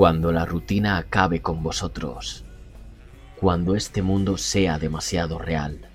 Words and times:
Cuando 0.00 0.32
la 0.32 0.46
rutina 0.46 0.96
acabe 0.96 1.42
con 1.42 1.62
vosotros, 1.62 2.42
cuando 3.36 3.76
este 3.76 4.00
mundo 4.00 4.38
sea 4.38 4.78
demasiado 4.78 5.38
real, 5.38 5.90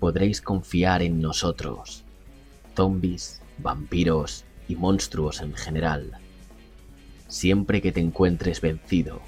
podréis 0.00 0.40
confiar 0.40 1.02
en 1.02 1.20
nosotros, 1.20 2.04
zombies, 2.74 3.42
vampiros 3.58 4.46
y 4.66 4.76
monstruos 4.76 5.42
en 5.42 5.52
general, 5.52 6.12
siempre 7.28 7.82
que 7.82 7.92
te 7.92 8.00
encuentres 8.00 8.62
vencido, 8.62 9.20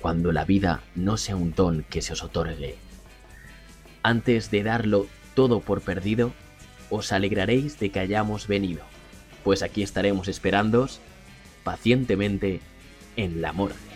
cuando 0.00 0.30
la 0.30 0.44
vida 0.44 0.84
no 0.94 1.16
sea 1.16 1.34
un 1.34 1.54
don 1.54 1.82
que 1.90 2.02
se 2.02 2.12
os 2.12 2.22
otorgue. 2.22 2.76
Antes 4.04 4.52
de 4.52 4.62
darlo 4.62 5.08
todo 5.34 5.58
por 5.58 5.80
perdido, 5.80 6.32
os 6.88 7.10
alegraréis 7.10 7.80
de 7.80 7.90
que 7.90 7.98
hayamos 7.98 8.46
venido, 8.46 8.82
pues 9.42 9.64
aquí 9.64 9.82
estaremos 9.82 10.28
esperándoos 10.28 11.00
pacientemente 11.64 12.60
en 13.16 13.42
la 13.42 13.52
morgue. 13.52 13.93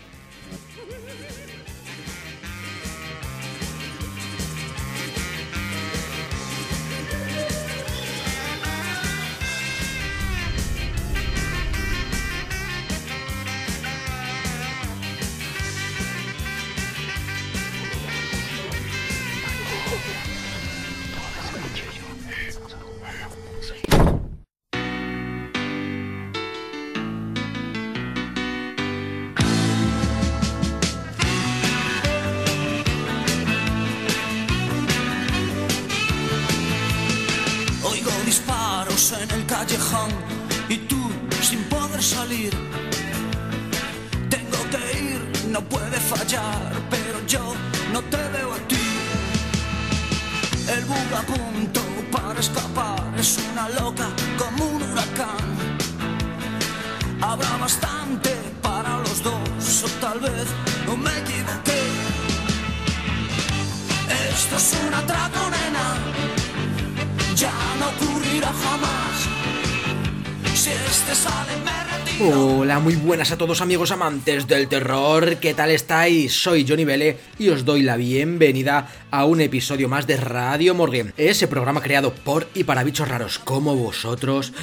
Buenas 73.28 73.32
a 73.32 73.46
todos 73.46 73.60
amigos 73.60 73.90
amantes 73.90 74.46
del 74.46 74.68
terror, 74.68 75.36
¿qué 75.36 75.52
tal 75.52 75.70
estáis? 75.70 76.32
Soy 76.32 76.64
Johnny 76.66 76.86
Vele 76.86 77.18
y 77.38 77.50
os 77.50 77.66
doy 77.66 77.82
la 77.82 77.96
bienvenida 77.96 78.88
a 79.10 79.26
un 79.26 79.42
episodio 79.42 79.86
más 79.86 80.06
de 80.06 80.16
Radio 80.16 80.74
Morgue, 80.74 81.12
ese 81.18 81.46
programa 81.46 81.82
creado 81.82 82.14
por 82.14 82.46
y 82.54 82.64
para 82.64 82.84
bichos 82.84 83.06
raros 83.06 83.38
como 83.38 83.76
vosotros 83.76 84.54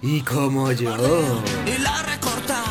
y 0.00 0.20
como 0.20 0.70
yo. 0.70 1.42
Y 1.66 1.82
la 1.82 2.02
recorta. 2.02 2.62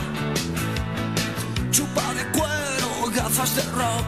Chupa 1.71 2.13
de 2.13 2.23
cuero, 2.37 3.11
gafas 3.13 3.55
de 3.57 3.63
rock. 3.63 4.05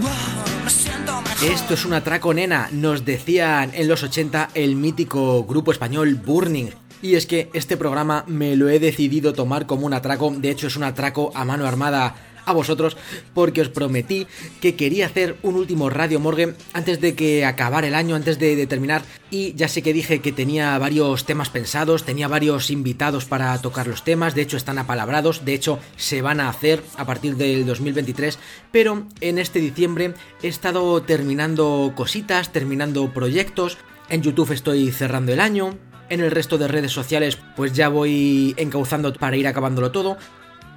Wow, 0.00 0.64
me 0.64 0.70
siento 0.70 1.20
mejor. 1.20 1.50
Esto 1.50 1.74
es 1.74 1.84
un 1.84 1.94
atraco 1.94 2.32
nena, 2.32 2.68
nos 2.70 3.04
decían 3.04 3.72
en 3.74 3.88
los 3.88 4.04
80 4.04 4.50
el 4.54 4.76
mítico 4.76 5.42
grupo 5.44 5.72
español 5.72 6.14
Burning. 6.14 6.70
Y 7.02 7.14
es 7.14 7.26
que 7.26 7.48
este 7.52 7.76
programa 7.76 8.24
me 8.26 8.56
lo 8.56 8.68
he 8.68 8.78
decidido 8.78 9.32
tomar 9.32 9.66
como 9.66 9.86
un 9.86 9.94
atraco, 9.94 10.30
de 10.30 10.50
hecho 10.50 10.66
es 10.66 10.76
un 10.76 10.84
atraco 10.84 11.32
a 11.34 11.44
mano 11.44 11.66
armada 11.66 12.14
a 12.44 12.52
vosotros 12.52 12.96
porque 13.34 13.60
os 13.60 13.68
prometí 13.68 14.26
que 14.60 14.74
quería 14.74 15.06
hacer 15.06 15.36
un 15.42 15.54
último 15.56 15.90
Radio 15.90 16.20
Morgue 16.20 16.54
antes 16.72 17.00
de 17.00 17.14
que 17.14 17.44
acabara 17.44 17.86
el 17.86 17.94
año, 17.94 18.16
antes 18.16 18.38
de, 18.38 18.56
de 18.56 18.66
terminar. 18.66 19.02
Y 19.30 19.54
ya 19.54 19.68
sé 19.68 19.82
que 19.82 19.92
dije 19.92 20.20
que 20.20 20.32
tenía 20.32 20.76
varios 20.78 21.24
temas 21.24 21.50
pensados, 21.50 22.04
tenía 22.04 22.28
varios 22.28 22.70
invitados 22.70 23.24
para 23.24 23.56
tocar 23.60 23.86
los 23.86 24.04
temas, 24.04 24.34
de 24.34 24.42
hecho 24.42 24.56
están 24.56 24.78
apalabrados, 24.78 25.44
de 25.44 25.54
hecho 25.54 25.78
se 25.96 26.22
van 26.22 26.40
a 26.40 26.48
hacer 26.48 26.82
a 26.96 27.06
partir 27.06 27.36
del 27.36 27.64
2023, 27.66 28.38
pero 28.72 29.06
en 29.20 29.38
este 29.38 29.60
diciembre 29.60 30.14
he 30.42 30.48
estado 30.48 31.02
terminando 31.02 31.92
cositas, 31.94 32.52
terminando 32.52 33.12
proyectos, 33.12 33.78
en 34.08 34.22
YouTube 34.22 34.50
estoy 34.50 34.90
cerrando 34.90 35.32
el 35.32 35.38
año, 35.38 35.78
en 36.10 36.20
el 36.20 36.30
resto 36.30 36.58
de 36.58 36.68
redes 36.68 36.92
sociales 36.92 37.38
pues 37.56 37.72
ya 37.72 37.88
voy 37.88 38.54
encauzando 38.58 39.12
para 39.14 39.36
ir 39.36 39.46
acabándolo 39.46 39.90
todo. 39.90 40.18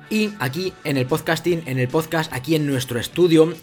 Y 0.10 0.32
aquí 0.40 0.74
en 0.84 0.98
el 0.98 1.06
podcasting, 1.06 1.64
en 1.66 1.80
el 1.80 1.88
podcast, 1.88 2.32
aquí 2.32 2.56
en 2.56 2.68
nuestro 2.68 3.00
estudio, 3.00 3.54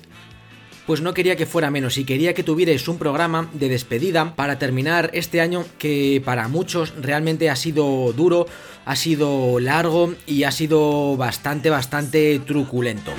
pues 0.86 1.00
no 1.00 1.14
quería 1.14 1.36
que 1.36 1.46
fuera 1.46 1.70
menos 1.70 1.98
y 1.98 2.04
quería 2.04 2.34
que 2.34 2.42
tuvierais 2.42 2.88
un 2.88 2.98
programa 2.98 3.48
de 3.52 3.68
despedida 3.68 4.34
para 4.34 4.58
terminar 4.58 5.10
este 5.12 5.40
año 5.40 5.64
que 5.78 6.20
para 6.24 6.48
muchos 6.48 6.92
realmente 7.00 7.48
ha 7.48 7.54
sido 7.56 8.12
duro, 8.12 8.46
ha 8.84 8.96
sido 8.96 9.60
largo 9.60 10.14
y 10.26 10.42
ha 10.42 10.50
sido 10.50 11.16
bastante, 11.16 11.70
bastante 11.70 12.40
truculento. 12.40 13.12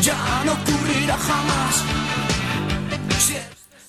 Ya 0.00 0.42
no 0.46 0.52
ocurrirá 0.52 1.16
jamás. 1.18 2.05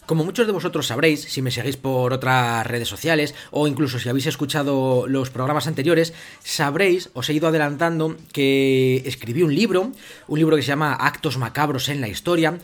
Como 0.07 0.23
muchos 0.23 0.47
de 0.47 0.53
vosotros 0.53 0.87
sabréis, 0.87 1.23
si 1.23 1.41
me 1.41 1.51
seguís 1.51 1.75
por 1.75 2.13
otras 2.13 2.65
redes 2.65 2.87
sociales 2.87 3.35
o 3.51 3.67
incluso 3.67 3.99
si 3.99 4.07
habéis 4.07 4.25
escuchado 4.27 5.05
los 5.05 5.29
programas 5.31 5.67
anteriores, 5.67 6.13
sabréis, 6.41 7.09
os 7.13 7.29
he 7.29 7.33
ido 7.33 7.49
adelantando 7.49 8.15
que 8.31 9.03
escribí 9.05 9.43
un 9.43 9.53
libro, 9.53 9.91
un 10.29 10.39
libro 10.39 10.55
que 10.55 10.61
se 10.61 10.69
llama 10.69 10.93
Actos 10.93 11.37
Macabros 11.37 11.89
en 11.89 11.99
la 11.99 12.07
Historia. 12.07 12.57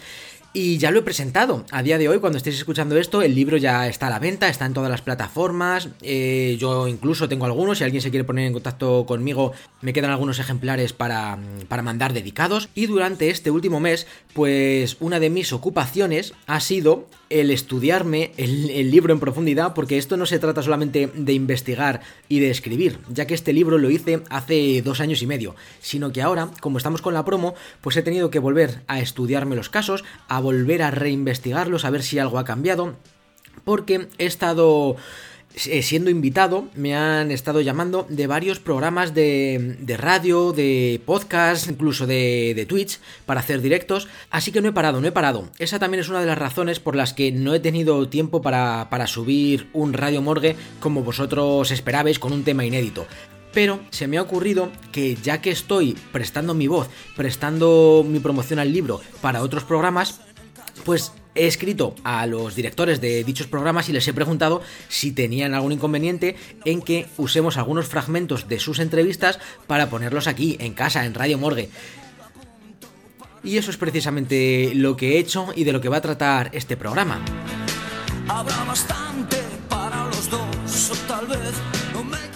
Y 0.56 0.78
ya 0.78 0.92
lo 0.92 1.00
he 1.00 1.02
presentado. 1.02 1.66
A 1.72 1.82
día 1.82 1.98
de 1.98 2.08
hoy, 2.08 2.20
cuando 2.20 2.38
estéis 2.38 2.58
escuchando 2.58 2.96
esto, 2.96 3.24
el 3.24 3.34
libro 3.34 3.58
ya 3.58 3.88
está 3.88 4.06
a 4.06 4.12
la 4.12 4.20
venta, 4.20 4.48
está 4.48 4.68
en 4.68 4.74
todas 4.74 4.92
las 4.92 5.02
plataformas. 5.02 5.90
eh, 6.03 6.58
yo 6.59 6.88
incluso 6.88 7.28
tengo 7.28 7.46
algunos. 7.46 7.80
Si 7.80 7.84
alguien 7.84 8.03
se 8.03 8.12
quiere 8.12 8.24
poner 8.24 8.46
en 8.46 8.53
contacto 8.53 9.03
conmigo, 9.08 9.52
me 9.82 9.94
quedan 9.94 10.12
algunos 10.12 10.38
ejemplares 10.38 10.94
para, 10.94 11.40
para 11.68 11.82
mandar 11.82 12.14
dedicados. 12.14 12.70
Y 12.76 12.86
durante 12.86 13.32
este 13.32 13.50
último 13.50 13.80
mes, 13.80 14.06
pues 14.34 14.96
una 15.00 15.20
de 15.20 15.32
mis 15.32 15.53
ocupaciones 15.53 16.36
ha 16.46 16.59
sido 16.59 17.08
el 17.34 17.50
estudiarme 17.50 18.32
el, 18.38 18.92
libro 18.92 19.12
en 19.12 19.20
profundidad, 19.20 19.74
porque 19.74 19.98
esto 19.98 20.18
no 20.18 20.26
se 20.26 20.40
trata 20.40 20.62
solamente 20.62 21.10
de 21.14 21.34
investigar 21.34 22.02
y 22.30 22.40
de 22.40 22.52
escribir, 22.52 23.00
ya 23.10 23.26
que 23.26 23.34
este 23.34 23.54
libro 23.54 23.78
lo 23.78 23.90
hice 23.90 24.22
hace 24.30 24.82
dos 24.84 25.02
años 25.02 25.22
y 25.22 25.28
medio, 25.28 25.56
sino 25.80 26.12
que 26.12 26.22
ahora, 26.22 26.50
como 26.60 26.78
estamos 26.78 27.02
con 27.02 27.14
la 27.14 27.26
promo, 27.26 27.56
pues 27.82 27.98
he 27.98 28.04
tenido 28.04 28.30
que 28.30 28.40
volver 28.40 28.82
a 28.88 29.00
estudiarme 29.00 29.56
los 29.56 29.70
casos, 29.70 30.04
a 30.28 30.40
volver 30.40 30.84
a 30.84 30.92
reinvestigarlos, 30.92 31.86
a 31.86 31.90
ver 31.90 32.04
si 32.04 32.20
algo 32.20 32.38
ha 32.38 32.46
cambiado, 32.46 32.96
porque 33.64 34.08
he 34.20 34.26
estado 34.26 34.96
siendo 35.56 36.09
invitado, 36.09 36.68
me 36.75 36.96
han 36.96 37.31
estado 37.31 37.62
llamando 37.62 38.05
de 38.09 38.28
varios 38.28 38.59
programas 38.59 39.14
de, 39.14 39.78
de 39.79 39.97
radio, 39.97 40.52
de 40.52 41.02
podcast, 41.05 41.70
incluso 41.70 42.08
de, 42.08 42.53
de 42.55 42.66
Twitch, 42.66 43.00
para 43.26 43.40
hacer 43.40 43.61
directos, 43.61 44.08
así 44.29 44.52
que 44.52 44.61
no 44.61 44.70
he 44.70 44.73
parado, 44.73 45.02
no 45.02 45.08
he 45.08 45.11
parado. 45.11 45.50
Esa 45.59 45.79
también 45.79 46.02
es 46.02 46.09
una 46.09 46.22
de 46.22 46.26
las 46.26 46.38
razones 46.38 46.79
por 46.79 46.96
las 46.96 47.14
que 47.14 47.32
no 47.32 47.53
he 47.53 47.59
tenido 47.59 48.08
tiempo 48.09 48.41
para, 48.41 48.88
para 48.90 49.08
subir 49.08 49.70
un 49.73 49.94
Radio 49.94 50.22
Morgue 50.22 50.55
como 50.79 51.03
vosotros 51.03 51.72
esperabais 51.72 52.20
con 52.20 52.34
un 52.34 52.44
tema 52.44 52.66
inédito. 52.66 53.05
Pero 53.53 53.79
se 53.91 54.08
me 54.08 54.17
ha 54.17 54.22
ocurrido 54.23 54.72
que 54.91 55.16
ya 55.16 55.40
que 55.40 55.52
estoy 55.52 55.96
prestando 56.11 56.55
mi 56.55 56.67
voz, 56.67 56.90
prestando 57.16 58.03
mi 58.08 58.20
promoción 58.20 58.58
al 58.58 58.73
libro 58.73 59.00
para 59.22 59.44
otros 59.44 59.64
programas, 59.64 60.22
pues 60.85 61.11
he 61.35 61.47
escrito 61.47 61.96
a 62.03 62.26
los 62.28 62.56
directores 62.56 63.02
de 63.02 63.24
dichos 63.24 63.47
programas 63.47 63.90
y 63.90 63.94
les 63.94 64.08
he 64.08 64.14
preguntado 64.14 64.62
si 64.90 65.12
tenían 65.12 65.53
algún 65.53 65.72
inconveniente 65.72 66.35
en 66.66 66.82
que 66.82 67.08
usemos 67.18 67.58
algunos 67.58 67.88
fragmentos 67.88 68.47
de 68.47 68.59
sus 68.59 68.80
entrevistas 68.80 69.40
para 69.68 69.90
ponerlos 69.90 70.28
aquí, 70.28 70.58
en 70.59 70.74
casa, 70.74 71.06
en 71.06 71.14
Radio 71.14 71.38
Morgue. 71.38 71.70
Y 73.44 73.58
eso 73.58 73.72
es 73.72 73.78
precisamente 73.78 74.72
lo 74.74 74.96
que 74.96 75.14
he 75.14 75.20
hecho 75.20 75.47
y 75.56 75.66
de 75.66 75.74
lo 75.74 75.82
que 75.82 75.90
va 75.90 75.97
a 75.97 76.02
tratar 76.02 76.50
este 76.53 76.78
programa. 76.78 77.20
habrá 78.29 78.64
bastante 78.64 79.38
para 79.70 80.06
los 80.06 80.29
dos, 80.29 81.06
tal 81.08 81.28
vez 81.28 81.72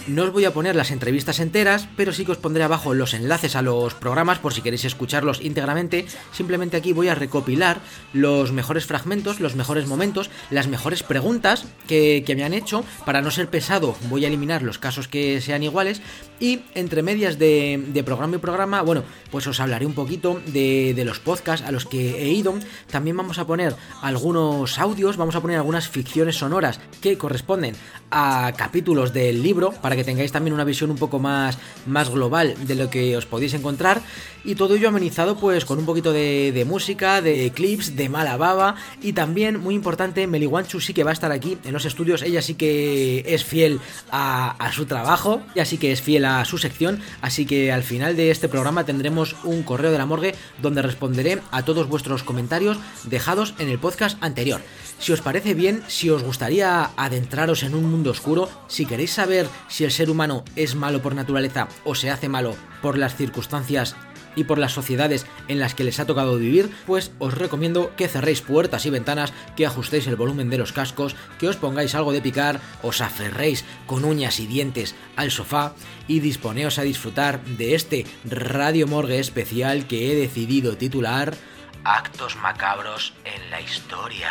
No 0.08 0.24
os 0.24 0.32
voy 0.32 0.46
a 0.46 0.54
poner 0.54 0.74
las 0.74 0.90
entrevistas 0.90 1.38
enteras, 1.38 1.86
pero 1.94 2.14
sí 2.14 2.24
que 2.24 2.32
os 2.32 2.38
pondré 2.38 2.64
abajo 2.64 2.94
los 2.94 3.12
enlaces 3.12 3.54
a 3.54 3.60
los 3.60 3.92
programas 3.92 4.38
por 4.38 4.54
si 4.54 4.62
queréis 4.62 4.86
escucharlos 4.86 5.42
íntegramente. 5.42 6.06
Simplemente 6.32 6.78
aquí 6.78 6.94
voy 6.94 7.08
a 7.08 7.14
recopilar 7.14 7.80
los 8.14 8.50
mejores 8.50 8.86
fragmentos, 8.86 9.38
los 9.38 9.54
mejores 9.54 9.86
momentos, 9.86 10.30
las 10.48 10.66
mejores 10.66 11.02
preguntas 11.02 11.66
que, 11.86 12.24
me 12.34 12.44
han 12.44 12.54
hecho. 12.54 12.84
Para 13.04 13.20
no 13.20 13.30
ser 13.30 13.50
pesado, 13.50 13.96
voy 14.08 14.24
a 14.24 14.28
eliminar 14.28 14.62
los 14.62 14.78
casos 14.78 15.08
que 15.08 15.42
sean 15.42 15.62
iguales. 15.62 16.00
Y 16.40 16.60
entre 16.74 17.02
medias 17.02 17.38
de, 17.38 18.02
programa 18.04 18.36
y 18.36 18.38
programa, 18.38 18.82
bueno, 18.82 19.02
pues 19.30 19.46
os 19.46 19.58
hablaré 19.60 19.86
un 19.86 19.94
poquito 19.94 20.40
de, 20.46 20.94
de 20.94 21.04
los 21.04 21.18
podcasts 21.18 21.66
a 21.66 21.72
los 21.72 21.84
que 21.84 22.22
he 22.22 22.28
ido. 22.28 22.54
También 22.90 23.16
vamos 23.16 23.38
a 23.38 23.46
poner 23.46 23.74
algunos 24.02 24.78
audios, 24.78 25.16
vamos 25.16 25.34
a 25.34 25.40
poner 25.40 25.56
algunas 25.56 25.88
ficciones 25.88 26.36
sonoras 26.36 26.80
que 27.00 27.18
corresponden 27.18 27.74
a 28.10 28.52
capítulos 28.56 29.12
del 29.12 29.42
libro 29.42 29.72
para 29.72 29.96
que 29.96 30.04
tengáis 30.04 30.32
también 30.32 30.54
una 30.54 30.64
visión 30.64 30.90
un 30.90 30.96
poco 30.96 31.18
más, 31.18 31.58
más 31.86 32.10
global 32.10 32.54
de 32.66 32.74
lo 32.74 32.90
que 32.90 33.16
os 33.16 33.26
podéis 33.26 33.54
encontrar 33.54 34.00
y 34.48 34.54
todo 34.54 34.76
ello 34.76 34.88
amenizado 34.88 35.36
pues 35.36 35.66
con 35.66 35.78
un 35.78 35.84
poquito 35.84 36.10
de, 36.10 36.64
música, 36.66 37.20
de 37.20 37.52
clips, 37.54 37.96
de 37.96 38.08
mala 38.08 38.38
baba 38.38 38.76
y 39.02 39.12
también 39.12 39.60
muy 39.60 39.74
importante 39.74 40.26
Meliwanchu 40.26 40.80
sí 40.80 40.94
que 40.94 41.04
va 41.04 41.10
a 41.10 41.12
estar 41.12 41.32
aquí 41.32 41.58
en 41.64 41.74
los 41.74 41.84
estudios, 41.84 42.22
ella 42.22 42.40
sí 42.40 42.54
que 42.54 43.24
es 43.26 43.44
fiel 43.44 43.78
a, 44.10 44.52
a 44.52 44.72
su 44.72 44.86
trabajo, 44.86 45.42
y 45.54 45.60
así 45.60 45.76
que 45.76 45.92
es 45.92 46.00
fiel 46.00 46.24
a 46.24 46.42
su 46.46 46.56
sección, 46.56 47.02
así 47.20 47.44
que 47.44 47.70
al 47.72 47.82
final 47.82 48.16
de 48.16 48.30
este 48.30 48.48
programa 48.48 48.84
tendremos 48.84 49.36
un 49.44 49.62
correo 49.62 49.92
de 49.92 49.98
la 49.98 50.06
morgue 50.06 50.34
donde 50.62 50.80
responderé 50.80 51.42
a 51.50 51.62
todos 51.66 51.86
vuestros 51.86 52.22
comentarios 52.22 52.78
dejados 53.04 53.52
en 53.58 53.68
el 53.68 53.78
podcast 53.78 54.16
anterior. 54.22 54.62
Si 54.98 55.12
os 55.12 55.20
parece 55.20 55.52
bien, 55.52 55.82
si 55.88 56.08
os 56.08 56.24
gustaría 56.24 56.90
adentraros 56.96 57.62
en 57.62 57.74
un 57.74 57.88
mundo 57.88 58.10
oscuro, 58.10 58.48
si 58.66 58.86
queréis 58.86 59.12
saber 59.12 59.46
si 59.68 59.84
el 59.84 59.92
ser 59.92 60.08
humano 60.08 60.42
es 60.56 60.74
malo 60.74 61.02
por 61.02 61.14
naturaleza 61.14 61.68
o 61.84 61.94
se 61.94 62.10
hace 62.10 62.30
malo 62.30 62.56
por 62.82 62.98
las 62.98 63.14
circunstancias 63.14 63.94
y 64.36 64.44
por 64.44 64.58
las 64.58 64.72
sociedades 64.72 65.26
en 65.48 65.58
las 65.58 65.74
que 65.74 65.84
les 65.84 66.00
ha 66.00 66.06
tocado 66.06 66.36
vivir, 66.36 66.70
pues 66.86 67.12
os 67.18 67.34
recomiendo 67.34 67.92
que 67.96 68.08
cerréis 68.08 68.40
puertas 68.40 68.86
y 68.86 68.90
ventanas, 68.90 69.32
que 69.56 69.66
ajustéis 69.66 70.06
el 70.06 70.16
volumen 70.16 70.50
de 70.50 70.58
los 70.58 70.72
cascos, 70.72 71.16
que 71.38 71.48
os 71.48 71.56
pongáis 71.56 71.94
algo 71.94 72.12
de 72.12 72.22
picar, 72.22 72.60
os 72.82 73.00
aferréis 73.00 73.64
con 73.86 74.04
uñas 74.04 74.40
y 74.40 74.46
dientes 74.46 74.94
al 75.16 75.30
sofá 75.30 75.72
y 76.06 76.20
disponeos 76.20 76.78
a 76.78 76.82
disfrutar 76.82 77.42
de 77.44 77.74
este 77.74 78.06
Radio 78.24 78.86
Morgue 78.86 79.18
especial 79.18 79.86
que 79.86 80.12
he 80.12 80.14
decidido 80.14 80.76
titular 80.76 81.36
Actos 81.84 82.36
macabros 82.36 83.14
en 83.24 83.50
la 83.50 83.60
historia. 83.60 84.30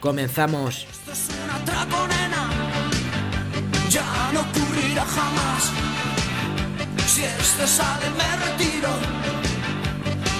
Comenzamos. 0.00 0.86
Esto 0.90 1.12
es 1.12 1.28
nena. 2.08 2.50
Ya 3.88 4.30
no 4.32 4.40
ocurrirá 4.40 5.04
jamás. 5.04 5.91
Si 7.22 7.28
este 7.28 7.66
sale, 7.68 8.10
me 8.18 8.30
retiro. 8.44 8.90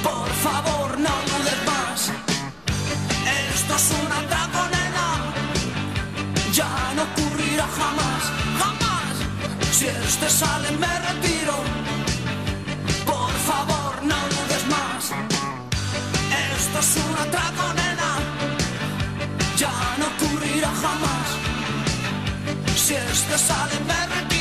Por 0.02 0.28
favor, 0.46 0.98
no 0.98 1.14
dudes 1.30 1.60
más. 1.64 2.10
Esto 3.54 3.76
es 3.76 3.86
un 4.02 4.10
atraco, 4.20 4.60
nena. 4.74 5.06
Ya 6.52 6.72
no 6.96 7.02
ocurrirá 7.04 7.68
jamás, 7.78 8.22
jamás. 8.60 9.14
Si 9.70 9.86
este 9.86 10.28
sale, 10.28 10.72
me 10.72 10.92
retiro. 11.06 11.54
Por 13.06 13.34
favor, 13.48 14.02
no 14.02 14.18
dudes 14.34 14.64
más. 14.74 15.02
Esto 16.50 16.78
es 16.80 16.96
un 16.96 17.14
atraco, 17.24 17.64
nena. 17.80 18.10
Ya 19.56 19.74
no 19.98 20.06
ocurrirá 20.14 20.72
jamás. 20.84 21.28
Si 22.74 22.94
este 22.94 23.38
sale, 23.38 23.78
me 23.86 24.06
retiro. 24.06 24.31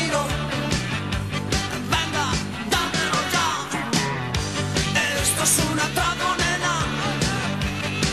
Es 5.43 5.57
un 5.71 5.79
atraco. 5.79 6.21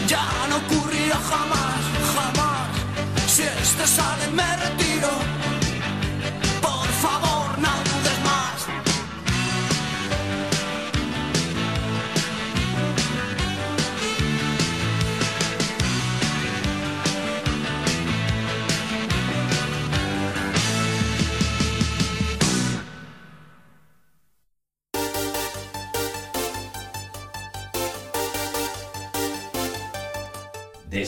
Ya 0.07 0.25
no 0.49 0.57
ocurrirá 0.57 1.17
jamás, 1.17 1.81
jamás. 2.15 2.69
Si 3.27 3.43
este 3.43 3.87
sale, 3.87 4.29
me 4.33 4.57
retiro. 4.57 5.38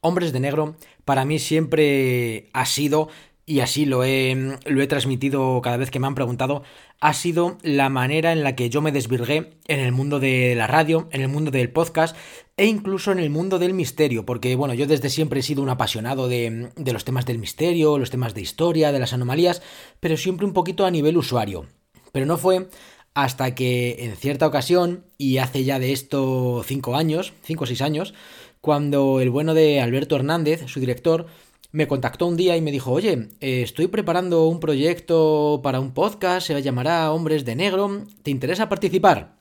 Hombres 0.00 0.32
de 0.32 0.40
Negro 0.40 0.76
para 1.04 1.24
mí 1.24 1.38
siempre 1.38 2.48
ha 2.52 2.66
sido, 2.66 3.08
y 3.46 3.60
así 3.60 3.84
lo 3.84 4.04
he, 4.04 4.56
lo 4.64 4.82
he 4.82 4.86
transmitido 4.86 5.60
cada 5.60 5.76
vez 5.76 5.90
que 5.90 5.98
me 5.98 6.06
han 6.06 6.14
preguntado, 6.14 6.62
ha 7.00 7.14
sido 7.14 7.58
la 7.62 7.88
manera 7.88 8.32
en 8.32 8.44
la 8.44 8.54
que 8.54 8.70
yo 8.70 8.80
me 8.80 8.92
desvirgué 8.92 9.58
en 9.66 9.80
el 9.80 9.92
mundo 9.92 10.20
de 10.20 10.54
la 10.54 10.66
radio, 10.66 11.08
en 11.10 11.20
el 11.20 11.28
mundo 11.28 11.50
del 11.50 11.70
podcast 11.70 12.16
e 12.56 12.66
incluso 12.66 13.10
en 13.10 13.18
el 13.18 13.30
mundo 13.30 13.58
del 13.58 13.74
misterio, 13.74 14.24
porque 14.24 14.54
bueno, 14.54 14.74
yo 14.74 14.86
desde 14.86 15.10
siempre 15.10 15.40
he 15.40 15.42
sido 15.42 15.62
un 15.62 15.68
apasionado 15.70 16.28
de, 16.28 16.70
de 16.76 16.92
los 16.92 17.04
temas 17.04 17.26
del 17.26 17.38
misterio, 17.38 17.98
los 17.98 18.10
temas 18.10 18.34
de 18.34 18.42
historia, 18.42 18.92
de 18.92 18.98
las 19.00 19.12
anomalías, 19.12 19.62
pero 19.98 20.16
siempre 20.16 20.46
un 20.46 20.52
poquito 20.52 20.86
a 20.86 20.90
nivel 20.90 21.16
usuario. 21.16 21.66
Pero 22.12 22.26
no 22.26 22.38
fue 22.38 22.68
hasta 23.14 23.54
que 23.54 24.04
en 24.04 24.14
cierta 24.16 24.46
ocasión, 24.46 25.04
y 25.18 25.38
hace 25.38 25.64
ya 25.64 25.78
de 25.78 25.92
esto 25.92 26.62
cinco 26.64 26.96
años, 26.96 27.32
cinco 27.42 27.64
o 27.64 27.66
seis 27.66 27.82
años, 27.82 28.14
cuando 28.60 29.20
el 29.20 29.30
bueno 29.30 29.54
de 29.54 29.80
Alberto 29.80 30.16
Hernández, 30.16 30.66
su 30.66 30.80
director, 30.80 31.26
me 31.72 31.86
contactó 31.86 32.26
un 32.26 32.36
día 32.36 32.56
y 32.56 32.60
me 32.60 32.72
dijo, 32.72 32.92
oye, 32.92 33.28
eh, 33.40 33.62
estoy 33.62 33.86
preparando 33.86 34.46
un 34.46 34.60
proyecto 34.60 35.60
para 35.62 35.80
un 35.80 35.92
podcast, 35.92 36.46
se 36.46 36.62
llamará 36.62 37.12
Hombres 37.12 37.44
de 37.44 37.56
Negro, 37.56 38.04
¿te 38.22 38.30
interesa 38.30 38.68
participar? 38.68 39.39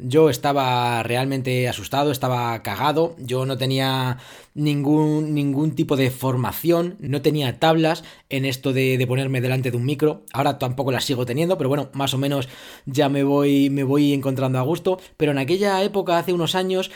Yo 0.00 0.30
estaba 0.30 1.02
realmente 1.02 1.68
asustado, 1.68 2.12
estaba 2.12 2.62
cagado, 2.62 3.16
yo 3.18 3.46
no 3.46 3.58
tenía 3.58 4.18
ningún, 4.54 5.34
ningún 5.34 5.74
tipo 5.74 5.96
de 5.96 6.12
formación, 6.12 6.96
no 7.00 7.20
tenía 7.20 7.58
tablas 7.58 8.04
en 8.28 8.44
esto 8.44 8.72
de, 8.72 8.96
de, 8.96 9.06
ponerme 9.08 9.40
delante 9.40 9.72
de 9.72 9.76
un 9.76 9.84
micro, 9.84 10.22
ahora 10.32 10.56
tampoco 10.56 10.92
las 10.92 11.04
sigo 11.04 11.26
teniendo, 11.26 11.58
pero 11.58 11.68
bueno, 11.68 11.90
más 11.94 12.14
o 12.14 12.18
menos 12.18 12.48
ya 12.86 13.08
me 13.08 13.24
voy, 13.24 13.70
me 13.70 13.82
voy 13.82 14.12
encontrando 14.12 14.60
a 14.60 14.62
gusto, 14.62 15.00
pero 15.16 15.32
en 15.32 15.38
aquella 15.38 15.82
época, 15.82 16.16
hace 16.16 16.32
unos 16.32 16.54
años, 16.54 16.92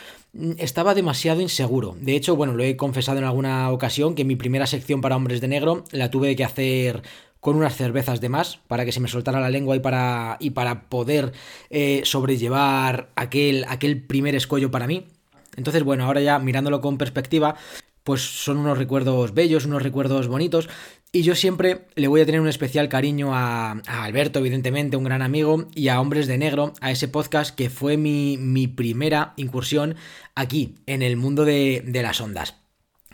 estaba 0.57 0.95
demasiado 0.95 1.41
inseguro. 1.41 1.97
De 1.99 2.15
hecho, 2.15 2.37
bueno, 2.37 2.53
lo 2.53 2.63
he 2.63 2.77
confesado 2.77 3.17
en 3.17 3.25
alguna 3.25 3.69
ocasión 3.71 4.15
que 4.15 4.23
mi 4.23 4.37
primera 4.37 4.65
sección 4.65 5.01
para 5.01 5.17
hombres 5.17 5.41
de 5.41 5.49
negro 5.49 5.83
la 5.91 6.09
tuve 6.09 6.37
que 6.37 6.45
hacer 6.45 7.03
con 7.43 7.57
unas 7.57 7.75
cervezas 7.75 8.21
de 8.21 8.29
más 8.29 8.61
para 8.69 8.85
que 8.85 8.93
se 8.93 9.01
me 9.01 9.09
soltara 9.09 9.41
la 9.41 9.49
lengua 9.49 9.75
y 9.75 9.81
para, 9.81 10.37
y 10.39 10.51
para 10.51 10.87
poder 10.87 11.33
eh, 11.69 12.01
sobrellevar 12.05 13.09
aquel, 13.17 13.65
aquel 13.67 14.01
primer 14.01 14.33
escollo 14.33 14.71
para 14.71 14.87
mí. 14.87 15.07
Entonces, 15.57 15.83
bueno, 15.83 16.05
ahora 16.05 16.21
ya 16.21 16.39
mirándolo 16.39 16.79
con 16.79 16.97
perspectiva, 16.97 17.57
pues 18.05 18.21
son 18.21 18.59
unos 18.59 18.77
recuerdos 18.77 19.33
bellos, 19.33 19.65
unos 19.65 19.83
recuerdos 19.83 20.29
bonitos. 20.29 20.69
Y 21.11 21.23
yo 21.23 21.35
siempre 21.35 21.81
le 21.95 22.07
voy 22.07 22.21
a 22.21 22.25
tener 22.25 22.39
un 22.39 22.47
especial 22.47 22.87
cariño 22.87 23.35
a, 23.35 23.73
a, 23.87 24.03
Alberto, 24.05 24.39
evidentemente, 24.39 24.95
un 24.95 25.03
gran 25.03 25.21
amigo, 25.21 25.67
y 25.75 25.89
a 25.89 25.99
Hombres 25.99 26.27
de 26.27 26.37
Negro, 26.37 26.71
a 26.79 26.91
ese 26.91 27.09
podcast 27.09 27.53
que 27.53 27.69
fue 27.69 27.97
mi, 27.97 28.37
mi 28.37 28.67
primera 28.67 29.33
incursión 29.35 29.97
aquí, 30.33 30.75
en 30.85 31.01
el 31.01 31.17
mundo 31.17 31.43
de, 31.43 31.83
de 31.85 32.03
las 32.03 32.21
ondas. 32.21 32.62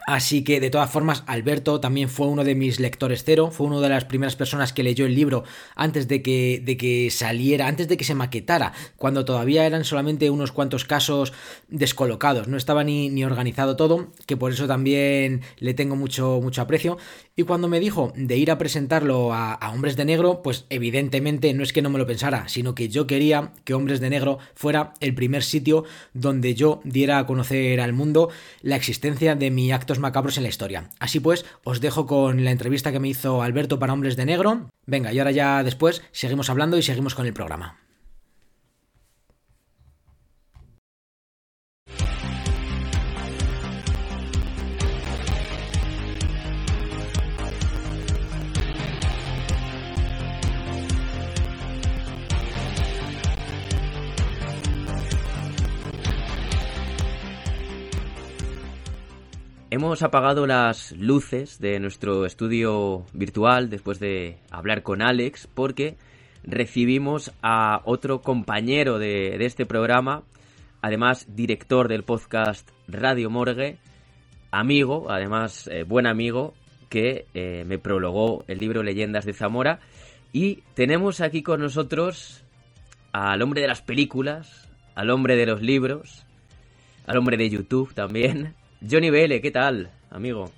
Así 0.10 0.44
que 0.44 0.60
de 0.60 0.72
todas 0.72 0.90
formas, 0.90 1.24
Alberto 1.28 1.80
también 1.80 2.10
fue 2.10 2.26
uno 2.26 2.44
de 2.44 2.56
mis 2.56 2.80
lectores 2.80 3.24
cero, 3.24 3.52
fue 3.52 3.68
una 3.68 3.80
de 3.80 3.90
las 3.90 4.06
primeras 4.06 4.36
personas 4.36 4.74
que 4.74 4.82
leyó 4.82 5.06
el 5.06 5.14
libro 5.14 5.44
antes 5.76 6.08
de 6.08 6.24
que, 6.24 6.64
de 6.66 6.78
que 6.78 7.12
saliera, 7.12 7.68
antes 7.68 7.88
de 7.88 7.96
que 7.96 8.04
se 8.04 8.16
maquetara, 8.16 8.74
cuando 8.98 9.24
todavía 9.24 9.68
eran 9.68 9.84
solamente 9.84 10.32
unos 10.32 10.52
cuantos 10.52 10.84
casos 10.84 11.32
descolocados, 11.68 12.48
no 12.48 12.58
estaba 12.58 12.84
ni, 12.84 13.10
ni 13.10 13.24
organizado 13.24 13.76
todo, 13.76 14.08
que 14.26 14.36
por 14.36 14.52
eso 14.52 14.66
también 14.66 15.42
le 15.60 15.76
tengo 15.76 15.96
mucho, 15.96 16.40
mucho 16.42 16.64
aprecio. 16.64 16.98
Y 17.40 17.44
cuando 17.44 17.70
me 17.70 17.80
dijo 17.80 18.12
de 18.18 18.36
ir 18.36 18.52
a 18.52 18.58
presentarlo 18.58 19.34
a, 19.34 19.58
Hombres 19.72 19.96
de 19.96 20.04
Negro, 20.04 20.42
pues 20.44 20.66
evidentemente 20.70 21.54
no 21.54 21.64
es 21.64 21.72
que 21.72 21.82
no 21.82 21.90
me 21.90 21.98
lo 21.98 22.06
pensara, 22.06 22.50
sino 22.50 22.76
que 22.76 22.90
yo 22.90 23.08
quería 23.08 23.54
que 23.64 23.74
Hombres 23.74 24.02
de 24.02 24.10
Negro 24.10 24.40
fuera 24.56 24.94
el 25.00 25.16
primer 25.16 25.42
sitio 25.44 25.86
donde 26.14 26.54
yo 26.54 26.82
diera 26.84 27.18
a 27.18 27.26
conocer 27.26 27.80
al 27.80 27.94
mundo 27.94 28.30
la 28.62 28.76
existencia 28.76 29.36
de 29.36 29.52
mis 29.52 29.72
actos 29.72 30.00
macabros 30.00 30.36
en 30.36 30.44
la 30.44 30.50
historia. 30.50 30.90
Así 31.00 31.22
pues, 31.22 31.46
os 31.64 31.80
dejo 31.80 32.06
con 32.08 32.44
la 32.44 32.52
entrevista 32.52 32.92
que 32.92 33.00
me 33.00 33.08
hizo 33.08 33.42
Alberto 33.42 33.80
para 33.80 33.94
Hombres 33.94 34.18
de 34.18 34.26
Negro. 34.26 34.70
Venga, 34.86 35.14
y 35.14 35.20
ahora 35.20 35.32
ya 35.32 35.64
después 35.64 36.02
seguimos 36.12 36.50
hablando 36.50 36.78
y 36.78 36.84
seguimos 36.84 37.16
con 37.16 37.26
el 37.26 37.32
programa. 37.32 37.78
Hemos 59.72 60.02
apagado 60.02 60.48
las 60.48 60.94
luces 60.94 61.60
de 61.60 61.80
nuestro 61.80 62.26
estudio 62.26 63.06
virtual 63.14 63.70
después 63.70 64.00
de 64.00 64.40
hablar 64.50 64.82
con 64.82 65.04
Alex 65.04 65.48
porque 65.54 65.96
recibimos 66.44 67.32
a 67.44 67.84
otro 67.86 68.24
compañero 68.24 68.98
de, 68.98 69.46
este 69.46 69.68
programa, 69.68 70.24
además 70.82 71.28
director 71.36 71.88
del 71.88 72.02
podcast 72.02 72.68
Radio 72.88 73.30
Morgue, 73.30 73.78
amigo, 74.50 75.12
además 75.12 75.68
eh, 75.68 75.84
buen 75.84 76.08
amigo, 76.08 76.56
que 76.90 77.28
eh, 77.36 77.64
me 77.68 77.78
prologó 77.78 78.44
el 78.48 78.58
libro 78.58 78.82
Leyendas 78.82 79.26
de 79.26 79.34
Zamora. 79.34 79.82
Y 80.34 80.64
tenemos 80.74 81.22
aquí 81.22 81.44
con 81.44 81.62
nosotros 81.62 82.44
al 83.12 83.40
hombre 83.44 83.62
de 83.62 83.68
las 83.68 83.84
películas, 83.84 84.68
al 84.96 85.12
hombre 85.12 85.36
de 85.36 85.46
los 85.46 85.62
libros, 85.62 86.26
al 87.06 87.18
hombre 87.18 87.38
de 87.38 87.52
YouTube 87.52 87.94
también, 87.94 88.56
Johnny 88.88 89.10
Vele, 89.10 89.42
¿qué 89.42 89.52
tal, 89.52 89.92
amigo? 90.10 90.50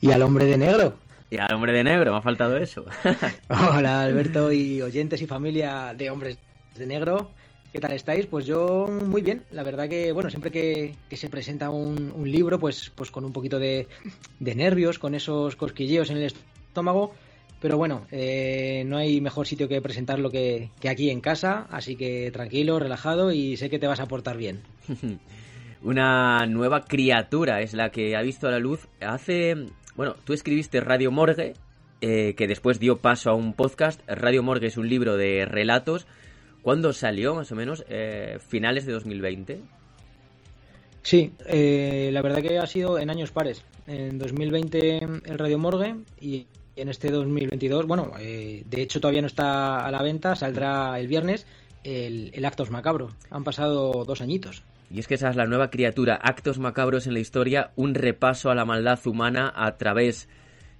¿Y 0.00 0.10
al 0.12 0.22
hombre 0.22 0.46
de 0.46 0.56
negro? 0.56 0.94
Y 1.30 1.36
al 1.36 1.52
hombre 1.52 1.72
de 1.72 1.84
negro, 1.84 2.12
me 2.12 2.18
ha 2.18 2.22
faltado 2.22 2.56
eso. 2.56 2.86
Hola, 3.48 4.02
Alberto 4.02 4.50
y 4.50 4.80
oyentes 4.80 5.20
y 5.20 5.26
familia 5.26 5.94
de 5.94 6.08
hombres 6.08 6.38
de 6.76 6.86
negro. 6.86 7.30
¿Qué 7.70 7.80
tal 7.80 7.92
estáis? 7.92 8.24
Pues 8.26 8.46
yo 8.46 8.88
muy 8.88 9.20
bien. 9.20 9.44
La 9.50 9.62
verdad 9.62 9.90
que, 9.90 10.10
bueno, 10.12 10.30
siempre 10.30 10.50
que, 10.50 10.94
que 11.10 11.18
se 11.18 11.28
presenta 11.28 11.68
un, 11.68 12.12
un, 12.16 12.30
libro, 12.30 12.58
pues, 12.58 12.90
pues 12.94 13.10
con 13.10 13.26
un 13.26 13.32
poquito 13.34 13.58
de, 13.58 13.88
de, 14.40 14.54
nervios, 14.54 14.98
con 14.98 15.14
esos 15.14 15.54
cosquilleos 15.54 16.08
en 16.08 16.16
el 16.16 16.32
estómago. 16.68 17.12
Pero 17.60 17.76
bueno, 17.76 18.06
eh, 18.10 18.84
no 18.86 18.96
hay 18.96 19.20
mejor 19.20 19.46
sitio 19.46 19.68
que 19.68 19.82
presentarlo 19.82 20.30
que, 20.30 20.70
que 20.80 20.88
aquí 20.88 21.10
en 21.10 21.20
casa. 21.20 21.66
Así 21.70 21.94
que 21.94 22.30
tranquilo, 22.32 22.78
relajado 22.78 23.32
y 23.32 23.58
sé 23.58 23.68
que 23.68 23.78
te 23.78 23.86
vas 23.86 24.00
a 24.00 24.06
portar 24.06 24.38
bien. 24.38 24.62
una 25.82 26.46
nueva 26.46 26.82
criatura 26.82 27.60
es 27.60 27.74
la 27.74 27.90
que 27.90 28.16
ha 28.16 28.22
visto 28.22 28.48
a 28.48 28.50
la 28.50 28.58
luz 28.58 28.88
hace... 29.00 29.56
Bueno, 29.94 30.14
tú 30.24 30.32
escribiste 30.32 30.80
Radio 30.80 31.10
Morgue, 31.10 31.54
eh, 32.00 32.34
que 32.36 32.46
después 32.46 32.78
dio 32.78 32.98
paso 32.98 33.30
a 33.30 33.34
un 33.34 33.52
podcast. 33.52 34.00
Radio 34.06 34.42
Morgue 34.42 34.68
es 34.68 34.76
un 34.76 34.88
libro 34.88 35.16
de 35.16 35.44
relatos. 35.44 36.06
¿Cuándo 36.62 36.92
salió, 36.92 37.34
más 37.34 37.50
o 37.50 37.56
menos? 37.56 37.84
Eh, 37.88 38.38
¿Finales 38.46 38.86
de 38.86 38.92
2020? 38.92 39.60
Sí, 41.02 41.32
eh, 41.46 42.10
la 42.12 42.22
verdad 42.22 42.42
que 42.42 42.58
ha 42.58 42.66
sido 42.66 42.98
en 42.98 43.10
años 43.10 43.32
pares. 43.32 43.64
En 43.86 44.18
2020 44.18 44.98
el 45.24 45.38
Radio 45.38 45.58
Morgue 45.58 45.96
y 46.20 46.46
en 46.76 46.88
este 46.88 47.10
2022, 47.10 47.86
bueno, 47.86 48.12
de 48.18 48.82
hecho 48.82 49.00
todavía 49.00 49.22
no 49.22 49.26
está 49.26 49.84
a 49.84 49.90
la 49.90 50.02
venta, 50.02 50.36
saldrá 50.36 51.00
el 51.00 51.08
viernes 51.08 51.46
el, 51.82 52.30
el 52.34 52.44
Actos 52.44 52.70
Macabro. 52.70 53.10
Han 53.30 53.44
pasado 53.44 54.04
dos 54.04 54.20
añitos. 54.20 54.62
Y 54.90 55.00
es 55.00 55.06
que 55.06 55.14
esa 55.14 55.30
es 55.30 55.36
la 55.36 55.46
nueva 55.46 55.70
criatura, 55.70 56.14
actos 56.14 56.58
macabros 56.58 57.06
en 57.06 57.14
la 57.14 57.20
historia, 57.20 57.72
un 57.76 57.94
repaso 57.94 58.50
a 58.50 58.54
la 58.54 58.64
maldad 58.64 58.98
humana 59.06 59.52
a 59.54 59.76
través 59.76 60.28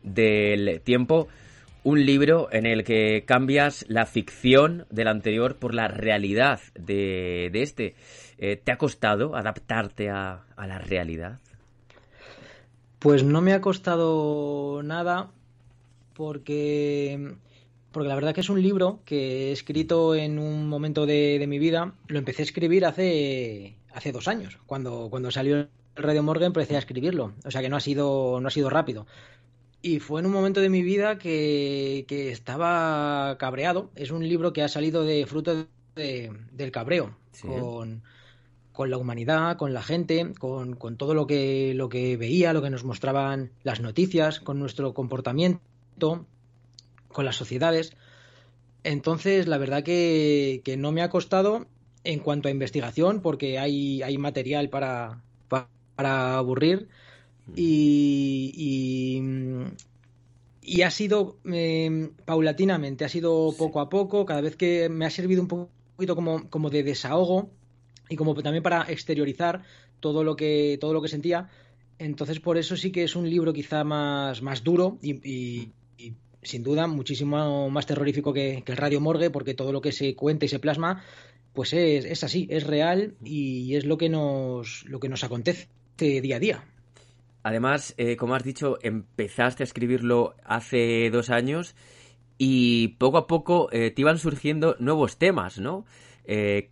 del 0.03 0.81
tiempo, 0.81 1.29
un 1.85 2.05
libro 2.05 2.49
en 2.51 2.67
el 2.67 2.85
que 2.85 3.25
cambias 3.27 3.85
la 3.89 4.07
ficción 4.07 4.87
del 4.91 5.09
anterior 5.09 5.57
por 5.57 5.75
la 5.75 5.89
realidad 5.89 6.61
de, 6.75 7.51
de 7.53 7.63
este. 7.63 7.95
Eh, 8.39 8.57
¿Te 8.57 8.73
ha 8.73 8.79
costado 8.79 9.37
adaptarte 9.37 10.09
a, 10.11 10.45
a 10.57 10.67
la 10.67 10.79
realidad? 10.79 11.41
Pues 12.99 13.23
no 13.23 13.43
me 13.43 13.53
ha 13.53 13.61
costado 13.61 14.83
nada 14.83 15.31
porque 16.15 17.37
porque 17.93 18.09
la 18.09 18.15
verdad 18.15 18.35
que 18.35 18.43
es 18.43 18.51
un 18.51 18.63
libro 18.63 19.01
que 19.05 19.49
he 19.49 19.53
escrito 19.53 20.15
en 20.15 20.39
un 20.39 20.69
momento 20.69 21.07
de, 21.07 21.39
de, 21.39 21.47
mi 21.47 21.59
vida. 21.59 21.95
Lo 22.07 22.19
empecé 22.19 22.43
a 22.43 22.45
escribir 22.45 22.85
hace, 22.85 23.77
hace 23.99 24.13
dos 24.13 24.29
años. 24.29 24.59
Cuando, 24.67 25.09
cuando 25.11 25.31
salió 25.31 25.57
el 25.57 25.69
Radio 25.95 26.23
Morgan 26.23 26.49
empecé 26.49 26.77
a 26.77 26.79
escribirlo. 26.79 27.35
O 27.45 27.51
sea 27.51 27.61
que 27.61 27.69
no 27.69 27.77
ha 27.77 27.81
sido, 27.81 28.41
no 28.41 28.49
ha 28.49 28.51
sido 28.51 28.71
rápido. 28.71 29.07
Y 29.83 30.01
fue 30.01 30.21
en 30.21 30.27
un 30.27 30.33
momento 30.33 30.61
de 30.61 30.71
mi 30.71 30.83
vida 30.83 31.19
que, 31.19 32.05
que 32.09 32.31
estaba 32.31 33.37
cabreado. 33.39 33.91
Es 33.95 34.11
un 34.11 34.27
libro 34.27 34.53
que 34.53 34.63
ha 34.63 34.69
salido 34.69 35.05
de 35.05 35.27
fruto 35.27 35.67
de, 35.95 36.33
del 36.53 36.71
cabreo. 36.71 37.17
Sí. 37.33 37.47
Con, 37.47 38.03
con, 38.73 38.91
la 38.91 38.97
humanidad, 38.97 39.57
con 39.57 39.75
la 39.75 39.83
gente, 39.83 40.33
con, 40.39 40.75
con 40.75 40.97
todo 40.97 41.15
lo 41.15 41.27
que, 41.27 41.75
lo 41.75 41.89
que 41.89 42.17
veía, 42.17 42.53
lo 42.53 42.63
que 42.63 42.71
nos 42.71 42.85
mostraban 42.85 43.51
las 43.63 43.81
noticias, 43.81 44.41
con 44.41 44.59
nuestro 44.59 44.95
comportamiento, 44.95 46.27
con 47.09 47.25
las 47.25 47.37
sociedades. 47.37 47.93
Entonces, 48.85 49.47
la 49.47 49.59
verdad 49.59 49.83
que, 49.83 50.63
que 50.65 50.77
no 50.77 50.93
me 50.93 51.03
ha 51.03 51.11
costado 51.11 51.67
en 52.09 52.21
cuanto 52.21 52.49
a 52.49 52.51
investigación, 52.51 53.21
porque 53.21 53.59
hay, 53.59 54.01
hay 54.01 54.17
material 54.17 54.71
para, 54.71 55.23
para, 55.47 55.69
para 55.95 56.39
aburrir. 56.39 56.89
Y, 57.55 58.51
y, 58.57 59.23
y, 60.63 60.83
ha 60.83 60.91
sido 60.91 61.37
eh, 61.53 62.09
paulatinamente, 62.25 63.05
ha 63.05 63.11
sido 63.11 63.55
poco 63.59 63.81
a 63.81 63.91
poco, 63.91 64.25
cada 64.25 64.41
vez 64.41 64.57
que 64.57 64.89
me 64.89 65.05
ha 65.05 65.11
servido 65.11 65.43
un 65.43 65.49
poquito 65.49 66.15
como, 66.15 66.49
como 66.49 66.71
de 66.71 66.83
desahogo 66.83 67.51
y 68.09 68.17
como 68.17 68.35
también 68.35 68.63
para 68.63 68.91
exteriorizar 68.91 69.63
todo 70.01 70.25
lo 70.25 70.35
que, 70.35 70.79
todo 70.81 70.95
lo 70.95 71.03
que 71.03 71.09
sentía. 71.09 71.51
Entonces, 71.99 72.41
por 72.41 72.57
eso 72.57 72.75
sí 72.79 72.91
que 72.91 73.05
es 73.05 73.17
un 73.17 73.29
libro 73.29 73.53
quizá 73.53 73.85
más, 73.85 74.41
más 74.41 74.65
duro 74.65 74.97
y, 75.03 75.13
y, 75.29 75.73
y 75.99 76.15
sin 76.43 76.63
duda 76.63 76.87
muchísimo 76.87 77.69
más 77.69 77.85
terrorífico 77.85 78.33
que, 78.33 78.63
que, 78.65 78.73
el 78.73 78.79
Radio 78.79 79.01
Morgue, 79.01 79.29
porque 79.29 79.53
todo 79.53 79.73
lo 79.73 79.83
que 79.83 79.93
se 79.93 80.15
cuenta 80.15 80.47
y 80.47 80.49
se 80.49 80.59
plasma 80.59 81.03
pues 81.59 81.73
es, 81.73 82.23
así, 82.23 82.47
es 82.53 82.65
real 82.65 83.17
y 83.25 83.75
es 83.75 83.85
lo 83.85 83.99
que 83.99 84.09
nos, 84.09 84.85
lo 84.85 85.01
que 85.01 85.09
nos 85.09 85.25
acontece 85.25 85.67
día 85.97 86.37
a 86.37 86.39
día. 86.39 86.65
Además, 87.43 87.95
eh, 87.97 88.17
como 88.17 88.37
has 88.37 88.45
dicho, 88.45 88.79
empezaste 88.81 89.65
a 89.65 89.67
escribirlo 89.67 90.37
hace 90.45 91.11
dos 91.11 91.31
años 91.31 91.75
y 92.39 92.95
poco 92.99 93.19
a 93.19 93.27
poco 93.27 93.69
eh, 93.73 93.91
te 93.91 94.03
iban 94.03 94.19
surgiendo 94.19 94.77
nuevos 94.79 95.19
temas, 95.19 95.59
¿no? 95.59 95.85
Eh, 96.27 96.71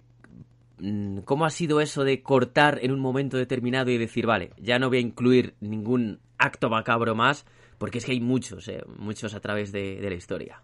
¿Cómo 1.25 1.47
ha 1.47 1.51
sido 1.51 1.81
eso 1.81 2.05
de 2.05 2.23
cortar 2.23 2.79
en 2.81 2.93
un 2.93 3.01
momento 3.01 3.39
determinado 3.39 3.91
y 3.91 3.99
decir, 3.99 4.25
vale, 4.25 4.53
ya 4.57 4.79
no 4.79 4.89
voy 4.89 4.99
a 4.99 5.01
incluir 5.01 5.57
ningún 5.59 6.21
acto 6.39 6.71
macabro 6.71 7.17
más, 7.17 7.45
porque 7.79 7.99
es 7.99 8.05
que 8.05 8.13
hay 8.13 8.21
muchos, 8.21 8.69
eh, 8.69 8.85
muchos 8.99 9.35
a 9.35 9.41
través 9.41 9.73
de, 9.73 10.01
de 10.01 10.11
la 10.11 10.15
historia? 10.15 10.63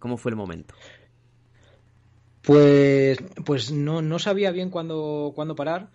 ¿Cómo 0.00 0.16
fue 0.16 0.32
el 0.32 0.36
momento? 0.36 0.74
Pues, 2.42 3.18
pues 3.44 3.70
no, 3.70 4.02
no 4.02 4.18
sabía 4.18 4.50
bien 4.50 4.70
cuándo, 4.70 5.32
cuándo 5.34 5.54
parar, 5.54 5.88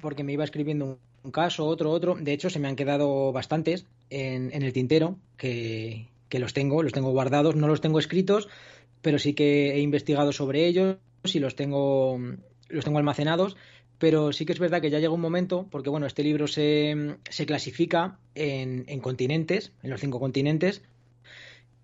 porque 0.00 0.22
me 0.22 0.32
iba 0.32 0.44
escribiendo 0.44 0.84
un, 0.84 0.98
un, 1.24 1.30
caso, 1.32 1.66
otro, 1.66 1.90
otro. 1.90 2.14
De 2.14 2.32
hecho, 2.32 2.50
se 2.50 2.60
me 2.60 2.68
han 2.68 2.76
quedado 2.76 3.32
bastantes 3.32 3.86
en, 4.10 4.52
en 4.52 4.62
el 4.62 4.72
tintero, 4.72 5.18
que, 5.36 6.06
que, 6.28 6.38
los 6.38 6.54
tengo, 6.54 6.82
los 6.82 6.92
tengo 6.92 7.10
guardados, 7.10 7.56
no 7.56 7.66
los 7.66 7.80
tengo 7.80 7.98
escritos, 7.98 8.48
pero 9.02 9.18
sí 9.18 9.34
que 9.34 9.74
he 9.74 9.80
investigado 9.80 10.32
sobre 10.32 10.66
ellos 10.66 10.98
y 11.24 11.40
los 11.40 11.56
tengo, 11.56 12.18
los 12.68 12.84
tengo 12.84 12.98
almacenados. 12.98 13.56
Pero 13.98 14.32
sí 14.32 14.44
que 14.44 14.52
es 14.52 14.58
verdad 14.58 14.82
que 14.82 14.90
ya 14.90 14.98
llega 14.98 15.14
un 15.14 15.22
momento, 15.22 15.66
porque 15.70 15.88
bueno, 15.88 16.06
este 16.06 16.22
libro 16.22 16.46
se, 16.46 17.16
se 17.30 17.46
clasifica 17.46 18.18
en, 18.34 18.84
en 18.88 19.00
continentes, 19.00 19.72
en 19.82 19.88
los 19.90 20.00
cinco 20.00 20.20
continentes, 20.20 20.82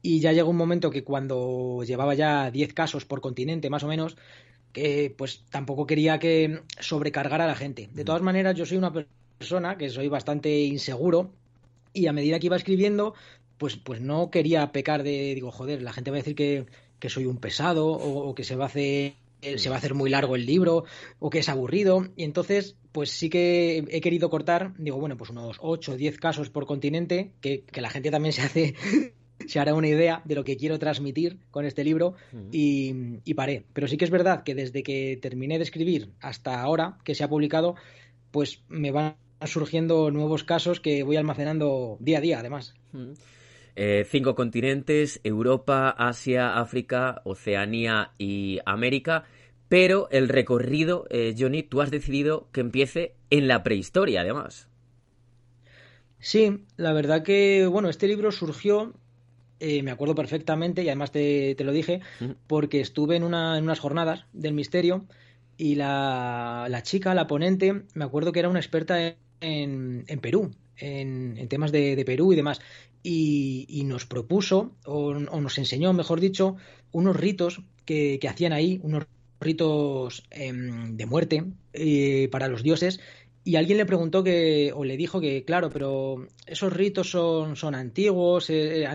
y 0.02 0.20
ya 0.20 0.32
llegó 0.32 0.50
un 0.50 0.56
momento 0.56 0.90
que 0.90 1.04
cuando 1.04 1.84
llevaba 1.86 2.14
ya 2.14 2.50
10 2.50 2.74
casos 2.74 3.04
por 3.04 3.20
continente, 3.20 3.70
más 3.70 3.84
o 3.84 3.88
menos, 3.88 4.16
que 4.72 5.14
pues 5.16 5.44
tampoco 5.50 5.86
quería 5.86 6.18
que 6.18 6.62
sobrecargara 6.80 7.44
a 7.44 7.46
la 7.46 7.54
gente. 7.54 7.88
De 7.92 8.04
todas 8.04 8.22
maneras, 8.22 8.56
yo 8.56 8.66
soy 8.66 8.78
una 8.78 8.92
persona 9.38 9.78
que 9.78 9.90
soy 9.90 10.08
bastante 10.08 10.62
inseguro 10.62 11.30
y 11.92 12.06
a 12.06 12.12
medida 12.12 12.40
que 12.40 12.46
iba 12.46 12.56
escribiendo, 12.56 13.14
pues, 13.58 13.76
pues 13.76 14.00
no 14.00 14.30
quería 14.30 14.72
pecar 14.72 15.04
de, 15.04 15.34
digo, 15.34 15.52
joder, 15.52 15.82
la 15.82 15.92
gente 15.92 16.10
va 16.10 16.16
a 16.16 16.20
decir 16.20 16.34
que, 16.34 16.66
que 16.98 17.08
soy 17.08 17.26
un 17.26 17.38
pesado 17.38 17.86
o, 17.86 18.28
o, 18.28 18.34
que 18.34 18.44
se 18.44 18.56
va 18.56 18.64
a 18.64 18.68
hacer 18.68 19.14
se 19.56 19.68
va 19.68 19.74
a 19.74 19.78
hacer 19.78 19.94
muy 19.94 20.08
largo 20.08 20.36
el 20.36 20.46
libro 20.46 20.84
o 21.18 21.28
que 21.28 21.40
es 21.40 21.48
aburrido 21.48 22.06
y 22.14 22.22
entonces 22.22 22.76
pues 22.92 23.10
sí 23.10 23.28
que 23.28 23.84
he 23.88 24.00
querido 24.00 24.30
cortar, 24.30 24.72
digo, 24.78 24.98
bueno, 24.98 25.16
pues 25.16 25.30
unos 25.30 25.56
8 25.60 25.92
o 25.92 25.96
10 25.96 26.18
casos 26.18 26.48
por 26.48 26.64
continente, 26.64 27.32
que, 27.40 27.64
que 27.64 27.80
la 27.80 27.90
gente 27.90 28.12
también 28.12 28.32
se 28.32 28.42
hace 28.42 28.74
se 29.46 29.60
hará 29.60 29.74
una 29.74 29.88
idea 29.88 30.22
de 30.24 30.34
lo 30.34 30.44
que 30.44 30.56
quiero 30.56 30.78
transmitir 30.78 31.38
con 31.50 31.64
este 31.64 31.84
libro 31.84 32.14
y, 32.50 33.18
y, 33.24 33.34
paré. 33.34 33.64
Pero 33.72 33.88
sí 33.88 33.96
que 33.96 34.04
es 34.04 34.10
verdad 34.10 34.42
que 34.42 34.54
desde 34.54 34.82
que 34.82 35.18
terminé 35.20 35.58
de 35.58 35.64
escribir 35.64 36.10
hasta 36.20 36.60
ahora 36.60 36.98
que 37.04 37.14
se 37.14 37.24
ha 37.24 37.28
publicado, 37.28 37.76
pues 38.30 38.62
me 38.68 38.90
van 38.90 39.16
surgiendo 39.46 40.10
nuevos 40.10 40.44
casos 40.44 40.80
que 40.80 41.02
voy 41.02 41.16
almacenando 41.16 41.96
día 42.00 42.18
a 42.18 42.20
día, 42.20 42.38
además. 42.40 42.74
Eh, 43.74 44.04
cinco 44.08 44.34
continentes, 44.34 45.20
Europa, 45.24 45.90
Asia, 45.90 46.58
África, 46.58 47.22
Oceanía 47.24 48.12
y 48.18 48.58
América. 48.66 49.24
Pero 49.68 50.08
el 50.10 50.28
recorrido, 50.28 51.06
eh, 51.08 51.34
Johnny, 51.38 51.62
tú 51.62 51.80
has 51.80 51.90
decidido 51.90 52.48
que 52.52 52.60
empiece 52.60 53.14
en 53.30 53.48
la 53.48 53.62
prehistoria, 53.62 54.20
además. 54.20 54.68
Sí, 56.18 56.64
la 56.76 56.92
verdad 56.92 57.22
que, 57.22 57.66
bueno, 57.66 57.88
este 57.88 58.06
libro 58.06 58.30
surgió, 58.30 58.92
eh, 59.64 59.80
me 59.84 59.92
acuerdo 59.92 60.16
perfectamente, 60.16 60.82
y 60.82 60.88
además 60.88 61.12
te, 61.12 61.54
te 61.54 61.62
lo 61.62 61.70
dije, 61.70 62.00
porque 62.48 62.80
estuve 62.80 63.14
en, 63.14 63.22
una, 63.22 63.56
en, 63.56 63.62
unas 63.62 63.78
jornadas 63.78 64.24
del 64.32 64.54
misterio 64.54 65.06
y 65.56 65.76
la, 65.76 66.66
la, 66.68 66.82
chica, 66.82 67.14
la 67.14 67.28
ponente, 67.28 67.84
me 67.94 68.04
acuerdo 68.04 68.32
que 68.32 68.40
era 68.40 68.48
una 68.48 68.58
experta 68.58 69.14
en, 69.40 70.04
en 70.08 70.20
Perú, 70.20 70.50
en, 70.76 71.36
en, 71.38 71.46
temas 71.46 71.70
de, 71.70 71.94
de, 71.94 72.04
Perú 72.04 72.32
y 72.32 72.36
demás. 72.36 72.60
Y, 73.04 73.66
y 73.68 73.84
nos 73.84 74.04
propuso, 74.04 74.72
o, 74.84 75.10
o, 75.10 75.40
nos 75.40 75.58
enseñó, 75.58 75.92
mejor 75.92 76.18
dicho, 76.18 76.56
unos 76.90 77.14
ritos 77.14 77.62
que, 77.84 78.18
que 78.20 78.28
hacían 78.28 78.52
ahí, 78.52 78.80
unos 78.82 79.04
ritos 79.40 80.24
eh, 80.32 80.52
de 80.52 81.06
muerte 81.06 81.44
eh, 81.72 82.28
para 82.32 82.48
los 82.48 82.64
dioses 82.64 82.98
y 83.44 83.56
alguien 83.56 83.78
le 83.78 83.86
preguntó 83.86 84.22
que, 84.22 84.72
o 84.74 84.84
le 84.84 84.96
dijo 84.96 85.20
que, 85.20 85.44
claro, 85.44 85.68
pero 85.70 86.28
esos 86.46 86.72
ritos 86.72 87.10
son, 87.10 87.56
son 87.56 87.74
antiguos, 87.74 88.48
eh, 88.50 88.86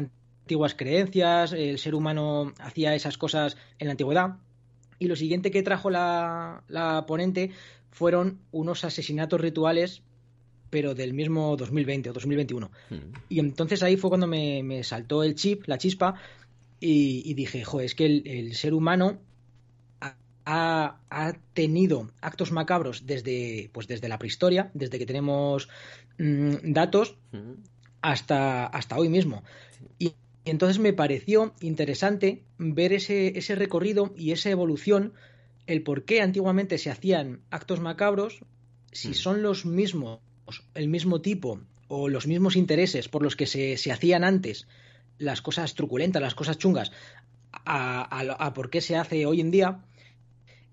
antiguas 0.48 0.76
creencias, 0.76 1.52
el 1.52 1.78
ser 1.78 1.94
humano 1.94 2.54
hacía 2.60 2.96
esas 2.96 3.18
cosas 3.18 3.58
en 3.80 3.88
la 3.88 3.92
antigüedad. 3.92 4.38
Y 4.98 5.08
lo 5.08 5.18
siguiente 5.18 5.52
que 5.52 5.62
trajo 5.62 5.90
la, 5.90 6.64
la 6.70 7.06
ponente 7.06 7.52
fueron 7.92 8.40
unos 8.52 8.86
asesinatos 8.86 9.42
rituales, 9.42 10.02
pero 10.70 10.96
del 10.96 11.14
mismo 11.14 11.58
2020 11.58 12.10
o 12.10 12.14
2021. 12.14 12.72
Mm. 12.90 12.96
Y 13.28 13.40
entonces 13.40 13.84
ahí 13.84 13.98
fue 13.98 14.10
cuando 14.10 14.26
me, 14.26 14.64
me 14.64 14.84
saltó 14.84 15.22
el 15.22 15.36
chip, 15.36 15.68
la 15.68 15.78
chispa, 15.78 16.16
y, 16.80 17.24
y 17.30 17.34
dije, 17.34 17.66
jo, 17.66 17.82
es 17.82 17.94
que 17.94 18.06
el, 18.06 18.24
el 18.26 18.56
ser 18.56 18.74
humano 18.74 19.20
ha, 20.46 20.98
ha, 21.10 21.34
tenido 21.54 22.10
actos 22.22 22.54
macabros 22.54 23.06
desde, 23.06 23.70
pues 23.74 23.88
desde 23.88 24.08
la 24.08 24.18
prehistoria, 24.18 24.72
desde 24.74 24.98
que 24.98 25.06
tenemos 25.06 25.68
mmm, 26.18 26.72
datos, 26.72 27.18
hasta, 28.02 28.66
hasta 28.68 28.98
hoy 28.98 29.10
mismo. 29.10 29.44
Y, 30.00 30.14
y, 30.48 30.50
entonces 30.50 30.80
me 30.80 30.94
pareció 30.94 31.54
interesante 31.60 32.44
ver 32.58 32.94
ese, 32.94 33.38
ese 33.38 33.56
recorrido 33.56 34.14
y 34.16 34.32
esa 34.32 34.50
evolución, 34.50 35.14
el 35.66 35.84
por 35.84 36.06
qué 36.06 36.22
antiguamente 36.22 36.78
se 36.78 36.90
hacían 36.90 37.42
actos 37.52 37.82
macabros, 37.82 38.40
si 38.94 39.14
son 39.14 39.42
los 39.42 39.66
mismos, 39.66 40.22
el 40.74 40.88
mismo 40.88 41.22
tipo 41.22 41.60
o 41.90 42.08
los 42.08 42.28
mismos 42.28 42.56
intereses 42.56 43.10
por 43.10 43.24
los 43.24 43.36
que 43.36 43.46
se, 43.46 43.76
se 43.76 43.92
hacían 43.92 44.24
antes 44.24 44.68
las 45.18 45.42
cosas 45.42 45.76
truculentas, 45.76 46.22
las 46.22 46.36
cosas 46.36 46.58
chungas, 46.58 46.92
a, 47.52 48.04
a, 48.04 48.46
a 48.46 48.54
por 48.54 48.70
qué 48.70 48.80
se 48.80 48.96
hace 48.96 49.26
hoy 49.26 49.42
en 49.42 49.52
día 49.52 49.84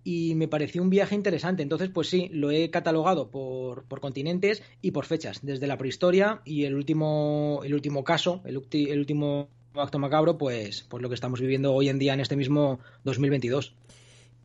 y 0.04 0.34
me 0.36 0.46
pareció 0.48 0.82
un 0.82 0.90
viaje 0.90 1.14
interesante. 1.14 1.62
Entonces, 1.62 1.88
pues 1.88 2.08
sí, 2.08 2.28
lo 2.30 2.50
he 2.50 2.70
catalogado 2.70 3.30
por, 3.30 3.84
por 3.84 4.00
continentes 4.00 4.62
y 4.82 4.92
por 4.92 5.06
fechas, 5.06 5.40
desde 5.42 5.66
la 5.66 5.78
prehistoria 5.78 6.42
y 6.44 6.64
el 6.64 6.74
último, 6.74 7.62
el 7.64 7.74
último 7.74 8.04
caso, 8.04 8.42
el, 8.44 8.62
el 8.70 8.98
último 8.98 9.48
acto 9.74 9.98
macabro, 9.98 10.38
pues, 10.38 10.86
pues 10.88 11.02
lo 11.02 11.08
que 11.08 11.14
estamos 11.14 11.40
viviendo 11.40 11.72
hoy 11.72 11.88
en 11.88 11.98
día 11.98 12.14
en 12.14 12.20
este 12.20 12.36
mismo 12.36 12.80
2022. 13.04 13.74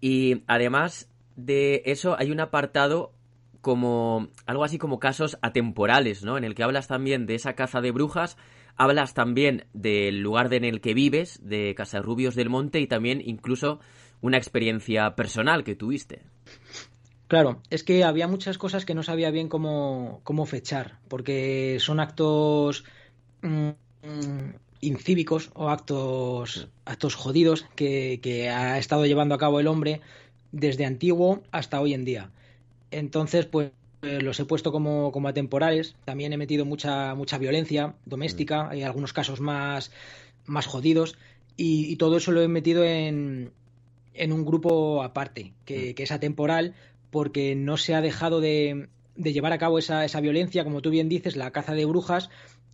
Y 0.01 0.43
además 0.48 1.09
de 1.36 1.83
eso, 1.85 2.15
hay 2.18 2.31
un 2.31 2.39
apartado 2.39 3.13
como 3.61 4.29
algo 4.46 4.63
así 4.63 4.77
como 4.77 5.00
casos 5.00 5.37
atemporales, 5.42 6.24
¿no? 6.24 6.37
En 6.37 6.44
el 6.44 6.55
que 6.55 6.63
hablas 6.63 6.87
también 6.87 7.25
de 7.25 7.35
esa 7.35 7.53
caza 7.53 7.81
de 7.81 7.92
brujas, 7.92 8.37
hablas 8.75 9.13
también 9.13 9.65
del 9.74 10.22
lugar 10.22 10.53
en 10.53 10.63
el 10.63 10.81
que 10.81 10.94
vives, 10.94 11.39
de 11.44 11.75
Casarrubios 11.75 12.35
del 12.35 12.50
Monte 12.50 12.79
y 12.79 12.87
también 12.87 13.22
incluso 13.24 13.79
una 14.22 14.37
experiencia 14.37 15.15
personal 15.15 15.63
que 15.63 15.75
tuviste. 15.75 16.22
Claro, 17.27 17.61
es 17.70 17.83
que 17.83 18.03
había 18.03 18.27
muchas 18.27 18.57
cosas 18.57 18.85
que 18.85 18.96
no 18.96 19.03
sabía 19.03 19.29
bien 19.29 19.50
cómo, 19.50 20.22
cómo 20.24 20.46
fechar, 20.46 21.00
porque 21.09 21.77
son 21.79 22.00
actos 22.00 22.85
mmm, 23.42 23.70
incívicos 24.81 25.51
o 25.53 25.70
actos, 25.70 26.70
actos 26.85 27.15
jodidos 27.15 27.65
que, 27.75 28.20
que 28.22 28.50
ha 28.50 28.77
estado 28.77 29.05
llevando 29.05 29.35
a 29.35 29.37
cabo 29.37 29.59
el 29.59 29.68
hombre 29.68 30.01
desde 30.51 30.85
antiguo 30.85 31.44
hasta 31.51 31.81
hoy 31.81 31.94
en 31.94 32.05
día. 32.05 32.31
Entonces, 32.92 33.46
pues 33.46 33.72
eh, 34.01 34.22
los 34.22 34.39
he 34.39 34.46
puesto 34.46 34.72
como, 34.72 35.11
como 35.11 35.27
atemporales. 35.27 35.96
También 36.05 36.31
he 36.33 36.37
metido 36.37 36.65
mucha, 36.65 37.15
mucha 37.15 37.37
violencia 37.37 37.96
doméstica, 38.05 38.63
mm. 38.63 38.70
hay 38.72 38.83
algunos 38.83 39.13
casos 39.13 39.42
más, 39.42 39.92
más 40.46 40.65
jodidos. 40.65 41.18
Y, 41.57 41.92
y, 41.92 41.98
todo 41.98 42.18
eso 42.18 42.31
lo 42.31 42.42
he 42.42 42.48
metido 42.48 42.85
en, 42.85 43.51
en 44.13 44.31
un 44.31 44.46
grupo 44.46 45.03
aparte, 45.03 45.53
que, 45.65 45.94
que, 45.94 46.03
es 46.03 46.11
atemporal, 46.11 46.74
porque 47.11 47.53
no 47.55 47.75
se 47.75 47.96
ha 47.96 48.01
dejado 48.01 48.39
de, 48.39 48.87
de 49.18 49.33
llevar 49.33 49.51
a 49.51 49.57
cabo 49.57 49.77
esa, 49.77 50.05
esa, 50.05 50.22
violencia, 50.22 50.63
como 50.63 50.81
tú 50.81 50.89
bien 50.89 51.09
dices, 51.09 51.35
la 51.35 51.51
caza 51.51 51.74
de 51.74 51.83
brujas, 51.83 52.29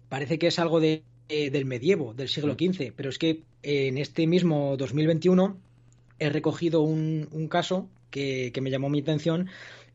parece 0.08 0.38
que 0.38 0.48
es 0.48 0.60
algo 0.60 0.80
de, 0.80 1.02
eh, 1.30 1.50
del 1.50 1.66
medievo, 1.66 2.14
del 2.14 2.30
siglo 2.30 2.54
XV, 2.54 2.94
pero 2.96 3.10
es 3.10 3.18
que 3.18 3.44
en 3.64 3.98
este 3.98 4.28
mismo 4.28 4.78
2021 4.78 5.58
he 6.20 6.30
recogido 6.30 6.82
un, 6.82 7.28
un 7.32 7.48
caso 7.48 7.90
que, 8.10 8.52
que, 8.54 8.62
me 8.62 8.70
llamó 8.70 8.90
mi 8.90 9.00
atención, 9.00 9.50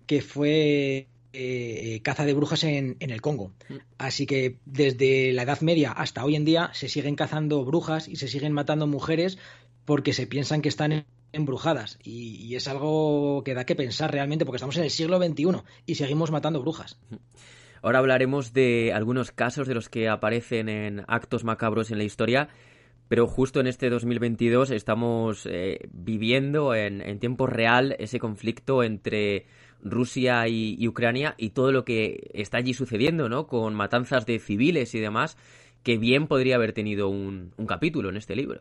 que 0.06 0.22
fue 0.22 1.06
eh, 1.32 2.00
caza 2.02 2.24
de 2.24 2.34
brujas 2.34 2.64
en, 2.64 2.96
en, 2.98 3.10
el 3.10 3.20
Congo. 3.20 3.52
Así 3.98 4.26
que 4.26 4.56
desde 4.66 5.32
la 5.32 5.42
Edad 5.42 5.60
Media 5.60 5.92
hasta 5.92 6.24
hoy 6.24 6.34
en 6.34 6.44
día 6.44 6.70
se 6.74 6.88
siguen 6.88 7.14
cazando 7.14 7.64
brujas 7.64 8.08
y 8.08 8.16
se 8.16 8.26
siguen 8.26 8.52
matando 8.52 8.86
mujeres 8.88 9.38
porque 9.84 10.12
se 10.12 10.26
piensan 10.26 10.60
que 10.60 10.68
están 10.68 11.06
embrujadas. 11.32 11.98
Y, 12.02 12.34
y, 12.44 12.56
es 12.56 12.66
algo 12.66 13.42
que 13.44 13.54
da 13.54 13.64
que 13.64 13.76
pensar 13.76 14.10
realmente 14.10 14.44
porque 14.44 14.56
estamos 14.56 14.76
en 14.76 14.84
el 14.84 14.90
siglo 14.90 15.18
XXI 15.18 15.62
y 15.86 15.94
seguimos 15.94 16.32
matando 16.32 16.60
brujas. 16.60 16.98
Ahora 17.82 17.98
hablaremos 17.98 18.52
de 18.52 18.92
algunos 18.92 19.32
casos 19.32 19.66
de 19.66 19.74
los 19.74 19.88
que 19.88 20.08
aparecen 20.08 20.68
en 20.68 21.04
actos 21.08 21.44
macabros 21.44 21.90
en 21.90 21.98
la 21.98 22.04
historia. 22.04 22.48
Pero 23.08 23.26
justo 23.26 23.58
en 23.58 23.66
este 23.66 23.90
2022 23.90 24.70
estamos 24.70 25.44
eh, 25.50 25.80
viviendo 25.90 26.76
en, 26.76 27.00
en 27.00 27.18
tiempo 27.18 27.48
real 27.48 27.96
ese 27.98 28.20
conflicto 28.20 28.84
entre 28.84 29.46
Rusia 29.82 30.46
y, 30.46 30.76
y, 30.78 30.86
Ucrania 30.86 31.34
y 31.36 31.50
todo 31.50 31.72
lo 31.72 31.84
que 31.84 32.30
está 32.34 32.58
allí 32.58 32.72
sucediendo, 32.72 33.28
¿no? 33.28 33.48
Con 33.48 33.74
matanzas 33.74 34.26
de 34.26 34.38
civiles 34.38 34.94
y 34.94 35.00
demás, 35.00 35.36
que 35.82 35.98
bien 35.98 36.28
podría 36.28 36.54
haber 36.54 36.72
tenido 36.72 37.08
un, 37.08 37.52
un 37.56 37.66
capítulo 37.66 38.10
en 38.10 38.16
este 38.16 38.36
libro. 38.36 38.60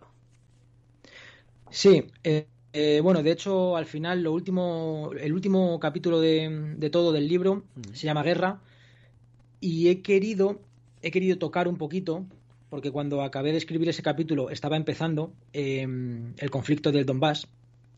Sí, 1.70 2.06
eh, 2.24 2.48
eh, 2.74 3.02
bueno, 3.04 3.22
de 3.22 3.32
hecho, 3.32 3.78
al 3.78 3.86
final, 3.86 4.24
lo 4.24 4.34
último, 4.34 5.12
el 5.20 5.32
último 5.32 5.80
capítulo 5.80 6.20
de, 6.20 6.74
de 6.76 6.90
todo 6.90 7.12
del 7.12 7.28
libro 7.28 7.66
mm. 7.76 7.94
se 7.94 8.08
llama 8.08 8.24
Guerra 8.24 8.62
y 9.60 9.90
he 9.90 10.02
querido, 10.02 10.62
he 11.02 11.12
querido 11.12 11.38
tocar 11.38 11.68
un 11.68 11.78
poquito, 11.78 12.26
porque 12.70 12.92
cuando 12.92 13.22
acabé 13.22 13.52
de 13.52 13.58
escribir 13.58 13.90
ese 13.90 14.04
capítulo 14.04 14.50
estaba 14.50 14.78
empezando 14.78 15.34
eh, 15.54 15.88
el 16.38 16.50
conflicto 16.52 16.92
del 16.92 17.06
Donbass 17.06 17.48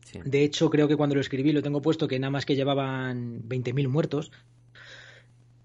Sí. 0.04 0.18
De 0.24 0.42
hecho, 0.42 0.70
creo 0.70 0.88
que 0.88 0.96
cuando 0.96 1.14
lo 1.14 1.20
escribí 1.20 1.52
lo 1.52 1.62
tengo 1.62 1.80
puesto 1.80 2.08
que 2.08 2.18
nada 2.18 2.30
más 2.30 2.44
que 2.44 2.56
llevaban 2.56 3.42
20.000 3.48 3.88
muertos. 3.88 4.32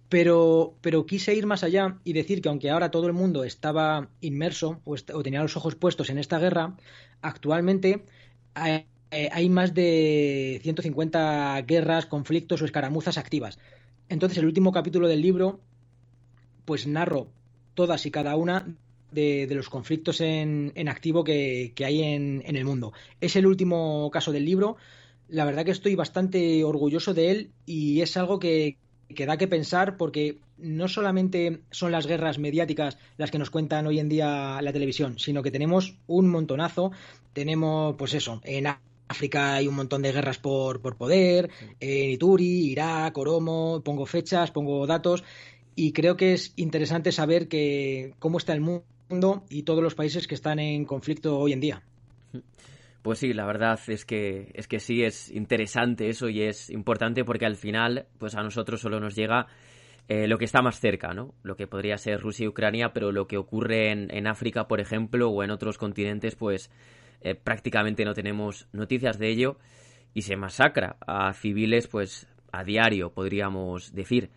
Pero, 0.10 0.78
pero 0.82 1.06
quise 1.06 1.36
ir 1.36 1.46
más 1.46 1.64
allá 1.64 2.00
y 2.06 2.14
decir 2.14 2.42
que 2.42 2.48
aunque 2.48 2.70
ahora 2.70 2.92
todo 2.92 3.08
el 3.08 3.14
mundo 3.14 3.44
estaba 3.44 4.10
inmerso 4.22 4.80
o, 4.86 4.96
est 4.96 5.10
o 5.10 5.22
tenía 5.22 5.42
los 5.42 5.58
ojos 5.58 5.76
puestos 5.76 6.10
en 6.10 6.18
esta 6.18 6.40
guerra, 6.40 6.78
actualmente 7.22 8.06
hay, 8.54 8.86
hay 9.12 9.50
más 9.50 9.74
de 9.74 10.62
150 10.64 11.62
guerras, 11.64 12.06
conflictos 12.06 12.62
o 12.62 12.66
escaramuzas 12.66 13.18
activas. 13.18 13.60
Entonces, 14.08 14.38
el 14.38 14.46
último 14.46 14.72
capítulo 14.72 15.10
del 15.10 15.22
libro, 15.22 15.60
pues 16.68 16.86
narro 16.86 17.30
todas 17.76 18.06
y 18.06 18.12
cada 18.12 18.36
una 18.36 18.68
de, 19.14 19.48
de 19.48 19.56
los 19.56 19.70
conflictos 19.70 20.20
en, 20.20 20.74
en 20.76 20.90
activo 20.90 21.24
que, 21.24 21.72
que 21.74 21.86
hay 21.86 22.04
en, 22.04 22.44
en, 22.46 22.58
el 22.58 22.66
mundo. 22.66 22.92
Es 23.22 23.38
el 23.38 23.48
último 23.48 24.12
caso 24.12 24.34
del 24.34 24.44
libro. 24.44 24.76
La 25.30 25.46
verdad 25.46 25.64
que 25.64 25.72
estoy 25.72 25.96
bastante 25.96 26.66
orgulloso 26.66 27.14
de 27.14 27.32
él 27.32 27.52
y 27.66 28.02
es 28.02 28.18
algo 28.18 28.38
que, 28.38 28.76
que 29.16 29.26
da 29.26 29.38
que 29.38 29.48
pensar 29.48 29.96
porque 29.96 30.40
no 30.58 30.90
solamente 30.90 31.62
son 31.72 31.94
las 31.94 32.06
guerras 32.06 32.38
mediáticas 32.38 32.98
las 33.16 33.32
que 33.32 33.40
nos 33.40 33.50
cuentan 33.50 33.88
hoy 33.88 34.00
en 34.00 34.10
día 34.10 34.60
la 34.62 34.74
televisión, 34.74 35.20
sino 35.20 35.44
que 35.44 35.52
tenemos 35.52 35.96
un 36.06 36.28
montonazo. 36.30 36.92
Tenemos, 37.32 37.96
pues 37.96 38.14
eso, 38.14 38.42
en 38.44 38.68
África 39.08 39.54
hay 39.56 39.68
un 39.70 39.76
montón 39.76 40.02
de 40.02 40.12
guerras 40.12 40.38
por, 40.38 40.82
por 40.82 40.98
poder, 40.98 41.50
en 41.80 42.12
Ituri, 42.12 42.72
Irak, 42.72 43.18
Oromo, 43.18 43.82
pongo 43.86 44.06
fechas, 44.06 44.52
pongo 44.52 44.86
datos, 44.86 45.24
y 45.78 45.94
creo 45.94 46.18
que 46.18 46.34
es 46.34 46.54
interesante 46.56 47.12
saber 47.12 47.48
que 47.48 48.16
cómo 48.18 48.40
está 48.40 48.54
el 48.54 48.62
mundo 48.62 49.46
y 49.48 49.62
todos 49.62 49.84
los 49.84 49.94
países 49.94 50.28
que 50.28 50.34
están 50.34 50.58
en 50.58 50.86
conflicto 50.86 51.38
hoy 51.38 51.54
en 51.54 51.62
día. 51.62 51.84
Pues 53.04 53.20
sí, 53.20 53.32
la 53.32 53.46
verdad 53.46 53.80
es 53.88 54.04
que 54.04 54.52
es 54.56 54.68
que 54.68 54.80
sí 54.80 55.04
es 55.04 55.30
interesante 55.30 56.10
eso 56.10 56.30
y 56.30 56.42
es 56.42 56.72
importante 56.72 57.24
porque 57.24 57.46
al 57.46 57.56
final, 57.56 58.08
pues 58.18 58.34
a 58.34 58.42
nosotros 58.42 58.82
solo 58.82 59.00
nos 59.00 59.16
llega 59.16 59.46
eh, 60.08 60.28
lo 60.28 60.40
que 60.40 60.46
está 60.46 60.64
más 60.64 60.80
cerca, 60.80 61.14
¿no? 61.14 61.36
Lo 61.44 61.56
que 61.56 61.68
podría 61.68 61.98
ser 62.00 62.22
Rusia 62.22 62.46
y 62.46 62.48
Ucrania, 62.48 62.92
pero 62.92 63.12
lo 63.12 63.28
que 63.28 63.38
ocurre 63.38 63.92
en, 63.92 64.10
en 64.10 64.26
África, 64.26 64.68
por 64.68 64.82
ejemplo, 64.82 65.30
o 65.30 65.44
en 65.44 65.52
otros 65.52 65.78
continentes, 65.78 66.36
pues 66.36 66.72
eh, 67.22 67.36
prácticamente 67.36 68.04
no 68.04 68.16
tenemos 68.16 68.68
noticias 68.74 69.20
de 69.20 69.30
ello 69.30 69.60
y 70.16 70.24
se 70.24 70.38
masacra 70.38 70.98
a 71.06 71.32
civiles, 71.34 71.88
pues 71.88 72.28
a 72.52 72.64
diario, 72.64 73.12
podríamos 73.12 73.94
decir. 73.94 74.32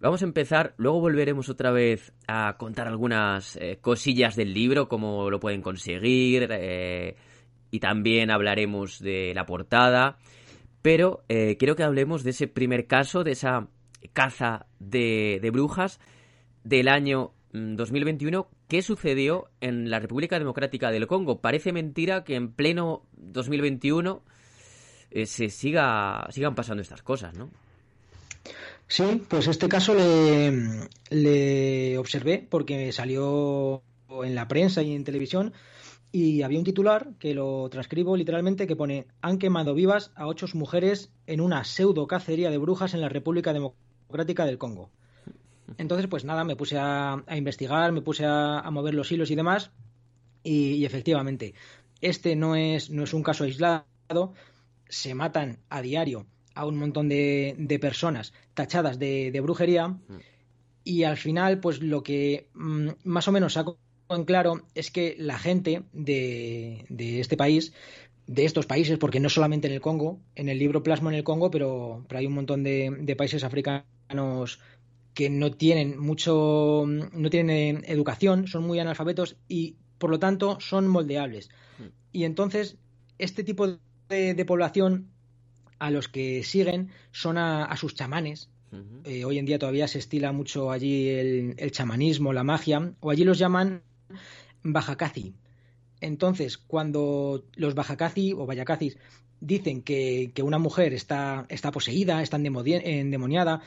Vamos 0.00 0.22
a 0.22 0.26
empezar, 0.26 0.74
luego 0.76 1.00
volveremos 1.00 1.48
otra 1.48 1.70
vez 1.70 2.12
a 2.26 2.56
contar 2.58 2.88
algunas 2.88 3.56
eh, 3.56 3.78
cosillas 3.80 4.36
del 4.36 4.52
libro, 4.52 4.88
cómo 4.88 5.30
lo 5.30 5.40
pueden 5.40 5.62
conseguir, 5.62 6.48
y 7.70 7.80
también 7.80 8.30
hablaremos 8.30 9.00
de 9.00 9.32
la 9.34 9.46
portada. 9.46 10.18
Pero 10.84 11.24
eh, 11.30 11.56
quiero 11.56 11.76
que 11.76 11.82
hablemos 11.82 12.24
de 12.24 12.30
ese 12.30 12.46
primer 12.46 12.86
caso, 12.86 13.24
de 13.24 13.32
esa 13.32 13.68
caza 14.12 14.66
de, 14.78 15.40
brujas 15.50 15.98
del 16.62 16.88
año 16.88 17.32
2021. 17.52 18.42
Mm, 18.42 18.54
¿Qué 18.68 18.82
sucedió 18.82 19.48
en 19.62 19.88
la 19.88 19.98
República 19.98 20.38
Democrática 20.38 20.90
del 20.90 21.06
Congo? 21.06 21.40
Parece 21.40 21.72
mentira 21.72 22.22
que 22.22 22.34
en 22.34 22.52
pleno 22.52 23.06
2021 23.16 24.22
eh, 25.10 25.24
se 25.24 25.48
siga, 25.48 26.28
sigan 26.30 26.54
pasando 26.54 26.82
estas 26.82 27.02
cosas, 27.02 27.34
¿no? 27.34 27.50
Sí, 28.86 29.22
pues 29.28 29.48
este 29.48 29.68
caso 29.68 29.94
le, 31.10 31.98
observé 31.98 32.46
porque 32.48 32.92
salió 32.92 33.82
en 34.22 34.34
la 34.34 34.46
prensa 34.46 34.82
y 34.82 34.94
en 34.94 35.04
televisión 35.04 35.52
y 36.12 36.42
había 36.42 36.58
un 36.58 36.64
titular 36.64 37.14
que 37.18 37.34
lo 37.34 37.68
transcribo 37.70 38.16
literalmente 38.16 38.66
que 38.66 38.76
pone 38.76 39.06
han 39.20 39.38
quemado 39.38 39.74
vivas 39.74 40.12
a 40.14 40.26
ocho 40.26 40.46
mujeres 40.54 41.10
en 41.26 41.40
una 41.40 41.64
pseudo 41.64 42.06
cacería 42.06 42.50
de 42.50 42.58
brujas 42.58 42.94
en 42.94 43.00
la 43.00 43.08
República 43.08 43.52
Democrática 43.52 44.44
del 44.46 44.58
Congo. 44.58 44.90
Entonces, 45.78 46.06
pues 46.06 46.24
nada, 46.24 46.44
me 46.44 46.56
puse 46.56 46.76
a, 46.78 47.24
investigar, 47.34 47.90
me 47.90 48.02
puse 48.02 48.26
a, 48.26 48.62
mover 48.70 48.94
los 48.94 49.10
hilos 49.10 49.30
y 49.30 49.34
demás, 49.34 49.70
y, 50.42 50.84
efectivamente, 50.84 51.54
este 52.02 52.36
no 52.36 52.54
es, 52.54 52.90
no 52.90 53.04
es 53.04 53.14
un 53.14 53.22
caso 53.22 53.44
aislado, 53.44 54.34
se 54.88 55.14
matan 55.14 55.58
a 55.70 55.80
diario 55.80 56.26
a 56.54 56.66
un 56.66 56.76
montón 56.76 57.08
de, 57.08 57.78
personas 57.80 58.32
tachadas 58.54 58.98
de, 58.98 59.40
brujería, 59.42 59.88
mm. 59.88 60.00
y 60.84 61.04
al 61.04 61.16
final, 61.16 61.60
pues 61.60 61.80
lo 61.82 62.02
que 62.02 62.48
mm, 62.54 62.88
más 63.04 63.28
o 63.28 63.32
menos 63.32 63.54
saco 63.54 63.78
en 64.10 64.24
claro 64.24 64.62
es 64.74 64.90
que 64.90 65.16
la 65.18 65.38
gente 65.38 65.82
de, 65.92 66.84
este 67.20 67.36
país, 67.36 67.72
de 68.26 68.44
estos 68.44 68.66
países, 68.66 68.98
porque 68.98 69.20
no 69.20 69.28
solamente 69.28 69.66
en 69.66 69.74
el 69.74 69.80
Congo, 69.80 70.20
en 70.34 70.48
el 70.48 70.58
libro 70.58 70.82
plasmo 70.82 71.10
en 71.10 71.16
el 71.16 71.24
Congo, 71.24 71.50
pero, 71.50 72.06
hay 72.10 72.26
un 72.26 72.34
montón 72.34 72.62
de, 72.62 73.14
países 73.16 73.44
africanos 73.44 74.60
que 75.14 75.30
no 75.30 75.52
tienen 75.52 75.98
mucho, 75.98 76.84
no 76.86 77.30
tienen 77.30 77.84
educación, 77.86 78.48
son 78.48 78.66
muy 78.66 78.80
analfabetos 78.80 79.36
y 79.48 79.76
por 79.98 80.10
lo 80.10 80.18
tanto 80.18 80.58
son 80.60 80.88
moldeables. 80.88 81.50
Mm. 81.78 81.82
Y 82.12 82.24
entonces, 82.24 82.78
este 83.18 83.44
tipo 83.44 83.78
de, 84.08 84.44
población 84.44 85.10
a 85.78 85.90
los 85.90 86.08
que 86.08 86.42
siguen 86.42 86.90
son 87.12 87.38
a, 87.38 87.74
sus 87.76 87.94
chamanes. 87.94 88.50
Eh, 89.04 89.24
hoy 89.24 89.38
en 89.38 89.46
día 89.46 89.58
todavía 89.58 89.86
se 89.86 89.98
estila 90.00 90.32
mucho 90.32 90.72
allí 90.72 91.08
el, 91.08 91.54
el, 91.58 91.70
chamanismo, 91.70 92.32
la 92.32 92.42
magia, 92.42 92.92
o 93.00 93.10
allí 93.10 93.22
los 93.22 93.38
llaman 93.38 93.82
Bajacasi. 94.64 95.34
Entonces, 96.00 96.58
cuando 96.58 97.44
los 97.54 97.74
Bajacasi 97.74 98.32
o 98.32 98.46
Vayacacis 98.46 98.98
dicen 99.40 99.82
que, 99.82 100.32
una 100.42 100.58
mujer 100.58 100.92
está, 100.94 101.46
está 101.48 101.70
poseída, 101.70 102.22
está 102.22 102.36
endemoniada, 102.36 103.62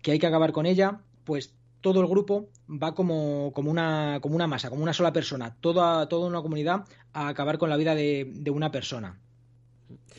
que 0.00 0.12
hay 0.12 0.18
que 0.18 0.26
acabar 0.26 0.52
con 0.52 0.66
ella, 0.66 1.00
pues 1.24 1.54
todo 1.80 2.00
el 2.00 2.06
grupo 2.06 2.48
va 2.68 2.94
como, 2.94 3.52
como, 3.52 3.70
una, 3.70 4.20
como 4.22 4.36
una 4.36 4.46
masa, 4.46 4.70
como 4.70 4.82
una 4.82 4.92
sola 4.92 5.12
persona, 5.12 5.56
toda, 5.60 6.08
toda 6.08 6.28
una 6.28 6.42
comunidad 6.42 6.84
a 7.12 7.28
acabar 7.28 7.58
con 7.58 7.68
la 7.68 7.76
vida 7.76 7.94
de, 7.94 8.50
una 8.50 8.70
persona. 8.70 9.20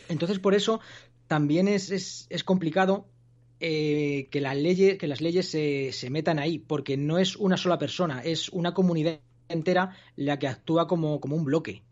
Entonces, 0.09 0.39
por 0.39 0.53
eso 0.53 0.79
también 1.27 1.67
es, 1.67 2.27
es, 2.29 2.43
complicado 2.43 3.07
eh, 3.59 4.27
que, 4.31 4.41
las 4.41 4.57
leyes, 4.57 4.97
que 4.97 5.07
las 5.07 5.21
leyes 5.21 5.49
se, 5.49 5.91
se 5.91 6.09
metan 6.09 6.39
ahí, 6.39 6.59
porque 6.59 6.97
no 6.97 7.17
es 7.17 7.35
una 7.35 7.57
sola 7.57 7.77
persona, 7.77 8.21
es 8.21 8.49
una 8.49 8.73
comunidad 8.73 9.19
entera 9.49 9.95
la 10.15 10.39
que 10.39 10.47
actúa 10.47 10.87
como, 10.87 11.19
como 11.19 11.35
un 11.35 11.45
bloque. 11.45 11.83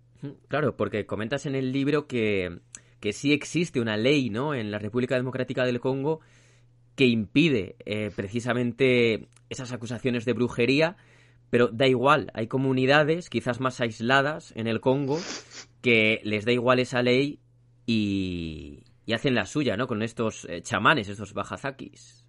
Claro, 0.47 0.77
porque 0.77 1.05
comentas 1.05 1.45
en 1.45 1.55
el 1.55 1.71
libro 1.71 2.07
que, 2.07 2.59
que 2.99 3.13
sí 3.13 3.33
existe 3.33 3.79
una 3.79 3.97
ley, 3.97 4.29
¿no? 4.29 4.53
En 4.53 4.69
la 4.71 4.79
República 4.79 5.15
Democrática 5.15 5.65
del 5.65 5.79
Congo 5.79 6.21
que 6.95 7.05
impide 7.05 7.75
eh, 7.85 8.11
precisamente 8.15 9.27
esas 9.49 9.71
acusaciones 9.71 10.25
de 10.25 10.33
brujería, 10.33 10.97
pero 11.49 11.67
da 11.69 11.87
igual, 11.87 12.31
hay 12.33 12.47
comunidades 12.47 13.29
quizás 13.29 13.59
más 13.59 13.81
aisladas 13.81 14.53
en 14.55 14.67
el 14.67 14.81
Congo 14.81 15.19
que 15.81 16.21
les 16.23 16.45
da 16.45 16.51
igual 16.51 16.79
esa 16.79 17.01
ley 17.01 17.39
y, 17.91 19.13
hacen 19.13 19.35
la 19.35 19.45
suya, 19.45 19.75
¿no? 19.75 19.87
Con 19.87 20.01
estos 20.03 20.45
eh, 20.45 20.61
chamanes, 20.61 21.09
estos 21.09 21.33
bajazakis. 21.33 22.25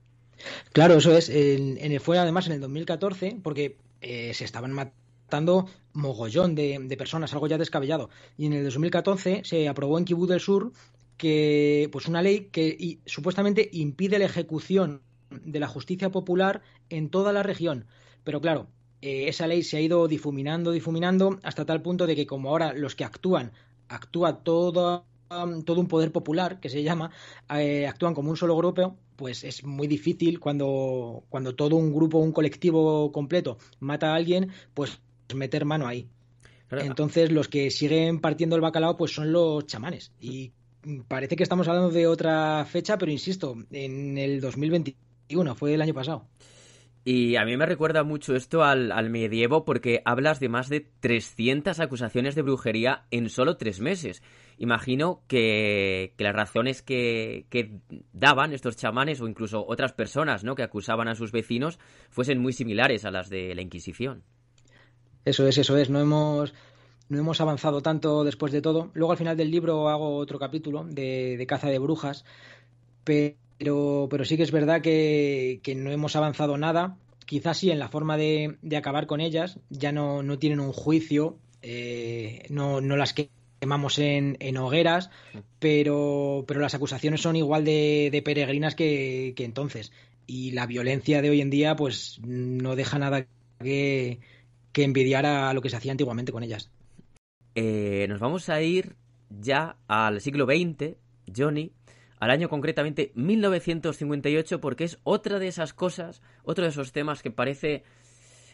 Claro, 0.72 0.94
eso 0.94 1.16
es. 1.16 1.29
En, 1.29 1.79
el, 1.79 2.01
fue 2.01 2.18
además 2.18 2.46
en 2.46 2.55
el 2.55 2.61
2014, 2.61 3.38
porque 3.42 3.77
eh, 4.01 4.35
se 4.35 4.44
estaban 4.44 4.72
matando 4.72 5.68
mogollón 5.92 6.57
de, 6.57 6.94
personas, 6.98 7.33
algo 7.33 7.46
ya 7.46 7.59
descabellado. 7.59 8.11
Y 8.37 8.46
en 8.46 8.55
el 8.55 8.64
2014 8.64 9.42
se 9.44 9.68
aprobó 9.68 9.98
en 9.98 10.05
Kibú 10.05 10.27
del 10.27 10.40
Sur 10.40 10.72
que, 11.16 11.88
pues 11.92 12.09
una 12.09 12.20
ley 12.20 12.48
que 12.51 12.98
supuestamente 13.07 13.68
impide 13.72 14.18
la 14.18 14.25
ejecución 14.25 15.03
de 15.31 15.61
la 15.61 15.68
justicia 15.68 16.11
popular 16.11 16.62
en 16.90 17.11
toda 17.11 17.33
la 17.33 17.44
región. 17.44 17.87
Pero 18.25 18.40
claro, 18.40 18.66
eh, 19.03 19.29
esa 19.29 19.46
ley 19.46 19.62
se 19.62 19.77
ha 19.77 19.81
ido 19.81 20.09
difuminando, 20.09 20.72
difuminando, 20.72 21.38
hasta 21.44 21.64
tal 21.64 21.81
punto 21.81 22.07
de 22.07 22.16
que 22.16 22.27
como 22.27 22.51
ahora 22.51 22.72
los 22.72 22.96
que 22.96 23.05
actúan, 23.05 23.53
actúa 23.88 24.42
todo, 25.33 25.62
todo 25.62 25.81
un 25.81 25.88
poder 25.88 26.12
popular, 26.12 26.61
que 26.61 26.68
se 26.68 26.83
llama, 26.83 27.11
eh, 27.55 27.87
actúan 27.87 28.14
como 28.14 28.31
un 28.31 28.37
solo 28.37 28.57
grupo, 28.57 28.97
pues 29.16 29.45
es 29.45 29.64
muy 29.64 29.87
difícil 29.87 30.40
cuando, 30.40 31.25
cuando 31.29 31.55
todo 31.55 31.77
un 31.77 31.92
grupo, 31.92 32.18
un 32.18 32.33
colectivo 32.33 33.12
completo 33.12 33.59
mata 33.81 34.12
a 34.12 34.16
alguien, 34.16 34.51
pues 34.75 35.01
meter 35.35 35.64
mano 35.64 35.87
ahí. 35.87 36.09
Entonces 36.71 37.31
los 37.31 37.49
que 37.49 37.71
siguen 37.71 38.21
partiendo 38.21 38.57
el 38.57 38.62
bacalao 38.62 38.97
pues 38.97 39.12
son 39.12 39.31
los 39.31 39.66
chamanes. 39.66 40.12
Y 40.21 40.53
parece 41.07 41.37
que 41.37 41.42
estamos 41.42 41.68
hablando 41.68 41.90
de 41.90 42.07
otra 42.07 42.64
fecha, 42.64 42.97
pero 42.97 43.12
insisto, 43.12 43.55
en 43.71 44.16
el 44.16 44.40
2021, 44.40 45.55
fue 45.55 45.75
el 45.75 45.83
año 45.83 45.95
pasado. 45.95 46.27
Y 47.05 47.35
a 47.37 47.45
mí 47.45 47.57
me 47.57 47.66
recuerda 47.66 48.05
mucho 48.05 48.37
esto 48.37 48.62
al, 48.62 49.11
medievo 49.11 49.64
porque 49.64 50.03
hablas 50.05 50.38
de 50.38 50.49
más 50.49 50.68
de 50.68 50.81
300 51.01 51.81
acusaciones 51.81 52.35
de 52.37 52.42
brujería 52.42 53.05
en 53.11 53.29
solo 53.29 53.57
tres 53.57 53.81
meses. 53.81 54.23
Imagino 54.59 55.23
que, 55.27 56.15
las 56.19 56.35
razones 56.35 56.83
que, 56.83 57.47
daban 58.12 58.53
estos 58.53 58.77
chamanes 58.77 59.21
o 59.21 59.29
incluso 59.29 59.65
otras 59.67 59.93
personas 59.93 60.45
¿no? 60.45 60.55
que 60.55 60.62
acusaban 60.62 61.09
a 61.09 61.15
sus 61.15 61.33
vecinos 61.33 61.79
fuesen 62.11 62.38
muy 62.38 62.53
similares 62.53 63.05
a 63.05 63.11
las 63.11 63.29
de 63.29 63.55
la 63.55 63.62
Inquisición. 63.62 64.23
Eso 65.25 65.47
es, 65.47 65.59
eso 65.59 65.77
es. 65.77 65.91
No 65.91 66.01
hemos, 66.01 66.53
no 67.09 67.19
hemos 67.19 67.41
avanzado 67.41 67.81
tanto 67.81 68.25
después 68.25 68.53
de 68.53 68.62
todo. 68.62 68.91
Luego 68.95 69.12
al 69.12 69.19
final 69.19 69.37
del 69.37 69.51
libro 69.51 69.88
hago 69.88 70.17
otro 70.17 70.38
capítulo 70.38 70.85
de, 70.85 71.45
caza 71.49 71.69
de 71.69 71.79
brujas, 71.79 72.25
pero, 73.05 74.09
pero 74.11 74.25
sí 74.25 74.37
que 74.37 74.43
es 74.43 74.53
verdad 74.53 74.81
que, 74.81 75.61
no 75.77 75.91
hemos 75.91 76.17
avanzado 76.17 76.57
nada. 76.59 76.97
Quizás 77.27 77.59
sí 77.59 77.71
en 77.71 77.79
la 77.79 77.88
forma 77.88 78.17
de, 78.17 78.59
acabar 78.77 79.07
con 79.07 79.21
ellas. 79.21 79.59
Ya 79.71 79.93
no, 79.93 80.23
no 80.23 80.38
tienen 80.38 80.61
un 80.61 80.73
juicio, 80.73 81.38
eh, 81.62 82.47
no, 82.51 82.81
no 82.81 82.97
las 82.97 83.15
quemamos 83.62 84.01
en, 84.01 84.37
en 84.40 84.57
hogueras, 84.57 85.09
pero, 85.61 86.44
pero 86.48 86.59
las 86.59 86.75
acusaciones 86.75 87.20
son 87.20 87.37
igual 87.37 87.64
de, 87.64 88.09
de 88.11 88.20
peregrinas 88.20 88.75
que, 88.75 89.35
que 89.37 89.44
entonces. 89.44 89.92
Y 90.27 90.51
la 90.51 90.66
violencia 90.66 91.22
de 91.22 91.31
hoy 91.31 91.40
en 91.40 91.51
día, 91.51 91.77
pues 91.77 92.18
no 92.25 92.75
deja 92.75 92.98
nada 92.98 93.25
que, 93.61 94.18
que 94.72 94.83
envidiara 94.83 95.55
lo 95.55 95.62
que 95.62 95.70
se 95.70 95.77
hacía 95.77 95.92
antiguamente 95.92 96.33
con 96.33 96.42
ellas. 96.42 96.72
Eh, 97.55 98.07
nos 98.09 98.18
vamos 98.18 98.48
a 98.48 98.61
ir 98.62 98.96
ya 99.31 99.77
al 99.87 100.20
siglo 100.20 100.44
XX, 100.46 100.96
Johnny, 101.33 101.70
al 102.18 102.33
año 102.33 102.48
concretamente 102.48 103.12
1958, 103.14 104.61
porque 104.61 104.83
es 104.83 104.98
otra 105.05 105.38
de 105.38 105.46
esas 105.46 105.72
cosas, 105.72 106.20
otro 106.42 106.64
de 106.64 106.70
esos 106.70 106.90
temas 106.90 107.22
que 107.22 107.31
parece 107.31 107.85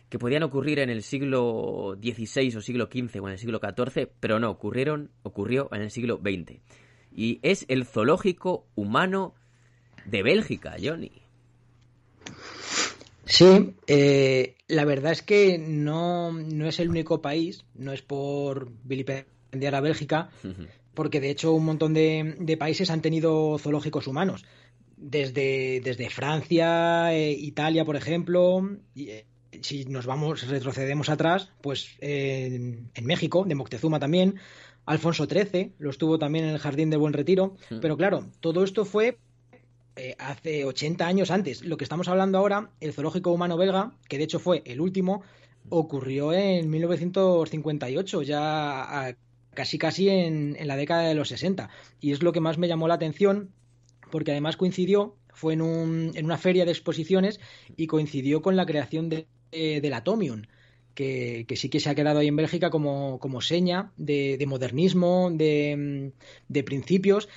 que 0.09 0.19
podían 0.19 0.43
ocurrir 0.43 0.79
en 0.79 0.91
el 0.91 1.03
siglo 1.03 1.97
XVI 2.01 2.57
o 2.57 2.61
siglo 2.63 2.87
XV 2.87 3.23
o 3.23 3.27
en 3.27 3.33
el 3.33 3.39
siglo 3.39 3.61
XIV, 3.61 4.09
pero 4.21 4.39
no, 4.39 4.51
ocurrieron, 4.51 5.11
ocurrió 5.23 5.69
en 5.73 5.83
el 5.83 5.91
siglo 5.91 6.21
XX. 6.23 6.59
Y 7.15 7.41
es 7.43 7.67
el 7.69 7.85
zoológico 7.85 8.67
humano 8.75 9.35
de 10.07 10.23
Bélgica, 10.23 10.77
Johnny. 10.83 11.13
Sí, 13.25 13.75
eh, 13.87 14.55
la 14.69 14.87
verdad 14.87 15.13
es 15.13 15.23
que 15.23 15.59
no, 15.59 16.33
no, 16.33 16.67
es 16.67 16.81
el 16.81 16.89
único 16.89 17.21
país, 17.21 17.65
no 17.75 17.93
es 17.93 18.01
por 18.01 18.71
vilipendiar 18.85 19.75
a 19.75 19.83
Bélgica, 19.83 20.31
porque 20.95 21.21
de 21.21 21.31
hecho 21.31 21.53
un 21.53 21.67
montón 21.67 21.93
de, 21.93 22.37
de 22.39 22.57
países 22.57 22.89
han 22.89 23.03
tenido 23.03 23.59
zoológicos 23.59 24.07
humanos. 24.07 24.47
Desde, 24.97 25.81
desde 25.85 26.11
Francia, 26.11 27.15
eh, 27.15 27.31
Italia, 27.33 27.85
por 27.85 27.97
ejemplo, 27.97 28.61
y, 28.95 29.11
eh, 29.11 29.27
si 29.63 29.85
nos 29.85 30.07
vamos, 30.07 30.47
retrocedemos 30.49 31.09
atrás, 31.09 31.51
pues 31.61 31.97
en, 32.01 32.91
en, 32.95 33.07
México, 33.07 33.45
de 33.47 33.55
Moctezuma 33.55 33.99
también, 33.99 34.37
Alfonso 34.87 35.27
XIII 35.27 35.75
lo 35.79 35.91
estuvo 35.91 36.19
también 36.19 36.47
en 36.47 36.53
el 36.53 36.59
Jardín 36.59 36.91
del 36.91 36.99
Buen 36.99 37.13
Retiro, 37.13 37.57
pero 37.83 37.97
claro, 37.97 38.31
todo 38.41 38.65
esto 38.65 38.85
fue 38.85 39.19
eh, 39.97 40.15
hace 40.19 40.65
80 40.65 41.07
años 41.07 41.31
antes. 41.31 41.65
Lo 41.65 41.77
que 41.77 41.85
estamos 41.85 42.09
hablando 42.09 42.39
ahora, 42.39 42.71
el 42.81 42.93
zoológico 42.93 43.33
humano 43.33 43.57
belga, 43.57 43.93
que 44.09 44.17
de 44.17 44.25
hecho 44.25 44.39
fue 44.39 44.63
el 44.65 44.81
último, 44.81 45.23
ocurrió 45.69 46.33
en 46.33 46.71
1958, 46.71 48.23
ya 48.23 49.17
casi 49.55 49.77
casi 49.77 50.09
en, 50.09 50.57
en 50.59 50.69
la 50.69 50.77
década 50.77 51.03
de 51.03 51.15
los 51.15 51.29
60. 51.29 51.69
Y 52.01 52.13
es 52.13 52.23
lo 52.23 52.33
que 52.33 52.41
más 52.41 52.59
me 52.59 52.69
llamó 52.69 52.89
la 52.89 52.95
atención, 52.95 53.51
porque 54.11 54.31
además 54.31 54.57
coincidió, 54.57 55.17
fue 55.39 55.55
en, 55.55 55.63
un, 55.63 56.13
en 56.15 56.25
una 56.25 56.39
feria 56.39 56.65
de 56.65 56.71
exposiciones 56.71 57.41
y 57.77 57.87
coincidió 57.87 58.41
con 58.41 58.57
la 58.57 58.67
creación 58.67 59.09
de, 59.09 59.27
de, 59.51 59.81
del 59.81 59.95
Atomium. 59.95 60.43
Que, 60.95 61.47
sí 61.55 61.69
que 61.69 61.79
se 61.79 61.91
ha 61.91 61.95
quedado 61.95 62.19
ahí 62.19 62.27
en 62.27 62.35
Bélgica 62.35 62.71
como, 62.71 63.21
como 63.21 63.41
seña 63.41 63.93
de, 63.97 64.37
de 64.37 64.47
modernismo, 64.47 65.31
de, 65.33 66.13
principios, 66.67 67.29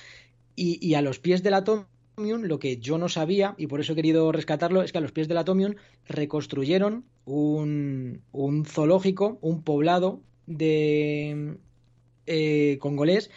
y, 0.56 0.94
a 0.94 1.02
los 1.02 1.20
pies 1.20 1.44
del 1.44 1.54
Atomium, 1.54 2.42
lo 2.42 2.58
que 2.58 2.78
yo 2.78 2.98
no 2.98 3.08
sabía, 3.08 3.54
y 3.56 3.68
por 3.68 3.80
eso 3.80 3.92
he 3.92 3.96
querido 3.96 4.32
rescatarlo, 4.32 4.82
es 4.82 4.90
que 4.90 4.98
a 4.98 5.00
los 5.00 5.12
pies 5.12 5.28
del 5.28 5.38
Atomium 5.38 5.76
reconstruyeron 6.08 7.04
un, 7.24 8.22
un 8.32 8.64
zoológico, 8.64 9.38
un 9.40 9.62
poblado 9.62 10.20
de 10.46 11.56
eh, 12.26 12.78
congolés, 12.80 13.30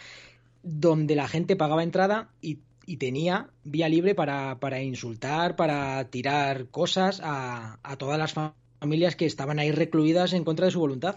donde 0.64 1.14
la 1.14 1.28
gente 1.28 1.54
pagaba 1.54 1.84
entrada 1.84 2.32
y 2.40 2.58
y 2.86 2.96
tenía 2.98 3.50
vía 3.64 3.88
libre 3.88 4.14
para, 4.14 4.58
para 4.60 4.80
insultar, 4.80 5.56
para 5.56 6.08
tirar 6.08 6.68
cosas 6.68 7.20
a, 7.22 7.78
a, 7.82 7.96
todas 7.96 8.18
las 8.18 8.32
familias 8.32 8.65
que 9.16 9.26
estaban 9.26 9.58
ahí 9.58 9.72
recluidas 9.72 10.32
en 10.32 10.44
contra 10.44 10.66
de 10.66 10.72
su 10.72 10.80
voluntad. 10.80 11.16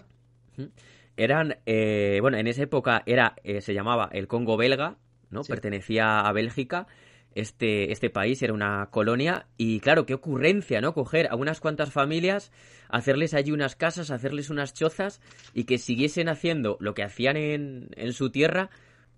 Eran, 1.17 1.57
eh, 1.65 2.19
bueno, 2.21 2.37
en 2.37 2.47
esa 2.47 2.63
época 2.63 3.03
era, 3.05 3.35
eh, 3.43 3.61
se 3.61 3.73
llamaba 3.73 4.09
el 4.11 4.27
Congo 4.27 4.57
belga, 4.57 4.97
¿no? 5.29 5.43
Sí. 5.43 5.51
Pertenecía 5.51 6.21
a 6.21 6.31
Bélgica. 6.31 6.87
Este, 7.35 7.91
este 7.91 8.09
país 8.09 8.41
era 8.41 8.53
una 8.53 8.89
colonia 8.89 9.45
y 9.55 9.81
claro, 9.81 10.05
qué 10.05 10.15
ocurrencia, 10.15 10.81
¿no? 10.81 10.93
Coger 10.93 11.27
a 11.29 11.35
unas 11.35 11.59
cuantas 11.59 11.91
familias, 11.91 12.51
hacerles 12.89 13.35
allí 13.35 13.51
unas 13.51 13.75
casas, 13.75 14.09
hacerles 14.09 14.49
unas 14.49 14.73
chozas 14.73 15.21
y 15.53 15.65
que 15.65 15.77
siguiesen 15.77 16.27
haciendo 16.27 16.77
lo 16.79 16.95
que 16.95 17.03
hacían 17.03 17.37
en, 17.37 17.89
en 17.95 18.13
su 18.13 18.31
tierra, 18.31 18.71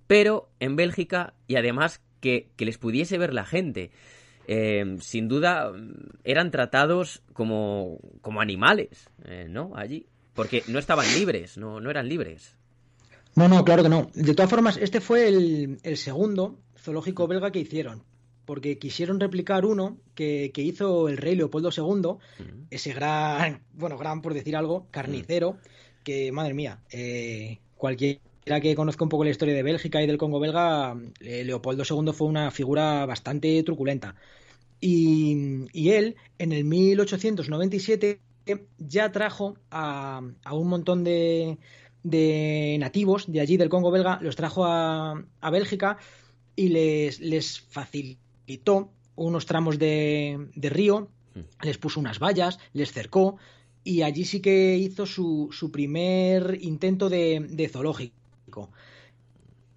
pero 0.07 0.49
en 0.59 0.75
Bélgica 0.75 1.35
y 1.47 1.55
además 1.55 2.01
que, 2.19 2.49
que 2.57 2.65
les 2.65 2.77
pudiese 2.77 3.17
ver 3.17 3.33
la 3.33 3.45
gente. 3.45 3.91
Eh, 4.47 4.97
sin 5.01 5.27
duda 5.27 5.71
eran 6.23 6.51
tratados 6.51 7.21
como, 7.34 7.99
como 8.21 8.41
animales, 8.41 9.10
eh, 9.25 9.47
¿no? 9.49 9.71
Allí. 9.75 10.06
Porque 10.34 10.63
no 10.67 10.80
estaban 10.80 11.06
libres, 11.13 11.58
no, 11.58 11.80
no 11.80 11.89
eran 11.89 12.08
libres. 12.08 12.56
No, 13.36 13.47
no, 13.47 13.63
claro 13.63 13.84
que 13.84 13.89
no. 13.89 14.10
De 14.13 14.34
todas 14.34 14.49
formas, 14.49 14.77
este 14.77 15.01
fue 15.01 15.27
el, 15.27 15.80
el 15.84 15.97
segundo 15.97 16.60
zoológico 16.77 17.27
belga 17.27 17.51
que 17.51 17.60
hicieron. 17.60 18.04
Porque 18.45 18.80
quisieron 18.80 19.19
replicar 19.19 19.65
uno 19.65 19.97
que, 20.15 20.51
que 20.54 20.62
hizo 20.62 21.08
el 21.08 21.17
rey 21.17 21.36
Leopoldo 21.36 21.69
II, 21.75 22.43
mm. 22.43 22.65
ese 22.69 22.93
gran, 22.93 23.62
bueno, 23.73 23.97
gran 23.97 24.21
por 24.21 24.34
decir 24.34 24.56
algo, 24.56 24.88
carnicero, 24.91 25.54
mm. 25.54 26.04
que, 26.04 26.32
madre 26.32 26.54
mía, 26.54 26.80
eh, 26.91 27.60
cualquier 27.75 28.19
que 28.45 28.75
conozca 28.75 29.04
un 29.04 29.10
poco 29.10 29.23
la 29.23 29.30
historia 29.30 29.54
de 29.54 29.63
Bélgica 29.63 30.01
y 30.01 30.08
del 30.08 30.17
Congo 30.17 30.39
belga, 30.39 30.95
eh, 31.19 31.43
Leopoldo 31.43 31.84
II 31.89 32.13
fue 32.13 32.27
una 32.27 32.51
figura 32.51 33.06
bastante 33.06 33.62
truculenta. 33.63 34.15
Y, 34.80 35.67
y 35.73 35.91
él, 35.91 36.15
en 36.39 36.51
el 36.51 36.63
1897, 36.63 38.19
ya 38.80 39.12
trajo 39.12 39.56
a, 39.69 40.21
a 40.43 40.54
un 40.56 40.67
montón 40.67 41.04
de, 41.04 41.60
de, 42.04 42.77
nativos 42.80 43.32
de 43.32 43.41
allí, 43.41 43.58
del 43.58 43.69
Congo 43.69 43.91
belga, 43.91 44.19
los 44.21 44.36
trajo 44.36 44.65
a, 44.65 45.23
a 45.39 45.49
Bélgica 45.51 45.97
y 46.56 46.69
les, 46.69 47.19
les, 47.19 47.60
facilitó 47.60 48.89
unos 49.15 49.45
tramos 49.45 49.77
de, 49.77 50.49
de 50.56 50.69
río, 50.69 51.10
mm. 51.36 51.65
les 51.65 51.77
puso 51.77 51.99
unas 51.99 52.19
vallas, 52.19 52.58
les 52.73 52.91
cercó 52.91 53.38
y 53.84 54.01
allí 54.01 54.25
sí 54.25 54.41
que 54.41 54.77
hizo 54.77 55.06
su, 55.06 55.49
su 55.51 55.71
primer 55.71 56.58
intento 56.62 57.10
de, 57.10 57.45
de 57.49 57.69
zoológico. 57.69 58.20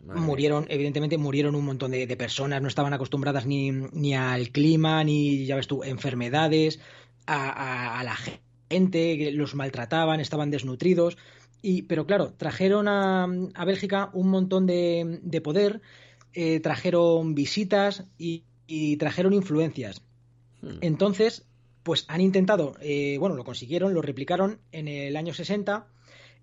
Murieron, 0.00 0.66
evidentemente, 0.68 1.16
murieron 1.16 1.54
un 1.54 1.64
montón 1.64 1.90
de, 1.90 2.06
de, 2.06 2.16
personas, 2.16 2.60
no 2.60 2.68
estaban 2.68 2.92
acostumbradas 2.92 3.46
ni, 3.46 3.70
ni, 3.70 4.14
al 4.14 4.50
clima, 4.50 5.02
ni, 5.02 5.46
ya 5.46 5.56
ves 5.56 5.66
tú, 5.66 5.82
enfermedades, 5.82 6.78
a, 7.26 7.48
a, 7.48 8.00
a 8.00 8.04
la 8.04 8.14
gente, 8.68 9.32
los 9.32 9.54
maltrataban, 9.54 10.20
estaban 10.20 10.50
desnutridos. 10.50 11.16
Y, 11.62 11.82
pero 11.82 12.06
claro, 12.06 12.34
trajeron 12.34 12.88
a, 12.88 13.24
a 13.54 13.64
Bélgica 13.64 14.10
un 14.12 14.28
montón 14.28 14.66
de, 14.66 15.20
de 15.22 15.40
poder, 15.40 15.80
eh, 16.34 16.60
trajeron 16.60 17.34
visitas 17.34 18.04
y, 18.18 18.44
y, 18.66 18.98
trajeron 18.98 19.32
influencias. 19.32 20.02
Hmm. 20.60 20.76
Entonces, 20.82 21.46
pues 21.82 22.04
han 22.08 22.20
intentado, 22.20 22.74
eh, 22.80 23.16
bueno, 23.18 23.36
lo 23.36 23.44
consiguieron, 23.44 23.94
lo 23.94 24.02
replicaron 24.02 24.58
en 24.72 24.88
el 24.88 25.16
año 25.16 25.32
60. 25.32 25.86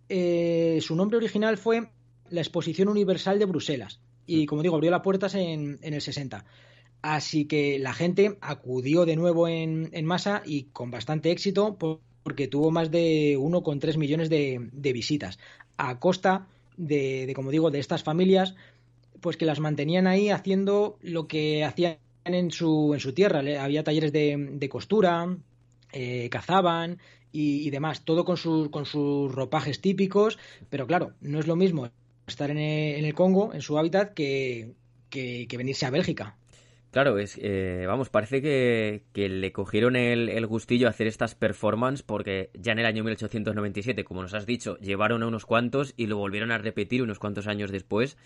Eh, 0.09 0.79
su 0.81 0.95
nombre 0.95 1.17
original 1.17 1.57
fue 1.57 1.89
la 2.31 2.41
Exposición 2.41 2.87
Universal 2.87 3.37
de 3.37 3.45
Bruselas. 3.45 3.99
Y 4.25 4.45
como 4.45 4.63
digo, 4.63 4.75
abrió 4.75 4.91
las 4.91 5.01
puertas 5.01 5.35
en, 5.35 5.77
en 5.81 5.93
el 5.93 6.01
60. 6.01 6.45
Así 7.01 7.45
que 7.45 7.79
la 7.79 7.93
gente 7.93 8.37
acudió 8.41 9.05
de 9.05 9.15
nuevo 9.15 9.47
en, 9.47 9.89
en 9.91 10.05
masa 10.05 10.43
y 10.45 10.63
con 10.65 10.91
bastante 10.91 11.31
éxito 11.31 11.77
porque 12.23 12.47
tuvo 12.47 12.69
más 12.71 12.91
de 12.91 13.37
1,3 13.37 13.97
millones 13.97 14.29
de, 14.29 14.69
de, 14.71 14.93
visitas. 14.93 15.39
A 15.77 15.99
costa 15.99 16.47
de, 16.77 17.25
de, 17.25 17.33
como 17.33 17.49
digo, 17.49 17.71
de 17.71 17.79
estas 17.79 18.03
familias, 18.03 18.55
pues 19.19 19.37
que 19.37 19.45
las 19.45 19.59
mantenían 19.59 20.05
ahí 20.05 20.29
haciendo 20.29 20.97
lo 21.01 21.27
que 21.27 21.63
hacían 21.63 21.97
en 22.25 22.51
su, 22.51 22.93
en 22.93 22.99
su 22.99 23.13
tierra. 23.13 23.39
Había 23.63 23.83
talleres 23.83 24.13
de, 24.13 24.37
de 24.51 24.69
costura, 24.69 25.35
eh, 25.91 26.29
cazaban 26.29 26.99
y, 27.31 27.67
y, 27.67 27.71
demás, 27.71 28.05
todo 28.05 28.25
con, 28.25 28.37
su, 28.37 28.69
con 28.69 28.85
sus 28.85 29.31
ropajes 29.33 29.81
típicos, 29.81 30.37
pero 30.69 30.85
claro, 30.85 31.13
no 31.21 31.39
es 31.39 31.47
lo 31.47 31.55
mismo 31.55 31.89
estar 32.31 32.49
en 32.51 32.57
el, 32.57 32.95
en 32.99 33.05
el 33.05 33.13
Congo, 33.13 33.53
en 33.53 33.61
su 33.61 33.77
hábitat, 33.77 34.13
que, 34.13 34.73
que, 35.09 35.47
que, 35.47 35.57
venirse 35.57 35.85
a 35.85 35.91
Bélgica. 35.91 36.37
Claro, 36.91 37.17
es, 37.19 37.39
eh, 37.41 37.85
vamos, 37.87 38.09
parece 38.09 38.41
que, 38.41 39.03
que 39.13 39.29
le 39.29 39.53
cogieron 39.53 39.95
el, 39.95 40.27
el, 40.27 40.45
gustillo 40.45 40.87
a 40.87 40.89
hacer 40.89 41.07
estas 41.07 41.35
performances 41.35 42.03
porque 42.03 42.49
ya 42.53 42.73
en 42.73 42.79
el 42.79 42.85
año 42.85 43.03
1897, 43.05 44.03
como 44.03 44.21
nos 44.21 44.33
has 44.33 44.45
dicho, 44.45 44.77
llevaron 44.79 45.23
a 45.23 45.27
unos 45.27 45.45
cuantos 45.45 45.93
y 45.95 46.07
lo 46.07 46.17
volvieron 46.17 46.51
a 46.51 46.57
repetir 46.57 47.01
unos 47.01 47.17
cuantos 47.17 47.47
años 47.47 47.71
después. 47.71 48.17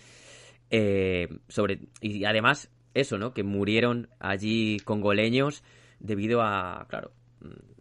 Eh, 0.71 1.27
sobre 1.47 1.79
Y 2.01 2.25
además, 2.25 2.71
eso, 2.95 3.19
¿no? 3.19 3.33
Que 3.33 3.43
murieron 3.43 4.09
allí 4.19 4.79
congoleños 4.79 5.63
debido 5.99 6.41
a, 6.41 6.87
claro, 6.89 7.11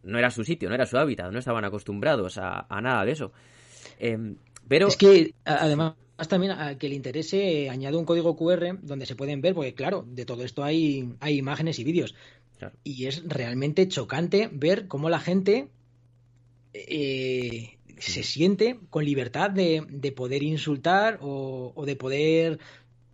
no 0.03 0.19
era 0.19 0.31
su 0.31 0.45
sitio, 0.45 0.69
no 0.69 0.75
era 0.75 0.87
su 0.87 0.99
hábitat, 0.99 1.33
no 1.33 1.39
estaban 1.39 1.65
acostumbrados 1.65 2.37
a, 2.37 2.67
a 2.69 2.81
nada 2.81 3.05
de 3.05 3.13
eso. 3.13 3.33
Eh, 3.99 4.35
pero... 4.69 4.89
Es 4.89 4.97
que, 4.97 5.35
además, 5.45 5.95
también 6.29 6.53
a 6.53 6.79
que 6.79 6.89
le 6.89 6.95
interese, 6.95 7.69
añade 7.71 7.97
un 7.97 8.05
código 8.05 8.37
QR 8.37 8.79
donde 8.83 9.07
se 9.07 9.17
pueden 9.17 9.41
ver, 9.41 9.55
porque 9.55 9.75
claro, 9.75 10.05
de 10.07 10.25
todo 10.25 10.45
esto 10.45 10.63
hay, 10.63 11.15
hay 11.21 11.39
imágenes 11.39 11.79
y 11.79 11.85
vídeos. 11.85 12.15
Claro. 12.59 12.77
Y 12.85 13.07
es 13.07 13.23
realmente 13.27 13.89
chocante 13.89 14.49
ver 14.53 14.87
cómo 14.87 15.11
la 15.11 15.19
gente 15.19 15.69
eh, 16.73 17.79
se 17.99 18.23
siente 18.23 18.79
con 18.91 19.05
libertad 19.05 19.51
de, 19.51 19.85
de 19.89 20.13
poder 20.13 20.43
insultar 20.43 21.19
o, 21.21 21.73
o, 21.75 21.85
de 21.85 21.97
poder 21.97 22.59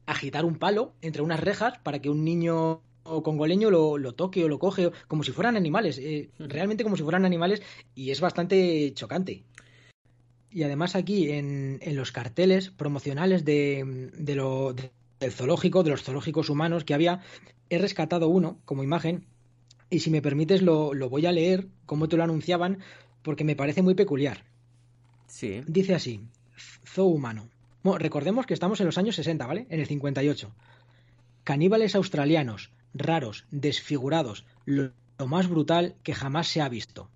agitar 0.06 0.44
un 0.44 0.56
palo 0.56 0.92
entre 1.00 1.22
unas 1.22 1.40
rejas 1.40 1.78
para 1.78 2.00
que 2.00 2.10
un 2.10 2.24
niño 2.24 2.82
congoleño 3.02 3.70
lo, 3.70 3.98
lo 3.98 4.12
toque 4.14 4.44
o 4.44 4.48
lo 4.48 4.58
coge, 4.58 4.90
como 5.08 5.22
si 5.22 5.32
fueran 5.32 5.56
animales, 5.56 5.98
eh, 5.98 6.30
realmente 6.38 6.84
como 6.84 6.96
si 6.96 7.02
fueran 7.02 7.24
animales, 7.24 7.62
y 7.94 8.10
es 8.10 8.20
bastante 8.20 8.92
chocante. 8.94 9.44
Y 10.50 10.64
además 10.64 10.96
aquí 10.96 11.30
en, 11.30 11.78
en 11.82 11.96
los 11.96 12.12
carteles 12.12 12.70
promocionales 12.70 13.44
de, 13.44 14.10
de 14.16 14.34
lo, 14.34 14.72
de, 14.72 14.90
del 15.20 15.32
zoológico, 15.32 15.82
de 15.82 15.90
los 15.90 16.02
zoológicos 16.02 16.50
humanos 16.50 16.84
que 16.84 16.94
había, 16.94 17.20
he 17.68 17.78
rescatado 17.78 18.28
uno 18.28 18.58
como 18.64 18.82
imagen 18.82 19.26
y 19.90 20.00
si 20.00 20.10
me 20.10 20.22
permites 20.22 20.62
lo, 20.62 20.94
lo 20.94 21.10
voy 21.10 21.26
a 21.26 21.32
leer, 21.32 21.68
como 21.84 22.08
te 22.08 22.16
lo 22.16 22.24
anunciaban, 22.24 22.78
porque 23.22 23.44
me 23.44 23.56
parece 23.56 23.82
muy 23.82 23.94
peculiar. 23.94 24.44
Sí. 25.26 25.62
Dice 25.66 25.94
así, 25.94 26.20
zoo 26.86 27.06
humano. 27.06 27.48
Bueno, 27.82 27.98
recordemos 27.98 28.46
que 28.46 28.54
estamos 28.54 28.80
en 28.80 28.86
los 28.86 28.98
años 28.98 29.16
60, 29.16 29.46
¿vale? 29.46 29.66
En 29.68 29.80
el 29.80 29.86
58. 29.86 30.52
Caníbales 31.44 31.94
australianos, 31.94 32.70
raros, 32.94 33.46
desfigurados, 33.50 34.44
lo, 34.64 34.92
lo 35.18 35.26
más 35.26 35.48
brutal 35.48 35.96
que 36.02 36.14
jamás 36.14 36.48
se 36.48 36.60
ha 36.60 36.68
visto. 36.68 37.10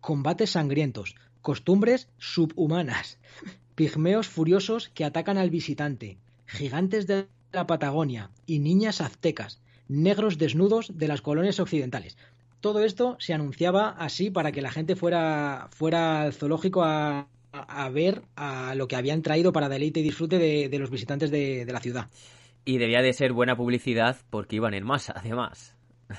Combates 0.00 0.50
sangrientos, 0.50 1.14
costumbres 1.42 2.08
subhumanas, 2.18 3.18
pigmeos 3.74 4.28
furiosos 4.28 4.88
que 4.88 5.04
atacan 5.04 5.38
al 5.38 5.50
visitante, 5.50 6.18
gigantes 6.46 7.06
de 7.06 7.26
la 7.52 7.66
Patagonia 7.66 8.30
y 8.46 8.58
niñas 8.58 9.00
aztecas, 9.00 9.60
negros 9.88 10.38
desnudos 10.38 10.96
de 10.96 11.08
las 11.08 11.22
colonias 11.22 11.60
occidentales. 11.60 12.16
Todo 12.60 12.84
esto 12.84 13.16
se 13.18 13.32
anunciaba 13.32 13.90
así 13.90 14.30
para 14.30 14.52
que 14.52 14.62
la 14.62 14.70
gente 14.70 14.96
fuera, 14.96 15.68
fuera 15.72 16.22
al 16.22 16.34
zoológico 16.34 16.82
a, 16.84 17.28
a 17.52 17.88
ver 17.88 18.22
a 18.36 18.74
lo 18.74 18.86
que 18.86 18.96
habían 18.96 19.22
traído 19.22 19.52
para 19.52 19.68
deleite 19.68 20.00
y 20.00 20.02
disfrute 20.02 20.38
de, 20.38 20.68
de 20.68 20.78
los 20.78 20.90
visitantes 20.90 21.30
de, 21.30 21.64
de 21.64 21.72
la 21.72 21.80
ciudad. 21.80 22.08
Y 22.64 22.78
debía 22.78 23.02
de 23.02 23.12
ser 23.12 23.32
buena 23.32 23.56
publicidad 23.56 24.18
porque 24.28 24.56
iban 24.56 24.74
en 24.74 24.84
masa, 24.84 25.14
además. 25.16 25.74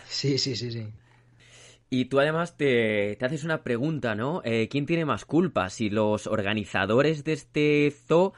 Sí, 0.08 0.38
sí, 0.38 0.56
sí, 0.56 0.72
sí. 0.72 0.88
Y 1.94 2.06
tú 2.06 2.22
además 2.22 2.56
te, 2.56 3.18
te 3.18 3.26
haces 3.26 3.44
una 3.44 3.64
pregunta, 3.64 4.16
¿no? 4.16 4.42
Eh, 4.46 4.70
¿Quién 4.70 4.86
tiene 4.86 5.04
más 5.04 5.26
culpa? 5.26 5.70
¿Si 5.70 5.90
los 5.90 6.26
organizadores 6.26 7.26
de 7.26 7.34
este 7.34 7.94
zoo 8.08 8.32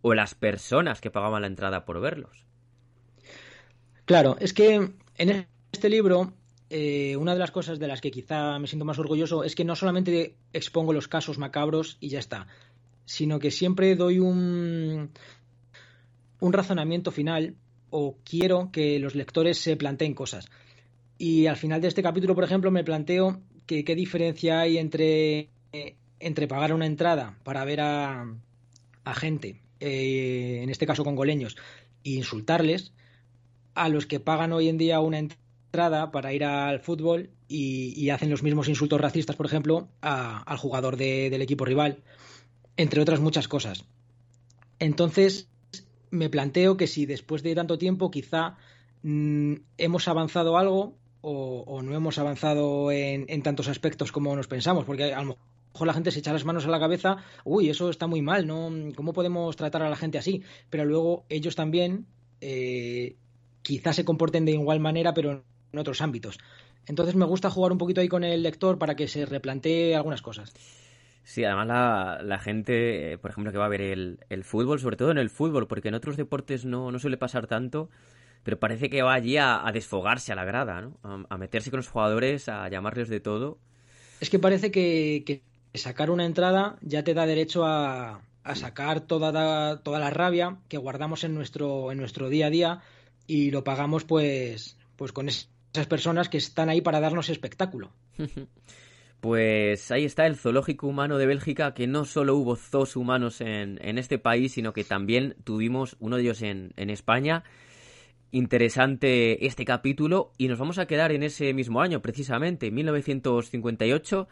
o 0.00 0.14
las 0.14 0.36
personas 0.36 1.00
que 1.00 1.10
pagaban 1.10 1.42
la 1.42 1.48
entrada 1.48 1.84
por 1.84 2.00
verlos? 2.00 2.46
Claro, 4.04 4.36
es 4.38 4.54
que 4.54 4.92
en 5.16 5.46
este 5.72 5.90
libro 5.90 6.34
eh, 6.70 7.16
una 7.16 7.32
de 7.32 7.40
las 7.40 7.50
cosas 7.50 7.80
de 7.80 7.88
las 7.88 8.00
que 8.00 8.12
quizá 8.12 8.56
me 8.60 8.68
siento 8.68 8.84
más 8.84 9.00
orgulloso 9.00 9.42
es 9.42 9.56
que 9.56 9.64
no 9.64 9.74
solamente 9.74 10.36
expongo 10.52 10.92
los 10.92 11.08
casos 11.08 11.36
macabros 11.36 11.96
y 11.98 12.10
ya 12.10 12.20
está, 12.20 12.46
sino 13.06 13.40
que 13.40 13.50
siempre 13.50 13.96
doy 13.96 14.20
un, 14.20 15.10
un 16.38 16.52
razonamiento 16.52 17.10
final 17.10 17.56
o 17.90 18.18
quiero 18.24 18.70
que 18.70 19.00
los 19.00 19.16
lectores 19.16 19.58
se 19.58 19.76
planteen 19.76 20.14
cosas. 20.14 20.48
Y 21.20 21.48
al 21.48 21.58
final 21.58 21.82
de 21.82 21.88
este 21.88 22.02
capítulo, 22.02 22.34
por 22.34 22.44
ejemplo, 22.44 22.70
me 22.70 22.82
planteo 22.82 23.42
que 23.66 23.84
qué 23.84 23.94
diferencia 23.94 24.60
hay 24.60 24.78
entre, 24.78 25.50
eh, 25.70 25.96
entre 26.18 26.48
pagar 26.48 26.72
una 26.72 26.86
entrada 26.86 27.38
para 27.44 27.62
ver 27.66 27.82
a, 27.82 28.24
gente, 29.16 29.60
eh, 29.80 30.60
en 30.62 30.70
este 30.70 30.86
caso 30.86 31.04
congoleños, 31.04 31.58
e 32.04 32.12
insultarles, 32.12 32.94
a 33.74 33.90
los 33.90 34.06
que 34.06 34.18
pagan 34.18 34.54
hoy 34.54 34.70
en 34.70 34.78
día 34.78 35.00
una 35.00 35.18
entrada 35.18 36.10
para 36.10 36.32
ir 36.32 36.42
al 36.42 36.80
fútbol 36.80 37.28
y, 37.48 38.08
hacen 38.08 38.30
los 38.30 38.42
mismos 38.42 38.68
insultos 38.68 38.98
racistas, 38.98 39.36
por 39.36 39.44
ejemplo, 39.44 39.90
a, 40.00 40.40
al 40.44 40.56
jugador 40.56 40.96
de, 40.96 41.28
del 41.28 41.42
equipo 41.42 41.66
rival, 41.66 41.98
entre 42.78 43.02
otras 43.02 43.20
muchas 43.20 43.46
cosas. 43.46 43.84
Entonces, 44.78 45.50
me 46.10 46.30
planteo 46.30 46.78
que 46.78 46.86
si 46.86 47.04
después 47.04 47.42
de 47.42 47.54
tanto 47.54 47.76
tiempo 47.76 48.10
quizá 48.10 48.56
mmm, 49.02 49.56
hemos 49.76 50.08
avanzado 50.08 50.56
algo 50.56 50.98
o, 51.22 51.82
no 51.82 51.94
hemos 51.94 52.18
avanzado 52.18 52.90
en, 52.90 53.26
en, 53.28 53.42
tantos 53.42 53.68
aspectos 53.68 54.12
como 54.12 54.34
nos 54.34 54.48
pensamos, 54.48 54.84
porque 54.84 55.12
a 55.12 55.22
lo 55.22 55.36
mejor 55.72 55.86
la 55.86 55.94
gente 55.94 56.10
se 56.10 56.20
echa 56.20 56.32
las 56.32 56.44
manos 56.44 56.66
a 56.66 56.70
la 56.70 56.80
cabeza, 56.80 57.18
uy, 57.44 57.68
eso 57.68 57.90
está 57.90 58.06
muy 58.06 58.22
mal, 58.22 58.46
¿no? 58.46 58.70
¿Cómo 58.94 59.12
podemos 59.12 59.56
tratar 59.56 59.82
a 59.82 59.90
la 59.90 59.96
gente 59.96 60.18
así? 60.18 60.42
Pero 60.68 60.84
luego 60.84 61.24
ellos 61.28 61.56
también 61.56 62.06
eh, 62.40 63.16
quizás 63.62 63.96
se 63.96 64.04
comporten 64.04 64.44
de 64.44 64.52
igual 64.52 64.80
manera, 64.80 65.14
pero 65.14 65.44
en 65.72 65.78
otros 65.78 66.00
ámbitos. 66.00 66.38
Entonces 66.86 67.14
me 67.14 67.24
gusta 67.24 67.50
jugar 67.50 67.72
un 67.72 67.78
poquito 67.78 68.00
ahí 68.00 68.08
con 68.08 68.24
el 68.24 68.42
lector 68.42 68.78
para 68.78 68.96
que 68.96 69.08
se 69.08 69.26
replantee 69.26 69.94
algunas 69.94 70.22
cosas. 70.22 70.52
Sí, 71.22 71.44
además 71.44 71.68
la, 71.68 72.20
la 72.24 72.38
gente, 72.38 73.12
eh, 73.12 73.18
por 73.18 73.30
ejemplo, 73.30 73.52
que 73.52 73.58
va 73.58 73.66
a 73.66 73.68
ver 73.68 73.82
el, 73.82 74.18
el, 74.30 74.42
fútbol, 74.42 74.80
sobre 74.80 74.96
todo 74.96 75.10
en 75.10 75.18
el 75.18 75.30
fútbol, 75.30 75.68
porque 75.68 75.88
en 75.88 75.94
otros 75.94 76.16
deportes 76.16 76.64
no, 76.64 76.90
no 76.90 76.98
suele 76.98 77.18
pasar 77.18 77.46
tanto, 77.46 77.90
pero 78.42 78.58
parece 78.58 78.90
que 78.90 79.02
va 79.02 79.14
allí 79.14 79.36
a, 79.36 79.66
a 79.66 79.72
desfogarse 79.72 80.32
a 80.32 80.36
la 80.36 80.44
grada, 80.44 80.80
¿no? 80.80 80.96
A, 81.02 81.24
a, 81.28 81.38
meterse 81.38 81.70
con 81.70 81.78
los 81.78 81.88
jugadores, 81.88 82.48
a 82.48 82.68
llamarles 82.68 83.08
de 83.08 83.20
todo. 83.20 83.58
Es 84.20 84.30
que 84.30 84.38
parece 84.38 84.70
que, 84.70 85.24
que 85.26 85.42
sacar 85.78 86.10
una 86.10 86.24
entrada 86.24 86.76
ya 86.82 87.04
te 87.04 87.14
da 87.14 87.26
derecho 87.26 87.64
a, 87.64 88.22
a 88.42 88.54
sacar 88.54 89.00
toda, 89.00 89.82
toda 89.82 89.98
la 89.98 90.10
rabia 90.10 90.58
que 90.68 90.78
guardamos 90.78 91.24
en 91.24 91.34
nuestro, 91.34 91.92
en 91.92 91.98
nuestro 91.98 92.28
día 92.28 92.46
a 92.46 92.50
día 92.50 92.80
y 93.26 93.50
lo 93.50 93.64
pagamos 93.64 94.04
pues, 94.04 94.76
pues 94.96 95.12
con 95.12 95.28
esas 95.28 95.86
personas 95.88 96.28
que 96.28 96.38
están 96.38 96.68
ahí 96.68 96.80
para 96.80 97.00
darnos 97.00 97.28
espectáculo. 97.28 97.92
Pues 99.20 99.90
ahí 99.90 100.06
está 100.06 100.24
el 100.24 100.36
zoológico 100.36 100.86
humano 100.86 101.18
de 101.18 101.26
Bélgica, 101.26 101.74
que 101.74 101.86
no 101.86 102.06
solo 102.06 102.36
hubo 102.36 102.56
zoos 102.56 102.96
humanos 102.96 103.42
en, 103.42 103.78
en 103.82 103.98
este 103.98 104.18
país, 104.18 104.52
sino 104.52 104.72
que 104.72 104.82
también 104.82 105.36
tuvimos 105.44 105.96
uno 106.00 106.16
de 106.16 106.22
ellos 106.22 106.40
en, 106.40 106.72
en 106.76 106.88
España 106.88 107.44
interesante 108.32 109.46
este 109.46 109.64
capítulo 109.64 110.32
y 110.38 110.48
nos 110.48 110.58
vamos 110.58 110.78
a 110.78 110.86
quedar 110.86 111.12
en 111.12 111.22
ese 111.22 111.52
mismo 111.52 111.80
año, 111.80 112.00
precisamente, 112.00 112.70
1958, 112.70 114.28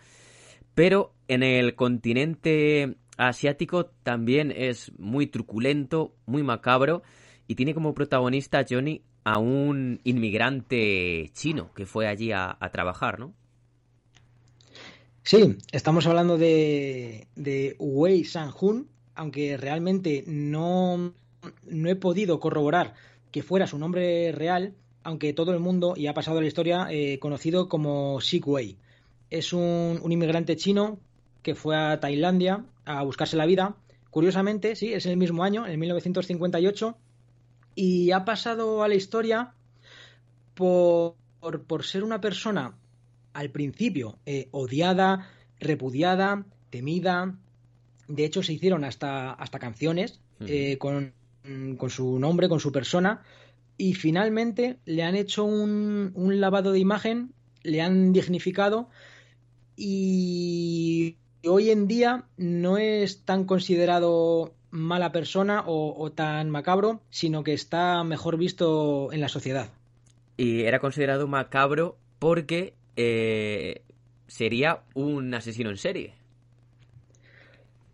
pero 0.74 1.12
en 1.26 1.42
el 1.42 1.74
continente 1.74 2.96
asiático 3.16 3.86
también 4.02 4.52
es 4.56 4.92
muy 4.98 5.26
truculento, 5.26 6.14
muy 6.26 6.42
macabro 6.42 7.02
y 7.46 7.56
tiene 7.56 7.74
como 7.74 7.94
protagonista 7.94 8.64
Johnny 8.68 9.02
a 9.24 9.38
un 9.38 10.00
inmigrante 10.04 11.30
chino 11.34 11.72
que 11.74 11.84
fue 11.84 12.06
allí 12.06 12.32
a, 12.32 12.56
trabajar, 12.72 13.18
¿no? 13.18 13.34
Sí, 15.22 15.56
estamos 15.72 16.06
hablando 16.06 16.38
de, 16.38 17.26
de 17.34 17.76
Wei 17.78 18.24
Sanjun, 18.24 18.88
aunque 19.14 19.58
realmente 19.58 20.24
no, 20.26 21.12
no 21.66 21.88
he 21.90 21.96
podido 21.96 22.40
corroborar 22.40 22.94
que 23.30 23.42
fuera 23.42 23.66
su 23.66 23.78
nombre 23.78 24.32
real, 24.32 24.74
aunque 25.02 25.32
todo 25.32 25.52
el 25.52 25.60
mundo, 25.60 25.94
y 25.96 26.06
ha 26.06 26.14
pasado 26.14 26.38
a 26.38 26.40
la 26.40 26.46
historia, 26.46 26.86
eh, 26.90 27.18
conocido 27.18 27.68
como 27.68 28.20
Sik 28.20 28.46
Wei. 28.46 28.76
Es 29.30 29.52
un, 29.52 30.00
un, 30.02 30.12
inmigrante 30.12 30.56
chino 30.56 30.98
que 31.42 31.54
fue 31.54 31.76
a 31.76 32.00
Tailandia 32.00 32.64
a 32.84 33.02
buscarse 33.02 33.36
la 33.36 33.46
vida. 33.46 33.76
Curiosamente, 34.10 34.74
sí, 34.76 34.92
es 34.92 35.06
el 35.06 35.16
mismo 35.16 35.44
año, 35.44 35.66
en 35.66 35.78
1958, 35.78 36.96
y 37.74 38.10
ha 38.10 38.24
pasado 38.24 38.82
a 38.82 38.88
la 38.88 38.94
historia 38.94 39.52
por, 40.54 41.14
por, 41.40 41.62
por 41.62 41.84
ser 41.84 42.02
una 42.04 42.20
persona 42.20 42.74
al 43.32 43.50
principio 43.50 44.18
eh, 44.26 44.48
odiada, 44.50 45.30
repudiada, 45.60 46.44
temida. 46.70 47.36
De 48.08 48.24
hecho, 48.24 48.42
se 48.42 48.52
hicieron 48.54 48.84
hasta, 48.84 49.32
hasta 49.32 49.58
canciones 49.58 50.20
eh, 50.40 50.76
con, 50.78 51.12
con, 51.76 51.90
su 51.90 52.18
nombre, 52.18 52.48
con 52.48 52.60
su 52.60 52.72
persona. 52.72 53.22
Y 53.76 53.94
finalmente 53.94 54.78
le 54.84 55.02
han 55.04 55.14
hecho 55.14 55.44
un, 55.44 56.12
un 56.14 56.40
lavado 56.40 56.72
de 56.72 56.80
imagen, 56.80 57.32
le 57.62 57.80
han 57.80 58.12
dignificado 58.12 58.88
y 59.76 61.16
hoy 61.44 61.70
en 61.70 61.86
día 61.86 62.24
no 62.36 62.78
es 62.78 63.24
tan 63.24 63.44
considerado 63.44 64.52
mala 64.70 65.12
persona 65.12 65.62
o, 65.66 65.94
o, 65.96 66.10
tan 66.10 66.50
macabro, 66.50 67.00
sino 67.10 67.44
que 67.44 67.52
está 67.52 68.02
mejor 68.02 68.36
visto 68.36 69.12
en 69.12 69.20
la 69.20 69.28
sociedad. 69.28 69.70
Y 70.36 70.62
era 70.62 70.80
considerado 70.80 71.28
macabro 71.28 71.96
porque 72.18 72.74
eh, 72.96 73.82
sería 74.26 74.82
un 74.94 75.32
asesino 75.32 75.70
en 75.70 75.76
serie. 75.76 76.14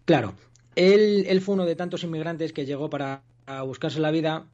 Claro, 0.07 0.35
él, 0.75 1.27
él, 1.29 1.41
fue 1.41 1.55
uno 1.55 1.67
de 1.67 1.77
tantos 1.77 2.03
inmigrantes 2.03 2.53
que 2.53 2.67
llegó 2.67 2.91
para 2.91 3.23
buscarse 3.65 4.01
la 4.01 4.11
vida 4.11 4.47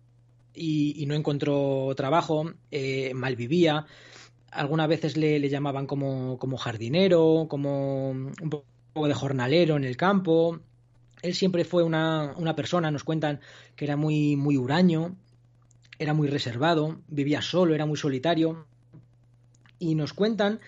y, 0.54 1.04
no 1.06 1.14
encontró 1.14 1.92
trabajo, 1.96 2.52
eh, 2.70 3.12
malvivía. 3.14 3.86
Algunas 4.50 4.88
veces 4.88 5.16
le, 5.16 5.48
llamaban 5.48 5.86
como, 5.86 6.38
como, 6.38 6.56
jardinero, 6.56 7.46
como 7.48 8.10
un 8.10 8.50
poco 8.50 9.08
de 9.08 9.14
jornalero 9.14 9.76
en 9.76 9.84
el 9.84 9.96
campo. 9.96 10.60
Él 11.22 11.34
siempre 11.34 11.64
fue 11.64 11.84
una, 11.84 12.34
una 12.36 12.56
persona, 12.56 12.90
nos 12.90 13.04
cuentan, 13.04 13.40
que 13.76 13.84
era 13.84 13.96
muy, 13.96 14.36
muy 14.36 14.56
huraño, 14.56 15.16
era 15.98 16.14
muy 16.14 16.28
reservado, 16.28 17.00
vivía 17.08 17.42
solo, 17.42 17.74
era 17.74 17.86
muy 17.86 17.96
solitario. 17.96 18.66
Y 19.78 19.94
nos 19.94 20.12
cuentan 20.12 20.60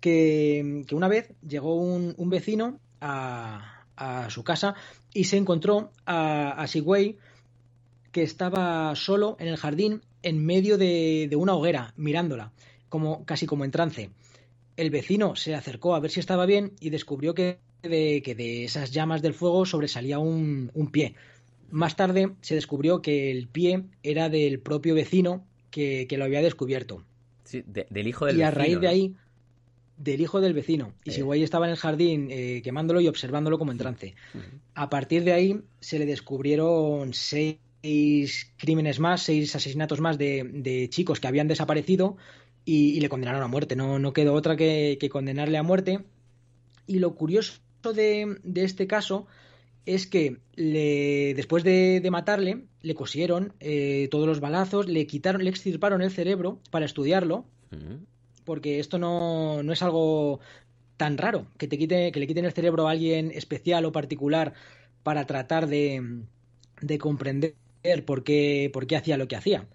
que, 0.00 0.84
que 0.86 0.94
una 0.94 1.08
vez 1.08 1.32
llegó 1.46 1.76
un, 1.76 2.14
un 2.16 2.30
vecino 2.30 2.78
a, 3.00 3.84
a, 3.96 4.30
su 4.30 4.44
casa 4.44 4.74
y 5.12 5.24
se 5.24 5.36
encontró 5.36 5.92
a, 6.06 6.50
a 6.52 6.66
Sigway 6.66 7.18
que 8.12 8.22
estaba 8.22 8.94
solo 8.96 9.36
en 9.38 9.48
el 9.48 9.56
jardín 9.56 10.02
en 10.22 10.44
medio 10.44 10.78
de, 10.78 11.26
de, 11.28 11.36
una 11.36 11.54
hoguera, 11.54 11.94
mirándola, 11.96 12.52
como, 12.88 13.24
casi 13.24 13.46
como 13.46 13.64
en 13.64 13.70
trance. 13.70 14.10
El 14.76 14.90
vecino 14.90 15.36
se 15.36 15.54
acercó 15.54 15.94
a 15.94 16.00
ver 16.00 16.10
si 16.10 16.20
estaba 16.20 16.46
bien 16.46 16.72
y 16.80 16.90
descubrió 16.90 17.34
que 17.34 17.58
de, 17.82 18.22
que 18.22 18.34
de 18.34 18.64
esas 18.64 18.90
llamas 18.90 19.22
del 19.22 19.34
fuego 19.34 19.64
sobresalía 19.64 20.18
un, 20.18 20.70
un 20.74 20.90
pie. 20.90 21.14
Más 21.70 21.96
tarde 21.96 22.32
se 22.40 22.54
descubrió 22.54 23.00
que 23.00 23.30
el 23.30 23.46
pie 23.48 23.84
era 24.02 24.28
del 24.28 24.60
propio 24.60 24.94
vecino 24.94 25.44
que, 25.70 26.06
que 26.08 26.18
lo 26.18 26.24
había 26.24 26.42
descubierto. 26.42 27.04
Sí, 27.44 27.62
de, 27.66 27.86
del 27.90 28.06
hijo 28.06 28.26
del 28.26 28.36
y 28.36 28.38
vecino. 28.40 28.48
a 28.48 28.50
raíz 28.50 28.80
de 28.80 28.88
ahí, 28.88 29.14
del 29.96 30.20
hijo 30.20 30.40
del 30.40 30.54
vecino. 30.54 30.94
Y 31.04 31.10
si 31.10 31.16
Sigüey 31.16 31.42
estaba 31.42 31.66
en 31.66 31.72
el 31.72 31.76
jardín 31.76 32.28
eh, 32.30 32.60
quemándolo 32.64 33.00
y 33.00 33.08
observándolo 33.08 33.58
como 33.58 33.70
en 33.70 33.78
trance. 33.78 34.14
A 34.74 34.88
partir 34.88 35.24
de 35.24 35.32
ahí 35.32 35.60
se 35.80 35.98
le 35.98 36.06
descubrieron 36.06 37.12
seis 37.12 37.56
crímenes 38.56 39.00
más, 39.00 39.22
seis 39.22 39.54
asesinatos 39.56 40.00
más 40.00 40.18
de, 40.18 40.88
chicos 40.90 41.20
que 41.20 41.28
habían 41.28 41.48
desaparecido 41.48 42.16
y, 42.64 43.00
le 43.00 43.08
condenaron 43.08 43.42
a 43.42 43.48
muerte. 43.48 43.76
No, 43.76 43.98
no 43.98 44.12
quedó 44.12 44.34
otra 44.34 44.56
que, 44.56 45.08
condenarle 45.10 45.58
a 45.58 45.62
muerte. 45.62 46.04
Y 46.86 46.98
lo 46.98 47.14
curioso 47.14 47.60
de, 47.94 48.38
este 48.54 48.86
caso 48.86 49.26
es 49.86 50.06
que 50.06 50.38
le, 50.56 51.34
después 51.34 51.64
de, 51.64 52.06
matarle, 52.10 52.64
le 52.82 52.94
cosieron 52.94 53.54
eh, 53.60 54.08
todos 54.10 54.26
los 54.26 54.40
balazos, 54.40 54.88
le 54.88 55.06
quitaron, 55.06 55.44
le 55.44 55.50
extirparon 55.50 56.02
el 56.02 56.10
cerebro 56.10 56.58
para 56.70 56.84
estudiarlo 56.84 57.46
porque 58.44 58.80
esto 58.80 58.98
no, 58.98 59.60
es 59.60 59.80
algo 59.80 60.40
tan 60.96 61.18
raro, 61.18 61.46
que, 61.56 61.68
te 61.68 61.78
quite, 61.78 62.10
que 62.10 62.18
le 62.18 62.26
quiten 62.26 62.44
el 62.44 62.52
cerebro 62.52 62.88
a 62.88 62.90
alguien 62.90 63.30
especial 63.30 63.84
o 63.84 63.92
particular 63.92 64.54
para 65.04 65.24
tratar 65.24 65.68
de, 65.68 66.24
de 66.80 66.98
comprender 66.98 67.54
por 68.04 68.24
qué, 68.24 68.70
por 68.72 68.86
qué 68.86 68.96
hacía 68.96 69.16
lo 69.16 69.28
que 69.28 69.36
hacía. 69.36 69.68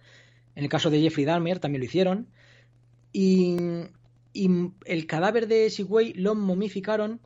En 0.56 0.64
el 0.64 0.70
caso 0.70 0.90
de 0.90 1.02
Jeffrey 1.02 1.26
Dahmer 1.26 1.60
también 1.60 1.82
lo 1.82 1.86
hicieron. 1.86 2.28
Y, 3.12 3.58
el 4.86 5.08
cadáver 5.08 5.48
de 5.48 5.70
Sigway 5.70 6.12
lo 6.14 6.36
momificaron 6.36 7.22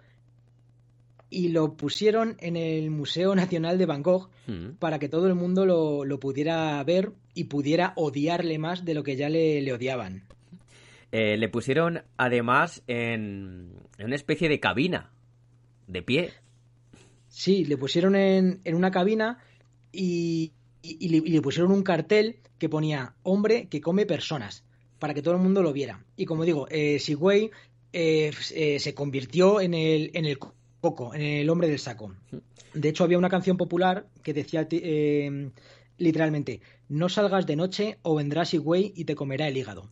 y 1.32 1.48
lo 1.48 1.76
pusieron 1.76 2.38
en 2.40 2.56
el 2.56 2.92
Museo 2.92 3.34
Nacional 3.34 3.80
de 3.80 3.88
Bangkok 3.88 4.30
mm. 4.46 4.74
para 4.78 5.00
que 5.00 5.10
todo 5.10 5.28
el 5.28 5.34
mundo 5.34 5.66
lo, 5.66 6.06
lo, 6.06 6.20
pudiera 6.20 6.84
ver 6.84 7.14
y 7.34 7.46
pudiera 7.46 7.94
odiarle 7.96 8.60
más 8.60 8.86
de 8.86 8.94
lo 8.94 9.02
que 9.02 9.16
ya 9.16 9.28
le, 9.28 9.60
le 9.62 9.74
odiaban. 9.74 10.30
Eh, 11.12 11.38
le 11.38 11.50
pusieron 11.50 12.04
además 12.18 12.84
en, 12.88 13.74
una 13.98 14.16
especie 14.16 14.48
de 14.48 14.60
cabina, 14.60 15.12
de 15.88 16.04
pie. 16.04 16.34
Sí, 17.28 17.66
le 17.66 17.78
pusieron 17.78 18.16
en, 18.16 18.62
una 18.74 18.92
cabina 18.92 19.40
y, 19.92 20.54
le, 20.84 21.42
pusieron 21.42 21.72
un 21.72 21.84
cartel 21.84 22.38
que 22.58 22.70
ponía 22.70 23.16
hombre 23.24 23.68
que 23.68 23.82
come 23.82 24.06
personas, 24.06 24.64
para 25.00 25.14
que 25.14 25.22
todo 25.22 25.36
el 25.36 25.42
mundo 25.42 25.62
lo 25.62 25.74
viera. 25.74 26.04
Y 26.16 26.26
como 26.26 26.46
digo, 26.46 26.68
eh, 26.70 27.00
Sigüey 27.00 27.52
eh, 27.94 28.32
eh, 28.54 28.80
se 28.80 28.94
convirtió 28.94 29.62
en 29.62 29.74
el, 29.74 30.12
en 30.14 30.26
el 30.26 30.38
coco, 30.38 31.14
en 31.14 31.22
el 31.22 31.50
hombre 31.50 31.70
del 31.70 31.80
saco. 31.80 32.16
De 32.74 32.90
hecho, 32.90 33.04
había 33.04 33.18
una 33.18 33.30
canción 33.30 33.58
popular 33.58 34.08
que 34.24 34.34
decía 34.34 34.68
literalmente, 35.98 36.62
no 36.88 37.10
salgas 37.10 37.46
de 37.46 37.56
noche 37.56 37.98
o 38.02 38.16
vendrá 38.16 38.46
Sigüey 38.46 38.94
y 38.96 39.06
te 39.06 39.16
comerá 39.16 39.48
el 39.48 39.58
hígado. 39.58 39.90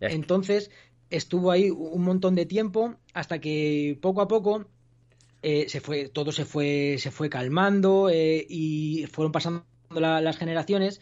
Entonces 0.00 0.70
estuvo 1.10 1.50
ahí 1.50 1.70
un 1.70 2.02
montón 2.02 2.34
de 2.34 2.46
tiempo 2.46 2.96
hasta 3.14 3.40
que 3.40 3.98
poco 4.00 4.20
a 4.20 4.28
poco 4.28 4.66
eh, 5.42 5.68
se 5.68 5.80
fue, 5.80 6.08
todo 6.08 6.32
se 6.32 6.44
fue, 6.44 6.96
se 6.98 7.10
fue 7.10 7.30
calmando 7.30 8.08
eh, 8.10 8.44
y 8.48 9.06
fueron 9.06 9.32
pasando 9.32 9.64
las 10.00 10.36
generaciones 10.36 11.00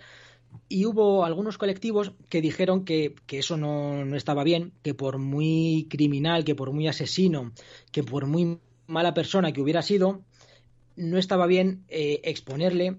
y 0.68 0.86
hubo 0.86 1.24
algunos 1.24 1.58
colectivos 1.58 2.12
que 2.28 2.40
dijeron 2.40 2.84
que, 2.84 3.14
eso 3.28 3.56
no, 3.56 4.16
estaba 4.16 4.44
bien, 4.44 4.72
que 4.82 4.94
por 4.94 5.18
muy 5.18 5.86
criminal, 5.90 6.44
que 6.44 6.54
por 6.54 6.72
muy 6.72 6.86
asesino, 6.86 7.52
que 7.90 8.02
por 8.02 8.26
muy 8.26 8.58
mala 8.86 9.14
persona 9.14 9.52
que 9.52 9.60
hubiera 9.60 9.82
sido, 9.82 10.22
no 10.96 11.18
estaba 11.18 11.46
bien 11.46 11.84
eh, 11.88 12.20
exponerle 12.24 12.96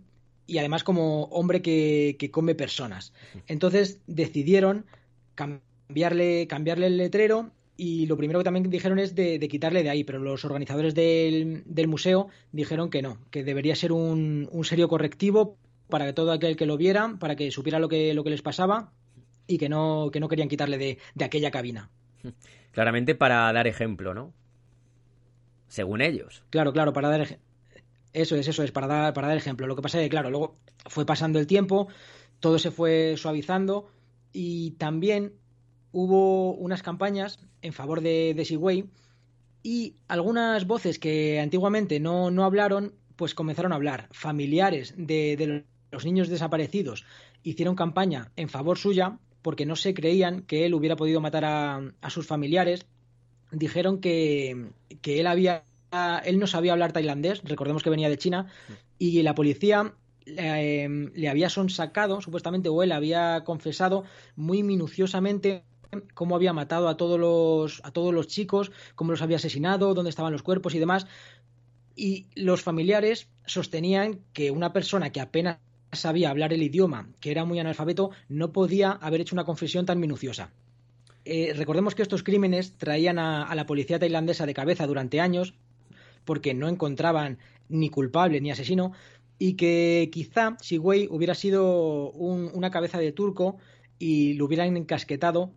y 0.47 0.57
además 0.57 0.83
como 0.83 1.23
hombre 1.25 1.61
que, 1.61 2.17
que 2.19 2.29
come 2.29 2.55
personas. 2.55 3.13
Entonces 3.47 4.01
decidieron 4.05 4.85
cambiar 5.33 5.75
cambiarle, 5.87 6.47
cambiarle 6.47 6.87
el 6.87 6.97
letrero 6.97 7.51
y 7.77 8.05
lo 8.05 8.17
primero 8.17 8.39
que 8.39 8.45
también 8.45 8.69
dijeron 8.69 8.99
es 8.99 9.15
de, 9.15 9.39
quitarle 9.49 9.83
de 9.83 9.89
ahí, 9.89 10.03
pero 10.03 10.19
los 10.19 10.45
organizadores 10.45 10.95
del, 10.95 11.87
museo 11.87 12.29
dijeron 12.51 12.89
que 12.89 13.01
no, 13.01 13.17
que 13.31 13.43
debería 13.43 13.75
ser 13.75 13.91
un, 13.91 14.49
serio 14.63 14.87
correctivo 14.87 15.57
para 15.89 16.05
que 16.05 16.13
todo 16.13 16.31
aquel 16.31 16.55
que 16.55 16.65
lo 16.65 16.77
viera, 16.77 17.15
para 17.19 17.35
que 17.35 17.51
supiera 17.51 17.79
lo 17.79 17.89
que, 17.89 18.13
lo 18.13 18.23
que 18.23 18.29
les 18.29 18.41
pasaba 18.41 18.91
y 19.47 19.57
que 19.57 19.69
no, 19.69 20.09
que 20.11 20.19
no 20.19 20.27
querían 20.27 20.49
quitarle 20.49 20.77
de, 20.77 20.97
aquella 21.23 21.51
cabina. 21.51 21.89
Claramente 22.71 23.15
para 23.15 23.51
dar 23.53 23.67
ejemplo, 23.67 24.13
¿no? 24.13 24.33
Según 25.67 26.01
ellos. 26.01 26.43
Claro, 26.49 26.73
claro, 26.73 26.93
para 26.93 27.09
dar 27.09 27.39
eso 28.13 28.35
es, 28.35 28.47
eso 28.47 28.63
es, 28.63 28.71
para 28.71 28.87
dar, 28.87 29.13
para 29.13 29.27
dar 29.27 29.37
ejemplo. 29.37 29.67
Lo 29.67 29.75
que 29.75 29.81
pasa 29.81 29.99
es 29.99 30.05
que, 30.05 30.09
claro, 30.09 30.29
luego 30.29 30.55
fue 30.85 31.05
pasando 31.05 31.37
el 31.39 31.47
tiempo, 31.47 31.89
todo 32.39 32.59
se 32.59 32.71
fue 32.71 33.15
suavizando 33.17 33.89
y 34.31 34.71
también 34.71 35.33
hubo 35.91 36.53
unas 36.53 36.81
campañas 36.81 37.39
en 37.61 37.73
favor 37.73 38.01
de, 38.01 38.33
de 38.33 38.43
y 39.63 39.95
algunas 40.07 40.67
voces 40.67 40.99
que 40.99 41.39
antiguamente 41.39 41.99
no, 41.99 42.29
no, 42.29 42.45
hablaron, 42.45 42.93
pues 43.15 43.33
comenzaron 43.33 43.71
a 43.71 43.75
hablar. 43.75 44.07
Familiares 44.11 44.93
de, 44.95 45.65
los 45.95 46.03
niños 46.03 46.27
desaparecidos 46.27 47.05
hicieron 47.41 47.75
campaña 47.75 48.33
en 48.35 48.49
favor 48.49 48.77
suya 48.77 49.17
porque 49.41 49.65
no 49.65 49.77
se 49.77 49.93
creían 49.93 50.41
que 50.41 50.65
él 50.65 50.73
hubiera 50.73 50.97
podido 50.97 51.21
matar 51.21 51.45
a, 51.45 52.09
sus 52.09 52.27
familiares. 52.27 52.85
Dijeron 53.51 54.01
que, 54.01 54.71
él 55.03 55.27
había 55.27 55.63
él 56.25 56.37
no 56.37 56.47
sabía 56.47 56.73
hablar 56.73 56.91
tailandés, 56.91 57.41
recordemos 57.45 57.81
que 57.81 57.89
venía 57.89 58.09
de 58.09 58.17
China, 58.17 58.47
y 58.99 59.21
la 59.21 59.35
policía 59.35 59.93
eh, 60.25 61.09
le 61.13 61.29
había 61.29 61.49
sonsacado, 61.49 62.19
supuestamente, 62.19 62.67
o 62.67 62.83
él 62.83 62.91
había 62.91 63.45
confesado 63.45 64.03
muy 64.35 64.63
minuciosamente 64.63 65.63
cómo 66.13 66.35
había 66.35 66.51
matado 66.51 66.89
a 66.89 66.97
todos 66.97 67.17
los, 67.17 67.79
a 67.85 67.91
todos 67.91 68.13
los 68.13 68.27
chicos, 68.27 68.73
cómo 68.95 69.11
los 69.11 69.21
había 69.21 69.37
asesinado, 69.37 69.93
dónde 69.93 70.09
estaban 70.09 70.33
los 70.33 70.43
cuerpos 70.43 70.75
y 70.75 70.79
demás. 70.79 71.07
Y 71.95 72.27
los 72.35 72.61
familiares 72.61 73.29
sostenían 73.45 74.19
que 74.33 74.51
una 74.51 74.73
persona 74.73 75.11
que 75.11 75.21
apenas 75.21 75.59
sabía 75.91 76.29
hablar 76.29 76.53
el 76.53 76.63
idioma, 76.63 77.09
que 77.19 77.31
era 77.31 77.45
muy 77.45 77.59
analfabeto, 77.59 78.11
no 78.29 78.51
podía 78.51 78.91
haber 78.91 79.21
hecho 79.21 79.35
una 79.35 79.45
confesión 79.45 79.85
tan 79.85 79.99
minuciosa. 79.99 80.51
Eh, 81.25 81.53
recordemos 81.55 81.95
que 81.95 82.03
estos 82.03 82.23
crímenes 82.23 82.77
traían 82.77 83.17
a, 83.17 83.53
la 83.55 83.65
policía 83.65 83.99
tailandesa 83.99 84.45
de 84.45 84.53
cabeza 84.53 84.85
durante 84.85 85.19
años, 85.19 85.55
porque 86.23 86.53
no 86.53 86.67
encontraban 86.67 87.39
ni 87.67 87.89
culpable 87.89 88.41
ni 88.41 88.51
asesino, 88.51 88.91
y 89.39 89.53
que 89.53 90.09
quizá 90.11 90.55
si 90.61 90.77
hubiera 90.77 91.35
sido 91.35 92.11
una 92.11 92.71
cabeza 92.71 92.99
de 92.99 93.11
turco 93.11 93.57
y 93.99 94.33
lo 94.33 94.45
hubieran 94.45 94.77
encasquetado 94.77 95.51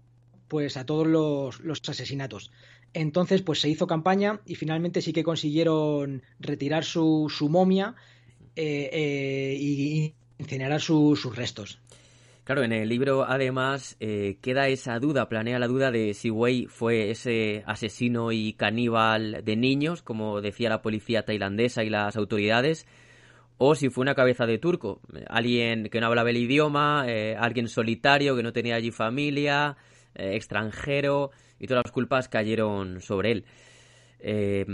pues 0.49 0.77
a 0.77 0.87
todos 0.87 1.07
los, 1.07 1.89
asesinatos. 1.89 2.51
Entonces, 2.95 3.43
pues 3.43 3.61
se 3.61 3.69
hizo 3.69 3.87
campaña 3.87 4.41
y 4.47 4.55
finalmente 4.55 5.03
sí 5.03 5.13
que 5.13 5.23
consiguieron 5.23 6.23
retirar 6.41 6.85
su, 6.85 7.29
su 7.29 7.51
momia 7.51 7.95
eh, 8.57 8.89
eh, 8.93 9.57
y 9.61 10.15
incinerar 10.39 10.81
sus 10.81 11.35
restos. 11.35 11.81
Claro, 12.45 12.63
en 12.63 12.73
el 12.73 12.89
libro 12.89 13.25
además 13.29 13.97
eh, 14.01 14.39
queda 14.41 14.69
esa 14.69 14.99
duda, 14.99 15.29
planea 15.29 15.59
la 15.59 15.67
duda 15.67 15.91
de 15.91 16.15
si 16.15 16.31
Wei 16.31 16.67
fue 16.67 17.11
ese 17.11 17.63
asesino 17.67 18.33
y 18.33 18.55
caníbal 18.55 19.43
de 19.45 19.57
niños, 19.57 20.03
como 20.03 20.41
decía 20.41 20.71
la 20.71 20.81
policía 20.81 21.27
tailandesa 21.27 21.85
y 21.85 21.91
las 21.91 22.17
autoridades, 22.17 22.87
o 23.59 23.75
si 23.75 23.91
fue 23.91 24.03
una 24.03 24.15
cabeza 24.15 24.47
de 24.47 24.57
turco, 24.57 25.03
alguien 25.29 25.91
que 25.91 26.01
no 26.01 26.07
hablaba 26.07 26.31
el 26.31 26.39
idioma, 26.39 27.05
alguien 27.39 27.69
solitario 27.69 28.35
que 28.35 28.43
no 28.43 28.53
tenía 28.53 28.77
allí 28.77 28.93
familia, 28.93 29.77
eh, 30.19 30.35
extranjero 30.35 31.31
y 31.61 31.69
todas 31.69 31.85
las 31.85 31.93
culpas 31.93 32.29
cayeron 32.29 33.01
sobre 33.01 33.33
él. 33.33 33.45
Eh, 34.19 34.67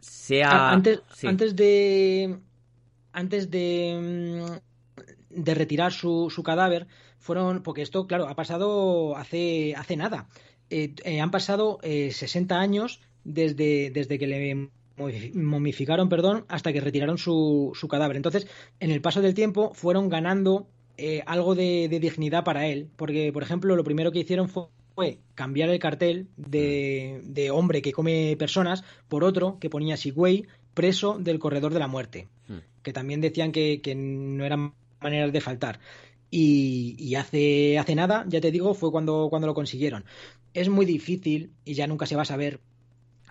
sea... 0.00 0.70
Antes, 0.70 1.00
antes 1.24 1.56
de... 1.56 2.38
Antes 3.12 3.50
de 3.50 3.98
mm, 3.98 4.75
de 5.36 5.54
retirar 5.54 5.92
su, 5.92 6.30
su, 6.30 6.42
cadáver 6.42 6.86
fueron 7.18 7.62
porque 7.62 7.82
esto 7.82 8.06
claro 8.06 8.28
ha 8.28 8.34
pasado 8.34 9.16
hace 9.16 9.74
hace 9.76 9.96
nada 9.96 10.28
eh, 10.70 11.20
han 11.20 11.30
pasado 11.30 11.78
60 11.82 12.58
años 12.58 13.00
desde, 13.24 13.90
desde 13.90 14.18
que 14.18 14.26
le 14.26 14.70
momificaron 15.34 16.08
perdón 16.08 16.44
hasta 16.48 16.72
que 16.72 16.80
retiraron 16.80 17.18
su, 17.18 17.72
su 17.74 17.86
cadáver 17.88 18.16
entonces 18.16 18.46
en 18.80 18.90
el 18.90 19.00
paso 19.00 19.22
del 19.22 19.34
tiempo 19.34 19.72
fueron 19.74 20.08
ganando 20.08 20.66
eh, 20.98 21.22
algo 21.26 21.54
de, 21.54 21.88
dignidad 21.88 22.44
para 22.44 22.66
él. 22.66 22.88
Porque, 22.96 23.32
por 23.32 23.42
ejemplo, 23.42 23.76
lo 23.76 23.84
primero 23.84 24.12
que 24.12 24.20
hicieron 24.20 24.48
fue, 24.48 25.18
cambiar 25.34 25.68
el 25.68 25.78
cartel 25.78 26.28
de, 26.36 27.50
hombre 27.52 27.82
que 27.82 27.92
come 27.92 28.36
personas 28.38 28.82
por 29.08 29.24
otro 29.24 29.58
que 29.60 29.70
ponía 29.70 29.96
Sigway 29.96 30.46
preso 30.72 31.18
del 31.18 31.38
corredor 31.38 31.72
de 31.72 31.78
la 31.80 31.86
muerte. 31.86 32.28
Hmm. 32.48 32.58
Que 32.82 32.92
también 32.92 33.20
decían 33.20 33.52
que, 33.52 33.80
no 33.94 34.44
eran 34.44 34.72
maneras 35.00 35.32
de 35.32 35.40
faltar. 35.40 35.80
Y, 36.30 37.14
hace, 37.14 37.78
hace 37.78 37.94
nada, 37.94 38.24
ya 38.28 38.40
te 38.40 38.50
digo, 38.50 38.74
fue 38.74 38.90
cuando, 38.90 39.28
cuando 39.30 39.46
lo 39.46 39.54
consiguieron. 39.54 40.04
Es 40.54 40.68
muy 40.68 40.84
difícil 40.84 41.52
y 41.64 41.74
ya 41.74 41.86
nunca 41.86 42.06
se 42.06 42.16
va 42.16 42.22
a 42.22 42.26
saber 42.26 42.60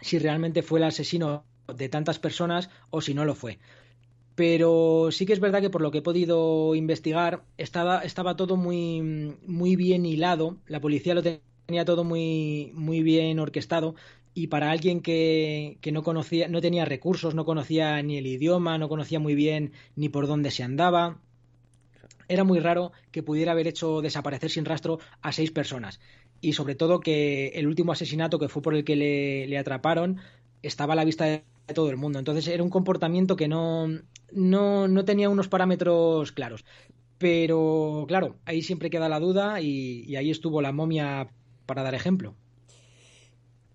si 0.01 0.18
realmente 0.18 0.63
fue 0.63 0.80
el 0.80 0.86
asesino 0.86 1.45
de 1.74 1.89
tantas 1.89 2.20
personas 2.20 2.70
o 2.89 3.01
si 3.01 3.13
no 3.13 3.26
lo 3.26 3.36
fue 3.36 3.59
pero 4.36 5.09
sí 5.11 5.26
que 5.26 5.34
es 5.34 5.39
verdad 5.39 5.61
que 5.61 5.70
por 5.70 5.82
lo 5.82 5.91
que 5.91 5.99
he 5.99 6.03
podido 6.03 6.76
investigar 6.76 7.43
estaba, 7.57 8.01
estaba 8.01 8.36
todo 8.36 8.57
muy, 8.57 9.01
muy 9.47 9.76
bien 9.76 10.05
hilado, 10.05 10.57
la 10.68 10.82
policía 10.82 11.16
lo 11.16 11.24
tenía 11.24 11.86
todo 11.86 12.03
muy, 12.03 12.72
muy 12.76 13.01
bien 13.01 13.39
orquestado 13.39 13.95
y 14.34 14.47
para 14.47 14.72
alguien 14.72 14.99
que, 14.99 15.78
que, 15.80 15.93
no 15.93 16.03
conocía, 16.03 16.49
no 16.49 16.59
tenía 16.59 16.84
recursos, 16.84 17.34
no 17.34 17.45
conocía 17.45 18.01
ni 18.03 18.18
el 18.18 18.28
idioma, 18.28 18.78
no 18.78 18.89
conocía 18.89 19.20
muy 19.20 19.34
bien 19.34 19.72
ni 19.95 20.09
por 20.09 20.28
dónde 20.28 20.51
se 20.51 20.63
andaba, 20.63 21.22
era 22.28 22.43
muy 22.43 22.59
raro 22.59 22.91
que 23.11 23.23
pudiera 23.23 23.51
haber 23.51 23.67
hecho 23.67 24.01
desaparecer 24.01 24.49
sin 24.49 24.65
rastro 24.65 24.99
a 25.21 25.32
seis 25.32 25.51
personas. 25.51 25.99
Y 26.41 26.53
sobre 26.53 26.76
todo 26.76 26.99
que 26.99 27.49
el 27.49 27.67
último 27.67 27.91
asesinato 27.91 28.39
que 28.39 28.49
fue 28.49 28.61
por 28.61 28.76
el 28.76 28.84
que 28.84 28.95
le, 28.95 29.57
atraparon 29.57 30.17
estaba 30.61 30.93
a 30.93 30.95
la 30.95 31.05
vista 31.05 31.26
de 31.26 31.43
todo 31.73 31.89
el 31.89 31.97
mundo. 31.97 32.19
Entonces 32.19 32.47
era 32.47 32.63
un 32.63 32.69
comportamiento 32.69 33.36
que 33.36 33.47
no, 33.47 33.88
no, 34.32 34.88
no 34.88 35.05
tenía 35.05 35.30
unos 35.30 35.47
parámetros 35.47 36.32
claros. 36.32 36.65
Pero 37.17 38.05
claro, 38.07 38.36
ahí 38.45 38.61
siempre 38.61 38.89
queda 38.89 39.09
la 39.09 39.19
duda 39.19 39.61
y, 39.61 40.03
y 40.03 40.15
ahí 40.17 40.32
estuvo 40.32 40.61
la 40.61 40.71
momia 40.71 41.30
para 41.65 41.84
dar 41.84 41.95
ejemplo. 41.95 42.36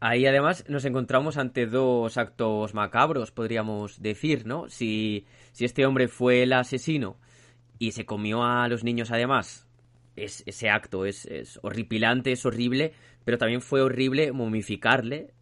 Ahí 0.01 0.24
además 0.24 0.64
nos 0.66 0.86
encontramos 0.86 1.36
ante 1.36 1.66
dos 1.66 2.16
actos 2.16 2.72
macabros, 2.72 3.32
podríamos 3.32 4.01
decir, 4.01 4.46
¿no? 4.46 4.70
Si, 4.70 5.26
si 5.53 5.66
este 5.66 5.84
hombre 5.84 6.09
fue 6.09 6.42
el 6.42 6.55
asesino 6.55 7.18
y 7.81 7.93
se 7.93 8.05
comió 8.05 8.45
a 8.45 8.68
los 8.68 8.85
niños 8.85 9.11
además, 9.11 9.66
es, 10.14 10.45
ese 10.47 10.68
acto 10.68 11.07
es, 11.07 11.24
es, 11.24 11.59
horripilante, 11.62 12.31
es 12.31 12.45
horrible, 12.45 12.93
pero 13.24 13.39
también 13.39 13.62
fue 13.62 13.81
horrible 13.81 14.33
momificarle 14.33 15.33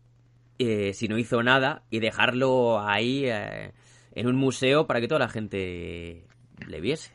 eh, 0.59 0.93
si 0.95 1.09
no 1.09 1.18
hizo 1.18 1.43
nada 1.43 1.82
y 1.91 1.99
dejarlo 1.99 2.80
ahí 2.80 3.24
eh, 3.26 3.72
en 4.14 4.28
un 4.28 4.36
museo 4.36 4.86
para 4.86 5.01
que 5.01 5.09
toda 5.09 5.18
la 5.18 5.28
gente 5.28 6.24
le 6.64 6.80
viese. 6.80 7.11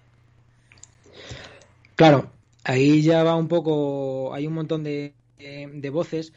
Claro, 1.96 2.30
ahí 2.66 3.02
ya 3.02 3.24
va 3.24 3.38
un 3.38 3.48
poco, 3.48 4.34
hay 4.34 4.46
un 4.46 4.54
montón 4.54 4.84
de, 4.84 5.14
de 5.38 5.90
voces 5.90 6.34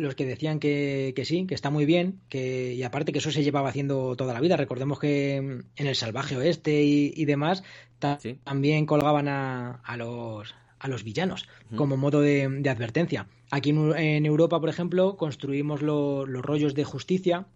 los 0.00 0.14
que 0.14 0.26
decían 0.26 0.58
que, 0.58 1.12
que, 1.14 1.24
sí, 1.24 1.46
que 1.46 1.54
está 1.54 1.70
muy 1.70 1.86
bien, 1.86 2.20
que, 2.28 2.74
y 2.74 2.82
aparte 2.82 3.12
que 3.12 3.18
eso 3.18 3.30
se 3.30 3.42
llevaba 3.42 3.68
haciendo 3.68 4.16
toda 4.16 4.34
la 4.34 4.40
vida. 4.40 4.56
Recordemos 4.56 4.98
que 4.98 5.36
en 5.36 5.64
el 5.76 5.94
salvaje 5.94 6.36
oeste 6.36 6.82
y, 6.82 7.12
y 7.14 7.24
demás 7.24 7.62
ta 7.98 8.18
sí. 8.20 8.38
también 8.44 8.86
colgaban 8.86 9.28
a, 9.28 9.80
a, 9.84 9.96
los, 9.96 10.54
a 10.78 10.88
los 10.88 11.04
villanos 11.04 11.42
uh 11.42 11.74
-huh. 11.74 11.76
como 11.76 11.96
modo 11.96 12.20
de, 12.20 12.48
de, 12.48 12.70
advertencia. 12.70 13.28
Aquí 13.50 13.70
en, 13.70 13.96
en, 13.96 14.26
Europa, 14.26 14.58
por 14.60 14.68
ejemplo, 14.68 15.16
construimos 15.16 15.82
lo, 15.82 16.26
los 16.26 16.44
rollos 16.44 16.74
de 16.74 16.84
justicia. 16.84 17.46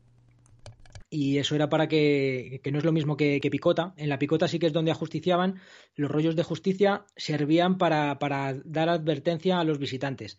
Y 1.10 1.38
eso 1.38 1.54
era 1.54 1.68
para 1.68 1.86
que, 1.86 2.60
que 2.64 2.72
no 2.72 2.78
es 2.78 2.84
lo 2.84 2.90
mismo 2.90 3.16
que, 3.16 3.38
que, 3.40 3.48
Picota. 3.48 3.94
En 3.96 4.08
la 4.08 4.18
Picota 4.18 4.48
sí 4.48 4.58
que 4.58 4.66
es 4.66 4.72
donde 4.72 4.90
ajusticiaban. 4.90 5.60
Los 5.94 6.10
rollos 6.10 6.34
de 6.34 6.42
justicia 6.42 7.04
servían 7.16 7.78
para, 7.78 8.18
para 8.18 8.54
dar 8.64 8.88
advertencia 8.88 9.60
a 9.60 9.64
los 9.64 9.78
visitantes 9.78 10.38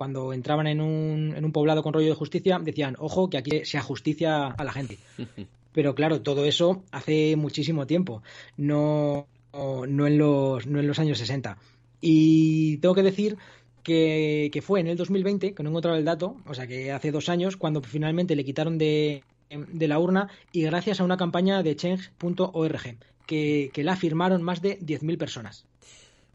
cuando 0.00 0.32
entraban 0.32 0.66
en 0.66 0.80
un, 0.80 1.34
en 1.36 1.44
un, 1.44 1.52
poblado 1.52 1.82
con 1.82 1.92
rollo 1.92 2.08
de 2.08 2.14
justicia, 2.14 2.58
decían, 2.58 2.96
ojo, 2.98 3.28
que 3.28 3.36
aquí 3.36 3.66
se 3.66 3.76
ajusticia 3.76 4.46
a 4.46 4.64
la 4.64 4.72
gente. 4.72 4.96
Pero 5.74 5.94
claro, 5.94 6.22
todo 6.22 6.46
eso 6.46 6.84
hace 6.90 7.36
muchísimo 7.36 7.86
tiempo, 7.86 8.22
no, 8.56 9.26
no, 9.52 10.06
en, 10.06 10.16
los, 10.16 10.66
no 10.66 10.80
en 10.80 10.86
los 10.86 10.98
años 10.98 11.18
60. 11.18 11.58
Y 12.00 12.78
tengo 12.78 12.94
que 12.94 13.02
decir 13.02 13.36
que, 13.82 14.48
que, 14.50 14.62
fue 14.62 14.80
en 14.80 14.86
el 14.86 14.96
2020, 14.96 15.52
que 15.52 15.62
no 15.62 15.68
he 15.68 15.72
encontrado 15.72 15.98
el 15.98 16.06
dato, 16.06 16.34
o 16.46 16.54
sea 16.54 16.66
que 16.66 16.92
hace 16.92 17.10
dos 17.10 17.28
años, 17.28 17.58
cuando 17.58 17.82
finalmente 17.82 18.34
le 18.36 18.44
quitaron 18.46 18.78
de, 18.78 19.22
de 19.50 19.86
la 19.86 19.98
urna 19.98 20.28
y 20.50 20.62
gracias 20.62 21.00
a 21.00 21.04
una 21.04 21.18
campaña 21.18 21.62
de 21.62 21.76
change.org, 21.76 22.96
que, 23.26 23.70
que 23.74 23.84
la 23.84 23.96
firmaron 23.96 24.42
más 24.42 24.62
de 24.62 24.78
10.000 24.78 25.18
personas. 25.18 25.66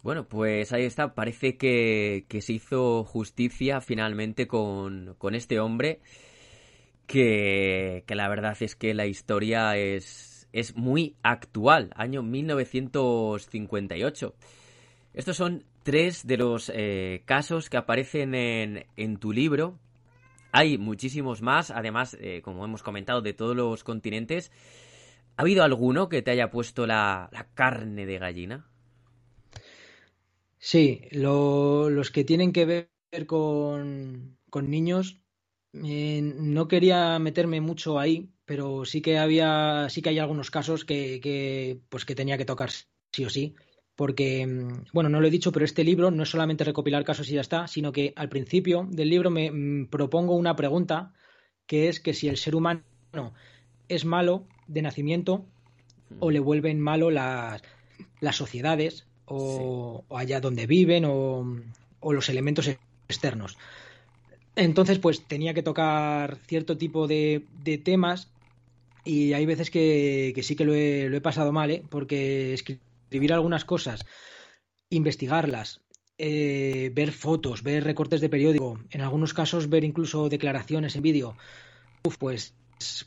Bueno, 0.05 0.27
pues 0.27 0.71
ahí 0.71 0.83
está. 0.83 1.15
Parece 1.15 1.57
que, 1.57 2.27
se 2.39 2.53
hizo 2.53 3.03
justicia 3.05 3.81
finalmente 3.81 4.45
con, 4.45 5.15
con 5.17 5.33
este 5.33 5.59
hombre. 5.59 5.99
Que, 7.07 8.03
que, 8.05 8.13
la 8.13 8.29
verdad 8.29 8.55
es 8.59 8.75
que 8.75 8.93
la 8.93 9.07
historia 9.07 9.75
es, 9.77 10.47
es 10.53 10.75
muy 10.75 11.15
actual. 11.23 11.89
Año 11.95 12.21
1958. 12.21 14.35
Estos 15.15 15.37
son 15.37 15.65
tres 15.81 16.27
de 16.27 16.37
los 16.37 16.71
eh, 16.71 17.23
casos 17.25 17.71
que 17.71 17.77
aparecen 17.77 18.35
en, 18.35 18.85
en, 18.97 19.17
tu 19.17 19.31
libro. 19.31 19.79
Hay 20.51 20.77
muchísimos 20.77 21.41
más, 21.41 21.71
además, 21.71 22.15
eh, 22.21 22.43
como 22.43 22.63
hemos 22.63 22.83
comentado, 22.83 23.23
de 23.23 23.33
todos 23.33 23.55
los 23.55 23.83
continentes. 23.83 24.51
¿Ha 25.35 25.41
habido 25.41 25.63
alguno 25.63 26.09
que 26.09 26.21
te 26.21 26.29
haya 26.29 26.51
puesto 26.51 26.85
la, 26.85 27.27
la 27.31 27.47
carne 27.55 28.05
de 28.05 28.19
gallina? 28.19 28.67
Sí, 30.65 31.01
lo, 31.11 31.91
los 31.91 32.09
que 32.09 32.23
tienen 32.23 32.51
que 32.51 32.65
ver 32.65 33.27
con, 33.27 34.39
con 34.49 34.71
niños, 34.71 35.21
eh, 35.73 36.21
no 36.23 36.67
quería 36.67 37.19
meterme 37.19 37.61
mucho 37.61 37.99
ahí, 37.99 38.31
pero 38.45 38.83
sí 38.83 38.99
que 39.03 39.19
había, 39.19 39.87
sí 39.91 40.01
que 40.01 40.09
hay 40.09 40.17
algunos 40.17 40.49
casos 40.49 40.83
que, 40.83 41.19
que, 41.21 41.81
pues 41.87 42.03
que 42.03 42.15
tenía 42.15 42.39
que 42.39 42.45
tocar 42.45 42.71
sí 43.11 43.25
o 43.25 43.29
sí, 43.29 43.53
porque, 43.95 44.47
bueno, 44.91 45.07
no 45.07 45.21
lo 45.21 45.27
he 45.27 45.29
dicho, 45.29 45.51
pero 45.51 45.65
este 45.65 45.83
libro 45.83 46.09
no 46.09 46.23
es 46.23 46.29
solamente 46.29 46.63
recopilar 46.63 47.03
casos 47.03 47.29
y 47.29 47.35
ya 47.35 47.41
está, 47.41 47.67
sino 47.67 47.91
que 47.91 48.13
al 48.15 48.29
principio 48.29 48.87
del 48.89 49.11
libro 49.11 49.29
me 49.29 49.51
mm, 49.51 49.89
propongo 49.91 50.35
una 50.35 50.55
pregunta, 50.55 51.13
que 51.67 51.89
es 51.89 51.99
que 51.99 52.15
si 52.15 52.27
el 52.27 52.37
ser 52.37 52.55
humano 52.55 52.81
es 53.87 54.03
malo 54.03 54.47
de 54.65 54.81
nacimiento 54.81 55.45
o 56.19 56.31
le 56.31 56.39
vuelven 56.39 56.79
malo 56.79 57.11
las, 57.11 57.61
las 58.19 58.35
sociedades 58.35 59.05
o, 59.25 59.99
sí. 60.01 60.05
o 60.07 60.17
allá 60.17 60.39
donde 60.39 60.67
viven 60.67 61.05
o, 61.05 61.61
o, 61.99 62.13
los 62.13 62.29
elementos 62.29 62.69
externos. 63.07 63.57
Entonces, 64.55 64.99
pues 64.99 65.25
tenía 65.27 65.53
que 65.53 65.63
tocar 65.63 66.37
cierto 66.47 66.77
tipo 66.77 67.07
de, 67.07 67.45
de 67.63 67.77
temas 67.77 68.29
y 69.03 69.33
hay 69.33 69.45
veces 69.45 69.69
que, 69.69 70.31
que 70.33 70.43
sí 70.43 70.55
que 70.55 70.65
lo 70.65 70.73
he, 70.73 71.09
lo 71.09 71.17
he, 71.17 71.21
pasado 71.21 71.51
mal, 71.51 71.69
¿eh? 71.71 71.83
porque 71.89 72.53
escribir 72.53 73.33
algunas 73.33 73.65
cosas, 73.65 74.05
investigarlas, 74.89 75.81
eh, 76.17 76.91
ver 76.93 77.11
fotos, 77.11 77.61
ver 77.61 77.83
recortes 77.83 78.21
de 78.21 78.29
periódico, 78.29 78.79
en 78.89 79.01
algunos 79.01 79.33
casos 79.33 79.69
ver 79.69 79.83
incluso 79.83 80.29
declaraciones 80.29 80.95
en 80.95 81.03
vídeo, 81.03 81.37
pues 82.19 82.55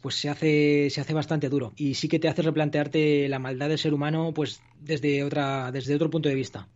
pues 0.01 0.15
se 0.15 0.29
hace, 0.29 0.89
se 0.91 1.01
hace 1.01 1.15
bastante 1.15 1.49
duro 1.49 1.73
y 1.77 1.95
sí 1.95 2.09
que 2.09 2.19
te 2.19 2.29
hace 2.29 2.43
replantearte 2.43 3.29
la 3.29 3.39
maldad 3.39 3.69
del 3.69 3.79
ser 3.79 3.95
humano 3.95 4.33
pues 4.35 4.63
desde, 4.81 5.23
otra, 5.23 5.71
desde 5.73 5.95
otro 5.95 6.11
punto 6.11 6.29
de 6.29 6.35
vista. 6.35 6.69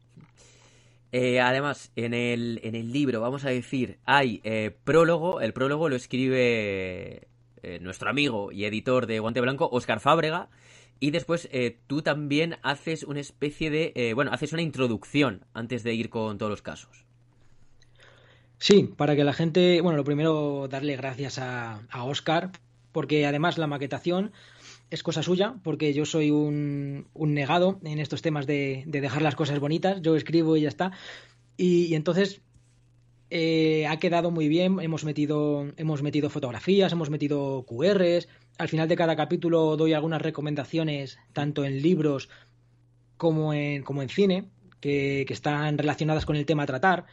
Eh, 1.10 1.40
además, 1.40 1.92
en 1.94 2.14
el, 2.14 2.60
en 2.62 2.74
el 2.74 2.90
libro, 2.90 3.20
vamos 3.20 3.44
a 3.44 3.50
decir, 3.50 3.98
hay 4.06 4.40
eh, 4.44 4.74
prólogo, 4.84 5.42
el 5.42 5.52
prólogo 5.52 5.90
lo 5.90 5.96
escribe 5.96 7.28
eh, 7.62 7.78
nuestro 7.82 8.08
amigo 8.08 8.50
y 8.50 8.64
editor 8.64 9.06
de 9.06 9.18
Guante 9.18 9.42
Blanco, 9.42 9.68
Oscar 9.70 10.00
Fábrega, 10.00 10.48
y 11.00 11.10
después 11.10 11.50
tú 11.88 12.00
también 12.00 12.56
haces 12.62 13.02
una 13.02 13.18
especie 13.18 13.70
de, 13.70 14.12
bueno, 14.14 14.30
haces 14.32 14.52
una 14.52 14.62
introducción 14.62 15.44
antes 15.52 15.82
de 15.82 15.94
ir 15.94 16.10
con 16.10 16.38
todos 16.38 16.48
los 16.48 16.62
casos. 16.62 17.04
Sí, 18.58 18.88
para 18.96 19.16
que 19.16 19.24
la 19.24 19.32
gente, 19.32 19.80
bueno, 19.80 19.96
lo 19.96 20.04
primero 20.04 20.68
darle 20.68 20.96
gracias 20.96 21.40
a, 21.40 21.80
a 21.90 22.04
Oscar 22.04 22.52
porque 22.92 23.26
además 23.26 23.58
la 23.58 23.66
maquetación 23.66 24.32
es 24.90 25.02
cosa 25.02 25.22
suya, 25.22 25.54
porque 25.62 25.94
yo 25.94 26.04
soy 26.04 26.30
un, 26.30 27.08
un 27.14 27.34
negado 27.34 27.80
en 27.82 27.98
estos 27.98 28.22
temas 28.22 28.46
de, 28.46 28.84
de, 28.86 29.00
dejar 29.00 29.22
las 29.22 29.34
cosas 29.34 29.58
bonitas, 29.58 30.02
yo 30.02 30.16
escribo 30.16 30.56
y 30.56 30.62
ya 30.62 30.68
está. 30.68 30.92
Y, 31.56 31.94
entonces 31.94 32.42
eh, 33.30 33.86
ha 33.86 33.98
quedado 33.98 34.30
muy 34.30 34.48
bien, 34.48 34.78
hemos 34.80 35.04
metido, 35.04 35.66
hemos 35.76 36.02
metido 36.02 36.28
fotografías, 36.28 36.92
hemos 36.92 37.08
metido 37.08 37.64
QRs, 37.66 38.28
al 38.58 38.68
final 38.68 38.88
de 38.88 38.96
cada 38.96 39.16
capítulo 39.16 39.76
doy 39.76 39.94
algunas 39.94 40.20
recomendaciones, 40.20 41.18
tanto 41.32 41.64
en 41.64 41.80
libros 41.80 42.28
como 43.16 43.54
en, 43.54 43.82
como 43.82 44.02
en 44.02 44.10
cine, 44.10 44.50
que, 44.80 45.24
que 45.26 45.32
están 45.32 45.78
relacionadas 45.78 46.26
con 46.26 46.36
el 46.36 46.44
tema 46.44 46.66
tratar. 46.66 47.06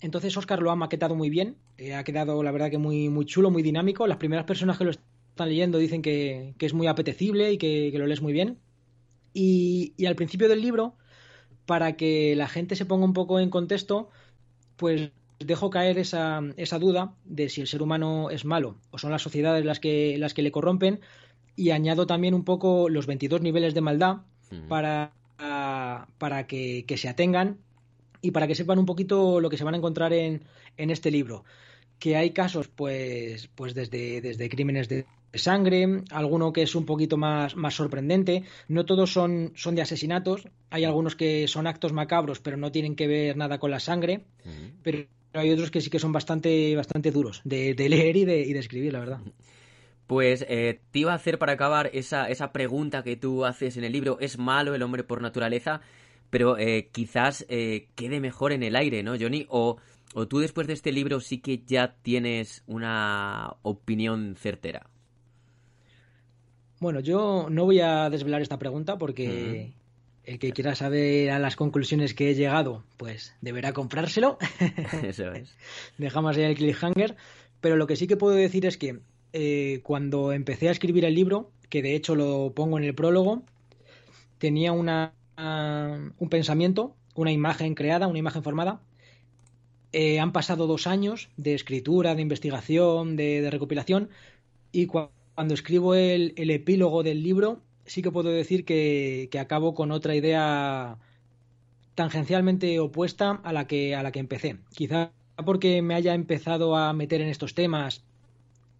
Entonces 0.00 0.36
Oscar 0.36 0.60
lo 0.60 0.70
ha 0.70 0.76
maquetado 0.76 1.14
muy 1.14 1.30
bien, 1.30 1.56
eh, 1.78 1.94
ha 1.94 2.04
quedado 2.04 2.42
la 2.42 2.52
verdad 2.52 2.70
que 2.70 2.78
muy, 2.78 3.08
muy 3.08 3.24
chulo, 3.24 3.50
muy 3.50 3.62
dinámico. 3.62 4.06
Las 4.06 4.18
primeras 4.18 4.44
personas 4.44 4.76
que 4.78 4.84
lo 4.84 4.92
están 5.34 5.48
leyendo 5.48 5.78
dicen 5.78 6.00
que, 6.00 6.54
que 6.58 6.66
es 6.66 6.74
muy 6.74 6.86
apetecible 6.86 7.52
y 7.52 7.58
que, 7.58 7.90
que, 7.90 7.98
lo 7.98 8.06
lees 8.06 8.22
muy 8.22 8.32
bien. 8.32 8.60
Y, 9.32 9.92
y, 9.96 10.06
al 10.06 10.14
principio 10.14 10.48
del 10.48 10.62
libro, 10.62 10.94
para 11.66 11.96
que 11.96 12.36
la 12.36 12.46
gente 12.46 12.76
se 12.76 12.86
ponga 12.86 13.04
un 13.04 13.14
poco 13.14 13.40
en 13.40 13.50
contexto, 13.50 14.10
pues 14.76 15.10
dejo 15.40 15.70
caer 15.70 15.98
esa, 15.98 16.40
esa 16.56 16.78
duda 16.78 17.16
de 17.24 17.48
si 17.48 17.60
el 17.60 17.66
ser 17.66 17.82
humano 17.82 18.30
es 18.30 18.44
malo 18.44 18.76
o 18.92 18.98
son 18.98 19.10
las 19.10 19.22
sociedades 19.22 19.64
las 19.64 19.80
que, 19.80 20.16
las 20.18 20.34
que 20.34 20.42
le 20.42 20.52
corrompen 20.52 21.00
y 21.56 21.70
añado 21.70 22.06
también 22.06 22.34
un 22.34 22.44
poco 22.44 22.88
los 22.88 23.06
22 23.06 23.40
niveles 23.40 23.74
de 23.74 23.80
maldad 23.80 24.18
para, 24.68 25.12
para 26.18 26.46
que, 26.46 26.84
que, 26.86 26.96
se 26.96 27.08
atengan 27.08 27.58
y 28.22 28.30
para 28.30 28.46
que 28.46 28.54
sepan 28.54 28.78
un 28.78 28.86
poquito 28.86 29.40
lo 29.40 29.50
que 29.50 29.56
se 29.56 29.64
van 29.64 29.74
a 29.74 29.78
encontrar 29.78 30.12
en, 30.12 30.44
en 30.76 30.90
este 30.90 31.10
libro. 31.10 31.44
Que 31.98 32.16
hay 32.16 32.30
casos, 32.30 32.68
pues, 32.68 33.48
pues 33.54 33.74
desde, 33.74 34.20
desde 34.20 34.48
crímenes 34.48 34.88
de 34.88 35.06
sangre, 35.34 36.02
alguno 36.10 36.52
que 36.52 36.62
es 36.62 36.74
un 36.74 36.84
poquito 36.84 37.16
más, 37.16 37.56
más 37.56 37.74
sorprendente. 37.74 38.44
No 38.68 38.84
todos 38.84 39.12
son, 39.12 39.52
son 39.54 39.74
de 39.74 39.82
asesinatos, 39.82 40.48
hay 40.70 40.84
algunos 40.84 41.16
que 41.16 41.48
son 41.48 41.66
actos 41.66 41.92
macabros, 41.92 42.40
pero 42.40 42.56
no 42.56 42.72
tienen 42.72 42.96
que 42.96 43.06
ver 43.06 43.36
nada 43.36 43.58
con 43.58 43.70
la 43.70 43.80
sangre. 43.80 44.24
Pero 44.82 45.06
hay 45.32 45.50
otros 45.50 45.70
que 45.70 45.80
sí 45.80 45.90
que 45.90 45.98
son 45.98 46.12
bastante, 46.12 46.74
bastante 46.76 47.10
duros 47.10 47.40
de, 47.44 47.74
leer 47.76 48.16
y 48.16 48.24
de, 48.24 48.40
y 48.40 48.52
de 48.52 48.58
escribir, 48.58 48.92
la 48.92 49.00
verdad. 49.00 49.20
Pues 50.06 50.44
eh, 50.48 50.80
te 50.90 50.98
iba 50.98 51.12
a 51.12 51.16
hacer 51.16 51.38
para 51.38 51.52
acabar 51.52 51.90
esa, 51.94 52.28
esa 52.28 52.52
pregunta 52.52 53.02
que 53.02 53.16
tú 53.16 53.44
haces 53.44 53.76
en 53.76 53.84
el 53.84 53.92
libro, 53.92 54.18
¿es 54.20 54.38
malo 54.38 54.74
el 54.74 54.82
hombre 54.82 55.02
por 55.02 55.22
naturaleza? 55.22 55.80
Pero 56.28 56.58
eh, 56.58 56.90
quizás 56.92 57.46
eh, 57.48 57.88
quede 57.94 58.20
mejor 58.20 58.52
en 58.52 58.62
el 58.62 58.76
aire, 58.76 59.02
¿no, 59.02 59.14
Johnny? 59.18 59.46
O, 59.48 59.78
o 60.14 60.28
tú 60.28 60.38
después 60.38 60.66
de 60.66 60.72
este 60.72 60.92
libro 60.92 61.20
sí 61.20 61.38
que 61.38 61.62
ya 61.66 61.96
tienes 62.02 62.62
una 62.66 63.56
opinión 63.62 64.36
certera. 64.36 64.88
Bueno, 66.80 67.00
yo 67.00 67.48
no 67.50 67.64
voy 67.64 67.80
a 67.80 68.08
desvelar 68.10 68.40
esta 68.40 68.58
pregunta 68.58 68.96
porque 68.96 69.72
el 70.24 70.38
que 70.38 70.52
quiera 70.52 70.74
saber 70.74 71.30
a 71.30 71.38
las 71.38 71.56
conclusiones 71.56 72.14
que 72.14 72.30
he 72.30 72.34
llegado, 72.34 72.84
pues 72.96 73.34
deberá 73.40 73.72
comprárselo. 73.72 74.38
Eso 75.02 75.32
es. 75.32 75.56
Dejamos 75.98 76.36
ahí 76.36 76.44
el 76.44 76.54
cliffhanger. 76.54 77.16
Pero 77.60 77.76
lo 77.76 77.86
que 77.86 77.96
sí 77.96 78.06
que 78.06 78.16
puedo 78.16 78.34
decir 78.34 78.66
es 78.66 78.76
que 78.76 79.00
eh, 79.32 79.80
cuando 79.82 80.32
empecé 80.32 80.68
a 80.68 80.72
escribir 80.72 81.04
el 81.04 81.14
libro, 81.14 81.50
que 81.70 81.82
de 81.82 81.96
hecho 81.96 82.14
lo 82.14 82.52
pongo 82.54 82.78
en 82.78 82.84
el 82.84 82.94
prólogo, 82.94 83.42
tenía 84.38 84.72
una, 84.72 85.14
un 85.36 86.28
pensamiento, 86.28 86.94
una 87.14 87.32
imagen 87.32 87.74
creada, 87.74 88.06
una 88.06 88.18
imagen 88.18 88.42
formada. 88.42 88.80
Eh, 89.96 90.18
han 90.18 90.32
pasado 90.32 90.66
dos 90.66 90.88
años 90.88 91.30
de 91.36 91.54
escritura, 91.54 92.16
de 92.16 92.22
investigación, 92.22 93.14
de, 93.14 93.48
recopilación, 93.48 94.08
y 94.72 94.86
cuando 94.86 95.54
escribo 95.54 95.94
el, 95.94 96.34
epílogo 96.36 97.04
del 97.04 97.22
libro, 97.22 97.60
sí 97.86 98.02
que 98.02 98.10
puedo 98.10 98.30
decir 98.30 98.64
que, 98.64 99.30
acabo 99.38 99.72
con 99.72 99.92
otra 99.92 100.16
idea 100.16 100.98
tangencialmente 101.94 102.80
opuesta 102.80 103.40
a 103.44 103.52
la 103.52 103.68
que, 103.68 103.94
a 103.94 104.02
la 104.02 104.10
que 104.10 104.18
empecé. 104.18 104.56
Quizá 104.74 105.12
porque 105.46 105.80
me 105.80 105.94
haya 105.94 106.14
empezado 106.14 106.74
a 106.74 106.92
meter 106.92 107.20
en 107.20 107.28
estos 107.28 107.54
temas 107.54 108.02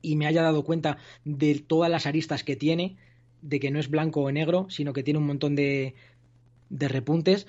y 0.02 0.16
me 0.16 0.26
haya 0.26 0.42
dado 0.42 0.64
cuenta 0.64 0.98
de 1.24 1.60
todas 1.60 1.92
las 1.92 2.06
aristas 2.06 2.42
que 2.42 2.56
tiene, 2.56 2.96
de 3.40 3.60
que 3.60 3.70
no 3.70 3.78
es 3.78 3.88
blanco 3.88 4.22
o 4.22 4.32
negro, 4.32 4.66
sino 4.68 4.92
que 4.92 5.04
tiene 5.04 5.20
un 5.20 5.28
montón 5.28 5.54
de, 5.54 5.94
de 6.70 6.88
repuntes. 6.88 7.46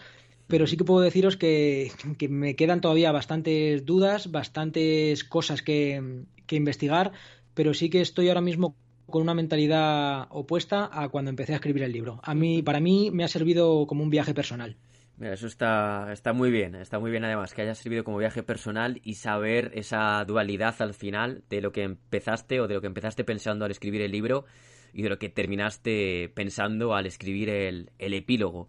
Pero 0.47 0.67
sí 0.67 0.77
que 0.77 0.83
puedo 0.83 1.01
deciros 1.01 1.37
que, 1.37 1.91
me 2.29 2.55
quedan 2.55 2.81
todavía 2.81 3.11
bastantes 3.11 3.85
dudas, 3.85 4.31
bastantes 4.31 5.23
cosas 5.23 5.61
que, 5.61 6.23
que 6.45 6.55
investigar, 6.55 7.11
pero 7.53 7.73
sí 7.73 7.89
que 7.89 8.01
estoy 8.01 8.27
ahora 8.27 8.41
mismo 8.41 8.75
con 9.09 9.21
una 9.21 9.33
mentalidad 9.33 10.27
opuesta 10.29 10.89
a 10.91 11.09
cuando 11.09 11.29
empecé 11.29 11.53
a 11.53 11.57
escribir 11.57 11.83
el 11.83 11.91
libro. 11.91 12.19
A 12.23 12.33
mí, 12.35 12.61
para 12.61 12.79
mí, 12.79 13.11
me 13.11 13.23
ha 13.23 13.27
servido 13.27 13.85
como 13.87 14.03
un 14.03 14.09
viaje 14.09 14.33
personal. 14.33 14.77
Mira, 15.17 15.33
eso 15.33 15.47
está, 15.47 16.11
está 16.11 16.33
muy 16.33 16.51
bien, 16.51 16.75
está 16.75 16.99
muy 16.99 17.09
bien 17.09 17.23
además 17.23 17.53
que 17.53 17.61
haya 17.61 17.73
servido 17.73 18.03
como 18.03 18.17
viaje 18.17 18.43
personal 18.43 18.99
y 19.01 19.13
saber 19.13 19.71
esa 19.73 20.25
dualidad 20.25 20.75
al 20.79 20.93
final 20.93 21.43
de 21.49 21.61
lo 21.61 21.71
que 21.71 21.83
empezaste 21.83 22.59
o 22.59 22.67
de 22.67 22.73
lo 22.73 22.81
que 22.81 22.87
empezaste 22.87 23.23
pensando 23.23 23.63
al 23.63 23.71
escribir 23.71 24.01
el 24.01 24.11
libro 24.11 24.43
y 24.91 25.03
de 25.03 25.09
lo 25.09 25.17
que 25.17 25.29
terminaste 25.29 26.29
pensando 26.35 26.93
al 26.93 27.05
escribir 27.05 27.49
el, 27.49 27.89
epílogo. 27.97 28.67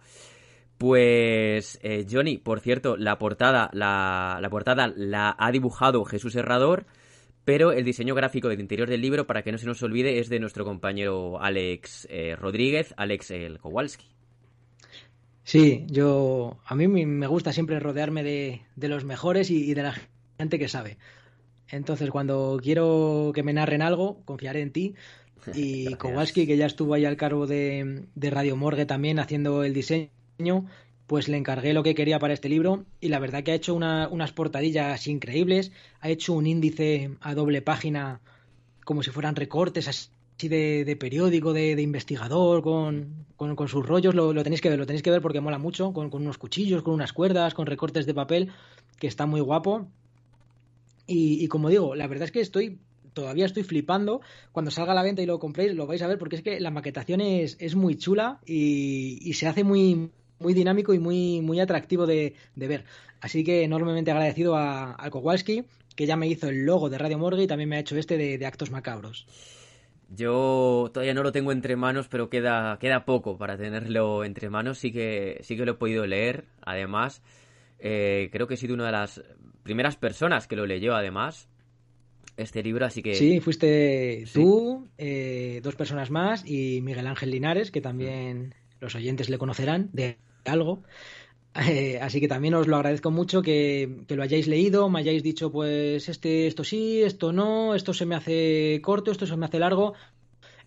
Pues 0.78 1.78
eh, 1.82 2.06
Johnny, 2.10 2.38
por 2.38 2.60
cierto, 2.60 2.96
la 2.96 3.18
portada, 3.18 3.70
la, 3.72 4.38
la, 4.40 4.50
portada 4.50 4.92
la 4.94 5.34
ha 5.38 5.50
dibujado 5.50 6.04
Jesús 6.04 6.36
Herrador, 6.36 6.86
pero 7.46 7.72
el 7.72 7.84
diseño 7.84 8.14
gráfico 8.14 8.48
del 8.48 8.60
interior 8.60 8.88
del 8.88 9.00
libro, 9.00 9.26
para 9.26 9.42
que 9.42 9.52
no 9.52 9.58
se 9.58 9.66
nos 9.66 9.82
olvide, 9.82 10.18
es 10.18 10.28
de 10.28 10.40
nuestro 10.40 10.64
compañero 10.64 11.40
Alex 11.40 12.06
eh, 12.10 12.34
Rodríguez, 12.36 12.92
Alex 12.96 13.30
el 13.30 13.58
Kowalski. 13.58 14.06
Sí, 15.46 15.84
yo 15.86 16.58
a 16.66 16.74
mí 16.74 16.88
me 16.88 17.28
gusta 17.28 17.52
siempre 17.52 17.78
rodearme 17.78 18.24
de, 18.24 18.88
los 18.88 19.04
mejores 19.04 19.48
y, 19.52 19.74
de 19.74 19.82
la 19.84 19.94
gente 20.36 20.58
que 20.58 20.66
sabe. 20.66 20.98
Entonces, 21.70 22.10
cuando 22.10 22.58
quiero 22.60 23.30
que 23.32 23.44
me 23.44 23.52
narren 23.52 23.80
algo, 23.80 24.22
confiaré 24.24 24.60
en 24.60 24.72
ti. 24.72 24.94
Y 25.54 25.94
Kowalski, 25.94 26.48
que 26.48 26.56
ya 26.56 26.66
estuvo 26.66 26.94
ahí 26.94 27.04
al 27.04 27.16
cargo 27.16 27.46
de, 27.46 28.08
Radio 28.16 28.56
Morgue 28.56 28.86
también 28.86 29.20
haciendo 29.20 29.62
el 29.62 29.72
diseño, 29.72 30.08
pues 31.06 31.28
le 31.28 31.36
encargué 31.36 31.72
lo 31.72 31.82
que 31.82 31.94
quería 31.94 32.18
para 32.18 32.34
este 32.34 32.48
libro 32.48 32.84
y 33.00 33.08
la 33.08 33.18
verdad 33.18 33.42
que 33.42 33.52
ha 33.52 33.54
hecho 33.54 33.74
unas 33.74 34.32
portadillas 34.32 35.06
increíbles, 35.06 35.72
ha 36.00 36.08
hecho 36.08 36.32
un 36.32 36.46
índice 36.46 37.10
a 37.20 37.34
doble 37.34 37.62
página 37.62 38.20
como 38.84 39.02
si 39.02 39.10
fueran 39.10 39.36
recortes 39.36 39.88
así 39.88 40.08
de, 40.48 40.96
periódico, 40.98 41.52
de, 41.52 41.80
investigador, 41.80 42.62
con, 42.62 43.26
con, 43.36 43.68
sus 43.68 43.84
rollos, 43.86 44.14
lo, 44.14 44.32
tenéis 44.42 44.60
que 44.60 44.68
ver, 44.68 44.78
lo 44.78 44.86
tenéis 44.86 45.02
que 45.02 45.10
ver 45.10 45.22
porque 45.22 45.40
mola 45.40 45.58
mucho, 45.58 45.92
con, 45.92 46.10
unos 46.12 46.38
cuchillos, 46.38 46.82
con 46.82 46.94
unas 46.94 47.12
cuerdas, 47.12 47.54
con 47.54 47.66
recortes 47.66 48.06
de 48.06 48.14
papel, 48.14 48.52
que 48.98 49.06
está 49.06 49.26
muy 49.26 49.40
guapo. 49.40 49.88
Y, 51.08 51.46
como 51.48 51.68
digo, 51.68 51.94
la 51.94 52.06
verdad 52.08 52.24
es 52.24 52.32
que 52.32 52.40
estoy, 52.40 52.78
todavía 53.12 53.46
estoy 53.46 53.62
flipando. 53.62 54.20
Cuando 54.52 54.70
salga 54.70 54.92
a 54.92 54.94
la 54.94 55.02
venta 55.02 55.22
y 55.22 55.26
lo 55.26 55.38
compréis, 55.38 55.74
lo 55.74 55.86
vais 55.86 56.02
a 56.02 56.06
ver 56.06 56.18
porque 56.18 56.36
es 56.36 56.42
que 56.42 56.60
la 56.60 56.70
maquetación 56.70 57.20
es, 57.20 57.56
es 57.60 57.74
muy 57.74 57.96
chula 57.96 58.40
y, 58.44 59.32
se 59.34 59.46
hace 59.46 59.64
muy, 59.64 60.10
muy 60.38 60.54
dinámico 60.54 60.94
y 60.94 60.98
muy, 60.98 61.40
muy 61.40 61.60
atractivo 61.60 62.06
de, 62.06 62.34
ver. 62.54 62.84
Así 63.20 63.44
que 63.44 63.64
enormemente 63.64 64.10
agradecido 64.10 64.56
a, 64.56 64.92
al 64.92 65.10
Kowalski, 65.10 65.64
que 65.94 66.06
ya 66.06 66.16
me 66.16 66.28
hizo 66.28 66.48
el 66.48 66.64
logo 66.64 66.90
de 66.90 66.98
Radio 66.98 67.18
Morgue 67.18 67.44
y 67.44 67.46
también 67.46 67.68
me 67.68 67.76
ha 67.76 67.80
hecho 67.80 67.96
este 67.96 68.16
de 68.16 68.46
Actos 68.46 68.70
Macabros. 68.70 69.26
Yo 70.08 70.90
todavía 70.92 71.14
no 71.14 71.22
lo 71.22 71.32
tengo 71.32 71.50
entre 71.50 71.74
manos, 71.74 72.06
pero 72.08 72.30
queda, 72.30 72.78
queda 72.80 73.04
poco 73.04 73.36
para 73.38 73.56
tenerlo 73.56 74.24
entre 74.24 74.50
manos. 74.50 74.78
Sí 74.78 74.92
que, 74.92 75.38
sí 75.42 75.56
que 75.56 75.64
lo 75.64 75.72
he 75.72 75.76
podido 75.76 76.06
leer, 76.06 76.44
además. 76.62 77.22
Eh, 77.78 78.28
creo 78.32 78.46
que 78.46 78.54
he 78.54 78.56
sido 78.56 78.74
una 78.74 78.86
de 78.86 78.92
las 78.92 79.22
primeras 79.62 79.96
personas 79.96 80.46
que 80.46 80.54
lo 80.54 80.64
leyó, 80.64 80.94
además, 80.94 81.48
este 82.36 82.62
libro, 82.62 82.86
así 82.86 83.02
que... 83.02 83.14
Sí, 83.16 83.40
fuiste 83.40 84.24
tú, 84.32 84.86
eh, 84.96 85.60
dos 85.62 85.74
personas 85.74 86.10
más 86.10 86.44
y 86.46 86.80
Miguel 86.82 87.08
Ángel 87.08 87.32
Linares, 87.32 87.72
que 87.72 87.80
también 87.80 88.54
los 88.80 88.94
oyentes 88.94 89.28
le 89.28 89.38
conocerán 89.38 89.90
de 89.92 90.18
algo. 90.48 90.82
Eh, 91.68 91.98
así 92.02 92.20
que 92.20 92.28
también 92.28 92.54
os 92.54 92.66
lo 92.66 92.76
agradezco 92.76 93.10
mucho 93.10 93.40
que, 93.40 94.04
lo 94.08 94.22
hayáis 94.22 94.46
leído, 94.46 94.88
me 94.90 95.00
hayáis 95.00 95.22
dicho, 95.22 95.50
pues 95.50 96.08
este, 96.08 96.46
esto 96.46 96.64
sí, 96.64 97.02
esto 97.02 97.32
no, 97.32 97.74
esto 97.74 97.94
se 97.94 98.04
me 98.04 98.14
hace 98.14 98.80
corto, 98.82 99.10
esto 99.10 99.26
se 99.26 99.36
me 99.36 99.46
hace 99.46 99.58
largo. 99.58 99.94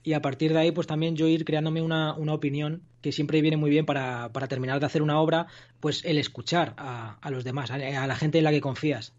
Y 0.02 0.14
a 0.14 0.22
partir 0.22 0.54
de 0.54 0.60
ahí, 0.60 0.72
pues 0.72 0.88
también 0.88 1.16
yo 1.16 1.28
ir 1.28 1.44
creándome 1.46 1.82
una, 1.82 2.14
opinión 2.14 2.84
que 3.02 3.12
siempre 3.12 3.42
viene 3.42 3.58
muy 3.58 3.70
bien 3.70 3.86
para, 3.86 4.32
terminar 4.48 4.80
de 4.80 4.86
hacer 4.86 5.02
una 5.02 5.20
obra, 5.20 5.48
pues 5.80 6.06
el 6.06 6.18
escuchar 6.18 6.74
a, 6.78 7.30
los 7.30 7.44
demás, 7.44 7.70
a, 7.70 7.78
la 7.78 8.16
gente 8.16 8.38
en 8.38 8.46
la 8.46 8.52
que 8.52 8.62
confías. 8.62 9.14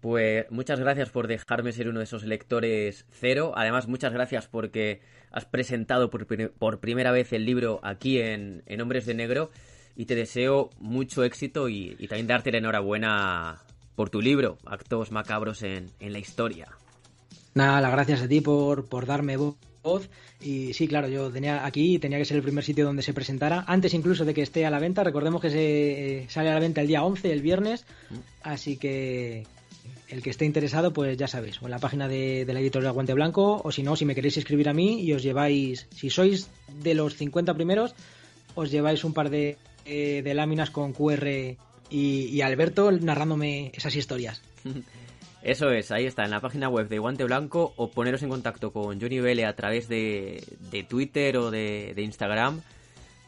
Pues 0.00 0.46
muchas 0.50 0.78
gracias 0.78 1.10
por 1.10 1.26
dejarme 1.26 1.72
ser 1.72 1.88
uno 1.88 1.98
de 1.98 2.04
esos 2.04 2.22
lectores 2.22 3.04
cero. 3.10 3.52
Además, 3.56 3.88
muchas 3.88 4.12
gracias 4.12 4.46
porque 4.46 5.00
has 5.32 5.44
presentado 5.44 6.08
por, 6.08 6.26
por 6.52 6.78
primera 6.78 7.10
vez 7.10 7.32
el 7.32 7.44
libro 7.44 7.80
aquí 7.82 8.20
en, 8.20 8.62
en 8.66 8.80
Hombres 8.80 9.06
de 9.06 9.14
Negro 9.14 9.50
y 9.96 10.04
te 10.04 10.14
deseo 10.14 10.70
mucho 10.78 11.24
éxito 11.24 11.68
y, 11.68 11.96
también 12.08 12.26
darte 12.26 12.52
la 12.52 12.58
enhorabuena 12.58 13.62
por 13.94 14.10
tu 14.10 14.20
libro, 14.20 14.58
Actos 14.66 15.10
Macabros 15.10 15.62
en, 15.62 15.90
la 16.00 16.18
Historia. 16.18 16.68
Nada, 17.54 17.80
las 17.80 17.92
gracias 17.92 18.22
a 18.22 18.28
ti 18.28 18.42
por, 18.42 18.86
por 18.86 19.06
darme 19.06 19.36
voz. 19.38 19.56
Y 20.42 20.74
sí, 20.74 20.86
claro, 20.86 21.08
yo 21.08 21.30
tenía 21.30 21.64
aquí, 21.64 21.98
tenía 21.98 22.18
que 22.18 22.24
ser 22.24 22.36
el 22.36 22.42
primer 22.42 22.64
sitio 22.64 22.84
donde 22.84 23.02
se 23.02 23.14
presentara, 23.14 23.64
antes 23.66 23.94
incluso 23.94 24.24
de 24.24 24.34
que 24.34 24.42
esté 24.42 24.66
a 24.66 24.70
la 24.70 24.80
venta. 24.80 25.02
Recordemos 25.02 25.40
que 25.40 25.50
se 25.50 26.26
sale 26.28 26.50
a 26.50 26.54
la 26.54 26.60
venta 26.60 26.82
el 26.82 26.88
día 26.88 27.02
11, 27.02 27.32
el 27.32 27.40
viernes. 27.40 27.86
Así 28.42 28.76
que 28.76 29.46
el 30.08 30.22
que 30.22 30.30
esté 30.30 30.44
interesado, 30.44 30.92
pues 30.92 31.16
ya 31.16 31.28
sabéis, 31.28 31.62
o 31.62 31.66
en 31.66 31.70
la 31.70 31.78
página 31.78 32.08
de, 32.08 32.44
de 32.44 32.52
la 32.52 32.60
editorial 32.60 32.92
Guante 32.92 33.14
Blanco, 33.14 33.62
o 33.64 33.72
si 33.72 33.82
no, 33.82 33.96
si 33.96 34.04
me 34.04 34.14
queréis 34.14 34.36
escribir 34.36 34.68
a 34.68 34.74
mí 34.74 35.00
y 35.00 35.12
os 35.14 35.22
lleváis, 35.22 35.86
si 35.90 36.10
sois 36.10 36.50
de 36.82 36.94
los 36.94 37.16
50 37.16 37.54
primeros, 37.54 37.94
os 38.54 38.70
lleváis 38.70 39.04
un 39.04 39.14
par 39.14 39.30
de 39.30 39.56
eh, 39.86 40.22
de 40.22 40.34
láminas 40.34 40.70
con 40.70 40.92
QR 40.92 41.56
y, 41.90 42.40
Alberto 42.40 42.90
narrándome 42.92 43.72
esas 43.74 43.94
historias. 43.96 44.42
Eso 45.42 45.70
es, 45.70 45.92
ahí 45.92 46.06
está, 46.06 46.24
en 46.24 46.32
la 46.32 46.40
página 46.40 46.68
web 46.68 46.88
de 46.88 46.98
Guante 46.98 47.22
Blanco 47.22 47.72
o 47.76 47.90
poneros 47.90 48.22
en 48.24 48.30
contacto 48.30 48.72
con 48.72 49.00
Johnny 49.00 49.20
Vele 49.20 49.46
a 49.46 49.54
través 49.54 49.88
de, 49.88 50.42
Twitter 50.88 51.36
o 51.36 51.52
de, 51.52 51.94
Instagram 51.96 52.62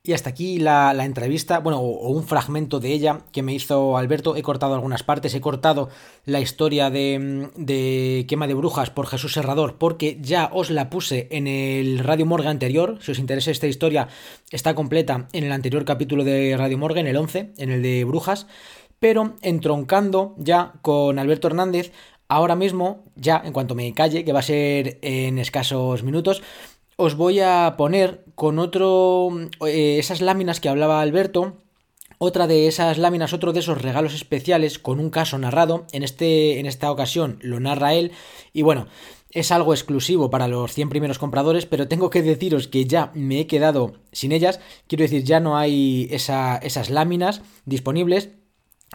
Y 0.01 0.13
hasta 0.13 0.29
aquí 0.29 0.59
la, 0.59 0.93
entrevista, 1.03 1.59
bueno, 1.59 1.79
o, 1.79 2.09
un 2.09 2.23
fragmento 2.23 2.79
de 2.79 2.93
ella 2.93 3.19
que 3.33 3.43
me 3.43 3.53
hizo 3.53 3.97
Alberto. 3.97 4.37
He 4.37 4.41
cortado 4.41 4.73
algunas 4.73 5.03
partes, 5.03 5.35
he 5.35 5.41
cortado 5.41 5.89
la 6.23 6.39
historia 6.39 6.89
de, 6.89 7.49
de, 7.57 8.25
Quema 8.29 8.47
de 8.47 8.53
Brujas 8.53 8.91
por 8.91 9.07
Jesús 9.07 9.33
Serrador, 9.33 9.77
porque 9.77 10.17
ya 10.21 10.49
os 10.53 10.69
la 10.69 10.89
puse 10.89 11.27
en 11.31 11.47
el 11.47 11.99
Radio 11.99 12.25
Morgue 12.25 12.47
anterior. 12.47 12.97
Si 13.01 13.11
os 13.11 13.19
interesa 13.19 13.51
esta 13.51 13.67
historia, 13.67 14.07
está 14.51 14.73
completa 14.73 15.27
en 15.33 15.43
el 15.43 15.51
anterior 15.51 15.83
capítulo 15.83 16.23
de 16.23 16.55
Radio 16.57 16.77
Morgue, 16.77 17.01
en 17.01 17.07
el 17.07 17.17
11, 17.17 17.51
en 17.57 17.69
el 17.69 17.81
de 17.81 18.05
Brujas. 18.05 18.47
Pero 18.99 19.35
entroncando 19.41 20.33
ya 20.37 20.75
con 20.81 21.19
Alberto 21.19 21.47
Hernández, 21.47 21.91
ahora 22.29 22.55
mismo, 22.55 23.03
ya 23.15 23.41
en 23.43 23.51
cuanto 23.51 23.75
me 23.75 23.93
calle, 23.93 24.23
que 24.23 24.31
va 24.31 24.39
a 24.39 24.43
ser 24.43 24.97
en 25.01 25.39
escasos 25.39 26.03
minutos, 26.03 26.41
os 27.01 27.15
voy 27.15 27.39
a 27.39 27.75
poner 27.77 28.25
con 28.35 28.59
otro, 28.59 29.29
eh, 29.65 29.99
esas 29.99 30.19
láminas 30.19 30.59
que 30.59 30.67
hablaba 30.67 31.01
Alberto, 31.01 31.55
otra 32.17 32.45
de 32.45 32.67
esas 32.67 32.97
láminas, 32.97 33.31
otro 33.31 33.53
de 33.53 33.61
esos 33.61 33.81
regalos 33.81 34.13
especiales 34.13 34.79
con 34.79 34.99
un 34.99 35.09
caso 35.09 35.37
narrado. 35.37 35.85
En, 35.93 36.03
este, 36.03 36.59
en 36.59 36.65
esta 36.65 36.91
ocasión 36.91 37.39
lo 37.41 37.61
narra 37.61 37.93
él. 37.93 38.11
Y 38.51 38.63
bueno, 38.63 38.87
es 39.31 39.53
algo 39.53 39.73
exclusivo 39.73 40.29
para 40.29 40.49
los 40.49 40.73
100 40.73 40.89
primeros 40.89 41.19
compradores, 41.19 41.65
pero 41.65 41.87
tengo 41.87 42.09
que 42.09 42.21
deciros 42.21 42.67
que 42.67 42.83
ya 42.83 43.11
me 43.15 43.39
he 43.39 43.47
quedado 43.47 43.93
sin 44.11 44.33
ellas. 44.33 44.59
Quiero 44.87 45.03
decir, 45.03 45.23
ya 45.23 45.39
no 45.39 45.57
hay 45.57 46.09
esas 46.11 46.89
láminas 46.89 47.41
disponibles. 47.63 48.31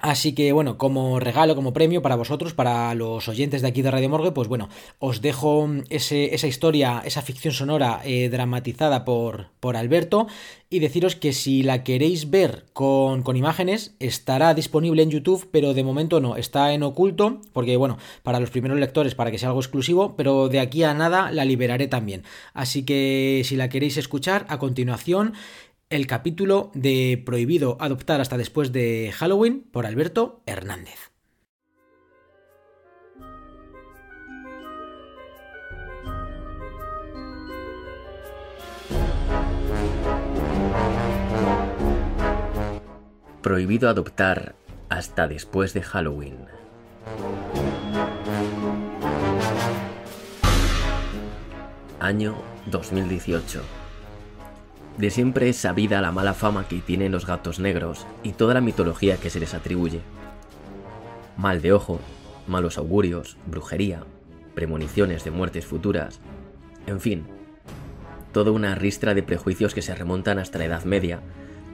Así 0.02 0.34
que 0.34 0.52
bueno, 0.52 0.76
como 0.76 1.20
regalo, 1.20 1.54
como 1.54 1.72
premio 1.72 2.02
para 2.02 2.16
vosotros, 2.16 2.52
para 2.52 2.94
los 2.94 3.28
oyentes 3.28 3.62
de 3.62 3.68
aquí 3.68 3.80
de 3.80 3.90
Radio 3.90 4.08
Morgue, 4.08 4.32
pues 4.32 4.48
bueno, 4.48 4.68
os 4.98 5.20
dejo 5.20 5.68
esa 5.88 6.46
historia, 6.46 7.00
esa 7.04 7.22
ficción 7.22 7.54
sonora 7.54 8.00
eh, 8.04 8.28
dramatizada 8.28 9.04
por, 9.04 9.50
por, 9.60 9.76
Alberto 9.76 10.26
y 10.68 10.80
deciros 10.80 11.14
que 11.14 11.32
si 11.32 11.62
la 11.62 11.84
queréis 11.84 12.28
ver 12.30 12.66
con, 12.72 13.22
con, 13.22 13.36
imágenes 13.36 13.94
estará 14.00 14.52
disponible 14.52 15.02
en 15.02 15.10
YouTube, 15.10 15.48
pero 15.52 15.74
de 15.74 15.84
momento 15.84 16.20
no, 16.20 16.36
está 16.36 16.72
en 16.72 16.82
oculto, 16.82 17.40
porque 17.52 17.76
bueno, 17.76 17.96
para 18.24 18.40
los 18.40 18.50
primeros 18.50 18.78
lectores, 18.78 19.14
para 19.14 19.30
que 19.30 19.38
sea 19.38 19.50
algo 19.50 19.60
exclusivo, 19.60 20.16
pero 20.16 20.48
de 20.48 20.58
aquí 20.58 20.82
a 20.82 20.92
nada 20.92 21.30
la 21.30 21.44
liberaré 21.44 21.86
también. 21.86 22.24
Así 22.52 22.84
que 22.84 23.42
si 23.44 23.54
la 23.54 23.68
queréis 23.68 23.96
escuchar, 23.96 24.44
a 24.48 24.58
continuación 24.58 25.34
el 25.94 26.08
capítulo 26.08 26.72
de 26.74 27.22
Prohibido 27.24 27.76
adoptar 27.78 28.20
hasta 28.20 28.36
después 28.36 28.72
de 28.72 29.12
Halloween 29.16 29.64
por 29.70 29.86
Alberto 29.86 30.42
Hernández. 30.44 31.12
Prohibido 43.40 43.88
adoptar 43.88 44.56
hasta 44.88 45.28
después 45.28 45.74
de 45.74 45.82
Halloween. 45.82 46.38
Año 52.00 52.34
2018. 52.66 53.83
De 54.98 55.10
siempre 55.10 55.48
es 55.48 55.56
sabida 55.56 56.00
la 56.00 56.12
mala 56.12 56.34
fama 56.34 56.68
que 56.68 56.78
tienen 56.80 57.10
los 57.10 57.26
gatos 57.26 57.58
negros 57.58 58.06
y 58.22 58.32
toda 58.32 58.54
la 58.54 58.60
mitología 58.60 59.16
que 59.16 59.28
se 59.28 59.40
les 59.40 59.52
atribuye. 59.52 60.00
Mal 61.36 61.60
de 61.62 61.72
ojo, 61.72 61.98
malos 62.46 62.78
augurios, 62.78 63.36
brujería, 63.46 64.04
premoniciones 64.54 65.24
de 65.24 65.32
muertes 65.32 65.66
futuras, 65.66 66.20
en 66.86 67.00
fin, 67.00 67.26
toda 68.32 68.52
una 68.52 68.76
ristra 68.76 69.14
de 69.14 69.24
prejuicios 69.24 69.74
que 69.74 69.82
se 69.82 69.94
remontan 69.94 70.38
hasta 70.38 70.58
la 70.58 70.66
Edad 70.66 70.84
Media, 70.84 71.20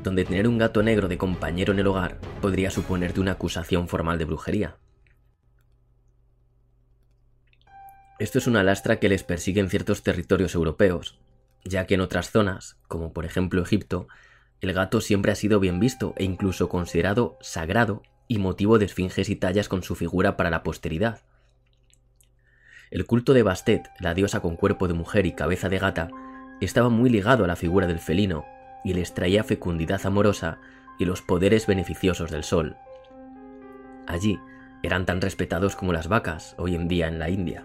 donde 0.03 0.25
tener 0.25 0.49
un 0.49 0.57
gato 0.57 0.83
negro 0.83 1.09
de 1.09 1.19
compañero 1.19 1.75
en 1.75 1.79
el 1.81 1.87
hogar 1.87 2.17
podría 2.41 2.71
suponerte 2.71 3.21
una 3.21 3.33
acusación 3.33 3.87
formal 3.87 4.19
de 4.19 4.25
brujería. 4.25 4.77
Esto 8.19 8.39
es 8.39 8.47
una 8.47 8.63
lastra 8.63 8.99
que 8.99 9.09
les 9.09 9.25
persigue 9.25 9.61
en 9.61 9.69
ciertos 9.71 10.03
territorios 10.03 10.55
europeos, 10.55 11.19
ya 11.65 11.87
que 11.87 11.95
en 11.95 12.01
otras 12.01 12.31
zonas, 12.31 12.77
como 12.89 13.13
por 13.13 13.25
ejemplo 13.25 13.63
Egipto, 13.63 14.09
el 14.61 14.73
gato 14.73 15.01
siempre 15.01 15.33
ha 15.33 15.35
sido 15.35 15.61
bien 15.61 15.81
visto 15.81 16.15
e 16.17 16.25
incluso 16.25 16.69
considerado 16.69 17.39
sagrado 17.41 18.03
y 18.29 18.39
motivo 18.39 18.79
de 18.79 18.85
esfinges 18.85 19.29
y 19.29 19.37
tallas 19.37 19.69
con 19.69 19.83
su 19.83 19.95
figura 19.95 20.37
para 20.37 20.51
la 20.51 20.63
posteridad. 20.63 21.23
El 22.91 23.07
culto 23.07 23.33
de 23.33 23.43
Bastet, 23.43 23.89
la 24.01 24.15
diosa 24.15 24.41
con 24.41 24.57
cuerpo 24.57 24.89
de 24.89 24.95
mujer 24.95 25.27
y 25.27 25.33
cabeza 25.33 25.69
de 25.69 25.79
gata, 25.79 26.11
estaba 26.61 26.89
muy 26.89 27.09
ligado 27.09 27.45
a 27.45 27.47
la 27.47 27.57
figura 27.57 27.87
del 27.87 28.01
felino 28.01 28.45
y 28.85 28.95
les 28.95 29.15
traía 29.15 29.45
fecundidad 29.45 30.05
amorosa 30.05 30.59
y 30.99 31.05
los 31.05 31.23
poderes 31.23 31.67
beneficiosos 31.67 32.31
del 32.31 32.45
sol. 32.45 32.77
Allí 34.07 34.39
eran 34.83 35.07
tan 35.07 35.21
respetados 35.21 35.77
como 35.77 35.93
las 35.93 36.09
vacas 36.09 36.55
hoy 36.59 36.75
en 36.75 36.89
día 36.89 37.09
en 37.09 37.19
la 37.19 37.31
India. 37.31 37.65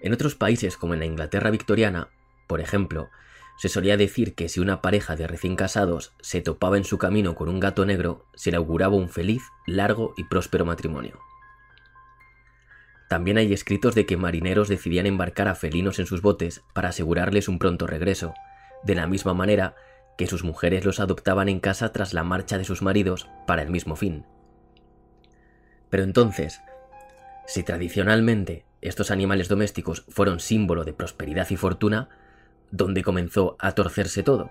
En 0.00 0.12
otros 0.12 0.34
países 0.34 0.76
como 0.76 0.94
en 0.94 1.00
la 1.00 1.06
Inglaterra 1.06 1.50
victoriana, 1.50 2.08
por 2.46 2.60
ejemplo, 2.60 3.08
se 3.56 3.68
solía 3.68 3.96
decir 3.96 4.34
que 4.34 4.48
si 4.48 4.60
una 4.60 4.82
pareja 4.82 5.16
de 5.16 5.26
recién 5.26 5.56
casados 5.56 6.12
se 6.20 6.42
topaba 6.42 6.76
en 6.76 6.84
su 6.84 6.98
camino 6.98 7.34
con 7.34 7.48
un 7.48 7.58
gato 7.58 7.86
negro, 7.86 8.26
se 8.34 8.50
le 8.50 8.58
auguraba 8.58 8.94
un 8.94 9.08
feliz, 9.08 9.42
largo 9.66 10.12
y 10.16 10.24
próspero 10.24 10.66
matrimonio. 10.66 11.18
También 13.08 13.38
hay 13.38 13.52
escritos 13.52 13.94
de 13.94 14.04
que 14.04 14.16
marineros 14.16 14.68
decidían 14.68 15.06
embarcar 15.06 15.48
a 15.48 15.54
felinos 15.54 15.98
en 15.98 16.06
sus 16.06 16.22
botes 16.22 16.62
para 16.74 16.90
asegurarles 16.90 17.48
un 17.48 17.58
pronto 17.58 17.86
regreso, 17.86 18.34
de 18.82 18.94
la 18.94 19.06
misma 19.06 19.32
manera 19.32 19.74
que 20.18 20.26
sus 20.26 20.44
mujeres 20.44 20.84
los 20.84 21.00
adoptaban 21.00 21.48
en 21.48 21.60
casa 21.60 21.92
tras 21.92 22.12
la 22.12 22.24
marcha 22.24 22.58
de 22.58 22.64
sus 22.64 22.82
maridos 22.82 23.28
para 23.46 23.62
el 23.62 23.70
mismo 23.70 23.96
fin. 23.96 24.26
Pero 25.88 26.02
entonces, 26.02 26.60
si 27.46 27.62
tradicionalmente 27.62 28.65
estos 28.82 29.10
animales 29.10 29.48
domésticos 29.48 30.04
fueron 30.08 30.40
símbolo 30.40 30.84
de 30.84 30.92
prosperidad 30.92 31.48
y 31.50 31.56
fortuna, 31.56 32.08
¿dónde 32.70 33.02
comenzó 33.02 33.56
a 33.58 33.72
torcerse 33.72 34.22
todo? 34.22 34.50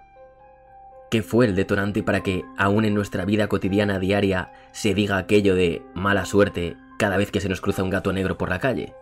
¿Qué 1.12 1.22
fue 1.22 1.46
el 1.46 1.56
detonante 1.56 2.04
para 2.04 2.24
que, 2.24 2.44
aún 2.58 2.84
en 2.84 2.96
nuestra 2.96 3.26
vida 3.26 3.48
cotidiana 3.48 4.00
diaria, 4.00 4.52
se 4.72 4.94
diga 4.94 5.18
aquello 5.18 5.56
de 5.56 5.84
mala 5.94 6.26
suerte 6.26 6.76
cada 6.98 7.18
vez 7.18 7.32
que 7.32 7.42
se 7.42 7.50
nos 7.50 7.62
cruza 7.62 7.84
un 7.84 7.90
gato 7.90 8.12
negro 8.12 8.38
por 8.38 8.50
la 8.50 8.60
calle? 8.60 8.94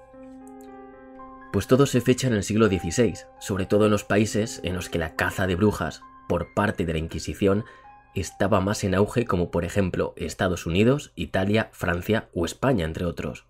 Pues 1.52 1.68
todo 1.68 1.86
se 1.86 2.02
fecha 2.02 2.28
en 2.28 2.34
el 2.34 2.44
siglo 2.44 2.68
XVI, 2.68 3.14
sobre 3.40 3.66
todo 3.66 3.86
en 3.86 3.92
los 3.92 4.04
países 4.04 4.60
en 4.64 4.76
los 4.76 4.90
que 4.90 5.00
la 5.00 5.16
caza 5.16 5.48
de 5.48 5.56
brujas, 5.56 6.02
por 6.28 6.54
parte 6.54 6.86
de 6.86 6.94
la 6.94 7.00
Inquisición, 7.00 7.64
estaba 8.16 8.60
más 8.60 8.84
en 8.84 8.96
auge 8.96 9.26
como 9.26 9.52
por 9.52 9.66
ejemplo 9.66 10.14
Estados 10.18 10.66
Unidos, 10.66 11.12
Italia, 11.16 11.70
Francia 11.72 12.30
o 12.34 12.46
España, 12.46 12.86
entre 12.86 13.06
otros. 13.06 13.46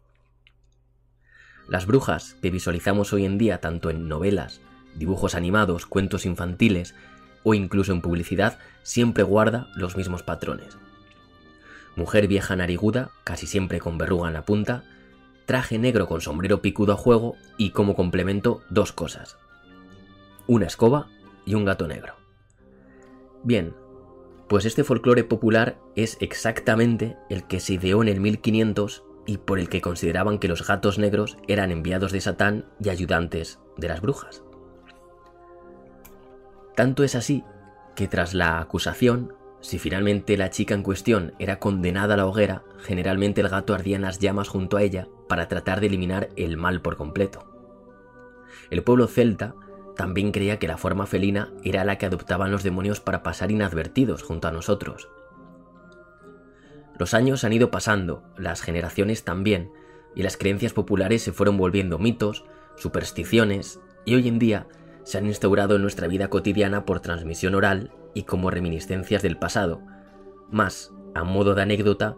Las 1.68 1.86
brujas 1.86 2.36
que 2.42 2.50
visualizamos 2.50 3.14
hoy 3.14 3.26
en 3.26 3.38
día 3.38 3.60
tanto 3.60 3.90
en 3.90 4.08
novelas, 4.08 4.62
dibujos 4.96 5.36
animados, 5.36 5.86
cuentos 5.86 6.26
infantiles 6.26 6.94
o 7.44 7.54
incluso 7.54 7.92
en 7.92 8.02
publicidad 8.02 8.60
siempre 8.84 9.24
guarda 9.24 9.68
los 9.76 9.96
mismos 9.98 10.24
patrones. 10.24 10.78
Mujer 11.96 12.28
vieja 12.28 12.56
nariguda, 12.56 13.12
casi 13.24 13.48
siempre 13.48 13.80
con 13.80 13.98
verruga 13.98 14.28
en 14.28 14.34
la 14.34 14.46
punta, 14.46 14.84
traje 15.46 15.78
negro 15.78 16.08
con 16.08 16.22
sombrero 16.22 16.62
picudo 16.62 16.94
a 16.94 16.98
juego 16.98 17.36
y 17.58 17.72
como 17.72 17.96
complemento 17.96 18.62
dos 18.70 18.92
cosas. 18.92 19.38
Una 20.48 20.66
escoba 20.66 21.08
y 21.46 21.54
un 21.54 21.66
gato 21.66 21.88
negro. 21.88 22.16
Bien, 23.44 23.74
pues 24.48 24.66
este 24.66 24.84
folclore 24.84 25.24
popular 25.24 25.78
es 25.96 26.18
exactamente 26.20 27.18
el 27.30 27.46
que 27.46 27.60
se 27.60 27.74
ideó 27.74 28.02
en 28.02 28.10
el 28.10 28.20
1500 28.20 29.04
y 29.26 29.38
por 29.38 29.60
el 29.60 29.70
que 29.70 29.82
consideraban 29.82 30.40
que 30.40 30.48
los 30.48 30.68
gatos 30.68 30.98
negros 30.98 31.38
eran 31.48 31.72
enviados 31.72 32.12
de 32.12 32.22
Satán 32.22 32.66
y 32.80 32.90
ayudantes 32.90 33.60
de 33.78 33.88
las 33.88 34.02
brujas. 34.02 34.44
Tanto 36.76 37.04
es 37.04 37.16
así 37.16 37.44
que 37.96 38.08
tras 38.08 38.34
la 38.34 38.60
acusación, 38.60 39.34
si 39.62 39.80
finalmente 39.80 40.36
la 40.38 40.50
chica 40.50 40.74
en 40.74 40.84
cuestión 40.84 41.34
era 41.40 41.60
condenada 41.60 42.16
a 42.16 42.18
la 42.18 42.26
hoguera, 42.26 42.64
generalmente 42.80 43.42
el 43.42 43.50
gato 43.50 43.74
ardía 43.74 43.96
en 43.96 44.02
las 44.02 44.20
llamas 44.20 44.50
junto 44.50 44.78
a 44.78 44.82
ella 44.82 45.08
para 45.30 45.48
tratar 45.48 45.80
de 45.80 45.88
eliminar 45.88 46.30
el 46.36 46.58
mal 46.58 46.82
por 46.82 46.98
completo. 46.98 47.46
El 48.70 48.84
pueblo 48.84 49.08
celta 49.08 49.56
también 49.96 50.32
creía 50.32 50.58
que 50.58 50.68
la 50.68 50.78
forma 50.78 51.06
felina 51.06 51.54
era 51.64 51.86
la 51.86 51.98
que 51.98 52.08
adoptaban 52.08 52.52
los 52.52 52.64
demonios 52.64 53.00
para 53.00 53.24
pasar 53.24 53.52
inadvertidos 53.52 54.24
junto 54.24 54.48
a 54.48 54.52
nosotros, 54.52 55.10
los 56.98 57.14
años 57.14 57.44
han 57.44 57.54
ido 57.54 57.72
pasando, 57.72 58.24
las 58.38 58.62
generaciones 58.62 59.24
también, 59.24 59.72
y 60.16 60.24
las 60.24 60.38
creencias 60.38 60.74
populares 60.74 61.24
se 61.24 61.32
fueron 61.32 61.58
volviendo 61.58 61.98
mitos, 61.98 62.46
supersticiones, 62.76 63.80
y 64.06 64.16
hoy 64.16 64.28
en 64.28 64.40
día 64.40 64.68
se 65.04 65.18
han 65.18 65.26
instaurado 65.26 65.76
en 65.76 65.82
nuestra 65.82 66.08
vida 66.08 66.30
cotidiana 66.30 66.86
por 66.86 67.00
transmisión 67.00 67.56
oral 67.56 67.92
y 68.14 68.24
como 68.24 68.52
reminiscencias 68.52 69.22
del 69.22 69.38
pasado, 69.38 69.82
más 70.50 70.92
a 71.16 71.24
modo 71.24 71.56
de 71.56 71.64
anécdota 71.64 72.16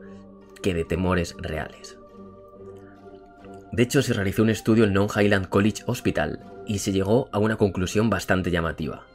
que 0.61 0.73
de 0.73 0.85
temores 0.85 1.35
reales. 1.39 1.97
De 3.71 3.83
hecho, 3.83 4.01
se 4.01 4.13
realizó 4.13 4.41
un 4.43 4.49
estudio 4.49 4.85
en 4.85 4.93
Non 4.93 5.07
Highland 5.13 5.49
College 5.49 5.83
Hospital 5.85 6.39
y 6.65 6.79
se 6.79 6.91
llegó 6.91 7.29
a 7.31 7.39
una 7.39 7.57
conclusión 7.57 8.09
bastante 8.09 8.51
llamativa. 8.51 9.05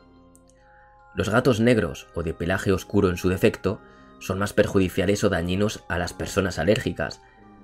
Los 1.15 1.29
gatos 1.29 1.61
negros 1.61 2.07
o 2.15 2.23
de 2.23 2.35
pelaje 2.35 2.73
oscuro 2.73 3.09
en 3.09 3.17
su 3.17 3.29
defecto 3.29 3.81
son 4.21 4.39
más 4.39 4.53
perjudiciales 4.53 5.25
o 5.25 5.29
dañinos 5.29 5.83
a 5.89 5.99
las 5.99 6.13
personas 6.13 6.59
alérgicas, 6.59 7.21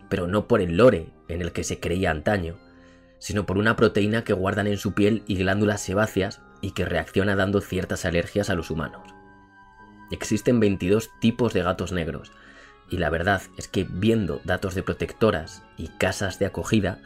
pero 0.08 0.26
no 0.26 0.48
por 0.48 0.60
el 0.60 0.76
lore 0.76 1.12
en 1.28 1.42
el 1.42 1.52
que 1.52 1.62
se 1.62 1.78
creía 1.78 2.10
antaño, 2.10 2.56
sino 3.18 3.46
por 3.46 3.58
una 3.58 3.76
proteína 3.76 4.24
que 4.24 4.32
guardan 4.32 4.66
en 4.66 4.78
su 4.78 4.94
piel 4.94 5.22
y 5.26 5.36
glándulas 5.36 5.80
sebáceas 5.80 6.40
y 6.60 6.72
que 6.72 6.84
reacciona 6.84 7.36
dando 7.36 7.60
ciertas 7.60 8.04
alergias 8.04 8.50
a 8.50 8.54
los 8.54 8.70
humanos. 8.70 9.14
Existen 10.10 10.60
22 10.60 11.10
tipos 11.20 11.52
de 11.52 11.62
gatos 11.62 11.92
negros, 11.92 12.32
y 12.90 12.98
la 12.98 13.10
verdad 13.10 13.42
es 13.56 13.68
que 13.68 13.84
viendo 13.88 14.40
datos 14.44 14.74
de 14.74 14.82
protectoras 14.82 15.62
y 15.76 15.88
casas 15.88 16.38
de 16.38 16.46
acogida, 16.46 16.98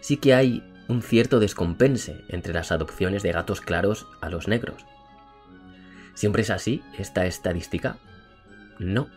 sí 0.00 0.18
que 0.18 0.34
hay 0.34 0.62
un 0.88 1.02
cierto 1.02 1.40
descompense 1.40 2.24
entre 2.28 2.52
las 2.52 2.70
adopciones 2.70 3.22
de 3.22 3.32
gatos 3.32 3.60
claros 3.60 4.06
a 4.20 4.28
los 4.28 4.48
negros. 4.48 4.84
¿Siempre 6.14 6.42
es 6.42 6.50
así 6.50 6.82
esta 6.98 7.24
estadística? 7.26 7.96
No. 8.78 9.08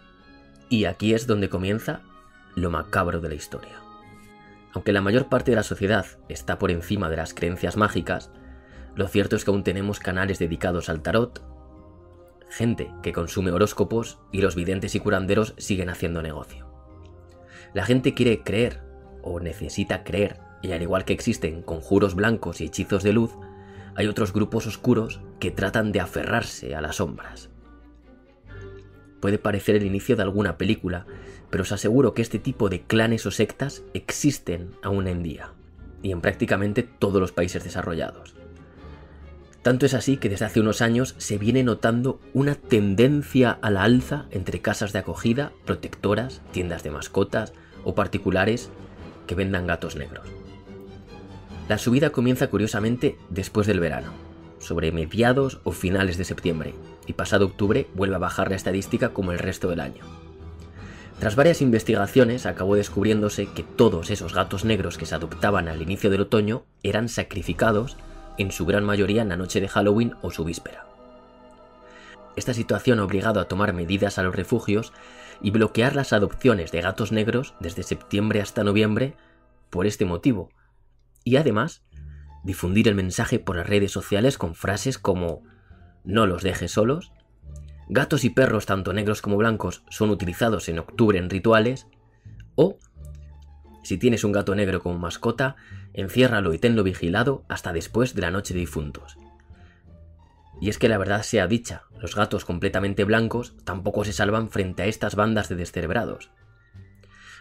Y 0.69 0.85
aquí 0.85 1.13
es 1.13 1.27
donde 1.27 1.49
comienza 1.49 2.01
lo 2.55 2.71
macabro 2.71 3.21
de 3.21 3.29
la 3.29 3.35
historia. 3.35 3.81
Aunque 4.73 4.91
la 4.91 5.01
mayor 5.01 5.29
parte 5.29 5.51
de 5.51 5.55
la 5.57 5.63
sociedad 5.63 6.05
está 6.29 6.59
por 6.59 6.71
encima 6.71 7.09
de 7.09 7.17
las 7.17 7.33
creencias 7.33 7.77
mágicas, 7.77 8.31
lo 8.95 9.07
cierto 9.07 9.35
es 9.35 9.45
que 9.45 9.51
aún 9.51 9.63
tenemos 9.63 9.99
canales 9.99 10.39
dedicados 10.39 10.89
al 10.89 11.01
tarot, 11.01 11.43
gente 12.49 12.91
que 13.03 13.13
consume 13.13 13.51
horóscopos 13.51 14.19
y 14.31 14.41
los 14.41 14.55
videntes 14.55 14.95
y 14.95 14.99
curanderos 14.99 15.53
siguen 15.57 15.89
haciendo 15.89 16.21
negocio. 16.21 16.67
La 17.73 17.85
gente 17.85 18.13
quiere 18.13 18.43
creer 18.43 18.81
o 19.21 19.39
necesita 19.39 20.03
creer, 20.03 20.39
y 20.61 20.71
al 20.71 20.81
igual 20.81 21.05
que 21.05 21.13
existen 21.13 21.61
conjuros 21.61 22.15
blancos 22.15 22.61
y 22.61 22.65
hechizos 22.65 23.03
de 23.03 23.13
luz, 23.13 23.31
hay 23.95 24.07
otros 24.07 24.33
grupos 24.33 24.67
oscuros 24.67 25.21
que 25.39 25.51
tratan 25.51 25.91
de 25.91 25.99
aferrarse 25.99 26.75
a 26.75 26.81
las 26.81 26.97
sombras. 26.97 27.49
Puede 29.19 29.37
parecer 29.37 29.75
el 29.75 29.85
inicio 29.85 30.15
de 30.15 30.23
alguna 30.23 30.57
película, 30.57 31.05
pero 31.49 31.63
os 31.63 31.71
aseguro 31.71 32.13
que 32.13 32.21
este 32.21 32.39
tipo 32.39 32.69
de 32.69 32.81
clanes 32.81 33.25
o 33.25 33.31
sectas 33.31 33.83
existen 33.93 34.71
aún 34.81 35.07
en 35.07 35.23
día, 35.23 35.53
y 36.03 36.11
en 36.11 36.21
prácticamente 36.21 36.83
todos 36.83 37.19
los 37.21 37.31
países 37.31 37.63
desarrollados. 37.63 38.35
Tanto 39.61 39.85
es 39.85 39.93
así 39.93 40.17
que 40.17 40.29
desde 40.29 40.45
hace 40.45 40.61
unos 40.61 40.81
años 40.81 41.15
se 41.17 41.37
viene 41.37 41.63
notando 41.63 42.21
una 42.33 42.55
tendencia 42.55 43.51
a 43.61 43.69
la 43.69 43.83
alza 43.83 44.27
entre 44.31 44.61
casas 44.61 44.93
de 44.93 44.99
acogida, 44.99 45.51
protectoras, 45.65 46.41
tiendas 46.51 46.83
de 46.83 46.91
mascotas 46.91 47.53
o 47.83 47.95
particulares 47.95 48.69
que 49.25 49.35
vendan 49.35 49.67
gatos 49.67 49.97
negros. 49.97 50.25
La 51.67 51.77
subida 51.77 52.11
comienza 52.11 52.47
curiosamente 52.47 53.17
después 53.29 53.67
del 53.67 53.81
verano, 53.81 54.13
sobre 54.59 54.93
mediados 54.93 55.59
o 55.65 55.73
finales 55.73 56.17
de 56.17 56.23
septiembre, 56.23 56.73
y 57.07 57.13
pasado 57.13 57.45
octubre 57.45 57.87
vuelve 57.95 58.15
a 58.15 58.19
bajar 58.19 58.49
la 58.49 58.55
estadística 58.55 59.09
como 59.09 59.31
el 59.31 59.39
resto 59.39 59.69
del 59.69 59.79
año. 59.79 60.03
Tras 61.19 61.35
varias 61.35 61.63
investigaciones 61.63 62.45
acabó 62.45 62.75
descubriéndose 62.75 63.47
que 63.47 63.63
todos 63.63 64.11
esos 64.11 64.35
gatos 64.35 64.65
negros 64.65 64.99
que 64.99 65.07
se 65.07 65.15
adoptaban 65.15 65.67
al 65.67 65.81
inicio 65.81 66.11
del 66.11 66.21
otoño 66.21 66.65
eran 66.83 67.09
sacrificados 67.09 67.97
en 68.37 68.51
su 68.51 68.67
gran 68.67 68.83
mayoría 68.83 69.23
en 69.23 69.29
la 69.29 69.37
noche 69.37 69.59
de 69.59 69.67
Halloween 69.67 70.13
o 70.21 70.29
su 70.29 70.43
víspera. 70.43 70.85
Esta 72.35 72.53
situación 72.53 72.99
ha 72.99 73.03
obligado 73.03 73.39
a 73.39 73.47
tomar 73.47 73.73
medidas 73.73 74.19
a 74.19 74.23
los 74.23 74.35
refugios 74.35 74.93
y 75.41 75.49
bloquear 75.49 75.95
las 75.95 76.13
adopciones 76.13 76.71
de 76.71 76.81
gatos 76.81 77.11
negros 77.11 77.55
desde 77.59 77.81
septiembre 77.81 78.41
hasta 78.41 78.63
noviembre 78.63 79.15
por 79.71 79.87
este 79.87 80.05
motivo, 80.05 80.49
y 81.23 81.37
además 81.37 81.81
difundir 82.43 82.87
el 82.87 82.95
mensaje 82.95 83.39
por 83.39 83.55
las 83.55 83.67
redes 83.67 83.91
sociales 83.91 84.37
con 84.37 84.53
frases 84.53 84.99
como 84.99 85.41
no 86.07 86.25
los 86.25 86.41
dejes 86.41 86.71
solos, 86.71 87.11
gatos 87.89 88.23
y 88.23 88.29
perros 88.29 88.65
tanto 88.65 88.93
negros 88.93 89.21
como 89.21 89.37
blancos 89.37 89.83
son 89.89 90.09
utilizados 90.09 90.69
en 90.69 90.79
octubre 90.79 91.19
en 91.19 91.29
rituales, 91.29 91.87
o, 92.55 92.79
si 93.83 93.97
tienes 93.97 94.23
un 94.23 94.31
gato 94.31 94.55
negro 94.55 94.81
como 94.81 94.97
mascota, 94.97 95.57
enciérralo 95.93 96.53
y 96.53 96.59
tenlo 96.59 96.83
vigilado 96.83 97.43
hasta 97.49 97.73
después 97.73 98.15
de 98.15 98.21
la 98.21 98.31
noche 98.31 98.53
de 98.53 98.61
difuntos. 98.61 99.17
Y 100.59 100.69
es 100.69 100.79
que 100.79 100.89
la 100.89 100.97
verdad 100.97 101.21
sea 101.21 101.45
dicha, 101.45 101.83
los 101.99 102.15
gatos 102.15 102.45
completamente 102.45 103.03
blancos 103.03 103.55
tampoco 103.63 104.03
se 104.05 104.13
salvan 104.13 104.49
frente 104.49 104.83
a 104.83 104.85
estas 104.87 105.15
bandas 105.15 105.49
de 105.49 105.55
descerebrados. 105.55 106.31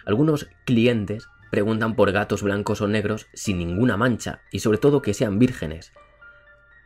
Algunos 0.04 0.48
clientes 0.64 1.28
preguntan 1.50 1.94
por 1.94 2.12
gatos 2.12 2.42
blancos 2.42 2.80
o 2.80 2.88
negros 2.88 3.26
sin 3.32 3.58
ninguna 3.58 3.96
mancha 3.96 4.40
y 4.50 4.58
sobre 4.58 4.78
todo 4.78 5.02
que 5.02 5.14
sean 5.14 5.38
vírgenes, 5.38 5.92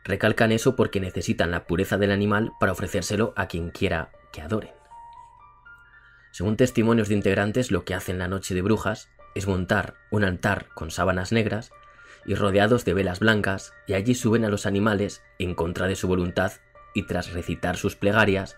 Recalcan 0.03 0.51
eso 0.51 0.75
porque 0.75 0.99
necesitan 0.99 1.51
la 1.51 1.65
pureza 1.65 1.97
del 1.97 2.11
animal 2.11 2.53
para 2.59 2.71
ofrecérselo 2.71 3.33
a 3.35 3.47
quien 3.47 3.69
quiera 3.69 4.11
que 4.31 4.41
adoren. 4.41 4.71
Según 6.31 6.57
testimonios 6.57 7.09
de 7.09 7.15
integrantes, 7.15 7.71
lo 7.71 7.83
que 7.83 7.93
hacen 7.93 8.17
la 8.17 8.27
noche 8.27 8.55
de 8.55 8.61
brujas 8.61 9.09
es 9.35 9.47
montar 9.47 9.95
un 10.09 10.23
altar 10.23 10.67
con 10.73 10.89
sábanas 10.89 11.31
negras 11.31 11.71
y 12.25 12.35
rodeados 12.35 12.85
de 12.85 12.93
velas 12.93 13.19
blancas, 13.19 13.73
y 13.87 13.93
allí 13.93 14.13
suben 14.15 14.45
a 14.45 14.49
los 14.49 14.65
animales 14.65 15.23
en 15.39 15.55
contra 15.55 15.87
de 15.87 15.95
su 15.95 16.07
voluntad 16.07 16.53
y 16.93 17.03
tras 17.03 17.33
recitar 17.33 17.77
sus 17.77 17.95
plegarias, 17.95 18.57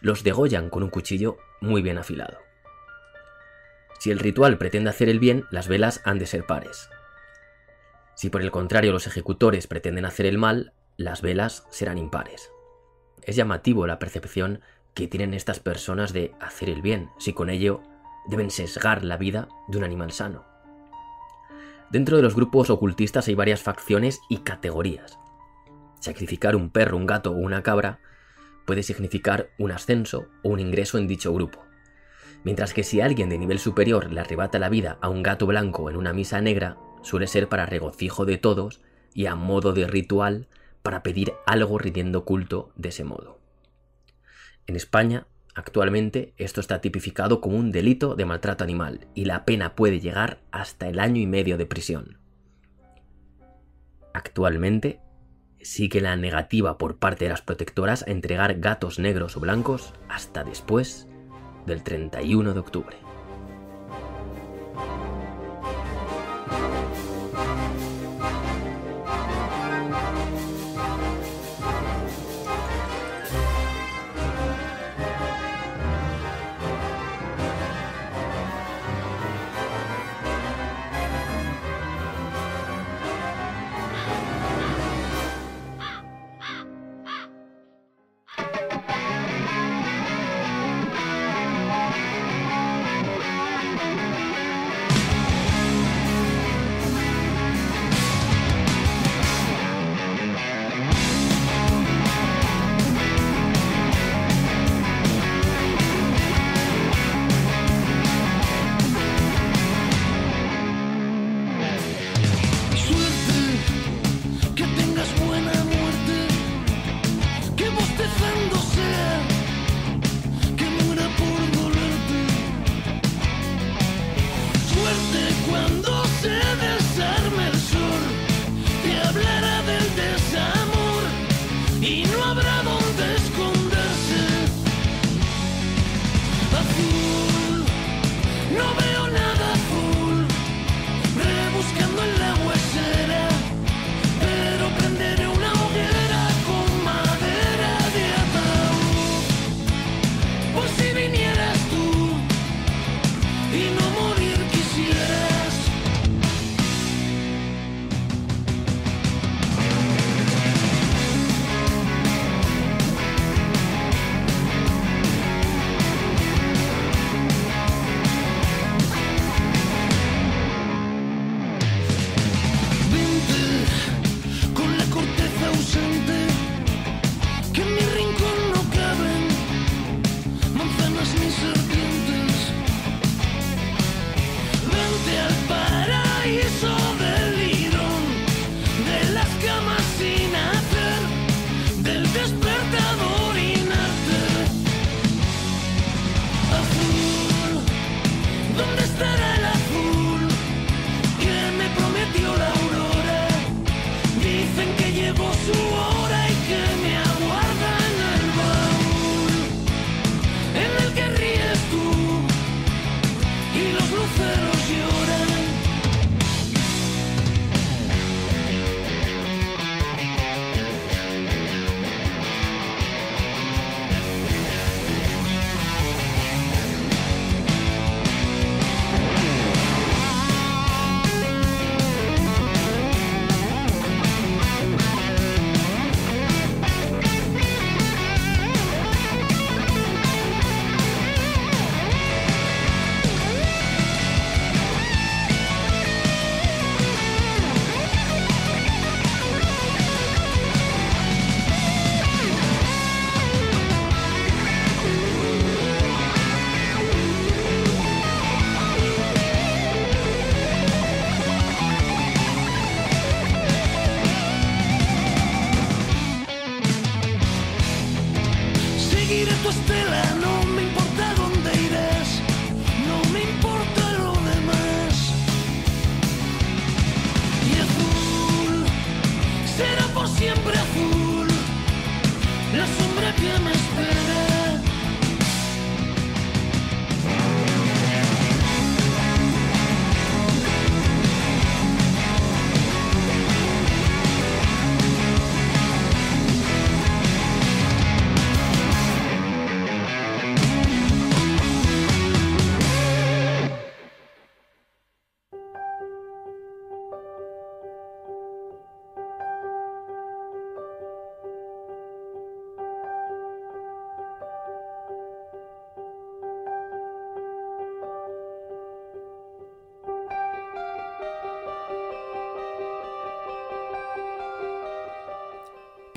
los 0.00 0.24
degollan 0.24 0.70
con 0.70 0.82
un 0.82 0.90
cuchillo 0.90 1.38
muy 1.60 1.82
bien 1.82 1.98
afilado. 1.98 2.38
Si 3.98 4.10
el 4.10 4.18
ritual 4.18 4.58
pretende 4.58 4.90
hacer 4.90 5.08
el 5.08 5.20
bien, 5.20 5.46
las 5.50 5.68
velas 5.68 6.00
han 6.04 6.18
de 6.18 6.26
ser 6.26 6.44
pares. 6.44 6.90
Si 8.16 8.30
por 8.30 8.40
el 8.42 8.50
contrario 8.50 8.92
los 8.92 9.06
ejecutores 9.06 9.66
pretenden 9.66 10.06
hacer 10.06 10.24
el 10.26 10.38
mal, 10.38 10.72
las 10.96 11.20
velas 11.20 11.66
serán 11.70 11.98
impares. 11.98 12.50
Es 13.22 13.36
llamativo 13.36 13.86
la 13.86 13.98
percepción 13.98 14.60
que 14.94 15.06
tienen 15.06 15.34
estas 15.34 15.60
personas 15.60 16.14
de 16.14 16.34
hacer 16.40 16.70
el 16.70 16.80
bien, 16.80 17.10
si 17.18 17.34
con 17.34 17.50
ello 17.50 17.82
deben 18.26 18.50
sesgar 18.50 19.04
la 19.04 19.18
vida 19.18 19.48
de 19.68 19.76
un 19.76 19.84
animal 19.84 20.12
sano. 20.12 20.44
Dentro 21.90 22.16
de 22.16 22.22
los 22.22 22.34
grupos 22.34 22.70
ocultistas 22.70 23.28
hay 23.28 23.34
varias 23.34 23.62
facciones 23.62 24.20
y 24.30 24.38
categorías. 24.38 25.18
Sacrificar 26.00 26.56
un 26.56 26.70
perro, 26.70 26.96
un 26.96 27.06
gato 27.06 27.32
o 27.32 27.36
una 27.36 27.62
cabra 27.62 28.00
puede 28.64 28.82
significar 28.82 29.50
un 29.58 29.72
ascenso 29.72 30.26
o 30.42 30.48
un 30.48 30.60
ingreso 30.60 30.96
en 30.96 31.06
dicho 31.06 31.34
grupo. 31.34 31.62
Mientras 32.44 32.72
que 32.72 32.82
si 32.82 33.02
alguien 33.02 33.28
de 33.28 33.38
nivel 33.38 33.58
superior 33.58 34.10
le 34.10 34.20
arrebata 34.20 34.58
la 34.58 34.70
vida 34.70 34.98
a 35.02 35.10
un 35.10 35.22
gato 35.22 35.46
blanco 35.46 35.90
en 35.90 35.96
una 35.96 36.12
misa 36.12 36.40
negra, 36.40 36.76
suele 37.06 37.28
ser 37.28 37.48
para 37.48 37.66
regocijo 37.66 38.26
de 38.26 38.36
todos 38.36 38.80
y 39.14 39.26
a 39.26 39.36
modo 39.36 39.72
de 39.72 39.86
ritual 39.86 40.48
para 40.82 41.04
pedir 41.04 41.34
algo 41.46 41.78
rindiendo 41.78 42.24
culto 42.24 42.72
de 42.74 42.88
ese 42.88 43.04
modo. 43.04 43.38
En 44.66 44.74
España, 44.74 45.28
actualmente, 45.54 46.34
esto 46.36 46.60
está 46.60 46.80
tipificado 46.80 47.40
como 47.40 47.58
un 47.58 47.70
delito 47.70 48.16
de 48.16 48.24
maltrato 48.24 48.64
animal 48.64 49.06
y 49.14 49.24
la 49.24 49.44
pena 49.44 49.76
puede 49.76 50.00
llegar 50.00 50.40
hasta 50.50 50.88
el 50.88 50.98
año 50.98 51.20
y 51.20 51.26
medio 51.26 51.56
de 51.56 51.66
prisión. 51.66 52.18
Actualmente, 54.12 55.00
sigue 55.60 56.00
la 56.00 56.16
negativa 56.16 56.76
por 56.76 56.98
parte 56.98 57.26
de 57.26 57.30
las 57.30 57.42
protectoras 57.42 58.02
a 58.02 58.10
entregar 58.10 58.58
gatos 58.58 58.98
negros 58.98 59.36
o 59.36 59.40
blancos 59.40 59.94
hasta 60.08 60.42
después 60.42 61.06
del 61.66 61.84
31 61.84 62.52
de 62.52 62.58
octubre. 62.58 63.05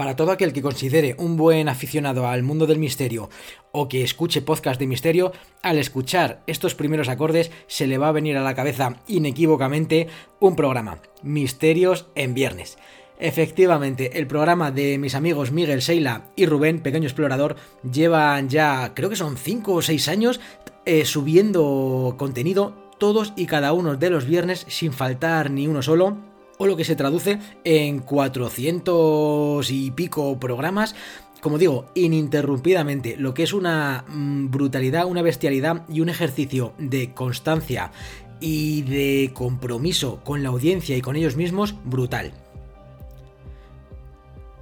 Para 0.10 0.18
todo 0.18 0.32
aquel 0.32 0.53
que 0.53 0.64
considere 0.64 1.14
un 1.20 1.38
buen 1.38 1.70
aficionado 1.70 2.28
al 2.28 2.41
mundo 2.41 2.66
del 2.66 2.80
misterio 2.80 3.30
o 3.72 3.88
que 3.88 4.01
escuche 4.01 4.41
podcast 4.41 4.80
de 4.80 4.88
misterio, 4.88 5.34
al 5.62 5.78
escuchar 5.78 6.41
estos 6.47 6.74
primeros 6.74 7.10
acordes 7.10 7.51
se 7.68 7.86
le 7.86 7.99
va 7.99 8.07
a 8.07 8.12
venir 8.12 8.36
a 8.36 8.41
la 8.41 8.55
cabeza 8.55 8.95
inequívocamente 9.05 10.07
un 10.39 10.55
programa, 10.55 10.97
Misterios 11.22 12.07
en 12.16 12.34
Viernes. 12.34 12.80
Efectivamente, 13.20 14.18
el 14.18 14.26
programa 14.26 14.72
de 14.72 14.97
mis 14.97 15.14
amigos 15.14 15.51
Miguel 15.51 15.84
Seila 15.84 16.32
y 16.36 16.47
Rubén, 16.47 16.80
Pequeño 16.80 17.05
Explorador, 17.05 17.55
llevan 17.84 18.49
ya, 18.49 18.93
creo 18.95 19.12
que 19.12 19.16
son 19.16 19.38
5 19.38 19.74
o 19.76 19.82
6 19.84 20.07
años, 20.07 20.39
eh, 20.88 21.05
subiendo 21.05 22.16
contenido 22.18 22.74
todos 22.97 23.32
y 23.36 23.45
cada 23.45 23.74
uno 23.74 23.95
de 23.95 24.10
los 24.10 24.26
viernes 24.26 24.66
sin 24.70 24.91
faltar 24.91 25.51
ni 25.51 25.68
uno 25.68 25.84
solo 25.84 26.28
o 26.60 26.68
lo 26.68 26.76
que 26.76 26.84
se 26.84 26.95
traduce 26.95 27.39
en 27.64 27.99
400 27.99 29.72
y 29.72 29.91
pico 29.91 30.39
programas. 30.39 30.93
Como 31.41 31.57
digo, 31.57 31.89
ininterrumpidamente, 31.95 33.16
lo 33.18 33.34
que 33.34 33.43
es 33.43 33.53
una 33.53 34.03
mm, 34.07 34.51
brutalidad, 34.51 35.05
una 35.05 35.22
bestialidad 35.22 35.86
y 35.88 36.01
un 36.01 36.10
ejercicio 36.10 36.74
de 36.78 37.14
constancia 37.14 37.91
y 38.41 38.82
de 38.84 39.32
compromiso 39.34 40.22
con 40.24 40.43
la 40.43 40.49
audiencia 40.49 40.97
y 40.97 41.01
con 41.01 41.16
ellos 41.16 41.38
mismos 41.38 41.76
brutal 41.86 42.34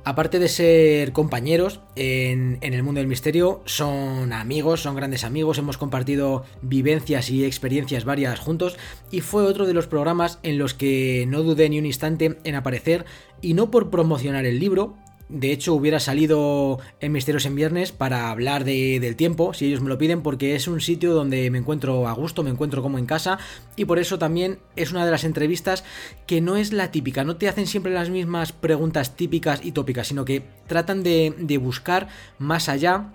aparte 0.08 0.40
de 0.40 0.48
ser 0.48 1.12
compañeros 1.12 1.82
en, 1.98 2.60
el 2.62 2.82
mundo 2.82 3.00
del 3.00 3.10
misterio, 3.10 3.62
son 3.66 4.32
amigos, 4.32 4.82
son 4.82 4.96
grandes 4.96 5.26
amigos, 5.26 5.58
hemos 5.58 5.78
compartido 5.78 6.46
vivencias 6.62 7.30
y 7.30 7.44
experiencias 7.44 8.06
varias 8.06 8.40
juntos 8.40 8.78
y 9.12 9.20
fue 9.20 9.44
otro 9.44 9.66
de 9.66 9.74
los 9.74 9.86
programas 9.88 10.40
en 10.44 10.58
los 10.58 10.74
que 10.74 11.26
no 11.28 11.44
dudé 11.44 11.68
ni 11.68 11.78
un 11.78 11.86
instante 11.86 12.38
en 12.46 12.56
aparecer 12.56 13.06
y 13.42 13.54
no 13.54 13.70
por 13.70 13.90
promocionar 13.90 14.46
el 14.46 14.62
libro, 14.62 14.96
de 15.30 15.52
hecho, 15.52 15.74
hubiera 15.74 16.00
salido 16.00 16.80
en 17.02 17.12
Misterios 17.12 17.46
en 17.46 17.56
Viernes 17.56 17.92
para 17.92 18.32
hablar 18.32 18.64
del 18.64 19.16
tiempo, 19.18 19.54
si 19.54 19.66
ellos 19.66 19.82
me 19.82 19.90
lo 19.90 19.98
piden, 19.98 20.22
porque 20.22 20.56
es 20.56 20.68
un 20.68 20.80
sitio 20.80 21.14
donde 21.14 21.52
me 21.52 21.58
encuentro 21.58 22.08
a 22.08 22.14
gusto, 22.14 22.44
me 22.44 22.50
encuentro 22.50 22.82
como 22.82 22.98
en 22.98 23.06
casa, 23.06 23.38
y 23.76 23.86
por 23.86 24.00
eso 24.00 24.18
también 24.18 24.60
es 24.78 24.92
una 24.92 25.04
de 25.06 25.12
las 25.12 25.26
entrevistas 25.26 25.84
que 26.26 26.40
no 26.40 26.56
es 26.56 26.72
la 26.72 26.92
típica, 26.92 27.26
no 27.26 27.36
te 27.36 27.50
hacen 27.50 27.68
siempre 27.68 27.92
las 27.92 28.10
mismas 28.10 28.54
preguntas 28.54 29.18
típicas 29.18 29.60
y 29.64 29.74
tópicas, 29.74 30.08
sino 30.08 30.24
que 30.24 30.44
tratan 30.68 31.04
de, 31.04 31.60
buscar 31.62 32.08
más 32.40 32.70
allá 32.70 33.14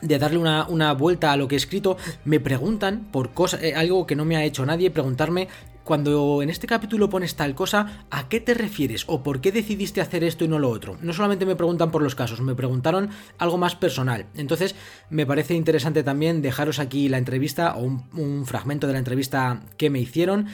de 0.00 0.18
darle 0.18 0.38
una, 0.38 0.66
una, 0.66 0.94
vuelta 0.94 1.30
a 1.30 1.36
lo 1.36 1.46
que 1.46 1.56
he 1.56 1.58
escrito, 1.58 1.98
me 2.24 2.40
preguntan 2.40 3.08
por 3.12 3.32
cosas, 3.32 3.62
eh, 3.62 3.74
algo 3.74 4.06
que 4.06 4.16
no 4.16 4.24
me 4.24 4.36
ha 4.36 4.44
hecho 4.44 4.64
nadie, 4.64 4.90
preguntarme 4.90 5.48
cuando 5.90 6.40
en 6.40 6.50
este 6.50 6.68
capítulo 6.68 7.10
pones 7.10 7.34
tal 7.34 7.56
cosa, 7.56 8.04
¿a 8.12 8.28
qué 8.28 8.38
te 8.38 8.54
refieres? 8.54 9.02
¿O 9.08 9.24
por 9.24 9.40
qué 9.40 9.50
decidiste 9.50 10.00
hacer 10.00 10.22
esto 10.22 10.44
y 10.44 10.48
no 10.48 10.60
lo 10.60 10.70
otro? 10.70 10.96
No 11.02 11.12
solamente 11.12 11.46
me 11.46 11.56
preguntan 11.56 11.90
por 11.90 12.00
los 12.00 12.14
casos, 12.14 12.40
me 12.42 12.54
preguntaron 12.54 13.10
algo 13.38 13.58
más 13.58 13.74
personal. 13.74 14.26
Entonces, 14.36 14.76
me 15.08 15.26
parece 15.26 15.54
interesante 15.54 16.04
también 16.04 16.42
dejaros 16.42 16.78
aquí 16.78 17.08
la 17.08 17.18
entrevista 17.18 17.74
o 17.74 17.82
un, 17.82 18.46
fragmento 18.46 18.86
de 18.86 18.92
la 18.92 19.00
entrevista 19.00 19.64
que 19.78 19.90
me 19.90 19.98
hicieron. 19.98 20.46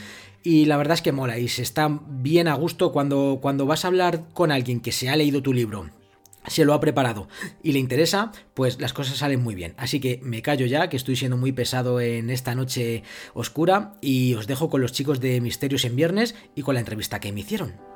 Y 0.43 0.65
la 0.65 0.79
verdad 0.79 0.95
es 0.95 1.03
que 1.03 1.13
mola 1.13 1.39
y 1.39 1.49
se 1.49 1.61
está 1.61 2.01
bien 2.09 2.49
a 2.49 2.55
gusto 2.55 2.91
cuando, 2.91 3.39
cuando 3.43 3.67
vas 3.67 3.85
a 3.85 3.89
hablar 3.89 4.25
con 4.33 4.51
alguien 4.51 4.81
que 4.81 4.91
se 4.91 5.11
ha 5.11 5.17
leído 5.17 5.43
tu 5.43 5.53
libro 5.53 5.91
se 6.47 6.65
lo 6.65 6.75
ha 6.75 6.81
preparado 6.81 7.29
y 7.63 7.73
le 7.73 7.79
interesa, 7.79 8.33
pues 8.55 8.81
las 8.81 8.93
cosas 8.93 9.17
salen 9.19 9.43
muy 9.43 9.55
bien. 9.55 9.75
Así 9.77 10.01
que 10.01 10.21
me 10.23 10.43
callo 10.43 10.67
ya, 10.67 10.89
que 10.89 10.97
estoy 10.97 11.17
siendo 11.17 11.37
muy 11.37 11.53
pesado 11.53 12.01
en 12.01 12.31
esta 12.31 12.55
noche 12.55 13.03
oscura 13.35 13.95
y 14.01 14.35
os 14.35 14.47
dejo 14.47 14.71
con 14.71 14.81
los 14.81 14.93
chicos 14.93 15.21
de 15.21 15.41
Misterios 15.41 15.85
en 15.85 15.97
Viernes 15.97 16.35
y 16.55 16.63
con 16.63 16.75
la 16.75 16.81
entrevista 16.81 17.21
que 17.21 17.33
me 17.33 17.41
hicieron. 17.41 17.96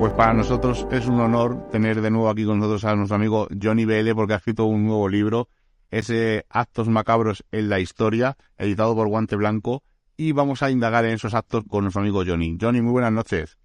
Pues 0.00 0.14
para 0.14 0.32
nosotros 0.32 0.86
es 0.90 1.06
un 1.08 1.20
honor 1.20 1.68
tener 1.68 2.00
de 2.00 2.10
nuevo 2.10 2.30
aquí 2.30 2.46
con 2.46 2.58
nosotros 2.58 2.86
a 2.86 2.96
nuestro 2.96 3.16
amigo 3.16 3.48
Johnny 3.62 3.84
BL 3.84 4.14
porque 4.14 4.32
ha 4.32 4.38
escrito 4.38 4.64
un 4.64 4.86
nuevo 4.86 5.10
libro, 5.10 5.50
ese 5.90 6.46
Actos 6.48 6.88
Macabros 6.88 7.44
en 7.52 7.68
la 7.68 7.80
Historia, 7.80 8.38
editado 8.56 8.94
por 8.94 9.08
Guante 9.08 9.36
Blanco, 9.36 9.82
y 10.16 10.32
vamos 10.32 10.62
a 10.62 10.70
indagar 10.70 11.04
en 11.04 11.12
esos 11.12 11.34
actos 11.34 11.64
con 11.68 11.84
nuestro 11.84 12.00
amigo 12.00 12.24
Johnny. 12.26 12.56
Johnny, 12.58 12.80
muy 12.80 12.92
buenas 12.92 13.12
noches. 13.12 13.58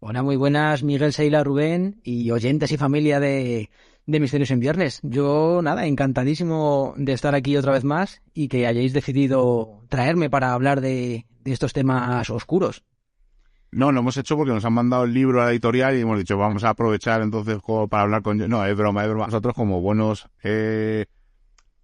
Hola, 0.00 0.22
muy 0.22 0.36
buenas, 0.36 0.82
Miguel 0.82 1.14
Seila, 1.14 1.42
Rubén 1.42 2.02
y 2.04 2.30
oyentes 2.32 2.70
y 2.70 2.76
familia 2.76 3.18
de, 3.18 3.70
de 4.04 4.20
Misterios 4.20 4.50
en 4.50 4.60
Viernes. 4.60 5.00
Yo, 5.02 5.62
nada, 5.62 5.86
encantadísimo 5.86 6.92
de 6.98 7.14
estar 7.14 7.34
aquí 7.34 7.56
otra 7.56 7.72
vez 7.72 7.84
más 7.84 8.20
y 8.34 8.48
que 8.48 8.66
hayáis 8.66 8.92
decidido 8.92 9.80
traerme 9.88 10.28
para 10.28 10.52
hablar 10.52 10.82
de, 10.82 11.24
de 11.40 11.52
estos 11.52 11.72
temas 11.72 12.28
oscuros. 12.28 12.84
No, 13.72 13.90
lo 13.90 14.00
hemos 14.00 14.18
hecho 14.18 14.36
porque 14.36 14.52
nos 14.52 14.66
han 14.66 14.74
mandado 14.74 15.04
el 15.04 15.14
libro 15.14 15.40
a 15.40 15.46
la 15.46 15.50
editorial 15.50 15.96
y 15.96 16.02
hemos 16.02 16.18
dicho, 16.18 16.36
vamos 16.36 16.62
a 16.62 16.70
aprovechar 16.70 17.22
entonces 17.22 17.58
para 17.88 18.02
hablar 18.02 18.20
con... 18.20 18.36
No, 18.36 18.64
es 18.66 18.76
broma, 18.76 19.02
es 19.02 19.08
broma. 19.08 19.24
Nosotros 19.26 19.54
como 19.54 19.80
buenos 19.80 20.28
eh, 20.42 21.06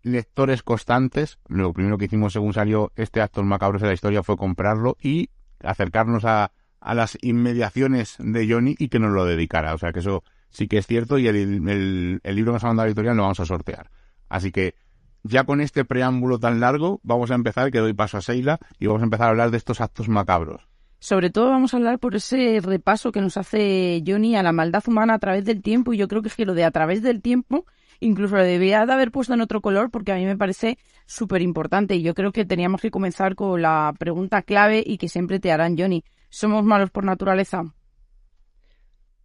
lectores 0.03 0.63
constantes, 0.63 1.39
lo 1.49 1.73
primero 1.73 1.97
que 1.97 2.05
hicimos 2.05 2.35
según 2.35 2.53
salió 2.53 2.93
este 2.95 3.23
acto 3.23 3.43
macabro 3.43 3.79
de 3.79 3.87
la 3.87 3.95
historia 3.95 4.23
fue 4.23 4.37
comprarlo 4.37 4.99
y 5.01 5.31
acercarnos 5.61 6.27
a, 6.27 6.53
las 6.81 7.17
inmediaciones 7.23 8.17
de 8.19 8.47
Johnny 8.49 8.77
y 8.79 8.89
que 8.89 8.99
nos 8.99 9.13
lo 9.13 9.25
dedicara. 9.25 9.73
O 9.73 9.79
sea 9.79 9.93
que 9.93 10.01
eso 10.01 10.23
sí 10.51 10.69
que 10.69 10.79
es 10.79 10.87
cierto 10.87 11.19
y 11.19 11.27
el, 11.27 11.37
el, 11.37 12.21
el 12.23 12.37
libro 12.37 12.53
que 12.53 12.57
nos 12.57 12.65
ha 12.65 12.69
mandado 12.69 12.85
la 12.85 12.91
editorial 12.91 13.17
lo 13.17 13.23
vamos 13.23 13.41
a 13.41 13.47
sortear. 13.47 13.91
Así 14.29 14.53
que 14.53 14.75
ya 15.23 15.45
con 15.45 15.63
este 15.63 15.87
preámbulo 15.87 16.39
tan 16.39 16.61
largo 16.61 17.01
vamos 17.03 17.31
a 17.31 17.35
empezar, 17.35 17.71
que 17.71 17.79
doy 17.79 17.95
paso 17.95 18.19
a 18.19 18.21
Seila, 18.21 18.59
y 18.79 18.87
vamos 18.87 19.01
a 19.01 19.05
empezar 19.05 19.27
a 19.29 19.31
hablar 19.31 19.51
de 19.51 19.57
estos 19.57 19.81
actos 19.81 20.09
macabros. 20.09 20.69
Sobre 21.01 21.31
todo 21.31 21.51
vamos 21.51 21.73
a 21.73 21.77
hablar 21.77 21.99
por 21.99 22.17
ese 22.17 22.61
repaso 22.61 23.13
que 23.13 23.21
nos 23.21 23.37
hace 23.37 24.03
Johnny 24.07 24.35
a 24.35 24.43
la 24.43 24.53
maldad 24.53 24.83
humana 24.87 25.15
a 25.15 25.19
través 25.19 25.45
del 25.45 25.63
tiempo 25.63 25.93
y 25.93 25.97
yo 25.97 26.09
creo 26.09 26.23
que 26.23 26.29
es 26.29 26.35
que 26.35 26.45
lo 26.45 26.55
de 26.55 26.65
a 26.65 26.71
través 26.71 27.03
del 27.03 27.23
tiempo 27.23 27.67
incluso 28.01 28.37
lo 28.37 28.43
debía 28.43 28.85
de 28.87 28.93
haber 28.93 29.11
puesto 29.11 29.35
en 29.35 29.41
otro 29.41 29.61
color 29.61 29.91
porque 29.91 30.13
a 30.13 30.17
mí 30.17 30.25
me 30.25 30.37
parece 30.37 30.79
súper 31.07 31.43
importante 31.43 31.95
y 31.97 32.03
yo 32.03 32.15
creo 32.15 32.33
que 32.33 32.45
teníamos 32.45 32.81
que 32.81 32.91
comenzar 32.91 33.35
con 33.35 33.63
la 33.63 33.95
pregunta 33.99 34.43
clave 34.43 34.83
y 34.85 34.99
que 34.99 35.09
siempre 35.09 35.41
te 35.41 35.53
harán 35.53 35.77
Johnny. 35.79 36.05
¿Somos 36.31 36.65
malos 36.65 36.91
por 36.91 37.05
naturaleza? 37.05 37.63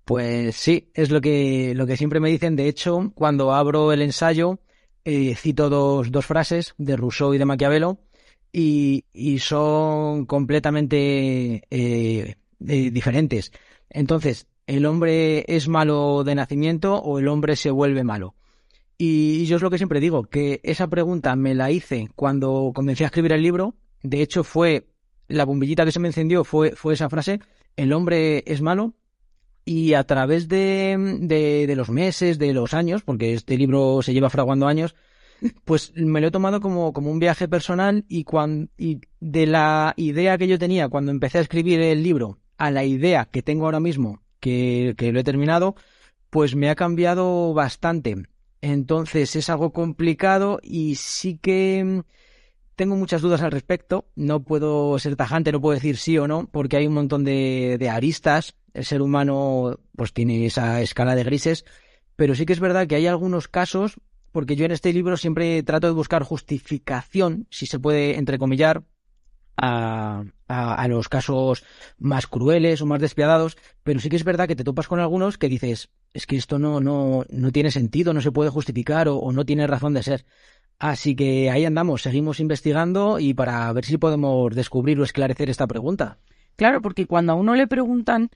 Pues 0.05 0.55
sí, 0.55 0.91
es 0.93 1.11
lo 1.11 1.21
que, 1.21 1.73
lo 1.75 1.85
que 1.85 1.97
siempre 1.97 2.19
me 2.19 2.29
dicen. 2.29 2.55
De 2.55 2.67
hecho, 2.67 3.11
cuando 3.15 3.53
abro 3.53 3.91
el 3.91 4.01
ensayo, 4.01 4.59
eh, 5.05 5.35
cito 5.35 5.69
dos, 5.69 6.11
dos 6.11 6.25
frases 6.25 6.75
de 6.77 6.95
Rousseau 6.95 7.33
y 7.33 7.37
de 7.37 7.45
Maquiavelo 7.45 7.99
y, 8.53 9.39
son 9.39 10.25
completamente 10.25 11.63
eh, 11.69 12.35
eh, 12.67 12.91
diferentes. 12.91 13.51
Entonces, 13.89 14.47
¿el 14.67 14.85
hombre 14.85 15.43
es 15.47 15.67
malo 15.67 16.23
de 16.23 16.35
nacimiento 16.35 16.95
o 16.95 17.19
el 17.19 17.27
hombre 17.27 17.55
se 17.55 17.71
vuelve 17.71 18.03
malo? 18.03 18.35
Y 18.97 19.45
yo 19.45 19.57
es 19.57 19.63
lo 19.63 19.71
que 19.71 19.77
siempre 19.77 19.99
digo, 19.99 20.23
que 20.23 20.61
esa 20.63 20.87
pregunta 20.87 21.35
me 21.35 21.55
la 21.55 21.71
hice 21.71 22.09
cuando 22.15 22.71
comencé 22.73 23.03
a 23.03 23.07
escribir 23.07 23.33
el 23.33 23.41
libro. 23.41 23.73
De 24.03 24.21
hecho, 24.21 24.43
fue 24.43 24.87
la 25.27 25.45
bombillita 25.45 25.83
que 25.83 25.91
se 25.91 25.99
me 25.99 26.09
encendió, 26.09 26.43
fue, 26.43 26.75
fue 26.75 26.93
esa 26.93 27.09
frase, 27.09 27.39
el 27.75 27.91
hombre 27.91 28.43
es 28.45 28.61
malo. 28.61 28.93
Y 29.65 29.93
a 29.93 30.03
través 30.03 30.49
de, 30.49 31.17
de, 31.21 31.67
de 31.67 31.75
los 31.75 31.89
meses, 31.89 32.37
de 32.37 32.53
los 32.53 32.73
años, 32.73 33.01
porque 33.01 33.33
este 33.33 33.57
libro 33.57 34.01
se 34.01 34.13
lleva 34.13 34.29
fraguando 34.29 34.67
años, 34.67 34.93
pues 35.65 35.93
me 35.95 36.21
lo 36.21 36.27
he 36.27 36.31
tomado 36.31 36.61
como, 36.61 36.93
como 36.93 37.11
un 37.11 37.19
viaje 37.19 37.47
personal 37.47 38.05
y, 38.07 38.23
cuando, 38.23 38.71
y 38.77 39.01
de 39.19 39.45
la 39.47 39.93
idea 39.97 40.37
que 40.37 40.47
yo 40.47 40.59
tenía 40.59 40.89
cuando 40.89 41.11
empecé 41.11 41.37
a 41.37 41.41
escribir 41.41 41.79
el 41.81 42.03
libro 42.03 42.39
a 42.57 42.71
la 42.71 42.83
idea 42.83 43.25
que 43.25 43.41
tengo 43.41 43.65
ahora 43.65 43.79
mismo, 43.79 44.21
que, 44.39 44.93
que 44.97 45.11
lo 45.11 45.19
he 45.19 45.23
terminado, 45.23 45.75
pues 46.29 46.55
me 46.55 46.69
ha 46.69 46.75
cambiado 46.75 47.53
bastante. 47.53 48.15
Entonces 48.61 49.35
es 49.35 49.49
algo 49.49 49.73
complicado 49.73 50.59
y 50.63 50.95
sí 50.95 51.37
que 51.37 51.83
mm, 51.83 51.99
tengo 52.75 52.95
muchas 52.95 53.21
dudas 53.21 53.41
al 53.41 53.51
respecto. 53.51 54.05
No 54.15 54.43
puedo 54.43 54.97
ser 54.99 55.15
tajante, 55.15 55.51
no 55.51 55.61
puedo 55.61 55.75
decir 55.75 55.97
sí 55.97 56.17
o 56.17 56.27
no, 56.27 56.47
porque 56.51 56.77
hay 56.77 56.87
un 56.87 56.93
montón 56.93 57.23
de, 57.23 57.77
de 57.77 57.89
aristas. 57.89 58.55
El 58.73 58.85
ser 58.85 59.01
humano 59.01 59.79
pues 59.95 60.13
tiene 60.13 60.45
esa 60.45 60.81
escala 60.81 61.15
de 61.15 61.23
grises, 61.23 61.65
pero 62.15 62.35
sí 62.35 62.45
que 62.45 62.53
es 62.53 62.59
verdad 62.59 62.87
que 62.87 62.95
hay 62.95 63.05
algunos 63.07 63.47
casos, 63.47 63.99
porque 64.33 64.57
yo 64.57 64.65
en 64.65 64.71
este 64.71 64.91
libro 64.91 65.15
siempre 65.15 65.63
trato 65.63 65.87
de 65.87 65.93
buscar 65.93 66.23
justificación, 66.23 67.47
si 67.49 67.67
se 67.67 67.79
puede 67.79 68.17
entrecomillar, 68.17 68.83
a, 69.55 70.25
los 70.89 71.07
casos 71.07 71.63
más 71.99 72.25
crueles 72.27 72.81
o 72.81 72.87
más 72.87 72.99
despiadados, 72.99 73.57
pero 73.83 73.99
sí 73.99 74.09
que 74.09 74.15
es 74.15 74.23
verdad 74.23 74.47
que 74.47 74.55
te 74.55 74.63
topas 74.63 74.87
con 74.87 74.99
algunos 74.99 75.37
que 75.37 75.47
dices, 75.47 75.89
es 76.13 76.25
que 76.25 76.35
esto 76.35 76.59
no, 76.59 76.79
no, 76.79 77.25
no 77.29 77.51
tiene 77.51 77.71
sentido, 77.71 78.13
no 78.13 78.21
se 78.21 78.31
puede 78.31 78.49
justificar 78.49 79.07
o, 79.07 79.17
o 79.17 79.31
no 79.31 79.45
tiene 79.45 79.67
razón 79.67 79.93
de 79.93 80.03
ser. 80.03 80.25
Así 80.79 81.15
que 81.15 81.51
ahí 81.51 81.63
andamos, 81.65 82.01
seguimos 82.01 82.39
investigando 82.39 83.19
y 83.19 83.35
para 83.35 83.71
ver 83.71 83.85
si 83.85 83.97
podemos 83.97 84.53
descubrir 84.55 84.99
o 84.99 85.03
esclarecer 85.03 85.49
esta 85.49 85.67
pregunta. 85.67 86.17
Claro, 86.55 86.81
porque 86.81 87.05
cuando 87.05 87.33
a 87.33 87.35
uno 87.35 87.53
le 87.55 87.67
preguntan 87.67 88.31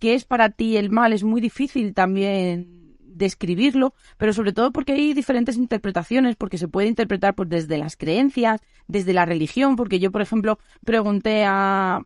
qué 0.00 0.14
es 0.14 0.24
para 0.24 0.50
ti 0.50 0.76
el 0.76 0.90
mal, 0.90 1.12
es 1.12 1.22
muy 1.22 1.40
difícil 1.40 1.94
también 1.94 2.85
describirlo, 3.16 3.94
pero 4.18 4.32
sobre 4.32 4.52
todo 4.52 4.72
porque 4.72 4.92
hay 4.92 5.14
diferentes 5.14 5.56
interpretaciones, 5.56 6.36
porque 6.36 6.58
se 6.58 6.68
puede 6.68 6.88
interpretar 6.88 7.34
pues, 7.34 7.48
desde 7.48 7.78
las 7.78 7.96
creencias, 7.96 8.60
desde 8.86 9.12
la 9.12 9.26
religión, 9.26 9.76
porque 9.76 9.98
yo, 9.98 10.10
por 10.12 10.22
ejemplo, 10.22 10.58
pregunté 10.84 11.44
a, 11.44 12.02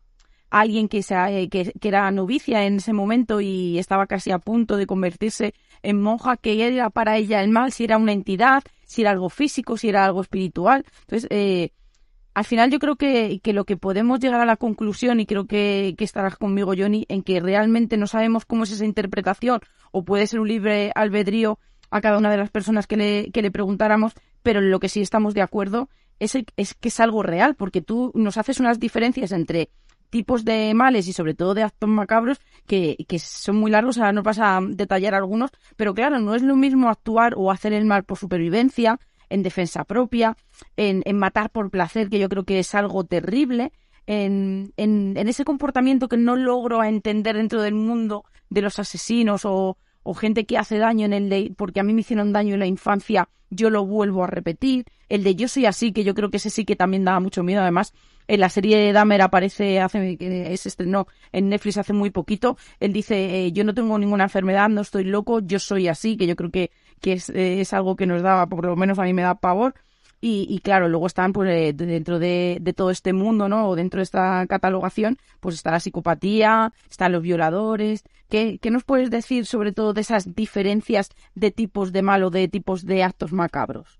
alguien 0.50 0.88
que, 0.88 1.00
que, 1.50 1.72
que, 1.72 1.88
era 1.88 2.10
novicia 2.10 2.64
en 2.64 2.76
ese 2.76 2.92
momento 2.92 3.40
y 3.40 3.78
estaba 3.78 4.06
casi 4.06 4.32
a 4.32 4.40
punto 4.40 4.76
de 4.76 4.86
convertirse 4.86 5.54
en 5.82 6.02
monja, 6.02 6.36
que 6.36 6.66
era 6.66 6.90
para 6.90 7.16
ella 7.16 7.40
el 7.42 7.50
mal, 7.50 7.72
si 7.72 7.84
era 7.84 7.96
una 7.98 8.12
entidad, 8.12 8.64
si 8.84 9.02
era 9.02 9.12
algo 9.12 9.28
físico, 9.28 9.76
si 9.76 9.88
era 9.88 10.04
algo 10.04 10.20
espiritual. 10.20 10.84
Entonces, 11.02 11.28
eh, 11.30 11.70
al 12.34 12.44
final 12.44 12.70
yo 12.70 12.78
creo 12.78 12.96
que, 12.96 13.40
lo 13.44 13.64
que 13.64 13.76
podemos 13.76 14.20
llegar 14.20 14.40
a 14.40 14.46
la 14.46 14.56
conclusión, 14.56 15.20
y 15.20 15.26
creo 15.26 15.46
que, 15.46 15.94
estarás 15.98 16.36
conmigo, 16.36 16.72
Johnny, 16.76 17.04
en 17.08 17.22
que 17.22 17.40
realmente 17.40 17.96
no 17.96 18.06
sabemos 18.06 18.44
cómo 18.44 18.64
es 18.64 18.72
esa 18.72 18.84
interpretación, 18.84 19.60
o 19.92 20.04
puede 20.04 20.26
ser 20.26 20.40
un 20.40 20.48
libre 20.48 20.92
albedrío 20.94 21.58
a 21.90 22.00
cada 22.00 22.18
una 22.18 22.30
de 22.30 22.36
las 22.36 22.50
personas 22.50 22.86
que 22.86 22.96
le, 22.96 23.30
que 23.32 23.42
le 23.42 23.50
preguntáramos, 23.50 24.14
pero 24.42 24.60
en 24.60 24.70
lo 24.70 24.78
que 24.78 24.88
sí 24.88 25.00
estamos 25.00 25.34
de 25.34 25.42
acuerdo 25.42 25.88
es, 26.20 26.36
es 26.56 26.74
que 26.74 26.88
es 26.88 27.00
algo 27.00 27.22
real, 27.22 27.56
porque 27.56 27.82
tú 27.82 28.12
nos 28.14 28.36
haces 28.36 28.60
unas 28.60 28.78
diferencias 28.78 29.32
entre 29.32 29.70
tipos 30.10 30.44
de 30.44 30.74
males 30.74 31.08
y 31.08 31.12
sobre 31.12 31.34
todo 31.34 31.54
de 31.54 31.62
actos 31.62 31.88
macabros 31.88 32.40
que, 32.66 32.96
que 33.08 33.18
son 33.18 33.56
muy 33.56 33.70
largos, 33.70 33.98
ahora 33.98 34.12
nos 34.12 34.24
vas 34.24 34.38
a 34.40 34.60
detallar 34.62 35.14
algunos, 35.14 35.50
pero 35.76 35.94
claro, 35.94 36.18
no 36.18 36.34
es 36.34 36.42
lo 36.42 36.56
mismo 36.56 36.88
actuar 36.88 37.34
o 37.36 37.50
hacer 37.50 37.72
el 37.72 37.84
mal 37.84 38.04
por 38.04 38.18
supervivencia, 38.18 38.98
en 39.30 39.42
defensa 39.42 39.84
propia, 39.84 40.36
en, 40.76 41.02
en 41.06 41.18
matar 41.18 41.50
por 41.50 41.70
placer, 41.70 42.10
que 42.10 42.18
yo 42.18 42.28
creo 42.28 42.44
que 42.44 42.58
es 42.58 42.74
algo 42.74 43.04
terrible, 43.04 43.72
en, 44.06 44.72
en, 44.76 45.16
ese 45.16 45.44
comportamiento 45.44 46.08
que 46.08 46.16
no 46.16 46.36
logro 46.36 46.82
entender 46.82 47.36
dentro 47.36 47.62
del 47.62 47.74
mundo 47.74 48.24
de 48.48 48.62
los 48.62 48.78
asesinos 48.78 49.44
o, 49.44 49.78
o 50.02 50.14
gente 50.14 50.46
que 50.46 50.58
hace 50.58 50.78
daño 50.78 51.06
en 51.06 51.12
el 51.12 51.28
de 51.28 51.52
porque 51.56 51.80
a 51.80 51.84
mí 51.84 51.94
me 51.94 52.00
hicieron 52.00 52.32
daño 52.32 52.54
en 52.54 52.60
la 52.60 52.66
infancia, 52.66 53.28
yo 53.50 53.70
lo 53.70 53.86
vuelvo 53.86 54.24
a 54.24 54.26
repetir. 54.26 54.84
El 55.08 55.24
de 55.24 55.34
yo 55.34 55.48
soy 55.48 55.66
así, 55.66 55.92
que 55.92 56.04
yo 56.04 56.14
creo 56.14 56.30
que 56.30 56.38
ese 56.38 56.50
sí 56.50 56.64
que 56.64 56.76
también 56.76 57.04
daba 57.04 57.20
mucho 57.20 57.42
miedo. 57.42 57.62
Además, 57.62 57.92
en 58.28 58.40
la 58.40 58.48
serie 58.48 58.78
de 58.78 58.92
Dahmer 58.92 59.22
aparece, 59.22 59.80
hace, 59.80 60.16
es 60.20 60.66
estrenó 60.66 61.08
en 61.32 61.48
Netflix 61.48 61.78
hace 61.78 61.92
muy 61.92 62.10
poquito. 62.10 62.56
Él 62.78 62.92
dice, 62.92 63.46
eh, 63.46 63.52
yo 63.52 63.64
no 63.64 63.74
tengo 63.74 63.98
ninguna 63.98 64.24
enfermedad, 64.24 64.68
no 64.68 64.80
estoy 64.80 65.04
loco, 65.04 65.40
yo 65.40 65.58
soy 65.58 65.88
así, 65.88 66.16
que 66.16 66.28
yo 66.28 66.36
creo 66.36 66.50
que, 66.50 66.70
que 67.00 67.14
es, 67.14 67.30
eh, 67.30 67.60
es 67.60 67.72
algo 67.72 67.96
que 67.96 68.06
nos 68.06 68.22
da, 68.22 68.46
por 68.46 68.64
lo 68.64 68.76
menos 68.76 68.98
a 68.98 69.04
mí 69.04 69.12
me 69.12 69.22
da 69.22 69.34
pavor. 69.34 69.74
Y, 70.22 70.46
y, 70.50 70.58
claro, 70.58 70.88
luego 70.88 71.06
están 71.06 71.32
pues 71.32 71.48
eh, 71.50 71.72
dentro 71.72 72.18
de, 72.18 72.58
de, 72.60 72.72
todo 72.74 72.90
este 72.90 73.14
mundo, 73.14 73.48
¿no? 73.48 73.68
O 73.68 73.74
dentro 73.74 73.98
de 73.98 74.02
esta 74.02 74.46
catalogación, 74.46 75.16
pues 75.40 75.54
está 75.54 75.70
la 75.70 75.80
psicopatía, 75.80 76.74
están 76.90 77.12
los 77.12 77.22
violadores. 77.22 78.04
¿Qué, 78.28 78.58
¿Qué, 78.60 78.70
nos 78.70 78.84
puedes 78.84 79.10
decir 79.10 79.46
sobre 79.46 79.72
todo 79.72 79.94
de 79.94 80.02
esas 80.02 80.34
diferencias 80.34 81.08
de 81.34 81.50
tipos 81.50 81.90
de 81.92 82.02
mal 82.02 82.22
o 82.22 82.28
de 82.28 82.48
tipos 82.48 82.84
de 82.84 83.02
actos 83.02 83.32
macabros? 83.32 83.98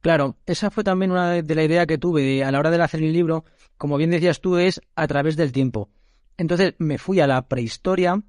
Claro, 0.00 0.36
esa 0.46 0.70
fue 0.70 0.84
también 0.84 1.10
una 1.10 1.30
de, 1.30 1.42
de 1.42 1.54
la 1.54 1.64
idea 1.64 1.86
que 1.86 1.98
tuve 1.98 2.42
a 2.42 2.50
la 2.50 2.58
hora 2.58 2.70
de 2.70 2.82
hacer 2.82 3.02
el 3.02 3.12
libro. 3.12 3.44
Como 3.76 3.98
bien 3.98 4.10
decías 4.10 4.40
tú, 4.40 4.56
es 4.56 4.80
a 4.96 5.06
través 5.06 5.36
del 5.36 5.52
tiempo. 5.52 5.90
Entonces 6.38 6.74
me 6.78 6.98
fui 6.98 7.20
a 7.20 7.26
la 7.26 7.46
prehistoria 7.46 8.22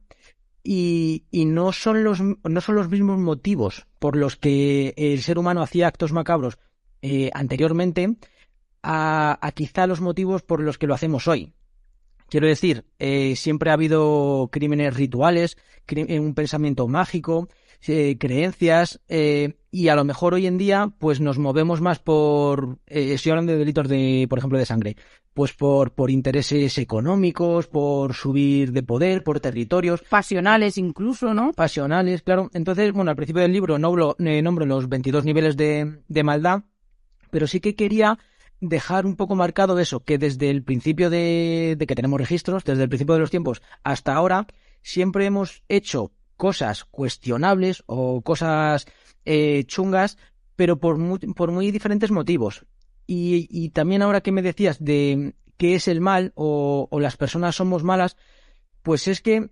y, 0.63 1.25
no, 1.31 1.73
son 1.73 2.03
los, 2.03 2.21
no 2.21 2.61
son 2.61 2.75
los 2.75 2.89
mismos 2.89 3.19
motivos 3.19 3.85
por 3.99 4.15
los 4.15 4.37
que 4.37 4.93
el 4.95 5.21
ser 5.21 5.37
humano 5.37 5.61
hacía 5.61 5.87
actos 5.87 6.13
macabros 6.13 6.57
eh, 7.01 7.29
anteriormente 7.33 8.15
a, 8.81 9.51
quizá 9.55 9.87
los 9.87 9.99
motivos 9.99 10.41
por 10.41 10.61
los 10.61 10.77
que 10.77 10.87
lo 10.87 10.93
hacemos 10.93 11.27
hoy. 11.27 11.53
Quiero 12.29 12.47
decir, 12.47 12.85
eh, 12.97 13.35
siempre 13.35 13.69
ha 13.69 13.73
habido 13.73 14.49
crímenes 14.51 14.95
rituales, 14.95 15.57
eh, 15.87 16.19
un 16.19 16.33
pensamiento 16.33 16.87
mágico, 16.87 17.49
eh, 17.87 18.17
creencias, 18.19 19.01
eh, 19.07 19.55
y 19.73 19.87
a 19.87 19.95
lo 19.95 20.03
mejor 20.03 20.35
hoy 20.35 20.45
en 20.45 20.59
día, 20.59 20.93
pues 20.99 21.19
nos 21.19 21.39
movemos 21.39 21.81
más 21.81 21.97
por, 21.97 22.77
eh, 22.85 23.13
estoy 23.13 23.31
hablando 23.31 23.53
de 23.53 23.57
delitos 23.57 23.87
de, 23.87 24.27
por 24.29 24.37
ejemplo, 24.37 24.59
de 24.59 24.67
sangre, 24.67 24.95
pues 25.33 25.53
por, 25.53 25.93
por 25.93 26.11
intereses 26.11 26.77
económicos, 26.77 27.65
por 27.65 28.13
subir 28.13 28.71
de 28.71 28.83
poder, 28.83 29.23
por 29.23 29.39
territorios. 29.39 30.03
Pasionales 30.03 30.77
incluso, 30.77 31.33
¿no? 31.33 31.53
Pasionales, 31.53 32.21
claro. 32.21 32.51
Entonces, 32.53 32.93
bueno, 32.93 33.09
al 33.09 33.17
principio 33.17 33.41
del 33.41 33.51
libro 33.51 33.79
nombro, 33.79 34.15
eh, 34.19 34.43
nombro 34.43 34.65
los 34.67 34.87
22 34.87 35.25
niveles 35.25 35.57
de, 35.57 35.99
de 36.07 36.23
maldad, 36.23 36.61
pero 37.31 37.47
sí 37.47 37.59
que 37.59 37.75
quería 37.75 38.19
dejar 38.61 39.07
un 39.07 39.15
poco 39.15 39.35
marcado 39.35 39.79
eso, 39.79 40.01
que 40.03 40.19
desde 40.19 40.51
el 40.51 40.63
principio 40.63 41.09
de, 41.09 41.75
de, 41.77 41.87
que 41.87 41.95
tenemos 41.95 42.19
registros, 42.19 42.63
desde 42.63 42.83
el 42.83 42.89
principio 42.89 43.15
de 43.15 43.21
los 43.21 43.31
tiempos 43.31 43.63
hasta 43.83 44.13
ahora, 44.13 44.45
siempre 44.83 45.25
hemos 45.25 45.63
hecho 45.67 46.11
cosas 46.37 46.85
cuestionables 46.85 47.83
o 47.85 48.21
cosas 48.21 48.85
eh, 49.25 49.63
chungas, 49.65 50.17
pero 50.55 50.79
por 50.79 50.97
muy, 50.97 51.19
por 51.19 51.51
muy 51.51 51.71
diferentes 51.71 52.11
motivos. 52.11 52.65
Y, 53.05 53.69
también 53.69 54.01
ahora 54.01 54.21
que 54.21 54.31
me 54.31 54.41
decías 54.41 54.83
de 54.83 55.35
qué 55.57 55.75
es 55.75 55.87
el 55.87 56.01
mal 56.01 56.31
o, 56.35 56.87
o 56.89 56.99
las 56.99 57.17
personas 57.17 57.55
somos 57.55 57.83
malas, 57.83 58.17
pues 58.81 59.07
es 59.07 59.21
que 59.21 59.49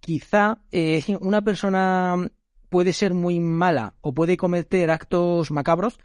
quizá 0.00 0.58
eh, 0.70 1.02
una 1.20 1.42
persona 1.42 2.30
puede 2.68 2.92
ser 2.92 3.14
muy 3.14 3.40
mala 3.40 3.94
o 4.02 4.12
puede 4.12 4.36
cometer 4.36 4.90
actos 4.90 5.50
macabros, 5.50 5.98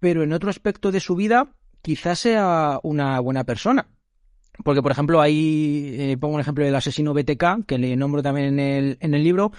pero 0.00 0.22
en 0.22 0.32
otro 0.32 0.50
aspecto 0.50 0.92
de 0.92 1.00
su 1.00 1.14
vida 1.16 1.54
quizás 1.80 2.18
sea 2.18 2.78
una 2.82 3.18
buena 3.20 3.44
persona. 3.44 3.88
Porque, 4.64 4.82
por 4.82 4.92
ejemplo, 4.92 5.20
ahí 5.20 5.96
eh, 5.98 6.16
pongo 6.18 6.34
un 6.34 6.40
ejemplo 6.40 6.64
del 6.64 6.74
asesino 6.74 7.14
BTK, 7.14 7.66
que 7.66 7.78
le 7.78 7.96
nombro 7.96 8.22
también 8.22 8.58
en 8.58 8.60
el, 8.60 8.98
en 9.00 9.14
el 9.14 9.24
libro, 9.24 9.52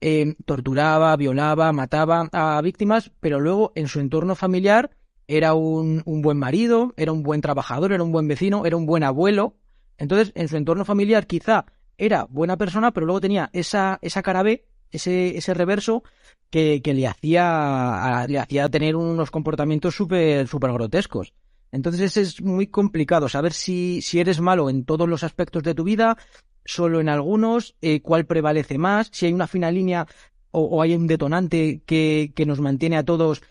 eh, 0.00 0.34
torturaba, 0.44 1.16
violaba, 1.16 1.72
mataba 1.72 2.28
a 2.32 2.60
víctimas, 2.60 3.10
pero 3.20 3.40
luego 3.40 3.72
en 3.74 3.88
su 3.88 4.00
entorno 4.00 4.34
familiar 4.34 4.90
era 5.26 5.54
un, 5.54 6.02
un, 6.04 6.20
buen 6.20 6.38
marido, 6.38 6.92
era 6.96 7.12
un 7.12 7.22
buen 7.22 7.40
trabajador, 7.40 7.92
era 7.92 8.02
un 8.02 8.12
buen 8.12 8.28
vecino, 8.28 8.66
era 8.66 8.76
un 8.76 8.84
buen 8.84 9.02
abuelo. 9.02 9.56
Entonces, 9.96 10.32
en 10.34 10.48
su 10.48 10.56
entorno 10.56 10.84
familiar 10.84 11.26
quizá 11.26 11.64
era 11.96 12.26
buena 12.28 12.56
persona, 12.58 12.92
pero 12.92 13.06
luego 13.06 13.22
tenía 13.22 13.48
esa, 13.54 13.98
esa 14.02 14.22
cara 14.22 14.42
B, 14.42 14.66
ese, 14.90 15.36
ese 15.38 15.54
reverso 15.54 16.02
que, 16.50 16.82
que 16.82 16.92
le 16.92 17.06
hacía, 17.06 18.26
le 18.28 18.38
hacía 18.38 18.68
tener 18.68 18.96
unos 18.96 19.30
comportamientos 19.30 19.94
súper, 19.94 20.46
súper 20.48 20.72
grotescos. 20.72 21.32
Entonces 21.74 22.16
es 22.16 22.40
muy 22.40 22.68
complicado 22.68 23.28
saber 23.28 23.52
si, 23.52 24.00
si 24.00 24.20
eres 24.20 24.40
malo 24.40 24.70
en 24.70 24.84
todos 24.84 25.08
los 25.08 25.24
aspectos 25.24 25.64
de 25.64 25.74
tu 25.74 25.82
vida, 25.82 26.16
solo 26.64 27.00
en 27.00 27.08
algunos, 27.08 27.74
eh, 27.82 28.00
cuál 28.00 28.26
prevalece 28.26 28.78
más, 28.78 29.10
si 29.12 29.26
hay 29.26 29.32
una 29.32 29.48
fina 29.48 29.72
línea 29.72 30.06
o, 30.52 30.62
o 30.62 30.82
hay 30.82 30.94
un 30.94 31.08
detonante 31.08 31.82
que, 31.84 32.32
que, 32.36 32.46
nos 32.46 32.60
mantiene 32.60 32.96
a 32.96 33.02
todos 33.02 33.42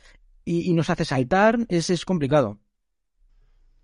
y, 0.45 0.71
y 0.71 0.73
nos 0.73 0.89
hace 0.89 1.03
saltar, 1.03 1.59
es, 1.67 1.89
es, 1.89 2.05
complicado. 2.05 2.59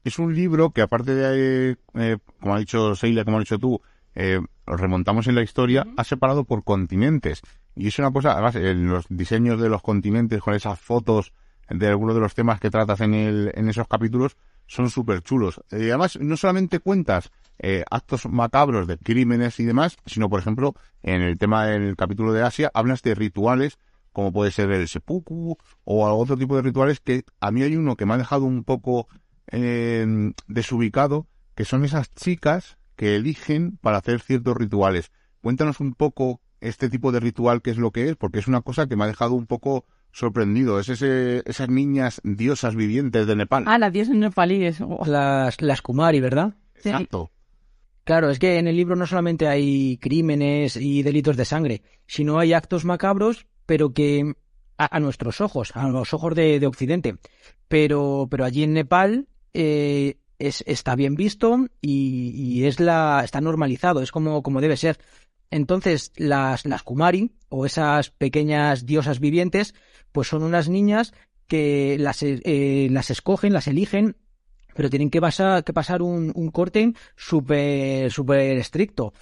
Es 0.05 0.17
un 0.19 0.33
libro 0.33 0.71
que 0.71 0.83
aparte 0.83 1.13
de, 1.13 1.77
eh, 1.95 2.17
como 2.39 2.55
ha 2.55 2.59
dicho 2.59 2.95
Seila, 2.95 3.25
como 3.25 3.39
has 3.39 3.43
dicho 3.43 3.59
tú, 3.59 3.81
eh, 4.15 4.39
remontamos 4.65 5.27
en 5.27 5.35
la 5.35 5.43
historia, 5.43 5.83
uh 5.85 5.89
-huh. 5.89 5.95
ha 5.97 6.03
separado 6.05 6.45
por 6.45 6.63
continentes. 6.63 7.41
Y 7.75 7.87
es 7.87 7.99
una 7.99 8.11
cosa, 8.11 8.31
además, 8.31 8.55
en 8.55 8.87
los 8.87 9.05
diseños 9.09 9.59
de 9.59 9.67
los 9.67 9.81
continentes 9.81 10.41
con 10.41 10.53
esas 10.53 10.79
fotos 10.79 11.33
de 11.69 11.87
algunos 11.87 12.15
de 12.15 12.21
los 12.21 12.33
temas 12.33 12.59
que 12.59 12.69
tratas 12.69 13.01
en, 13.01 13.13
el, 13.13 13.51
en 13.55 13.69
esos 13.69 13.87
capítulos 13.87 14.37
son 14.67 14.89
súper 14.89 15.21
chulos. 15.21 15.61
Y 15.71 15.89
además, 15.89 16.17
no 16.19 16.37
solamente 16.37 16.79
cuentas 16.79 17.31
eh, 17.57 17.83
actos 17.89 18.27
macabros 18.27 18.87
de 18.87 18.97
crímenes 18.97 19.59
y 19.59 19.65
demás, 19.65 19.97
sino, 20.05 20.29
por 20.29 20.39
ejemplo, 20.39 20.75
en 21.03 21.21
el 21.21 21.37
tema 21.37 21.65
del 21.65 21.95
capítulo 21.95 22.33
de 22.33 22.43
Asia, 22.43 22.71
hablas 22.73 23.01
de 23.01 23.15
rituales 23.15 23.77
como 24.11 24.33
puede 24.33 24.51
ser 24.51 24.71
el 24.71 24.87
seppuku 24.87 25.57
o 25.83 26.07
otro 26.07 26.37
tipo 26.37 26.55
de 26.55 26.61
rituales 26.61 26.99
que 26.99 27.23
a 27.39 27.51
mí 27.51 27.61
hay 27.61 27.75
uno 27.75 27.95
que 27.95 28.05
me 28.05 28.13
ha 28.13 28.17
dejado 28.17 28.45
un 28.45 28.63
poco 28.63 29.07
eh, 29.51 30.33
desubicado, 30.47 31.27
que 31.55 31.65
son 31.65 31.85
esas 31.85 32.09
chicas 32.11 32.77
que 32.95 33.15
eligen 33.15 33.77
para 33.77 33.97
hacer 33.97 34.19
ciertos 34.19 34.57
rituales. 34.57 35.11
Cuéntanos 35.41 35.79
un 35.79 35.93
poco 35.93 36.41
este 36.59 36.89
tipo 36.89 37.11
de 37.11 37.19
ritual, 37.19 37.61
qué 37.61 37.71
es 37.71 37.77
lo 37.77 37.91
que 37.91 38.09
es, 38.09 38.15
porque 38.15 38.39
es 38.39 38.47
una 38.47 38.61
cosa 38.61 38.87
que 38.87 38.95
me 38.95 39.05
ha 39.05 39.07
dejado 39.07 39.35
un 39.35 39.45
poco 39.45 39.85
sorprendido. 40.11 40.79
Es 40.79 40.89
ese, 40.89 41.43
esas 41.45 41.69
niñas 41.69 42.21
diosas 42.23 42.75
vivientes 42.75 43.27
de 43.27 43.35
Nepal. 43.35 43.63
Ah, 43.67 43.77
las 43.77 43.93
diosas 43.93 44.15
nepalíes. 44.15 44.81
Oh. 44.81 45.05
Las, 45.05 45.61
las 45.61 45.81
Kumari, 45.81 46.19
¿verdad? 46.19 46.55
Exacto. 46.75 47.31
Claro, 48.03 48.31
es 48.31 48.39
que 48.39 48.57
en 48.57 48.67
el 48.67 48.75
libro 48.75 48.95
no 48.95 49.05
solamente 49.05 49.47
hay 49.47 49.97
crímenes 49.97 50.75
y 50.77 51.03
delitos 51.03 51.37
de 51.37 51.45
sangre, 51.45 51.83
sino 52.07 52.39
hay 52.39 52.53
actos 52.53 52.83
macabros, 52.83 53.45
pero 53.67 53.93
que 53.93 54.33
a, 54.77 54.99
nuestros 54.99 55.41
ojos, 55.41 55.75
a 55.75 55.87
los 55.89 56.13
ojos 56.13 56.33
de, 56.33 56.65
Occidente. 56.65 57.17
Pero, 57.67 58.27
pero 58.31 58.45
allí 58.45 58.63
en 58.63 58.73
Nepal 58.73 59.27
eh, 59.53 60.17
es, 60.39 60.63
está 60.65 60.95
bien 60.95 61.13
visto 61.13 61.67
y, 61.81 62.31
y, 62.33 62.65
es 62.65 62.79
la, 62.79 63.21
está 63.23 63.41
normalizado, 63.41 64.01
es 64.01 64.11
como, 64.11 64.41
como 64.41 64.59
debe 64.61 64.77
ser. 64.77 64.97
Entonces, 65.51 66.11
las, 66.15 66.65
las 66.65 66.83
Kumari, 66.83 67.31
o 67.49 67.65
esas 67.65 68.09
pequeñas 68.11 68.85
diosas 68.85 69.19
vivientes, 69.19 69.75
pues 70.11 70.27
son 70.27 70.43
unas 70.43 70.69
niñas 70.69 71.13
que 71.47 71.97
las, 71.99 72.23
eh, 72.23 72.87
las 72.91 73.09
escogen, 73.09 73.53
las 73.53 73.67
eligen, 73.67 74.15
pero 74.75 74.89
tienen 74.89 75.09
que, 75.09 75.19
pasar, 75.19 75.63
que 75.63 75.73
pasar 75.73 76.01
un, 76.01 76.31
un 76.35 76.51
corte 76.51 76.93
súper 77.15 78.11
super 78.11 78.57
estricto. 78.57 79.13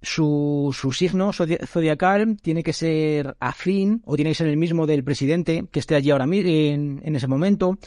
Su, 0.00 0.74
su 0.76 0.92
signo 0.92 1.32
zodiacal 1.32 2.36
tiene 2.40 2.64
que 2.64 2.72
ser 2.72 3.36
afín 3.38 4.02
o 4.04 4.16
tiene 4.16 4.30
que 4.30 4.36
ser 4.36 4.48
el 4.48 4.56
mismo 4.56 4.86
del 4.86 5.04
presidente 5.04 5.64
que 5.70 5.78
esté 5.78 5.94
allí 5.94 6.10
ahora 6.10 6.24
en, 6.24 7.00
en 7.04 7.16
ese 7.16 7.28
momento 7.28 7.78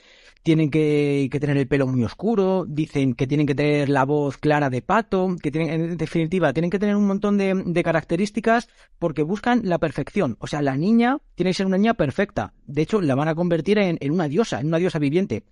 tienen 0.46 0.70
que, 0.70 1.28
tener 1.42 1.58
el 1.58 1.68
pelo 1.68 1.88
muy 1.88 2.04
oscuro, 2.04 2.66
dicen 2.68 3.16
que 3.16 3.26
tienen 3.26 3.48
que 3.48 3.56
tener 3.56 3.90
la 3.90 4.06
voz 4.06 4.38
clara 4.38 4.70
de 4.70 4.84
pato, 4.84 5.36
que 5.42 5.50
tienen, 5.50 5.82
en 5.82 5.98
definitiva, 5.98 6.54
tienen 6.54 6.70
que 6.70 6.78
tener 6.78 6.96
un 6.96 7.08
montón 7.08 7.40
de, 7.40 7.82
características 7.84 8.70
porque 9.00 9.24
buscan 9.24 9.62
la 9.64 9.80
perfección. 9.80 10.38
O 10.40 10.46
sea, 10.46 10.62
la 10.62 10.78
niña 10.78 11.18
tiene 11.34 11.50
que 11.50 11.56
ser 11.56 11.66
una 11.66 11.80
niña 11.80 11.96
perfecta. 11.96 12.54
De 12.68 12.84
hecho, 12.84 13.02
la 13.02 13.16
van 13.16 13.28
a 13.28 13.34
convertir 13.34 13.80
en, 13.80 13.98
una 14.12 14.28
diosa, 14.28 14.60
en 14.60 14.68
una 14.68 14.78
diosa 14.78 15.00
viviente. 15.00 15.46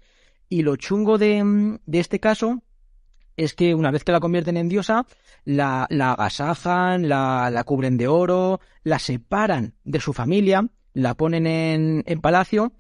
Y 0.48 0.62
lo 0.62 0.76
chungo 0.76 1.18
de, 1.18 1.80
este 1.92 2.20
caso 2.20 2.62
es 3.36 3.56
que 3.56 3.74
una 3.74 3.90
vez 3.90 4.04
que 4.04 4.12
la 4.12 4.20
convierten 4.20 4.58
en 4.58 4.70
diosa, 4.70 5.08
la, 5.44 5.88
la 5.90 6.12
agasajan, 6.12 7.10
la, 7.10 7.50
la, 7.52 7.64
cubren 7.64 7.98
de 7.98 8.08
oro, 8.08 8.60
la 8.84 9.00
separan 9.00 9.74
de 9.86 10.00
su 10.00 10.14
familia, 10.14 10.68
la 10.94 11.16
ponen 11.16 11.48
en, 11.48 12.04
en 12.06 12.22
palacio 12.22 12.74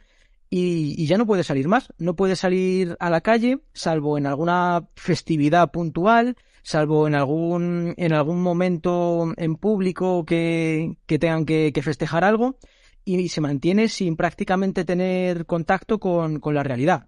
y, 0.55 1.07
ya 1.07 1.17
no 1.17 1.25
puede 1.25 1.43
salir 1.43 1.67
más. 1.67 1.91
No 1.97 2.15
puede 2.15 2.35
salir 2.35 2.95
a 2.99 3.09
la 3.09 3.21
calle, 3.21 3.61
salvo 3.73 4.19
en 4.19 4.27
alguna 4.27 4.87
festividad 4.95 5.71
puntual, 5.71 6.35
salvo 6.61 7.07
en 7.07 7.15
algún, 7.15 7.95
en 7.97 8.13
algún 8.13 8.39
momento 8.39 9.33
en 9.35 9.55
público 9.55 10.25
que, 10.25 10.97
que 11.07 11.17
tengan 11.17 11.45
que, 11.47 11.81
festejar 11.83 12.23
algo, 12.23 12.57
y 13.03 13.29
se 13.29 13.41
mantiene 13.41 13.87
sin 13.87 14.15
prácticamente 14.15 14.85
tener 14.85 15.47
contacto 15.47 15.99
con, 15.99 16.39
con 16.39 16.53
la 16.53 16.61
realidad. 16.61 17.07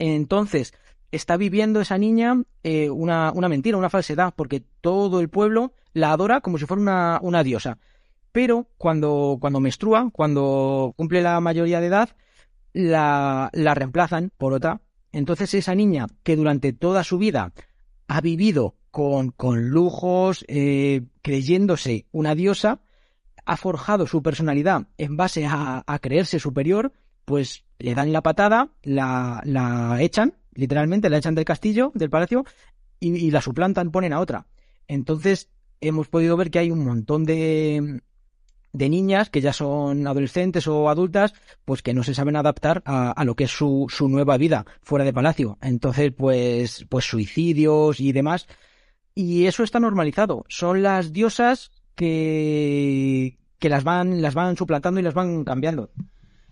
Entonces, 0.00 0.74
está 1.12 1.36
viviendo 1.36 1.80
esa 1.80 1.98
niña 1.98 2.42
eh, 2.64 2.90
una, 2.90 3.30
una, 3.32 3.48
mentira, 3.48 3.78
una 3.78 3.90
falsedad, 3.90 4.34
porque 4.34 4.64
todo 4.80 5.20
el 5.20 5.28
pueblo 5.28 5.72
la 5.92 6.10
adora 6.10 6.40
como 6.40 6.58
si 6.58 6.66
fuera 6.66 6.82
una, 6.82 7.20
una 7.22 7.44
diosa. 7.44 7.78
Pero 8.32 8.66
cuando, 8.76 9.38
cuando 9.40 9.60
menstrua, 9.60 10.10
cuando 10.12 10.94
cumple 10.96 11.22
la 11.22 11.40
mayoría 11.40 11.80
de 11.80 11.86
edad, 11.86 12.10
la, 12.76 13.48
la 13.54 13.74
reemplazan 13.74 14.30
por 14.36 14.52
otra. 14.52 14.82
Entonces 15.12 15.54
esa 15.54 15.74
niña 15.74 16.06
que 16.22 16.36
durante 16.36 16.74
toda 16.74 17.04
su 17.04 17.16
vida 17.16 17.52
ha 18.06 18.20
vivido 18.20 18.74
con, 18.90 19.30
con 19.30 19.70
lujos, 19.70 20.44
eh, 20.46 21.02
creyéndose 21.22 22.04
una 22.12 22.34
diosa, 22.34 22.80
ha 23.46 23.56
forjado 23.56 24.06
su 24.06 24.22
personalidad 24.22 24.88
en 24.98 25.16
base 25.16 25.46
a, 25.48 25.84
creerse 26.02 26.38
superior, 26.38 26.92
pues 27.24 27.64
le 27.78 27.94
dan 27.94 28.12
la 28.12 28.22
patada, 28.22 28.70
la, 28.82 29.40
la 29.44 29.96
echan, 30.00 30.34
literalmente 30.52 31.08
la 31.08 31.18
echan 31.18 31.34
del 31.34 31.44
castillo, 31.44 31.92
del 31.94 32.10
palacio, 32.10 32.44
y, 33.00 33.16
y 33.16 33.30
la 33.30 33.40
suplantan, 33.40 33.90
ponen 33.90 34.12
a 34.12 34.20
otra. 34.20 34.46
Entonces 34.86 35.48
hemos 35.80 36.08
podido 36.08 36.36
ver 36.36 36.50
que 36.50 36.58
hay 36.58 36.70
un 36.70 36.84
montón 36.84 37.24
de, 37.24 38.00
de 38.76 38.88
niñas 38.88 39.30
que 39.30 39.40
ya 39.40 39.52
son 39.52 40.06
adolescentes 40.06 40.66
o 40.68 40.88
adultas, 40.88 41.32
pues 41.64 41.82
que 41.82 41.94
no 41.94 42.02
se 42.02 42.14
saben 42.14 42.36
adaptar 42.36 42.82
a, 42.84 43.24
lo 43.24 43.34
que 43.34 43.44
es 43.44 43.50
su, 43.50 43.86
su, 43.88 44.08
nueva 44.08 44.36
vida 44.36 44.66
fuera 44.82 45.04
de 45.04 45.12
palacio. 45.12 45.58
Entonces, 45.62 46.12
pues, 46.16 46.84
pues 46.88 47.04
suicidios 47.04 48.00
y 48.00 48.12
demás. 48.12 48.46
Y 49.14 49.46
eso 49.46 49.62
está 49.62 49.80
normalizado. 49.80 50.44
Son 50.48 50.82
las 50.82 51.12
diosas 51.12 51.70
que, 51.94 53.38
que 53.58 53.68
las 53.68 53.82
van, 53.82 54.20
las 54.20 54.34
van 54.34 54.56
suplantando 54.56 55.00
y 55.00 55.02
las 55.02 55.14
van 55.14 55.44
cambiando. 55.44 55.90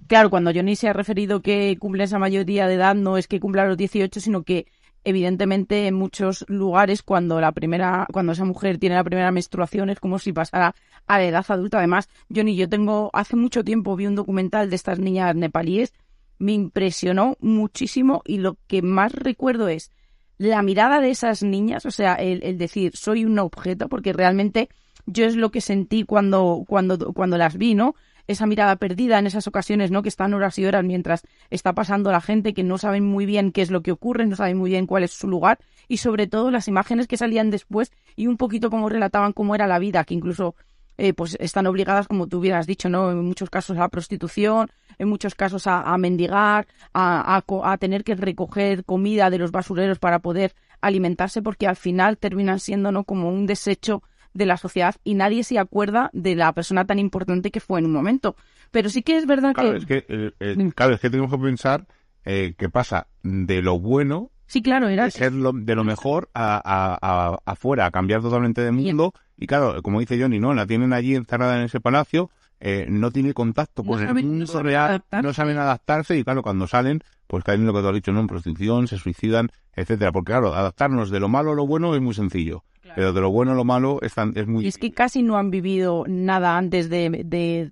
Claro, 0.06 0.30
cuando 0.30 0.52
Johnny 0.54 0.76
se 0.76 0.88
ha 0.88 0.92
referido 0.92 1.42
que 1.42 1.76
cumple 1.78 2.04
esa 2.04 2.18
mayoría 2.18 2.66
de 2.66 2.74
edad, 2.74 2.94
no 2.94 3.16
es 3.16 3.28
que 3.28 3.40
cumpla 3.40 3.66
los 3.66 3.76
18, 3.76 4.20
sino 4.20 4.42
que 4.42 4.66
evidentemente 5.04 5.86
en 5.86 5.94
muchos 5.94 6.44
lugares 6.48 7.02
cuando 7.02 7.40
la 7.40 7.52
primera 7.52 8.06
cuando 8.12 8.32
esa 8.32 8.44
mujer 8.44 8.78
tiene 8.78 8.96
la 8.96 9.04
primera 9.04 9.30
menstruación 9.30 9.90
es 9.90 10.00
como 10.00 10.18
si 10.18 10.32
pasara 10.32 10.74
a 11.06 11.18
la 11.18 11.24
edad 11.24 11.44
adulta. 11.48 11.78
Además 11.78 12.08
Johnny 12.34 12.56
yo 12.56 12.68
tengo 12.68 13.10
hace 13.12 13.36
mucho 13.36 13.64
tiempo 13.64 13.96
vi 13.96 14.06
un 14.06 14.14
documental 14.14 14.70
de 14.70 14.76
estas 14.76 14.98
niñas 14.98 15.34
nepalíes 15.36 15.92
me 16.38 16.52
impresionó 16.52 17.36
muchísimo 17.40 18.22
y 18.24 18.38
lo 18.38 18.56
que 18.66 18.82
más 18.82 19.12
recuerdo 19.12 19.68
es 19.68 19.90
la 20.36 20.62
mirada 20.62 21.00
de 21.00 21.10
esas 21.10 21.42
niñas 21.42 21.86
o 21.86 21.90
sea 21.90 22.14
el, 22.14 22.42
el 22.42 22.58
decir 22.58 22.96
soy 22.96 23.24
un 23.24 23.38
objeto 23.38 23.88
porque 23.88 24.12
realmente 24.12 24.68
yo 25.06 25.26
es 25.26 25.36
lo 25.36 25.50
que 25.50 25.60
sentí 25.60 26.04
cuando 26.04 26.64
cuando 26.66 27.12
cuando 27.12 27.38
las 27.38 27.56
vi 27.56 27.74
no 27.74 27.94
esa 28.26 28.46
mirada 28.46 28.76
perdida 28.76 29.18
en 29.18 29.26
esas 29.26 29.46
ocasiones, 29.46 29.90
¿no? 29.90 30.02
Que 30.02 30.08
están 30.08 30.34
horas 30.34 30.58
y 30.58 30.66
horas 30.66 30.84
mientras 30.84 31.22
está 31.50 31.72
pasando 31.72 32.10
la 32.10 32.20
gente, 32.20 32.54
que 32.54 32.62
no 32.62 32.78
saben 32.78 33.04
muy 33.04 33.26
bien 33.26 33.52
qué 33.52 33.62
es 33.62 33.70
lo 33.70 33.82
que 33.82 33.92
ocurre, 33.92 34.26
no 34.26 34.36
saben 34.36 34.56
muy 34.56 34.70
bien 34.70 34.86
cuál 34.86 35.04
es 35.04 35.12
su 35.12 35.28
lugar 35.28 35.58
y 35.88 35.98
sobre 35.98 36.26
todo 36.26 36.50
las 36.50 36.68
imágenes 36.68 37.06
que 37.06 37.16
salían 37.16 37.50
después 37.50 37.92
y 38.16 38.26
un 38.26 38.36
poquito 38.36 38.70
cómo 38.70 38.88
relataban 38.88 39.32
cómo 39.32 39.54
era 39.54 39.66
la 39.66 39.78
vida, 39.78 40.04
que 40.04 40.14
incluso 40.14 40.54
eh, 40.96 41.12
pues 41.12 41.36
están 41.40 41.66
obligadas, 41.66 42.06
como 42.06 42.28
tú 42.28 42.38
hubieras 42.38 42.66
dicho, 42.66 42.88
¿no? 42.88 43.10
En 43.10 43.24
muchos 43.24 43.50
casos 43.50 43.76
a 43.76 43.80
la 43.80 43.88
prostitución, 43.88 44.70
en 44.98 45.08
muchos 45.08 45.34
casos 45.34 45.66
a, 45.66 45.96
mendigar, 45.98 46.68
a, 46.92 47.42
a, 47.46 47.78
tener 47.78 48.04
que 48.04 48.14
recoger 48.14 48.84
comida 48.84 49.28
de 49.28 49.38
los 49.38 49.50
basureros 49.50 49.98
para 49.98 50.20
poder 50.20 50.54
alimentarse, 50.80 51.42
porque 51.42 51.66
al 51.66 51.74
final 51.74 52.16
terminan 52.16 52.60
siendo, 52.60 52.92
¿no? 52.92 53.02
Como 53.02 53.28
un 53.28 53.46
desecho 53.46 54.02
de 54.34 54.46
la 54.46 54.56
sociedad 54.56 54.94
y 55.04 55.14
nadie 55.14 55.44
se 55.44 55.58
acuerda 55.58 56.10
de 56.12 56.34
la 56.34 56.52
persona 56.52 56.84
tan 56.84 56.98
importante 56.98 57.50
que 57.50 57.60
fue 57.60 57.80
en 57.80 57.86
un 57.86 57.92
momento. 57.92 58.36
Pero 58.70 58.88
sí 58.90 59.02
que 59.02 59.16
es 59.16 59.26
verdad 59.26 59.54
que... 59.54 59.76
Es 59.76 59.86
que 59.86 60.04
eh, 60.08 60.32
eh, 60.40 60.70
claro, 60.74 60.94
es 60.94 61.00
que 61.00 61.10
tenemos 61.10 61.30
que 61.30 61.38
pensar 61.38 61.86
eh, 62.24 62.54
que 62.58 62.68
pasa 62.68 63.06
de 63.22 63.62
lo 63.62 63.78
bueno 63.78 64.30
Sí, 64.46 64.62
claro, 64.62 64.88
era. 64.88 65.04
De 65.04 65.10
ser 65.10 65.32
de 65.32 65.74
lo 65.74 65.84
mejor 65.84 66.30
a, 66.34 66.60
a, 66.64 67.38
afuera, 67.44 67.86
a 67.86 67.90
cambiar 67.90 68.20
totalmente 68.20 68.60
de 68.60 68.72
mundo. 68.72 69.12
Y 69.36 69.46
claro, 69.46 69.82
como 69.82 70.00
dice 70.00 70.20
Johnny, 70.20 70.38
¿no? 70.38 70.54
La 70.54 70.66
tienen 70.66 70.92
allí 70.92 71.14
encerrada 71.14 71.56
en 71.56 71.64
ese 71.64 71.80
palacio, 71.80 72.30
eh, 72.60 72.86
no 72.88 73.10
tiene 73.10 73.34
contacto 73.34 73.82
con 73.82 74.00
el 74.00 74.14
mundo 74.14 74.62
real, 74.62 75.02
no 75.22 75.32
saben 75.32 75.58
adaptarse 75.58 76.16
y 76.16 76.24
claro, 76.24 76.42
cuando 76.42 76.66
salen, 76.66 77.00
pues 77.26 77.42
caen 77.42 77.62
en 77.62 77.66
lo 77.66 77.74
que 77.74 77.80
tú 77.80 77.88
has 77.88 77.94
dicho, 77.94 78.12
¿no? 78.12 78.20
En 78.20 78.26
prostitución, 78.26 78.86
se 78.86 78.96
suicidan, 78.96 79.50
etcétera. 79.74 80.12
Porque 80.12 80.32
claro, 80.32 80.54
adaptarnos 80.54 81.10
de 81.10 81.20
lo 81.20 81.28
malo 81.28 81.52
a 81.52 81.54
lo 81.54 81.66
bueno 81.66 81.94
es 81.94 82.00
muy 82.00 82.14
sencillo. 82.14 82.64
Pero 82.94 83.12
de 83.12 83.20
lo 83.20 83.30
bueno 83.30 83.52
a 83.52 83.54
lo 83.54 83.64
malo 83.64 83.98
es, 84.02 84.12
es 84.34 84.46
muy... 84.46 84.64
Y 84.64 84.68
es 84.68 84.78
que 84.78 84.92
casi 84.92 85.22
no 85.22 85.36
han 85.36 85.50
vivido 85.50 86.04
nada 86.06 86.56
antes 86.56 86.88
de, 86.88 87.22
de, 87.24 87.70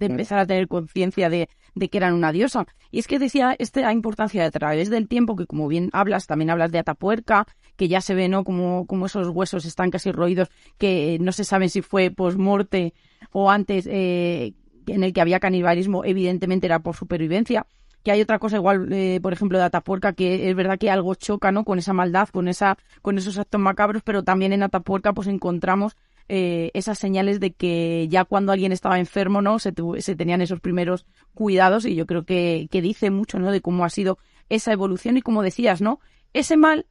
empezar 0.00 0.38
a 0.38 0.46
tener 0.46 0.68
conciencia 0.68 1.30
de, 1.30 1.48
de, 1.74 1.88
que 1.88 1.98
eran 1.98 2.14
una 2.14 2.32
diosa. 2.32 2.66
Y 2.90 2.98
es 2.98 3.06
que 3.06 3.18
decía 3.18 3.54
esta 3.58 3.92
importancia 3.92 4.42
de 4.42 4.48
a 4.48 4.50
través 4.50 4.90
del 4.90 5.08
tiempo, 5.08 5.36
que 5.36 5.46
como 5.46 5.68
bien 5.68 5.90
hablas, 5.92 6.26
también 6.26 6.50
hablas 6.50 6.72
de 6.72 6.78
Atapuerca, 6.78 7.46
que 7.76 7.88
ya 7.88 8.00
se 8.00 8.14
ve, 8.14 8.28
¿no? 8.28 8.44
Como, 8.44 8.86
como 8.86 9.06
esos 9.06 9.28
huesos 9.28 9.64
están 9.64 9.90
casi 9.90 10.12
roídos, 10.12 10.48
que 10.78 11.18
no 11.20 11.32
se 11.32 11.44
sabe 11.44 11.68
si 11.68 11.82
fue 11.82 12.10
post-morte 12.10 12.94
o 13.32 13.50
antes 13.50 13.86
eh, 13.90 14.54
en 14.86 15.04
el 15.04 15.12
que 15.12 15.20
había 15.20 15.40
canibalismo, 15.40 16.04
evidentemente 16.04 16.66
era 16.66 16.80
por 16.80 16.94
supervivencia 16.94 17.66
que 18.04 18.12
hay 18.12 18.20
otra 18.20 18.38
cosa 18.38 18.56
igual, 18.56 18.92
eh, 18.92 19.18
por 19.22 19.32
ejemplo, 19.32 19.58
de 19.58 19.64
Atapuerca, 19.64 20.12
que 20.12 20.50
es 20.50 20.54
verdad 20.54 20.78
que 20.78 20.90
algo 20.90 21.14
choca, 21.14 21.50
¿no? 21.50 21.64
Con 21.64 21.78
esa 21.78 21.94
maldad, 21.94 22.28
con 22.28 22.48
esa, 22.48 22.76
con 23.00 23.16
esos 23.16 23.38
actos 23.38 23.60
macabros, 23.60 24.02
pero 24.04 24.22
también 24.22 24.52
en 24.52 24.62
Atapuerca 24.62 25.14
pues 25.14 25.26
encontramos 25.26 25.96
eh, 26.28 26.70
esas 26.74 26.98
señales 26.98 27.40
de 27.40 27.52
que 27.52 28.06
ya 28.10 28.26
cuando 28.26 28.52
alguien 28.52 28.72
estaba 28.72 28.98
enfermo, 28.98 29.40
¿no? 29.40 29.58
Se, 29.58 29.72
se 29.98 30.16
tenían 30.16 30.42
esos 30.42 30.60
primeros 30.60 31.06
cuidados 31.32 31.86
y 31.86 31.94
yo 31.94 32.04
creo 32.04 32.24
que, 32.24 32.68
que 32.70 32.82
dice 32.82 33.10
mucho, 33.10 33.38
¿no? 33.38 33.50
De 33.50 33.62
cómo 33.62 33.86
ha 33.86 33.90
sido 33.90 34.18
esa 34.50 34.72
evolución 34.72 35.16
y 35.16 35.22
como 35.22 35.42
decías, 35.42 35.80
¿no? 35.80 35.98
Ese 36.34 36.58
mal 36.58 36.86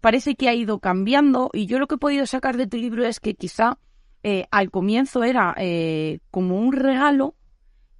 parece 0.00 0.34
que 0.34 0.48
ha 0.48 0.54
ido 0.54 0.80
cambiando 0.80 1.48
y 1.52 1.66
yo 1.66 1.78
lo 1.78 1.86
que 1.86 1.94
he 1.94 1.98
podido 1.98 2.26
sacar 2.26 2.56
de 2.56 2.66
tu 2.66 2.76
libro 2.76 3.06
es 3.06 3.20
que 3.20 3.34
quizá 3.34 3.78
eh, 4.24 4.46
al 4.50 4.72
comienzo 4.72 5.22
era 5.22 5.54
como 6.32 6.58
un 6.58 6.72
regalo 6.72 7.36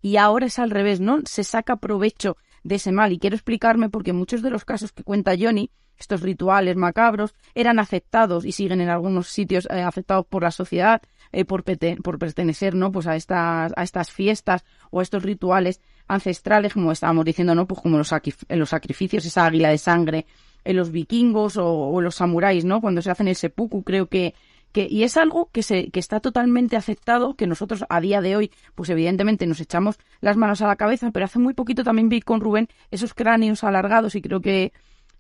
y 0.02 0.16
ahora 0.16 0.47
es 0.47 0.59
al 0.59 0.70
revés, 0.70 0.98
¿no? 0.98 1.20
Se 1.26 1.44
saca 1.44 1.76
provecho 1.76 2.36
de 2.66 2.74
ese 2.76 2.93
mal. 2.93 3.12
Y 3.12 3.18
quiero 3.18 3.36
explicarme 3.36 3.88
porque 3.88 4.12
muchos 4.12 4.43
de 4.43 4.51
los 4.51 4.64
casos 4.64 4.93
que 4.93 5.05
cuenta 5.05 5.34
Johnny, 5.38 5.70
estos 5.98 6.20
rituales 6.20 6.76
macabros, 6.76 7.34
eran 7.55 7.78
aceptados 7.78 8.44
y 8.44 8.52
siguen 8.52 8.80
en 8.80 8.88
algunos 8.88 9.28
sitios 9.28 9.66
eh, 9.70 9.80
aceptados 9.80 10.26
por 10.26 10.43
la 10.43 10.51
sociedad 10.51 11.01
eh, 11.32 11.44
por, 11.44 11.64
pertenecer, 11.64 12.74
¿no? 12.74 12.93
Pues 12.93 13.06
a 13.06 13.16
estas, 13.16 13.72
a 13.76 13.82
estas 13.82 14.10
fiestas 14.10 14.64
o 14.90 15.01
a 15.01 15.02
estos 15.02 15.22
rituales 15.22 15.80
ancestrales, 16.09 16.74
como 16.74 16.93
estábamos 16.93 17.24
diciendo, 17.24 17.55
¿no? 17.55 17.66
Pues 17.66 17.80
como 17.80 17.98
los, 17.98 18.12
los 18.48 18.68
sacrificios, 18.68 19.24
esa 19.24 19.47
águila 19.47 19.70
de 19.70 19.78
sangre 19.78 20.26
en 20.64 20.76
los 20.76 20.90
vikingos 20.90 21.56
o, 21.56 22.01
los 22.01 22.16
samuráis, 22.16 22.64
¿no? 22.64 22.80
Cuando 22.80 23.01
se 23.01 23.10
hacen 23.10 23.28
el 23.28 23.36
seppuku, 23.36 23.84
creo 23.84 24.09
que 24.09 24.34
y 24.82 25.04
es 25.04 25.16
algo 25.16 25.48
que, 25.52 25.62
se, 25.62 25.90
que 25.90 26.00
está 26.00 26.20
totalmente 26.20 26.76
aceptado, 26.76 27.34
que 27.34 27.46
nosotros 27.46 27.84
a 27.88 28.00
día 28.00 28.20
de 28.20 28.36
hoy, 28.36 28.52
pues 28.74 28.90
evidentemente 28.90 29.46
nos 29.46 29.60
echamos 29.60 29.98
las 30.20 30.36
manos 30.36 30.60
a 30.62 30.66
la 30.66 30.76
cabeza, 30.76 31.10
pero 31.12 31.24
hace 31.24 31.38
muy 31.38 31.54
poquito 31.54 31.84
también 31.84 32.08
vi 32.08 32.20
con 32.20 32.40
Rubén 32.40 32.68
esos 32.90 33.14
cráneos 33.14 33.64
alargados 33.64 34.14
y 34.14 34.22
creo 34.22 34.40
que, 34.40 34.72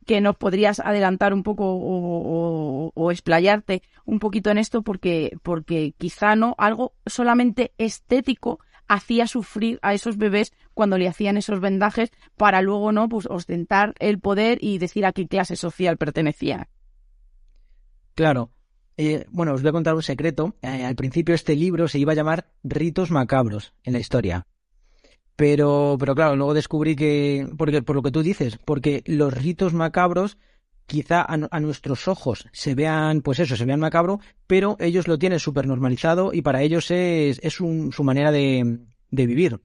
que 0.04 0.20
nos 0.20 0.36
podrías 0.36 0.80
adelantar 0.80 1.34
un 1.34 1.42
poco 1.42 1.64
o, 1.66 2.92
o, 2.94 3.10
explayarte 3.10 3.82
un 4.04 4.18
poquito 4.18 4.50
en 4.50 4.58
esto 4.58 4.82
porque, 4.82 5.36
porque 5.42 5.94
quizá 5.98 6.36
no 6.36 6.54
algo 6.58 6.92
solamente 7.06 7.72
estético 7.78 8.60
hacía 8.88 9.26
sufrir 9.26 9.78
a 9.82 9.94
esos 9.94 10.16
bebés 10.16 10.52
cuando 10.74 10.96
le 10.96 11.08
hacían 11.08 11.36
esos 11.36 11.60
vendajes 11.60 12.10
para 12.36 12.62
luego 12.62 12.92
no 12.92 13.08
pues 13.08 13.26
ostentar 13.26 13.94
el 13.98 14.20
poder 14.20 14.58
y 14.60 14.78
decir 14.78 15.04
a 15.06 15.12
qué 15.12 15.26
clase 15.26 15.56
social 15.56 15.96
pertenecía. 15.96 16.68
Claro. 18.14 18.50
Eh, 18.96 19.26
bueno, 19.30 19.52
os 19.52 19.62
voy 19.62 19.68
a 19.68 19.72
contar 19.72 19.94
un 19.94 20.02
secreto. 20.02 20.56
Eh, 20.62 20.84
al 20.84 20.96
principio 20.96 21.34
este 21.34 21.54
libro 21.54 21.88
se 21.88 21.98
iba 21.98 22.12
a 22.12 22.16
llamar 22.16 22.48
Ritos 22.62 23.10
Macabros 23.10 23.74
en 23.84 23.92
la 23.92 23.98
historia. 23.98 24.46
Pero, 25.36 25.96
pero 26.00 26.14
claro, 26.14 26.34
luego 26.34 26.54
descubrí 26.54 26.96
que, 26.96 27.46
porque, 27.58 27.82
por 27.82 27.96
lo 27.96 28.02
que 28.02 28.10
tú 28.10 28.22
dices, 28.22 28.58
porque 28.64 29.02
los 29.04 29.34
ritos 29.34 29.74
macabros 29.74 30.38
quizá 30.86 31.22
a, 31.22 31.60
nuestros 31.60 32.08
ojos 32.08 32.48
se 32.52 32.74
vean, 32.74 33.20
pues 33.20 33.40
eso, 33.40 33.54
se 33.54 33.66
vean 33.66 33.80
macabro, 33.80 34.20
pero 34.46 34.76
ellos 34.80 35.08
lo 35.08 35.18
tienen 35.18 35.38
súper 35.38 35.66
normalizado 35.66 36.32
y 36.32 36.40
para 36.40 36.62
ellos 36.62 36.90
es, 36.90 37.38
es 37.42 37.52
su 37.52 38.02
manera 38.02 38.32
de, 38.32 38.78
de, 39.10 39.26
vivir. 39.26 39.60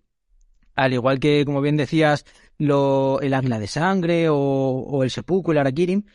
Al 0.76 0.94
igual 0.94 1.20
que, 1.20 1.46
como 1.46 1.62
bien 1.62 1.78
decías, 1.78 2.26
lo, 2.58 3.22
el 3.22 3.34
águila 3.34 3.60
de 3.60 3.68
sangre 3.68 4.30
o, 4.30 4.36
o 4.36 5.04
el 5.04 5.10
seppuku, 5.10 5.52
el 5.52 5.60
arakirin. 5.60 6.06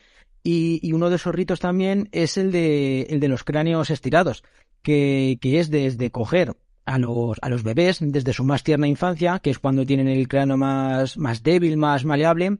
Y, 0.49 0.79
y, 0.81 0.93
uno 0.93 1.11
de 1.11 1.17
esos 1.17 1.35
ritos 1.35 1.59
también 1.59 2.09
es 2.13 2.37
el 2.37 2.53
de, 2.53 3.03
el 3.11 3.19
de 3.19 3.27
los 3.27 3.43
cráneos 3.43 3.91
estirados, 3.91 4.45
que, 4.81 5.39
que 5.41 5.59
es 5.59 5.73
desde 5.73 6.13
coger 6.13 6.57
a 6.85 7.01
los, 7.01 7.39
a 7.43 7.49
los 7.49 7.65
bebés 7.65 7.99
desde 8.01 8.33
su 8.33 8.45
más 8.45 8.63
tierna 8.63 8.87
infancia, 8.87 9.41
que 9.41 9.51
es 9.51 9.59
cuando 9.59 9.85
tienen 9.85 10.07
el 10.07 10.29
cráneo 10.29 10.57
más, 10.57 11.19
más 11.19 11.43
débil, 11.43 11.77
más 11.77 12.05
maleable, 12.05 12.59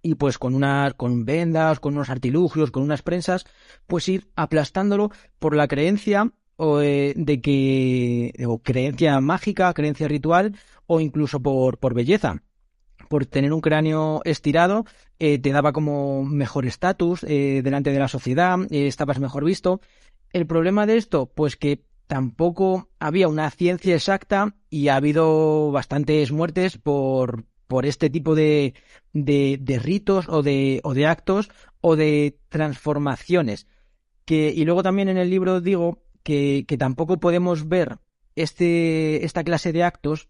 y 0.00 0.14
pues 0.14 0.38
con 0.38 0.54
unas 0.54 0.94
con 0.94 1.26
vendas, 1.26 1.78
con 1.78 1.92
unos 1.92 2.08
artilugios, 2.08 2.70
con 2.70 2.84
unas 2.84 3.02
prensas, 3.02 3.44
pues 3.86 4.08
ir 4.08 4.30
aplastándolo 4.34 5.10
por 5.38 5.54
la 5.54 5.68
creencia 5.68 6.32
o, 6.56 6.80
eh, 6.80 7.12
de 7.14 7.42
que 7.42 8.32
o 8.46 8.60
creencia 8.60 9.20
mágica, 9.20 9.74
creencia 9.74 10.08
ritual 10.08 10.56
o 10.86 11.00
incluso 11.00 11.38
por, 11.38 11.76
por 11.76 11.92
belleza. 11.92 12.42
Por 13.10 13.26
tener 13.26 13.52
un 13.52 13.60
cráneo 13.60 14.20
estirado 14.24 14.84
eh, 15.18 15.40
te 15.40 15.50
daba 15.50 15.72
como 15.72 16.22
mejor 16.24 16.64
estatus 16.64 17.24
eh, 17.24 17.60
delante 17.60 17.90
de 17.90 17.98
la 17.98 18.06
sociedad, 18.06 18.56
estabas 18.70 19.18
mejor 19.18 19.44
visto. 19.44 19.80
El 20.32 20.46
problema 20.46 20.86
de 20.86 20.96
esto, 20.96 21.26
pues 21.26 21.56
que 21.56 21.82
tampoco 22.06 22.88
había 23.00 23.26
una 23.26 23.50
ciencia 23.50 23.96
exacta 23.96 24.54
y 24.68 24.86
ha 24.86 24.94
habido 24.94 25.72
bastantes 25.72 26.30
muertes 26.30 26.78
por, 26.78 27.46
por 27.66 27.84
este 27.84 28.10
tipo 28.10 28.36
de, 28.36 28.74
de, 29.12 29.80
ritos 29.82 30.28
o 30.28 30.44
de, 30.44 30.80
o 30.84 30.94
de 30.94 31.06
actos 31.08 31.50
o 31.80 31.96
de 31.96 32.38
transformaciones. 32.48 33.66
Y 34.28 34.64
luego 34.64 34.84
también 34.84 35.08
en 35.08 35.16
el 35.16 35.30
libro 35.30 35.60
digo 35.60 36.04
que, 36.22 36.64
que 36.68 36.78
tampoco 36.78 37.18
podemos 37.18 37.68
ver 37.68 37.98
este, 38.36 39.24
esta 39.24 39.42
clase 39.42 39.72
de 39.72 39.82
actos 39.82 40.28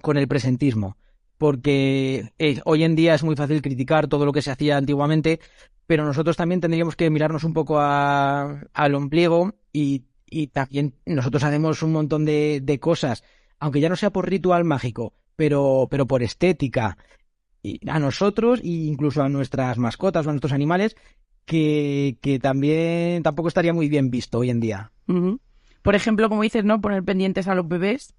con 0.00 0.16
el 0.16 0.28
presentismo. 0.28 0.96
Porque 1.38 2.32
eh, 2.38 2.60
hoy 2.64 2.84
en 2.84 2.94
día 2.94 3.14
es 3.14 3.24
muy 3.24 3.36
fácil 3.36 3.62
criticar 3.62 4.06
todo 4.06 4.24
lo 4.24 4.32
que 4.32 4.42
se 4.42 4.50
hacía 4.50 4.76
antiguamente, 4.76 5.40
pero 5.86 6.04
nosotros 6.04 6.36
también 6.36 6.60
tendríamos 6.60 6.96
que 6.96 7.10
mirarnos 7.10 7.44
un 7.44 7.52
poco 7.52 7.78
al 7.80 8.94
ombligo 8.94 9.54
y, 9.72 10.04
y, 10.30 10.46
también 10.48 10.94
nosotros 11.04 11.42
hacemos 11.42 11.82
un 11.82 11.92
montón 11.92 12.24
de, 12.24 12.78
cosas, 12.80 13.24
aunque 13.58 13.80
ya 13.80 13.88
no 13.88 13.96
sea 13.96 14.10
por 14.10 14.28
ritual 14.28 14.64
mágico, 14.64 15.12
pero, 15.36 15.88
pero 15.90 16.06
por 16.06 16.22
estética, 16.22 16.96
y 17.62 17.80
a 17.88 17.98
nosotros 17.98 18.60
e 18.60 18.68
incluso 18.68 19.22
a 19.22 19.28
nuestras 19.28 19.78
mascotas 19.78 20.26
o 20.26 20.30
a 20.30 20.32
nuestros 20.32 20.52
animales, 20.52 20.96
que 21.44 22.38
también 22.40 23.22
tampoco 23.22 23.48
estaría 23.48 23.74
muy 23.74 23.88
bien 23.88 24.10
visto 24.10 24.38
hoy 24.38 24.50
en 24.50 24.60
día. 24.60 24.92
Por 25.84 25.94
ejemplo, 25.94 26.30
como 26.30 26.42
dices, 26.42 26.64
¿no? 26.64 26.80
Poner 26.80 27.04
pendientes 27.04 27.46
a 27.46 27.54
los 27.54 27.68
bebés 27.68 28.14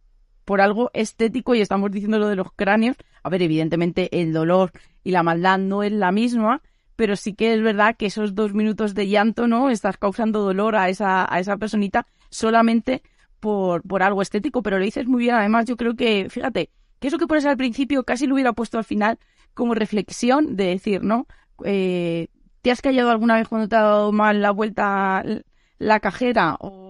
por 0.46 0.62
algo 0.62 0.92
estético 0.94 1.56
y 1.56 1.62
estamos 1.62 1.92
diciendo 1.92 2.20
lo 2.20 2.28
de 2.28 2.36
los 2.36 2.52
cráneos. 2.56 2.96
A 3.24 3.30
ver, 3.30 3.42
evidentemente 3.42 4.22
el 4.22 4.32
dolor 4.32 4.72
y 5.04 5.12
la 5.12 5.24
maldad 5.24 5.58
no 5.58 5.84
es 5.84 5.92
la 5.92 6.12
misma, 6.12 6.62
pero 6.96 7.16
sí 7.16 7.34
que 7.34 7.54
es 7.54 7.62
verdad 7.62 7.96
que 7.98 8.06
esos 8.06 8.36
dos 8.36 8.54
minutos 8.54 8.94
de 8.94 9.08
llanto, 9.08 9.48
¿no? 9.48 9.70
Estás 9.70 9.98
causando 9.98 10.42
dolor 10.42 10.76
a 10.76 10.90
esa, 10.90 11.32
a 11.32 11.40
esa 11.40 11.58
personita 11.58 12.06
solamente 12.30 13.02
por, 13.40 13.82
por 13.82 14.04
algo 14.04 14.22
estético, 14.22 14.62
pero 14.62 14.80
lo 14.80 14.86
dices 14.86 15.08
muy 15.08 15.20
bien. 15.20 15.36
Además, 15.36 15.66
yo 15.66 15.76
creo 15.76 15.96
que, 15.96 16.28
fíjate, 16.30 16.70
que 17.00 17.08
eso 17.08 17.18
que 17.18 17.28
pones 17.28 17.46
al 17.46 17.58
principio 17.58 18.04
casi 18.04 18.28
lo 18.28 18.36
hubiera 18.36 18.54
puesto 18.54 18.78
al 18.78 18.86
final 18.86 19.20
como 19.54 19.74
reflexión 19.74 20.56
de 20.56 20.66
decir, 20.66 21.04
¿no? 21.04 21.28
Eh, 21.64 22.28
¿Te 22.62 22.72
has 22.72 22.82
callado 22.82 23.12
alguna 23.12 23.36
vez 23.36 23.48
cuando 23.48 23.68
te 23.68 23.76
ha 23.76 23.82
dado 23.82 24.12
mal 24.12 24.42
la 24.42 24.52
vuelta 24.52 25.24
la 25.78 26.00
cajera? 26.00 26.58
¿O, 26.60 26.85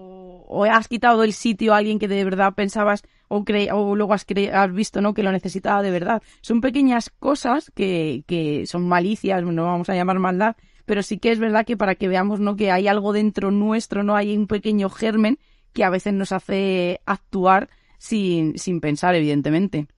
has 0.70 0.88
quitado 0.88 1.22
el 1.24 1.32
sitio 1.32 1.74
a 1.74 1.78
alguien 1.78 1.98
que 1.98 2.08
de 2.08 2.24
verdad 2.24 2.54
pensabas 2.54 3.02
o, 3.28 3.44
o 3.72 3.96
luego 3.96 4.14
has, 4.14 4.26
has, 4.52 4.72
visto 4.72 5.00
¿no? 5.00 5.14
que 5.14 5.22
lo 5.22 5.32
necesitaba 5.32 5.82
de 5.82 5.90
verdad? 5.90 6.22
Son 6.40 6.60
pequeñas 6.60 7.10
cosas 7.18 7.70
que, 7.74 8.24
que 8.26 8.66
son 8.66 8.86
malicias, 8.86 9.42
no 9.42 9.64
vamos 9.64 9.88
a 9.88 9.94
llamar 9.94 10.18
maldad, 10.18 10.56
pero 10.84 11.02
sí 11.02 11.18
que 11.18 11.32
es 11.32 11.38
verdad 11.38 11.66
que 11.66 11.76
para 11.76 11.94
que 11.94 12.08
veamos 12.08 12.40
¿no? 12.40 12.56
que 12.56 12.70
hay 12.70 12.88
algo 12.88 13.12
dentro 13.12 13.50
nuestro, 13.50 14.02
no 14.02 14.16
hay 14.16 14.36
un 14.36 14.46
pequeño 14.46 14.88
germen 14.88 15.38
que 15.72 15.84
a 15.84 15.90
veces 15.90 16.14
nos 16.14 16.32
hace 16.32 17.00
actuar 17.04 17.68
sin, 17.98 18.58
sin 18.58 18.80
pensar, 18.80 19.14
evidentemente. 19.14 19.88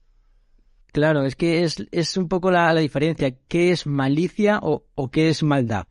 Claro, 0.91 1.23
es 1.23 1.35
que 1.35 1.63
es, 1.63 1.85
es 1.91 2.17
un 2.17 2.27
poco 2.27 2.51
la, 2.51 2.73
diferencia. 2.75 3.31
¿Qué 3.47 3.71
es 3.71 3.85
malicia 3.85 4.59
o, 4.61 4.83
o, 4.95 5.11
qué 5.11 5.29
es 5.29 5.43
maldad? 5.43 5.87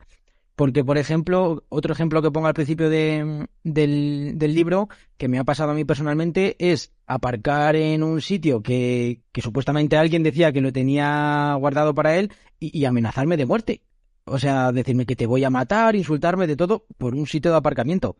Porque, 0.59 0.83
por 0.83 0.97
ejemplo, 0.97 1.63
otro 1.69 1.93
ejemplo 1.93 2.21
que 2.21 2.31
pongo 2.31 2.47
al 2.47 2.53
principio 2.53 2.89
de, 2.89 3.47
del, 3.63 4.53
libro, 4.53 4.89
que 5.15 5.29
me 5.29 5.39
ha 5.39 5.45
pasado 5.45 5.71
a 5.71 5.73
mí 5.73 5.85
personalmente, 5.85 6.57
es 6.59 6.91
aparcar 7.07 7.77
en 7.77 8.03
un 8.03 8.19
sitio 8.19 8.61
que, 8.61 9.21
que 9.31 9.41
supuestamente 9.41 9.95
alguien 9.95 10.21
decía 10.21 10.51
que 10.51 10.59
lo 10.59 10.73
tenía 10.73 11.55
guardado 11.57 11.95
para 11.95 12.17
él 12.17 12.33
y, 12.59 12.83
amenazarme 12.83 13.37
de 13.37 13.45
muerte. 13.45 13.83
O 14.25 14.37
sea, 14.37 14.73
decirme 14.73 15.05
que 15.05 15.15
te 15.15 15.27
voy 15.27 15.45
a 15.45 15.49
matar, 15.49 15.95
insultarme 15.95 16.45
de 16.45 16.57
todo 16.57 16.85
por 16.97 17.15
un 17.15 17.25
sitio 17.25 17.51
de 17.51 17.57
aparcamiento. 17.57 18.17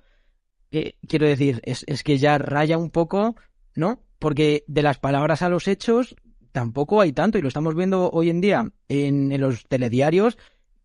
Quiero 0.71 1.27
decir, 1.27 1.59
es, 1.65 1.83
es 1.87 2.03
que 2.03 2.19
ya 2.19 2.37
raya 2.37 2.77
un 2.77 2.89
poco, 2.89 3.35
¿no? 3.75 4.01
Porque 4.17 4.63
de 4.65 4.81
las 4.81 4.97
palabras 4.97 5.41
a 5.41 5.49
los 5.49 5.67
hechos 5.67 6.15
tampoco 6.51 7.01
hay 7.01 7.13
tanto 7.13 7.37
y 7.37 7.41
lo 7.41 7.47
estamos 7.47 7.75
viendo 7.75 8.09
hoy 8.11 8.29
en 8.29 8.41
día 8.41 8.71
en, 8.87 9.39
los 9.39 9.65
telediarios 9.65 10.37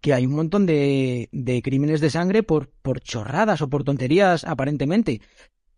que 0.05 0.12
hay 0.12 0.26
un 0.26 0.35
montón 0.35 0.66
de, 0.66 1.31
de 1.32 1.62
crímenes 1.62 2.02
de 2.02 2.10
sangre 2.10 2.43
por, 2.43 2.68
por 2.68 3.01
chorradas 3.01 3.62
o 3.62 3.70
por 3.70 3.85
tonterías 3.85 4.44
aparentemente. 4.44 5.22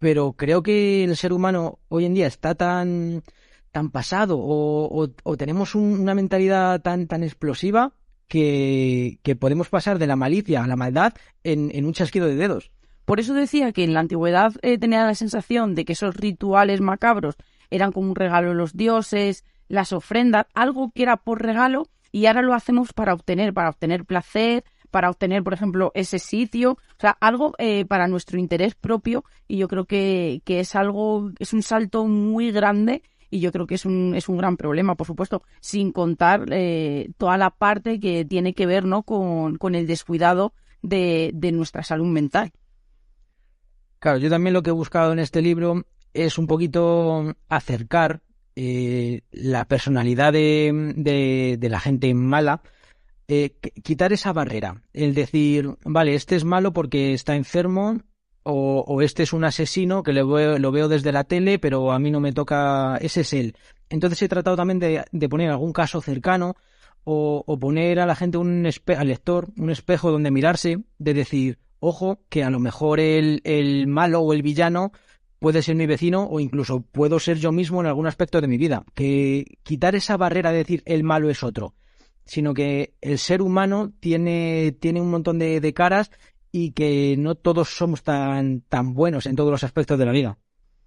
Pero 0.01 0.33
creo 0.33 0.65
que 0.65 1.05
el 1.05 1.17
ser 1.17 1.33
humano 1.33 1.79
hoy 1.87 2.07
en 2.07 2.15
día 2.15 2.27
está 2.27 2.57
tan, 2.57 3.23
tan 3.71 3.93
pasado 3.93 4.37
o, 4.37 5.09
o, 5.23 5.37
tenemos 5.37 5.77
una 5.77 6.17
mentalidad 6.17 6.83
tan, 6.83 7.07
tan 7.07 7.23
explosiva 7.23 7.93
que, 8.27 9.21
que, 9.23 9.37
podemos 9.37 9.69
pasar 9.69 10.01
de 10.01 10.09
la 10.09 10.17
malicia 10.17 10.65
a 10.65 10.67
la 10.67 10.75
maldad 10.75 11.15
en, 11.45 11.71
en, 11.73 11.87
un 11.87 11.93
chasquido 11.93 12.27
de 12.27 12.35
dedos. 12.35 12.73
Por 13.05 13.21
eso 13.21 13.33
decía 13.33 13.71
que 13.71 13.85
en 13.85 13.95
la 13.95 14.01
antigüedad 14.01 14.55
eh, 14.63 14.77
tenía 14.77 15.07
la 15.07 15.15
sensación 15.15 15.77
de 15.77 15.85
que 15.85 15.93
esos 15.93 16.17
rituales 16.17 16.81
macabros 16.81 17.37
eran 17.71 17.93
como 17.93 18.09
un 18.09 18.17
regalo 18.17 18.49
de 18.49 18.57
los 18.57 18.77
dioses, 18.77 19.45
las 19.69 19.93
ofrendas, 19.93 20.47
algo 20.53 20.91
que 20.93 21.05
era 21.05 21.17
por 21.17 21.43
regalo 21.43 21.87
y 22.17 22.25
ahora 22.25 22.41
lo 22.41 22.55
hacemos 22.55 22.95
para 22.95 23.13
obtener, 23.13 23.53
para 23.53 23.69
obtener 23.69 24.07
placer, 24.07 24.65
para 24.91 25.11
obtener, 25.11 25.45
por 25.45 25.53
ejemplo, 25.53 25.93
ese 25.95 26.19
sitio, 26.19 26.71
o 26.71 26.99
sea, 26.99 27.11
algo 27.21 27.53
eh, 27.59 27.85
para 27.85 28.09
nuestro 28.09 28.39
interés 28.39 28.75
propio 28.75 29.23
y 29.47 29.59
yo 29.59 29.69
creo 29.69 29.85
que, 29.85 30.41
que 30.47 30.61
es 30.61 30.75
algo, 30.77 31.31
es 31.39 31.53
un 31.53 31.61
salto 31.63 32.07
muy 32.07 32.53
grande 32.53 33.03
y 33.29 33.41
yo 33.41 33.53
creo 33.53 33.67
que 33.67 33.75
es 33.75 33.85
un, 33.85 34.15
es 34.15 34.31
un 34.31 34.39
gran 34.39 34.57
problema, 34.57 34.95
por 34.95 35.07
supuesto, 35.07 35.43
sin 35.61 35.93
contar 35.93 36.47
eh, 36.53 37.11
toda 37.19 37.37
la 37.37 37.51
parte 37.51 38.01
que 38.01 38.25
tiene 38.25 38.55
que 38.55 38.65
ver 38.65 38.87
¿no? 38.87 39.03
con, 39.03 39.59
con 39.59 39.75
el 39.75 39.87
descuidado 39.87 40.55
de, 40.81 41.33
de 41.35 41.53
nuestra 41.53 41.83
salud 41.83 42.07
mental. 42.07 42.51
Claro, 43.99 44.17
yo 44.17 44.31
también 44.31 44.55
lo 44.55 44.63
que 44.63 44.71
he 44.71 44.73
buscado 44.73 45.13
en 45.13 45.19
este 45.19 45.43
libro 45.43 45.85
es 46.15 46.39
un 46.39 46.47
poquito 46.47 47.35
acercar 47.51 48.23
eh, 48.57 49.21
la 49.31 49.67
personalidad 49.67 50.33
de, 50.33 50.93
de, 50.97 51.57
de 51.59 51.69
la 51.69 51.79
gente 51.81 52.13
mala, 52.15 52.63
eh, 53.29 53.51
quitar 53.83 54.13
esa 54.13 54.33
barrera, 54.33 54.83
el 54.93 55.15
decir, 55.15 55.77
vale, 55.85 56.15
este 56.15 56.37
es 56.37 56.45
malo 56.45 56.73
porque 56.73 57.13
está 57.13 57.37
enfermo 57.37 58.01
o, 58.49 59.03
este 59.03 59.25
es 59.25 59.33
un 59.33 59.45
asesino 59.45 60.05
que 60.05 60.13
lo 60.13 60.29
veo, 60.29 60.59
lo 60.59 60.71
veo 60.71 60.87
desde 60.89 61.11
la 61.11 61.25
tele, 61.25 61.59
pero 61.59 61.91
a 61.91 61.99
mí 61.99 62.13
no 62.13 62.21
me 62.21 62.33
toca, 62.33 62.97
ese 62.99 63.23
es 63.23 63.33
él. 63.33 63.57
Entonces 63.91 64.23
he 64.23 64.29
tratado 64.29 64.57
también 64.57 64.79
de, 64.79 65.05
de 65.11 65.29
poner 65.29 65.51
algún 65.51 65.73
caso 65.73 66.01
cercano 66.01 66.55
o, 67.03 67.43
o 67.45 67.59
poner 67.59 67.99
a 67.99 68.07
la 68.07 68.15
gente 68.15 68.39
un 68.39 68.65
espe- 68.65 68.97
al 68.97 69.09
lector 69.09 69.49
un 69.59 69.71
espejo 69.71 70.13
donde 70.13 70.31
mirarse, 70.31 70.79
de 70.99 71.15
decir, 71.15 71.59
ojo, 71.81 72.21
que 72.29 72.45
a 72.45 72.51
lo 72.51 72.61
mejor 72.61 73.01
el, 73.01 73.41
el 73.43 73.89
malo 73.89 74.21
o 74.21 74.33
el 74.33 74.43
villano 74.43 74.93
puede 75.47 75.63
ser 75.63 75.77
mi 75.77 75.87
vecino 75.87 76.27
o 76.29 76.41
incluso 76.41 76.81
puedo 76.81 77.21
ser 77.21 77.39
yo 77.39 77.53
mismo 77.53 77.81
en 77.81 77.87
algún 77.87 78.09
aspecto 78.09 78.41
de 78.41 78.49
mi 78.49 78.59
vida. 78.59 78.83
Que 78.95 79.45
quitar 79.63 79.95
esa 79.95 80.17
barrera 80.17 80.51
de 80.51 80.59
decir 80.59 80.83
el 80.87 81.05
malo 81.05 81.31
es 81.31 81.45
otro, 81.45 81.77
sino 82.25 82.53
que 82.53 82.95
el 83.01 83.17
ser 83.21 83.43
humano 83.43 83.93
tiene, 84.01 84.77
tiene 84.81 85.01
un 85.01 85.09
montón 85.09 85.39
de, 85.39 85.73
caras 85.73 86.11
y 86.51 86.73
que 86.73 87.15
no 87.17 87.37
todos 87.37 87.69
somos 87.69 88.03
tan, 88.03 88.63
tan 88.63 88.93
buenos 88.93 89.27
en 89.27 89.37
todos 89.37 89.53
los 89.53 89.63
aspectos 89.63 89.97
de 90.01 90.07
la 90.07 90.11
vida. 90.11 90.37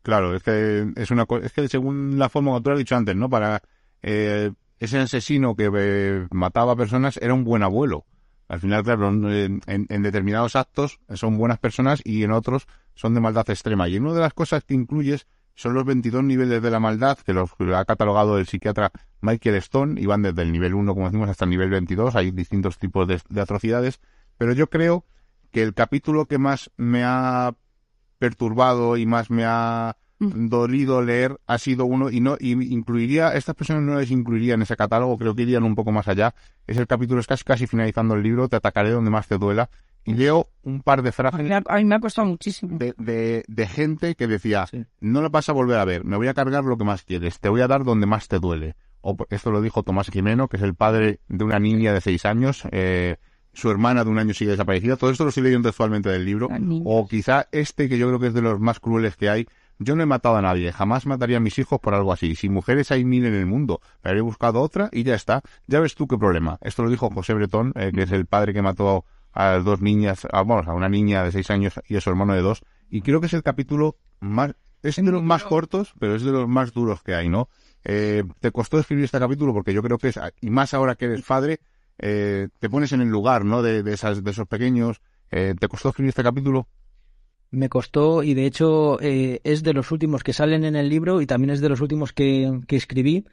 Claro, 0.01 0.35
es 0.35 0.43
que 0.43 0.91
es 0.97 1.09
una 1.09 1.25
es 1.41 1.53
que 1.53 1.69
según 1.69 2.19
la 2.19 2.27
forma 2.27 2.57
que 2.57 2.61
tú 2.61 2.71
has 2.71 2.79
dicho 2.79 2.97
antes, 2.97 3.15
¿no? 3.15 3.29
Para 3.29 3.61
eh, 4.01 4.51
ese 4.77 4.97
asesino 4.97 5.55
que 5.55 5.71
eh, 5.73 6.27
mataba 6.31 6.75
personas 6.75 7.17
era 7.21 7.33
un 7.33 7.45
buen 7.45 7.63
abuelo. 7.63 8.03
Al 8.49 8.59
final, 8.59 8.83
claro, 8.83 9.07
en, 9.09 9.61
en- 9.67 10.01
determinados 10.03 10.55
actos 10.57 10.99
son 11.13 11.37
buenas 11.37 11.59
personas 11.59 12.01
y 12.03 12.23
en 12.23 12.31
otros 12.31 12.67
son 12.95 13.13
de 13.13 13.21
maldad 13.21 13.49
extrema. 13.49 13.87
Y 13.87 13.97
una 13.99 14.13
de 14.13 14.19
las 14.19 14.33
cosas 14.33 14.63
que 14.65 14.73
incluyes 14.73 15.27
son 15.55 15.73
los 15.75 15.85
22 15.85 16.23
niveles 16.23 16.61
de 16.61 16.71
la 16.71 16.79
maldad 16.79 17.17
que 17.19 17.33
los 17.33 17.51
ha 17.75 17.85
catalogado 17.85 18.37
el 18.37 18.47
psiquiatra 18.47 18.91
Michael 19.21 19.55
Stone 19.55 20.01
y 20.01 20.05
van 20.05 20.23
desde 20.23 20.41
el 20.41 20.51
nivel 20.51 20.73
1, 20.73 20.93
como 20.93 21.05
decimos, 21.05 21.29
hasta 21.29 21.45
el 21.45 21.51
nivel 21.51 21.69
22. 21.69 22.15
Hay 22.15 22.31
distintos 22.31 22.77
tipos 22.79 23.07
de, 23.07 23.21
de 23.29 23.41
atrocidades. 23.41 23.99
Pero 24.37 24.53
yo 24.53 24.69
creo 24.69 25.05
que 25.51 25.61
el 25.63 25.73
capítulo 25.73 26.25
que 26.25 26.37
más 26.37 26.71
me 26.75 27.03
ha 27.05 27.53
perturbado 28.17 28.97
y 28.97 29.05
más 29.05 29.29
me 29.29 29.43
ha 29.45 29.95
dolido 30.19 31.01
leer 31.01 31.39
ha 31.47 31.57
sido 31.57 31.85
uno 31.85 32.09
y 32.09 32.19
no 32.19 32.35
y 32.39 32.51
incluiría 32.73 33.33
estas 33.35 33.55
personas 33.55 33.83
no 33.83 33.97
les 33.97 34.11
incluiría 34.11 34.53
en 34.55 34.61
ese 34.61 34.75
catálogo 34.75 35.17
creo 35.17 35.33
que 35.33 35.43
irían 35.43 35.63
un 35.63 35.75
poco 35.75 35.91
más 35.91 36.07
allá 36.07 36.35
es 36.67 36.77
el 36.77 36.87
capítulo 36.87 37.19
es 37.21 37.27
casi 37.27 37.43
casi 37.43 37.67
finalizando 37.67 38.15
el 38.15 38.23
libro 38.23 38.49
te 38.49 38.57
atacaré 38.57 38.91
donde 38.91 39.09
más 39.11 39.27
te 39.27 39.37
duela 39.37 39.69
y 40.05 40.13
leo 40.13 40.47
un 40.63 40.81
par 40.81 41.01
de 41.03 41.09
A 41.09 41.11
frases 41.11 41.51
a 41.65 41.75
mí 41.77 41.85
me 41.85 41.95
ha 41.95 41.99
costado 41.99 42.27
muchísimo. 42.27 42.77
de, 42.77 42.93
de, 42.97 43.43
de 43.47 43.67
gente 43.67 44.15
que 44.15 44.27
decía, 44.27 44.65
Sí. 44.67 44.85
no 45.01 45.21
lo 45.21 45.29
vas 45.29 45.49
a 45.49 45.53
volver 45.53 45.77
a 45.77 45.85
ver, 45.85 46.03
me 46.05 46.15
voy 46.17 46.27
a 46.27 46.33
cargar 46.33 46.63
lo 46.63 46.77
que 46.77 46.83
más 46.85 47.03
quieres, 47.03 47.39
te 47.39 47.49
voy 47.49 47.61
a 47.61 47.67
dar 47.67 47.83
donde 47.83 48.05
más 48.07 48.27
te 48.27 48.39
duele. 48.39 48.75
O 49.01 49.15
esto 49.29 49.51
lo 49.51 49.61
dijo 49.61 49.83
Tomás 49.83 50.09
Jimeno, 50.09 50.47
que 50.47 50.57
es 50.57 50.63
el 50.63 50.73
padre 50.73 51.19
de 51.27 51.43
una 51.43 51.59
niña 51.59 51.93
de 51.93 52.01
seis 52.01 52.25
años, 52.25 52.63
eh, 52.71 53.17
su 53.53 53.69
hermana 53.71 54.03
de 54.03 54.09
un 54.09 54.19
año 54.19 54.33
sigue 54.33 54.51
desaparecida. 54.51 54.95
Todo 54.95 55.11
esto 55.11 55.23
lo 55.23 55.29
estoy 55.29 55.43
leyendo 55.43 55.69
textualmente 55.69 56.09
del 56.09 56.25
libro. 56.25 56.47
La. 56.49 56.81
O 56.85 57.07
quizá 57.07 57.47
este, 57.51 57.87
que 57.87 57.97
yo 57.97 58.07
creo 58.07 58.19
que 58.19 58.27
es 58.27 58.33
de 58.33 58.41
los 58.41 58.59
más 58.59 58.79
crueles 58.79 59.15
que 59.15 59.29
hay. 59.29 59.47
Yo 59.81 59.95
no 59.95 60.03
he 60.03 60.05
matado 60.05 60.35
a 60.35 60.41
nadie, 60.41 60.73
jamás 60.73 61.05
mataría 61.05 61.37
a 61.37 61.39
mis 61.39 61.57
hijos 61.57 61.79
por 61.79 61.93
algo 61.93 62.11
así. 62.11 62.35
Si 62.35 62.49
mujeres 62.49 62.91
hay 62.91 63.05
mil 63.05 63.25
en 63.25 63.33
el 63.33 63.45
mundo, 63.45 63.79
me 64.03 64.09
habría 64.09 64.23
buscado 64.23 64.59
otra 64.61 64.89
y 64.91 65.03
ya 65.03 65.15
está. 65.15 65.41
Ya 65.67 65.79
ves 65.79 65.95
tú 65.95 66.05
qué 66.05 66.17
problema. 66.17 66.57
Esto 66.61 66.83
lo 66.83 66.89
dijo 66.89 67.09
José 67.09 67.33
Bretón, 67.33 67.71
eh, 67.75 67.91
que 67.95 68.03
es 68.03 68.11
el 68.11 68.25
padre 68.25 68.53
que 68.53 68.61
mató 68.61 69.05
a 69.31 69.57
dos 69.59 69.79
niñas, 69.79 70.25
a, 70.25 70.43
vamos, 70.43 70.67
a 70.67 70.73
una 70.73 70.89
niña 70.89 71.23
de 71.23 71.31
seis 71.31 71.49
años 71.49 71.79
y 71.87 71.95
a 71.95 72.01
su 72.01 72.09
hermano 72.09 72.33
de 72.33 72.41
dos. 72.41 72.61
Y 72.89 73.01
creo 73.01 73.21
que 73.21 73.27
es 73.27 73.33
el 73.33 73.41
capítulo 73.41 73.95
más, 74.19 74.53
es 74.83 74.97
de 74.97 75.03
los 75.03 75.23
más 75.23 75.45
cortos, 75.45 75.93
pero 75.97 76.15
es 76.15 76.23
de 76.23 76.31
los 76.31 76.47
más 76.49 76.73
duros 76.73 77.01
que 77.01 77.15
hay, 77.15 77.29
¿no? 77.29 77.47
Eh, 77.85 78.23
¿Te 78.41 78.51
costó 78.51 78.79
escribir 78.79 79.05
este 79.05 79.19
capítulo? 79.19 79.53
Porque 79.53 79.73
yo 79.73 79.81
creo 79.81 79.97
que 79.97 80.09
es, 80.09 80.19
y 80.41 80.49
más 80.49 80.73
ahora 80.73 80.95
que 80.95 81.05
eres 81.05 81.21
padre, 81.21 81.61
eh, 81.99 82.49
te 82.59 82.69
pones 82.69 82.91
en 82.91 82.99
el 82.99 83.07
lugar, 83.07 83.45
¿no? 83.45 83.61
De, 83.61 83.83
de 83.83 83.93
esas, 83.93 84.23
de 84.23 84.31
esos 84.31 84.47
pequeños. 84.47 85.01
Eh, 85.31 85.55
¿Te 85.57 85.67
costó 85.67 85.89
escribir 85.89 86.09
este 86.09 86.23
capítulo? 86.23 86.67
Me 87.51 87.69
costó 87.69 88.21
y 88.21 88.35
de 88.35 88.45
hecho 88.45 89.01
eh, 89.01 89.41
es 89.43 89.63
de 89.63 89.73
los 89.73 89.91
últimos 89.91 90.23
que 90.23 90.33
salen 90.33 90.65
en 90.65 90.75
el 90.75 90.87
libro 90.87 91.21
y 91.21 91.25
también 91.25 91.49
es 91.49 91.61
de 91.61 91.69
los 91.69 91.81
últimos 91.81 92.13
que, 92.13 92.59
que 92.67 92.75
escribí 92.75 93.25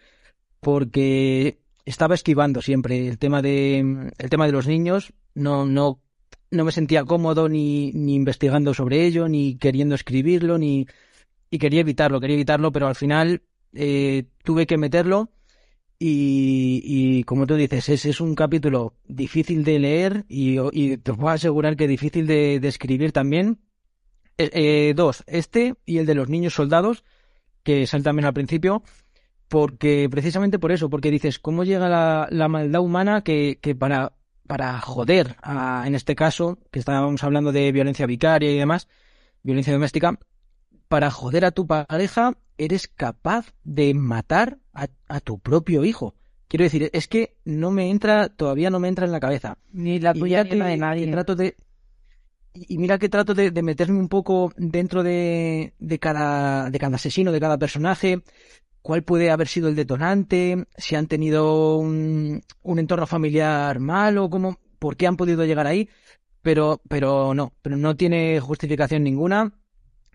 porque 0.61 1.59
estaba 1.85 2.15
esquivando 2.15 2.63
siempre 2.63 3.09
el 3.09 3.19
tema 3.19 3.43
de 3.43 4.11
el 4.19 4.31
tema 4.31 4.47
de 4.47 4.53
los 4.53 4.67
niños. 4.67 5.13
No 5.35 5.67
no 5.67 6.01
no 6.51 6.65
me 6.65 6.73
sentía 6.73 7.05
cómodo 7.05 7.49
ni, 7.49 7.93
ni 7.93 8.15
investigando 8.15 8.73
sobre 8.73 9.05
ello 9.05 9.29
ni 9.29 9.57
queriendo 9.57 9.95
escribirlo 9.95 10.59
ni 10.59 10.87
y 11.51 11.59
quería 11.59 11.81
evitarlo 11.81 12.21
quería 12.21 12.37
evitarlo 12.37 12.73
pero 12.73 12.87
al 12.87 12.95
final 12.95 13.43
eh, 13.75 14.25
tuve 14.45 14.67
que 14.67 14.79
meterlo 14.79 15.31
y, 15.99 17.25
como 17.25 17.47
tú 17.47 17.55
dices 17.55 17.89
es, 17.89 18.05
es 18.05 18.21
un 18.21 18.35
capítulo 18.35 18.95
difícil 19.07 19.65
de 19.65 19.79
leer 19.79 20.25
y, 20.29 20.97
te 20.99 21.15
puedo 21.15 21.31
asegurar 21.31 21.75
que 21.77 21.89
difícil 21.89 22.27
de 22.27 22.61
escribir 22.63 23.13
también 23.13 23.59
eh, 24.39 24.51
eh, 24.53 24.95
dos, 24.95 25.25
este 25.27 25.75
y 25.85 25.99
el 25.99 26.07
de 26.07 26.15
los 26.15 26.29
niños 26.29 26.55
soldados, 26.55 27.05
que 27.63 27.87
sale 27.87 28.05
también 28.05 28.27
al 28.27 28.35
principio, 28.35 28.83
porque 29.49 30.09
precisamente 30.11 30.59
por 30.59 30.73
eso, 30.73 30.91
porque 30.91 31.11
dices, 31.11 31.39
¿cómo 31.39 31.65
llega 31.65 31.89
la, 31.89 32.29
la 32.31 32.49
maldad 32.49 32.81
humana 32.81 33.23
que, 33.23 33.59
que 33.61 33.75
para, 33.75 34.13
para 34.47 34.81
joder, 34.81 35.37
a, 35.43 35.85
en 35.87 35.95
este 35.95 36.15
caso, 36.15 36.59
que 36.71 36.79
estábamos 36.79 37.23
hablando 37.25 37.53
de 37.53 37.73
violencia 37.73 38.07
vicaria 38.07 38.51
y 38.51 38.59
demás, 38.59 38.89
violencia 39.43 39.73
doméstica, 39.73 40.19
para 40.89 41.11
joder 41.11 41.45
a 41.45 41.51
tu 41.51 41.67
pareja 41.67 42.37
eres 42.59 42.89
capaz 42.89 43.53
de 43.65 43.93
matar 43.95 44.59
a, 44.73 44.89
a 45.09 45.21
tu 45.21 45.39
propio 45.39 45.85
hijo? 45.85 46.15
Quiero 46.49 46.65
decir, 46.65 46.91
es 46.93 47.09
que 47.09 47.37
no 47.45 47.71
me 47.71 47.91
entra, 47.91 48.29
todavía 48.29 48.71
no 48.71 48.79
me 48.79 48.89
entra 48.89 49.07
en 49.07 49.13
la 49.13 49.21
cabeza. 49.21 49.59
Ni 49.73 49.99
la 49.99 50.15
tuya 50.15 50.45
ni 50.45 50.51
la 50.57 50.67
de 50.67 50.77
nadie. 50.77 51.07
que 51.07 51.13
trato 51.13 51.35
de 51.35 51.57
y 52.69 52.79
mira 52.79 52.99
que 52.99 53.09
trato 53.09 53.35
de, 53.35 53.51
meterme 53.63 53.99
un 53.99 54.09
poco 54.09 54.53
dentro 54.57 55.03
de, 55.03 55.75
cada 56.01 56.67
asesino, 56.67 57.33
de 57.33 57.41
cada 57.41 57.59
personaje, 57.59 58.23
cuál 58.83 59.03
puede 59.03 59.31
haber 59.31 59.49
sido 59.49 59.69
el 59.69 59.77
detonante, 59.77 60.67
si 60.77 60.95
han 60.95 61.07
tenido 61.07 61.77
un, 61.79 62.43
un 62.63 62.79
entorno 62.79 63.07
familiar 63.07 63.81
malo, 63.81 64.31
cómo, 64.31 64.59
por 64.79 64.97
qué 64.97 65.07
han 65.07 65.17
podido 65.17 65.45
llegar 65.45 65.67
ahí, 65.67 65.89
pero 66.43 66.81
pero 66.89 67.35
no, 67.35 67.53
pero 67.63 67.77
no 67.77 67.97
tiene 67.97 68.41
justificación 68.41 69.03
ninguna. 69.03 69.53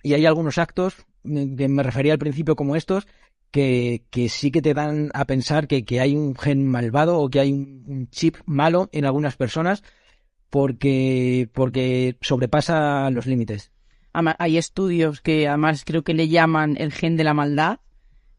Y 0.03 0.13
hay 0.13 0.26
algunos 0.26 0.57
actos 0.57 0.95
eh, 1.26 1.55
que 1.57 1.68
me 1.68 1.84
refería 1.84 2.13
al 2.13 2.19
principio 2.19 2.55
como 2.55 2.76
estos 2.76 3.05
que, 3.51 4.05
que 4.09 4.30
sí 4.30 4.49
que 4.51 4.61
te 4.61 4.73
dan 4.73 5.11
a 5.13 5.26
pensar 5.26 5.68
que, 5.68 5.84
hay 5.99 6.15
un 6.15 6.35
gen 6.35 6.65
malvado 6.65 7.19
o 7.19 7.30
que 7.30 7.39
hay 7.41 7.51
un 7.51 8.07
chip 8.09 8.38
malo 8.45 8.89
en 8.93 9.05
algunas 9.05 9.35
personas 9.35 9.84
porque, 10.52 11.49
porque 11.53 12.18
sobrepasa 12.22 13.10
los 13.10 13.26
límites. 13.26 13.72
Hay 14.14 14.57
estudios 14.57 15.22
que 15.22 15.48
además 15.48 15.84
creo 15.86 16.03
que 16.03 16.14
le 16.14 16.28
llaman 16.28 16.76
el 16.78 16.91
gen 16.91 17.15
de 17.15 17.23
la 17.23 17.34
maldad, 17.34 17.80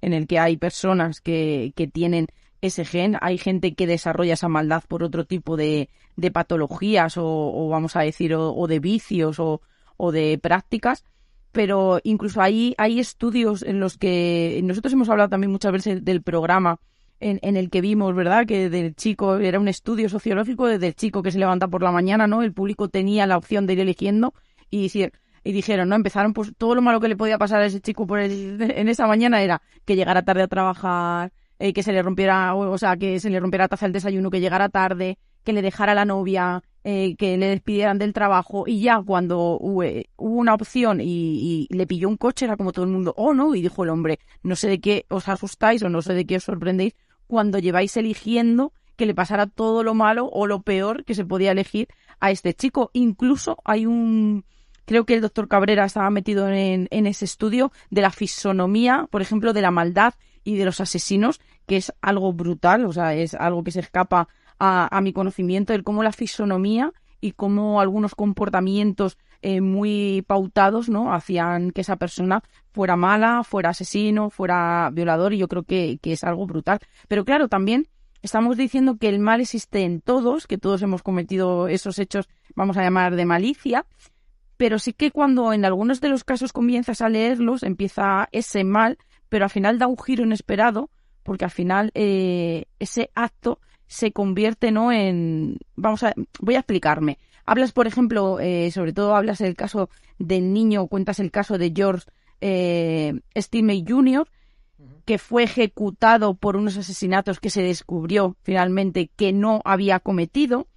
en 0.03 0.13
el 0.13 0.27
que 0.27 0.39
hay 0.39 0.59
personas 0.59 1.21
que, 1.23 1.73
que 1.75 1.89
tienen 1.89 2.29
ese 2.61 2.85
gen, 2.85 3.17
hay 3.23 3.39
gente 3.39 3.75
que 3.75 3.87
desarrolla 3.87 4.35
esa 4.35 4.49
maldad 4.49 4.85
por 4.87 5.03
otro 5.03 5.25
tipo 5.25 5.57
de, 5.57 5.89
de 6.17 6.31
patologías 6.31 7.17
o, 7.17 7.25
o 7.27 7.69
vamos 7.71 7.97
a 7.97 8.03
decir, 8.03 8.35
o, 8.35 8.55
o 8.55 8.69
de 8.69 8.79
vicios 8.79 9.41
o, 9.41 9.63
o 9.97 10.13
de 10.13 10.39
prácticas, 10.39 11.05
pero 11.51 11.99
incluso 12.05 12.43
ahí 12.43 12.75
hay 12.77 13.01
estudios 13.01 13.63
en 13.63 13.81
los 13.81 13.97
que 13.97 14.61
nosotros 14.63 14.93
hemos 14.93 15.09
hablado 15.09 15.31
también 15.31 15.51
muchas 15.51 15.73
veces 15.73 16.05
del 16.05 16.23
programa 16.23 16.79
en, 17.23 17.57
el 17.57 17.71
que 17.71 17.81
vimos, 17.81 18.15
¿verdad? 18.15 18.47
Que 18.47 18.69
del 18.71 18.95
chico, 18.95 19.37
era 19.39 19.59
un 19.61 19.69
estudio 19.69 20.09
sociológico 20.09 20.67
del 20.67 20.95
chico 20.95 21.23
que 21.23 21.31
se 21.31 21.39
levanta 21.39 21.69
por 21.69 21.83
la 21.83 21.91
mañana, 21.93 22.27
¿no? 22.27 22.43
El 22.43 22.53
público 22.53 22.89
tenía 22.89 23.27
la 23.27 23.37
opción 23.37 23.67
de 23.67 23.75
ir 23.75 23.81
eligiendo 23.81 24.35
y, 24.71 24.91
y 25.45 25.53
dijeron, 25.53 25.89
¿no? 25.89 25.97
Empezaron, 25.97 26.33
pues 26.33 26.53
todo 26.57 26.75
lo 26.75 26.83
malo 26.83 27.01
que 27.01 27.09
le 27.09 27.17
podía 27.17 27.39
pasar 27.39 27.63
a 27.63 27.67
ese 27.67 27.81
chico 27.81 28.07
por 28.07 28.19
el- 28.21 28.61
en 28.77 28.89
esa 28.89 29.07
mañana 29.07 29.43
era 29.43 29.63
que 29.85 29.97
llegara 29.97 30.23
tarde 30.23 30.43
a 30.43 30.49
trabajar, 30.49 31.33
eh, 31.59 31.73
que 31.73 31.83
se 31.83 31.93
le 31.93 32.03
rompiera, 32.03 32.55
o 32.55 32.79
sea, 32.79 32.97
que 32.97 33.21
se 33.21 33.31
le 33.31 33.41
rompiera 33.41 33.69
taza 33.69 33.87
del 33.87 33.93
desayuno, 33.93 34.31
que 34.31 34.41
llegara 34.41 34.69
tarde, 34.69 35.19
que 35.45 35.53
le 35.53 35.63
dejara 35.63 35.95
la 35.95 36.05
novia, 36.05 36.63
eh, 36.85 37.15
que 37.17 37.37
le 37.37 37.47
despidieran 37.47 37.99
del 37.99 38.13
trabajo 38.13 38.65
y 38.67 38.81
ya 38.81 39.01
cuando 39.05 39.57
hubo, 39.61 39.83
hubo 40.17 40.37
una 40.37 40.55
opción 40.55 41.01
y, 41.01 41.67
y 41.71 41.75
le 41.77 41.87
pilló 41.87 42.09
un 42.09 42.17
coche 42.17 42.45
era 42.45 42.57
como 42.57 42.73
todo 42.73 42.85
el 42.85 42.91
mundo, 42.91 43.15
oh 43.17 43.35
no, 43.35 43.55
y 43.55 43.63
dijo 43.63 43.85
el 43.85 43.91
hombre, 43.91 44.19
no 44.43 44.57
sé 44.57 44.69
de 44.69 44.81
qué 44.81 45.07
os 45.09 45.29
asustáis 45.29 45.83
o 45.83 45.89
no 45.89 46.03
sé 46.03 46.15
de 46.15 46.27
qué 46.27 46.37
os 46.37 46.45
sorprendéis 46.45 46.95
cuando 47.33 47.59
lleváis 47.59 47.97
eligiendo 47.97 48.75
que 48.95 49.07
le 49.07 49.15
pasara 49.15 49.47
todo 49.47 49.83
lo 49.83 49.95
malo 49.95 50.27
o 50.27 50.47
lo 50.47 50.61
peor 50.61 51.03
que 51.07 51.15
se 51.15 51.25
podía 51.25 51.53
elegir 51.53 51.89
a 52.21 52.31
este 52.31 52.53
chico. 52.53 52.91
Incluso 52.93 53.57
hay 53.65 53.87
un, 53.87 54.45
creo 54.85 55.07
que 55.07 55.15
el 55.15 55.23
doctor 55.23 55.49
Cabrera 55.49 55.87
estaba 55.87 56.11
metido 56.11 56.47
en, 56.51 56.89
en 56.91 57.07
ese 57.07 57.25
estudio 57.25 57.73
de 57.89 58.03
la 58.03 58.11
fisonomía, 58.11 59.09
por 59.11 59.23
ejemplo, 59.23 59.55
de 59.55 59.63
la 59.63 59.71
maldad 59.71 60.13
y 60.45 60.57
de 60.57 60.67
los 60.67 60.79
asesinos, 60.83 61.41
que 61.67 61.79
es 61.79 61.95
algo 62.03 62.35
brutal, 62.35 62.85
o 62.85 62.93
sea, 62.93 63.15
es 63.15 63.33
algo 63.33 63.65
que 63.65 63.71
se 63.71 63.81
escapa 63.81 64.29
a, 64.59 64.95
a 64.95 65.01
mi 65.01 65.15
conocimiento, 65.15 65.73
el 65.73 65.85
cómo 65.85 66.03
la 66.03 66.13
fisonomía 66.13 66.93
y 67.23 67.33
cómo 67.33 67.81
algunos 67.81 68.15
comportamientos 68.15 69.17
eh, 69.43 69.61
muy 69.61 70.25
pautados, 70.27 70.89
¿no? 70.89 71.13
Hacían 71.13 71.73
que 71.73 71.83
esa 71.83 71.97
persona 71.97 72.43
fuera 72.73 72.97
mala, 72.97 73.45
fuera 73.45 73.71
asesino, 73.71 74.31
fuera 74.31 74.91
violador, 74.93 75.35
y 75.35 75.39
yo 75.39 75.49
creo 75.49 75.65
que, 75.65 75.99
que 76.01 76.13
es 76.13 76.25
algo 76.25 76.47
brutal. 76.47 76.79
Pero 77.09 77.25
claro, 77.25 77.49
también 77.49 77.89
estamos 78.23 78.57
diciendo 78.57 78.97
que 78.99 79.09
el 79.09 79.19
mal 79.19 79.41
existe 79.41 79.83
en 79.83 80.01
todos, 80.01 80.47
que 80.47 80.59
todos 80.59 80.81
hemos 80.83 81.03
cometido 81.03 81.69
esos 81.69 81.99
hechos, 81.99 82.29
vamos 82.55 82.77
a 82.77 82.83
llamar, 82.83 83.17
de 83.17 83.27
malicia, 83.27 83.85
pero 84.57 84.79
sí 84.79 84.93
que 84.93 85.11
cuando 85.11 85.53
en 85.53 85.65
algunos 85.65 86.01
de 86.01 86.09
los 86.09 86.25
casos 86.25 86.53
comienzas 86.53 87.01
a 87.01 87.09
leerlos, 87.09 87.65
empieza 87.65 88.29
ese 88.31 88.65
mal, 88.65 88.97
pero 89.29 89.45
al 89.45 89.51
final 89.51 89.79
da 89.79 89.89
un 89.89 89.99
giro 89.99 90.25
inesperado, 90.25 90.89
porque 91.25 91.45
al 91.45 91.51
final 91.51 91.91
eh, 91.95 92.67
ese 92.79 93.11
acto 93.15 93.59
se 93.87 94.13
convierte 94.13 94.71
no 94.71 94.91
en 94.91 95.59
vamos 95.77 96.03
a 96.03 96.15
voy 96.41 96.55
a 96.55 96.61
explicarme 96.61 97.19
hablas 97.45 97.73
por 97.73 97.87
ejemplo 97.87 98.39
eh, 98.41 98.71
sobre 98.71 98.93
todo 98.93 99.17
hablas 99.17 99.39
del 99.39 99.55
caso 99.55 99.89
del 100.19 100.53
niño 100.53 100.87
cuentas 100.87 101.21
el 101.21 101.31
caso 101.31 101.59
de 101.59 101.73
George 101.75 102.07
eh, 102.41 103.21
Jr 103.35 104.29
que 105.05 105.19
fue 105.19 105.45
ejecutado 105.45 106.35
por 106.35 106.57
unos 106.57 106.77
asesinatos 106.77 107.41
que 107.41 107.51
se 107.51 107.63
descubrió 107.63 108.37
finalmente 108.43 109.11
que 109.17 109.33
no 109.33 109.61
había 109.65 110.01
cometido 110.01 110.69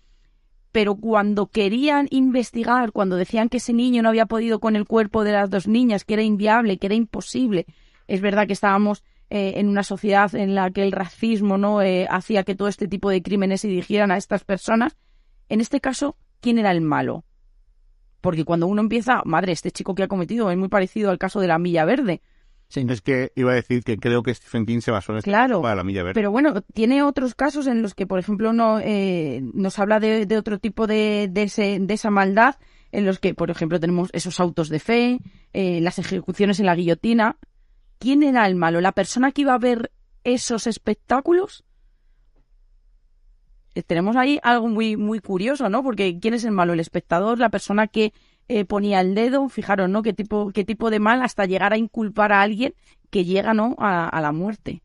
pero 0.76 0.96
cuando 0.96 1.48
querían 1.48 2.08
investigar, 2.12 2.92
cuando 2.92 3.16
decían 3.16 3.48
que 3.48 3.58
ese 3.58 3.72
niño 3.72 4.02
no 4.02 4.10
había 4.10 4.26
podido 4.26 4.60
con 4.60 4.76
el 4.76 4.84
cuerpo 4.84 5.24
de 5.24 5.32
las 5.32 5.50
dos 5.50 5.70
niñas, 5.70 6.04
que 6.04 6.16
era 6.16 6.22
inviable, 6.22 6.78
que 6.78 6.88
era 6.88 6.96
imposible, 6.96 7.66
es 8.08 8.20
verdad 8.20 8.46
que 8.46 8.52
estábamos 8.52 9.02
eh, 9.30 9.54
en 9.56 9.70
una 9.70 9.84
sociedad 9.84 10.36
en 10.36 10.54
la 10.54 10.70
que 10.72 10.84
el 10.84 10.92
racismo 10.92 11.58
no 11.58 11.82
eh, 11.82 12.08
hacía 12.10 12.44
que 12.44 12.56
todo 12.56 12.68
este 12.68 12.90
tipo 12.90 13.10
de 13.10 13.24
crímenes 13.24 13.62
se 13.62 13.70
dirigieran 13.70 14.12
a 14.12 14.18
estas 14.18 14.44
personas. 14.44 14.98
En 15.48 15.62
este 15.62 15.80
caso, 15.80 16.18
¿quién 16.46 16.60
era 16.60 16.70
el 16.72 16.82
malo? 16.82 17.26
Porque 18.22 18.46
cuando 18.46 18.68
uno 18.68 18.82
empieza, 18.82 19.24
madre, 19.26 19.52
este 19.52 19.72
chico 19.72 19.96
que 19.96 20.04
ha 20.04 20.08
cometido 20.08 20.52
es 20.52 20.58
muy 20.58 20.70
parecido 20.70 21.10
al 21.10 21.18
caso 21.18 21.40
de 21.40 21.48
la 21.48 21.58
Milla 21.58 21.86
Verde. 21.86 22.22
Sí. 22.68 22.86
Es 22.88 23.02
que 23.02 23.32
iba 23.36 23.52
a 23.52 23.56
decir 23.56 23.84
que 23.84 23.98
creo 23.98 24.22
que 24.24 24.34
Stephen 24.34 24.66
King 24.68 24.80
se 24.82 24.92
basó 24.92 25.12
en 25.12 25.18
este 25.20 25.30
Claro, 25.32 25.62
para 25.64 25.76
la 25.76 25.84
Milla 25.84 26.04
Verde. 26.04 26.14
pero 26.14 26.30
bueno, 26.32 26.62
tiene 26.74 27.02
otros 27.04 27.34
casos 27.36 27.66
en 27.68 27.82
los 27.82 27.94
que, 27.96 28.06
por 28.08 28.20
ejemplo, 28.20 28.54
no 28.54 28.80
eh, 28.80 29.42
nos 29.54 29.80
habla 29.80 30.00
de, 30.00 30.28
de 30.28 30.38
otro 30.38 30.60
tipo 30.60 30.86
de, 30.88 31.28
de, 31.32 31.44
ese- 31.44 31.80
de 31.82 31.94
esa 31.94 32.10
maldad, 32.12 32.56
en 32.92 33.06
los 33.06 33.20
que, 33.20 33.34
por 33.34 33.50
ejemplo, 33.52 33.80
tenemos 33.80 34.10
esos 34.14 34.40
autos 34.40 34.70
de 34.70 34.80
fe, 34.80 35.20
eh, 35.54 35.82
las 35.82 35.98
ejecuciones 36.00 36.60
en 36.60 36.68
la 36.68 36.76
guillotina. 36.76 37.38
¿Quién 38.00 38.24
era 38.24 38.46
el 38.48 38.56
malo? 38.56 38.82
¿La 38.82 38.92
persona 38.94 39.32
que 39.32 39.42
iba 39.42 39.54
a 39.54 39.58
ver 39.60 39.92
esos 40.24 40.68
espectáculos? 40.68 41.65
Eh, 43.76 43.84
Tenemos 43.84 44.16
ahí 44.16 44.40
algo 44.44 44.68
muy, 44.68 44.98
muy 44.98 45.20
curioso, 45.20 45.70
¿no? 45.70 45.84
Porque 45.84 46.18
¿quién 46.20 46.34
es 46.34 46.44
el 46.46 46.52
malo? 46.52 46.74
¿El 46.74 46.80
espectador? 46.80 47.38
¿La 47.40 47.50
persona 47.50 47.88
que 47.88 48.14
eh, 48.48 48.66
ponía 48.66 49.02
el 49.02 49.14
dedo? 49.16 49.48
Fijaros, 49.50 49.90
¿no? 49.90 50.02
¿Qué 50.02 50.14
tipo, 50.14 50.52
qué 50.52 50.64
tipo 50.64 50.90
de 50.90 51.00
mal 51.00 51.22
hasta 51.22 51.46
llegar 51.46 51.74
a 51.74 51.78
inculpar 51.78 52.32
a 52.32 52.42
alguien 52.42 52.74
que 53.10 53.26
llega, 53.26 53.54
¿no? 53.54 53.76
A, 53.78 54.08
a 54.10 54.22
la 54.22 54.32
muerte. 54.32 54.82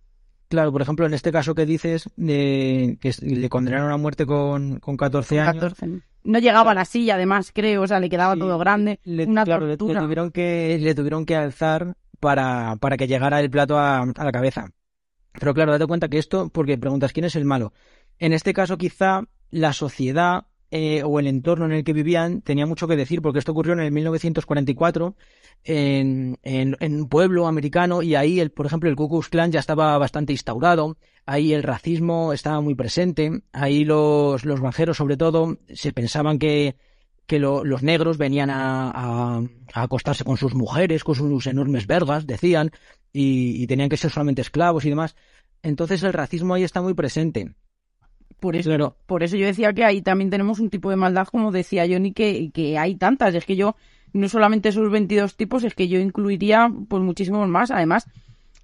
Claro, 0.48 0.72
por 0.72 0.82
ejemplo, 0.82 1.06
en 1.06 1.14
este 1.14 1.30
caso 1.30 1.54
que 1.54 1.64
dices, 1.64 2.10
de 2.16 2.98
que 3.00 3.12
le 3.22 3.48
condenaron 3.48 3.92
a 3.92 3.96
muerte 3.96 4.26
con, 4.26 4.80
con 4.80 4.96
14 4.96 5.38
años. 5.38 5.54
14. 5.74 6.02
No 6.24 6.38
llegaba 6.40 6.72
a 6.72 6.74
la 6.74 6.84
silla, 6.84 7.14
además, 7.14 7.52
creo, 7.54 7.82
o 7.82 7.86
sea, 7.86 8.00
le 8.00 8.10
quedaba 8.10 8.34
Sí, 8.34 8.40
todo 8.40 8.58
grande. 8.58 8.98
le, 9.04 9.26
una 9.26 9.44
claro, 9.44 9.66
le- 9.66 9.76
tuvieron 9.76 10.32
que, 10.32 10.76
le 10.80 10.94
tuvieron 10.94 11.24
que 11.24 11.36
alzar 11.36 11.94
para, 12.18 12.76
para 12.80 12.96
que 12.96 13.06
llegara 13.06 13.40
el 13.40 13.48
plato 13.48 13.78
a, 13.78 14.00
a 14.00 14.24
la 14.24 14.32
cabeza. 14.32 14.70
Pero 15.32 15.54
claro, 15.54 15.70
date 15.72 15.86
cuenta 15.86 16.08
que 16.08 16.18
esto, 16.18 16.48
porque 16.50 16.76
preguntas 16.76 17.12
quién 17.12 17.24
es 17.26 17.36
el 17.36 17.44
malo. 17.44 17.72
En 18.20 18.32
este 18.32 18.52
caso, 18.54 18.78
quizá 18.78 19.24
la 19.50 19.72
sociedad 19.72 20.46
eh, 20.70 21.02
o 21.04 21.18
el 21.18 21.26
entorno 21.26 21.64
en 21.64 21.72
el 21.72 21.82
que 21.82 21.92
vivían 21.92 22.42
tenía 22.42 22.66
mucho 22.66 22.86
que 22.86 22.94
decir, 22.94 23.20
porque 23.22 23.40
esto 23.40 23.50
ocurrió 23.52 23.72
en 23.72 23.80
el 23.80 23.90
1944 23.90 25.16
en, 25.64 26.38
en, 26.44 26.76
en 26.78 26.94
un 27.00 27.08
pueblo 27.08 27.48
americano 27.48 28.02
y 28.02 28.14
ahí, 28.14 28.38
el, 28.38 28.50
por 28.52 28.66
ejemplo, 28.66 28.88
el 28.88 28.94
Ku 28.96 29.08
Klux 29.08 29.28
Klan 29.30 29.50
ya 29.50 29.58
estaba 29.60 29.98
bastante 29.98 30.32
instaurado. 30.32 30.96
Ahí 31.26 31.52
el 31.52 31.62
racismo 31.64 32.32
estaba 32.32 32.60
muy 32.60 32.74
presente. 32.76 33.42
Ahí 33.52 33.84
los, 33.84 34.44
los 34.44 34.60
granjeros, 34.60 34.96
sobre 34.98 35.16
todo, 35.16 35.58
se 35.72 35.92
pensaban 35.92 36.38
que, 36.38 36.76
que 37.26 37.38
lo- 37.40 37.64
los 37.64 37.82
negros 37.82 38.16
venían 38.18 38.50
a, 38.50 39.42
acostarse 39.74 40.24
con 40.24 40.36
sus 40.36 40.54
mujeres, 40.54 41.04
con 41.04 41.14
sus 41.16 41.46
enormes 41.46 41.86
vergas, 41.86 42.26
decían, 42.26 42.70
y 43.12 43.66
tenían 43.66 43.88
que 43.88 43.96
ser 43.96 44.10
solamente 44.10 44.42
esclavos 44.42 44.84
y 44.84 44.90
demás. 44.90 45.16
Entonces 45.62 46.02
el 46.04 46.12
racismo 46.12 46.54
ahí 46.54 46.62
está 46.64 46.80
muy 46.80 46.94
presente. 46.94 47.54
Por 48.40 48.56
eso, 48.56 48.70
Claro, 48.70 48.96
por 49.06 49.22
eso 49.22 49.36
yo 49.36 49.46
decía 49.46 49.72
que 49.72 49.84
ahí 49.84 50.02
también 50.02 50.30
tenemos 50.30 50.60
un 50.60 50.70
tipo 50.70 50.90
de 50.90 50.96
maldad, 50.96 51.28
como 51.28 51.52
decía 51.52 51.86
Johnny, 51.88 52.12
que, 52.12 52.50
que 52.52 52.78
hay 52.78 52.96
tantas. 52.96 53.34
Es 53.34 53.44
que 53.44 53.56
yo, 53.56 53.76
no 54.12 54.28
solamente 54.28 54.70
esos 54.70 54.90
22 54.90 55.36
tipos, 55.36 55.62
es 55.64 55.74
que 55.74 55.88
yo 55.88 56.00
incluiría 56.00 56.72
pues 56.88 57.02
muchísimos 57.02 57.46
más. 57.48 57.70
Además, 57.70 58.06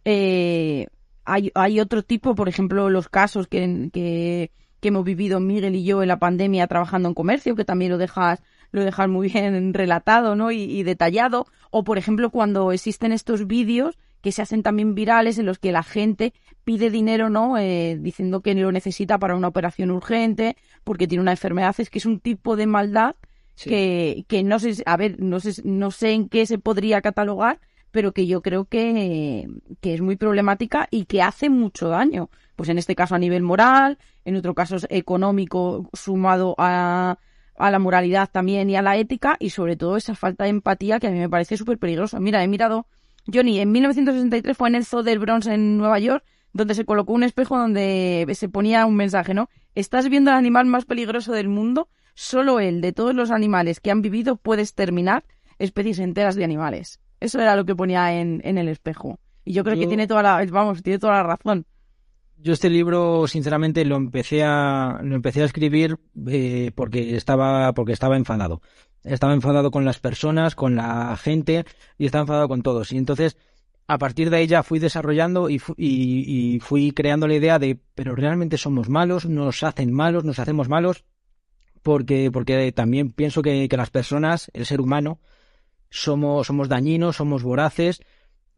eh, 0.04 0.86
hay, 1.24 1.50
hay 1.54 1.80
otro 1.80 2.02
tipo, 2.02 2.34
por 2.34 2.48
ejemplo, 2.48 2.88
los 2.88 3.08
casos 3.08 3.48
que, 3.48 3.90
que, 3.92 4.50
que 4.80 4.88
hemos 4.88 5.04
vivido 5.04 5.40
Miguel 5.40 5.74
y 5.74 5.84
yo 5.84 6.02
en 6.02 6.08
la 6.08 6.18
pandemia 6.18 6.66
trabajando 6.66 7.08
en 7.08 7.14
comercio, 7.14 7.54
que 7.54 7.64
también 7.64 7.90
lo 7.90 7.98
dejas, 7.98 8.42
lo 8.76 8.84
dejas 8.84 9.08
muy 9.08 9.28
bien 9.28 9.74
relatado 9.74 10.36
¿no? 10.36 10.52
y, 10.52 10.62
y 10.62 10.82
detallado. 10.84 11.46
O, 11.70 11.82
por 11.82 11.98
ejemplo, 11.98 12.30
cuando 12.30 12.70
existen 12.72 13.12
estos 13.12 13.46
vídeos 13.46 13.98
que 14.20 14.32
se 14.32 14.42
hacen 14.42 14.62
también 14.62 14.94
virales 14.94 15.38
en 15.38 15.46
los 15.46 15.58
que 15.58 15.72
la 15.72 15.82
gente 15.82 16.32
pide 16.64 16.90
dinero, 16.90 17.30
¿no? 17.30 17.58
Eh, 17.58 17.96
diciendo 18.00 18.40
que 18.40 18.54
lo 18.54 18.72
necesita 18.72 19.18
para 19.18 19.36
una 19.36 19.48
operación 19.48 19.90
urgente, 19.90 20.56
porque 20.84 21.06
tiene 21.06 21.22
una 21.22 21.30
enfermedad. 21.32 21.74
Es 21.78 21.90
que 21.90 21.98
es 21.98 22.06
un 22.06 22.20
tipo 22.20 22.56
de 22.56 22.66
maldad 22.66 23.14
Sí. 23.54 23.70
que, 23.70 24.24
que 24.28 24.42
no 24.42 24.58
sé, 24.58 24.82
a 24.84 24.98
ver, 24.98 25.18
no 25.18 25.40
sé, 25.40 25.62
no 25.64 25.90
sé 25.90 26.10
en 26.12 26.28
qué 26.28 26.44
se 26.44 26.58
podría 26.58 27.00
catalogar, 27.00 27.58
pero 27.90 28.12
que 28.12 28.26
yo 28.26 28.42
creo 28.42 28.66
que, 28.66 29.48
que 29.80 29.94
es 29.94 30.02
muy 30.02 30.16
problemática 30.16 30.88
y 30.90 31.06
que 31.06 31.22
hace 31.22 31.48
mucho 31.48 31.88
daño. 31.88 32.28
Pues 32.54 32.68
en 32.68 32.76
este 32.76 32.94
caso 32.94 33.14
a 33.14 33.18
nivel 33.18 33.42
moral, 33.42 33.96
en 34.26 34.36
otro 34.36 34.54
caso 34.54 34.76
económico 34.90 35.88
sumado 35.94 36.54
a, 36.58 37.16
a 37.58 37.70
la 37.70 37.78
moralidad 37.78 38.28
también 38.30 38.70
y 38.70 38.76
a 38.76 38.82
la 38.82 38.96
ética 38.96 39.36
y 39.38 39.50
sobre 39.50 39.76
todo 39.76 39.96
esa 39.96 40.14
falta 40.14 40.44
de 40.44 40.50
empatía 40.50 41.00
que 41.00 41.06
a 41.06 41.10
mí 41.10 41.18
me 41.18 41.28
parece 41.28 41.56
súper 41.56 41.78
peligrosa. 41.78 42.20
Mira, 42.20 42.42
he 42.42 42.48
mirado, 42.48 42.86
Johnny, 43.32 43.60
en 43.60 43.72
1963 43.72 44.56
fue 44.56 44.68
en 44.68 44.74
el 44.76 44.84
Zoo 44.84 45.02
del 45.02 45.18
Bronx 45.18 45.46
en 45.46 45.78
Nueva 45.78 45.98
York 45.98 46.24
donde 46.56 46.74
se 46.74 46.84
colocó 46.84 47.12
un 47.12 47.22
espejo 47.22 47.58
donde 47.58 48.26
se 48.34 48.48
ponía 48.48 48.86
un 48.86 48.96
mensaje, 48.96 49.34
¿no? 49.34 49.48
Estás 49.74 50.08
viendo 50.08 50.30
al 50.30 50.38
animal 50.38 50.66
más 50.66 50.86
peligroso 50.86 51.32
del 51.32 51.48
mundo, 51.48 51.88
solo 52.14 52.60
él, 52.60 52.80
de 52.80 52.92
todos 52.92 53.14
los 53.14 53.30
animales 53.30 53.80
que 53.80 53.90
han 53.90 54.00
vivido, 54.00 54.36
puede 54.36 54.62
exterminar 54.62 55.24
especies 55.58 55.98
enteras 55.98 56.34
de 56.34 56.44
animales. 56.44 57.00
Eso 57.20 57.40
era 57.40 57.56
lo 57.56 57.64
que 57.64 57.76
ponía 57.76 58.18
en, 58.18 58.40
en 58.44 58.58
el 58.58 58.68
espejo. 58.68 59.20
Y 59.44 59.52
yo 59.52 59.64
creo 59.64 59.78
que 59.78 59.86
tiene 59.86 60.06
toda 60.06 60.22
la, 60.22 60.44
vamos, 60.50 60.82
tiene 60.82 60.98
toda 60.98 61.14
la 61.14 61.22
razón. 61.22 61.66
Yo 62.46 62.52
este 62.52 62.70
libro, 62.70 63.26
sinceramente, 63.26 63.84
lo 63.84 63.96
empecé 63.96 64.44
a, 64.44 65.00
lo 65.02 65.16
empecé 65.16 65.42
a 65.42 65.46
escribir 65.46 65.98
eh, 66.28 66.70
porque 66.76 67.16
estaba, 67.16 67.72
porque 67.72 67.92
estaba 67.92 68.16
enfadado. 68.16 68.62
Estaba 69.02 69.34
enfadado 69.34 69.72
con 69.72 69.84
las 69.84 69.98
personas, 69.98 70.54
con 70.54 70.76
la 70.76 71.16
gente 71.16 71.64
y 71.98 72.06
estaba 72.06 72.22
enfadado 72.22 72.46
con 72.46 72.62
todos. 72.62 72.92
Y 72.92 72.98
entonces, 72.98 73.36
a 73.88 73.98
partir 73.98 74.30
de 74.30 74.36
ahí 74.36 74.46
ya 74.46 74.62
fui 74.62 74.78
desarrollando 74.78 75.50
y, 75.50 75.60
y, 75.76 76.54
y 76.54 76.60
fui 76.60 76.92
creando 76.92 77.26
la 77.26 77.34
idea 77.34 77.58
de, 77.58 77.80
pero 77.96 78.14
realmente 78.14 78.58
somos 78.58 78.88
malos, 78.88 79.26
nos 79.26 79.64
hacen 79.64 79.92
malos, 79.92 80.22
nos 80.22 80.38
hacemos 80.38 80.68
malos, 80.68 81.04
porque, 81.82 82.30
porque 82.32 82.70
también 82.70 83.10
pienso 83.10 83.42
que, 83.42 83.68
que 83.68 83.76
las 83.76 83.90
personas, 83.90 84.52
el 84.54 84.66
ser 84.66 84.80
humano, 84.80 85.18
somos, 85.90 86.46
somos 86.46 86.68
dañinos, 86.68 87.16
somos 87.16 87.42
voraces 87.42 88.02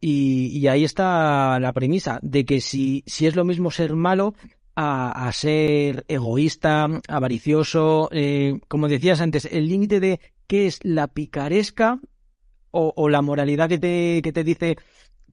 y, 0.01 0.67
ahí 0.67 0.83
está 0.83 1.59
la 1.59 1.73
premisa 1.73 2.19
de 2.21 2.45
que 2.45 2.61
si, 2.61 3.03
si 3.05 3.27
es 3.27 3.35
lo 3.35 3.43
mismo 3.43 3.69
ser 3.71 3.95
malo 3.95 4.33
a, 4.75 5.27
a 5.27 5.31
ser 5.33 6.05
egoísta, 6.07 6.87
avaricioso, 7.07 8.09
eh, 8.11 8.59
como 8.67 8.87
decías 8.87 9.19
antes, 9.19 9.45
el 9.45 9.67
límite 9.67 9.99
de 9.99 10.19
qué 10.47 10.67
es 10.67 10.79
la 10.83 11.07
picaresca 11.07 11.99
o, 12.71 13.09
la 13.09 13.21
moralidad 13.21 13.67
que 13.67 13.79
te, 13.79 14.21
que 14.21 14.31
te 14.31 14.43
dice 14.43 14.77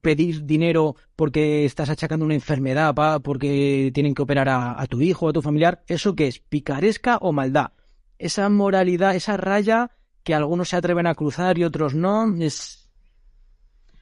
pedir 0.01 0.45
dinero 0.45 0.95
porque 1.15 1.65
estás 1.65 1.89
achacando 1.89 2.25
una 2.25 2.33
enfermedad, 2.33 2.93
pa, 2.95 3.19
porque 3.19 3.91
tienen 3.93 4.15
que 4.15 4.23
operar 4.23 4.49
a, 4.49 4.81
a 4.81 4.87
tu 4.87 5.01
hijo 5.01 5.29
a 5.29 5.33
tu 5.33 5.41
familiar, 5.41 5.83
¿eso 5.87 6.15
qué 6.15 6.27
es? 6.27 6.39
¿Picaresca 6.39 7.17
o 7.17 7.31
maldad? 7.31 7.71
Esa 8.17 8.49
moralidad, 8.49 9.15
esa 9.15 9.37
raya 9.37 9.91
que 10.23 10.33
algunos 10.33 10.69
se 10.69 10.75
atreven 10.75 11.07
a 11.07 11.15
cruzar 11.15 11.57
y 11.57 11.63
otros 11.63 11.93
no, 11.93 12.35
es, 12.39 12.86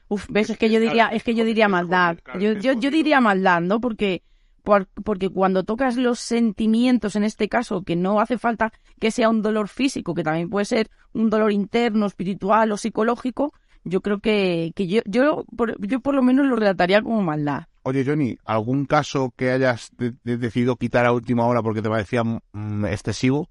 Uf, 0.08 0.28
ves, 0.30 0.50
es 0.52 0.58
que 0.58 0.70
yo 0.70 0.80
diría, 0.80 1.08
es 1.08 1.24
que 1.24 1.34
yo 1.34 1.44
diría 1.46 1.68
maldad. 1.68 2.18
Yo, 2.40 2.54
yo, 2.54 2.74
yo 2.74 2.92
diría 2.92 3.22
maldad, 3.22 3.62
¿no? 3.62 3.80
Porque, 3.82 4.22
por- 4.64 4.88
porque 5.04 5.30
cuando 5.30 5.64
tocas 5.64 5.98
los 5.98 6.20
sentimientos, 6.20 7.16
en 7.16 7.24
este 7.24 7.50
caso, 7.50 7.82
que 7.84 7.96
no 7.96 8.20
hace 8.20 8.38
falta 8.38 8.72
que 9.00 9.10
sea 9.12 9.30
un 9.30 9.42
dolor 9.42 9.68
físico, 9.68 10.14
que 10.14 10.24
también 10.24 10.50
puede 10.50 10.66
ser 10.66 10.90
un 11.14 11.30
dolor 11.30 11.52
interno, 11.52 12.06
espiritual 12.06 12.72
o 12.72 12.78
psicológico, 12.78 13.54
yo 13.84 14.02
creo 14.02 14.20
que, 14.20 14.72
que 14.76 14.88
yo, 14.88 15.02
yo, 15.06 15.46
por, 15.56 15.80
yo 15.88 16.00
por 16.00 16.14
lo 16.16 16.22
menos 16.24 16.46
lo 16.46 16.56
relataría 16.56 17.02
como 17.02 17.22
maldad. 17.24 17.66
Oye, 17.84 18.04
Johnny, 18.06 18.38
¿algún 18.46 18.86
caso 18.86 19.32
que 19.36 19.52
hayas 19.52 19.92
de- 19.98 20.14
de- 20.24 20.38
decidido 20.38 20.76
quitar 20.76 21.06
a 21.06 21.12
última 21.14 21.46
hora 21.46 21.62
porque 21.62 21.82
te 21.84 21.90
parecía 21.90 22.24
mm, 22.24 22.86
excesivo? 22.86 23.50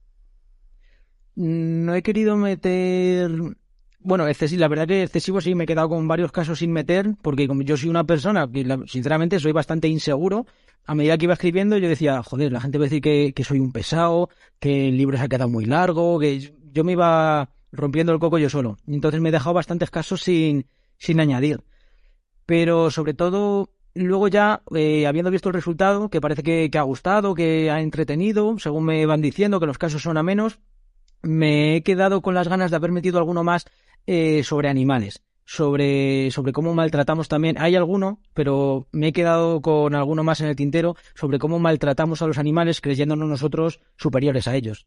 no 1.36 1.94
he 1.94 2.02
querido 2.02 2.36
meter 2.36 3.30
Bueno, 4.06 4.28
excesivo, 4.28 4.60
la 4.60 4.68
verdad 4.68 4.86
que 4.86 5.02
excesivo 5.02 5.40
sí, 5.40 5.54
me 5.54 5.64
he 5.64 5.66
quedado 5.66 5.88
con 5.88 6.06
varios 6.06 6.30
casos 6.30 6.58
sin 6.58 6.70
meter, 6.72 7.14
porque 7.22 7.48
como 7.48 7.62
yo 7.62 7.74
soy 7.78 7.88
una 7.88 8.04
persona 8.04 8.46
que 8.52 8.62
sinceramente 8.86 9.40
soy 9.40 9.52
bastante 9.52 9.88
inseguro, 9.88 10.44
a 10.84 10.94
medida 10.94 11.16
que 11.16 11.24
iba 11.24 11.32
escribiendo 11.32 11.78
yo 11.78 11.88
decía, 11.88 12.22
joder, 12.22 12.52
la 12.52 12.60
gente 12.60 12.76
va 12.76 12.84
a 12.84 12.88
decir 12.88 13.00
que, 13.00 13.32
que 13.34 13.44
soy 13.44 13.60
un 13.60 13.72
pesado, 13.72 14.28
que 14.60 14.88
el 14.88 14.98
libro 14.98 15.16
se 15.16 15.24
ha 15.24 15.28
quedado 15.28 15.48
muy 15.48 15.64
largo, 15.64 16.18
que 16.18 16.52
yo 16.70 16.84
me 16.84 16.92
iba 16.92 17.48
rompiendo 17.72 18.12
el 18.12 18.18
coco 18.18 18.36
yo 18.36 18.50
solo. 18.50 18.76
Entonces 18.86 19.22
me 19.22 19.30
he 19.30 19.32
dejado 19.32 19.54
bastantes 19.54 19.88
casos 19.88 20.20
sin, 20.20 20.66
sin 20.98 21.18
añadir. 21.18 21.62
Pero 22.44 22.90
sobre 22.90 23.14
todo, 23.14 23.70
luego 23.94 24.28
ya, 24.28 24.60
eh, 24.74 25.06
habiendo 25.06 25.30
visto 25.30 25.48
el 25.48 25.54
resultado, 25.54 26.10
que 26.10 26.20
parece 26.20 26.42
que, 26.42 26.68
que 26.70 26.76
ha 26.76 26.82
gustado, 26.82 27.34
que 27.34 27.70
ha 27.70 27.80
entretenido, 27.80 28.58
según 28.58 28.84
me 28.84 29.06
van 29.06 29.22
diciendo 29.22 29.60
que 29.60 29.66
los 29.66 29.78
casos 29.78 30.02
son 30.02 30.18
a 30.18 30.22
menos, 30.22 30.58
me 31.22 31.76
he 31.76 31.82
quedado 31.82 32.20
con 32.20 32.34
las 32.34 32.48
ganas 32.48 32.70
de 32.70 32.76
haber 32.76 32.92
metido 32.92 33.16
alguno 33.16 33.42
más 33.42 33.64
eh, 34.06 34.42
sobre 34.44 34.68
animales, 34.68 35.22
sobre, 35.44 36.30
sobre 36.30 36.52
cómo 36.52 36.74
maltratamos 36.74 37.28
también. 37.28 37.56
Hay 37.58 37.76
alguno, 37.76 38.20
pero 38.34 38.86
me 38.92 39.08
he 39.08 39.12
quedado 39.12 39.60
con 39.60 39.94
alguno 39.94 40.24
más 40.24 40.40
en 40.40 40.48
el 40.48 40.56
tintero 40.56 40.96
sobre 41.14 41.38
cómo 41.38 41.58
maltratamos 41.58 42.22
a 42.22 42.26
los 42.26 42.38
animales 42.38 42.80
creyéndonos 42.80 43.28
nosotros 43.28 43.80
superiores 43.96 44.48
a 44.48 44.54
ellos. 44.54 44.86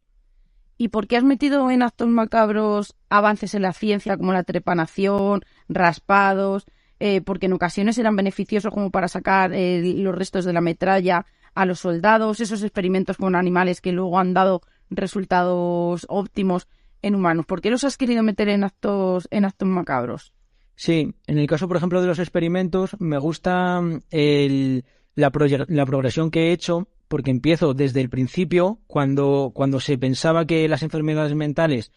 ¿Y 0.78 0.90
por 0.90 1.08
qué 1.08 1.18
has 1.18 1.24
metido 1.24 1.72
en 1.72 1.82
actos 1.82 2.08
macabros 2.08 2.96
avances 3.10 3.56
en 3.56 3.64
la 3.64 3.74
ciencia 3.74 4.16
como 4.16 4.34
la 4.34 4.44
trepanación, 4.44 5.42
raspados? 5.68 6.66
eh, 7.00 7.22
porque 7.22 7.46
en 7.46 7.54
ocasiones 7.54 7.98
eran 7.98 8.16
beneficiosos 8.16 8.74
como 8.74 8.92
para 8.92 9.08
sacar 9.08 9.54
eh, 9.54 9.82
los 9.98 10.16
restos 10.16 10.46
de 10.46 10.54
la 10.54 10.62
metralla 10.62 11.26
a 11.54 11.66
los 11.66 11.80
soldados, 11.80 12.40
esos 12.40 12.64
experimentos 12.64 13.18
con 13.18 13.36
animales 13.36 13.82
que 13.82 13.92
luego 13.92 14.20
han 14.20 14.34
dado 14.34 14.62
resultados 14.90 16.06
óptimos 16.10 16.68
en 17.02 17.16
humanos. 17.16 17.46
¿Por 17.46 17.62
qué 17.62 17.70
los 17.70 17.84
has 17.84 17.98
querido 17.98 18.24
meter 18.24 18.50
en 18.50 18.64
actos, 18.64 19.28
en 19.32 19.46
actos 19.46 19.68
macabros? 19.68 20.34
Sí, 20.76 21.14
en 21.26 21.38
el 21.40 21.48
caso, 21.48 21.68
por 21.68 21.78
ejemplo, 21.78 22.02
de 22.02 22.08
los 22.08 22.20
experimentos, 22.20 22.96
me 23.00 23.18
gusta 23.18 23.82
el- 24.12 24.86
la, 25.16 25.32
la 25.68 25.86
progresión 25.86 26.30
que 26.30 26.50
he 26.50 26.52
hecho, 26.52 26.88
porque 27.08 27.32
empiezo 27.32 27.74
desde 27.74 28.02
el 28.02 28.10
principio, 28.10 28.80
cuando, 28.86 29.52
cuando 29.56 29.80
se 29.80 29.98
pensaba 29.98 30.46
que 30.46 30.68
las 30.68 30.84
enfermedades 30.84 31.34
mentales, 31.34 31.92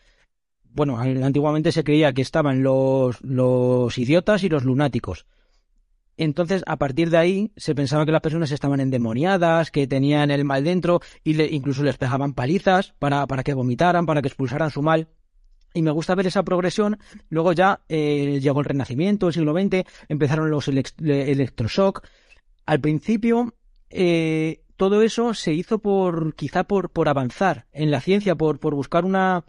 bueno, 0.73 0.99
antiguamente 0.99 1.73
se 1.73 1.85
creía 1.85 2.13
que 2.13 2.23
estaban 2.23 2.63
los, 2.63 3.21
los 3.23 3.99
idiotas 3.99 4.45
y 4.45 4.49
los 4.49 4.65
lunáticos. 4.65 5.27
Entonces, 6.23 6.63
a 6.67 6.77
partir 6.77 7.09
de 7.09 7.17
ahí, 7.17 7.51
se 7.57 7.75
pensaba 7.75 8.05
que 8.05 8.13
las 8.13 8.21
personas 8.21 8.51
estaban 8.51 8.79
endemoniadas, 8.79 9.71
que 9.71 9.87
tenían 9.87 10.31
el 10.31 10.45
mal 10.45 10.65
dentro, 10.65 11.01
y 11.25 11.33
le- 11.33 11.47
incluso 11.51 11.83
les 11.83 11.97
pegaban 11.97 12.35
palizas 12.35 12.93
para, 12.99 13.27
para 13.27 13.43
que 13.43 13.55
vomitaran, 13.55 14.05
para 14.05 14.21
que 14.21 14.29
expulsaran 14.29 14.71
su 14.71 14.83
mal. 14.83 15.09
Y 15.73 15.81
me 15.81 15.91
gusta 15.93 16.15
ver 16.15 16.27
esa 16.27 16.43
progresión. 16.43 16.99
Luego 17.31 17.55
ya 17.55 17.81
eh, 17.89 18.39
llegó 18.43 18.61
el 18.61 18.67
Renacimiento, 18.67 19.29
el 19.29 19.33
siglo 19.33 19.55
XX, 19.55 19.85
empezaron 20.11 20.51
los 20.51 20.69
elec- 20.69 20.93
le- 20.99 21.33
electroshock. 21.33 22.07
Al 22.67 22.81
principio, 22.81 23.55
eh, 23.89 24.61
todo 24.77 25.01
eso 25.01 25.33
se 25.33 25.55
hizo 25.55 25.79
por, 25.79 26.35
quizá 26.35 26.65
por, 26.65 26.91
por 26.91 27.09
avanzar 27.09 27.65
en 27.73 27.91
la 27.91 28.03
ciencia, 28.03 28.35
por, 28.35 28.59
por 28.61 28.75
buscar 28.75 29.07
una, 29.07 29.45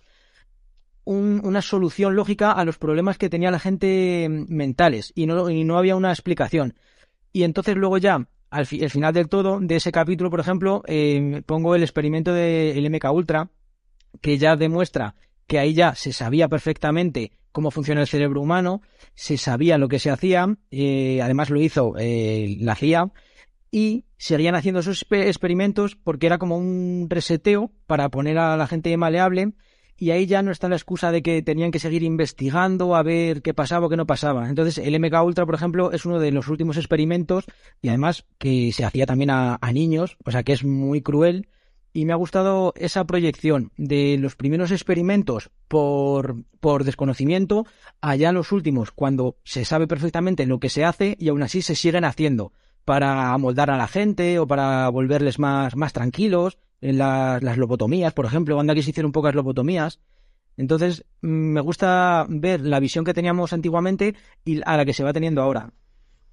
un- 1.12 1.42
una 1.44 1.62
solución 1.62 2.16
lógica 2.16 2.52
a 2.52 2.66
los 2.66 2.78
problemas 2.78 3.18
que 3.18 3.30
tenía 3.30 3.52
la 3.52 3.60
gente 3.60 4.28
mm, 4.30 4.46
mentales 4.54 5.12
y 5.16 5.26
no, 5.26 5.50
y 5.50 5.64
no 5.64 5.78
había 5.78 5.96
una 5.96 6.12
explicación. 6.12 6.74
Y 7.34 7.44
entonces 7.44 7.76
luego 7.76 7.98
ya, 7.98 8.28
al 8.50 8.66
final 8.66 9.14
del 9.14 9.30
todo, 9.30 9.60
de 9.62 9.76
ese 9.78 9.92
capítulo, 9.92 10.30
por 10.30 10.40
ejemplo, 10.40 10.84
eh, 10.88 11.42
pongo 11.46 11.76
el 11.76 11.84
experimento 11.84 12.34
del 12.34 12.86
MK 12.90 13.12
Ultra, 13.12 13.50
que 14.22 14.38
ya 14.38 14.56
demuestra 14.56 15.16
que 15.48 15.60
ahí 15.60 15.74
ya 15.74 15.96
se 15.96 16.12
sabía 16.14 16.48
perfectamente 16.50 17.32
cómo 17.52 17.72
funciona 17.72 18.02
el 18.02 18.08
cerebro 18.08 18.42
humano, 18.42 18.82
se 19.14 19.38
sabía 19.38 19.78
lo 19.78 19.88
que 19.90 20.00
se 20.00 20.10
hacía, 20.10 20.56
eh, 20.72 21.22
además 21.22 21.50
lo 21.50 21.62
hizo 21.62 21.94
eh, 21.98 22.56
la 22.60 22.76
CIA, 22.76 23.12
y 23.72 24.04
seguían 24.18 24.56
haciendo 24.56 24.82
esos 24.82 25.06
exper- 25.06 25.28
experimentos 25.28 25.96
porque 25.96 26.28
era 26.28 26.38
como 26.38 26.58
un 26.58 27.08
reseteo 27.10 27.72
para 27.88 28.10
poner 28.10 28.38
a 28.38 28.56
la 28.58 28.68
gente 28.68 28.96
maleable 28.98 29.54
y 30.02 30.10
ahí 30.10 30.26
ya 30.26 30.42
no 30.42 30.50
está 30.50 30.68
la 30.68 30.78
excusa 30.78 31.12
de 31.12 31.22
que 31.22 31.44
tenían 31.44 31.70
que 31.70 31.78
seguir 31.78 32.02
investigando 32.02 32.96
a 32.96 33.04
ver 33.04 33.44
qué 33.44 33.54
pasaba 33.54 33.86
o 33.86 33.90
qué 33.90 33.98
no 33.98 34.08
pasaba. 34.08 34.50
Entonces 34.50 34.80
el 34.80 35.00
MK 35.00 35.24
Ultra, 35.24 35.46
por 35.46 35.54
ejemplo, 35.54 35.92
es 35.92 36.08
uno 36.08 36.20
de 36.20 36.32
los 36.32 36.48
últimos 36.48 36.78
experimentos 36.78 37.46
y 37.84 37.90
además 37.90 38.26
que 38.40 38.72
se 38.72 38.84
hacía 38.84 39.06
también 39.06 39.30
a, 39.30 39.60
niños, 39.72 40.18
o 40.26 40.32
sea 40.32 40.42
que 40.42 40.54
es 40.54 40.64
muy 40.64 41.04
cruel 41.04 41.50
y 41.94 42.06
me 42.06 42.14
ha 42.14 42.16
gustado 42.16 42.74
esa 42.78 43.06
proyección 43.06 43.74
de 43.78 44.18
los 44.18 44.36
primeros 44.36 44.72
experimentos 44.72 45.52
por, 45.68 46.46
por 46.60 46.84
desconocimiento 46.84 47.68
allá 48.02 48.32
los 48.32 48.52
últimos 48.52 48.90
cuando 48.90 49.38
se 49.44 49.66
sabe 49.66 49.86
perfectamente 49.86 50.48
lo 50.48 50.60
que 50.60 50.70
se 50.70 50.84
hace 50.84 51.16
y 51.20 51.30
aún 51.30 51.44
así 51.44 51.62
se 51.62 51.76
siguen 51.76 52.06
haciendo 52.06 52.54
para 52.86 53.34
amoldar 53.34 53.70
a 53.70 53.78
la 53.78 53.88
gente 53.88 54.40
o 54.40 54.48
para 54.48 54.90
volverles 54.90 55.40
más, 55.40 55.76
más 55.76 55.94
tranquilos. 55.94 56.58
En 56.82 56.98
las, 56.98 57.44
las 57.44 57.58
lobotomías, 57.58 58.12
por 58.14 58.26
ejemplo, 58.26 58.56
cuando 58.56 58.74
aquí 58.74 58.82
se 58.82 58.90
hicieron 58.90 59.12
pocas 59.12 59.36
lobotomías. 59.36 60.00
Entonces, 60.58 61.06
mm, 61.22 61.28
me 61.28 61.62
gusta 61.62 62.26
ver 62.28 62.62
la 62.62 62.80
visión 62.80 63.06
que 63.06 63.14
teníamos 63.14 63.54
antiguamente 63.54 64.16
y 64.46 64.62
a 64.66 64.78
la 64.78 64.86
que 64.86 64.94
se 64.94 65.04
va 65.04 65.14
teniendo 65.14 65.42
ahora. 65.42 65.72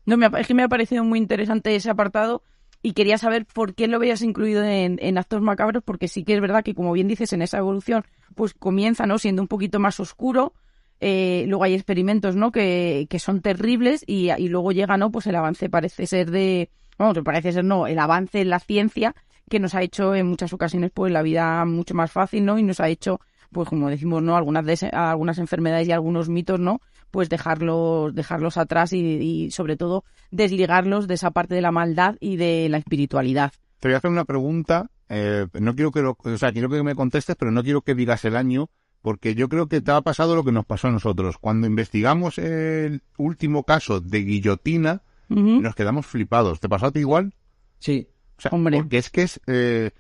No, 0.07 0.17
me 0.17 0.27
ha- 0.27 0.41
es 0.41 0.47
que 0.47 0.55
me 0.55 0.63
ha 0.63 0.69
parecido 0.69 1.05
muy 1.05 1.19
interesante 1.19 1.75
ese 1.77 1.91
apartado 1.91 2.43
y 2.83 2.93
quería 2.93 3.19
saber 3.19 3.45
por 3.47 3.75
qué 3.75 3.89
lo 3.89 3.99
veías 3.99 4.23
incluido 4.23 4.65
en, 4.65 4.99
en 5.03 5.19
actos 5.19 5.43
macabros, 5.43 5.83
porque 5.85 6.09
sí 6.09 6.25
que 6.25 6.35
es 6.35 6.41
verdad 6.41 6.65
que, 6.65 6.75
como 6.75 6.93
bien 6.93 7.09
dices, 7.09 7.33
en 7.33 7.43
esa 7.43 7.59
evolución, 7.59 8.05
pues 8.35 8.55
comienza, 8.55 9.05
¿no? 9.07 9.19
Siendo 9.19 9.43
un 9.43 9.49
poquito 9.49 9.79
más 9.81 10.01
oscuro. 10.01 10.55
Eh, 11.01 11.45
luego 11.47 11.65
hay 11.65 11.75
experimentos, 11.75 12.37
¿no? 12.37 12.51
Que, 12.51 13.07
que 13.09 13.19
son 13.19 13.41
terribles 13.41 14.03
y, 14.07 14.31
luego 14.49 14.73
llega, 14.73 14.97
¿no? 14.97 15.11
Pues 15.11 15.27
el 15.27 15.37
avance 15.37 15.69
parece 15.69 16.07
ser 16.07 16.31
de, 16.31 16.71
vamos, 16.99 17.19
parece 17.25 17.53
ser, 17.53 17.65
no, 17.65 17.87
el 17.87 17.99
avance 17.99 18.41
en 18.41 18.51
la 18.51 18.59
ciencia 18.59 19.15
que 19.49 19.61
nos 19.61 19.75
ha 19.75 19.83
hecho 19.83 20.15
en 20.15 20.27
muchas 20.27 20.53
ocasiones, 20.53 20.91
pues 20.93 21.13
la 21.13 21.23
vida 21.23 21.65
mucho 21.65 21.95
más 21.95 22.11
fácil, 22.11 22.45
¿no? 22.45 22.59
Y 22.59 22.63
nos 22.63 22.81
ha 22.81 22.89
hecho, 22.89 23.21
pues 23.51 23.69
como 23.69 23.89
decimos, 23.89 24.23
¿no? 24.23 24.37
Algunas 24.37 24.67
de 24.67 24.89
algunas 24.93 25.39
enfermedades 25.39 25.89
y 25.89 25.93
algunos 25.93 26.29
mitos, 26.29 26.61
¿no? 26.61 26.81
Pues 27.11 27.31
dejarlos, 27.31 28.15
dejarlos 28.15 28.59
atrás 28.59 28.93
y, 28.93 28.99
y 28.99 29.51
sobre 29.51 29.77
todo 29.77 30.05
desligarlos 30.31 31.09
de 31.09 31.15
esa 31.15 31.31
parte 31.31 31.55
de 31.55 31.63
la 31.63 31.73
maldad 31.73 32.17
y 32.21 32.37
de 32.37 32.69
la 32.69 32.79
espiritualidad. 32.79 33.53
Te 33.81 33.89
voy 33.89 33.95
a 33.95 33.99
hacer 33.99 34.11
una 34.11 34.25
pregunta. 34.25 34.91
eh, 35.09 35.47
no 35.55 35.75
quiero 35.75 35.93
que 35.93 36.03
lo, 36.03 36.19
o 36.19 36.37
sea, 36.37 36.53
quiero 36.53 36.69
que 36.69 36.83
me 36.83 36.95
contestes, 36.95 37.37
pero 37.37 37.51
no 37.51 37.63
quiero 37.63 37.83
que 37.83 37.95
digas 37.95 38.25
el 38.25 38.37
año, 38.37 38.69
porque 39.03 39.35
yo 39.35 39.49
creo 39.49 39.69
que 39.69 39.81
te 39.81 39.91
ha 39.91 40.01
pasado 40.01 40.35
lo 40.35 40.45
que 40.45 40.53
nos 40.53 40.67
pasó 40.67 40.89
a 40.89 40.93
nosotros. 40.93 41.39
Cuando 41.39 41.67
investigamos 41.67 42.39
el 42.39 43.03
último 43.17 43.65
caso 43.65 44.01
de 44.01 44.21
guillotina, 44.21 45.03
nos 45.29 45.75
quedamos 45.75 46.07
flipados. 46.07 46.61
¿Te 46.61 46.69
pasó 46.69 46.87
a 46.87 46.93
ti 46.93 47.01
igual? 47.01 47.33
Sí. 47.79 48.09
O 48.39 48.41
sea, 48.41 48.51
Hombre. 48.53 48.79
porque 48.79 48.99
es 48.99 49.11
que 49.11 49.23
es, 49.23 49.41
eh, 49.47 49.91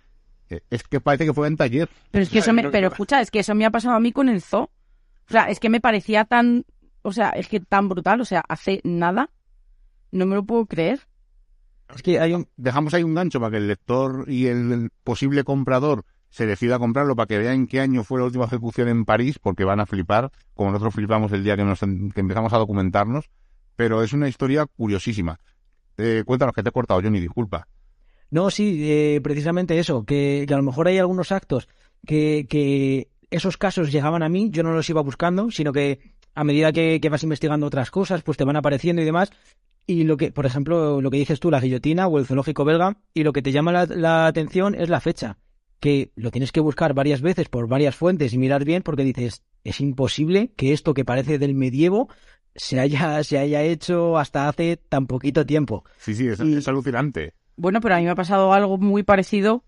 eh, 0.48 0.60
es 0.70 0.82
que 0.84 1.00
parece 1.00 1.26
que 1.26 1.34
fue 1.34 1.48
en 1.48 1.56
taller. 1.56 1.88
Pero 2.10 2.22
es 2.22 2.30
que 2.30 2.38
eso 2.38 2.52
me, 2.52 2.68
pero 2.70 2.88
escucha, 2.88 3.20
es 3.20 3.30
que 3.30 3.40
eso 3.40 3.54
me 3.54 3.66
ha 3.66 3.70
pasado 3.70 3.94
a 3.96 4.00
mí 4.00 4.12
con 4.12 4.28
el 4.28 4.40
zoo. 4.42 4.62
O 4.62 5.30
sea, 5.30 5.50
es 5.50 5.60
que 5.60 5.68
me 5.68 5.80
parecía 5.80 6.24
tan, 6.24 6.64
o 7.02 7.12
sea, 7.12 7.30
es 7.30 7.48
que 7.48 7.60
tan 7.60 7.88
brutal, 7.88 8.20
o 8.20 8.24
sea, 8.24 8.42
hace 8.48 8.80
nada. 8.84 9.30
No 10.10 10.24
me 10.24 10.36
lo 10.36 10.44
puedo 10.44 10.66
creer. 10.66 11.00
Es 11.94 12.02
que 12.02 12.18
hay 12.18 12.32
un, 12.32 12.48
Dejamos 12.56 12.94
ahí 12.94 13.02
un 13.02 13.14
gancho 13.14 13.40
para 13.40 13.52
que 13.52 13.56
el 13.58 13.68
lector 13.68 14.24
y 14.28 14.46
el, 14.46 14.72
el 14.72 14.90
posible 15.04 15.44
comprador 15.44 16.04
se 16.30 16.46
decida 16.46 16.78
comprarlo 16.78 17.16
para 17.16 17.26
que 17.26 17.38
vean 17.38 17.66
qué 17.66 17.80
año 17.80 18.04
fue 18.04 18.20
la 18.20 18.26
última 18.26 18.44
ejecución 18.44 18.88
en 18.88 19.04
París, 19.04 19.38
porque 19.38 19.64
van 19.64 19.80
a 19.80 19.86
flipar, 19.86 20.30
como 20.54 20.70
nosotros 20.70 20.94
flipamos 20.94 21.32
el 21.32 21.44
día 21.44 21.56
que, 21.56 21.64
nos, 21.64 21.80
que 21.80 22.20
empezamos 22.20 22.52
a 22.52 22.58
documentarnos. 22.58 23.30
Pero 23.76 24.02
es 24.02 24.12
una 24.12 24.28
historia 24.28 24.66
curiosísima. 24.66 25.38
Eh, 25.96 26.24
cuéntanos 26.26 26.54
que 26.54 26.62
te 26.62 26.68
he 26.68 26.72
cortado, 26.72 27.00
Johnny, 27.00 27.20
disculpa. 27.20 27.66
No, 28.30 28.50
sí, 28.50 28.80
eh, 28.90 29.20
precisamente 29.22 29.78
eso, 29.78 30.04
que, 30.04 30.46
a 30.48 30.56
lo 30.56 30.62
mejor 30.62 30.88
hay 30.88 30.98
algunos 30.98 31.32
actos 31.32 31.68
que, 32.06 32.46
que 32.48 33.08
esos 33.30 33.56
casos 33.56 33.90
llegaban 33.90 34.22
a 34.22 34.28
mí, 34.28 34.50
yo 34.50 34.62
no 34.62 34.72
los 34.72 34.88
iba 34.90 35.00
buscando, 35.00 35.50
sino 35.50 35.72
que 35.72 36.00
a 36.34 36.44
medida 36.44 36.72
que, 36.72 37.00
que 37.00 37.08
vas 37.08 37.22
investigando 37.22 37.66
otras 37.66 37.90
cosas, 37.90 38.22
pues 38.22 38.36
te 38.36 38.44
van 38.44 38.56
apareciendo 38.56 39.00
y 39.02 39.04
demás. 39.04 39.30
Y 39.86 40.04
lo 40.04 40.18
que, 40.18 40.30
por 40.30 40.44
ejemplo, 40.44 41.00
lo 41.00 41.10
que 41.10 41.16
dices 41.16 41.40
tú, 41.40 41.50
la 41.50 41.60
guillotina 41.60 42.06
o 42.06 42.18
el 42.18 42.26
zoológico 42.26 42.64
belga, 42.64 42.98
y 43.14 43.22
lo 43.22 43.32
que 43.32 43.40
te 43.40 43.52
llama 43.52 43.72
la, 43.72 43.86
la 43.86 44.26
atención 44.26 44.74
es 44.74 44.90
la 44.90 45.00
fecha, 45.00 45.38
que 45.80 46.10
lo 46.16 46.30
tienes 46.30 46.52
que 46.52 46.60
buscar 46.60 46.94
varias 46.94 47.20
veces 47.20 47.48
por 47.48 47.68
varias 47.68 47.94
fuentes 47.96 48.32
y 48.32 48.38
mirar 48.38 48.64
bien 48.64 48.82
porque 48.82 49.04
dices, 49.04 49.42
es 49.64 49.80
imposible 49.80 50.52
que 50.56 50.72
esto 50.72 50.94
que 50.94 51.04
parece 51.04 51.38
del 51.38 51.54
medievo 51.54 52.08
se 52.54 52.80
haya, 52.80 53.22
se 53.24 53.38
haya 53.38 53.62
hecho 53.62 54.18
hasta 54.18 54.48
hace 54.48 54.76
tan 54.76 55.06
poquito 55.06 55.46
tiempo. 55.46 55.84
Sí, 55.98 56.14
sí, 56.14 56.28
es, 56.28 56.40
Y- 56.40 56.56
es 56.56 56.68
alucinante. 56.68 57.34
Bueno, 57.56 57.80
pero 57.80 57.94
a 57.94 57.98
mí 57.98 58.04
me 58.04 58.10
ha 58.10 58.14
pasado 58.14 58.52
algo 58.52 58.78
muy 58.78 59.02
parecido 59.02 59.64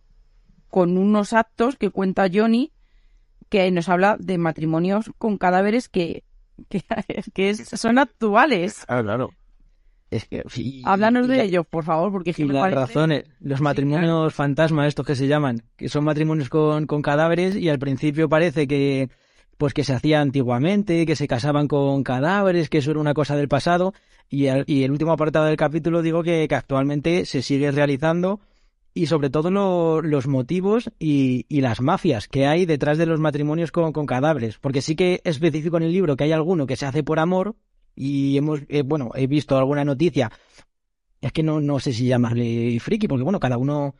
con 0.68 0.96
unos 0.96 1.32
actos 1.32 1.76
que 1.76 1.90
cuenta 1.90 2.28
Johnny, 2.32 2.72
que 3.48 3.68
nos 3.72 3.88
habla 3.88 4.16
de 4.20 4.38
matrimonios 4.38 5.10
con 5.18 5.38
cadáveres 5.38 5.88
que, 5.88 6.22
que, 6.68 6.82
que 7.34 7.50
es- 7.50 7.68
son 7.68 7.98
actuales. 7.98 8.84
Ah, 8.88 9.02
claro. 9.02 9.30
Es 10.10 10.24
que, 10.26 10.42
sí, 10.48 10.82
Háblanos 10.84 11.28
de 11.28 11.42
ellos, 11.44 11.64
por 11.68 11.84
favor, 11.84 12.10
porque 12.10 12.30
es 12.30 12.36
que 12.36 12.42
Y 12.42 12.48
las 12.48 12.62
parece- 12.62 12.80
razones, 12.80 13.24
los 13.40 13.60
matrimonios 13.60 14.34
fantasma, 14.34 14.86
estos 14.88 15.06
que 15.06 15.14
se 15.14 15.28
llaman, 15.28 15.62
que 15.76 15.88
son 15.88 16.02
matrimonios 16.04 16.48
con, 16.48 16.86
con 16.86 17.00
cadáveres 17.00 17.54
y 17.54 17.68
al 17.68 17.78
principio 17.78 18.28
parece 18.28 18.66
que 18.66 19.08
pues 19.56 19.74
que 19.74 19.84
se 19.84 19.92
hacía 19.92 20.20
antiguamente, 20.22 21.04
que 21.04 21.14
se 21.16 21.28
casaban 21.28 21.68
con 21.68 22.02
cadáveres, 22.02 22.70
que 22.70 22.78
eso 22.78 22.90
era 22.92 23.00
una 23.00 23.12
cosa 23.12 23.36
del 23.36 23.46
pasado. 23.46 23.92
Y 24.30 24.46
el, 24.46 24.64
y 24.66 24.84
el 24.84 24.90
último 24.90 25.12
apartado 25.12 25.44
del 25.44 25.56
capítulo 25.58 26.00
digo 26.00 26.22
que, 26.22 26.46
que 26.48 26.54
actualmente 26.54 27.26
se 27.26 27.42
sigue 27.42 27.70
realizando 27.70 28.40
y 28.94 29.04
sobre 29.06 29.28
todo 29.28 29.50
lo- 29.50 30.00
los 30.02 30.26
motivos 30.26 30.90
y, 30.98 31.44
y 31.50 31.60
las 31.60 31.82
mafias 31.82 32.26
que 32.26 32.46
hay 32.46 32.64
detrás 32.64 32.96
de 32.96 33.04
los 33.06 33.20
matrimonios 33.20 33.70
con, 33.70 33.92
con 33.92 34.06
cadáveres. 34.06 34.56
Porque 34.58 34.80
sí 34.80 34.96
que 34.96 35.20
especifico 35.24 35.76
en 35.76 35.82
el 35.82 35.92
libro 35.92 36.16
que 36.16 36.24
hay 36.24 36.32
alguno 36.32 36.66
que 36.66 36.76
se 36.76 36.86
hace 36.86 37.02
por 37.04 37.18
amor 37.18 37.54
y 38.02 38.38
hemos, 38.38 38.60
eh, 38.68 38.82
bueno, 38.82 39.10
he 39.14 39.26
visto 39.26 39.58
alguna 39.58 39.84
noticia. 39.84 40.30
Es 41.20 41.32
que 41.32 41.42
no, 41.42 41.60
no 41.60 41.78
sé 41.80 41.92
si 41.92 42.06
llamarle 42.06 42.78
friki, 42.80 43.06
porque 43.08 43.24
bueno, 43.24 43.38
cada 43.38 43.58
uno, 43.58 43.94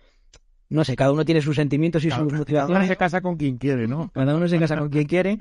no 0.70 0.84
sé, 0.84 0.96
cada 0.96 1.12
uno 1.12 1.24
tiene 1.24 1.42
sus 1.42 1.56
sentimientos 1.56 2.02
y 2.04 2.08
Cada- 2.08 2.20
sus 2.22 2.28
cada 2.28 2.36
uno 2.36 2.38
motivaciones. 2.40 2.88
se 2.88 2.96
casa 2.96 3.20
con 3.20 3.36
quien 3.36 3.58
quiere, 3.58 3.86
¿no? 3.86 4.10
Cada 4.14 4.34
uno 4.34 4.48
se 4.48 4.58
casa 4.58 4.78
con 4.78 4.88
quien 4.88 5.04
quiere. 5.06 5.38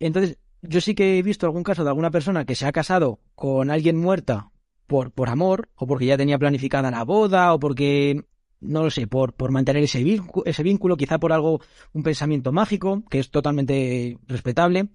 Entonces, 0.00 0.36
yo 0.62 0.80
sí 0.80 0.94
que 0.96 1.18
he 1.18 1.22
visto 1.22 1.46
algún 1.46 1.62
caso 1.62 1.84
de 1.84 1.90
alguna 1.90 2.10
persona 2.10 2.44
que 2.44 2.56
se 2.56 2.66
ha 2.66 2.72
casado 2.72 3.20
con 3.36 3.70
alguien 3.70 3.96
muerta 3.96 4.50
por, 4.88 5.12
por 5.12 5.28
amor, 5.28 5.68
o 5.76 5.86
porque 5.86 6.06
ya 6.06 6.16
tenía 6.16 6.38
planificada 6.38 6.90
la 6.90 7.04
boda, 7.04 7.54
o 7.54 7.60
porque, 7.60 8.22
no 8.60 8.82
lo 8.82 8.90
sé, 8.90 9.06
por, 9.06 9.32
por 9.34 9.52
mantener 9.52 9.84
ese 9.84 10.02
vínculo, 10.02 10.44
ese 10.44 10.62
vínculo, 10.64 10.96
quizá 10.96 11.18
por 11.18 11.32
algo, 11.32 11.60
un 11.92 12.02
pensamiento 12.02 12.50
mágico, 12.50 13.04
que 13.08 13.20
es 13.20 13.30
totalmente 13.30 14.18
respetable. 14.26 14.88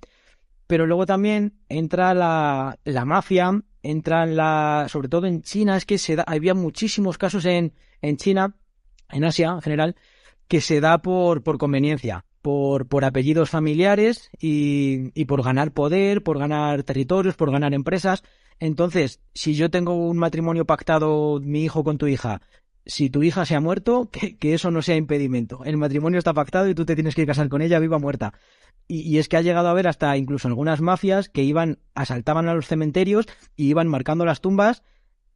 Pero 0.72 0.88
luego 0.88 1.06
también 1.06 1.56
entra 1.68 2.14
la, 2.14 2.80
la 2.86 3.04
mafia, 3.04 3.62
entra 3.84 4.26
la, 4.26 4.86
sobre 4.88 5.10
todo 5.10 5.28
en 5.28 5.42
China, 5.42 5.76
es 5.76 5.86
que 5.86 5.98
se 5.98 6.16
da, 6.16 6.24
había 6.26 6.54
muchísimos 6.54 7.18
casos 7.18 7.44
en, 7.44 7.74
en 8.02 8.16
China, 8.16 8.56
en 9.10 9.26
Asia 9.26 9.50
en 9.50 9.62
general, 9.62 9.98
que 10.48 10.62
se 10.62 10.80
da 10.80 11.02
por, 11.02 11.44
por 11.44 11.58
conveniencia, 11.58 12.24
por, 12.42 12.88
por 12.88 13.04
apellidos 13.04 13.50
familiares 13.50 14.30
y, 14.40 15.12
y 15.14 15.26
por 15.26 15.44
ganar 15.44 15.74
poder, 15.74 16.24
por 16.24 16.40
ganar 16.40 16.84
territorios, 16.84 17.36
por 17.36 17.52
ganar 17.52 17.74
empresas. 17.74 18.24
Entonces, 18.58 19.20
si 19.34 19.56
yo 19.56 19.70
tengo 19.72 19.94
un 19.94 20.20
matrimonio 20.20 20.64
pactado, 20.64 21.42
mi 21.42 21.66
hijo 21.66 21.84
con 21.84 21.98
tu 21.98 22.08
hija, 22.08 22.44
si 22.86 23.10
tu 23.10 23.24
hija 23.24 23.46
se 23.46 23.56
ha 23.56 23.60
muerto, 23.60 24.10
que, 24.14 24.38
que 24.38 24.54
eso 24.54 24.72
no 24.72 24.82
sea 24.82 24.96
impedimento. 24.96 25.66
El 25.66 25.76
matrimonio 25.76 26.18
está 26.18 26.34
pactado 26.34 26.70
y 26.70 26.76
tú 26.76 26.86
te 26.86 26.96
tienes 26.96 27.14
que 27.14 27.26
casar 27.26 27.50
con 27.50 27.62
ella 27.62 27.80
viva 27.80 27.98
o 27.98 28.00
muerta. 28.00 28.34
Y, 28.92 29.04
y 29.10 29.20
es 29.20 29.30
que 29.30 29.38
ha 29.38 29.42
llegado 29.42 29.70
a 29.70 29.72
haber 29.72 29.88
hasta 29.88 30.18
incluso 30.18 30.50
algunas 30.50 30.82
mafias 30.82 31.30
que 31.30 31.44
iban, 31.44 31.80
asaltaban 31.96 32.50
a 32.50 32.54
los 32.54 32.68
cementerios 32.68 33.26
y 33.56 33.70
iban 33.70 33.88
marcando 33.88 34.26
las 34.26 34.42
tumbas 34.42 34.84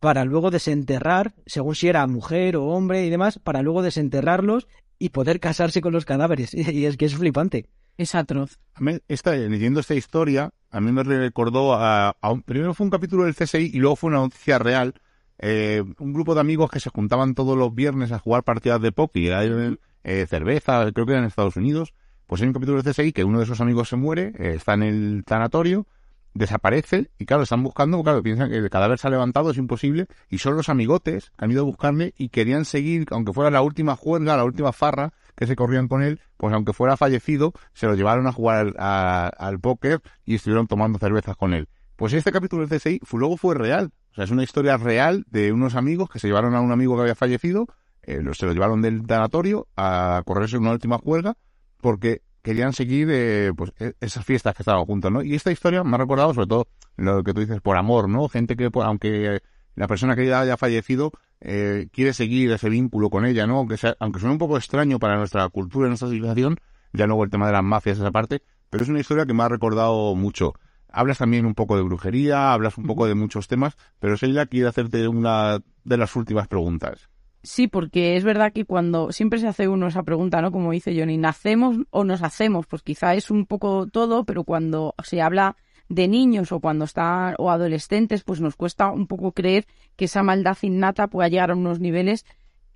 para 0.01 0.25
luego 0.25 0.51
desenterrar, 0.51 1.35
según 1.45 1.73
si 1.73 1.87
era 1.87 2.05
mujer 2.05 2.57
o 2.57 2.65
hombre 2.65 3.05
y 3.05 3.09
demás, 3.09 3.39
para 3.39 3.61
luego 3.61 3.81
desenterrarlos 3.81 4.67
y 4.99 5.09
poder 5.09 5.39
casarse 5.39 5.79
con 5.79 5.93
los 5.93 6.03
cadáveres. 6.03 6.53
Y 6.53 6.85
es 6.85 6.97
que 6.97 7.05
es 7.05 7.15
flipante. 7.15 7.69
Es 7.97 8.13
atroz. 8.13 8.59
A 8.73 8.81
mí, 8.81 8.99
esta, 9.07 9.33
leyendo 9.33 9.79
esta 9.79 9.95
historia, 9.95 10.51
a 10.69 10.81
mí 10.81 10.91
me 10.91 11.03
recordó 11.03 11.75
a, 11.75 12.09
a 12.09 12.31
un, 12.33 12.41
primero 12.41 12.73
fue 12.73 12.83
un 12.83 12.91
capítulo 12.91 13.23
del 13.23 13.35
CSI 13.35 13.71
y 13.73 13.79
luego 13.79 13.95
fue 13.95 14.09
una 14.09 14.19
noticia 14.19 14.59
real. 14.59 14.95
Eh, 15.39 15.81
un 15.99 16.11
grupo 16.11 16.35
de 16.35 16.41
amigos 16.41 16.69
que 16.69 16.81
se 16.81 16.89
juntaban 16.89 17.35
todos 17.35 17.57
los 17.57 17.73
viernes 17.73 18.11
a 18.11 18.19
jugar 18.19 18.43
partidas 18.43 18.81
de 18.81 18.91
póker, 18.91 19.79
eh, 20.03 20.25
cerveza, 20.29 20.91
creo 20.91 21.05
que 21.05 21.13
era 21.13 21.21
en 21.21 21.27
Estados 21.27 21.55
Unidos. 21.55 21.93
Pues 22.27 22.41
hay 22.41 22.47
un 22.47 22.53
capítulo 22.53 22.81
del 22.81 22.93
CSI 22.93 23.11
que 23.13 23.23
uno 23.23 23.37
de 23.39 23.45
esos 23.45 23.61
amigos 23.61 23.89
se 23.89 23.95
muere, 23.95 24.33
eh, 24.39 24.53
está 24.55 24.73
en 24.73 24.83
el 24.83 25.23
tanatorio, 25.25 25.85
desaparece 26.33 27.09
y 27.17 27.25
claro, 27.25 27.43
están 27.43 27.63
buscando, 27.63 28.01
claro, 28.03 28.21
piensan 28.23 28.49
que 28.49 28.57
el 28.57 28.69
cadáver 28.69 28.97
se 28.99 29.07
ha 29.07 29.11
levantado, 29.11 29.51
es 29.51 29.57
imposible, 29.57 30.07
y 30.29 30.39
son 30.39 30.55
los 30.57 30.67
amigotes 30.69 31.31
que 31.37 31.45
han 31.45 31.51
ido 31.51 31.61
a 31.61 31.65
buscarle 31.65 32.13
y 32.17 32.29
querían 32.29 32.65
seguir, 32.65 33.05
aunque 33.11 33.31
fuera 33.31 33.51
la 33.51 33.61
última 33.61 33.95
juerga, 33.95 34.35
la 34.35 34.43
última 34.43 34.73
farra 34.73 35.13
que 35.35 35.47
se 35.47 35.55
corrían 35.55 35.87
con 35.87 36.01
él, 36.01 36.19
pues 36.37 36.53
aunque 36.53 36.73
fuera 36.73 36.97
fallecido, 36.97 37.53
se 37.73 37.87
lo 37.87 37.95
llevaron 37.95 38.27
a 38.27 38.31
jugar 38.33 38.57
al, 38.67 38.75
a- 38.77 39.27
al 39.27 39.59
póker 39.59 40.01
y 40.25 40.35
estuvieron 40.35 40.67
tomando 40.67 40.99
cervezas 40.99 41.37
con 41.37 41.53
él. 41.53 41.67
Pues 41.95 42.11
este 42.13 42.31
capítulo 42.31 42.65
del 42.65 42.79
CSI 42.79 42.99
luego 43.13 43.37
fue 43.37 43.55
real, 43.55 43.91
o 44.11 44.15
sea, 44.15 44.23
es 44.25 44.31
una 44.31 44.43
historia 44.43 44.75
real 44.77 45.25
de 45.29 45.53
unos 45.53 45.75
amigos 45.75 46.09
que 46.09 46.19
se 46.19 46.27
llevaron 46.27 46.55
a 46.55 46.59
un 46.61 46.71
amigo 46.71 46.95
que 46.95 47.01
había 47.03 47.15
fallecido, 47.15 47.67
eh, 48.03 48.21
se 48.33 48.45
lo 48.45 48.51
llevaron 48.53 48.81
del 48.81 49.05
tanatorio 49.07 49.67
a 49.77 50.21
correrse 50.25 50.57
una 50.57 50.71
última 50.71 50.97
juerga, 50.97 51.37
porque 51.85 52.23
querían 52.41 52.73
seguir 52.73 53.09
eh, 53.11 53.51
pues 53.55 53.71
e- 53.77 53.93
esas 54.01 54.25
fiestas 54.25 54.55
que 54.55 54.63
estaban 54.63 54.85
juntos, 54.85 55.11
¿no? 55.11 55.21
Y 55.21 55.35
esta 55.35 55.51
historia 55.51 55.83
me 55.83 55.93
ha 55.93 55.99
recordado 55.99 56.33
sobre 56.33 56.47
todo 56.47 56.67
lo 56.95 57.23
que 57.23 57.31
tú 57.31 57.41
dices 57.41 57.61
por 57.61 57.77
amor, 57.77 58.09
¿no? 58.09 58.27
Gente 58.27 58.55
que, 58.55 58.71
pues, 58.71 58.87
aunque 58.87 59.43
la 59.75 59.87
persona 59.87 60.15
que 60.15 60.25
ya 60.25 60.39
haya 60.39 60.57
fallecido 60.57 61.11
eh, 61.41 61.87
quiere 61.91 62.13
seguir 62.13 62.51
ese 62.51 62.69
vínculo 62.69 63.11
con 63.11 63.23
ella, 63.23 63.45
¿no? 63.45 63.57
Aunque, 63.57 63.77
sea, 63.77 63.95
aunque 63.99 64.19
suene 64.19 64.33
un 64.33 64.39
poco 64.39 64.57
extraño 64.57 64.97
para 64.97 65.17
nuestra 65.17 65.47
cultura, 65.49 65.87
nuestra 65.87 66.07
civilización, 66.07 66.57
ya 66.91 67.05
luego 67.05 67.23
el 67.23 67.29
tema 67.29 67.45
de 67.45 67.53
las 67.53 67.63
mafias, 67.63 67.99
esa 67.99 68.09
parte, 68.09 68.41
pero 68.71 68.81
es 68.83 68.89
una 68.89 68.99
historia 68.99 69.27
que 69.27 69.33
me 69.35 69.43
ha 69.43 69.49
recordado 69.49 70.15
mucho. 70.15 70.53
Hablas 70.89 71.19
también 71.19 71.45
un 71.45 71.53
poco 71.53 71.77
de 71.77 71.83
brujería, 71.83 72.51
hablas 72.51 72.79
un 72.79 72.87
poco 72.87 73.05
de 73.05 73.13
muchos 73.13 73.47
temas, 73.47 73.77
pero 73.99 74.15
Sheila 74.15 74.47
quiere 74.47 74.69
hacerte 74.69 75.07
una 75.07 75.59
de 75.83 75.97
las 75.97 76.15
últimas 76.15 76.47
preguntas. 76.47 77.09
Sí, 77.45 77.67
porque 77.67 78.17
es 78.17 78.23
verdad 78.23 78.51
que 78.51 78.65
cuando 78.65 79.11
siempre 79.11 79.37
se 79.37 79.47
hace 79.47 79.67
uno 79.67 79.87
esa 79.87 80.01
pregunta, 80.01 80.41
¿no? 80.41 80.51
Como 80.51 80.71
dice 80.71 80.99
Johnny, 80.99 81.17
¿nacemos 81.17 81.77
o 81.91 82.03
nos 82.03 82.23
hacemos? 82.23 82.65
Pues 82.65 82.81
quizá 82.81 83.13
es 83.13 83.29
un 83.29 83.45
poco 83.45 83.85
todo, 83.85 84.25
pero 84.25 84.43
cuando 84.43 84.95
se 85.03 85.21
habla 85.21 85.55
de 85.87 86.07
niños 86.07 86.51
o 86.51 86.59
cuando 86.59 86.85
están 86.85 87.35
o 87.37 87.51
adolescentes, 87.51 88.23
pues 88.23 88.41
nos 88.41 88.55
cuesta 88.55 88.89
un 88.89 89.05
poco 89.05 89.31
creer 89.31 89.67
que 89.95 90.05
esa 90.05 90.23
maldad 90.23 90.57
innata 90.63 91.07
pueda 91.07 91.29
llegar 91.29 91.51
a 91.51 91.55
unos 91.55 91.79
niveles 91.79 92.25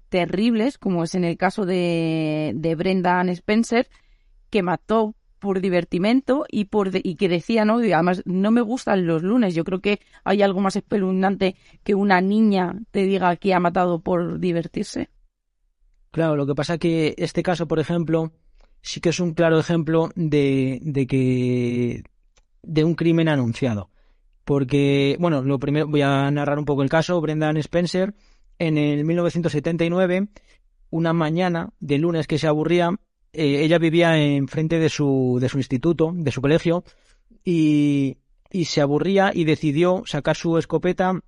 terribles, 0.10 0.78
como 0.78 1.04
es 1.04 1.16
en 1.16 1.24
el 1.24 1.36
caso 1.36 1.66
de, 1.66 2.52
de 2.56 2.76
Brendan 2.76 3.30
Spencer, 3.30 3.90
que 4.52 4.62
mató 4.62 5.16
por 5.40 5.62
divertimento 5.62 6.46
y 6.50 6.66
por 6.66 6.92
de- 6.92 7.02
y 7.04 7.16
que 7.16 7.30
decía, 7.30 7.66
¿no? 7.66 7.78
Además 7.78 8.22
no 8.26 8.52
me 8.52 8.62
gustan 8.62 9.08
los 9.08 9.24
lunes. 9.24 9.56
Yo 9.56 9.64
creo 9.64 9.80
que 9.82 10.00
hay 10.24 10.42
algo 10.42 10.60
más 10.62 10.76
espeluznante 10.76 11.56
que 11.84 11.96
una 11.96 12.22
niña 12.22 12.76
te 12.92 13.04
diga 13.04 13.36
que 13.38 13.54
ha 13.54 13.60
matado 13.60 14.00
por 14.02 14.40
divertirse. 14.40 15.10
Claro, 16.12 16.36
lo 16.36 16.46
que 16.48 16.56
pasa 16.56 16.78
que 16.78 17.14
este 17.18 17.44
caso, 17.44 17.68
por 17.68 17.80
ejemplo, 17.80 18.32
sí 18.82 19.00
que 19.00 19.10
es 19.10 19.20
un 19.20 19.34
claro 19.34 19.60
ejemplo 19.60 20.10
de, 20.16 20.80
de 20.82 21.08
que 21.08 22.04
de 22.64 22.84
un 22.84 22.96
crimen 22.96 23.28
anunciado. 23.30 23.90
Porque, 24.44 25.16
bueno, 25.20 25.44
lo 25.44 25.60
primero 25.60 25.88
voy 25.88 26.02
a 26.02 26.30
narrar 26.32 26.58
un 26.58 26.66
poco 26.66 26.82
el 26.82 26.90
caso. 26.90 27.22
Brendan 27.22 27.58
Spencer, 27.58 28.16
en 28.58 28.78
el 28.80 29.06
1979, 29.06 30.28
una 30.90 31.14
mañana 31.14 31.70
de 31.80 32.00
lunes 32.00 32.26
que 32.26 32.40
se 32.40 32.48
aburría, 32.48 32.90
eh, 33.34 33.64
ella 33.64 33.78
vivía 33.80 34.18
enfrente 34.18 34.80
de 34.80 34.90
su, 34.90 35.38
de 35.42 35.50
su 35.50 35.58
instituto, 35.58 36.12
de 36.14 36.32
su 36.32 36.42
colegio, 36.42 36.84
y, 37.44 38.18
y 38.52 38.66
se 38.66 38.82
aburría 38.82 39.32
y 39.34 39.44
decidió 39.46 40.04
sacar 40.06 40.36
su 40.36 40.58
escopeta 40.58 41.20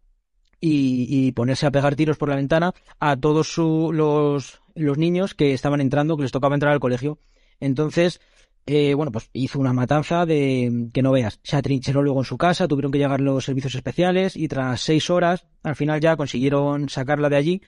y, 0.59 1.07
y 1.09 1.31
ponerse 1.31 1.65
a 1.65 1.71
pegar 1.71 1.95
tiros 1.95 2.17
por 2.17 2.29
la 2.29 2.35
ventana 2.35 2.73
a 2.99 3.17
todos 3.17 3.47
su- 3.51 3.91
los, 3.93 4.61
los 4.75 4.97
niños 4.97 5.33
que 5.33 5.53
estaban 5.53 5.81
entrando, 5.81 6.17
que 6.17 6.23
les 6.23 6.31
tocaba 6.31 6.55
entrar 6.55 6.73
al 6.73 6.79
colegio. 6.79 7.17
Entonces, 7.59 8.21
eh, 8.67 8.93
bueno, 8.93 9.11
pues 9.11 9.29
hizo 9.33 9.59
una 9.59 9.73
matanza 9.73 10.25
de 10.25 10.89
que 10.93 11.01
no 11.01 11.11
veas. 11.11 11.39
Se 11.43 11.55
atrincheró 11.55 12.03
luego 12.03 12.19
en 12.21 12.25
su 12.25 12.37
casa, 12.37 12.67
tuvieron 12.67 12.91
que 12.91 12.99
llegar 12.99 13.21
los 13.21 13.45
servicios 13.45 13.73
especiales 13.75 14.35
y 14.35 14.47
tras 14.47 14.81
seis 14.81 15.09
horas, 15.09 15.45
al 15.63 15.75
final 15.75 15.99
ya 15.99 16.15
consiguieron 16.15 16.89
sacarla 16.89 17.29
de 17.29 17.35
allí. 17.37 17.61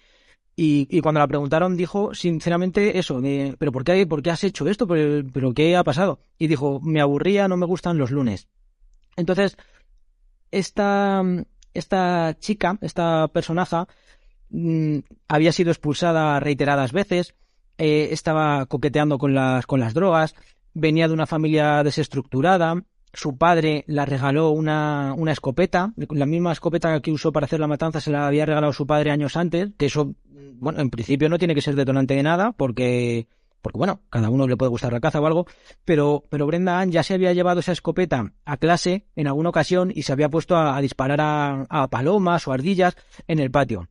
Y, 0.55 0.87
y 0.89 1.01
cuando 1.01 1.19
la 1.19 1.27
preguntaron, 1.27 1.75
dijo 1.75 2.13
sinceramente 2.13 2.99
eso, 2.99 3.21
¿pero 3.57 3.71
por 3.71 3.83
qué, 3.83 4.05
por 4.05 4.21
qué 4.21 4.31
has 4.31 4.43
hecho 4.43 4.67
esto? 4.67 4.87
¿Pero, 4.87 5.27
¿Pero 5.33 5.53
qué 5.53 5.75
ha 5.75 5.83
pasado? 5.83 6.19
Y 6.37 6.47
dijo, 6.47 6.79
me 6.81 7.01
aburría, 7.01 7.47
no 7.47 7.57
me 7.57 7.65
gustan 7.65 7.97
los 7.97 8.11
lunes. 8.11 8.47
Entonces, 9.15 9.57
esta, 10.51 11.23
esta 11.73 12.35
chica, 12.39 12.77
esta 12.81 13.27
personaje, 13.29 13.77
mm, 14.49 14.99
había 15.27 15.51
sido 15.51 15.71
expulsada 15.71 16.39
reiteradas 16.39 16.91
veces, 16.91 17.33
eh, 17.79 18.09
estaba 18.11 18.67
coqueteando 18.67 19.17
con 19.17 19.33
las, 19.33 19.65
con 19.65 19.79
las 19.79 19.95
drogas, 19.95 20.35
venía 20.73 21.07
de 21.07 21.13
una 21.15 21.25
familia 21.25 21.83
desestructurada, 21.83 22.83
su 23.13 23.37
padre 23.37 23.83
la 23.87 24.05
regaló 24.05 24.49
una, 24.49 25.13
una 25.15 25.31
escopeta, 25.31 25.93
la 25.95 26.25
misma 26.25 26.51
escopeta 26.51 26.99
que 26.99 27.11
usó 27.11 27.31
para 27.31 27.45
hacer 27.45 27.59
la 27.59 27.67
matanza 27.67 28.01
se 28.01 28.11
la 28.11 28.25
había 28.25 28.45
regalado 28.45 28.73
su 28.73 28.87
padre 28.87 29.11
años 29.11 29.37
antes, 29.37 29.69
que 29.77 29.85
eso, 29.85 30.15
bueno, 30.55 30.81
en 30.81 30.89
principio 30.89 31.29
no 31.29 31.37
tiene 31.37 31.53
que 31.53 31.61
ser 31.61 31.75
detonante 31.75 32.15
de 32.15 32.23
nada, 32.23 32.53
porque, 32.53 33.27
porque 33.61 33.77
bueno, 33.77 34.01
cada 34.09 34.31
uno 34.31 34.47
le 34.47 34.57
puede 34.57 34.71
gustar 34.71 34.91
la 34.91 34.99
caza 34.99 35.21
o 35.21 35.27
algo, 35.27 35.45
pero, 35.85 36.23
pero 36.29 36.47
Brenda 36.47 36.79
Ann 36.79 36.91
ya 36.91 37.03
se 37.03 37.13
había 37.13 37.33
llevado 37.33 37.59
esa 37.59 37.71
escopeta 37.71 38.33
a 38.45 38.57
clase 38.57 39.05
en 39.15 39.27
alguna 39.27 39.49
ocasión 39.49 39.91
y 39.93 40.01
se 40.01 40.11
había 40.11 40.29
puesto 40.29 40.57
a, 40.57 40.81
disparar 40.81 41.19
a, 41.21 41.87
palomas 41.89 42.47
o 42.47 42.51
ardillas 42.51 42.95
en 43.27 43.37
el 43.37 43.51
patio. 43.51 43.89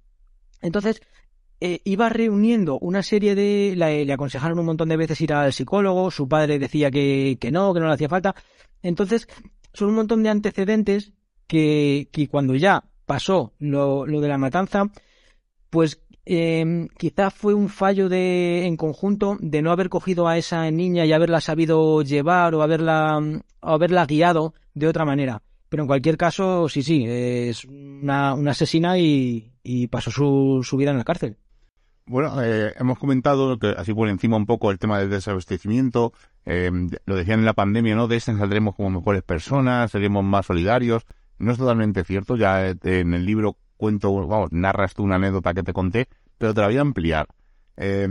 Entonces, 0.62 1.00
eh, 1.60 1.80
iba 1.84 2.08
reuniendo 2.08 2.76
una 2.80 3.04
serie 3.04 3.36
de... 3.36 3.74
le 3.76 4.12
aconsejaron 4.12 4.58
un 4.58 4.66
montón 4.66 4.88
de 4.88 4.96
veces 4.96 5.20
ir 5.20 5.32
al 5.32 5.52
psicólogo, 5.52 6.10
su 6.10 6.28
padre 6.28 6.58
decía 6.58 6.90
que, 6.90 7.38
que 7.40 7.52
no, 7.52 7.72
que 7.72 7.78
no 7.78 7.86
le 7.86 7.94
hacía 7.94 8.08
falta. 8.08 8.34
Entonces, 8.82 9.28
son 9.72 9.90
un 9.90 9.94
montón 9.94 10.22
de 10.22 10.30
antecedentes 10.30 11.12
que, 11.46 12.08
que 12.12 12.28
cuando 12.28 12.54
ya 12.54 12.84
pasó 13.06 13.52
lo, 13.58 14.06
lo 14.06 14.20
de 14.20 14.28
la 14.28 14.38
matanza, 14.38 14.90
pues 15.70 16.02
eh, 16.24 16.88
quizá 16.98 17.30
fue 17.30 17.54
un 17.54 17.68
fallo 17.68 18.08
de, 18.08 18.66
en 18.66 18.76
conjunto 18.76 19.36
de 19.40 19.62
no 19.62 19.72
haber 19.72 19.88
cogido 19.88 20.28
a 20.28 20.38
esa 20.38 20.70
niña 20.70 21.04
y 21.04 21.12
haberla 21.12 21.40
sabido 21.40 22.02
llevar 22.02 22.54
o 22.54 22.62
haberla, 22.62 23.18
o 23.60 23.68
haberla 23.68 24.06
guiado 24.06 24.54
de 24.74 24.86
otra 24.86 25.04
manera. 25.04 25.42
Pero 25.68 25.84
en 25.84 25.86
cualquier 25.86 26.16
caso, 26.16 26.68
sí, 26.68 26.82
sí, 26.82 27.04
es 27.06 27.64
una, 27.64 28.34
una 28.34 28.50
asesina 28.50 28.98
y, 28.98 29.52
y 29.62 29.86
pasó 29.88 30.10
su, 30.10 30.60
su 30.62 30.76
vida 30.76 30.90
en 30.90 30.98
la 30.98 31.04
cárcel. 31.04 31.38
Bueno, 32.06 32.42
eh, 32.42 32.74
hemos 32.78 32.98
comentado 32.98 33.58
que 33.58 33.74
así 33.78 33.94
por 33.94 34.08
encima 34.08 34.36
un 34.36 34.46
poco 34.46 34.70
el 34.70 34.78
tema 34.78 34.98
del 34.98 35.10
desabastecimiento. 35.10 36.12
Eh, 36.44 36.70
lo 37.06 37.16
decían 37.16 37.40
en 37.40 37.46
la 37.46 37.54
pandemia, 37.54 37.94
¿no? 37.94 38.08
De 38.08 38.16
este 38.16 38.36
saldremos 38.36 38.74
como 38.74 38.90
mejores 38.90 39.22
personas, 39.22 39.90
seremos 39.90 40.24
más 40.24 40.46
solidarios. 40.46 41.06
No 41.38 41.52
es 41.52 41.58
totalmente 41.58 42.04
cierto. 42.04 42.36
Ya 42.36 42.68
eh, 42.68 42.76
en 42.82 43.14
el 43.14 43.24
libro 43.24 43.56
cuento, 43.76 44.14
vamos, 44.26 44.52
narras 44.52 44.94
tú 44.94 45.04
una 45.04 45.16
anécdota 45.16 45.54
que 45.54 45.62
te 45.62 45.72
conté, 45.72 46.08
pero 46.38 46.54
te 46.54 46.60
la 46.60 46.68
voy 46.68 46.76
a 46.76 46.82
ampliar. 46.82 47.26
Eh, 47.76 48.08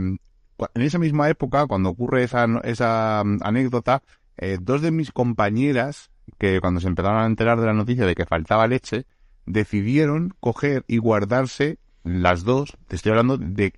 en 0.74 0.82
esa 0.82 0.98
misma 0.98 1.28
época, 1.28 1.66
cuando 1.66 1.90
ocurre 1.90 2.24
esa, 2.24 2.46
esa 2.64 3.22
mm, 3.24 3.38
anécdota, 3.42 4.02
eh, 4.36 4.58
dos 4.60 4.82
de 4.82 4.90
mis 4.90 5.12
compañeras, 5.12 6.10
que 6.38 6.60
cuando 6.60 6.80
se 6.80 6.88
empezaron 6.88 7.22
a 7.22 7.26
enterar 7.26 7.60
de 7.60 7.66
la 7.66 7.72
noticia 7.72 8.06
de 8.06 8.14
que 8.14 8.26
faltaba 8.26 8.66
leche, 8.66 9.06
decidieron 9.46 10.34
coger 10.40 10.84
y 10.86 10.98
guardarse 10.98 11.78
las 12.04 12.44
dos, 12.44 12.76
te 12.88 12.96
estoy 12.96 13.10
hablando 13.10 13.38
de 13.38 13.72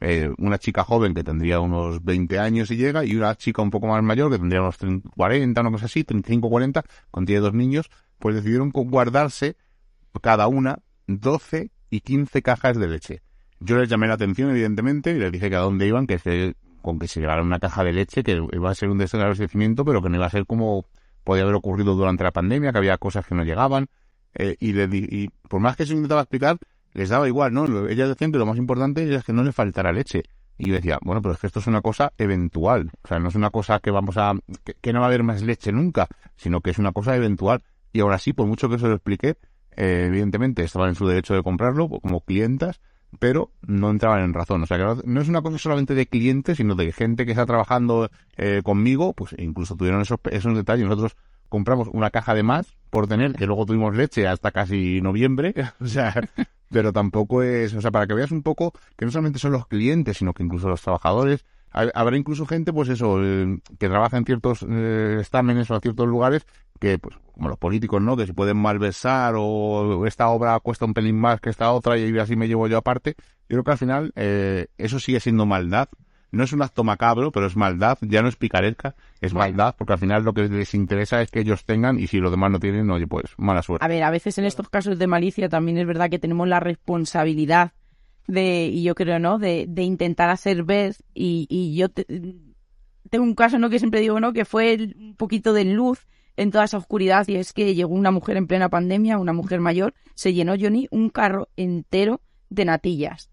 eh, 0.00 0.30
una 0.38 0.58
chica 0.58 0.84
joven 0.84 1.14
que 1.14 1.24
tendría 1.24 1.60
unos 1.60 2.04
20 2.04 2.38
años 2.38 2.70
y 2.70 2.76
llega, 2.76 3.04
y 3.04 3.16
una 3.16 3.34
chica 3.34 3.62
un 3.62 3.70
poco 3.70 3.86
más 3.86 4.02
mayor 4.02 4.30
que 4.30 4.38
tendría 4.38 4.60
unos 4.60 4.78
30, 4.78 5.10
40, 5.16 5.60
una 5.60 5.70
cosa 5.70 5.86
así, 5.86 6.04
35, 6.04 6.48
40, 6.48 6.84
contiene 7.10 7.40
dos 7.40 7.54
niños, 7.54 7.90
pues 8.18 8.34
decidieron 8.34 8.70
guardarse 8.70 9.56
cada 10.20 10.48
una 10.48 10.80
12 11.06 11.70
y 11.90 12.00
15 12.00 12.42
cajas 12.42 12.78
de 12.78 12.88
leche. 12.88 13.22
Yo 13.60 13.78
les 13.78 13.88
llamé 13.88 14.06
la 14.06 14.14
atención, 14.14 14.50
evidentemente, 14.50 15.12
y 15.12 15.18
les 15.18 15.32
dije 15.32 15.48
que 15.48 15.56
a 15.56 15.60
dónde 15.60 15.86
iban, 15.86 16.06
que 16.06 16.18
se, 16.18 16.54
con 16.82 16.98
que 16.98 17.08
se 17.08 17.20
llevaran 17.20 17.46
una 17.46 17.58
caja 17.58 17.84
de 17.84 17.92
leche, 17.92 18.22
que 18.22 18.42
iba 18.52 18.70
a 18.70 18.74
ser 18.74 18.90
un 18.90 18.98
desabastecimiento, 18.98 19.84
pero 19.84 20.02
que 20.02 20.08
no 20.08 20.16
iba 20.16 20.26
a 20.26 20.30
ser 20.30 20.46
como 20.46 20.86
podía 21.24 21.42
haber 21.42 21.54
ocurrido 21.54 21.94
durante 21.94 22.22
la 22.22 22.32
pandemia, 22.32 22.72
que 22.72 22.78
había 22.78 22.98
cosas 22.98 23.26
que 23.26 23.34
no 23.34 23.44
llegaban, 23.44 23.88
eh, 24.34 24.56
y, 24.60 24.72
di, 24.72 25.08
y 25.10 25.28
por 25.48 25.60
más 25.60 25.76
que 25.76 25.86
se 25.86 25.94
intentaba 25.94 26.20
explicar, 26.20 26.58
les 26.96 27.10
daba 27.10 27.28
igual, 27.28 27.52
¿no? 27.52 27.88
Ellas 27.88 28.08
decían 28.08 28.32
que 28.32 28.38
lo 28.38 28.46
más 28.46 28.56
importante 28.56 29.14
es 29.14 29.22
que 29.22 29.34
no 29.34 29.44
les 29.44 29.54
faltara 29.54 29.92
leche. 29.92 30.22
Y 30.56 30.68
yo 30.68 30.74
decía, 30.74 30.98
bueno, 31.02 31.20
pero 31.20 31.34
es 31.34 31.40
que 31.40 31.46
esto 31.46 31.60
es 31.60 31.66
una 31.66 31.82
cosa 31.82 32.14
eventual. 32.16 32.90
O 33.04 33.08
sea, 33.08 33.18
no 33.18 33.28
es 33.28 33.34
una 33.34 33.50
cosa 33.50 33.80
que 33.80 33.90
vamos 33.90 34.16
a... 34.16 34.32
que, 34.64 34.72
que 34.80 34.94
no 34.94 35.00
va 35.00 35.06
a 35.06 35.08
haber 35.08 35.22
más 35.22 35.42
leche 35.42 35.72
nunca, 35.72 36.08
sino 36.36 36.62
que 36.62 36.70
es 36.70 36.78
una 36.78 36.92
cosa 36.92 37.14
eventual. 37.14 37.62
Y 37.92 38.00
ahora 38.00 38.18
sí, 38.18 38.32
por 38.32 38.46
mucho 38.46 38.70
que 38.70 38.78
se 38.78 38.86
lo 38.86 38.94
expliqué, 38.94 39.36
eh, 39.76 40.04
evidentemente 40.06 40.64
estaban 40.64 40.88
en 40.88 40.94
su 40.94 41.06
derecho 41.06 41.34
de 41.34 41.42
comprarlo 41.42 41.90
como 41.90 42.22
clientas, 42.22 42.80
pero 43.18 43.52
no 43.60 43.90
entraban 43.90 44.22
en 44.22 44.32
razón. 44.32 44.62
O 44.62 44.66
sea, 44.66 44.78
que 44.78 45.02
no 45.04 45.20
es 45.20 45.28
una 45.28 45.42
cosa 45.42 45.58
solamente 45.58 45.94
de 45.94 46.06
clientes, 46.06 46.56
sino 46.56 46.76
de 46.76 46.92
gente 46.92 47.26
que 47.26 47.32
está 47.32 47.44
trabajando 47.44 48.10
eh, 48.38 48.62
conmigo, 48.64 49.12
pues 49.12 49.34
incluso 49.36 49.76
tuvieron 49.76 50.00
esos, 50.00 50.18
esos 50.30 50.56
detalles. 50.56 50.86
Nosotros 50.86 51.14
compramos 51.50 51.88
una 51.92 52.10
caja 52.10 52.34
de 52.34 52.42
más 52.42 52.74
por 52.88 53.06
tener, 53.06 53.34
que 53.34 53.46
luego 53.46 53.66
tuvimos 53.66 53.94
leche 53.94 54.26
hasta 54.26 54.50
casi 54.50 55.02
noviembre. 55.02 55.54
o 55.80 55.86
sea, 55.86 56.14
pero 56.70 56.92
tampoco 56.92 57.42
es, 57.42 57.74
o 57.74 57.80
sea, 57.80 57.90
para 57.90 58.06
que 58.06 58.14
veas 58.14 58.30
un 58.30 58.42
poco 58.42 58.72
que 58.96 59.04
no 59.04 59.10
solamente 59.10 59.38
son 59.38 59.52
los 59.52 59.66
clientes, 59.66 60.16
sino 60.18 60.32
que 60.32 60.42
incluso 60.42 60.68
los 60.68 60.82
trabajadores, 60.82 61.44
habrá 61.70 62.16
incluso 62.16 62.46
gente, 62.46 62.72
pues 62.72 62.88
eso, 62.88 63.22
eh, 63.22 63.58
que 63.78 63.88
trabaja 63.88 64.16
en 64.16 64.24
ciertos 64.24 64.64
eh, 64.68 65.18
estámenes 65.20 65.70
o 65.70 65.74
en 65.74 65.80
ciertos 65.80 66.06
lugares 66.06 66.46
que, 66.80 66.98
pues, 66.98 67.16
como 67.32 67.48
los 67.48 67.58
políticos, 67.58 68.00
¿no? 68.00 68.16
Que 68.16 68.26
se 68.26 68.34
pueden 68.34 68.56
malversar 68.56 69.34
o 69.36 70.06
esta 70.06 70.28
obra 70.28 70.58
cuesta 70.60 70.84
un 70.86 70.94
pelín 70.94 71.18
más 71.18 71.40
que 71.40 71.50
esta 71.50 71.70
otra 71.72 71.98
y 71.98 72.16
así 72.18 72.36
me 72.36 72.48
llevo 72.48 72.66
yo 72.66 72.78
aparte. 72.78 73.14
Yo 73.48 73.56
creo 73.56 73.64
que 73.64 73.70
al 73.72 73.78
final 73.78 74.12
eh, 74.16 74.68
eso 74.78 74.98
sigue 74.98 75.20
siendo 75.20 75.46
maldad. 75.46 75.88
No 76.32 76.44
es 76.44 76.52
un 76.52 76.62
acto 76.62 76.84
macabro, 76.84 77.30
pero 77.30 77.46
es 77.46 77.56
maldad. 77.56 77.98
Ya 78.00 78.22
no 78.22 78.28
es 78.28 78.36
picaresca, 78.36 78.94
es 79.20 79.32
maldad, 79.32 79.74
porque 79.78 79.94
al 79.94 79.98
final 79.98 80.24
lo 80.24 80.34
que 80.34 80.48
les 80.48 80.74
interesa 80.74 81.22
es 81.22 81.30
que 81.30 81.40
ellos 81.40 81.64
tengan 81.64 81.98
y 81.98 82.06
si 82.06 82.18
los 82.18 82.30
demás 82.30 82.50
no 82.50 82.60
tienen, 82.60 82.90
oye, 82.90 83.06
pues 83.06 83.34
mala 83.38 83.62
suerte. 83.62 83.84
A 83.84 83.88
ver, 83.88 84.02
a 84.02 84.10
veces 84.10 84.36
en 84.38 84.44
estos 84.44 84.68
casos 84.68 84.98
de 84.98 85.06
malicia 85.06 85.48
también 85.48 85.78
es 85.78 85.86
verdad 85.86 86.10
que 86.10 86.18
tenemos 86.18 86.48
la 86.48 86.60
responsabilidad 86.60 87.72
de, 88.26 88.66
y 88.66 88.82
yo 88.82 88.94
creo, 88.94 89.18
¿no? 89.18 89.38
De, 89.38 89.66
de 89.68 89.82
intentar 89.82 90.30
hacer 90.30 90.64
ver 90.64 90.96
y, 91.14 91.46
y 91.48 91.76
yo 91.76 91.88
te, 91.88 92.04
tengo 93.08 93.24
un 93.24 93.34
caso, 93.34 93.58
¿no? 93.58 93.70
Que 93.70 93.78
siempre 93.78 94.00
digo, 94.00 94.20
¿no? 94.20 94.32
Que 94.32 94.44
fue 94.44 94.94
un 94.98 95.14
poquito 95.16 95.52
de 95.52 95.64
luz 95.64 96.06
en 96.36 96.50
toda 96.50 96.64
esa 96.64 96.76
oscuridad 96.76 97.26
y 97.28 97.36
es 97.36 97.52
que 97.52 97.74
llegó 97.74 97.94
una 97.94 98.10
mujer 98.10 98.36
en 98.36 98.46
plena 98.46 98.68
pandemia, 98.68 99.18
una 99.18 99.32
mujer 99.32 99.60
mayor, 99.60 99.94
se 100.14 100.34
llenó 100.34 100.54
Johnny 100.58 100.86
un 100.90 101.08
carro 101.08 101.48
entero 101.56 102.20
de 102.50 102.64
natillas. 102.64 103.30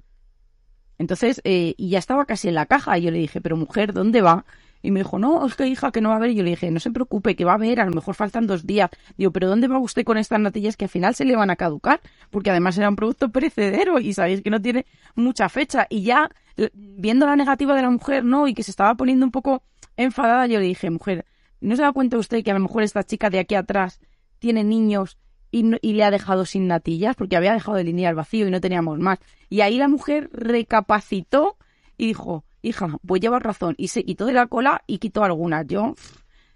Entonces, 0.98 1.42
eh, 1.44 1.74
y 1.78 1.90
ya 1.90 2.00
estaba 2.00 2.26
casi 2.26 2.48
en 2.48 2.56
la 2.56 2.66
caja 2.66 2.98
y 2.98 3.04
yo 3.04 3.12
le 3.12 3.20
dije, 3.20 3.42
pero 3.42 3.58
mujer, 3.58 3.94
¿dónde 3.94 4.22
va? 4.22 4.46
Y 4.82 4.92
me 4.92 5.00
dijo, 5.00 5.18
no, 5.18 5.46
es 5.46 5.56
que 5.56 5.66
hija, 5.66 5.92
que 5.92 6.02
no 6.02 6.10
va 6.10 6.16
a 6.16 6.18
haber. 6.18 6.32
Y 6.32 6.36
yo 6.36 6.44
le 6.44 6.52
dije, 6.52 6.70
no 6.70 6.82
se 6.82 6.92
preocupe, 6.92 7.38
que 7.38 7.46
va 7.46 7.54
a 7.54 7.56
haber, 7.56 7.80
a 7.80 7.86
lo 7.86 7.92
mejor 7.92 8.16
faltan 8.16 8.48
dos 8.48 8.66
días. 8.68 8.90
Digo, 9.18 9.32
pero 9.32 9.48
¿dónde 9.48 9.70
va 9.70 9.80
usted 9.80 10.04
con 10.04 10.18
estas 10.18 10.42
natillas 10.42 10.76
que 10.76 10.86
al 10.86 10.90
final 10.90 11.16
se 11.16 11.24
le 11.24 11.38
van 11.38 11.50
a 11.50 11.56
caducar? 11.56 12.02
Porque 12.30 12.50
además 12.50 12.78
era 12.78 12.90
un 12.90 12.98
producto 12.98 13.30
perecedero 13.30 14.00
y 14.00 14.14
sabéis 14.14 14.42
que 14.42 14.50
no 14.50 14.62
tiene 14.62 14.86
mucha 15.16 15.48
fecha. 15.48 15.88
Y 15.90 16.04
ya, 16.04 16.30
viendo 16.74 17.26
la 17.26 17.38
negativa 17.38 17.76
de 17.76 17.82
la 17.82 17.90
mujer, 17.90 18.26
¿no? 18.26 18.48
Y 18.48 18.54
que 18.54 18.64
se 18.64 18.72
estaba 18.72 18.94
poniendo 18.96 19.26
un 19.26 19.32
poco 19.32 19.64
enfadada, 19.96 20.48
yo 20.48 20.60
le 20.60 20.66
dije, 20.66 20.90
mujer, 20.90 21.26
¿no 21.62 21.78
se 21.78 21.82
da 21.82 21.94
cuenta 21.94 22.18
usted 22.18 22.44
que 22.44 22.52
a 22.52 22.56
lo 22.56 22.60
mejor 22.60 22.84
esta 22.84 23.04
chica 23.04 23.30
de 23.30 23.40
aquí 23.40 23.56
atrás 23.56 24.02
tiene 24.40 24.66
niños 24.66 25.18
y, 25.54 25.64
no, 25.64 25.78
y, 25.82 25.94
le 25.94 26.04
ha 26.04 26.12
dejado 26.12 26.46
sin 26.46 26.68
natillas 26.68 27.16
porque 27.16 27.38
había 27.38 27.54
dejado 27.54 27.78
el 27.78 27.86
lineal 27.86 28.16
vacío 28.16 28.48
y 28.48 28.52
no 28.52 28.60
teníamos 28.60 28.98
más. 28.98 29.20
Y 29.50 29.62
ahí 29.62 29.78
la 29.78 29.88
mujer 29.88 30.30
recapacitó 30.34 31.58
y 31.96 32.08
dijo, 32.08 32.44
hija, 32.64 32.98
pues 33.06 33.22
llevas 33.22 33.44
razón. 33.44 33.76
Y 33.78 33.90
se 33.90 34.04
quitó 34.04 34.26
de 34.26 34.34
la 34.34 34.48
cola 34.48 34.84
y 34.88 34.98
quitó 34.98 35.24
algunas. 35.24 35.68
Yo 35.68 35.94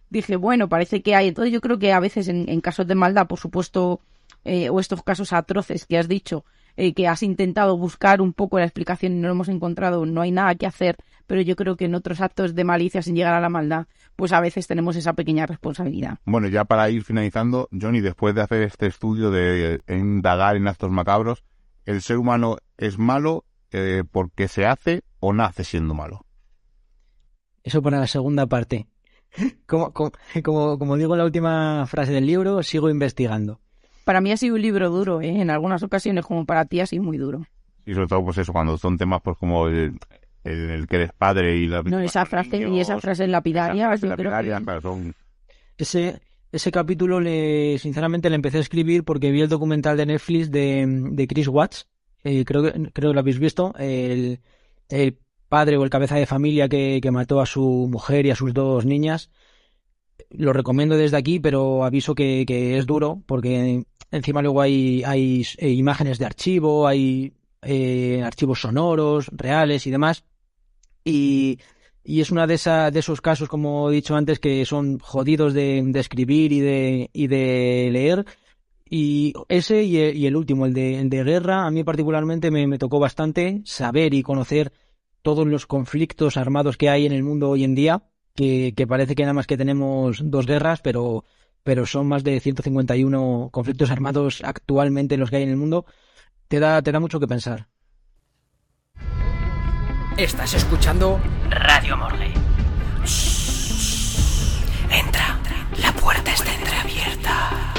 dije, 0.09 0.35
bueno, 0.35 0.67
parece 0.67 1.03
que 1.03 1.13
hay. 1.13 1.27
Entonces 1.27 1.53
yo 1.53 1.61
creo 1.61 1.77
que 1.77 1.93
a 1.93 1.99
veces 1.99 2.27
en, 2.27 2.49
en 2.49 2.59
casos 2.59 2.87
de 2.87 2.95
maldad, 2.95 3.27
por 3.27 3.39
supuesto, 3.39 4.01
eh, 4.43 4.69
o 4.69 4.79
estos 4.79 5.03
casos 5.03 5.33
atroces 5.33 5.85
que 5.85 5.97
has 5.97 6.07
dicho, 6.07 6.43
eh, 6.75 6.93
que 6.93 7.07
has 7.07 7.21
intentado 7.21 7.77
buscar 7.77 8.21
un 8.21 8.33
poco 8.33 8.57
la 8.57 8.65
explicación 8.65 9.13
y 9.13 9.15
no 9.17 9.27
lo 9.27 9.33
hemos 9.33 9.49
encontrado, 9.49 10.05
no 10.05 10.21
hay 10.21 10.31
nada 10.31 10.55
que 10.55 10.65
hacer, 10.65 10.97
pero 11.27 11.41
yo 11.41 11.55
creo 11.55 11.75
que 11.75 11.85
en 11.85 11.95
otros 11.95 12.21
actos 12.21 12.55
de 12.55 12.63
malicia 12.63 13.01
sin 13.01 13.15
llegar 13.15 13.33
a 13.33 13.41
la 13.41 13.49
maldad, 13.49 13.85
pues 14.15 14.31
a 14.31 14.39
veces 14.39 14.65
tenemos 14.65 14.95
esa 14.95 15.13
pequeña 15.13 15.45
responsabilidad. 15.45 16.19
Bueno, 16.25 16.47
ya 16.47 16.65
para 16.65 16.89
ir 16.89 17.03
finalizando, 17.03 17.69
Johnny, 17.79 17.99
después 17.99 18.33
de 18.33 18.41
hacer 18.41 18.63
este 18.63 18.87
estudio 18.87 19.29
de 19.29 19.81
indagar 19.87 20.55
en 20.55 20.67
actos 20.67 20.89
macabros, 20.89 21.43
¿el 21.85 22.01
ser 22.01 22.17
humano 22.17 22.57
es 22.77 22.97
malo 22.97 23.45
eh, 23.71 24.03
porque 24.09 24.47
se 24.47 24.65
hace 24.65 25.03
o 25.19 25.33
nace 25.33 25.63
siendo 25.63 25.93
malo? 25.93 26.25
Eso 27.63 27.81
para 27.81 27.99
la 27.99 28.07
segunda 28.07 28.47
parte. 28.47 28.87
Como, 29.67 29.91
como, 29.91 30.11
como, 30.41 30.79
como 30.79 30.95
digo 30.95 31.13
en 31.13 31.19
la 31.19 31.25
última 31.25 31.85
frase 31.85 32.13
del 32.13 32.25
libro, 32.25 32.63
sigo 32.63 32.89
investigando. 32.89 33.59
Para 34.05 34.21
mí 34.21 34.31
ha 34.31 34.37
sido 34.37 34.55
un 34.55 34.61
libro 34.61 34.89
duro, 34.89 35.21
¿eh? 35.21 35.41
en 35.41 35.49
algunas 35.49 35.83
ocasiones, 35.83 36.25
como 36.25 36.45
para 36.45 36.63
ti 36.63 36.79
ha 36.79 36.85
sido 36.85 37.03
muy 37.03 37.17
duro. 37.17 37.45
Y 37.85 37.93
sobre 37.93 38.07
todo, 38.07 38.23
pues 38.23 38.37
eso, 38.37 38.53
cuando 38.53 38.77
son 38.77 38.97
temas 38.97 39.21
pues 39.21 39.37
como 39.37 39.67
el, 39.67 39.99
el, 40.43 40.69
el 40.69 40.87
que 40.87 40.95
eres 40.97 41.11
padre 41.17 41.57
y 41.57 41.67
la... 41.67 41.83
No, 41.83 41.99
esa 41.99 42.25
frase 42.25 42.67
y 42.69 42.79
esa 42.79 42.99
frase 42.99 43.27
lapidaria, 43.27 43.95
yo 43.95 44.07
lapidaria, 44.07 44.61
creo 44.63 44.75
que... 44.75 44.81
son... 44.81 45.15
Ese, 45.77 46.19
ese 46.51 46.71
capítulo, 46.71 47.19
le, 47.19 47.77
sinceramente, 47.77 48.29
le 48.29 48.35
empecé 48.35 48.57
a 48.57 48.61
escribir 48.61 49.03
porque 49.03 49.31
vi 49.31 49.41
el 49.41 49.49
documental 49.49 49.97
de 49.97 50.05
Netflix 50.05 50.49
de, 50.51 50.85
de 50.87 51.27
Chris 51.27 51.47
Watts. 51.47 51.87
Eh, 52.23 52.45
creo, 52.45 52.63
que, 52.63 52.71
creo 52.91 53.11
que 53.11 53.13
lo 53.13 53.19
habéis 53.19 53.39
visto. 53.39 53.73
El, 53.77 54.39
el 54.89 55.17
padre 55.49 55.77
o 55.77 55.83
el 55.83 55.89
cabeza 55.89 56.15
de 56.15 56.25
familia 56.25 56.67
que, 56.67 56.99
que 57.01 57.11
mató 57.11 57.41
a 57.41 57.45
su 57.45 57.87
mujer 57.91 58.25
y 58.25 58.31
a 58.31 58.35
sus 58.35 58.53
dos 58.53 58.85
niñas. 58.85 59.29
Lo 60.29 60.51
recomiendo 60.51 60.97
desde 60.97 61.17
aquí, 61.17 61.39
pero 61.39 61.85
aviso 61.85 62.15
que, 62.15 62.43
que 62.47 62.77
es 62.77 62.85
duro 62.85 63.21
porque 63.27 63.83
encima 64.11 64.41
luego 64.41 64.61
hay, 64.61 65.03
hay 65.05 65.45
eh, 65.57 65.69
imágenes 65.69 66.17
de 66.17 66.25
archivo, 66.25 66.87
hay 66.87 67.33
eh, 67.67 68.23
archivos 68.23 68.61
sonoros, 68.61 69.27
reales 69.31 69.85
y 69.87 69.91
demás. 69.91 70.23
Y, 71.03 71.59
y 72.03 72.21
es 72.21 72.31
una 72.31 72.47
de, 72.47 72.53
esa, 72.53 72.89
de 72.91 72.99
esos 72.99 73.19
casos, 73.19 73.49
como 73.49 73.91
he 73.91 73.95
dicho 73.95 74.15
antes, 74.15 74.39
que 74.39 74.65
son 74.65 74.99
jodidos 74.99 75.53
de, 75.53 75.79
escribir 75.95 76.53
y 76.53 76.61
de, 76.61 77.09
y 77.11 77.27
de 77.27 77.89
leer. 77.91 78.25
Y 78.89 79.33
ese 79.49 79.83
y 79.83 79.97
el, 79.97 80.15
y 80.15 80.27
el 80.27 80.37
último, 80.37 80.65
el 80.65 80.73
de, 80.73 80.99
el 80.99 81.09
de 81.09 81.23
guerra, 81.23 81.65
a 81.65 81.71
mí 81.71 81.83
particularmente 81.83 82.51
me, 82.51 82.65
me 82.67 82.77
tocó 82.77 82.99
bastante 82.99 83.61
saber 83.65 84.13
y 84.13 84.23
conocer 84.23 84.71
todos 85.21 85.45
los 85.45 85.65
conflictos 85.65 86.37
armados 86.37 86.77
que 86.77 86.89
hay 86.89 87.05
en 87.05 87.11
el 87.11 87.23
mundo 87.23 87.49
hoy 87.49 87.65
en 87.65 87.75
día, 87.75 88.03
que, 88.33 88.73
que 88.77 88.87
parece 88.87 89.13
que 89.13 89.23
nada 89.23 89.33
más 89.33 89.47
que 89.47 89.57
tenemos 89.57 90.21
dos 90.23 90.45
guerras, 90.45 90.79
pero, 90.81 91.25
pero 91.63 91.85
son 91.85 92.07
más 92.07 92.23
de 92.23 92.39
151 92.39 93.49
conflictos 93.51 93.91
armados 93.91 94.41
actualmente 94.45 95.17
los 95.17 95.29
que 95.29 95.35
hay 95.35 95.43
en 95.43 95.49
el 95.49 95.57
mundo, 95.57 95.85
te 96.47 96.59
da, 96.59 96.81
te 96.81 96.91
da 96.91 96.99
mucho 96.99 97.19
que 97.19 97.27
pensar. 97.27 97.67
Estás 100.17 100.53
escuchando 100.55 101.19
Radio 101.49 101.95
Morgue. 101.97 102.33
Entra, 104.91 105.39
la 105.81 105.93
puerta 105.93 106.33
está 106.33 106.55
entreabierta. 106.55 107.73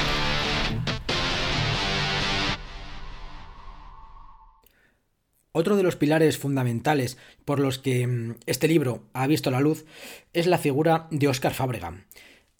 Otro 5.51 5.75
de 5.75 5.83
los 5.83 5.95
pilares 5.95 6.37
fundamentales 6.37 7.17
por 7.43 7.59
los 7.59 7.79
que 7.79 8.07
mm, 8.07 8.35
este 8.45 8.67
libro 8.67 9.03
ha 9.13 9.27
visto 9.27 9.51
la 9.51 9.59
luz 9.59 9.85
es 10.31 10.47
la 10.47 10.59
figura 10.59 11.07
de 11.11 11.27
Óscar 11.27 11.53
Fábrega. 11.53 12.05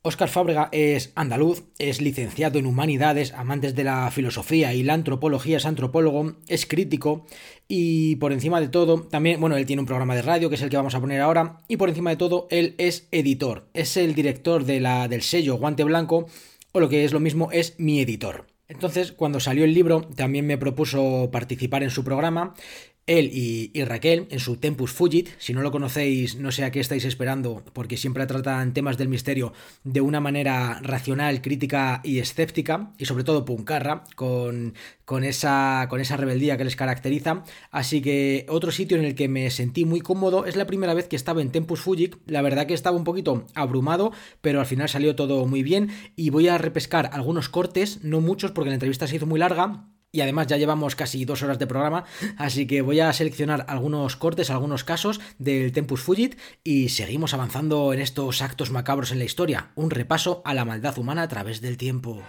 Óscar 0.01 0.29
Fábrega 0.29 0.69
es 0.71 1.11
andaluz, 1.15 1.65
es 1.77 1.99
licenciado 1.99 2.57
en 2.57 2.65
humanidades, 2.65 3.33
amantes 3.33 3.75
de 3.75 3.83
la 3.83 4.09
filosofía 4.11 4.73
y 4.73 4.81
la 4.81 4.93
antropología, 4.93 5.57
es 5.57 5.65
antropólogo, 5.65 6.37
es 6.47 6.65
crítico 6.65 7.25
y 7.67 8.15
por 8.15 8.31
encima 8.31 8.61
de 8.61 8.69
todo, 8.69 9.01
también, 9.01 9.41
bueno, 9.41 9.57
él 9.57 9.65
tiene 9.65 9.81
un 9.81 9.85
programa 9.85 10.15
de 10.15 10.21
radio 10.21 10.47
que 10.47 10.55
es 10.55 10.61
el 10.61 10.69
que 10.69 10.77
vamos 10.77 10.95
a 10.95 11.01
poner 11.01 11.19
ahora 11.19 11.57
y 11.67 11.75
por 11.75 11.89
encima 11.89 12.11
de 12.11 12.15
todo, 12.15 12.47
él 12.49 12.75
es 12.77 13.09
editor, 13.11 13.67
es 13.73 13.97
el 13.97 14.15
director 14.15 14.63
de 14.63 14.79
la, 14.79 15.09
del 15.09 15.21
sello 15.21 15.57
Guante 15.57 15.83
Blanco 15.83 16.27
o 16.71 16.79
lo 16.79 16.87
que 16.87 17.03
es 17.03 17.11
lo 17.11 17.19
mismo, 17.19 17.51
es 17.51 17.77
mi 17.77 17.99
editor. 17.99 18.47
Entonces, 18.69 19.11
cuando 19.11 19.41
salió 19.41 19.65
el 19.65 19.73
libro, 19.73 20.01
también 20.15 20.45
me 20.45 20.57
propuso 20.57 21.29
participar 21.29 21.83
en 21.83 21.89
su 21.89 22.05
programa 22.05 22.53
él 23.09 23.31
y, 23.33 23.71
Raquel 23.83 24.27
en 24.29 24.39
su 24.39 24.57
Tempus 24.57 24.91
Fugit. 24.91 25.29
Si 25.39 25.53
no 25.53 25.61
lo 25.61 25.71
conocéis, 25.71 26.35
no 26.35 26.51
sé 26.51 26.63
a 26.63 26.71
qué 26.71 26.79
estáis 26.79 27.05
esperando, 27.05 27.63
porque 27.73 27.97
siempre 27.97 28.25
tratan 28.27 28.73
temas 28.73 28.97
del 28.97 29.09
misterio 29.09 29.53
de 29.83 30.01
una 30.01 30.19
manera 30.19 30.79
racional, 30.81 31.41
crítica 31.41 32.01
y 32.03 32.19
escéptica, 32.19 32.93
y 32.97 33.05
sobre 33.05 33.23
todo 33.23 33.45
puncarra, 33.45 34.03
con, 34.15 34.73
esa, 35.23 35.87
con 35.89 35.99
esa 35.99 36.17
rebeldía 36.17 36.57
que 36.57 36.65
les 36.65 36.75
caracteriza. 36.75 37.43
Así 37.71 38.01
que 38.01 38.45
otro 38.47 38.71
sitio 38.71 38.97
en 38.97 39.05
el 39.05 39.15
que 39.15 39.27
me 39.27 39.49
sentí 39.49 39.85
muy 39.85 40.01
cómodo 40.01 40.45
es 40.45 40.55
la 40.55 40.67
primera 40.67 40.93
vez 40.93 41.07
que 41.07 41.15
estaba 41.15 41.41
en 41.41 41.51
Tempus 41.51 41.81
Fugit. 41.81 42.17
La 42.27 42.41
verdad 42.41 42.67
que 42.67 42.73
estaba 42.75 42.95
un 42.95 43.03
poquito 43.03 43.45
abrumado, 43.55 44.11
pero 44.41 44.59
al 44.59 44.67
final 44.67 44.87
salió 44.87 45.15
todo 45.15 45.45
muy 45.47 45.63
bien. 45.63 45.89
Y 46.15 46.29
voy 46.29 46.47
a 46.47 46.57
repescar 46.57 47.09
algunos 47.11 47.49
cortes, 47.49 48.03
no 48.03 48.21
muchos, 48.21 48.51
porque 48.51 48.69
la 48.69 48.75
entrevista 48.75 49.07
se 49.07 49.15
hizo 49.15 49.25
muy 49.25 49.39
larga 49.39 49.89
y 50.11 50.21
además 50.21 50.47
ya 50.47 50.57
llevamos 50.57 50.95
casi 50.95 51.25
dos 51.25 51.43
horas 51.43 51.59
de 51.59 51.67
programa, 51.67 52.05
así 52.37 52.65
que 52.67 52.81
voy 52.81 52.99
a 52.99 53.13
seleccionar 53.13 53.65
algunos 53.67 54.15
cortes, 54.15 54.49
algunos 54.49 54.83
casos 54.83 55.19
del 55.37 55.71
Tempus 55.71 56.01
Fugit 56.01 56.39
y 56.63 56.89
seguimos 56.89 57.33
avanzando 57.33 57.93
en 57.93 57.99
estos 57.99 58.41
actos 58.41 58.71
macabros 58.71 59.11
en 59.11 59.19
la 59.19 59.25
historia, 59.25 59.71
un 59.75 59.91
repaso 59.91 60.41
a 60.45 60.53
la 60.53 60.65
maldad 60.65 60.97
humana 60.97 61.23
a 61.23 61.27
través 61.27 61.61
del 61.61 61.77
tiempo. 61.77 62.21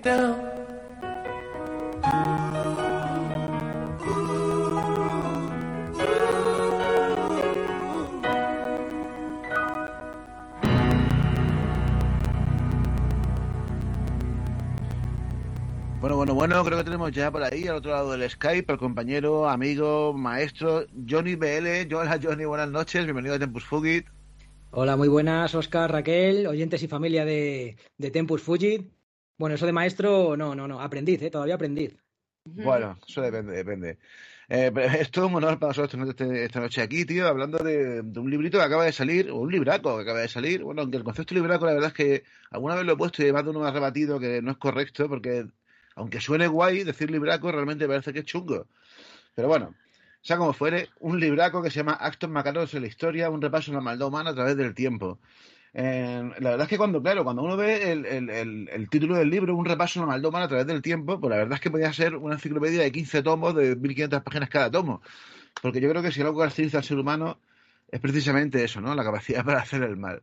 Bueno, 0.00 0.47
bueno, 16.38 16.64
creo 16.64 16.78
que 16.78 16.84
tenemos 16.84 17.10
ya 17.10 17.32
por 17.32 17.42
ahí, 17.42 17.66
al 17.66 17.74
otro 17.74 17.90
lado 17.90 18.12
del 18.12 18.30
Skype, 18.30 18.72
al 18.72 18.78
compañero, 18.78 19.48
amigo, 19.48 20.12
maestro, 20.12 20.86
Johnny 21.08 21.34
BL. 21.34 21.92
Hola, 21.92 22.20
Johnny, 22.22 22.44
buenas 22.44 22.70
noches, 22.70 23.02
bienvenido 23.04 23.34
a 23.34 23.40
Tempus 23.40 23.64
Fugit. 23.64 24.06
Hola, 24.70 24.96
muy 24.96 25.08
buenas, 25.08 25.52
Oscar, 25.56 25.90
Raquel, 25.90 26.46
oyentes 26.46 26.80
y 26.84 26.86
familia 26.86 27.24
de, 27.24 27.76
Tempus 28.12 28.40
Fugit. 28.40 28.88
Bueno, 29.36 29.56
eso 29.56 29.66
de 29.66 29.72
maestro, 29.72 30.36
no, 30.36 30.54
no, 30.54 30.68
no, 30.68 30.80
aprendiz, 30.80 31.20
¿eh? 31.22 31.30
todavía 31.32 31.56
aprendiz. 31.56 31.96
Bueno, 32.44 32.96
eso 33.04 33.20
depende, 33.20 33.56
depende. 33.56 33.98
Eh, 34.48 34.70
es 35.00 35.10
todo 35.10 35.26
un 35.26 35.34
honor 35.34 35.58
para 35.58 35.70
nosotros 35.70 36.08
este, 36.08 36.44
esta 36.44 36.60
noche 36.60 36.82
aquí, 36.82 37.04
tío, 37.04 37.26
hablando 37.26 37.58
de, 37.58 38.00
un 38.00 38.30
librito 38.30 38.58
que 38.58 38.64
acaba 38.64 38.84
de 38.84 38.92
salir, 38.92 39.28
o 39.32 39.38
un 39.38 39.50
libraco 39.50 39.96
que 39.96 40.02
acaba 40.02 40.20
de 40.20 40.28
salir. 40.28 40.62
Bueno, 40.62 40.82
aunque 40.82 40.98
el 40.98 41.02
concepto 41.02 41.34
de 41.34 41.40
libraco, 41.40 41.66
la 41.66 41.72
verdad 41.72 41.88
es 41.88 41.94
que 41.94 42.22
alguna 42.52 42.76
vez 42.76 42.84
lo 42.84 42.92
he 42.92 42.96
puesto 42.96 43.26
y 43.26 43.32
más 43.32 43.42
de 43.42 43.50
uno 43.50 43.58
me 43.58 43.66
ha 43.66 43.72
rebatido 43.72 44.20
que 44.20 44.40
no 44.40 44.52
es 44.52 44.56
correcto, 44.56 45.08
porque 45.08 45.48
aunque 45.98 46.20
suene 46.20 46.46
guay, 46.46 46.84
decir 46.84 47.10
libraco 47.10 47.50
realmente 47.50 47.86
parece 47.86 48.12
que 48.12 48.20
es 48.20 48.24
chungo. 48.24 48.66
Pero 49.34 49.48
bueno, 49.48 49.74
sea 50.22 50.36
como 50.36 50.52
fuere, 50.52 50.90
un 51.00 51.18
libraco 51.18 51.62
que 51.62 51.70
se 51.70 51.80
llama 51.80 51.92
Actos 51.92 52.30
Macabros 52.30 52.72
en 52.74 52.82
la 52.82 52.88
Historia, 52.88 53.30
un 53.30 53.42
repaso 53.42 53.72
a 53.72 53.74
la 53.74 53.80
maldad 53.80 54.08
humana 54.08 54.30
a 54.30 54.34
través 54.34 54.56
del 54.56 54.74
tiempo. 54.74 55.18
Eh, 55.74 56.30
la 56.38 56.50
verdad 56.50 56.62
es 56.62 56.68
que 56.68 56.78
cuando, 56.78 57.02
claro, 57.02 57.24
cuando 57.24 57.42
uno 57.42 57.56
ve 57.56 57.92
el, 57.92 58.88
título 58.90 59.16
del 59.16 59.28
libro, 59.28 59.56
un 59.56 59.64
repaso 59.64 60.00
a 60.00 60.02
la 60.02 60.12
maldad 60.12 60.28
humana 60.28 60.44
a 60.46 60.48
través 60.48 60.66
del 60.66 60.82
tiempo, 60.82 61.20
pues 61.20 61.30
la 61.30 61.36
verdad 61.36 61.54
es 61.54 61.60
que 61.60 61.70
podría 61.70 61.92
ser 61.92 62.14
una 62.16 62.34
enciclopedia 62.34 62.82
de 62.82 62.92
15 62.92 63.22
tomos 63.22 63.54
de 63.54 63.74
1500 63.76 64.22
páginas 64.22 64.48
cada 64.48 64.70
tomo. 64.70 65.02
Porque 65.60 65.80
yo 65.80 65.90
creo 65.90 66.02
que 66.02 66.12
si 66.12 66.20
algo 66.20 66.38
caracteriza 66.38 66.78
al 66.78 66.84
ser 66.84 66.98
humano 66.98 67.38
es 67.90 68.00
precisamente 68.00 68.62
eso, 68.62 68.80
¿no? 68.80 68.94
La 68.94 69.04
capacidad 69.04 69.44
para 69.44 69.60
hacer 69.60 69.82
el 69.82 69.96
mal. 69.96 70.22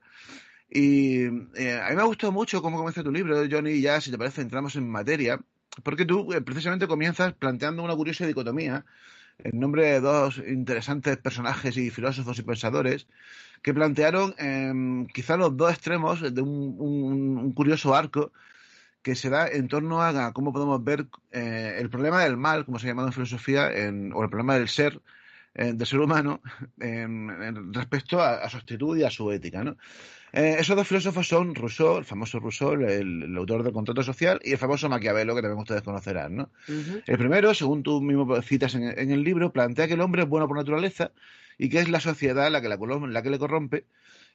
Y 0.70 1.26
eh, 1.56 1.82
a 1.82 1.90
mí 1.90 1.96
me 1.96 2.02
ha 2.02 2.06
gustado 2.06 2.32
mucho 2.32 2.62
cómo 2.62 2.78
comienza 2.78 3.04
tu 3.04 3.12
libro, 3.12 3.44
Johnny, 3.50 3.82
ya 3.82 4.02
si 4.02 4.12
te 4.12 4.18
parece 4.18 4.42
entramos 4.42 4.76
en 4.76 4.90
materia. 4.90 5.40
Porque 5.84 6.06
tú 6.06 6.34
eh, 6.34 6.42
precisamente 6.42 6.88
comienzas 6.88 7.34
planteando 7.34 7.84
una 7.84 7.96
curiosa 7.96 8.26
dicotomía 8.26 8.86
en 9.40 9.60
nombre 9.60 9.88
de 9.88 10.00
dos 10.00 10.38
interesantes 10.38 11.18
personajes 11.18 11.76
y 11.78 11.90
filósofos 11.90 12.40
y 12.40 12.44
pensadores 12.44 13.08
que 13.62 13.74
plantearon 13.74 14.34
eh, 14.38 15.08
quizá 15.14 15.38
los 15.38 15.58
dos 15.58 15.72
extremos 15.72 16.22
de 16.22 16.42
un, 16.42 17.52
curioso 17.54 17.96
arco 17.96 18.32
que 19.02 19.16
se 19.16 19.30
da 19.30 19.48
en 19.48 19.68
torno 19.68 20.02
a, 20.02 20.34
cómo 20.34 20.54
podemos 20.54 20.84
ver 20.84 21.08
eh, 21.32 21.78
el 21.80 21.90
problema 21.90 22.24
del 22.24 22.38
mal, 22.38 22.66
como 22.66 22.80
se 22.80 22.88
ha 22.88 22.90
llamado 22.90 23.10
en 23.10 23.14
filosofía, 23.14 23.70
o 24.14 24.24
el 24.24 24.30
problema 24.30 24.56
del 24.56 24.68
ser, 24.68 25.00
eh, 25.56 25.74
del 25.74 25.88
ser 25.88 26.00
humano, 26.00 26.42
respecto 27.72 28.22
a, 28.22 28.44
a, 28.44 28.50
su 28.50 28.58
actitud 28.58 28.98
y 28.98 29.04
a 29.04 29.10
su 29.10 29.32
ética. 29.32 29.64
¿no? 29.64 29.78
Eh, 30.38 30.58
esos 30.60 30.76
dos 30.76 30.86
filósofos 30.86 31.30
son 31.30 31.56
Rousseau, 31.56 31.98
el 31.98 32.04
famoso 32.04 32.42
Rousseau, 32.42 32.74
el, 32.74 33.34
autor 33.38 33.64
del 33.64 33.72
contrato 33.72 34.04
social, 34.04 34.38
y 34.44 34.52
el 34.52 34.58
famoso 34.58 34.90
Maquiavelo, 34.90 35.34
que 35.34 35.42
también 35.42 35.62
ustedes 35.62 35.82
conocerán. 35.82 36.36
¿no? 36.36 36.50
El 36.68 37.18
primero, 37.18 37.54
según 37.54 37.84
tú 37.84 38.02
mismo 38.02 38.42
citas 38.42 38.76
en, 38.76 39.12
el 39.12 39.24
libro, 39.24 39.54
plantea 39.54 39.88
que 39.88 39.94
el 39.94 40.02
hombre 40.02 40.24
es 40.24 40.28
bueno 40.28 40.46
por 40.46 40.58
naturaleza 40.58 41.14
y 41.58 41.70
que 41.70 41.80
es 41.80 41.88
la 41.88 42.02
sociedad 42.02 42.52
la 42.52 42.62
que, 42.62 42.68
la, 42.68 43.22
que 43.24 43.30
le 43.30 43.40
corrompe. 43.40 43.86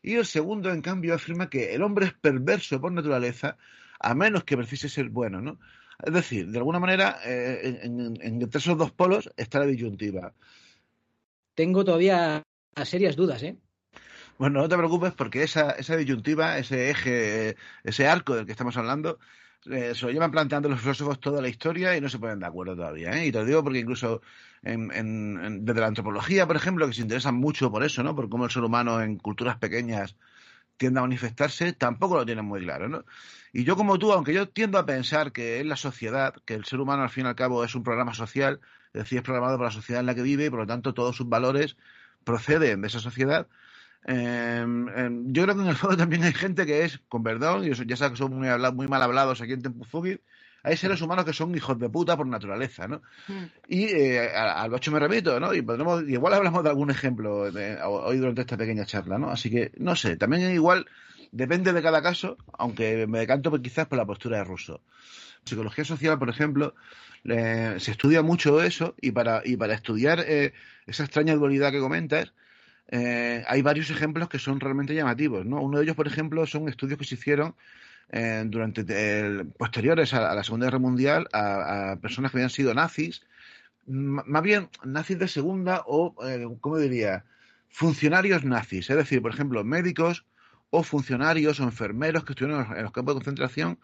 Y 0.02 0.14
el 0.14 0.24
segundo, 0.24 0.72
en 0.72 0.80
cambio, 0.80 1.14
afirma 1.14 1.51
que 1.51 1.74
el 1.74 1.82
hombre 1.82 2.06
es 2.06 2.14
perverso 2.14 2.80
por 2.80 2.92
naturaleza, 2.92 3.59
a 3.98 4.14
menos 4.14 4.44
que 4.44 4.56
precise 4.56 4.88
ser 4.88 5.10
bueno. 5.10 5.42
¿no? 5.42 5.59
Es 6.02 6.14
decir, 6.14 6.48
de 6.48 6.56
alguna 6.56 6.80
manera, 6.80 7.18
eh, 7.26 7.78
entre 7.82 8.59
esos 8.59 8.78
dos 8.78 8.90
polos 8.90 9.30
está 9.36 9.59
la 9.59 9.66
disyuntiva. 9.66 10.32
Tengo 11.55 11.85
todavía 11.85 12.43
serias 12.85 13.16
dudas, 13.16 13.43
¿eh? 13.43 13.56
Bueno, 14.39 14.62
no 14.62 14.68
te 14.68 14.77
preocupes 14.77 15.12
porque 15.12 15.43
esa, 15.43 15.72
esa 15.72 15.97
disyuntiva, 15.97 16.59
ese 16.59 16.90
eje, 16.90 17.56
ese 17.85 18.09
arco 18.09 18.35
del 18.35 18.47
que 18.47 18.52
estamos 18.52 18.77
hablando, 18.77 19.18
eh, 19.66 19.94
se 19.94 20.06
lo 20.06 20.12
llevan 20.12 20.31
planteando 20.31 20.70
los 20.70 20.81
filósofos 20.81 21.20
toda 21.20 21.43
la 21.43 21.48
historia 21.48 21.94
y 21.94 22.01
no 22.01 22.09
se 22.09 22.18
ponen 22.18 22.39
de 22.40 22.47
acuerdo 22.47 22.74
todavía. 22.74 23.10
¿eh? 23.10 23.27
Y 23.27 23.32
te 23.32 23.39
lo 23.39 23.44
digo 23.44 23.62
porque 23.62 23.81
incluso 23.81 24.22
desde 24.62 25.81
la 25.81 25.86
antropología, 25.86 26.47
por 26.47 26.56
ejemplo, 26.56 26.86
que 26.86 26.94
se 26.94 27.02
interesan 27.02 27.35
mucho 27.35 27.70
por 27.70 27.82
eso, 27.82 28.02
¿no? 28.02 28.14
Por 28.14 28.28
cómo 28.28 28.44
el 28.44 28.51
ser 28.51 28.62
humano 28.62 29.01
en 29.02 29.16
culturas 29.16 29.56
pequeñas 29.56 30.16
tiende 30.77 31.01
a 31.01 31.02
manifestarse, 31.02 31.72
tampoco 31.74 32.16
lo 32.16 32.27
tienen 32.27 32.44
muy 32.47 32.60
claro, 32.60 32.89
¿no? 32.89 33.05
Y 33.52 33.64
yo 33.64 33.77
como 33.77 33.98
tú, 33.98 34.12
aunque 34.12 34.32
yo 34.32 34.48
tiendo 34.48 34.78
a 34.78 34.86
pensar 34.86 35.32
que 35.32 35.60
es 35.60 35.66
la 35.66 35.77
sociedad, 35.77 36.35
que 36.47 36.55
el 36.55 36.64
ser 36.64 36.81
humano 36.81 37.02
al 37.02 37.10
fin 37.10 37.27
y 37.27 37.28
al 37.28 37.35
cabo 37.35 37.64
es 37.64 37.74
un 37.74 37.82
programa 37.82 38.14
social, 38.14 38.60
decir, 38.93 39.19
es 39.19 39.25
programado 39.25 39.57
por 39.57 39.67
la 39.67 39.73
sociedad 39.73 40.01
en 40.01 40.07
la 40.07 40.15
que 40.15 40.23
vive 40.23 40.47
y 40.47 40.51
por 40.51 40.61
lo 40.61 40.67
tanto 40.67 40.95
todos 40.95 41.17
sus 41.17 41.29
valores 41.29 41.77
proceden 42.25 42.81
de 42.83 42.89
esa 42.89 43.01
sociedad, 43.01 43.47
Em, 44.05 44.89
em, 44.89 45.33
yo 45.33 45.43
creo 45.43 45.55
que 45.55 45.62
en 45.62 45.69
el 45.69 45.77
fondo 45.77 45.97
también 45.97 46.23
hay 46.25 46.33
gente 46.33 46.65
que 46.65 46.85
es, 46.85 47.01
con 47.09 47.23
perdón, 47.23 47.65
y 47.65 47.71
ya 47.87 47.97
sabes 47.97 48.12
que 48.12 48.19
son 48.19 48.35
muy, 48.35 48.49
muy 48.73 48.89
mal 48.89 49.03
hablados 49.03 49.41
aquí 49.41 49.53
en 49.53 49.62
Tempufugit, 49.62 50.21
hay 50.62 50.77
seres 50.77 51.01
humanos 51.01 51.25
que 51.25 51.33
son 51.33 51.55
hijos 51.55 51.79
de 51.79 51.89
puta 51.89 52.17
por 52.17 52.27
naturaleza, 52.27 52.87
¿no? 52.87 53.03
Hmm. 53.29 53.45
Y 53.67 53.85
eh, 53.85 54.29
al 54.35 54.71
bacho 54.71 54.91
me 54.91 54.99
remito, 54.99 55.41
¿no? 55.41 55.55
Y 55.55 55.62
podremos, 55.62 56.03
igual 56.03 56.35
hablamos 56.35 56.62
de 56.62 56.71
algún 56.71 56.91
ejemplo 56.91 57.49
hoy 57.85 58.19
durante 58.19 58.43
esta 58.43 58.59
pequeña 58.59 58.85
charla, 58.85 59.19
¿no? 59.19 59.31
Así 59.31 59.51
que, 59.51 59.73
no 59.79 59.97
sé, 59.97 60.17
también 60.17 60.51
igual 60.53 60.87
depende 61.33 61.73
de 61.73 61.83
cada 61.83 62.03
caso, 62.03 62.37
aunque 62.59 63.07
me 63.07 63.21
decanto 63.21 63.51
quizás 63.62 63.87
por 63.87 63.97
la 63.97 64.07
postura 64.07 64.39
de 64.39 64.45
Russo. 64.45 64.83
Psicología 65.45 65.85
social, 65.85 66.19
por 66.19 66.29
ejemplo, 66.29 66.75
se 67.24 67.90
estudia 67.90 68.22
mucho 68.22 68.62
eso 68.62 68.94
y 69.01 69.12
para, 69.12 69.42
y 69.44 69.56
para 69.56 69.74
estudiar 69.74 70.24
eh, 70.26 70.52
esa 70.86 71.05
extraña 71.05 71.34
dualidad 71.34 71.70
que 71.70 71.80
comentas, 71.80 72.32
eh, 72.88 73.44
hay 73.47 73.62
varios 73.62 73.90
ejemplos 73.90 74.28
que 74.28 74.38
son 74.38 74.59
realmente 74.59 74.94
llamativos. 74.94 75.47
¿no? 75.47 75.60
Uno 75.60 75.78
de 75.78 75.84
ellos, 75.84 75.97
por 75.97 76.06
ejemplo, 76.06 76.47
son 76.47 76.68
estudios 76.68 76.98
que 76.98 77.05
se 77.05 77.14
hicieron 77.14 77.55
eh, 78.10 78.42
durante 78.47 79.44
posteriores 79.56 80.12
a, 80.14 80.34
la 80.34 80.42
Segunda 80.42 80.66
Guerra 80.66 80.80
Mundial 80.80 81.28
a, 81.32 81.97
personas 82.02 82.32
que 82.32 82.38
habían 82.38 82.51
sido 82.51 82.74
nazis, 82.74 83.22
más 83.86 84.42
bien 84.42 84.68
nazis 84.84 85.18
de 85.18 85.28
segunda 85.28 85.84
o, 85.86 86.14
eh, 86.26 86.47
¿cómo 86.60 86.78
diría?, 86.78 87.24
funcionarios 87.68 88.44
nazis. 88.44 88.90
Es 88.90 88.97
decir, 88.97 89.22
por 89.22 89.32
ejemplo, 89.32 89.62
médicos 89.62 90.24
o 90.70 90.82
funcionarios 90.82 91.60
o 91.60 91.64
enfermeros 91.64 92.24
que 92.24 92.32
estuvieron 92.32 92.76
en 92.76 92.82
los 92.82 92.92
campos 92.92 93.14
de 93.14 93.18
concentración 93.20 93.78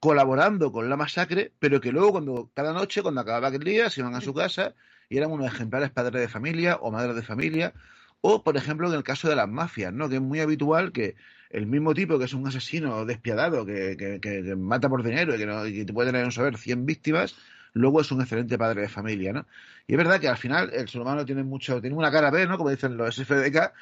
colaborando 0.00 0.72
con 0.72 0.88
la 0.88 0.96
masacre, 0.96 1.52
pero 1.58 1.80
que 1.80 1.92
luego 1.92 2.12
cuando 2.12 2.50
cada 2.54 2.72
noche, 2.72 3.02
cuando 3.02 3.20
acababa 3.20 3.48
aquel 3.48 3.64
día, 3.64 3.90
se 3.90 4.00
iban 4.00 4.14
a 4.14 4.20
su 4.20 4.34
casa 4.34 4.74
y 5.10 5.18
eran 5.18 5.30
unos 5.30 5.46
ejemplares 5.52 5.90
padres 5.90 6.22
de 6.22 6.28
familia 6.28 6.76
o 6.76 6.90
madres 6.90 7.14
de 7.14 7.22
familia. 7.22 7.74
O, 8.22 8.42
por 8.42 8.56
ejemplo, 8.56 8.88
en 8.88 8.94
el 8.94 9.02
caso 9.02 9.28
de 9.28 9.36
las 9.36 9.48
mafias, 9.48 9.92
¿no? 9.92 10.08
Que 10.08 10.16
es 10.16 10.20
muy 10.20 10.40
habitual 10.40 10.92
que 10.92 11.16
el 11.50 11.66
mismo 11.66 11.94
tipo 11.94 12.18
que 12.18 12.24
es 12.26 12.34
un 12.34 12.46
asesino 12.46 13.04
despiadado, 13.04 13.66
que, 13.66 13.96
que, 13.96 14.20
que 14.20 14.56
mata 14.56 14.88
por 14.88 15.02
dinero 15.02 15.34
y 15.34 15.38
que, 15.38 15.46
no, 15.46 15.66
y 15.66 15.84
te 15.84 15.92
puede 15.92 16.10
tener, 16.10 16.24
un 16.24 16.32
saber, 16.32 16.56
100 16.56 16.86
víctimas, 16.86 17.36
luego 17.72 18.00
es 18.00 18.10
un 18.12 18.20
excelente 18.20 18.58
padre 18.58 18.82
de 18.82 18.88
familia, 18.88 19.32
¿no? 19.32 19.46
Y 19.86 19.94
es 19.94 19.98
verdad 19.98 20.20
que 20.20 20.28
al 20.28 20.36
final 20.36 20.70
el 20.72 20.88
ser 20.88 21.00
humano 21.00 21.24
tiene 21.24 21.42
mucho, 21.42 21.80
tiene 21.80 21.96
una 21.96 22.10
cara 22.10 22.30
B, 22.30 22.46
¿no? 22.46 22.56
Como 22.56 22.70
dicen 22.70 22.96
los 22.96 23.16
SFDK, 23.16 23.72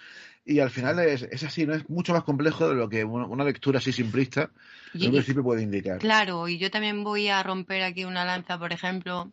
y 0.48 0.60
al 0.60 0.70
final 0.70 0.98
es, 1.00 1.22
es 1.22 1.44
así, 1.44 1.66
¿no? 1.66 1.74
Es 1.74 1.88
mucho 1.90 2.14
más 2.14 2.24
complejo 2.24 2.70
de 2.70 2.74
lo 2.74 2.88
que 2.88 3.04
una 3.04 3.44
lectura 3.44 3.78
así 3.78 3.92
simplista 3.92 4.50
en 4.94 5.06
un 5.06 5.12
principio 5.12 5.42
puede 5.42 5.62
indicar. 5.62 5.98
Claro, 5.98 6.48
y 6.48 6.56
yo 6.56 6.70
también 6.70 7.04
voy 7.04 7.28
a 7.28 7.42
romper 7.42 7.82
aquí 7.82 8.04
una 8.04 8.24
lanza, 8.24 8.58
por 8.58 8.72
ejemplo. 8.72 9.30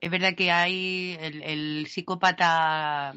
Es 0.00 0.10
verdad 0.10 0.34
que 0.34 0.50
hay 0.50 1.16
el, 1.20 1.42
el 1.42 1.86
psicópata, 1.86 3.12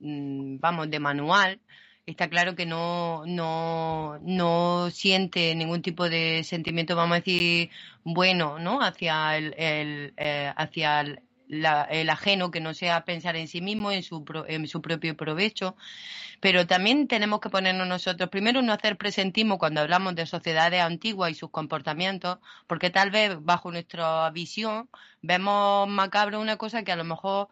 mm, 0.00 0.58
vamos, 0.58 0.90
de 0.90 0.98
manual, 0.98 1.60
está 2.04 2.28
claro 2.28 2.56
que 2.56 2.66
no, 2.66 3.24
no, 3.26 4.18
no 4.22 4.90
siente 4.90 5.54
ningún 5.54 5.82
tipo 5.82 6.08
de 6.08 6.42
sentimiento, 6.42 6.96
vamos 6.96 7.16
a 7.16 7.20
decir, 7.20 7.70
bueno, 8.02 8.58
¿no? 8.58 8.82
Hacia 8.82 9.36
el, 9.36 9.54
el 9.56 10.14
eh, 10.16 10.52
hacia 10.56 11.00
el, 11.02 11.20
la, 11.46 11.82
el, 11.84 12.10
ajeno, 12.10 12.50
que 12.50 12.60
no 12.60 12.74
sea 12.74 13.04
pensar 13.04 13.36
en 13.36 13.46
sí 13.46 13.60
mismo, 13.60 13.92
en 13.92 14.02
su, 14.02 14.24
pro, 14.24 14.44
en 14.48 14.66
su 14.66 14.82
propio 14.82 15.16
provecho. 15.16 15.76
Pero 16.40 16.66
también 16.66 17.08
tenemos 17.08 17.40
que 17.40 17.50
ponernos 17.50 17.86
nosotros, 17.88 18.28
primero, 18.30 18.62
no 18.62 18.72
hacer 18.72 18.96
presentismo 18.96 19.58
cuando 19.58 19.80
hablamos 19.80 20.14
de 20.14 20.26
sociedades 20.26 20.80
antiguas 20.82 21.30
y 21.30 21.34
sus 21.34 21.50
comportamientos, 21.50 22.38
porque 22.66 22.90
tal 22.90 23.10
vez 23.10 23.36
bajo 23.40 23.70
nuestra 23.70 24.30
visión 24.30 24.88
vemos 25.22 25.88
macabro 25.88 26.40
una 26.40 26.56
cosa 26.56 26.82
que 26.82 26.92
a 26.92 26.96
lo 26.96 27.04
mejor 27.04 27.48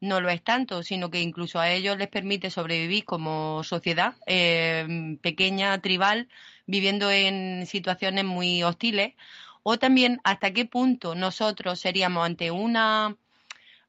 no 0.00 0.20
lo 0.20 0.28
es 0.30 0.42
tanto, 0.42 0.82
sino 0.82 1.10
que 1.10 1.20
incluso 1.20 1.58
a 1.60 1.70
ellos 1.70 1.96
les 1.96 2.08
permite 2.08 2.50
sobrevivir 2.50 3.04
como 3.04 3.62
sociedad 3.64 4.14
eh, 4.26 5.16
pequeña, 5.22 5.80
tribal, 5.80 6.28
viviendo 6.66 7.10
en 7.10 7.66
situaciones 7.66 8.24
muy 8.24 8.62
hostiles, 8.62 9.14
o 9.62 9.78
también 9.78 10.20
hasta 10.24 10.52
qué 10.52 10.66
punto 10.66 11.14
nosotros 11.14 11.80
seríamos 11.80 12.26
ante 12.26 12.50
una, 12.50 13.16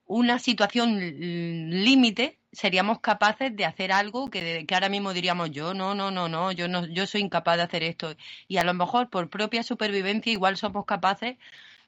una 0.06 0.40
situación 0.40 1.00
límite, 1.00 2.40
seríamos 2.56 3.00
capaces 3.00 3.56
de 3.56 3.66
hacer 3.66 3.92
algo 3.92 4.30
que, 4.30 4.66
que, 4.66 4.74
ahora 4.74 4.90
mismo 4.90 5.14
diríamos 5.14 5.52
yo, 5.52 5.74
no, 5.74 5.94
no, 5.94 6.10
no, 6.10 6.28
no, 6.28 6.52
yo 6.52 6.68
no, 6.68 6.86
yo 6.88 7.06
soy 7.06 7.22
incapaz 7.22 7.58
de 7.58 7.64
hacer 7.64 7.84
esto. 7.84 8.16
Y 8.48 8.58
a 8.58 8.64
lo 8.64 8.74
mejor 8.74 9.10
por 9.10 9.30
propia 9.30 9.64
supervivencia 9.64 10.32
igual 10.32 10.58
somos 10.58 10.86
capaces 10.86 11.38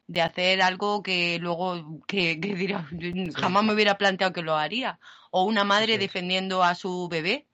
de 0.07 0.21
hacer 0.21 0.61
algo 0.61 1.03
que 1.03 1.39
luego 1.39 2.01
que, 2.07 2.39
que 2.39 2.55
dirá, 2.55 2.87
jamás 3.35 3.63
me 3.63 3.73
hubiera 3.73 3.97
planteado 3.97 4.33
que 4.33 4.41
lo 4.41 4.55
haría. 4.55 4.99
O 5.31 5.43
una 5.43 5.63
madre 5.63 5.97
defendiendo 5.97 6.63
a 6.63 6.75
su 6.75 7.07
bebé. 7.09 7.45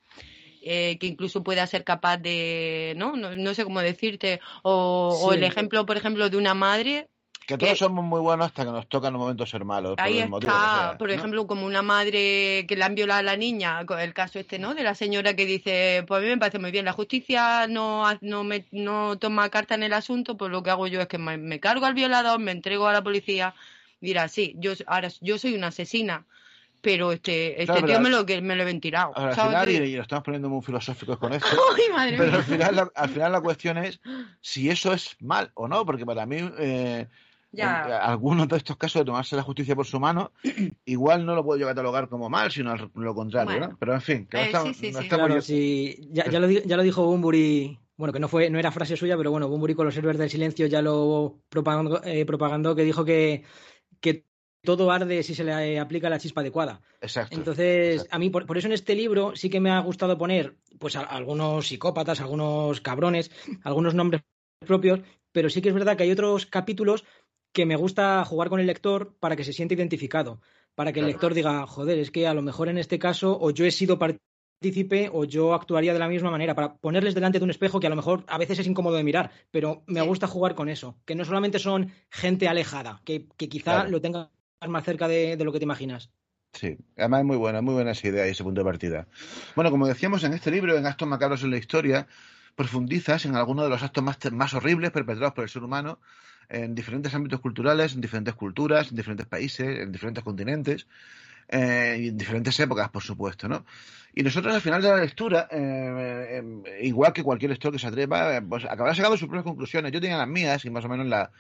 Eh, 0.65 0.97
que 0.97 1.07
incluso 1.07 1.43
pueda 1.43 1.67
ser 1.67 1.83
capaz 1.83 2.15
de, 2.19 2.93
¿no? 2.95 3.17
No, 3.17 3.35
no 3.35 3.53
sé 3.53 3.65
cómo 3.65 3.81
decirte, 3.81 4.39
o, 4.61 5.13
sí. 5.13 5.25
o, 5.27 5.33
el 5.33 5.43
ejemplo, 5.43 5.85
por 5.85 5.97
ejemplo, 5.97 6.29
de 6.29 6.37
una 6.37 6.53
madre 6.53 7.09
que 7.47 7.57
todos 7.57 7.73
que, 7.73 7.77
somos 7.77 8.03
muy 8.03 8.19
buenos 8.21 8.47
hasta 8.47 8.65
que 8.65 8.71
nos 8.71 8.87
toca 8.87 9.07
en 9.07 9.15
un 9.15 9.21
momento 9.21 9.45
ser 9.45 9.65
malos. 9.65 9.95
Ahí 9.97 10.23
por 10.27 10.43
está, 10.43 10.51
sea, 10.51 10.97
por 10.97 11.09
¿no? 11.09 11.13
ejemplo, 11.13 11.47
como 11.47 11.65
una 11.65 11.81
madre 11.81 12.65
que 12.67 12.75
le 12.75 12.83
han 12.83 12.95
violado 12.95 13.19
a 13.19 13.23
la 13.23 13.37
niña, 13.37 13.85
el 13.99 14.13
caso 14.13 14.39
este, 14.39 14.59
¿no? 14.59 14.73
De 14.73 14.83
la 14.83 14.95
señora 14.95 15.35
que 15.35 15.45
dice, 15.45 16.03
pues 16.07 16.19
a 16.19 16.21
mí 16.21 16.29
me 16.29 16.37
parece 16.37 16.59
muy 16.59 16.71
bien, 16.71 16.85
la 16.85 16.93
justicia 16.93 17.67
no, 17.67 18.05
no, 18.21 18.43
me, 18.43 18.65
no 18.71 19.17
toma 19.17 19.49
carta 19.49 19.75
en 19.75 19.83
el 19.83 19.93
asunto, 19.93 20.37
pues 20.37 20.51
lo 20.51 20.63
que 20.63 20.69
hago 20.71 20.87
yo 20.87 21.01
es 21.01 21.07
que 21.07 21.17
me, 21.17 21.37
me 21.37 21.59
cargo 21.59 21.85
al 21.85 21.93
violador, 21.93 22.39
me 22.39 22.51
entrego 22.51 22.87
a 22.87 22.93
la 22.93 23.03
policía, 23.03 23.53
dirá, 24.01 24.27
sí, 24.27 24.55
yo, 24.57 24.73
ahora, 24.87 25.09
yo 25.21 25.37
soy 25.37 25.55
una 25.55 25.67
asesina, 25.67 26.25
pero 26.83 27.13
este, 27.13 27.61
este 27.61 27.65
Claro, 27.65 27.87
tío 27.87 27.99
me 28.01 28.09
lo, 28.09 28.25
que 28.25 28.41
me 28.41 28.57
lo 28.57 28.63
he 28.63 28.65
ventilado. 28.65 29.13
Ahora, 29.15 29.29
al 29.29 29.47
final, 29.47 29.69
y, 29.69 29.75
y 29.75 29.95
nos 29.95 30.01
estamos 30.01 30.25
poniendo 30.25 30.49
muy 30.49 30.61
filosóficos 30.61 31.17
con 31.17 31.31
esto, 31.33 31.47
¡Ay, 31.47 31.93
madre 31.93 32.17
pero 32.17 32.31
mía! 32.31 32.39
al 32.39 32.43
final, 32.43 32.75
la, 32.75 32.91
al 32.93 33.09
final 33.09 33.31
la 33.31 33.41
cuestión 33.41 33.77
es 33.77 34.01
si 34.41 34.69
eso 34.69 34.91
es 34.91 35.15
mal 35.21 35.49
o 35.53 35.69
no, 35.69 35.85
porque 35.85 36.05
para 36.05 36.25
mí 36.25 36.37
eh, 36.59 37.07
Ya. 37.55 37.83
en 37.85 37.91
algunos 37.93 38.47
de 38.47 38.57
estos 38.57 38.75
casos 38.77 39.01
de 39.01 39.05
tomarse 39.05 39.35
la 39.35 39.43
justicia 39.43 39.75
por 39.75 39.85
su 39.85 39.99
mano, 39.99 40.31
igual 40.85 41.25
no 41.25 41.35
lo 41.35 41.43
puedo 41.43 41.59
yo 41.59 41.67
catalogar 41.67 42.09
como 42.09 42.29
mal, 42.29 42.51
sino 42.51 42.71
al- 42.71 42.89
lo 42.95 43.13
contrario, 43.13 43.51
Bueno. 43.51 43.67
¿no? 43.69 43.77
Pero 43.79 43.93
en 43.93 44.01
fin, 44.01 44.25
que 44.25 44.37
no 44.37 44.43
Eh, 44.43 44.45
estamos, 44.47 44.67
sí, 44.75 44.87
sí, 44.87 44.91
no 44.91 44.99
sí. 44.99 45.03
estamos 45.05 45.25
Claro, 45.27 45.35
yo- 45.35 45.41
sí, 45.41 46.09
ya, 46.11 46.29
ya 46.29 46.39
lo, 46.39 46.47
di- 46.47 46.63
ya 46.65 46.75
lo 46.77 46.83
dijo 46.83 47.05
Bumburi, 47.05 47.77
bueno, 47.95 48.11
que 48.11 48.19
no 48.19 48.27
fue, 48.27 48.49
no 48.49 48.57
era 48.57 48.71
frase 48.71 48.97
suya, 48.97 49.15
pero 49.17 49.29
bueno, 49.31 49.47
Bumburi 49.47 49.75
con 49.75 49.85
los 49.85 49.95
héroes 49.95 50.17
del 50.17 50.29
silencio 50.31 50.65
ya 50.65 50.81
lo 50.81 51.37
propagandó, 51.49 52.01
eh, 52.03 52.25
que 52.75 52.83
dijo 52.83 53.05
que, 53.05 53.43
que 54.01 54.25
todo 54.63 54.89
arde 54.91 55.21
si 55.23 55.35
se 55.35 55.43
le 55.43 55.79
aplica 55.79 56.09
la 56.09 56.19
chispa 56.19 56.41
adecuada. 56.41 56.81
Exacto. 57.01 57.35
Entonces, 57.35 57.95
exacto. 57.95 58.15
a 58.15 58.19
mí, 58.19 58.29
por, 58.29 58.45
por 58.47 58.57
eso 58.57 58.67
en 58.67 58.73
este 58.73 58.95
libro 58.95 59.35
sí 59.35 59.49
que 59.49 59.59
me 59.59 59.69
ha 59.69 59.79
gustado 59.79 60.17
poner, 60.17 60.55
pues, 60.79 60.95
a- 60.95 61.01
algunos 61.01 61.67
psicópatas, 61.67 62.19
algunos 62.21 62.81
cabrones, 62.81 63.29
algunos 63.63 63.93
nombres 63.93 64.23
propios, 64.65 65.01
pero 65.33 65.49
sí 65.49 65.61
que 65.61 65.69
es 65.69 65.75
verdad 65.75 65.97
que 65.97 66.03
hay 66.03 66.11
otros 66.11 66.45
capítulos 66.45 67.03
que 67.53 67.65
me 67.65 67.75
gusta 67.75 68.25
jugar 68.25 68.49
con 68.49 68.59
el 68.59 68.67
lector 68.67 69.15
para 69.19 69.35
que 69.35 69.43
se 69.43 69.53
sienta 69.53 69.75
identificado, 69.75 70.41
para 70.75 70.91
que 70.91 70.99
el 71.01 71.05
lector 71.05 71.33
diga, 71.33 71.65
joder, 71.67 71.99
es 71.99 72.11
que 72.11 72.27
a 72.27 72.33
lo 72.33 72.41
mejor 72.41 72.67
en 72.69 72.77
este 72.77 72.99
caso 72.99 73.37
o 73.39 73.51
yo 73.51 73.65
he 73.65 73.71
sido 73.71 73.99
partícipe 73.99 75.09
o 75.13 75.25
yo 75.25 75.53
actuaría 75.53 75.93
de 75.93 75.99
la 75.99 76.07
misma 76.07 76.31
manera, 76.31 76.55
para 76.55 76.75
ponerles 76.77 77.13
delante 77.15 77.37
de 77.39 77.43
un 77.45 77.51
espejo 77.51 77.79
que 77.79 77.87
a 77.87 77.89
lo 77.89 77.95
mejor 77.95 78.23
a 78.27 78.37
veces 78.37 78.59
es 78.59 78.67
incómodo 78.67 78.95
de 78.95 79.03
mirar, 79.03 79.31
pero 79.51 79.83
me 79.87 80.01
Sí. 80.01 80.07
gusta 80.07 80.27
jugar 80.27 80.55
con 80.55 80.69
eso, 80.69 80.97
que 81.05 81.15
no 81.15 81.25
solamente 81.25 81.59
son 81.59 81.91
gente 82.09 82.47
alejada, 82.47 83.01
que, 83.05 83.27
que 83.37 83.49
quizá 83.49 83.63
Claro. 83.75 83.89
lo 83.89 84.01
tengas 84.01 84.29
más 84.67 84.83
cerca 84.85 85.07
de, 85.07 85.37
de 85.37 85.43
lo 85.43 85.51
que 85.51 85.59
te 85.59 85.65
imaginas. 85.65 86.11
Sí, 86.53 86.77
además 86.97 87.21
es 87.21 87.25
muy 87.25 87.37
buena, 87.37 87.61
muy 87.61 87.73
buena 87.73 87.91
esa 87.91 88.07
idea 88.07 88.27
y 88.27 88.31
ese 88.31 88.43
punto 88.43 88.61
de 88.61 88.65
partida. 88.65 89.07
Bueno, 89.55 89.71
como 89.71 89.87
decíamos 89.87 90.23
en 90.23 90.33
este 90.33 90.51
libro, 90.51 90.77
en 90.77 90.85
Actos 90.85 91.07
Macabros 91.07 91.43
en 91.43 91.49
la 91.51 91.57
Historia, 91.57 92.07
profundizas 92.55 93.25
en 93.25 93.35
algunos 93.35 93.65
de 93.65 93.69
los 93.71 93.81
actos 93.81 94.03
más, 94.03 94.17
más 94.31 94.53
horribles 94.53 94.91
perpetrados 94.91 95.33
por 95.33 95.43
el 95.43 95.49
ser 95.49 95.63
humano 95.63 95.99
en 96.49 96.75
diferentes 96.75 97.13
ámbitos 97.13 97.39
culturales, 97.39 97.93
en 97.93 98.01
diferentes 98.01 98.35
culturas, 98.35 98.89
en 98.89 98.95
diferentes 98.97 99.25
países, 99.27 99.79
en 99.79 99.91
diferentes 99.91 100.23
continentes 100.23 100.87
eh, 101.49 101.97
y 102.01 102.07
en 102.09 102.17
diferentes 102.17 102.59
épocas, 102.59 102.89
por 102.89 103.03
supuesto, 103.03 103.47
¿no? 103.47 103.65
Y 104.15 104.23
nosotros 104.23 104.53
al 104.53 104.61
final 104.61 104.81
de 104.81 104.89
la 104.89 104.97
lectura, 104.97 105.47
eh, 105.51 106.41
eh, 106.65 106.79
igual 106.85 107.13
que 107.13 107.23
cualquier 107.23 107.51
lector 107.51 107.71
que 107.71 107.79
se 107.79 107.87
atreva, 107.87 108.37
eh, 108.37 108.41
pues 108.41 108.65
acabará 108.65 108.95
sacando 108.95 109.17
sus 109.17 109.27
propias 109.27 109.43
conclusiones. 109.45 109.91
Yo 109.91 110.01
tenía 110.01 110.17
las 110.17 110.27
mías 110.27 110.63
y 110.65 110.69
más 110.69 110.85
o 110.85 110.89
menos 110.89 111.07
la- 111.07 111.31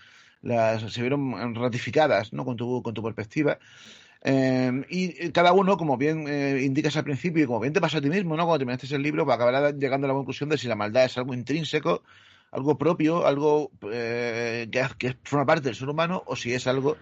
las 0.41 0.81
se 0.91 1.01
vieron 1.01 1.55
ratificadas, 1.55 2.33
¿no? 2.33 2.43
Con 2.45 2.57
tu, 2.57 2.81
con 2.83 2.93
tu 2.93 3.01
perspectiva. 3.03 3.59
Eh, 4.25 4.71
y 4.89 5.31
cada 5.31 5.51
uno, 5.53 5.77
como 5.77 5.97
bien 5.97 6.25
eh, 6.27 6.61
indicas 6.63 6.95
al 6.97 7.03
principio 7.03 7.43
y 7.43 7.47
como 7.47 7.59
bien 7.59 7.73
te 7.73 7.81
pasa 7.81 7.97
a 7.97 8.01
ti 8.01 8.09
mismo, 8.09 8.37
¿no? 8.37 8.45
Cuando 8.45 8.59
terminaste 8.59 8.95
el 8.95 9.01
libro, 9.03 9.25
pues 9.25 9.35
acabará 9.35 9.71
llegando 9.71 10.05
a 10.07 10.09
la 10.09 10.13
conclusión 10.13 10.49
de 10.49 10.57
si 10.57 10.67
la 10.67 10.75
maldad 10.75 11.05
es 11.05 11.17
algo 11.17 11.33
intrínseco, 11.33 12.03
algo 12.53 12.77
propio, 12.77 13.25
algo 13.25 13.71
eh, 13.91 14.67
que, 14.71 14.85
que 14.97 15.17
forma 15.23 15.45
parte 15.45 15.63
del 15.69 15.75
ser 15.75 15.89
humano 15.89 16.23
o 16.25 16.35
si 16.35 16.53
es 16.53 16.67
algo 16.67 16.97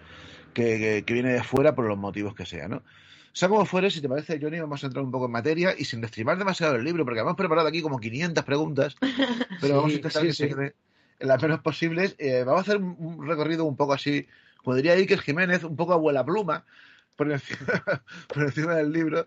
que, 0.53 0.77
que- 0.79 1.03
que 1.05 1.13
viene 1.13 1.33
de 1.33 1.43
fuera 1.43 1.75
por 1.75 1.85
los 1.85 1.97
motivos 1.97 2.33
que 2.35 2.45
sea, 2.45 2.67
¿no? 2.67 2.83
Sea 3.33 3.47
como 3.47 3.65
fuere, 3.65 3.89
si 3.91 4.01
te 4.01 4.09
parece, 4.09 4.39
Johnny, 4.41 4.59
vamos 4.59 4.83
a 4.83 4.87
entrar 4.87 5.05
un 5.05 5.11
poco 5.11 5.25
en 5.25 5.31
materia 5.31 5.73
y 5.77 5.85
sin 5.85 6.01
destripar 6.01 6.37
demasiado 6.37 6.75
el 6.75 6.83
libro, 6.83 7.05
porque 7.05 7.21
hemos 7.21 7.35
preparado 7.35 7.67
aquí 7.67 7.81
como 7.81 7.97
500 7.99 8.43
preguntas, 8.43 8.95
pero 9.59 9.59
Sí, 9.59 9.69
vamos 9.75 9.93
a 9.93 9.95
intentar 9.95 10.21
sí, 10.21 10.27
que 10.27 10.33
se 10.33 10.47
sí. 10.47 10.53
quede 10.53 10.75
las 11.19 11.41
menos 11.41 11.59
posibles. 11.61 12.15
Eh, 12.17 12.43
vamos 12.45 12.59
a 12.59 12.61
hacer 12.63 12.77
un, 12.77 12.95
un 12.99 13.27
recorrido 13.27 13.63
un 13.65 13.77
poco 13.77 13.93
así, 13.93 14.27
podría 14.63 14.93
Iker 14.93 15.21
Jiménez, 15.21 15.63
un 15.63 15.75
poco 15.77 15.93
abuela 15.93 16.25
pluma, 16.25 16.65
por 17.15 17.31
encima, 17.31 17.59
por 18.33 18.43
encima 18.43 18.75
del 18.75 18.91
libro. 18.91 19.25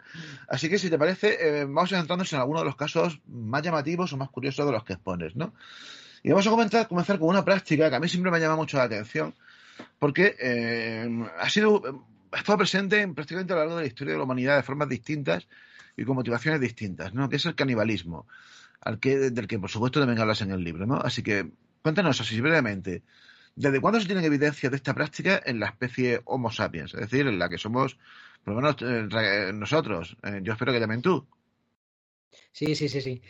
Así 0.48 0.68
que 0.68 0.78
si 0.78 0.90
te 0.90 0.98
parece, 0.98 1.60
eh, 1.60 1.64
vamos 1.64 1.92
a 1.92 1.96
centrarnos 1.98 2.30
en 2.32 2.40
algunos 2.40 2.62
de 2.62 2.66
los 2.66 2.76
casos 2.76 3.20
más 3.26 3.62
llamativos 3.62 4.12
o 4.12 4.16
más 4.18 4.28
curiosos 4.30 4.66
de 4.66 4.72
los 4.72 4.84
que 4.84 4.94
expones, 4.94 5.34
¿no? 5.36 5.54
Y 6.24 6.30
vamos 6.30 6.46
a 6.48 6.50
comenzar, 6.50 6.88
comenzar 6.88 7.18
con 7.20 7.28
una 7.28 7.44
práctica 7.44 7.88
que 7.90 7.96
a 7.96 8.00
mí 8.00 8.08
siempre 8.08 8.32
me 8.32 8.40
llama 8.40 8.56
mucho 8.56 8.78
la 8.78 8.84
atención, 8.84 9.34
porque 9.98 10.36
eh, 10.40 11.08
ha 11.38 11.50
sido, 11.50 12.06
ha 12.32 12.38
estado 12.38 12.58
presente 12.58 13.00
en 13.02 13.14
prácticamente 13.14 13.52
a 13.52 13.56
lo 13.56 13.62
largo 13.62 13.76
de 13.76 13.82
la 13.82 13.88
historia 13.88 14.14
de 14.14 14.18
la 14.18 14.24
humanidad 14.24 14.56
de 14.56 14.62
formas 14.64 14.88
distintas 14.88 15.48
y 15.96 16.04
con 16.04 16.16
motivaciones 16.16 16.60
distintas, 16.60 17.14
¿no? 17.14 17.28
Que 17.28 17.36
es 17.36 17.46
el 17.46 17.54
canibalismo, 17.54 18.26
al 18.80 19.00
que, 19.00 19.18
del 19.30 19.46
que 19.48 19.58
por 19.58 19.70
supuesto 19.70 20.00
también 20.00 20.20
hablas 20.20 20.42
en 20.42 20.52
el 20.52 20.64
libro, 20.64 20.86
¿no? 20.86 20.96
Así 20.96 21.22
que 21.22 21.52
cuéntanos 21.82 22.20
así 22.20 22.40
brevemente, 22.40 23.02
¿desde 23.56 23.80
cuándo 23.80 24.00
se 24.00 24.06
tienen 24.06 24.24
evidencias 24.24 24.70
de 24.72 24.76
esta 24.76 24.94
práctica 24.94 25.42
en 25.44 25.60
la 25.60 25.66
especie 25.68 26.22
Homo 26.24 26.50
sapiens? 26.52 26.94
Es 26.94 27.00
decir, 27.00 27.26
en 27.28 27.38
la 27.38 27.48
que 27.50 27.58
somos, 27.58 27.98
por 28.44 28.54
lo 28.54 28.60
menos 28.62 28.76
eh, 28.82 29.06
ra- 29.10 29.52
nosotros, 29.52 30.16
eh, 30.24 30.40
yo 30.42 30.52
espero 30.54 30.72
que 30.72 30.80
también 30.80 31.02
tú. 31.02 31.26
Sí, 32.52 32.74
sí, 32.74 32.88
sí, 32.88 33.00
sí. 33.00 33.22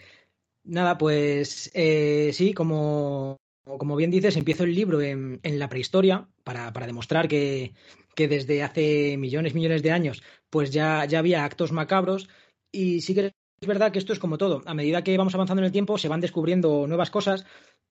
Nada, 0.64 0.96
pues 0.96 1.70
eh, 1.74 2.30
sí, 2.32 2.54
como, 2.54 3.36
como 3.64 3.96
bien 3.96 4.10
dices, 4.10 4.36
empiezo 4.36 4.64
el 4.64 4.74
libro 4.74 5.02
en, 5.02 5.38
en 5.42 5.58
la 5.58 5.68
prehistoria 5.68 6.26
para, 6.42 6.72
para 6.72 6.86
demostrar 6.86 7.28
que, 7.28 7.74
que 8.16 8.28
desde 8.28 8.62
hace 8.62 9.16
millones, 9.18 9.54
millones 9.54 9.82
de 9.82 9.90
años, 9.92 10.22
pues 10.48 10.70
ya, 10.70 11.04
ya 11.04 11.18
había 11.18 11.44
actos 11.44 11.72
macabros 11.72 12.28
y 12.72 13.02
sí 13.02 13.14
que 13.14 13.32
es 13.60 13.68
verdad 13.68 13.92
que 13.92 13.98
esto 13.98 14.12
es 14.14 14.18
como 14.18 14.38
todo. 14.38 14.62
A 14.64 14.72
medida 14.74 15.04
que 15.04 15.18
vamos 15.18 15.34
avanzando 15.34 15.60
en 15.60 15.66
el 15.66 15.72
tiempo, 15.72 15.98
se 15.98 16.08
van 16.08 16.20
descubriendo 16.22 16.86
nuevas 16.86 17.10
cosas 17.10 17.44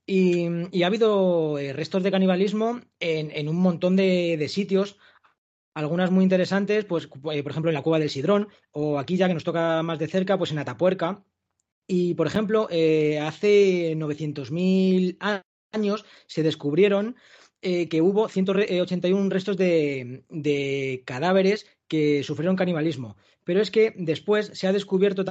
y, 0.07 0.47
y 0.71 0.83
ha 0.83 0.87
habido 0.87 1.59
eh, 1.59 1.73
restos 1.73 2.01
de 2.03 2.11
canibalismo 2.11 2.81
en, 2.99 3.29
en 3.31 3.49
un 3.49 3.57
montón 3.57 3.95
de, 3.95 4.35
de 4.37 4.49
sitios 4.49 4.97
algunas 5.75 6.11
muy 6.11 6.23
interesantes, 6.23 6.85
pues 6.85 7.07
por 7.07 7.33
ejemplo 7.35 7.69
en 7.71 7.75
la 7.75 7.81
cueva 7.83 7.99
del 7.99 8.09
Sidrón, 8.09 8.49
o 8.71 8.99
aquí 8.99 9.17
ya 9.17 9.27
que 9.27 9.33
nos 9.35 9.43
toca 9.43 9.83
más 9.83 9.99
de 9.99 10.07
cerca, 10.07 10.37
pues 10.37 10.51
en 10.51 10.59
Atapuerca. 10.59 11.23
Y 11.87 12.13
por 12.13 12.27
ejemplo, 12.27 12.67
eh, 12.71 13.19
hace 13.19 13.95
900.000 13.95 15.17
años 15.71 16.05
se 16.27 16.43
descubrieron 16.43 17.15
eh, 17.61 17.87
que 17.87 18.01
hubo 18.01 18.27
181 18.27 19.29
restos 19.29 19.57
de, 19.57 20.23
de, 20.29 21.03
cadáveres 21.05 21.65
que 21.87 22.23
sufrieron 22.23 22.55
canibalismo. 22.55 23.15
Pero 23.43 23.61
es 23.61 23.71
que 23.71 23.93
después 23.97 24.51
se 24.53 24.67
ha 24.67 24.73
descubierto 24.73 25.23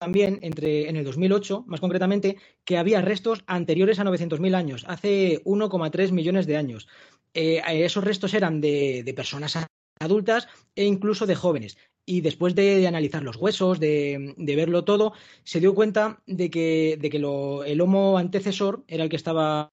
también 0.00 0.38
entre, 0.42 0.88
en 0.88 0.96
el 0.96 1.04
2008, 1.04 1.64
más 1.66 1.80
concretamente, 1.80 2.36
que 2.64 2.78
había 2.78 3.02
restos 3.02 3.42
anteriores 3.46 3.98
a 3.98 4.04
900.000 4.04 4.54
años, 4.54 4.84
hace 4.88 5.42
1,3 5.44 6.12
millones 6.12 6.46
de 6.46 6.56
años. 6.56 6.88
Eh, 7.34 7.60
esos 7.68 8.02
restos 8.02 8.34
eran 8.34 8.60
de, 8.60 9.02
de, 9.04 9.14
personas 9.14 9.58
adultas 10.00 10.48
e 10.74 10.84
incluso 10.84 11.26
de 11.26 11.34
jóvenes. 11.34 11.76
Y 12.10 12.22
después 12.22 12.56
de, 12.56 12.88
analizar 12.88 13.22
los 13.22 13.36
huesos, 13.36 13.78
de, 13.78 14.34
verlo 14.36 14.82
todo, 14.82 15.12
se 15.44 15.60
dio 15.60 15.76
cuenta 15.76 16.20
de 16.26 16.50
que, 16.50 16.98
de 17.00 17.08
que 17.08 17.18
el 17.18 17.80
homo 17.80 18.18
antecesor 18.18 18.82
era 18.88 19.04
el 19.04 19.10
que 19.10 19.14
estaba 19.14 19.72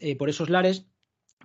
eh, 0.00 0.16
por 0.16 0.28
esos 0.28 0.50
lares, 0.50 0.86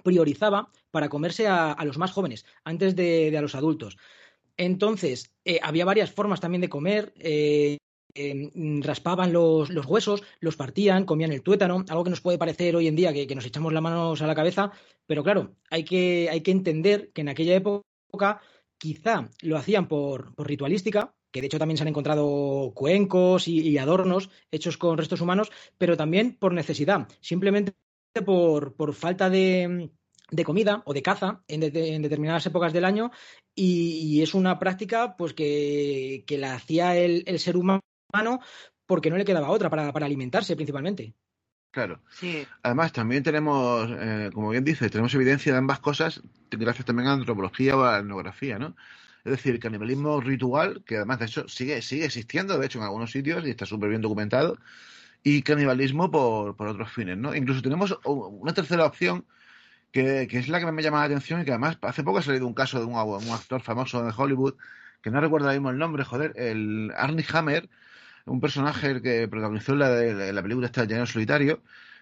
priorizaba 0.02 0.72
para 0.90 1.10
comerse 1.10 1.48
a, 1.48 1.78
los 1.86 2.00
más 2.00 2.12
jóvenes, 2.12 2.44
antes 2.64 2.96
de, 2.96 3.38
a 3.38 3.42
los 3.42 3.54
adultos. 3.54 3.98
Entonces, 4.58 5.32
eh, 5.46 5.60
había 5.62 5.86
varias 5.86 6.12
formas 6.12 6.42
también 6.42 6.62
de 6.62 6.70
comer. 6.70 7.14
Eh, 7.20 7.78
em, 8.16 8.82
raspaban 8.82 9.32
los, 9.32 9.70
huesos, 9.86 10.24
los 10.40 10.56
partían, 10.56 11.06
comían 11.06 11.34
el 11.34 11.44
tuétano, 11.44 11.86
algo 11.88 12.04
que 12.04 12.10
nos 12.10 12.22
puede 12.22 12.40
parecer 12.40 12.76
hoy 12.76 12.88
en 12.88 12.96
día 12.96 13.14
que, 13.14 13.36
nos 13.36 13.46
echamos 13.46 13.72
las 13.72 13.84
manos 13.84 14.24
a 14.24 14.28
la 14.28 14.34
cabeza, 14.34 14.72
pero 15.06 15.24
claro, 15.24 15.54
hay 15.70 15.84
que 15.84 16.32
entender 16.48 17.12
que 17.14 17.22
en 17.22 17.30
aquella 17.30 17.54
época 17.54 18.42
quizá 18.78 19.30
lo 19.42 19.58
hacían 19.58 19.88
por, 19.88 20.34
ritualística, 20.38 21.14
que 21.32 21.42
de 21.42 21.48
hecho 21.48 21.60
también 21.60 21.78
se 21.78 21.84
han 21.84 21.90
encontrado 21.90 22.72
cuencos 22.74 23.48
y, 23.48 23.78
adornos 23.78 24.30
hechos 24.52 24.78
con 24.78 24.98
restos 24.98 25.22
humanos, 25.22 25.52
pero 25.78 25.98
también 25.98 26.38
por 26.38 26.54
necesidad, 26.54 27.08
simplemente 27.20 27.74
por, 28.26 28.76
por 28.76 28.94
falta 28.94 29.30
de, 29.30 29.92
comida 30.46 30.82
o 30.86 30.94
de 30.94 31.02
caza 31.02 31.44
en, 31.48 31.60
determinadas 31.60 32.46
épocas 32.46 32.74
del 32.74 32.86
año 32.86 33.12
y, 33.54 34.22
es 34.22 34.34
una 34.34 34.60
práctica 34.60 35.16
pues 35.18 35.34
que, 35.34 36.24
la 36.30 36.56
hacía 36.56 36.96
el, 36.96 37.40
ser 37.40 37.58
humano 37.58 37.82
porque 38.86 39.10
no 39.10 39.18
le 39.18 39.26
quedaba 39.26 39.50
otra 39.50 39.70
para 39.70 40.06
alimentarse 40.06 40.56
principalmente. 40.56 41.16
Claro. 41.76 42.00
Además, 42.64 42.94
también 42.94 43.22
tenemos, 43.22 43.90
eh, 44.00 44.30
como 44.34 44.52
bien 44.52 44.64
dices, 44.64 44.90
tenemos 44.90 45.14
evidencia 45.14 45.52
de 45.52 45.58
ambas 45.58 45.82
cosas 45.82 46.22
gracias 46.50 46.86
también 46.86 47.08
a 47.08 47.12
la 47.12 47.18
antropología 47.18 47.76
o 47.76 47.84
a 47.84 47.92
la 47.92 48.00
etnografía, 48.00 48.58
¿no? 48.58 48.78
Es 49.26 49.32
decir, 49.32 49.60
canibalismo 49.60 50.22
ritual, 50.22 50.86
que 50.86 50.96
además, 50.96 51.20
de 51.20 51.26
hecho, 51.26 51.50
sigue, 51.50 51.82
sigue 51.82 52.06
existiendo, 52.06 52.58
de 52.58 52.66
hecho, 52.66 52.78
en 52.78 52.86
algunos 52.86 53.12
sitios 53.12 53.46
y 53.46 53.50
está 53.50 53.66
súper 53.66 53.90
bien 53.90 54.02
documentado, 54.02 54.58
y 55.22 55.42
canibalismo 55.42 56.10
por, 56.10 56.56
por 56.56 56.70
otros 56.70 56.90
fines, 56.94 57.18
¿no? 57.18 57.36
Incluso 57.36 57.62
tenemos 57.62 58.00
una 58.06 58.54
tercera 58.54 58.86
opción 58.86 59.26
que, 59.92 60.30
que, 60.30 60.38
es 60.38 60.48
la 60.48 60.62
que 60.62 60.72
me 60.72 60.82
llama 60.82 61.00
la 61.00 61.06
atención 61.08 61.42
y 61.42 61.44
que 61.44 61.52
además 61.52 61.78
hace 61.82 62.06
poco 62.06 62.20
ha 62.20 62.22
salido 62.22 62.48
un 62.48 62.54
caso 62.54 62.80
de 62.80 62.86
un, 62.86 62.94
un 62.94 63.34
actor 63.34 63.62
famoso 63.62 64.02
de 64.02 64.14
Hollywood, 64.16 64.54
que 65.02 65.12
no 65.12 65.20
recuerdo 65.20 65.48
ahora 65.48 65.60
mismo 65.60 65.72
el 65.72 65.78
nombre, 65.78 66.06
joder, 66.06 66.32
el 66.38 66.94
Arnie 66.96 67.26
Hammer, 67.34 67.68
un 68.26 68.40
personaje 68.40 69.02
que 69.02 69.28
protagonizó 69.28 69.76
la, 69.76 69.90
la 69.90 70.42
película 70.42 70.68
esta 70.68 70.84
Llanero 70.84 71.06
Solitario, 71.06 71.62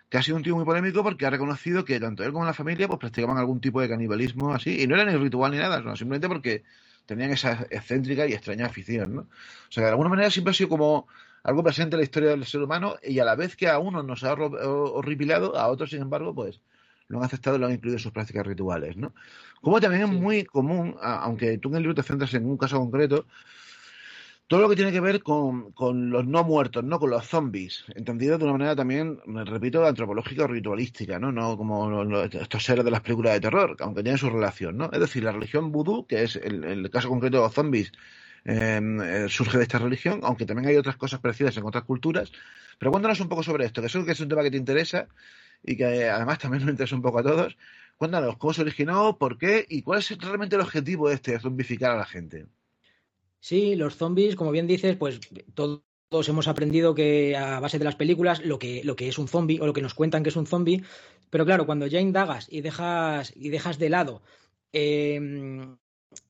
que 0.10 0.18
ha 0.18 0.24
sido 0.24 0.38
un 0.38 0.44
tío 0.44 0.56
muy 0.56 0.66
polémico 0.66 1.04
porque 1.04 1.26
ha 1.26 1.30
reconocido 1.30 1.84
que 1.86 2.00
tanto 2.00 2.24
él 2.24 2.32
como 2.32 2.46
la 2.46 2.54
familia 2.54 2.88
pues 2.88 3.00
practicaban 3.00 3.38
algún 3.38 3.60
tipo 3.60 3.82
de 3.82 3.90
canibalismo 3.90 4.54
así, 4.54 4.82
y 4.82 4.88
no 4.88 4.96
era 4.96 5.12
ni 5.12 5.18
ritual 5.18 5.52
ni 5.52 5.58
nada, 5.58 5.80
sino 5.80 5.96
simplemente 5.96 6.28
porque 6.28 6.64
tenían 7.06 7.32
esa 7.32 7.66
excéntrica 7.70 8.26
y 8.28 8.34
extraña 8.34 8.68
afición, 8.68 9.16
¿no? 9.16 9.22
O 9.22 9.72
sea, 9.72 9.84
de 9.84 9.90
alguna 9.90 10.10
manera 10.10 10.30
siempre 10.30 10.52
ha 10.52 10.54
sido 10.54 10.70
como 10.70 11.08
algo 11.44 11.64
presente 11.64 11.96
en 11.96 12.00
la 12.00 12.04
historia 12.04 12.30
del 12.30 12.46
ser 12.46 12.62
humano 12.62 12.96
y 13.04 13.20
a 13.20 13.26
la 13.26 13.36
vez 13.36 13.56
que 13.56 13.68
a 13.68 13.80
uno 13.80 14.02
nos 14.04 14.24
ha 14.24 14.34
horripilado, 14.34 15.58
a 15.58 15.68
otros, 15.68 15.90
sin 15.90 16.02
embargo, 16.02 16.34
pues 16.34 16.62
lo 17.08 17.18
han 17.18 17.26
aceptado 17.26 17.58
y 17.58 17.60
lo 17.60 17.66
han 17.66 17.74
incluido 17.74 17.98
en 17.98 18.04
sus 18.04 18.14
prácticas 18.14 18.48
rituales, 18.48 18.96
¿no? 18.96 19.14
Como 19.62 19.82
también 19.82 20.04
es 20.04 20.10
muy 20.10 20.46
común, 20.46 20.96
aunque 21.02 21.58
tú 21.58 21.70
en 21.70 21.76
el 21.76 21.82
libro 21.84 21.96
te 21.96 22.04
centras 22.04 22.34
en 22.34 22.46
un 22.46 22.58
caso 22.58 22.78
concreto, 22.78 23.26
todo 24.48 24.62
lo 24.62 24.70
que 24.70 24.76
tiene 24.76 24.92
que 24.92 25.00
ver 25.00 25.24
con, 25.24 25.72
con, 25.72 26.10
los 26.10 26.26
no 26.26 26.44
muertos, 26.44 26.84
¿no? 26.84 27.00
Con 27.00 27.10
los 27.10 27.26
zombies, 27.26 27.86
entendido 27.96 28.38
de 28.38 28.44
una 28.44 28.54
manera 28.54 28.76
también, 28.76 29.20
repito, 29.46 29.86
antropológica 29.86 30.44
o 30.44 30.48
ritualística, 30.48 31.18
¿no? 31.20 31.32
No 31.32 31.58
como 31.58 32.04
estos 32.24 32.64
seres 32.64 32.86
de 32.86 32.92
las 32.92 33.02
películas 33.02 33.34
de 33.34 33.42
terror, 33.42 33.76
aunque 33.80 34.04
tienen 34.04 34.18
su 34.18 34.30
relación, 34.30 34.78
¿no? 34.78 34.90
Es 34.92 35.00
decir, 35.00 35.24
la 35.24 35.32
religión 35.32 35.72
vudú, 35.72 36.06
que 36.06 36.24
es 36.24 36.36
el, 36.36 36.90
caso 36.92 37.10
concreto 37.10 37.38
de 37.38 37.44
los 37.44 37.54
zombies, 37.54 37.92
em, 38.46 39.02
eh, 39.02 39.30
surge 39.30 39.58
de 39.58 39.64
esta 39.64 39.80
religión, 39.80 40.20
aunque 40.24 40.46
también 40.46 40.68
hay 40.70 40.76
otras 40.76 40.98
cosas 40.98 41.20
parecidas 41.22 41.56
en 41.58 41.66
otras 41.66 41.86
culturas. 41.86 42.32
Pero 42.78 42.92
cuéntanos 42.92 43.20
un 43.22 43.30
poco 43.30 43.44
sobre 43.44 43.66
esto, 43.66 43.82
que 43.82 43.88
eso 43.88 44.06
que 44.06 44.12
es 44.12 44.20
un 44.20 44.30
tema 44.30 44.44
que 44.44 44.52
te 44.52 44.58
interesa 44.58 45.08
y 45.64 45.78
que 45.78 46.10
además 46.10 46.40
también 46.40 46.64
nos 46.64 46.72
interesa 46.72 46.96
un 46.96 47.02
poco 47.02 47.20
a 47.20 47.24
todos. 47.24 47.58
Cuéntanos 47.98 48.38
cómo 48.38 48.54
se 48.54 48.62
originó, 48.62 49.18
por 49.18 49.38
qué 49.38 49.66
y 49.70 49.82
cuál 49.84 50.00
es 50.00 50.18
realmente 50.18 50.56
el 50.56 50.62
objetivo 50.62 51.10
de 51.10 51.16
este, 51.16 51.40
zombificar 51.40 51.92
a 51.92 51.98
la 51.98 52.06
gente. 52.06 52.48
Sí, 53.44 53.76
los 53.76 53.98
zombies, 53.98 54.38
como 54.38 54.52
bien 54.52 54.68
dices, 54.68 54.96
pues 54.96 55.20
todos 55.54 56.30
hemos 56.30 56.48
aprendido 56.48 56.96
que 56.96 57.36
a 57.36 57.60
base 57.60 57.78
de 57.78 57.84
las 57.84 57.98
películas 57.98 58.40
lo 58.46 58.58
que, 58.58 58.86
lo 58.86 58.96
que 58.96 59.10
es 59.10 59.18
un 59.18 59.28
zombie 59.28 59.60
o 59.60 59.66
lo 59.66 59.74
que 59.74 59.82
nos 59.82 59.94
cuentan 59.94 60.24
que 60.24 60.30
es 60.30 60.38
un 60.38 60.48
zombie. 60.48 60.82
Pero 61.30 61.46
claro, 61.46 61.66
cuando 61.66 61.86
ya 61.86 62.00
indagas 62.00 62.48
y 62.50 62.62
dejas, 62.62 63.34
y 63.36 63.50
dejas 63.50 63.80
de 63.80 63.90
lado 63.90 64.22
em, 64.72 65.76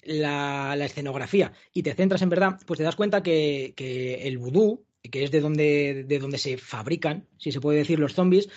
la, 0.01 0.75
escenografía 0.83 1.53
y 1.71 1.83
te 1.83 1.93
centras 1.93 2.23
en 2.23 2.29
verdad, 2.29 2.59
pues 2.65 2.79
te 2.79 2.83
das 2.83 2.95
cuenta 2.95 3.21
que, 3.21 3.75
el 4.23 4.39
vudú, 4.39 4.83
que 5.03 5.23
es 5.23 5.29
de 5.29 5.39
donde, 5.39 6.05
de 6.07 6.17
donde 6.17 6.39
se 6.39 6.57
fabrican, 6.57 7.27
si 7.37 7.51
se 7.51 7.61
puede 7.61 7.77
decir, 7.77 7.99
los 7.99 8.15
zombies, 8.15 8.49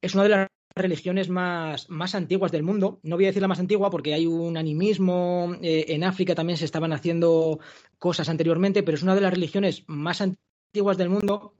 es 0.00 0.14
una 0.14 0.22
de 0.22 0.30
las 0.30 0.47
religiones 0.80 1.28
más, 1.28 1.88
más 1.90 2.14
antiguas 2.14 2.52
del 2.52 2.62
mundo. 2.62 3.00
No 3.02 3.16
voy 3.16 3.24
a 3.24 3.28
decir 3.28 3.42
la 3.42 3.48
más 3.48 3.60
antigua 3.60 3.90
porque 3.90 4.14
hay 4.14 4.26
un 4.26 4.56
animismo, 4.56 5.56
eh, 5.62 5.86
en 5.88 6.04
África 6.04 6.34
también 6.34 6.56
se 6.56 6.64
estaban 6.64 6.92
haciendo 6.92 7.60
cosas 7.98 8.28
anteriormente, 8.28 8.82
pero 8.82 8.96
es 8.96 9.02
una 9.02 9.14
de 9.14 9.20
las 9.20 9.32
religiones 9.32 9.84
más 9.86 10.20
antiguas 10.20 10.96
del 10.96 11.10
mundo 11.10 11.54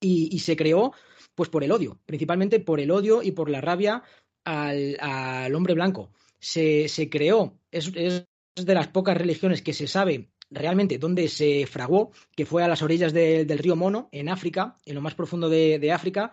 y, 0.00 0.38
se 0.38 0.56
creó 0.56 0.92
pues 1.34 1.48
por 1.48 1.64
el 1.64 1.72
odio, 1.72 1.98
principalmente 2.06 2.60
por 2.60 2.80
el 2.80 2.90
odio 2.90 3.22
y 3.22 3.32
por 3.32 3.50
la 3.50 3.60
rabia 3.60 4.02
al, 4.44 5.54
hombre 5.54 5.74
blanco. 5.74 6.10
Se, 6.38 6.88
creó, 7.10 7.58
es, 7.70 7.92
de 7.92 8.74
las 8.74 8.88
pocas 8.88 9.16
religiones 9.16 9.62
que 9.62 9.72
se 9.72 9.86
sabe 9.86 10.30
realmente 10.50 10.98
dónde 10.98 11.28
se 11.28 11.66
fraguó, 11.66 12.12
que 12.34 12.46
fue 12.46 12.62
a 12.62 12.68
las 12.68 12.82
orillas 12.82 13.12
del 13.12 13.58
río 13.58 13.76
Mono, 13.76 14.08
en 14.12 14.28
África, 14.28 14.76
en 14.86 14.94
lo 14.94 15.00
más 15.00 15.14
profundo 15.14 15.48
de, 15.48 15.92
África, 15.92 16.32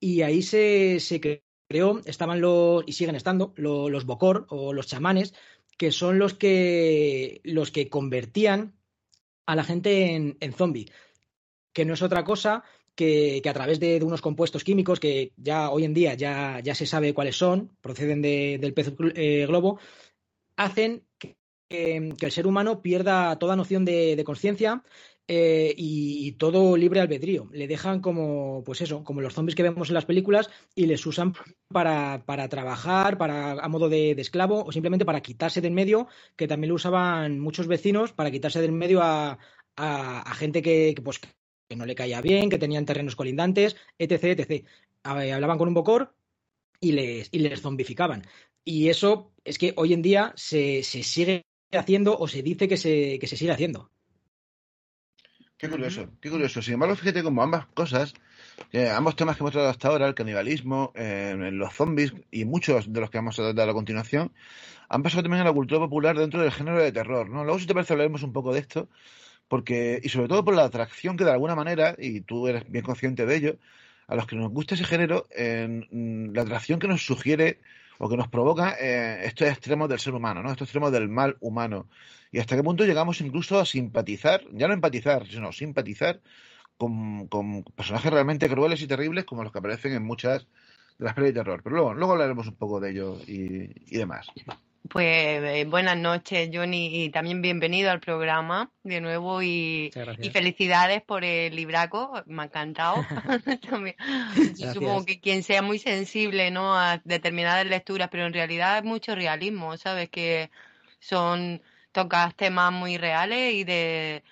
y 0.00 0.22
ahí 0.22 0.42
se, 0.42 0.98
se, 1.00 1.44
estaban 2.04 2.40
los, 2.40 2.84
y 2.86 2.92
siguen 2.92 3.14
estando, 3.14 3.52
los, 3.56 4.04
bokor 4.06 4.46
o 4.50 4.72
los 4.72 4.86
chamanes, 4.86 5.34
que 5.76 5.92
son 5.92 6.18
los 6.18 6.34
que, 6.34 7.40
los 7.44 7.70
que 7.70 7.88
convertían 7.88 8.74
a 9.46 9.56
la 9.56 9.64
gente 9.64 10.14
en, 10.14 10.36
en 10.40 10.52
zombie, 10.52 10.90
que 11.72 11.84
no 11.84 11.94
es 11.94 12.02
otra 12.02 12.24
cosa 12.24 12.64
que, 12.94 13.42
a 13.44 13.52
través 13.52 13.80
de, 13.80 14.00
unos 14.02 14.20
compuestos 14.20 14.64
químicos 14.64 15.00
que 15.00 15.32
ya 15.36 15.70
hoy 15.70 15.84
en 15.84 15.94
día 15.94 16.14
ya, 16.14 16.60
ya 16.60 16.74
se 16.74 16.86
sabe 16.86 17.14
cuáles 17.14 17.36
son, 17.36 17.76
proceden 17.80 18.22
del 18.22 18.74
pez 18.74 18.92
eh, 19.14 19.46
globo, 19.46 19.78
hacen 20.56 21.04
que, 21.18 21.36
el 21.70 22.32
ser 22.32 22.46
humano 22.46 22.82
pierda 22.82 23.38
toda 23.38 23.56
noción 23.56 23.86
de 23.86 24.22
conciencia, 24.26 24.82
eh, 25.34 25.74
y, 25.78 26.32
todo 26.32 26.76
libre 26.76 27.00
albedrío. 27.00 27.48
Le 27.52 27.66
dejan 27.66 28.00
como, 28.00 28.62
pues 28.66 28.82
eso, 28.82 29.02
como 29.02 29.22
los 29.22 29.32
zombies 29.32 29.56
que 29.56 29.62
vemos 29.62 29.88
en 29.88 29.94
las 29.94 30.04
películas 30.04 30.50
y 30.74 30.84
les 30.84 31.06
usan 31.06 31.34
para, 31.68 32.22
para 32.26 32.50
trabajar, 32.50 33.16
para, 33.16 33.52
a 33.52 33.68
modo 33.68 33.88
de, 33.88 34.10
esclavo 34.10 34.62
o 34.62 34.72
simplemente 34.72 35.06
para 35.06 35.22
quitarse 35.22 35.62
del 35.62 35.72
medio, 35.72 36.06
que 36.36 36.46
también 36.46 36.68
lo 36.68 36.74
usaban 36.74 37.40
muchos 37.40 37.66
vecinos 37.66 38.12
para 38.12 38.30
quitarse 38.30 38.60
del 38.60 38.72
medio 38.72 39.00
a, 39.00 39.38
a, 39.76 40.34
gente 40.34 40.60
que, 40.60 40.94
pues, 41.02 41.18
que 41.18 41.76
no 41.76 41.86
le 41.86 41.94
caía 41.94 42.20
bien, 42.20 42.50
que 42.50 42.58
tenían 42.58 42.84
terrenos 42.84 43.16
colindantes, 43.16 43.76
etc. 43.98 44.38
etc. 44.38 44.66
Hablaban 45.02 45.56
con 45.56 45.68
un 45.68 45.74
bocor 45.74 46.14
y 46.78 46.92
les, 46.92 47.30
y 47.32 47.38
les 47.38 47.62
zombificaban. 47.62 48.22
Y 48.66 48.90
eso 48.90 49.32
es 49.44 49.56
que 49.56 49.72
hoy 49.78 49.94
en 49.94 50.02
día 50.02 50.34
se, 50.36 50.82
se 50.82 51.02
sigue 51.02 51.46
haciendo 51.72 52.18
o 52.18 52.28
se 52.28 52.42
dice 52.42 52.68
que 52.68 52.76
se, 52.76 53.18
que 53.18 53.26
se 53.26 53.38
sigue 53.38 53.52
haciendo. 53.52 53.90
Qué 55.62 55.68
curioso, 55.68 56.08
qué 56.20 56.28
curioso. 56.28 56.60
Sin 56.60 56.74
embargo, 56.74 56.96
fíjate 56.96 57.22
como 57.22 57.40
ambas 57.40 57.66
cosas, 57.66 58.14
ambos 58.96 59.14
temas 59.14 59.36
que 59.36 59.44
hemos 59.44 59.52
tratado 59.52 59.70
hasta 59.70 59.86
ahora, 59.86 60.08
el 60.08 60.14
canibalismo, 60.16 60.92
eh, 60.96 61.36
los 61.52 61.72
zombies 61.72 62.12
y 62.32 62.44
muchos 62.44 62.92
de 62.92 63.00
los 63.00 63.10
que 63.10 63.18
vamos 63.18 63.38
a 63.38 63.44
tratar 63.44 63.68
a 63.68 63.72
continuación, 63.72 64.32
han 64.88 65.04
pasado 65.04 65.22
también 65.22 65.42
a 65.42 65.44
la 65.44 65.52
cultura 65.52 65.78
popular 65.78 66.18
dentro 66.18 66.42
del 66.42 66.50
género 66.50 66.82
de 66.82 66.90
terror, 66.90 67.30
¿no? 67.30 67.44
Luego, 67.44 67.60
si 67.60 67.68
te 67.68 67.74
parece, 67.74 67.92
hablaremos 67.92 68.24
un 68.24 68.32
poco 68.32 68.52
de 68.52 68.58
esto, 68.58 68.88
porque, 69.46 70.00
y 70.02 70.08
sobre 70.08 70.26
todo 70.26 70.44
por 70.44 70.56
la 70.56 70.64
atracción 70.64 71.16
que 71.16 71.22
de 71.22 71.30
alguna 71.30 71.54
manera, 71.54 71.94
y 71.96 72.22
tú 72.22 72.48
eres 72.48 72.68
bien 72.68 72.84
consciente 72.84 73.24
de 73.24 73.36
ello, 73.36 73.56
a 74.08 74.16
los 74.16 74.26
que 74.26 74.34
nos 74.34 74.50
gusta 74.50 74.74
ese 74.74 74.82
género, 74.82 75.28
en, 75.30 76.32
la 76.34 76.42
atracción 76.42 76.80
que 76.80 76.88
nos 76.88 77.06
sugiere 77.06 77.60
o 78.04 78.08
que 78.08 78.16
nos 78.16 78.26
provoca 78.26 78.74
eh, 78.80 79.26
estos 79.26 79.46
extremos 79.46 79.88
del 79.88 80.00
ser 80.00 80.12
humano, 80.12 80.42
¿no? 80.42 80.50
Estos 80.50 80.66
extremos 80.66 80.90
del 80.90 81.08
mal 81.08 81.36
humano. 81.38 81.86
Y 82.32 82.40
hasta 82.40 82.56
qué 82.56 82.62
punto 82.64 82.84
llegamos 82.84 83.20
incluso 83.20 83.60
a 83.60 83.64
simpatizar, 83.64 84.42
ya 84.50 84.66
no 84.66 84.74
empatizar, 84.74 85.24
sino 85.28 85.52
simpatizar 85.52 86.20
con, 86.76 87.28
con 87.28 87.62
personajes 87.62 88.12
realmente 88.12 88.48
crueles 88.48 88.82
y 88.82 88.88
terribles 88.88 89.24
como 89.24 89.44
los 89.44 89.52
que 89.52 89.60
aparecen 89.60 89.92
en 89.92 90.02
muchas 90.02 90.48
de 90.98 91.04
las 91.04 91.14
pelis 91.14 91.28
de 91.28 91.40
terror. 91.40 91.62
Pero 91.62 91.76
luego, 91.76 91.94
luego 91.94 92.12
hablaremos 92.14 92.48
un 92.48 92.56
poco 92.56 92.80
de 92.80 92.90
ello 92.90 93.18
y, 93.24 93.70
y 93.86 93.98
demás. 93.98 94.26
Pues 94.88 95.06
eh, 95.06 95.64
buenas 95.64 95.96
noches, 95.96 96.50
Johnny, 96.52 97.04
y 97.04 97.10
también 97.10 97.40
bienvenido 97.40 97.90
al 97.90 98.00
programa 98.00 98.70
de 98.82 99.00
nuevo 99.00 99.42
y, 99.42 99.90
y 100.18 100.30
felicidades 100.30 101.02
por 101.02 101.24
el 101.24 101.54
libraco, 101.54 102.22
me 102.26 102.42
ha 102.42 102.44
encantado. 102.46 102.96
También, 103.70 103.96
yo 104.56 104.74
supongo 104.74 105.04
que 105.04 105.20
quien 105.20 105.44
sea 105.44 105.62
muy 105.62 105.78
sensible 105.78 106.50
¿no? 106.50 106.76
a 106.76 107.00
determinadas 107.04 107.64
lecturas, 107.66 108.08
pero 108.10 108.26
en 108.26 108.32
realidad 108.32 108.78
es 108.78 108.84
mucho 108.84 109.14
realismo, 109.14 109.76
¿sabes? 109.76 110.10
Que 110.10 110.50
son, 110.98 111.62
tocas 111.92 112.34
temas 112.34 112.72
muy 112.72 112.98
reales 112.98 113.54
y 113.54 113.64
de 113.64 114.24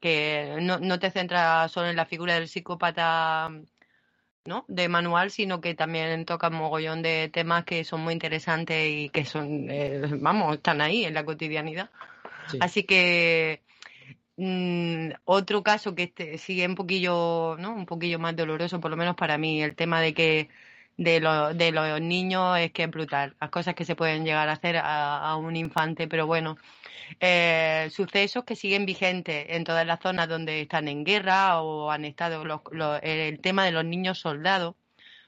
que 0.00 0.56
no, 0.62 0.78
no 0.80 0.98
te 0.98 1.10
centras 1.10 1.70
solo 1.70 1.88
en 1.88 1.96
la 1.96 2.06
figura 2.06 2.34
del 2.34 2.48
psicópata 2.48 3.50
¿no? 4.44 4.64
de 4.68 4.88
manual, 4.88 5.30
sino 5.30 5.60
que 5.60 5.74
también 5.74 6.24
toca 6.24 6.48
un 6.48 6.56
mogollón 6.56 7.02
de 7.02 7.30
temas 7.32 7.64
que 7.64 7.84
son 7.84 8.00
muy 8.02 8.12
interesantes 8.12 8.88
y 8.90 9.08
que 9.10 9.24
son, 9.24 9.70
eh, 9.70 10.02
vamos, 10.18 10.56
están 10.56 10.80
ahí 10.80 11.04
en 11.04 11.14
la 11.14 11.24
cotidianidad. 11.24 11.90
Así 12.60 12.82
que 12.82 13.62
mm, 14.36 15.10
otro 15.24 15.62
caso 15.62 15.94
que 15.94 16.04
este, 16.04 16.38
sigue 16.38 16.66
un 16.66 16.74
poquillo, 16.74 17.56
¿no? 17.58 17.74
Un 17.74 17.86
poquillo 17.86 18.18
más 18.18 18.34
doloroso, 18.36 18.80
por 18.80 18.90
lo 18.90 18.96
menos 18.96 19.16
para 19.16 19.38
mí, 19.38 19.62
el 19.62 19.76
tema 19.76 20.00
de 20.00 20.12
que 20.12 20.48
de, 20.96 21.20
lo, 21.20 21.54
de 21.54 21.70
los 21.72 22.00
niños 22.00 22.58
es 22.58 22.72
que 22.72 22.84
es 22.84 22.90
brutal. 22.90 23.36
Las 23.40 23.50
cosas 23.50 23.74
que 23.74 23.84
se 23.84 23.96
pueden 23.96 24.24
llegar 24.24 24.48
a 24.48 24.52
hacer 24.52 24.76
a 24.76 25.36
un 25.36 25.56
infante, 25.56 26.08
pero 26.08 26.26
bueno, 26.26 26.56
eh, 27.20 27.88
sucesos 27.92 28.44
que 28.44 28.56
siguen 28.56 28.86
vigentes 28.86 29.46
en 29.50 29.64
todas 29.64 29.86
las 29.86 30.00
zonas 30.00 30.28
donde 30.28 30.62
están 30.62 30.88
en 30.88 31.04
guerra 31.04 31.60
o 31.62 31.90
han 31.90 32.04
estado 32.04 32.44
el 33.02 33.40
tema 33.40 33.64
de 33.64 33.72
los 33.72 33.84
niños 33.84 34.18
soldados, 34.18 34.74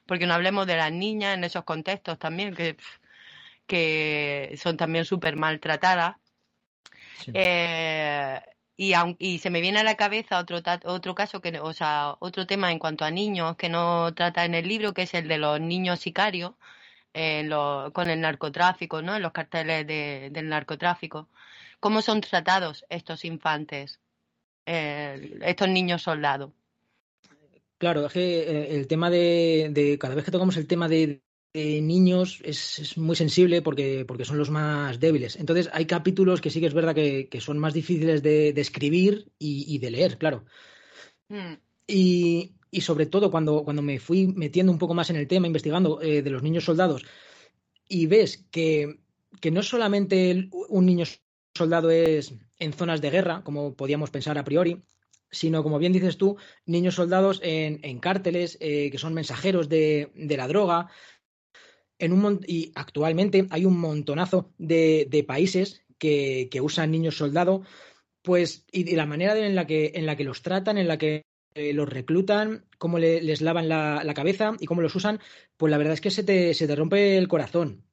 porque 0.05 0.25
no 0.27 0.33
hablemos 0.33 0.67
de 0.67 0.77
las 0.77 0.91
niñas 0.91 1.37
en 1.37 1.43
esos 1.43 1.63
contextos 1.63 2.19
también, 2.19 2.55
que, 2.55 2.77
que 3.67 4.55
son 4.57 4.77
también 4.77 5.05
súper 5.05 5.35
maltratadas. 5.37 6.17
Eh, 7.33 8.41
y, 8.77 8.93
y, 9.19 9.39
se 9.39 9.49
me 9.49 9.61
viene 9.61 9.79
a 9.79 9.83
la 9.83 9.95
cabeza 9.95 10.39
otro, 10.39 10.61
otro 10.85 11.15
caso, 11.15 11.41
que, 11.41 11.59
o 11.59 11.73
sea, 11.73 12.15
otro 12.19 12.45
tema 12.45 12.71
en 12.71 12.79
cuanto 12.79 13.05
a 13.05 13.11
niños 13.11 13.55
que 13.55 13.69
no 13.69 14.13
trata 14.13 14.45
en 14.45 14.53
el 14.53 14.67
libro, 14.67 14.93
que 14.93 15.03
es 15.03 15.13
el 15.13 15.27
de 15.27 15.37
los 15.37 15.61
niños 15.61 15.99
sicarios 16.01 16.53
eh, 17.13 17.49
con 17.93 18.09
el 18.09 18.21
narcotráfico, 18.21 19.01
¿no? 19.01 19.15
En 19.15 19.21
los 19.21 19.31
carteles 19.31 19.87
del 19.87 20.49
narcotráfico 20.49 21.29
cómo 21.79 22.01
son 22.01 22.21
tratados 22.21 22.85
estos 22.89 23.25
infantes, 23.25 23.99
eh, 24.65 25.39
estos 25.43 25.69
niños 25.69 26.03
soldados. 26.03 26.51
Claro, 27.77 28.05
es 28.05 28.13
que 28.13 28.39
eh, 28.39 28.75
el 28.75 28.87
tema 28.87 29.09
de, 29.09 29.97
cada 29.99 30.15
vez 30.15 30.25
que 30.25 30.31
tocamos 30.31 30.57
el 30.57 30.67
tema 30.67 30.87
de, 30.87 31.21
niños 31.53 32.41
es, 32.43 32.97
muy 32.97 33.15
sensible 33.15 33.61
porque, 33.61 34.03
porque 34.05 34.25
son 34.25 34.37
los 34.37 34.49
más 34.49 34.99
débiles. 34.99 35.37
Entonces 35.37 35.69
hay 35.71 35.85
capítulos 35.85 36.41
que 36.41 36.49
sí 36.49 36.59
que 36.59 36.65
es 36.65 36.73
verdad 36.73 36.93
que, 36.93 37.29
son 37.39 37.59
más 37.59 37.73
difíciles 37.73 38.21
de, 38.21 38.49
escribir 38.49 39.31
y, 39.39 39.77
de 39.77 39.91
leer, 39.91 40.17
claro. 40.17 40.45
Hmm. 41.29 41.53
Y, 41.87 42.55
sobre 42.81 43.05
todo 43.05 43.31
cuando, 43.31 43.63
cuando 43.63 43.81
me 43.81 43.99
fui 43.99 44.27
metiendo 44.27 44.69
un 44.71 44.79
poco 44.79 44.93
más 44.93 45.09
en 45.09 45.15
el 45.15 45.29
tema, 45.29 45.47
investigando 45.47 46.01
eh, 46.01 46.21
de 46.21 46.29
los 46.29 46.43
niños 46.43 46.65
soldados, 46.65 47.05
y 47.87 48.07
ves 48.07 48.45
que, 48.51 48.99
que 49.39 49.51
no 49.51 49.63
solamente 49.63 50.49
un 50.69 50.85
niño 50.85 51.05
soldado 51.55 51.89
es 51.89 52.33
en 52.59 52.73
zonas 52.73 53.01
de 53.01 53.09
guerra, 53.09 53.41
como 53.43 53.75
podíamos 53.75 54.11
pensar 54.11 54.37
a 54.37 54.43
priori, 54.43 54.83
sino, 55.31 55.63
como 55.63 55.79
bien 55.79 55.93
dices 55.93 56.17
tú, 56.17 56.37
niños 56.65 56.95
soldados 56.95 57.39
en, 57.43 57.99
cárteles, 57.99 58.57
eh, 58.61 58.89
que 58.91 58.97
son 58.97 59.13
mensajeros 59.13 59.69
de, 59.69 60.11
la 60.15 60.47
droga. 60.47 60.87
En 61.97 62.11
un 62.11 62.41
y 62.45 62.71
actualmente 62.75 63.47
hay 63.49 63.65
un 63.65 63.79
montonazo 63.79 64.53
de, 64.57 65.25
países 65.27 65.83
que, 65.97 66.49
usan 66.61 66.91
niños 66.91 67.17
soldado, 67.17 67.63
pues, 68.21 68.65
y, 68.71 68.95
la 68.95 69.05
manera 69.05 69.37
en 69.37 69.55
la, 69.55 69.65
que, 69.65 69.93
en 69.95 70.05
la 70.05 70.15
que 70.15 70.23
los 70.23 70.41
tratan, 70.41 70.77
en 70.77 70.87
la 70.87 70.97
que 70.97 71.23
eh, 71.53 71.73
los 71.73 71.87
reclutan, 71.87 72.65
cómo 72.77 72.99
les 72.99 73.41
lavan 73.41 73.69
la, 73.69 74.13
cabeza 74.13 74.53
y 74.59 74.65
cómo 74.65 74.81
los 74.81 74.95
usan, 74.95 75.19
pues 75.57 75.71
la 75.71 75.77
verdad 75.77 75.93
es 75.93 76.01
que 76.01 76.11
se 76.11 76.23
te, 76.23 76.53
se 76.53 76.67
te 76.67 76.75
rompe 76.75 77.17
el 77.17 77.27
corazón. 77.27 77.83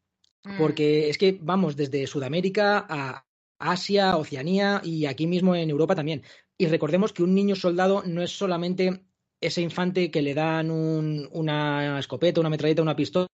Mm. 0.45 0.59
Porque 0.59 1.09
es 1.09 1.19
que 1.19 1.39
vamos 1.41 1.77
desde 1.77 2.09
Sudamérica 2.09 2.85
a, 2.89 3.25
Asia, 3.63 4.17
Oceanía 4.17 4.81
y 4.85 5.07
aquí 5.07 5.27
mismo 5.27 5.55
en 5.55 5.71
Europa 5.71 5.95
también. 5.95 6.23
Y 6.59 6.67
recordemos 6.67 7.13
que 7.13 7.23
un 7.23 7.35
niño 7.35 7.55
soldado 7.57 8.03
no 8.05 8.23
es 8.23 8.31
solamente 8.31 9.05
ese 9.41 9.61
infante 9.61 10.11
que 10.11 10.23
le 10.23 10.35
dan 10.35 10.71
una 10.71 11.99
escopeta, 11.99 12.41
una 12.41 12.51
metralleta, 12.51 12.83
una 12.83 12.97
pistola, 12.97 13.29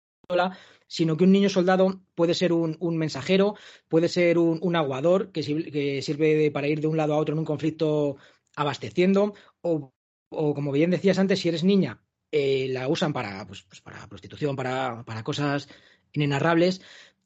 sino 0.87 1.17
que 1.17 1.23
un 1.23 1.31
niño 1.31 1.49
soldado 1.49 2.01
puede 2.15 2.33
ser 2.33 2.51
un, 2.53 2.97
mensajero, 2.97 3.55
puede 3.87 4.07
ser 4.07 4.37
un, 4.37 4.75
aguador 4.75 5.31
que, 5.31 5.43
sirve 5.43 6.51
para 6.51 6.67
ir 6.67 6.81
de 6.81 6.87
un 6.87 6.97
lado 6.97 7.13
a 7.13 7.17
otro 7.17 7.33
en 7.33 7.39
un 7.39 7.45
conflicto 7.45 8.17
abasteciendo, 8.55 9.33
o, 9.61 9.93
como 10.29 10.71
bien 10.71 10.91
decías 10.91 11.19
antes, 11.19 11.39
si 11.39 11.49
eres 11.49 11.63
niña, 11.63 12.01
eh, 12.31 12.67
la 12.69 12.87
usan 12.87 13.13
para, 13.13 13.45
pues, 13.47 13.63
pues 13.63 13.81
para 13.81 14.07
prostitución, 14.07 14.55
para, 14.55 15.03
cosas 15.23 15.69
inenarrables, 16.13 16.81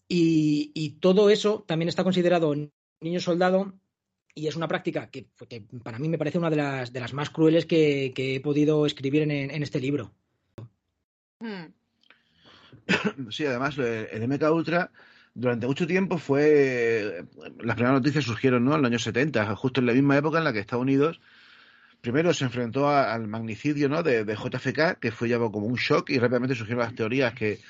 y, 0.10 0.98
todo 1.00 1.30
eso 1.30 1.64
también 1.68 1.90
está 1.90 2.04
considerado 2.04 2.54
niño 3.04 3.20
soldado 3.20 3.74
y 4.36 4.48
es 4.48 4.56
una 4.56 4.68
práctica 4.68 5.10
que, 5.10 5.28
para 5.84 6.00
mí 6.00 6.10
me 6.10 6.18
parece 6.18 6.40
una 6.40 6.50
de 6.50 6.56
las, 6.56 6.92
de 6.92 7.00
las 7.00 7.14
más 7.14 7.30
crueles 7.30 7.66
que, 7.66 8.14
he 8.16 8.40
podido 8.40 8.86
escribir 8.86 9.22
en, 9.24 9.64
este 9.64 9.80
libro. 9.80 10.12
Hmm. 11.40 11.72
Sí, 13.30 13.46
además 13.46 13.78
el 13.78 14.28
MK 14.28 14.44
Ultra 14.52 14.92
durante 15.36 15.68
mucho 15.68 15.88
tiempo 15.88 16.18
fue 16.18 17.26
las 17.60 17.76
primeras 17.76 18.00
noticias 18.00 18.24
surgieron 18.24 18.66
¿no? 18.66 18.76
en 18.76 18.82
los 18.82 18.90
años 18.90 19.04
70, 19.04 19.56
justo 19.56 19.80
en 19.80 19.88
la 19.88 19.94
misma 19.94 20.18
época 20.18 20.38
en 20.38 20.44
la 20.44 20.54
que 20.54 20.60
Estados 20.60 20.84
Unidos 20.84 21.20
primero 22.04 22.34
se 22.34 22.44
enfrentó 22.44 22.90
al 22.90 23.30
magnicidio 23.30 23.88
¿no? 23.88 24.04
de, 24.04 24.26
JFK, 24.26 25.00
que 25.00 25.12
fue 25.14 25.30
ya 25.30 25.38
como 25.40 25.68
un 25.68 25.76
shock, 25.76 26.10
y 26.10 26.20
rápidamente 26.20 26.54
surgieron 26.54 26.84
las 26.84 26.94
teorías 26.94 27.34
que, 27.34 27.62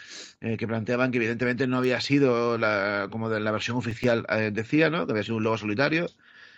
eh, 0.41 0.57
que 0.57 0.68
planteaban 0.68 1.11
que 1.11 1.18
evidentemente 1.18 1.68
no 1.68 1.77
había 1.77 2.01
sido 2.01 2.57
la, 2.57 3.10
como 3.11 3.30
de 3.30 3.39
la 3.39 3.51
versión 3.51 3.77
oficial 3.77 4.26
eh, 4.30 4.49
decía, 4.51 4.89
¿no? 4.89 5.05
que 5.05 5.11
había 5.11 5.23
sido 5.23 5.38
un 5.38 5.43
lobo 5.43 5.60
solitario. 5.60 6.07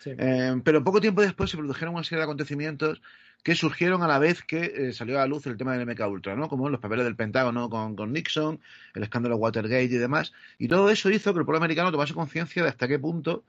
Eh, 0.06 0.56
pero 0.64 0.86
poco 0.86 1.02
tiempo 1.02 1.22
después 1.22 1.50
se 1.50 1.58
produjeron 1.58 1.96
una 1.96 2.06
serie 2.06 2.20
de 2.20 2.24
acontecimientos 2.24 3.02
que 3.44 3.56
surgieron 3.56 4.04
a 4.04 4.08
la 4.08 4.20
vez 4.20 4.42
que 4.42 4.94
salió 4.94 5.18
a 5.18 5.20
la 5.20 5.28
luz 5.28 5.46
el 5.46 5.58
tema 5.58 5.76
del 5.76 5.86
MK 5.86 6.00
Ultra, 6.08 6.36
¿no? 6.38 6.48
como 6.48 6.70
los 6.70 6.80
papeles 6.80 7.04
del 7.04 7.18
Pentágono 7.18 7.70
con, 7.70 7.98
con 7.98 8.14
Nixon, 8.14 8.62
el 8.94 9.04
escándalo 9.04 9.36
Watergate 9.36 9.84
y 9.84 9.88
demás. 9.90 10.32
Y 10.58 10.70
todo 10.70 10.90
eso 10.90 11.10
hizo 11.10 11.34
que 11.34 11.40
el 11.40 11.46
pueblo 11.46 11.58
americano 11.58 11.92
tomase 11.92 12.14
conciencia 12.14 12.64
de 12.64 12.70
hasta 12.70 12.88
qué 12.88 13.00
punto 13.00 13.44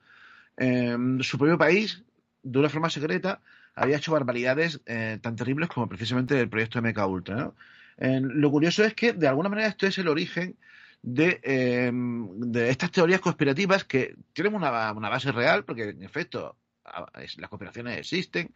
su 1.21 1.39
propio 1.39 1.59
país, 1.59 2.03
de 2.43 2.59
una 2.59 2.69
forma 2.69 2.91
secreta, 2.91 3.41
había 3.77 3.99
hecho 3.99 4.13
barbaridades 4.13 4.81
eh, 4.87 5.19
tan 5.23 5.37
terribles 5.37 5.69
como 5.69 5.89
precisamente 5.89 6.41
el 6.41 6.49
proyecto 6.49 6.81
MK 6.83 6.99
Ultra. 7.07 7.53
lo 7.99 8.51
curioso 8.51 8.85
es 8.85 8.95
que, 8.95 9.13
de 9.13 9.29
alguna 9.29 9.49
manera, 9.49 9.69
esto 9.69 9.87
es 9.87 9.99
el 9.99 10.09
origen 10.09 10.57
de, 11.03 11.41
em, 11.45 12.29
de 12.41 12.71
estas 12.71 12.91
teorías 12.91 13.21
conspirativas 13.21 13.85
que 13.85 14.17
tienen 14.33 14.55
una, 14.55 14.93
base 14.93 15.31
real, 15.33 15.65
porque 15.65 15.91
en 15.91 16.03
efecto 16.03 16.57
las 16.85 17.51
conspiraciones 17.51 17.99
existen, 17.99 18.53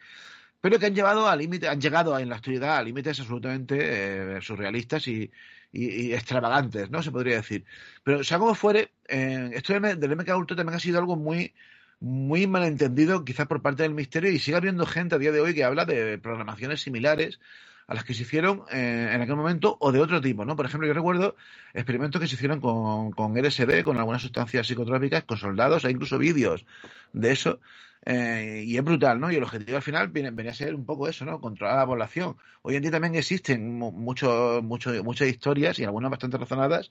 pero 0.60 0.78
que 0.78 0.86
han 0.86 0.94
llevado 0.94 1.28
a 1.28 1.36
límite, 1.36 1.68
han 1.68 1.80
llegado 1.80 2.18
en 2.18 2.28
la 2.28 2.36
actualidad 2.36 2.78
a 2.78 2.82
límites 2.82 3.20
absolutamente 3.20 4.36
eh, 4.36 4.40
surrealistas 4.42 5.06
y, 5.08 5.30
extravagantes, 5.72 6.90
¿no? 6.90 7.02
Se 7.02 7.12
podría 7.12 7.36
decir. 7.36 7.64
Pero 8.02 8.24
sea 8.24 8.38
como 8.38 8.54
fuere, 8.56 8.92
eh, 9.08 9.50
esto 9.54 9.72
del 9.78 10.16
MK 10.16 10.36
Ultra 10.36 10.56
también 10.56 10.76
ha 10.76 10.80
sido 10.80 10.98
algo 10.98 11.16
muy 11.16 11.54
muy 12.00 12.46
malentendido 12.46 13.24
quizás 13.24 13.46
por 13.46 13.62
parte 13.62 13.82
del 13.82 13.94
misterio 13.94 14.30
y 14.30 14.38
sigue 14.38 14.56
habiendo 14.56 14.86
gente 14.86 15.14
a 15.14 15.18
día 15.18 15.32
de 15.32 15.40
hoy 15.40 15.54
que 15.54 15.64
habla 15.64 15.84
de 15.84 16.18
programaciones 16.18 16.80
similares 16.80 17.38
a 17.86 17.94
las 17.94 18.04
que 18.04 18.14
se 18.14 18.22
hicieron 18.22 18.62
eh, 18.70 19.10
en 19.12 19.20
aquel 19.20 19.36
momento 19.36 19.76
o 19.80 19.92
de 19.92 20.00
otro 20.00 20.20
tipo, 20.20 20.44
¿no? 20.44 20.56
Por 20.56 20.64
ejemplo, 20.64 20.86
yo 20.86 20.94
recuerdo 20.94 21.36
experimentos 21.74 22.20
que 22.20 22.28
se 22.28 22.36
hicieron 22.36 22.60
con, 22.60 23.10
con 23.10 23.36
LSD, 23.36 23.82
con 23.82 23.98
algunas 23.98 24.22
sustancias 24.22 24.66
psicotrópicas, 24.66 25.24
con 25.24 25.36
soldados, 25.36 25.84
hay 25.84 25.92
incluso 25.92 26.16
vídeos 26.16 26.64
de 27.12 27.32
eso, 27.32 27.60
eh, 28.06 28.62
y 28.64 28.76
es 28.78 28.84
brutal, 28.84 29.20
¿no? 29.20 29.30
Y 29.30 29.36
el 29.36 29.42
objetivo 29.42 29.76
al 29.76 29.82
final 29.82 30.08
viene, 30.08 30.30
venía 30.30 30.52
a 30.52 30.54
ser 30.54 30.74
un 30.74 30.86
poco 30.86 31.08
eso, 31.08 31.24
¿no? 31.24 31.40
Controlar 31.40 31.76
a 31.76 31.80
la 31.80 31.86
población. 31.86 32.36
Hoy 32.62 32.76
en 32.76 32.82
día 32.82 32.90
también 32.92 33.14
existen 33.14 33.76
mucho, 33.78 34.60
mucho, 34.62 35.04
muchas 35.04 35.28
historias 35.28 35.78
y 35.78 35.84
algunas 35.84 36.10
bastante 36.10 36.38
razonadas 36.38 36.90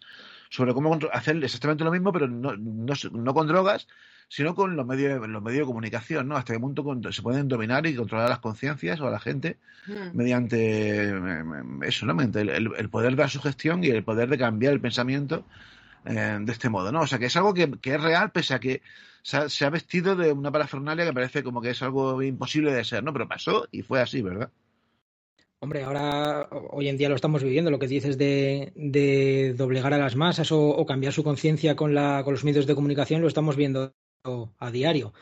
sobre 0.49 0.73
cómo 0.73 0.99
hacer 1.11 1.43
exactamente 1.43 1.83
lo 1.83 1.91
mismo, 1.91 2.11
pero 2.11 2.27
no, 2.27 2.55
no, 2.57 2.93
no 3.11 3.33
con 3.33 3.47
drogas, 3.47 3.87
sino 4.29 4.53
con 4.53 4.75
los 4.75 4.85
medios, 4.85 5.27
los 5.27 5.41
medios 5.41 5.61
de 5.61 5.65
comunicación, 5.65 6.27
¿no? 6.27 6.37
Hasta 6.37 6.53
qué 6.53 6.59
punto 6.59 7.11
se 7.11 7.21
pueden 7.23 7.47
dominar 7.47 7.85
y 7.87 7.95
controlar 7.95 8.29
las 8.29 8.39
conciencias 8.39 9.01
o 9.01 9.07
a 9.07 9.11
la 9.11 9.19
gente 9.19 9.57
hmm. 9.87 10.15
mediante 10.15 11.11
eso, 11.81 12.05
¿no? 12.05 12.21
el, 12.21 12.89
poder 12.89 13.15
de 13.15 13.23
la 13.23 13.27
sugestión 13.27 13.83
y 13.83 13.87
el 13.87 14.03
poder 14.03 14.29
de 14.29 14.37
cambiar 14.37 14.73
el 14.73 14.81
pensamiento 14.81 15.45
eh, 16.05 16.37
de 16.39 16.51
este 16.51 16.69
modo, 16.69 16.91
¿no? 16.91 17.01
O 17.01 17.07
sea, 17.07 17.17
que 17.17 17.25
es 17.25 17.35
algo 17.35 17.55
que, 17.55 17.71
que 17.81 17.95
es 17.95 18.01
real, 18.01 18.31
pese 18.31 18.53
a 18.53 18.59
que 18.59 18.83
se 19.23 19.37
ha, 19.37 19.49
se 19.49 19.65
ha, 19.65 19.69
vestido 19.71 20.15
de 20.15 20.31
una 20.31 20.51
parafernalia 20.51 21.05
que 21.05 21.13
parece 21.13 21.43
como 21.43 21.59
que 21.59 21.71
es 21.71 21.81
algo 21.81 22.21
imposible 22.21 22.71
de 22.71 22.83
ser, 22.83 23.03
¿no? 23.03 23.11
Pero 23.11 23.27
pasó 23.27 23.67
y 23.71 23.81
fue 23.81 23.99
así, 23.99 24.21
¿verdad? 24.21 24.51
Hombre, 25.61 25.83
ahora 25.83 26.47
hoy 26.51 26.87
en 26.87 26.97
día 26.97 27.09
lo 27.09 27.15
estamos 27.15 27.43
viviendo, 27.43 27.71
lo 27.71 27.79
que 27.79 27.87
dices 27.87 28.17
de, 28.17 28.71
de 28.75 29.55
doblegar 29.57 29.93
a 29.93 29.97
las 29.97 30.15
masas 30.15 30.51
o, 30.51 30.69
o 30.69 30.85
cambiar 30.85 31.13
su 31.13 31.23
conciencia 31.23 31.75
con, 31.75 31.95
la, 31.95 32.21
con 32.23 32.33
los 32.33 32.45
medios 32.45 32.67
de 32.67 32.75
comunicación, 32.75 33.21
lo 33.21 33.27
estamos 33.27 33.57
viendo 33.57 33.93
a 34.23 34.71
diario. 34.71 35.13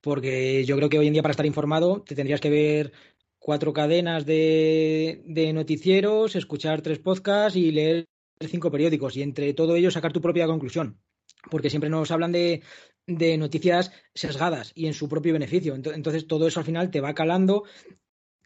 Porque 0.00 0.64
yo 0.64 0.76
creo 0.76 0.88
que 0.88 0.98
hoy 0.98 1.06
en 1.06 1.14
día 1.14 1.22
para 1.22 1.32
estar 1.32 1.46
informado 1.46 2.02
te 2.02 2.14
tendrías 2.14 2.40
que 2.40 2.50
ver 2.50 2.92
cuatro 3.38 3.72
cadenas 3.72 4.26
de, 4.26 5.22
noticieros, 5.54 6.36
escuchar 6.36 6.82
tres 6.82 6.98
podcasts 6.98 7.56
y 7.56 7.70
leer 7.72 8.06
cinco 8.40 8.70
periódicos 8.70 9.16
y 9.16 9.22
entre 9.22 9.54
todo 9.54 9.76
ello 9.76 9.90
sacar 9.90 10.12
tu 10.12 10.20
propia 10.20 10.46
conclusión. 10.46 11.00
Porque 11.50 11.70
siempre 11.70 11.90
nos 11.90 12.10
hablan 12.10 12.32
de, 12.32 12.62
noticias 13.06 13.92
sesgadas 14.14 14.72
y 14.74 14.86
en 14.86 14.94
su 14.94 15.08
propio 15.08 15.32
beneficio. 15.32 15.74
Entonces 15.74 16.26
todo 16.26 16.46
eso 16.46 16.60
al 16.60 16.66
final 16.66 16.90
te 16.90 17.00
va 17.00 17.14
calando 17.14 17.64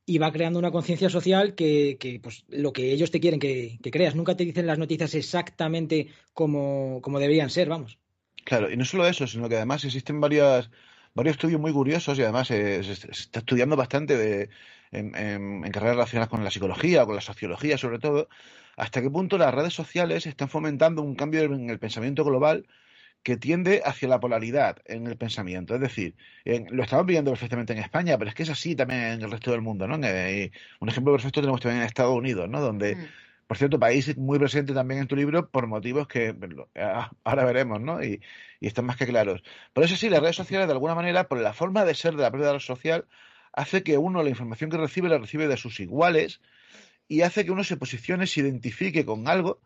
y 0.07 0.19
va 0.19 0.33
creando 0.33 0.59
una 0.59 0.71
conciencia 0.71 1.09
social 1.09 1.55
que, 1.55 2.21
pues, 2.23 2.45
lo 2.49 2.73
que 2.73 2.93
ellos 2.93 3.11
te 3.11 3.21
quieren 3.21 3.41
que, 3.41 3.79
que, 3.83 3.91
creas. 3.91 4.15
Nunca 4.15 4.37
te 4.37 4.45
dicen 4.45 4.67
las 4.67 4.79
noticias 4.79 5.15
exactamente 5.15 6.09
como, 6.33 7.01
como, 7.03 7.21
deberían 7.21 7.51
ser, 7.51 7.69
vamos. 7.69 7.99
Claro, 8.51 8.69
y 8.69 8.77
no 8.77 8.85
solo 8.85 9.07
eso, 9.07 9.29
sino 9.29 9.49
que 9.49 9.55
además 9.55 9.85
existen 9.85 10.21
varias, 10.21 10.71
varios 11.15 11.37
estudios 11.37 11.61
muy 11.61 11.73
curiosos 11.73 12.19
y 12.19 12.23
además 12.23 12.49
se, 12.49 12.83
se, 12.83 13.09
está 13.09 13.39
estudiando 13.39 13.77
bastante 13.77 14.17
de, 14.17 14.51
en, 14.91 15.15
en, 15.15 15.63
carreras 15.71 15.95
relacionadas 15.95 16.31
con 16.31 16.43
la 16.43 16.51
psicología 16.51 17.07
con 17.07 17.15
la 17.15 17.21
sociología 17.21 17.79
sobre 17.79 18.01
todo, 18.01 18.29
hasta 18.77 19.03
qué 19.03 19.09
punto 19.09 19.39
las 19.39 19.55
redes 19.55 19.73
sociales 19.73 20.27
están 20.27 20.49
fomentando 20.49 21.01
un 21.01 21.15
cambio 21.15 21.43
en 21.45 21.71
el 21.71 21.79
pensamiento 21.79 22.25
global 22.25 22.67
que 23.23 23.37
tiende 23.37 23.83
hacia 23.85 24.09
la 24.09 24.19
polaridad 24.19 24.79
en 24.85 25.07
el 25.07 25.17
pensamiento. 25.17 25.77
Es 25.77 25.81
decir, 25.81 26.17
en, 26.45 26.67
lo 26.75 26.83
estamos 26.83 27.07
viendo 27.07 27.31
perfectamente 27.31 27.73
en 27.73 27.79
España, 27.79 28.19
pero 28.19 28.31
es 28.31 28.35
que 28.35 28.43
es 28.43 28.51
así 28.51 28.75
también 28.75 29.01
en 29.03 29.23
el 29.23 29.31
resto 29.31 29.53
del 29.53 29.63
mundo. 29.63 29.87
¿no? 29.87 29.97
Eh, 30.05 30.51
un 30.81 30.89
ejemplo 30.89 31.13
perfecto 31.13 31.41
tenemos 31.41 31.61
también 31.61 31.83
en 31.83 31.87
Estados 31.87 32.17
Unidos, 32.17 32.49
¿no? 32.49 32.61
donde, 32.61 32.97
mm. 32.97 33.07
Por 33.51 33.59
cierto, 33.59 33.81
país 33.81 34.17
muy 34.17 34.39
presente 34.39 34.73
también 34.73 35.01
en 35.01 35.09
tu 35.09 35.17
libro 35.17 35.51
por 35.51 35.67
motivos 35.67 36.07
que 36.07 36.37
ahora 37.25 37.45
veremos, 37.45 37.81
¿no? 37.81 38.01
Y, 38.01 38.23
están 38.61 38.85
más 38.85 38.97
que 38.97 39.09
claros. 39.09 39.43
Por 39.73 39.83
eso 39.83 39.97
sí, 39.97 40.09
las 40.09 40.21
redes 40.21 40.37
sociales, 40.37 40.69
de 40.69 40.73
alguna 40.73 40.95
manera, 40.95 41.27
por 41.27 41.41
la 41.41 41.53
forma 41.53 41.85
de 41.85 41.97
ser 41.97 42.15
de 42.15 42.23
la 42.23 42.31
propia 42.31 42.53
red 42.53 42.61
social, 42.61 43.09
hace 43.53 43.83
que 43.83 43.99
uno 43.99 44.23
la 44.23 44.31
información 44.31 44.71
que 44.71 44.77
recibe 44.77 45.09
la 45.09 45.19
recibe 45.19 45.49
de 45.49 45.57
sus 45.57 45.81
iguales 45.81 46.41
y 47.09 47.23
hace 47.23 47.45
que 47.45 47.51
uno 47.51 47.65
se 47.65 47.77
posicione, 47.77 48.29
se 48.29 48.39
identifique 48.39 49.05
con 49.05 49.27
algo 49.27 49.61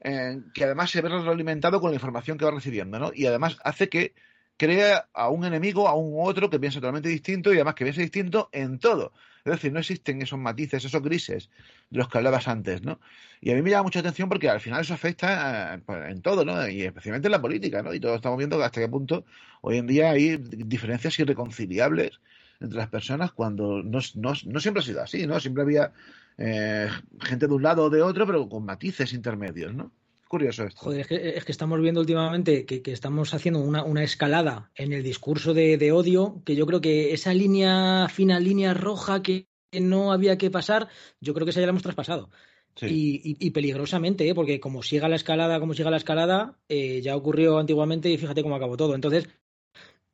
eh, 0.00 0.36
que 0.52 0.64
además 0.64 0.90
se 0.90 1.00
ve 1.00 1.08
retroalimentado 1.08 1.80
con 1.80 1.88
la 1.90 1.94
información 1.94 2.36
que 2.36 2.44
va 2.44 2.50
recibiendo, 2.50 2.98
¿no? 2.98 3.12
Y 3.14 3.24
además 3.24 3.56
hace 3.64 3.88
que 3.88 4.12
crea 4.58 5.08
a 5.14 5.30
un 5.30 5.46
enemigo, 5.46 5.88
a 5.88 5.94
un 5.94 6.16
otro 6.18 6.50
que 6.50 6.60
piensa 6.60 6.80
totalmente 6.80 7.08
distinto 7.08 7.50
y 7.50 7.54
además 7.54 7.76
que 7.76 7.84
piensa 7.86 8.02
distinto 8.02 8.50
en 8.52 8.78
todo. 8.78 9.14
Es 9.44 9.52
decir, 9.52 9.72
no 9.72 9.80
existen 9.80 10.22
esos 10.22 10.38
matices, 10.38 10.84
esos 10.84 11.02
grises 11.02 11.50
de 11.90 11.98
los 11.98 12.08
que 12.08 12.18
hablabas 12.18 12.46
antes, 12.46 12.82
¿no? 12.82 13.00
Y 13.40 13.50
a 13.50 13.54
mí 13.54 13.62
me 13.62 13.70
llama 13.70 13.84
mucha 13.84 13.98
atención 13.98 14.28
porque 14.28 14.48
al 14.48 14.60
final 14.60 14.82
eso 14.82 14.94
afecta 14.94 15.74
eh, 15.74 15.80
en 16.10 16.22
todo, 16.22 16.44
¿no? 16.44 16.68
Y 16.68 16.82
especialmente 16.82 17.26
en 17.26 17.32
la 17.32 17.42
política, 17.42 17.82
¿no? 17.82 17.92
Y 17.92 17.98
todos 17.98 18.16
estamos 18.16 18.38
viendo 18.38 18.62
hasta 18.62 18.80
qué 18.80 18.88
punto 18.88 19.24
hoy 19.62 19.78
en 19.78 19.86
día 19.88 20.10
hay 20.10 20.36
diferencias 20.36 21.18
irreconciliables 21.18 22.20
entre 22.60 22.78
las 22.78 22.88
personas 22.88 23.32
cuando 23.32 23.82
no, 23.82 23.98
no, 24.14 24.32
no 24.46 24.60
siempre 24.60 24.80
ha 24.80 24.86
sido 24.86 25.02
así, 25.02 25.26
¿no? 25.26 25.40
Siempre 25.40 25.64
había 25.64 25.92
eh, 26.38 26.88
gente 27.20 27.48
de 27.48 27.54
un 27.54 27.62
lado 27.62 27.84
o 27.84 27.90
de 27.90 28.02
otro, 28.02 28.26
pero 28.26 28.48
con 28.48 28.64
matices 28.64 29.12
intermedios, 29.12 29.74
¿no? 29.74 29.92
Curioso 30.32 30.64
esto. 30.64 30.80
Joder, 30.80 31.00
es 31.02 31.06
que, 31.08 31.28
es 31.36 31.44
que 31.44 31.52
estamos 31.52 31.78
viendo 31.82 32.00
últimamente 32.00 32.64
que, 32.64 32.80
que 32.80 32.92
estamos 32.92 33.34
haciendo 33.34 33.60
una, 33.60 33.84
una, 33.84 34.02
escalada 34.02 34.70
en 34.74 34.94
el 34.94 35.02
discurso 35.02 35.52
de, 35.52 35.76
de, 35.76 35.92
odio, 35.92 36.40
que 36.46 36.56
yo 36.56 36.64
creo 36.64 36.80
que 36.80 37.12
esa 37.12 37.34
línea 37.34 38.08
fina, 38.08 38.40
línea 38.40 38.72
roja 38.72 39.22
que 39.22 39.50
no 39.78 40.10
había 40.10 40.38
que 40.38 40.50
pasar, 40.50 40.88
yo 41.20 41.34
creo 41.34 41.44
que 41.44 41.50
esa 41.50 41.60
ya 41.60 41.66
la 41.66 41.72
hemos 41.72 41.82
traspasado. 41.82 42.30
Sí. 42.76 42.86
Y, 42.86 43.30
y, 43.30 43.46
y, 43.46 43.50
peligrosamente, 43.50 44.26
¿eh? 44.26 44.34
porque 44.34 44.58
como 44.58 44.82
siga 44.82 45.06
la 45.06 45.16
escalada, 45.16 45.60
como 45.60 45.74
siga 45.74 45.90
la 45.90 45.98
escalada, 45.98 46.58
eh, 46.66 47.02
ya 47.02 47.14
ocurrió 47.14 47.58
antiguamente 47.58 48.08
y 48.08 48.16
fíjate 48.16 48.42
cómo 48.42 48.56
acabó 48.56 48.78
todo. 48.78 48.94
Entonces, 48.94 49.28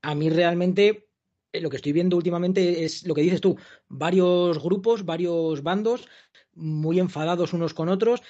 a 0.03 0.17
mí 0.17 0.31
realmente 0.31 1.11
eh, 1.53 1.61
lo 1.61 1.71
que 1.71 1.77
estoy 1.77 1.93
viendo 1.93 2.17
últimamente 2.17 2.83
es 2.85 3.07
lo 3.07 3.15
que 3.15 3.23
dices 3.23 3.41
tú, 3.41 3.57
varios 3.87 4.61
grupos, 4.61 5.05
varios 5.05 5.63
bandos 5.63 6.09
muy 6.55 6.99
enfadados 6.99 7.53
unos 7.53 7.73
con 7.73 7.89
otros 7.89 8.21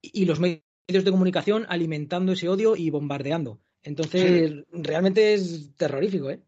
y 0.00 0.24
los 0.24 0.40
medios 0.40 0.62
de 0.86 1.10
comunicación 1.10 1.66
alimentando 1.68 2.32
ese 2.32 2.48
odio 2.48 2.76
y 2.76 2.90
bombardeando. 2.90 3.60
Entonces, 3.82 4.50
sí. 4.50 4.64
realmente 4.72 5.34
es 5.34 5.70
terrorífico, 5.76 6.30
¿eh? 6.30 6.40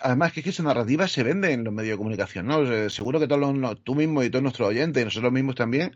Además, 0.00 0.32
que, 0.32 0.40
es 0.40 0.44
que 0.44 0.50
esa 0.50 0.62
narrativa 0.62 1.06
se 1.06 1.22
vende 1.22 1.52
en 1.52 1.62
los 1.62 1.72
medios 1.72 1.92
de 1.92 1.98
comunicación, 1.98 2.46
¿no? 2.46 2.58
O 2.58 2.66
sea, 2.66 2.90
seguro 2.90 3.20
que 3.20 3.28
todos 3.28 3.56
los, 3.56 3.84
tú 3.84 3.94
mismo 3.94 4.22
y 4.22 4.30
todos 4.30 4.42
nuestros 4.42 4.68
oyentes, 4.68 5.00
y 5.00 5.04
nosotros 5.04 5.32
mismos 5.32 5.54
también, 5.54 5.94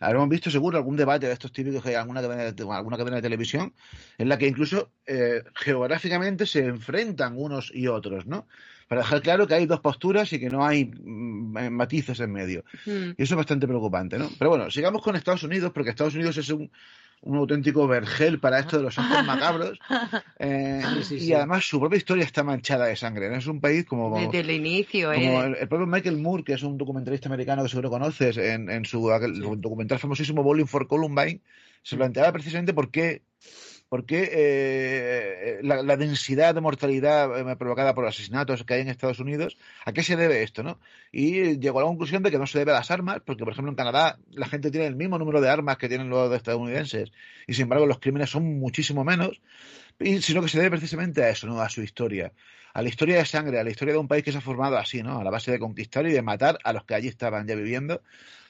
habremos 0.00 0.28
visto 0.28 0.50
seguro 0.50 0.78
algún 0.78 0.96
debate 0.96 1.26
de 1.26 1.32
estos 1.32 1.52
típicos 1.52 1.82
que 1.82 1.90
hay 1.90 1.94
alguna 1.96 2.22
cadena 2.22 2.52
de, 2.52 2.62
alguna 2.70 2.96
cadena 2.96 3.16
de 3.16 3.22
televisión 3.22 3.74
en 4.16 4.28
la 4.28 4.38
que 4.38 4.46
incluso 4.46 4.92
eh, 5.06 5.42
geográficamente 5.54 6.46
se 6.46 6.66
enfrentan 6.66 7.34
unos 7.36 7.72
y 7.74 7.88
otros, 7.88 8.26
¿no? 8.26 8.46
Para 8.86 9.00
dejar 9.00 9.22
claro 9.22 9.46
que 9.46 9.54
hay 9.54 9.66
dos 9.66 9.80
posturas 9.80 10.32
y 10.32 10.38
que 10.38 10.48
no 10.48 10.64
hay 10.64 10.84
mm, 10.84 11.70
matices 11.70 12.20
en 12.20 12.32
medio. 12.32 12.64
Mm. 12.86 13.10
Y 13.18 13.22
eso 13.22 13.34
es 13.34 13.36
bastante 13.36 13.66
preocupante, 13.66 14.18
¿no? 14.18 14.30
Pero 14.38 14.50
bueno, 14.50 14.70
sigamos 14.70 15.02
con 15.02 15.16
Estados 15.16 15.42
Unidos, 15.42 15.72
porque 15.74 15.90
Estados 15.90 16.14
Unidos 16.14 16.36
es 16.38 16.48
un, 16.50 16.70
un 17.22 17.36
auténtico 17.36 17.86
vergel 17.86 18.38
para 18.38 18.60
esto 18.60 18.76
de 18.76 18.84
los 18.84 18.98
actos 18.98 19.24
macabros. 19.24 19.78
Eh, 20.40 20.80
sí, 21.02 21.18
sí, 21.18 21.26
y 21.26 21.32
además 21.32 21.64
su 21.64 21.80
propia 21.80 21.96
historia 21.96 22.24
está 22.24 22.44
manchada 22.44 22.86
de 22.86 22.94
sangre. 22.94 23.28
¿no? 23.28 23.36
Es 23.36 23.46
un 23.46 23.60
país 23.60 23.84
como. 23.84 24.18
Desde 24.18 24.40
el 24.40 24.50
inicio, 24.50 25.12
como 25.12 25.42
¿eh? 25.42 25.46
el, 25.46 25.56
el, 25.56 25.68
propio 25.68 25.86
Michael 25.86 26.18
Moore, 26.18 26.44
que 26.44 26.52
es 26.52 26.62
un 26.62 26.78
documentalista 26.78 27.28
americano 27.28 27.62
que 27.62 27.68
seguro 27.68 27.90
conoces, 27.90 28.36
en, 28.36 28.70
en 28.70 28.84
su 28.84 29.10
aquel, 29.10 29.40
documental 29.60 29.98
famosísimo 29.98 30.44
Bowling 30.44 30.66
for 30.66 30.86
Columbine, 30.86 31.40
se 31.82 31.96
planteaba 31.96 32.32
precisamente 32.32 32.72
por 32.72 32.90
qué 32.90 33.22
porque 33.88 34.28
eh, 34.32 35.60
la, 35.62 35.82
la, 35.82 35.96
densidad 35.96 36.54
de 36.54 36.60
mortalidad 36.60 37.38
eh, 37.38 37.56
provocada 37.56 37.94
por 37.94 38.06
asesinatos 38.06 38.64
que 38.64 38.74
hay 38.74 38.80
en 38.82 38.88
Estados 38.88 39.18
Unidos, 39.18 39.56
¿a 39.84 39.92
qué 39.92 40.02
se 40.02 40.16
debe 40.16 40.42
esto? 40.42 40.62
¿no? 40.62 40.78
Y 41.10 41.58
llegó 41.58 41.78
a 41.78 41.82
la 41.82 41.88
conclusión 41.88 42.22
de 42.22 42.30
que 42.30 42.38
no 42.38 42.46
se 42.46 42.58
debe 42.58 42.72
a 42.72 42.74
las 42.74 42.90
armas, 42.90 43.20
porque 43.24 43.44
por 43.44 43.52
ejemplo 43.52 43.70
en 43.70 43.76
Canadá 43.76 44.18
la 44.30 44.46
gente 44.46 44.70
tiene 44.70 44.86
el 44.86 44.96
mismo 44.96 45.18
número 45.18 45.40
de 45.40 45.48
armas 45.48 45.78
que 45.78 45.88
tienen 45.88 46.10
los 46.10 46.32
estadounidenses, 46.34 47.12
y 47.46 47.54
sin 47.54 47.62
embargo 47.64 47.86
los 47.86 47.98
crímenes 47.98 48.30
son 48.30 48.58
muchísimo 48.58 49.04
menos, 49.04 49.40
sino 50.20 50.42
que 50.42 50.48
se 50.48 50.58
debe 50.58 50.70
precisamente 50.70 51.22
a 51.22 51.30
eso, 51.30 51.46
¿no? 51.46 51.60
a 51.60 51.68
su 51.70 51.82
historia, 51.82 52.32
a 52.74 52.82
la 52.82 52.88
historia 52.90 53.16
de 53.16 53.24
sangre, 53.24 53.58
a 53.58 53.64
la 53.64 53.70
historia 53.70 53.94
de 53.94 54.00
un 54.00 54.08
país 54.08 54.22
que 54.22 54.32
se 54.32 54.38
ha 54.38 54.42
formado 54.42 54.76
así, 54.76 55.02
¿no? 55.02 55.18
a 55.18 55.24
la 55.24 55.30
base 55.30 55.50
de 55.50 55.58
conquistar 55.58 56.06
y 56.06 56.12
de 56.12 56.20
matar 56.20 56.58
a 56.62 56.74
los 56.74 56.84
que 56.84 56.94
allí 56.94 57.08
estaban 57.08 57.46
ya 57.46 57.54
viviendo 57.54 58.02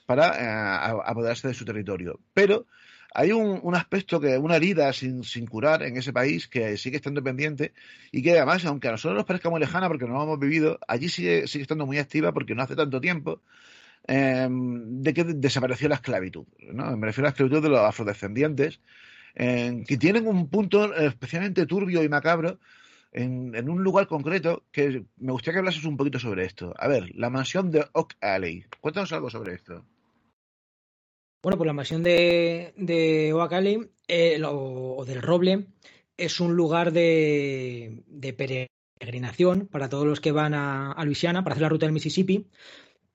para 0.05 0.97
eh, 0.97 1.01
apoderarse 1.05 1.49
de 1.49 1.55
su 1.55 1.65
territorio. 1.65 2.19
Pero 2.35 2.67
hay 3.15 3.33
un, 3.33 3.75
aspecto 3.75 4.21
que, 4.21 4.37
una 4.39 4.57
herida 4.57 4.93
sin, 4.93 5.23
curar 5.49 5.83
en 5.83 5.97
ese 5.97 6.13
país 6.13 6.47
que 6.47 6.77
sigue 6.77 6.97
estando 6.97 7.23
pendiente 7.23 7.73
y 8.13 8.23
que 8.23 8.33
además, 8.33 8.65
aunque 8.65 8.89
a 8.89 8.93
nosotros 8.93 9.17
nos 9.17 9.25
parezca 9.25 9.51
muy 9.51 9.61
lejana 9.61 9.89
porque 9.89 10.07
no 10.07 10.15
lo 10.15 10.23
hemos 10.23 10.39
vivido, 10.39 10.79
allí 10.87 11.09
sigue, 11.09 11.47
sigue 11.47 11.63
estando 11.63 11.87
muy 11.87 11.99
activa 11.99 12.33
porque 12.33 12.55
no 12.55 12.63
hace 12.63 12.77
tanto 12.77 13.01
tiempo 13.01 13.43
eh, 14.07 14.49
de 14.51 15.15
que 15.15 15.25
desapareció 15.25 15.89
la 15.89 15.97
esclavitud. 15.97 16.47
¿no? 16.73 16.97
Me 16.97 17.07
refiero 17.07 17.27
a 17.27 17.29
la 17.29 17.33
esclavitud 17.33 17.63
de 17.63 17.69
los 17.71 17.81
afrodescendientes, 17.81 18.81
que 19.35 19.97
tienen 20.01 20.27
un 20.27 20.49
punto 20.49 20.93
especialmente 20.97 21.65
turbio 21.65 22.03
y 22.03 22.09
macabro 22.09 22.59
en, 23.13 23.55
en, 23.55 23.69
un 23.71 23.85
lugar 23.85 24.09
concreto 24.09 24.65
que 24.73 25.05
me 25.17 25.31
gustaría 25.31 25.55
que 25.55 25.59
hablases 25.61 25.85
un 25.85 25.97
poquito 25.97 26.19
sobre 26.19 26.45
esto. 26.45 26.75
A 26.77 26.89
ver, 26.89 27.15
la 27.15 27.31
mansión 27.31 27.71
de 27.71 27.87
Oak 27.93 28.17
Alley. 28.21 28.65
Cuéntanos 28.81 29.13
algo 29.13 29.31
sobre 29.31 29.55
esto. 29.55 29.85
Bueno, 31.43 31.57
pues 31.57 31.67
la 31.67 31.73
mansión 31.73 32.03
de, 32.03 32.75
de 32.77 33.33
Oakale 33.33 33.91
eh, 34.09 34.43
o, 34.45 35.05
del 35.07 35.23
Roble 35.23 35.69
es 36.17 36.41
un 36.41 36.57
lugar 36.57 36.93
de, 36.93 38.03
de, 38.09 38.33
peregrinación 38.33 39.69
para 39.69 39.89
todos 39.89 40.05
los 40.05 40.21
que 40.21 40.33
van 40.33 40.53
a, 40.55 40.91
a, 40.91 41.05
Luisiana 41.05 41.45
para 41.45 41.55
hacer 41.55 41.63
la 41.63 41.69
ruta 41.69 41.87
del 41.87 41.93
Mississippi, 41.93 42.49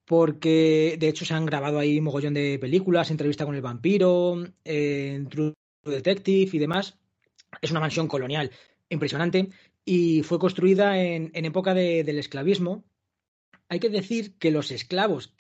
porque 0.05 0.95
de 0.97 1.09
hecho 1.09 1.25
se 1.25 1.33
han 1.33 1.45
grabado 1.45 1.79
ahí 1.79 1.99
mogollón 1.99 2.33
de 2.33 2.57
películas, 2.59 3.11
entrevista 3.11 3.45
con 3.45 3.55
el 3.55 3.61
vampiro, 3.61 4.41
eh, 4.63 5.25
True 5.29 5.53
Detective 5.83 6.49
y 6.53 6.59
demás. 6.59 6.97
Es 7.61 7.71
una 7.71 7.81
mansión 7.81 8.07
colonial 8.07 8.51
impresionante 8.87 9.49
y 9.83 10.23
fue 10.23 10.39
construida 10.39 10.97
en, 10.97 11.29
en 11.33 11.43
época 11.45 11.73
de, 11.73 12.05
del 12.05 12.19
esclavismo. 12.19 12.85
Hay 13.67 13.81
que 13.81 13.89
decir 13.89 14.37
que 14.37 14.51
los 14.51 14.71
esclavos 14.71 15.33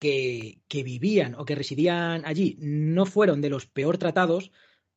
que, 0.00 0.82
vivían 0.84 1.34
o 1.36 1.44
que 1.44 1.54
residían 1.54 2.24
allí 2.24 2.56
no 2.60 3.06
fueron 3.06 3.40
de 3.40 3.50
los 3.50 3.66
peor 3.66 3.98
tratados 3.98 4.50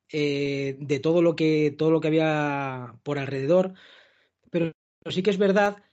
eh, 0.10 0.78
de 0.80 1.00
todo 1.00 1.22
lo 1.22 1.36
que 1.36 1.76
todo 1.78 1.92
lo 1.92 2.02
que 2.02 2.08
había 2.08 2.96
por 3.04 3.20
alrededor, 3.20 3.74
pero 4.50 4.72
sí 5.10 5.24
que 5.24 5.32
es 5.32 5.38
verdad 5.38 5.84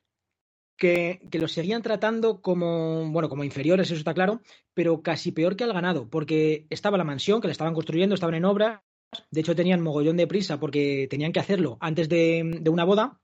que, 0.77 1.21
que, 1.31 1.39
los 1.39 1.53
seguían 1.53 1.83
tratando 1.83 2.41
como 2.41 3.11
bueno 3.11 3.29
como 3.29 3.45
inferiores, 3.45 3.89
eso 3.91 3.99
está 3.99 4.15
claro, 4.15 4.41
pero 4.75 5.03
casi 5.03 5.33
peor 5.33 5.57
que 5.57 5.65
al 5.65 5.73
ganado, 5.73 6.09
porque 6.09 6.67
estaba 6.71 6.99
la 6.99 7.05
mansión 7.05 7.41
que 7.41 7.49
la 7.49 7.53
estaban 7.53 7.75
construyendo, 7.75 8.15
estaban 8.15 8.37
en 8.37 8.45
obra 8.47 8.85
De 9.31 9.41
hecho, 9.41 9.57
tenían 9.57 9.83
mogollón 9.83 10.17
de 10.17 10.27
prisa 10.27 10.61
porque 10.61 11.09
tenían 11.11 11.33
que 11.33 11.41
hacerlo 11.41 11.79
antes 11.81 12.09
de, 12.09 12.59
de 12.61 12.71
una 12.71 12.85
boda, 12.85 13.21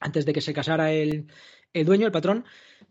antes 0.00 0.26
de 0.26 0.32
que 0.32 0.40
se 0.40 0.54
casara 0.54 0.92
el, 0.92 1.30
el 1.72 1.86
dueño, 1.86 2.06
el 2.06 2.12
patrón, 2.12 2.44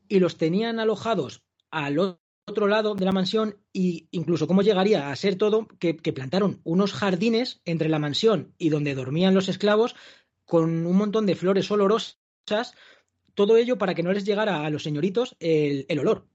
y 0.07 0.19
los 0.19 0.37
tenían 0.37 0.79
alojados 0.79 1.43
al 1.71 2.19
otro 2.45 2.67
lado 2.67 2.95
de 2.95 3.05
la 3.05 3.11
mansión 3.11 3.57
y 3.73 4.07
incluso 4.11 4.47
cómo 4.47 4.61
llegaría 4.61 5.09
a 5.09 5.15
ser 5.15 5.35
todo 5.35 5.67
que, 5.79 5.97
que, 5.97 6.13
plantaron 6.13 6.61
unos 6.63 6.93
jardines 6.93 7.61
entre 7.65 7.89
la 7.89 7.99
mansión 7.99 8.53
y 8.57 8.69
donde 8.69 8.95
dormían 8.95 9.33
los 9.33 9.49
esclavos 9.49 9.95
con 10.45 10.85
un 10.85 10.95
montón 10.95 11.25
de 11.25 11.35
flores 11.35 11.69
olorosas, 11.71 12.75
todo 13.33 13.57
ello 13.57 13.77
para 13.77 13.95
que 13.95 14.03
no 14.03 14.13
les 14.13 14.25
llegara 14.25 14.65
a 14.65 14.69
los 14.69 14.83
señoritos 14.83 15.35
el, 15.39 15.85
el 15.89 15.99
olor. 15.99 16.27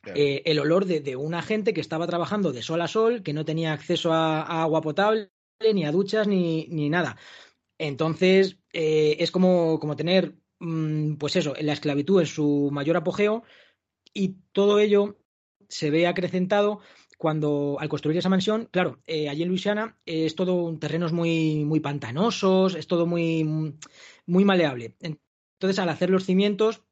Claro. 0.00 0.20
Eh, 0.20 0.42
el 0.44 0.60
olor 0.60 0.84
de, 0.84 1.00
de, 1.00 1.16
una 1.16 1.42
gente 1.42 1.74
que 1.74 1.80
estaba 1.80 2.06
trabajando 2.06 2.52
de 2.52 2.62
sol 2.62 2.80
a 2.80 2.88
sol, 2.88 3.24
que 3.24 3.32
no 3.32 3.44
tenía 3.44 3.72
acceso 3.72 4.12
a, 4.12 4.42
a 4.42 4.62
agua 4.62 4.80
potable, 4.80 5.32
ni 5.74 5.84
a 5.84 5.90
duchas, 5.90 6.28
ni, 6.28 6.68
ni 6.68 6.88
nada. 6.88 7.16
Entonces, 7.78 8.58
eh, 8.72 9.16
es 9.18 9.32
como, 9.32 9.80
como 9.80 9.96
tener, 9.96 10.36
mmm, 10.60 11.14
pues 11.14 11.34
eso, 11.34 11.54
la 11.60 11.72
esclavitud 11.72 12.20
en 12.20 12.26
su 12.26 12.70
mayor 12.72 12.96
apogeo 12.96 13.42
y 14.14 14.36
todo 14.52 14.78
ello 14.78 15.17
se 15.68 15.90
ve 15.90 16.06
acrecentado 16.06 16.80
cuando 17.18 17.76
al 17.80 17.88
construir 17.88 18.16
esa 18.16 18.28
mansión, 18.28 18.68
claro, 18.70 19.00
eh, 19.06 19.28
allí 19.28 19.42
en 19.42 19.48
Luisiana 19.48 19.98
es 20.06 20.36
todo 20.36 20.76
terrenos 20.78 21.12
muy, 21.12 21.64
muy 21.64 21.80
pantanosos, 21.80 22.76
es 22.76 22.86
todo 22.86 23.06
muy, 23.06 23.74
muy 24.24 24.44
maleable. 24.44 24.94
Entonces, 25.00 25.80
al 25.80 25.88
hacer 25.88 26.10
los 26.10 26.24
cimientos, 26.24 26.84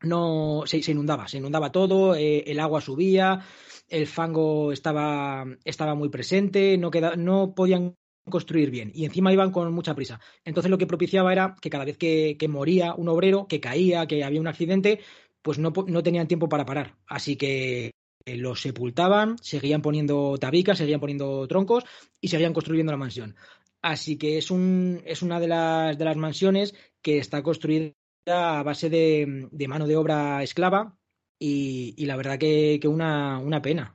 no 0.00 0.62
se, 0.66 0.78
inundaba, 0.90 1.28
se 1.28 1.36
inundaba 1.36 1.70
todo, 1.70 2.14
eh, 2.14 2.44
el 2.46 2.60
agua 2.60 2.80
subía, 2.80 3.44
el 3.88 4.06
fango 4.06 4.72
estaba, 4.72 5.44
estaba 5.64 5.94
muy 5.94 6.08
presente, 6.08 6.78
no, 6.78 6.90
no 7.16 7.54
podían 7.54 7.94
construir 8.30 8.70
bien 8.70 8.90
y 8.94 9.04
encima 9.04 9.34
iban 9.34 9.50
con 9.50 9.72
mucha 9.72 9.94
prisa. 9.94 10.18
Entonces 10.44 10.70
lo 10.70 10.78
que 10.78 10.86
propiciaba 10.86 11.32
era 11.32 11.56
que 11.60 11.68
cada 11.68 11.84
vez 11.84 11.98
que, 11.98 12.36
que 12.38 12.48
moría 12.48 12.94
un 12.94 13.08
obrero, 13.08 13.46
que 13.46 13.60
caía, 13.60 14.06
que 14.06 14.24
había 14.24 14.40
un 14.40 14.46
accidente, 14.46 15.00
pues 15.42 15.58
no, 15.58 15.72
no 15.86 16.02
tenían 16.02 16.28
tiempo 16.28 16.48
para 16.48 16.64
parar. 16.64 16.96
Así 17.06 17.36
que 17.36 17.92
los 18.26 18.60
sepultaban, 18.60 19.36
seguían 19.38 19.82
poniendo 19.82 20.36
tabicas, 20.38 20.78
seguían 20.78 21.00
poniendo 21.00 21.46
troncos 21.46 21.84
y 22.20 22.28
seguían 22.28 22.52
construyendo 22.52 22.92
la 22.92 22.98
mansión. 22.98 23.36
Así 23.82 24.16
que 24.16 24.38
es, 24.38 24.50
un, 24.50 25.02
es 25.04 25.20
una 25.22 25.38
de 25.40 25.48
las, 25.48 25.98
de 25.98 26.04
las 26.06 26.16
mansiones 26.16 26.74
que 27.02 27.18
está 27.18 27.42
construida 27.42 27.92
a 28.26 28.62
base 28.62 28.88
de, 28.88 29.48
de 29.50 29.68
mano 29.68 29.86
de 29.86 29.96
obra 29.96 30.42
esclava 30.42 30.96
y, 31.38 31.94
y 31.98 32.06
la 32.06 32.16
verdad 32.16 32.38
que, 32.38 32.78
que 32.80 32.88
una, 32.88 33.38
una, 33.38 33.60
pena. 33.60 33.94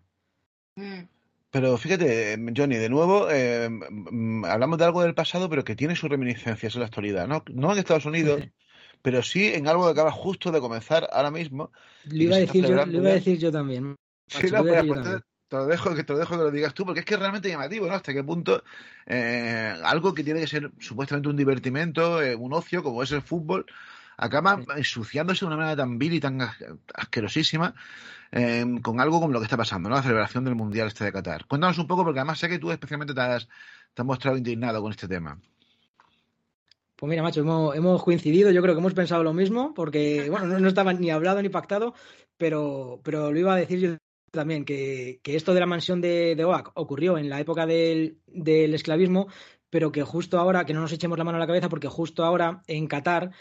Pero 1.50 1.78
fíjate, 1.78 2.38
Johnny, 2.56 2.76
de 2.76 2.90
nuevo, 2.90 3.28
eh, 3.32 3.68
hablamos 4.46 4.78
de 4.78 4.86
algo 4.86 5.02
del 5.02 5.16
pasado, 5.16 5.50
pero 5.50 5.64
que 5.64 5.76
tiene 5.76 5.96
sus 5.96 6.10
reminiscencias 6.10 6.76
en 6.76 6.82
la 6.82 6.86
actualidad, 6.86 7.28
¿no? 7.28 7.44
No 7.52 7.72
en 7.72 7.80
Estados 7.80 8.06
Unidos, 8.06 8.44
pero 9.02 9.24
sí 9.24 9.48
en 9.48 9.68
algo 9.68 9.86
que 9.86 9.92
acaba 9.92 10.12
justo 10.12 10.52
de 10.52 10.60
comenzar 10.60 11.10
ahora 11.12 11.32
mismo. 11.32 11.72
Lo 12.06 12.24
iba, 12.24 12.36
a 12.36 12.40
decir, 12.40 12.64
yo, 12.64 12.86
lo 12.86 12.98
iba 13.00 13.10
a 13.10 13.14
decir 13.14 13.40
yo 13.40 13.52
también. 13.52 13.96
Sí, 14.30 14.52
no, 14.52 14.64
pues, 14.64 14.86
pues 14.86 15.02
te, 15.02 15.20
te, 15.48 15.56
lo 15.58 15.66
dejo, 15.66 15.96
que 15.96 16.04
te 16.04 16.14
lo 16.14 16.20
dejo 16.20 16.38
que 16.38 16.44
lo 16.44 16.52
digas 16.52 16.74
tú, 16.74 16.86
porque 16.86 17.00
es 17.00 17.06
que 17.06 17.16
es 17.16 17.20
realmente 17.20 17.50
llamativo, 17.50 17.88
¿no? 17.88 17.94
Hasta 17.94 18.14
qué 18.14 18.24
punto 18.24 18.64
eh, 19.08 19.76
algo 19.84 20.14
que 20.14 20.24
tiene 20.24 20.40
que 20.40 20.48
ser 20.48 20.72
supuestamente 20.80 21.30
un 21.30 21.36
divertimento, 21.36 22.22
eh, 22.22 22.36
un 22.36 22.54
ocio, 22.54 22.84
como 22.84 23.02
es 23.02 23.12
el 23.12 23.24
fútbol, 23.24 23.66
acaba 24.18 24.60
ensuciándose 24.76 25.42
de 25.42 25.48
una 25.48 25.58
manera 25.58 25.78
tan 25.78 25.98
vil 25.98 26.14
y 26.14 26.20
tan 26.20 26.40
asquerosísima 26.94 27.74
eh, 28.32 28.66
con 28.84 29.00
algo 29.00 29.20
como 29.20 29.34
lo 29.34 29.40
que 29.40 29.46
está 29.46 29.58
pasando, 29.58 29.90
¿no? 29.90 29.96
La 29.96 30.04
celebración 30.04 30.44
del 30.44 30.56
Mundial 30.56 30.88
este 30.88 31.06
de 31.06 31.12
Qatar. 31.12 31.46
Cuéntanos 31.46 31.80
un 31.80 31.88
poco, 31.88 32.04
porque 32.04 32.20
además 32.20 32.38
sé 32.38 32.48
que 32.48 32.60
tú 32.60 32.72
especialmente 32.72 33.16
te 33.16 33.22
has, 33.22 33.48
te 33.94 34.02
has 34.02 34.06
mostrado 34.06 34.38
indignado 34.38 34.82
con 34.82 34.92
este 34.92 35.08
tema. 35.08 35.40
Pues 36.96 37.10
mira, 37.10 37.24
macho, 37.24 37.40
hemos, 37.40 37.76
hemos, 37.76 38.04
coincidido, 38.04 38.52
yo 38.52 38.62
creo 38.62 38.76
que 38.76 38.82
hemos 38.82 38.94
pensado 38.94 39.24
lo 39.24 39.34
mismo, 39.34 39.74
porque, 39.74 40.30
bueno, 40.30 40.48
no, 40.48 40.60
no 40.60 40.68
estaba 40.68 40.92
ni 40.94 41.10
hablado 41.10 41.42
ni 41.42 41.48
pactado, 41.48 41.96
pero, 42.38 43.00
pero 43.04 43.32
lo 43.32 43.40
iba 43.40 43.54
a 43.54 43.58
decir 43.58 43.80
yo 43.80 43.96
también, 44.32 44.66
que, 44.66 45.20
que 45.24 45.36
esto 45.36 45.54
de 45.54 45.60
la 45.60 45.66
mansión 45.66 46.02
de, 46.02 46.36
de, 46.36 46.46
Oak 46.46 46.72
ocurrió 46.76 47.18
en 47.18 47.30
la 47.30 47.40
época 47.40 47.66
del, 47.66 48.20
del 48.28 48.74
esclavismo, 48.74 49.28
pero 49.70 49.92
que 49.92 50.04
justo 50.04 50.40
ahora, 50.40 50.66
que 50.66 50.74
no 50.74 50.82
nos 50.82 50.92
echemos 50.92 51.18
la 51.18 51.24
mano 51.24 51.38
a 51.38 51.40
la 51.40 51.48
cabeza, 51.48 51.70
porque 51.70 51.88
justo 51.88 52.24
ahora 52.24 52.64
en 52.68 52.88
Qatar, 52.88 53.32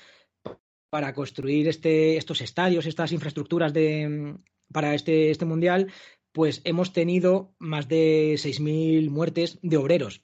para 0.91 1.13
construir 1.13 1.69
este, 1.69 2.17
estos 2.17 2.41
estadios, 2.41 2.87
estas 2.87 3.13
infraestructuras 3.13 3.73
de, 3.73 4.37
para 4.73 4.95
este, 4.95 5.31
este 5.31 5.45
mundial, 5.45 5.93
pues 6.33 6.61
hemos 6.65 6.93
tenido 6.93 7.55
más 7.59 7.89
de 7.89 8.35
6.000 8.35 9.11
muertes 9.11 9.59
de 9.63 9.77
obreros. 9.77 10.23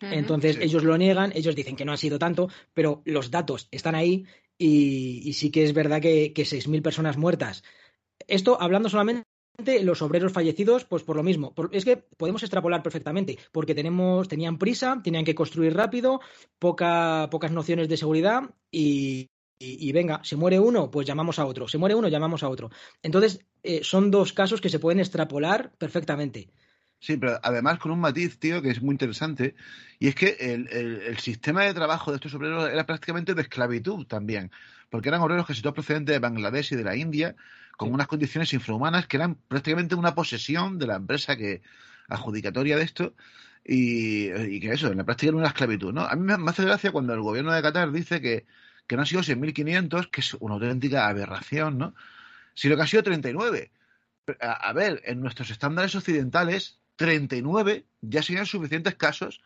Uh 0.00 0.06
-huh. 0.06 0.18
Entonces 0.18 0.56
sí. 0.56 0.62
ellos 0.62 0.84
lo 0.84 0.98
niegan, 0.98 1.32
ellos 1.34 1.56
dicen 1.56 1.76
que 1.76 1.84
no 1.84 1.92
ha 1.92 1.96
sido 1.96 2.18
tanto, 2.18 2.48
pero 2.74 3.02
los 3.04 3.30
datos 3.30 3.68
están 3.70 3.94
ahí 3.94 4.26
y, 4.58 5.22
y 5.24 5.32
sí 5.34 5.50
que 5.50 5.64
es 5.64 5.72
verdad 5.72 6.00
que, 6.00 6.32
que 6.32 6.42
6.000 6.42 6.82
personas 6.82 7.16
muertas. 7.16 7.62
Esto 8.26 8.60
hablando 8.60 8.88
solamente 8.88 9.24
los 9.82 10.02
obreros 10.02 10.32
fallecidos, 10.32 10.84
pues 10.84 11.02
por 11.02 11.16
lo 11.16 11.22
mismo. 11.22 11.54
Es 11.72 11.84
que 11.84 11.96
podemos 11.96 12.42
extrapolar 12.42 12.82
perfectamente, 12.82 13.38
porque 13.52 13.74
tenemos, 13.74 14.28
tenían 14.28 14.58
prisa, 14.58 15.00
tenían 15.02 15.24
que 15.24 15.34
construir 15.34 15.74
rápido, 15.74 16.20
poca, 16.58 17.28
pocas 17.30 17.52
nociones 17.52 17.88
de 17.88 17.96
seguridad 17.96 18.42
y, 18.70 19.30
venga, 19.92 20.20
se 20.22 20.36
muere 20.36 20.58
uno, 20.60 20.90
pues 20.90 21.06
llamamos 21.06 21.38
a 21.38 21.46
otro. 21.46 21.68
Se 21.68 21.78
muere 21.78 21.94
uno, 21.94 22.08
llamamos 22.08 22.42
a 22.42 22.48
otro. 22.48 22.70
Entonces, 23.02 23.40
eh, 23.62 23.80
son 23.82 24.10
dos 24.10 24.32
casos 24.32 24.60
que 24.60 24.68
se 24.68 24.78
pueden 24.78 25.00
extrapolar 25.00 25.72
perfectamente. 25.78 26.50
Sí, 26.98 27.16
pero 27.18 27.38
además 27.42 27.78
con 27.78 27.92
un 27.92 28.00
matiz, 28.00 28.38
tío, 28.38 28.62
que 28.62 28.70
es 28.70 28.82
muy 28.82 28.94
interesante, 28.94 29.54
y 29.98 30.08
es 30.08 30.14
que 30.14 30.36
el, 30.40 31.18
sistema 31.18 31.64
de 31.64 31.74
trabajo 31.74 32.10
de 32.10 32.16
estos 32.16 32.34
obreros 32.34 32.70
era 32.70 32.86
prácticamente 32.86 33.34
de 33.34 33.42
esclavitud 33.42 34.06
también, 34.06 34.50
porque 34.88 35.10
eran 35.10 35.20
obreros 35.20 35.46
casi 35.46 35.60
todos 35.60 35.74
procedentes 35.74 36.14
de 36.14 36.18
Bangladesh 36.18 36.72
y 36.72 36.76
de 36.76 36.84
la 36.84 36.96
India, 36.96 37.36
con 37.76 37.92
unas 37.92 38.06
condiciones 38.06 38.52
infrahumanas 38.52 39.06
que 39.06 39.16
eran 39.16 39.34
prácticamente 39.34 39.94
una 39.94 40.14
posesión 40.14 40.78
de 40.78 40.86
la 40.86 40.96
empresa 40.96 41.36
que 41.36 41.62
adjudicatoria 42.08 42.76
de 42.76 42.84
esto, 42.84 43.14
y, 43.64 44.30
y 44.32 44.60
que 44.60 44.72
eso, 44.72 44.90
en 44.92 44.98
la 44.98 45.04
práctica 45.04 45.30
era 45.30 45.38
una 45.38 45.48
esclavitud, 45.48 45.92
¿no? 45.92 46.02
A 46.02 46.14
mí 46.14 46.22
me 46.22 46.50
hace 46.50 46.64
gracia 46.64 46.92
cuando 46.92 47.14
el 47.14 47.20
gobierno 47.20 47.52
de 47.52 47.62
Qatar 47.62 47.90
dice 47.90 48.20
que, 48.20 48.46
que 48.86 48.96
no 48.96 49.02
han 49.02 49.06
sido 49.06 49.22
6.500, 49.22 50.10
que 50.10 50.20
es 50.20 50.34
una 50.34 50.54
auténtica 50.54 51.08
aberración, 51.08 51.76
¿no? 51.78 51.94
Sino 52.54 52.76
que 52.76 52.82
ha 52.82 52.86
sido 52.86 53.02
39. 53.02 53.72
A, 54.40 54.52
a 54.52 54.72
ver, 54.72 55.02
en 55.04 55.20
nuestros 55.20 55.50
estándares 55.50 55.94
occidentales, 55.96 56.78
39 56.96 57.86
ya 58.00 58.22
serían 58.22 58.46
suficientes 58.46 58.94
casos 58.94 59.42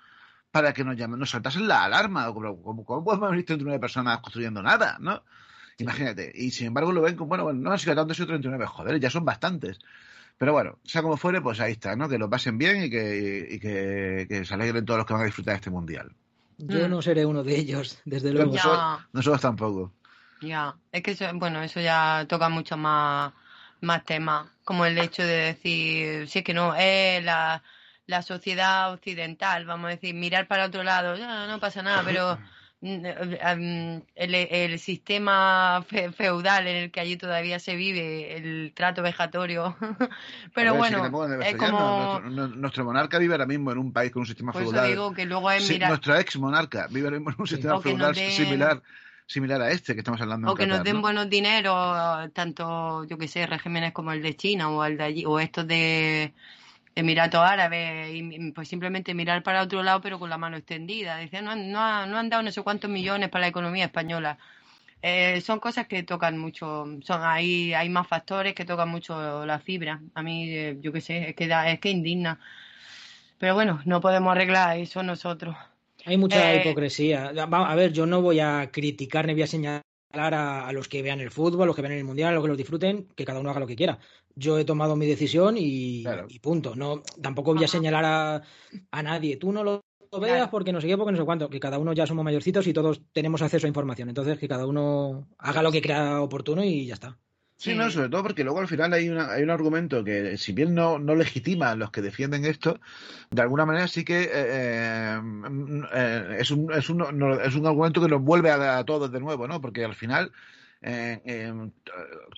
para 0.50 0.72
que 0.72 0.84
nos, 0.84 0.96
llamen, 0.96 1.18
nos 1.18 1.30
saltasen 1.30 1.68
la 1.68 1.84
alarma. 1.84 2.26
¿Cómo, 2.32 2.62
cómo, 2.62 2.84
cómo 2.84 3.04
podemos 3.04 3.30
venir 3.30 3.46
39 3.46 3.80
personas 3.80 4.18
construyendo 4.20 4.62
nada? 4.62 4.98
¿no? 5.00 5.24
Imagínate. 5.78 6.32
Y 6.34 6.50
sin 6.50 6.68
embargo 6.68 6.92
lo 6.92 7.02
ven 7.02 7.16
como, 7.16 7.28
bueno, 7.28 7.44
bueno 7.44 7.60
no 7.60 7.72
han 7.72 7.78
sido 7.78 7.94
tanto, 7.94 8.12
han 8.12 8.16
sido 8.16 8.28
39. 8.28 8.66
Joder, 8.66 9.00
ya 9.00 9.10
son 9.10 9.24
bastantes. 9.24 9.78
Pero 10.38 10.52
bueno, 10.52 10.78
sea 10.84 11.02
como 11.02 11.16
fuere, 11.16 11.40
pues 11.40 11.60
ahí 11.60 11.72
está, 11.72 11.96
¿no? 11.96 12.08
Que 12.08 12.18
lo 12.18 12.30
pasen 12.30 12.56
bien 12.56 12.84
y 12.84 12.90
que, 12.90 13.46
y 13.50 13.58
que, 13.60 14.26
que 14.28 14.44
se 14.44 14.54
alegren 14.54 14.86
todos 14.86 14.98
los 14.98 15.06
que 15.06 15.12
van 15.12 15.22
a 15.22 15.26
disfrutar 15.26 15.52
de 15.52 15.56
este 15.56 15.70
mundial. 15.70 16.12
Yo 16.56 16.88
no 16.88 17.00
seré 17.00 17.24
uno 17.24 17.42
de 17.42 17.58
ellos, 17.58 18.00
desde 18.04 18.32
luego. 18.32 18.52
Nosotros, 18.52 19.00
nosotros 19.12 19.40
tampoco. 19.40 19.92
Ya, 20.40 20.74
es 20.92 21.02
que 21.02 21.12
eso, 21.12 21.26
bueno, 21.34 21.62
eso 21.62 21.80
ya 21.80 22.24
toca 22.28 22.48
mucho 22.48 22.76
más, 22.76 23.32
más 23.80 24.04
temas, 24.04 24.46
como 24.64 24.86
el 24.86 24.98
hecho 24.98 25.22
de 25.22 25.54
decir, 25.54 26.28
si 26.28 26.38
es 26.38 26.44
que 26.44 26.54
no, 26.54 26.74
es 26.74 27.22
la, 27.24 27.62
la 28.06 28.22
sociedad 28.22 28.92
occidental, 28.92 29.66
vamos 29.66 29.86
a 29.86 29.90
decir, 29.90 30.14
mirar 30.14 30.48
para 30.48 30.66
otro 30.66 30.82
lado, 30.82 31.16
no, 31.16 31.46
no 31.46 31.60
pasa 31.60 31.82
nada, 31.82 32.02
pero 32.04 32.38
el, 32.82 34.02
el 34.34 34.78
sistema 34.78 35.84
fe, 35.86 36.12
feudal 36.12 36.66
en 36.66 36.76
el 36.76 36.90
que 36.90 37.00
allí 37.00 37.16
todavía 37.16 37.58
se 37.58 37.76
vive, 37.76 38.36
el 38.36 38.72
trato 38.74 39.02
vejatorio, 39.02 39.76
pero 40.54 40.72
ver, 40.72 40.78
bueno, 40.78 41.40
es 41.42 41.56
como... 41.56 42.20
Nuestro, 42.20 42.56
nuestro, 42.56 42.84
monarca 42.84 43.18
vive 43.18 43.34
ahora 43.34 43.46
mismo 43.46 43.70
en 43.72 43.78
un 43.78 43.92
país 43.92 44.10
con 44.10 44.20
un 44.20 44.26
sistema 44.26 44.52
Por 44.52 44.62
feudal. 44.62 44.84
Eso 44.84 44.90
digo 44.90 45.14
que 45.14 45.26
luego 45.26 45.50
es 45.50 45.66
sí, 45.66 45.78
Nuestro 45.78 46.16
ex 46.16 46.38
monarca 46.38 46.86
vive 46.90 47.08
ahora 47.08 47.18
mismo 47.18 47.30
en 47.32 47.36
un 47.38 47.46
sistema 47.46 47.80
feudal 47.80 48.14
den... 48.14 48.30
similar 48.30 48.82
similar 49.26 49.62
a 49.62 49.70
este 49.70 49.94
que 49.94 50.00
estamos 50.00 50.20
hablando. 50.20 50.50
O 50.50 50.54
que 50.56 50.64
Qatar, 50.64 50.78
nos 50.78 50.84
den 50.84 50.96
¿no? 50.96 51.02
buenos 51.02 51.30
dineros, 51.30 52.32
tanto, 52.32 53.04
yo 53.04 53.16
que 53.16 53.28
sé, 53.28 53.46
regímenes 53.46 53.92
como 53.92 54.10
el 54.10 54.22
de 54.22 54.34
China 54.34 54.70
o 54.70 54.84
el 54.84 54.96
de 54.96 55.04
allí, 55.04 55.24
o 55.24 55.38
estos 55.38 55.68
de 55.68 56.32
Emiratos 56.94 57.40
Árabes, 57.40 58.10
y 58.12 58.50
pues 58.52 58.68
simplemente 58.68 59.14
mirar 59.14 59.42
para 59.42 59.62
otro 59.62 59.82
lado, 59.82 60.00
pero 60.00 60.18
con 60.18 60.28
la 60.28 60.38
mano 60.38 60.56
extendida. 60.56 61.16
Decían, 61.16 61.44
no, 61.44 61.54
no, 61.54 62.06
no 62.06 62.18
han 62.18 62.28
dado 62.28 62.42
no 62.42 62.50
sé 62.50 62.62
cuántos 62.62 62.90
millones 62.90 63.28
para 63.28 63.42
la 63.42 63.48
economía 63.48 63.84
española. 63.86 64.38
Eh, 65.02 65.40
son 65.40 65.60
cosas 65.60 65.86
que 65.86 66.02
tocan 66.02 66.36
mucho, 66.36 66.86
son 67.02 67.22
hay, 67.22 67.72
hay 67.72 67.88
más 67.88 68.06
factores 68.06 68.54
que 68.54 68.66
tocan 68.66 68.88
mucho 68.88 69.46
la 69.46 69.58
fibra. 69.58 70.00
A 70.14 70.22
mí, 70.22 70.50
eh, 70.50 70.78
yo 70.80 70.92
qué 70.92 71.00
sé, 71.00 71.30
es 71.30 71.36
que, 71.36 71.46
da, 71.46 71.70
es 71.70 71.80
que 71.80 71.90
indigna. 71.90 72.38
Pero 73.38 73.54
bueno, 73.54 73.80
no 73.86 74.00
podemos 74.00 74.32
arreglar 74.32 74.76
eso 74.76 75.02
nosotros. 75.02 75.56
Hay 76.04 76.18
mucha 76.18 76.54
eh, 76.54 76.60
hipocresía. 76.60 77.32
A 77.34 77.74
ver, 77.74 77.92
yo 77.92 78.04
no 78.04 78.20
voy 78.20 78.40
a 78.40 78.68
criticar 78.70 79.26
ni 79.26 79.32
voy 79.32 79.42
a 79.42 79.46
señalar 79.46 79.82
a, 80.12 80.68
a, 80.68 80.72
los 80.72 80.88
que 80.88 81.02
vean 81.02 81.20
el 81.20 81.30
fútbol, 81.30 81.62
a 81.62 81.66
los 81.66 81.76
que 81.76 81.82
vean 81.82 81.94
el 81.94 82.04
mundial, 82.04 82.30
a 82.30 82.32
los 82.32 82.44
que 82.44 82.48
lo 82.48 82.56
disfruten, 82.56 83.08
que 83.16 83.24
cada 83.24 83.40
uno 83.40 83.50
haga 83.50 83.60
lo 83.60 83.66
que 83.66 83.76
quiera. 83.76 83.98
Yo 84.36 84.58
he 84.58 84.64
tomado 84.64 84.96
mi 84.96 85.06
decisión 85.06 85.56
y, 85.58 86.02
claro. 86.02 86.26
y 86.28 86.38
punto. 86.38 86.74
No, 86.74 87.02
tampoco 87.20 87.54
voy 87.54 87.64
a 87.64 87.68
señalar 87.68 88.04
a, 88.04 88.42
a, 88.90 89.02
nadie. 89.02 89.36
Tú 89.36 89.52
no 89.52 89.64
lo 89.64 89.82
veas 90.20 90.36
Claro. 90.36 90.50
porque 90.50 90.72
no 90.72 90.80
sé 90.80 90.88
qué, 90.88 90.96
porque 90.96 91.12
no 91.12 91.18
sé 91.18 91.24
cuánto, 91.24 91.48
que 91.50 91.60
cada 91.60 91.78
uno 91.78 91.92
ya 91.92 92.06
somos 92.06 92.24
mayorcitos 92.24 92.66
y 92.66 92.72
todos 92.72 93.00
tenemos 93.12 93.42
acceso 93.42 93.66
a 93.66 93.68
información, 93.68 94.08
entonces 94.08 94.38
que 94.38 94.48
cada 94.48 94.66
uno 94.66 95.28
haga 95.38 95.62
lo 95.62 95.70
que 95.70 95.82
crea 95.82 96.20
oportuno 96.20 96.64
y 96.64 96.86
ya 96.86 96.94
está. 96.94 97.18
Sí, 97.56 97.74
no, 97.74 97.90
sobre 97.90 98.08
todo 98.08 98.22
porque 98.22 98.42
luego 98.42 98.58
al 98.60 98.68
final 98.68 98.90
hay, 98.94 99.10
una, 99.10 99.30
hay 99.32 99.42
un 99.42 99.50
argumento 99.50 100.02
que, 100.02 100.38
si 100.38 100.52
bien 100.52 100.74
no, 100.74 100.98
no 100.98 101.14
legitima 101.14 101.70
a 101.72 101.76
los 101.76 101.90
que 101.90 102.00
defienden 102.00 102.46
esto, 102.46 102.80
de 103.30 103.42
alguna 103.42 103.66
manera 103.66 103.86
sí 103.86 104.02
que 104.02 104.22
eh, 104.22 104.30
eh, 104.32 105.20
mm, 105.22 105.84
eh, 105.92 106.36
es, 106.40 106.50
un, 106.50 106.72
es, 106.72 106.88
un, 106.88 106.98
no- 107.18 107.38
es 107.38 107.54
un 107.54 107.66
argumento 107.66 108.00
que 108.00 108.08
nos 108.08 108.22
vuelve 108.22 108.50
a, 108.50 108.78
a 108.78 108.84
todos 108.84 109.12
de 109.12 109.20
nuevo, 109.20 109.46
¿no? 109.46 109.60
Porque 109.60 109.84
al 109.84 109.94
final 109.94 110.32
eh, 110.82 111.52
t- 111.84 111.92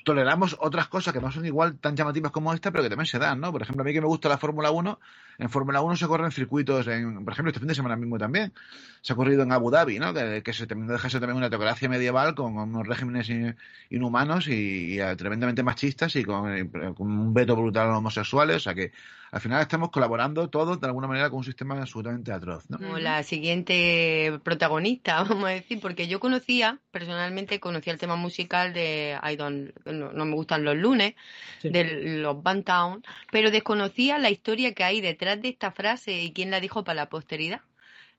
toleramos 0.05 0.57
otras 0.61 0.89
cosas 0.89 1.13
que 1.15 1.21
no 1.21 1.31
son 1.31 1.47
igual 1.47 1.79
tan 1.79 1.97
llamativas 1.97 2.33
como 2.33 2.53
esta, 2.53 2.71
pero 2.71 2.83
que 2.83 2.91
también 2.91 3.07
se 3.07 3.19
dan, 3.19 3.41
¿no? 3.41 3.53
Por 3.53 3.63
ejemplo, 3.63 3.83
a 3.83 3.85
mí 3.85 3.93
que 3.93 4.01
me 4.01 4.07
gusta 4.07 4.29
la 4.29 4.39
Fórmula 4.39 4.71
1, 4.71 4.99
en 5.43 5.51
Fórmula 5.51 5.81
1 5.83 5.97
se 5.97 6.07
corren 6.07 6.31
circuitos, 6.31 6.87
en, 6.87 7.25
por 7.25 7.33
ejemplo, 7.33 7.51
este 7.51 7.61
fin 7.61 7.69
de 7.69 7.75
semana 7.75 7.97
mismo 7.97 8.19
también, 8.19 8.53
se 9.01 9.13
ha 9.13 9.17
corrido 9.17 9.43
en 9.43 9.53
Abu 9.53 9.71
Dhabi, 9.71 9.99
¿no? 9.99 10.15
Que, 10.15 10.43
que 10.43 10.53
se 10.53 10.67
también 10.67 10.89
deja 10.89 11.11
ser 11.11 11.21
también 11.21 11.37
una 11.37 11.51
teocracia 11.51 11.89
medieval 11.89 12.35
con 12.35 12.57
unos 12.57 12.87
regímenes 12.87 13.29
in- 13.29 13.57
inhumanos 13.91 14.47
y, 14.49 14.95
y, 14.95 15.01
eh, 15.01 15.17
tremendamente 15.17 15.63
machistas 15.63 16.15
y 16.17 16.25
con, 16.25 16.51
eh, 16.57 16.71
con 16.97 17.11
un 17.11 17.35
veto 17.35 17.57
brutal 17.57 17.87
a 17.87 17.89
los 17.91 17.99
homosexuales, 17.99 18.57
o 18.57 18.61
sea 18.61 18.75
que 18.75 18.93
al 19.33 19.41
final 19.41 19.63
estamos 19.63 19.91
colaborando 19.91 20.51
todos 20.51 20.79
de 20.79 20.87
alguna 20.87 21.07
manera 21.09 21.31
con 21.31 21.39
un 21.39 21.45
sistema 21.45 21.81
absolutamente 21.81 22.33
atroz, 22.33 22.69
¿no? 22.69 22.77
Como 22.77 22.99
la 22.99 23.23
siguiente 23.23 24.39
protagonista, 24.45 25.23
vamos 25.29 25.45
a 25.45 25.53
decir, 25.53 25.81
porque 25.81 26.07
yo 26.07 26.21
conocía, 26.21 26.79
personalmente 26.91 27.59
conocía 27.59 27.93
el 27.95 27.99
tema 27.99 28.17
musical 28.17 28.73
de 28.75 29.19
I 29.23 29.37
don't, 29.37 29.71
no, 29.87 30.13
no 30.13 30.25
me 30.27 30.35
gustan 30.35 30.65
los 30.65 30.77
lunes, 30.77 31.15
Sí. 31.61 31.69
de 31.71 32.19
los 32.19 32.43
Bantown, 32.43 33.03
pero 33.31 33.51
desconocía 33.53 34.19
la 34.19 34.31
historia 34.31 34.75
que 34.75 34.83
hay 34.85 35.01
detrás 35.01 35.32
de 35.41 35.49
esta 35.49 35.73
frase 35.73 36.13
y 36.23 36.33
quién 36.33 36.51
la 36.51 36.61
dijo 36.61 36.85
para 36.85 36.97
la 36.97 37.09
posteridad. 37.09 37.63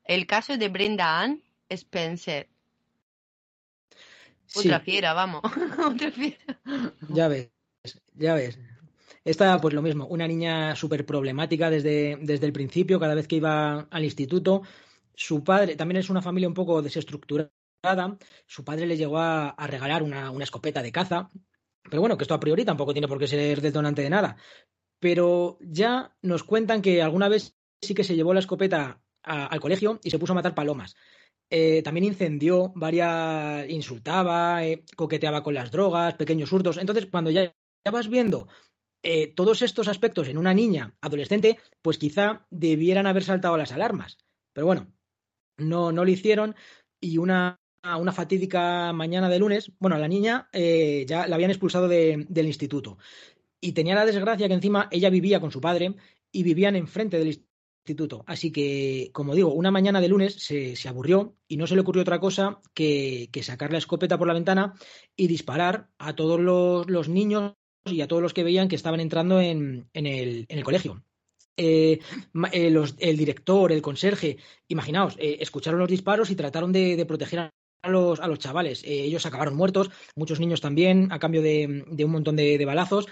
El 0.04 0.28
caso 0.28 0.58
de 0.58 0.70
Brenda 0.70 1.22
Ann 1.22 1.44
Spencer. 1.70 2.50
Sí, 4.46 4.60
Otra 4.60 4.80
fiera, 4.80 5.14
vamos. 5.14 5.42
Otra 5.86 6.12
fiera. 6.12 6.38
ya 7.10 7.28
ves, 7.28 7.50
ya 8.14 8.36
ves. 8.36 8.60
Esta, 9.24 9.60
pues 9.62 9.74
lo 9.74 9.82
mismo, 9.82 10.06
una 10.08 10.28
niña 10.28 10.76
súper 10.76 11.06
problemática 11.06 11.70
desde, 11.70 12.18
desde 12.22 12.46
el 12.46 12.54
principio, 12.54 13.00
cada 13.00 13.16
vez 13.16 13.28
que 13.28 13.38
iba 13.38 13.88
al 13.90 14.04
instituto. 14.04 14.64
Su 15.16 15.44
padre, 15.44 15.76
también 15.76 15.98
es 16.00 16.10
una 16.10 16.22
familia 16.22 16.50
un 16.50 16.54
poco 16.54 16.82
desestructurada. 16.82 17.52
Su 18.46 18.64
padre 18.64 18.86
le 18.86 18.98
llegó 18.98 19.20
a, 19.20 19.50
a 19.50 19.68
regalar 19.68 20.04
una, 20.04 20.30
una 20.32 20.44
escopeta 20.44 20.82
de 20.82 20.92
caza. 20.92 21.30
Pero 21.84 22.02
bueno, 22.02 22.18
que 22.18 22.24
esto 22.24 22.34
a 22.34 22.40
priori 22.40 22.66
tampoco 22.66 22.94
tiene 22.94 23.08
por 23.08 23.20
qué 23.20 23.28
ser 23.28 23.62
detonante 23.62 24.02
de 24.02 24.10
nada. 24.10 24.38
Pero 25.04 25.58
ya 25.60 26.16
nos 26.22 26.46
cuentan 26.46 26.82
que 26.82 27.02
alguna 27.02 27.28
vez 27.28 27.58
sí 27.82 27.94
que 27.94 28.06
se 28.06 28.16
llevó 28.16 28.34
la 28.34 28.40
escopeta 28.40 29.04
al 29.22 29.60
colegio 29.60 30.00
y 30.02 30.10
se 30.12 30.18
puso 30.18 30.32
a 30.32 30.36
matar 30.36 30.56
palomas. 30.56 30.96
Eh, 31.52 31.82
también 31.84 32.06
incendió 32.06 32.72
varias, 32.74 33.70
insultaba, 33.70 34.66
eh, 34.66 34.86
coqueteaba 34.96 35.44
con 35.44 35.56
las 35.56 35.72
drogas, 35.72 36.14
pequeños 36.14 36.54
hurtos. 36.54 36.78
Entonces, 36.78 37.08
cuando 37.08 37.32
ya, 37.32 37.54
ya 37.86 37.92
vas 37.92 38.08
viendo 38.08 38.48
eh, 39.04 39.28
todos 39.28 39.62
estos 39.62 39.90
aspectos 39.90 40.30
en 40.30 40.38
una 40.38 40.54
niña 40.54 40.96
adolescente, 41.02 41.60
pues 41.82 41.98
quizá 41.98 42.48
debieran 42.50 43.06
haber 43.06 43.26
saltado 43.26 43.58
las 43.58 43.74
alarmas. 43.74 44.18
Pero 44.54 44.68
bueno, 44.68 44.88
no, 45.58 45.92
no 45.92 46.06
lo 46.06 46.12
hicieron 46.12 46.56
y 47.02 47.18
una, 47.18 47.60
una 48.00 48.14
fatídica 48.14 48.94
mañana 48.94 49.28
de 49.28 49.40
lunes, 49.40 49.74
bueno, 49.80 49.98
a 49.98 50.00
la 50.00 50.08
niña 50.08 50.50
ya 50.54 51.28
la 51.28 51.36
habían 51.36 51.52
expulsado 51.52 51.90
de- 51.90 52.26
del 52.30 52.48
instituto. 52.48 52.98
Y 53.64 53.72
tenía 53.72 53.96
la 53.96 54.06
desgracia 54.06 54.50
que 54.50 54.54
encima 54.54 54.90
ella 54.92 55.10
vivía 55.10 55.40
con 55.40 55.50
su 55.50 55.62
padre 55.62 55.96
y 56.34 56.44
vivían 56.44 56.76
enfrente 56.76 57.18
del 57.18 57.30
instituto. 57.30 58.26
Así 58.28 58.52
que, 58.52 59.10
como 59.14 59.36
digo, 59.36 59.54
una 59.54 59.72
mañana 59.72 60.02
de 60.02 60.10
lunes 60.10 60.34
se, 60.36 60.76
se 60.76 60.90
aburrió 60.90 61.38
y 61.48 61.56
no 61.56 61.66
se 61.66 61.76
le 61.76 61.82
ocurrió 61.82 62.02
otra 62.02 62.20
cosa 62.20 62.60
que, 62.74 63.30
que 63.32 63.42
sacar 63.42 63.72
la 63.72 63.78
escopeta 63.78 64.18
por 64.18 64.28
la 64.28 64.34
ventana 64.34 64.74
y 65.16 65.28
disparar 65.28 65.88
a 65.98 66.14
todos 66.14 66.42
los, 66.42 66.90
los 66.90 67.08
niños 67.08 67.54
y 67.86 68.02
a 68.02 68.08
todos 68.08 68.22
los 68.22 68.34
que 68.34 68.44
veían 68.44 68.68
que 68.68 68.76
estaban 68.76 69.00
entrando 69.00 69.40
en, 69.40 69.90
en 69.94 70.08
el, 70.08 70.46
en 70.50 70.58
el 70.58 70.64
colegio. 70.66 71.02
Eh, 71.56 72.00
eh, 72.52 72.84
el 73.00 73.18
director, 73.18 73.72
el 73.72 73.82
conserje, 73.82 74.38
imaginaos, 74.68 75.16
eh, 75.20 75.38
escucharon 75.40 75.80
los 75.80 75.90
disparos 75.90 76.32
y 76.32 76.36
trataron 76.36 76.74
de, 76.74 76.98
de 76.98 77.06
proteger 77.06 77.40
a 77.40 77.90
los, 77.90 78.20
a 78.22 78.28
los 78.28 78.40
chavales. 78.40 78.82
Ellos 78.86 79.26
acabaron 79.26 79.56
muertos, 79.56 79.92
muchos 80.16 80.40
niños 80.40 80.62
también, 80.62 81.12
a 81.12 81.20
cambio 81.20 81.42
de, 81.42 81.84
de 81.86 82.06
un 82.06 82.12
montón 82.12 82.38
de 82.38 82.64
balazos. 82.66 83.08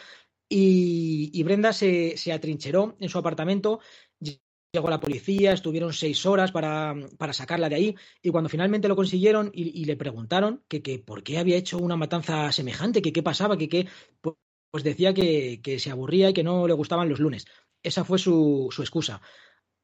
Y, 0.54 1.44
Brenda 1.44 1.72
se, 1.72 2.18
se 2.18 2.34
atrincheró 2.34 2.98
en 3.00 3.08
su 3.08 3.18
apartamento, 3.18 3.80
llegó 4.20 4.90
la 4.90 5.00
policía, 5.00 5.54
estuvieron 5.54 5.94
seis 5.94 6.26
horas 6.26 6.52
para, 6.52 6.94
para 7.18 7.32
sacarla 7.32 7.70
de 7.70 7.76
ahí, 7.76 7.96
y 8.22 8.32
cuando 8.32 8.50
finalmente 8.50 8.90
lo 8.90 8.98
consiguieron 8.98 9.50
y, 9.54 9.86
le 9.86 9.96
preguntaron 9.96 10.62
que, 10.68 10.82
que 10.82 11.00
por 11.00 11.24
qué 11.24 11.38
había 11.38 11.56
hecho 11.56 11.78
una 11.78 11.96
matanza 11.96 12.52
semejante, 12.52 13.02
que 13.02 13.14
qué 13.14 13.24
pasaba, 13.24 13.58
que 13.58 13.70
qué, 13.70 13.88
pues, 14.20 14.36
pues 14.70 14.84
decía 14.84 15.14
que, 15.14 15.62
que 15.64 15.80
se 15.80 15.90
aburría 15.90 16.30
y 16.30 16.34
que 16.34 16.44
no 16.44 16.68
le 16.68 16.74
gustaban 16.74 17.08
los 17.08 17.22
lunes. 17.22 17.46
Esa 17.82 18.04
fue 18.04 18.20
su, 18.20 18.68
su 18.72 18.82
excusa. 18.82 19.22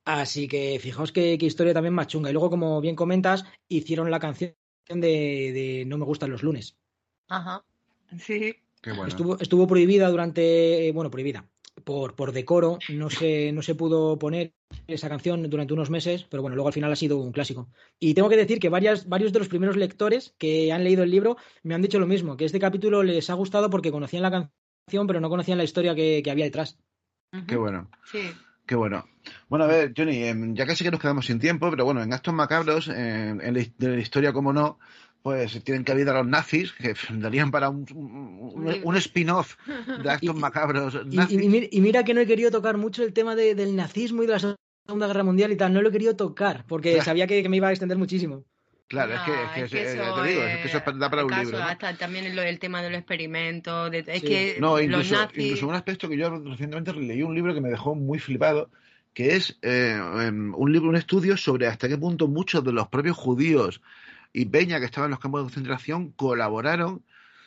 Así 0.04 0.50
que 0.50 0.80
fijaos 0.80 1.14
qué 1.14 1.38
historia 1.40 1.74
también 1.74 1.94
más 1.94 2.08
chunga. 2.08 2.30
Y 2.30 2.34
luego, 2.34 2.50
como 2.50 2.82
bien 2.82 2.96
comentas, 2.96 3.46
hicieron 3.70 4.12
la 4.12 4.20
canción 4.20 4.54
de, 4.90 4.98
de 4.98 5.84
No 5.88 5.98
me 5.98 6.06
gustan 6.06 6.32
los 6.32 6.44
lunes. 6.44 6.78
Ajá. 7.30 7.64
Sí. 8.20 8.56
Bueno. 8.92 9.08
Estuvo, 9.08 9.40
estuvo 9.40 9.68
prohibida 9.68 10.10
durante, 10.10 10.88
eh, 10.88 10.92
bueno, 10.92 11.10
prohibida. 11.12 11.46
Por, 11.84 12.16
por 12.16 12.32
decoro, 12.32 12.80
no 12.90 13.10
se, 13.10 13.52
no 13.52 13.62
se 13.62 13.76
pudo 13.76 14.18
poner 14.18 14.54
esa 14.88 15.10
canción 15.10 15.48
durante 15.50 15.74
unos 15.74 15.90
meses, 15.92 16.26
pero 16.30 16.42
bueno, 16.42 16.56
luego 16.56 16.68
al 16.70 16.74
final 16.74 16.92
ha 16.92 16.96
sido 16.96 17.18
un 17.20 17.32
clásico. 17.32 17.70
Y 18.00 18.16
tengo 18.16 18.30
que 18.30 18.36
decir 18.38 18.60
que 18.60 18.70
varias, 18.70 19.08
varios 19.08 19.32
de 19.32 19.40
los 19.40 19.48
primeros 19.48 19.78
lectores 19.78 20.34
que 20.40 20.72
han 20.74 20.84
leído 20.84 21.04
el 21.04 21.12
libro 21.12 21.38
me 21.64 21.76
han 21.76 21.82
dicho 21.84 22.00
lo 22.00 22.08
mismo, 22.08 22.36
que 22.36 22.46
este 22.46 22.60
capítulo 22.60 23.04
les 23.04 23.30
ha 23.30 23.36
gustado 23.36 23.70
porque 23.70 23.92
conocían 23.92 24.24
la 24.24 24.32
canción, 24.32 25.06
pero 25.08 25.20
no 25.22 25.30
conocían 25.30 25.60
la 25.60 25.64
historia 25.66 25.94
que, 25.94 26.22
que 26.24 26.32
había 26.32 26.46
detrás. 26.46 26.80
Qué 27.48 27.56
bueno. 27.56 27.90
Sí. 28.12 28.22
Qué 28.66 28.76
bueno. 28.76 29.06
Bueno, 29.48 29.66
a 29.66 29.68
ver, 29.68 29.94
Johnny, 29.96 30.24
em, 30.24 30.54
ya 30.56 30.66
casi 30.66 30.84
que 30.84 30.92
nos 30.92 31.00
quedamos 31.00 31.26
sin 31.28 31.40
tiempo, 31.40 31.70
pero 31.70 31.86
bueno, 31.86 32.02
en 32.04 32.12
Actos 32.12 32.34
Macabros, 32.34 32.90
en, 32.90 33.40
en 33.40 33.54
la, 33.54 33.60
his- 33.62 33.78
de 33.78 33.90
la 33.90 34.00
historia, 34.00 34.34
como 34.34 34.52
no, 34.52 34.80
pues 35.28 35.62
tienen 35.66 35.84
que 35.84 35.92
haber 35.92 36.08
a 36.08 36.14
los 36.14 36.26
nazis, 36.28 36.72
que 36.72 36.94
darían 37.20 37.52
para 37.52 37.68
un, 37.70 37.86
un, 37.94 38.80
un 38.82 38.96
spin-off 38.96 39.58
de 40.02 40.10
Actos 40.10 40.36
Macabros 40.38 40.98
Y, 41.12 41.18
nazis. 41.18 41.42
y- 41.42 41.44
y 41.46 41.50
mira, 41.50 41.68
y 41.70 41.82
mira 41.82 42.04
que 42.06 42.14
no 42.14 42.22
he 42.22 42.26
querido 42.26 42.50
tocar 42.50 42.78
mucho 42.78 43.04
el 43.04 43.12
tema 43.12 43.36
de- 43.36 43.54
del 43.54 43.76
nazismo 43.76 44.24
y 44.24 44.26
de 44.26 44.32
la 44.32 44.40
Segunda 44.86 45.08
Guerra 45.08 45.26
Mundial 45.26 45.52
y 45.52 45.58
tal, 45.58 45.74
no 45.74 45.82
lo 45.82 45.90
he 45.90 45.92
querido 45.92 46.16
tocar, 46.16 46.64
porque 46.66 46.92
Claro. 46.92 47.04
sabía 47.04 47.28
que, 47.28 47.44
que 47.44 47.50
me 47.50 47.58
iba 47.58 47.68
a 47.68 47.72
extender 47.72 47.98
muchísimo. 47.98 48.46
Claro, 48.88 49.16
es 49.16 49.20
que, 49.20 49.32
es 49.34 49.50
que, 49.52 49.62
es 49.64 49.70
que 49.72 49.78
eh, 49.82 50.02
eso, 50.02 50.22
te 50.22 50.30
digo, 50.30 50.42
es 50.44 50.58
que 50.62 50.68
eso 50.70 50.80
da 50.96 51.10
para 51.10 51.26
un 51.26 51.34
acaso, 51.34 51.44
libro. 51.44 51.60
¿no? 51.60 51.66
Hasta 51.66 51.94
también 51.98 52.34
lo- 52.34 52.42
el 52.42 52.58
tema 52.58 52.82
de 52.82 52.90
los 52.90 53.00
experimentos. 53.00 53.92
de- 53.92 54.06
es 54.08 54.22
Sí. 54.22 54.28
que 54.28 54.58
No, 54.62 54.78
los 54.78 54.84
incluso, 54.86 55.16
nazis. 55.16 55.44
incluso 55.44 55.68
un 55.68 55.76
aspecto 55.76 56.08
que 56.08 56.16
yo 56.18 56.30
recientemente 56.30 56.94
leí 56.94 57.22
un 57.22 57.36
libro 57.36 57.54
que 57.54 57.60
me 57.60 57.68
dejó 57.68 57.96
muy 57.96 58.18
flipado, 58.20 58.70
que 59.14 59.36
es 59.36 59.58
eh, 59.62 60.00
em, 60.22 60.54
un 60.56 60.72
libro, 60.72 60.88
un 60.88 60.96
estudio 60.96 61.36
sobre 61.36 61.68
hasta 61.68 61.90
qué 61.90 61.98
punto 61.98 62.30
muchos 62.30 62.64
de 62.64 62.72
los 62.72 62.88
propios 62.88 63.18
judíos 63.18 63.82
y 64.34 64.46
Peña 64.46 64.80
que 64.80 64.86
estaban 64.86 65.08
en 65.08 65.12
los 65.12 65.20
campos 65.20 65.42
de 65.42 65.46
concentración 65.46 66.12
colaboraron 66.12 67.04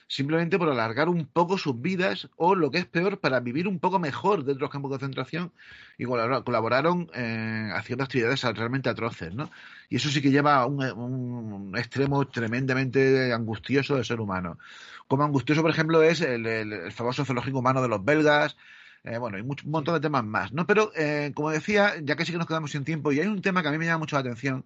simplemente 0.08 0.58
por 0.58 0.68
alargar 0.68 1.08
un 1.08 1.24
poco 1.26 1.56
sus 1.56 1.80
vidas 1.80 2.28
o 2.36 2.54
lo 2.56 2.70
que 2.72 2.78
es 2.78 2.86
peor 2.86 3.20
para 3.20 3.38
vivir 3.40 3.68
un 3.68 3.78
poco 3.78 3.98
mejor 4.00 4.38
dentro 4.38 4.54
de 4.54 4.60
los 4.62 4.70
campos 4.70 4.90
de 4.90 4.94
concentración 4.98 5.52
y 5.98 6.04
colabora- 6.04 6.42
colaboraron 6.44 7.08
eh, 7.14 7.70
haciendo 7.74 8.04
actividades 8.04 8.42
realmente 8.42 8.88
atroces, 8.88 9.32
¿no? 9.34 9.50
Y 9.88 9.96
eso 9.96 10.08
sí 10.08 10.20
que 10.20 10.30
lleva 10.30 10.56
a 10.56 10.66
un, 10.66 10.82
un 10.82 11.76
extremo 11.78 12.26
tremendamente 12.26 13.32
angustioso 13.32 13.94
del 13.96 14.04
ser 14.04 14.20
humano. 14.20 14.58
Como 15.06 15.24
angustioso, 15.24 15.62
por 15.62 15.70
ejemplo, 15.70 16.02
es 16.02 16.20
el, 16.20 16.90
famoso 16.92 17.24
zoológico 17.24 17.58
humano 17.58 17.82
de 17.82 17.88
los 17.88 18.04
belgas. 18.04 18.56
eh, 19.04 19.18
bueno, 19.18 19.36
hay 19.36 19.42
mucho- 19.42 19.64
un 19.66 19.72
montón 19.72 19.94
de 19.94 20.00
temas 20.00 20.24
más, 20.24 20.52
¿no? 20.52 20.66
Pero, 20.66 20.92
eh, 20.96 21.32
como 21.34 21.50
decía, 21.50 21.94
ya 22.02 22.16
sí 22.24 22.32
que 22.32 22.38
nos 22.38 22.46
quedamos 22.46 22.70
sin 22.72 22.84
tiempo, 22.84 23.12
y 23.12 23.20
hay 23.20 23.26
un 23.28 23.40
tema 23.42 23.62
que 23.62 23.68
a 23.68 23.70
mí 23.72 23.78
me 23.78 23.86
llama 23.86 23.98
mucho 23.98 24.16
la 24.16 24.20
atención 24.20 24.64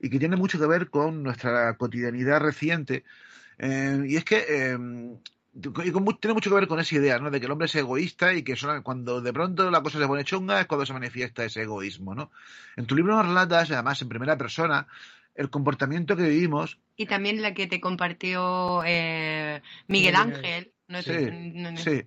y 0.00 0.10
que 0.10 0.18
tiene 0.18 0.36
mucho 0.36 0.58
que 0.58 0.66
ver 0.66 0.90
con 0.90 1.22
nuestra 1.22 1.76
cotidianidad 1.76 2.40
reciente, 2.40 3.04
eh, 3.58 4.02
y 4.06 4.16
es 4.16 4.24
que 4.24 4.44
eh, 4.48 4.78
y 5.84 5.90
con 5.90 6.04
tiene 6.18 6.34
mucho 6.34 6.48
que 6.48 6.54
ver 6.56 6.68
con 6.68 6.78
esa 6.80 6.94
idea, 6.94 7.18
¿no? 7.18 7.30
De 7.30 7.40
que 7.40 7.46
el 7.46 7.52
hombre 7.52 7.66
es 7.66 7.74
egoísta 7.74 8.32
y 8.34 8.42
que 8.42 8.56
solo- 8.56 8.82
cuando 8.82 9.20
de 9.20 9.32
pronto 9.32 9.70
la 9.70 9.82
cosa 9.82 9.98
se 9.98 10.06
pone 10.06 10.24
chunga 10.24 10.60
es 10.60 10.66
cuando 10.66 10.86
se 10.86 10.92
manifiesta 10.92 11.44
ese 11.44 11.62
egoísmo, 11.62 12.14
¿no? 12.14 12.30
En 12.76 12.86
tu 12.86 12.94
libro 12.94 13.16
nos 13.16 13.26
relatas, 13.26 13.70
además 13.70 14.00
en 14.00 14.08
primera 14.08 14.36
persona, 14.38 14.86
el 15.34 15.50
comportamiento 15.50 16.16
que 16.16 16.22
vivimos 16.28 16.78
Y 16.96 17.06
también 17.06 17.42
la 17.42 17.52
que 17.54 17.66
te 17.66 17.80
compartió 17.80 18.82
eh, 18.84 19.60
Miguel 19.88 20.16
Ángel. 20.16 20.72
No 20.88 21.02
Sí, 21.02 21.10
no- 21.30 21.70
no- 21.72 21.78
sí. 21.78 22.02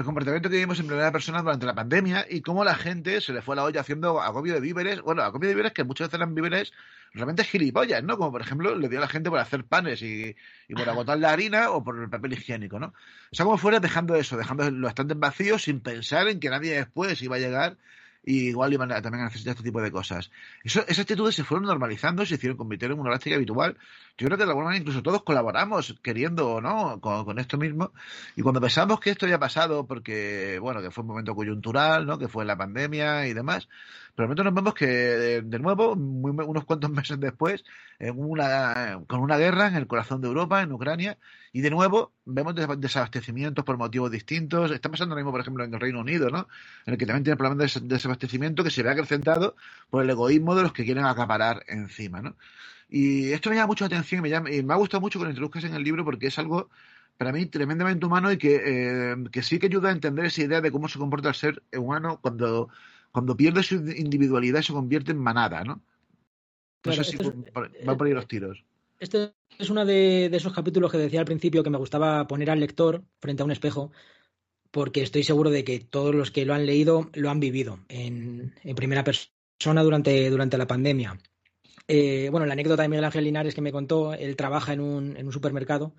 El 0.00 0.06
comportamiento 0.06 0.48
que 0.48 0.56
vimos 0.56 0.80
en 0.80 0.86
primera 0.86 1.12
persona 1.12 1.42
durante 1.42 1.66
la 1.66 1.74
pandemia 1.74 2.24
y 2.26 2.40
cómo 2.40 2.64
la 2.64 2.74
gente 2.74 3.20
se 3.20 3.34
le 3.34 3.42
fue 3.42 3.54
a 3.54 3.56
la 3.56 3.64
olla 3.64 3.82
haciendo 3.82 4.18
agobio 4.18 4.54
de 4.54 4.60
víveres. 4.60 5.02
Bueno, 5.02 5.20
agobio 5.20 5.50
de 5.50 5.54
víveres 5.54 5.74
que 5.74 5.84
muchas 5.84 6.08
veces 6.08 6.20
eran 6.20 6.34
víveres 6.34 6.72
realmente 7.12 7.44
gilipollas, 7.44 8.02
¿no? 8.02 8.16
Como 8.16 8.32
por 8.32 8.40
ejemplo 8.40 8.74
le 8.74 8.88
dio 8.88 8.96
a 8.96 9.02
la 9.02 9.08
gente 9.08 9.28
por 9.28 9.38
hacer 9.38 9.62
panes 9.64 10.00
y, 10.00 10.34
y 10.68 10.74
por 10.74 10.88
agotar 10.88 11.18
la 11.18 11.32
harina 11.32 11.70
o 11.70 11.84
por 11.84 12.00
el 12.00 12.08
papel 12.08 12.32
higiénico, 12.32 12.78
¿no? 12.78 12.94
O 13.30 13.36
sea, 13.36 13.44
como 13.44 13.58
fuera 13.58 13.78
dejando 13.78 14.14
eso, 14.14 14.38
dejando 14.38 14.70
los 14.70 14.88
estantes 14.88 15.18
vacíos 15.18 15.64
sin 15.64 15.80
pensar 15.80 16.28
en 16.28 16.40
que 16.40 16.48
nadie 16.48 16.76
después 16.76 17.20
iba 17.20 17.36
a 17.36 17.38
llegar 17.38 17.76
y 18.22 18.48
igual 18.48 18.72
iban 18.72 18.92
a, 18.92 19.00
también 19.00 19.22
a 19.22 19.26
necesitar 19.26 19.52
este 19.52 19.64
tipo 19.64 19.80
de 19.80 19.90
cosas. 19.90 20.30
Eso, 20.62 20.80
esas 20.82 21.00
actitudes 21.00 21.34
se 21.34 21.44
fueron 21.44 21.66
normalizando 21.66 22.24
se 22.26 22.34
hicieron 22.34 22.56
convirtieron 22.56 22.96
en 22.96 23.00
una 23.00 23.10
práctica 23.10 23.36
habitual. 23.36 23.76
Yo 24.18 24.26
creo 24.26 24.36
que 24.36 24.44
de 24.44 24.50
alguna 24.50 24.66
manera 24.66 24.80
incluso 24.82 25.02
todos 25.02 25.22
colaboramos, 25.22 25.96
queriendo 26.02 26.50
o 26.50 26.60
no, 26.60 27.00
con, 27.00 27.24
con, 27.24 27.38
esto 27.38 27.56
mismo. 27.56 27.92
Y 28.36 28.42
cuando 28.42 28.60
pensamos 28.60 29.00
que 29.00 29.10
esto 29.10 29.26
ya 29.26 29.36
ha 29.36 29.40
pasado, 29.40 29.86
porque, 29.86 30.58
bueno, 30.60 30.82
que 30.82 30.90
fue 30.90 31.02
un 31.02 31.08
momento 31.08 31.34
coyuntural, 31.34 32.06
¿no? 32.06 32.18
Que 32.18 32.28
fue 32.28 32.44
la 32.44 32.56
pandemia 32.56 33.26
y 33.26 33.32
demás, 33.32 33.68
pero 34.14 34.24
de 34.24 34.28
momento 34.28 34.44
nos 34.44 34.54
vemos 34.54 34.74
que, 34.74 34.86
de, 34.86 35.58
nuevo, 35.58 35.92
unos 35.92 36.64
cuantos 36.64 36.90
meses 36.90 37.18
después, 37.20 37.64
en 37.98 38.14
una, 38.18 39.00
con 39.06 39.20
una 39.20 39.36
guerra 39.36 39.68
en 39.68 39.74
el 39.74 39.86
corazón 39.86 40.20
de 40.20 40.28
Europa, 40.28 40.62
en 40.62 40.72
Ucrania, 40.72 41.18
y 41.52 41.60
de 41.60 41.70
nuevo 41.70 42.12
vemos 42.24 42.54
desabastecimientos 42.54 43.64
por 43.64 43.76
motivos 43.76 44.10
distintos. 44.10 44.70
Está 44.70 44.90
pasando 44.90 45.14
ahora 45.14 45.22
mismo, 45.22 45.32
por 45.32 45.40
ejemplo, 45.40 45.64
en 45.64 45.74
el 45.74 45.80
Reino 45.80 46.00
Unido, 46.00 46.30
¿no? 46.30 46.48
En 46.86 46.94
el 46.94 46.98
que 46.98 47.06
también 47.06 47.24
tiene 47.24 47.36
problemas 47.36 47.74
de 47.74 47.80
desabastecimiento 47.82 48.64
que 48.64 48.70
se 48.70 48.82
ve 48.82 48.90
acrecentado 48.90 49.56
por 49.90 50.04
el 50.04 50.10
egoísmo 50.10 50.54
de 50.54 50.62
los 50.62 50.72
que 50.72 50.84
quieren 50.84 51.04
acaparar 51.04 51.64
encima, 51.68 52.22
¿no? 52.22 52.36
Y 52.88 53.30
esto 53.32 53.50
me 53.50 53.56
llama 53.56 53.68
mucho 53.68 53.84
la 53.84 53.86
atención 53.86 54.18
y 54.18 54.22
me, 54.22 54.30
llama, 54.30 54.50
y 54.50 54.62
me 54.62 54.74
ha 54.74 54.76
gustado 54.76 55.00
mucho 55.00 55.18
que 55.18 55.24
lo 55.24 55.30
introduzcas 55.30 55.64
en 55.64 55.74
el 55.74 55.84
libro 55.84 56.04
porque 56.04 56.26
es 56.26 56.38
algo 56.38 56.68
para 57.16 57.32
mí 57.32 57.46
tremendamente 57.46 58.06
humano 58.06 58.32
y 58.32 58.38
que, 58.38 58.62
eh, 58.64 59.16
que 59.30 59.42
sí 59.42 59.58
que 59.58 59.66
ayuda 59.66 59.90
a 59.90 59.92
entender 59.92 60.24
esa 60.24 60.42
idea 60.42 60.60
de 60.60 60.72
cómo 60.72 60.88
se 60.88 60.98
comporta 60.98 61.28
el 61.28 61.34
ser 61.34 61.62
humano 61.76 62.18
cuando, 62.20 62.70
cuando 63.12 63.36
pierde 63.36 63.62
su 63.62 63.76
individualidad 63.76 64.62
se 64.62 64.72
convierte 64.72 65.12
en 65.12 65.18
manada, 65.18 65.64
¿no? 65.64 65.74
No 65.74 65.82
Claro, 66.82 67.02
sé 67.02 67.10
si 67.10 67.16
es- 67.16 67.86
van 67.86 67.98
por 67.98 68.06
ahí 68.06 68.12
los 68.14 68.26
tiros. 68.26 68.64
Este 68.98 69.32
es 69.58 69.70
uno 69.70 69.84
de, 69.84 70.28
de 70.30 70.36
esos 70.36 70.52
capítulos 70.52 70.90
que 70.90 70.98
decía 70.98 71.20
al 71.20 71.26
principio 71.26 71.62
que 71.62 71.70
me 71.70 71.78
gustaba 71.78 72.26
poner 72.26 72.50
al 72.50 72.60
lector 72.60 73.02
frente 73.20 73.42
a 73.42 73.44
un 73.46 73.50
espejo, 73.50 73.92
porque 74.70 75.02
estoy 75.02 75.22
seguro 75.24 75.50
de 75.50 75.64
que 75.64 75.80
todos 75.80 76.14
los 76.14 76.30
que 76.30 76.44
lo 76.44 76.54
han 76.54 76.66
leído 76.66 77.10
lo 77.14 77.30
han 77.30 77.40
vivido 77.40 77.80
en, 77.88 78.54
en 78.62 78.76
primera 78.76 79.04
persona 79.04 79.82
durante, 79.82 80.30
durante 80.30 80.58
la 80.58 80.66
pandemia. 80.66 81.18
Eh, 81.88 82.28
bueno, 82.30 82.46
la 82.46 82.52
anécdota 82.54 82.82
de 82.82 82.88
Miguel 82.88 83.04
Ángel 83.04 83.24
Linares 83.24 83.54
que 83.54 83.62
me 83.62 83.72
contó, 83.72 84.14
él 84.14 84.36
trabaja 84.36 84.72
en 84.72 84.80
un, 84.80 85.16
en 85.16 85.26
un 85.26 85.32
supermercado, 85.32 85.94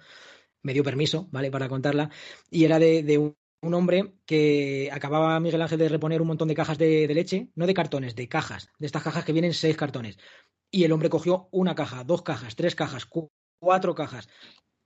me 0.63 0.73
dio 0.73 0.83
permiso, 0.83 1.27
¿vale? 1.31 1.51
Para 1.51 1.69
contarla, 1.69 2.09
y 2.49 2.65
era 2.65 2.79
de, 2.79 3.03
de 3.03 3.17
un, 3.17 3.35
un 3.61 3.73
hombre 3.73 4.15
que 4.25 4.89
acababa 4.91 5.39
Miguel 5.39 5.61
Ángel 5.61 5.79
de 5.79 5.89
reponer 5.89 6.21
un 6.21 6.27
montón 6.27 6.47
de 6.47 6.55
cajas 6.55 6.77
de, 6.77 7.07
de 7.07 7.13
leche, 7.13 7.49
no 7.55 7.67
de 7.67 7.73
cartones, 7.73 8.15
de 8.15 8.27
cajas, 8.27 8.69
de 8.79 8.87
estas 8.87 9.03
cajas 9.03 9.23
que 9.23 9.33
vienen 9.33 9.53
seis 9.53 9.77
cartones. 9.77 10.17
Y 10.71 10.83
el 10.83 10.91
hombre 10.91 11.09
cogió 11.09 11.47
una 11.51 11.75
caja, 11.75 12.03
dos 12.03 12.23
cajas, 12.23 12.55
tres 12.55 12.75
cajas, 12.75 13.05
cu- 13.05 13.31
cuatro 13.59 13.93
cajas. 13.93 14.29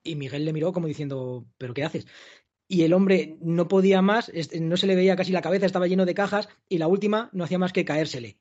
Y 0.04 0.16
Miguel 0.16 0.46
le 0.46 0.54
miró 0.54 0.74
como 0.74 0.88
diciendo, 0.88 1.46
¿pero 1.58 1.74
qué 1.74 1.84
haces? 1.84 2.06
Y 2.68 2.84
el 2.84 2.94
hombre 2.94 3.38
no 3.42 3.68
podía 3.68 4.02
más, 4.02 4.32
no 4.60 4.78
se 4.78 4.88
le 4.88 4.96
veía 4.96 5.16
casi 5.16 5.32
la 5.32 5.42
cabeza, 5.42 5.66
estaba 5.68 5.88
lleno 5.88 6.06
de 6.06 6.16
cajas 6.16 6.50
y 6.68 6.80
la 6.80 6.88
última 6.88 7.30
no 7.32 7.44
hacía 7.44 7.60
más 7.60 7.74
que 7.74 7.86
caérsele. 7.86 8.40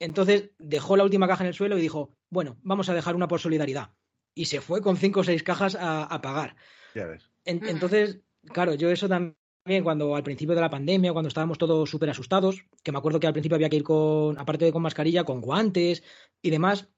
Entonces 0.00 0.50
dejó 0.58 0.96
la 0.96 1.04
última 1.04 1.28
caja 1.28 1.44
en 1.44 1.48
el 1.48 1.54
suelo 1.54 1.78
y 1.78 1.80
dijo, 1.80 2.16
bueno, 2.28 2.58
vamos 2.62 2.88
a 2.88 2.94
dejar 2.94 3.14
una 3.14 3.28
por 3.28 3.40
solidaridad. 3.40 3.94
Y 4.34 4.46
se 4.46 4.60
fue 4.60 4.82
con 4.82 4.96
cinco 4.96 5.20
o 5.20 5.24
seis 5.24 5.42
cajas 5.42 5.76
a, 5.76 6.02
a 6.04 6.20
pagar. 6.20 6.56
Ya 6.94 7.06
ves. 7.06 7.30
En- 7.44 7.66
entonces, 7.68 8.20
claro, 8.52 8.74
yo 8.74 8.90
eso 8.90 9.08
también 9.08 9.36
cuando 9.82 10.14
al 10.14 10.22
principio 10.22 10.54
de 10.54 10.60
la 10.60 10.68
pandemia, 10.68 11.12
cuando 11.12 11.28
estábamos 11.28 11.56
todos 11.56 11.88
súper 11.88 12.10
asustados, 12.10 12.64
que 12.82 12.92
me 12.92 12.98
acuerdo 12.98 13.18
que 13.18 13.26
al 13.26 13.32
principio 13.32 13.56
había 13.56 13.70
que 13.70 13.76
ir 13.76 13.82
con, 13.82 14.38
aparte 14.38 14.66
de 14.66 14.72
con 14.72 14.82
mascarilla, 14.82 15.24
con 15.24 15.40
guantes 15.40 16.02
y 16.42 16.50
demás, 16.50 16.88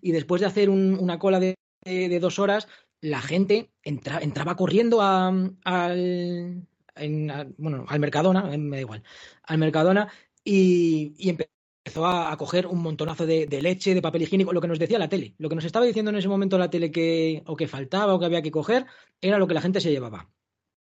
y 0.00 0.10
después 0.10 0.40
de 0.40 0.48
hacer 0.48 0.68
un- 0.68 0.98
una 0.98 1.18
cola 1.20 1.38
de, 1.38 1.54
de- 1.84 2.08
de 2.08 2.20
dos 2.20 2.40
horas, 2.40 2.66
la 3.00 3.20
gente 3.22 3.70
entra- 3.84 4.18
entraba 4.20 4.56
corriendo 4.56 5.00
a- 5.00 5.28
al, 5.64 6.66
en- 6.96 7.30
a- 7.30 7.46
bueno, 7.56 7.84
al 7.88 8.00
Mercadona, 8.00 8.52
eh, 8.52 8.58
me 8.58 8.78
da 8.78 8.80
igual, 8.80 9.02
al 9.44 9.58
Mercadona 9.58 10.08
y, 10.42 11.14
y 11.18 11.28
empezó 11.30 12.04
a, 12.04 12.32
a 12.32 12.36
coger 12.36 12.66
un 12.66 12.82
montonazo 12.82 13.26
de, 13.26 13.46
de 13.46 13.62
leche, 13.62 13.94
de 13.94 14.02
papel 14.02 14.22
higiénico, 14.22 14.52
lo 14.52 14.60
que 14.60 14.66
nos 14.68 14.80
decía 14.80 14.98
la 14.98 15.08
tele, 15.08 15.36
lo 15.38 15.48
que 15.48 15.54
nos 15.54 15.64
estaba 15.64 15.84
diciendo 15.86 16.10
en 16.10 16.16
ese 16.16 16.26
momento 16.28 16.58
la 16.58 16.68
tele 16.70 16.90
que 16.90 17.44
o 17.46 17.54
que 17.54 17.68
faltaba 17.68 18.12
o 18.14 18.18
que 18.18 18.26
había 18.26 18.42
que 18.42 18.50
coger, 18.50 18.86
era 19.20 19.38
lo 19.38 19.46
que 19.46 19.54
la 19.54 19.60
gente 19.60 19.80
se 19.80 19.92
llevaba. 19.92 20.28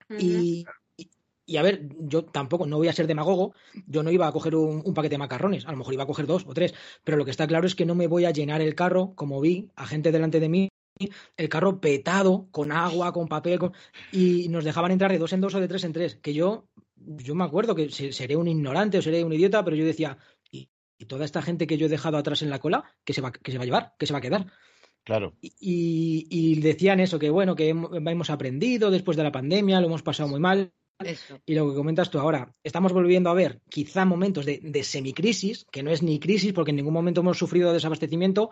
Y, 0.10 0.16
y- 0.60 0.66
y 1.50 1.58
a 1.58 1.61
ver, 1.64 1.90
yo 2.00 2.24
tampoco, 2.24 2.66
no 2.66 2.78
voy 2.78 2.88
a 2.88 2.94
ser 2.94 3.08
demagogo, 3.08 3.53
yo 3.88 4.03
no 4.03 4.11
iba 4.11 4.28
a 4.28 4.32
coger 4.32 4.56
un, 4.56 4.82
un 4.86 4.94
paquete 4.94 5.16
de 5.16 5.19
macarrones, 5.19 5.66
a 5.66 5.72
lo 5.72 5.78
mejor 5.78 5.94
iba 5.94 6.03
a 6.03 6.08
coger 6.08 6.28
dos 6.28 6.45
o 6.48 6.53
tres, 6.53 6.74
pero 7.03 7.18
lo 7.18 7.26
que 7.26 7.32
está 7.32 7.48
claro 7.48 7.66
es 7.66 7.76
que 7.76 7.86
no 7.86 7.95
me 7.95 8.08
voy 8.08 8.26
a 8.26 8.32
llenar 8.32 8.61
el 8.61 8.76
carro, 8.76 9.14
como 9.16 9.42
vi 9.42 9.69
a 9.76 9.88
gente 9.88 10.11
delante 10.11 10.40
de 10.40 10.50
mí, 10.50 10.69
el 11.38 11.50
carro 11.50 11.80
petado, 11.80 12.48
con 12.52 12.72
agua, 12.72 13.11
con 13.14 13.28
papel, 13.28 13.58
con- 13.60 13.74
y 14.11 14.48
nos 14.50 14.64
dejaban 14.66 14.92
entrar 14.92 15.11
de 15.11 15.18
dos 15.18 15.34
en 15.34 15.42
dos 15.42 15.56
o 15.56 15.60
de 15.60 15.68
tres 15.68 15.84
en 15.86 15.94
tres, 15.94 16.16
que 16.16 16.34
yo, 16.34 16.66
yo 16.95 17.36
me 17.36 17.44
acuerdo 17.45 17.74
que 17.76 17.90
se- 17.90 18.11
seré 18.11 18.36
un 18.36 18.48
ignorante 18.48 18.98
o 18.98 19.02
seré 19.02 19.24
un 19.24 19.34
idiota, 19.34 19.64
pero 19.64 19.76
yo 19.76 19.86
decía, 19.86 20.18
¿y, 20.52 20.69
y 20.98 21.06
toda 21.06 21.26
esta 21.26 21.42
gente 21.42 21.68
que 21.68 21.78
yo 21.78 21.86
he 21.86 21.90
dejado 21.90 22.18
atrás 22.18 22.42
en 22.42 22.50
la 22.50 22.60
cola, 22.60 22.84
qué 23.06 23.14
se 23.14 23.22
va, 23.22 23.32
qué 23.32 23.52
se 23.52 23.58
va 23.58 23.64
a 23.64 23.66
llevar? 23.66 23.94
¿Qué 23.98 24.06
se 24.06 24.14
va 24.14 24.19
a 24.19 24.22
quedar? 24.22 24.48
Claro. 25.06 25.34
Y, 25.42 26.28
y 26.30 26.60
decían 26.60 27.00
eso, 27.00 27.18
que 27.18 27.30
bueno, 27.30 27.56
que 27.56 27.74
hem- 27.74 28.11
hemos 28.11 28.30
aprendido 28.30 28.92
después 28.92 29.16
de 29.18 29.24
la 29.24 29.32
pandemia, 29.32 29.80
lo 29.80 29.88
hemos 29.88 30.03
pasado 30.03 30.28
muy 30.30 30.40
mal. 30.40 30.74
Eso. 31.00 31.40
Y 31.45 31.56
lo 31.56 31.69
que 31.69 31.76
comentas 31.76 32.10
tú 32.10 32.19
ahora, 32.19 32.53
estamos 32.64 32.92
volviendo 32.92 33.30
a 33.30 33.34
ver 33.34 33.61
quizá 33.69 34.03
momentos 34.03 34.45
de, 34.45 34.60
de 34.61 34.84
semicrisis, 34.84 35.66
que 35.72 35.82
no 35.82 35.92
es 35.92 36.03
ni 36.03 36.19
crisis 36.19 36.52
porque 36.52 36.72
en 36.72 36.78
ningún 36.78 36.94
momento 36.94 37.22
hemos 37.22 37.38
sufrido 37.38 37.72
desabastecimiento 37.72 38.52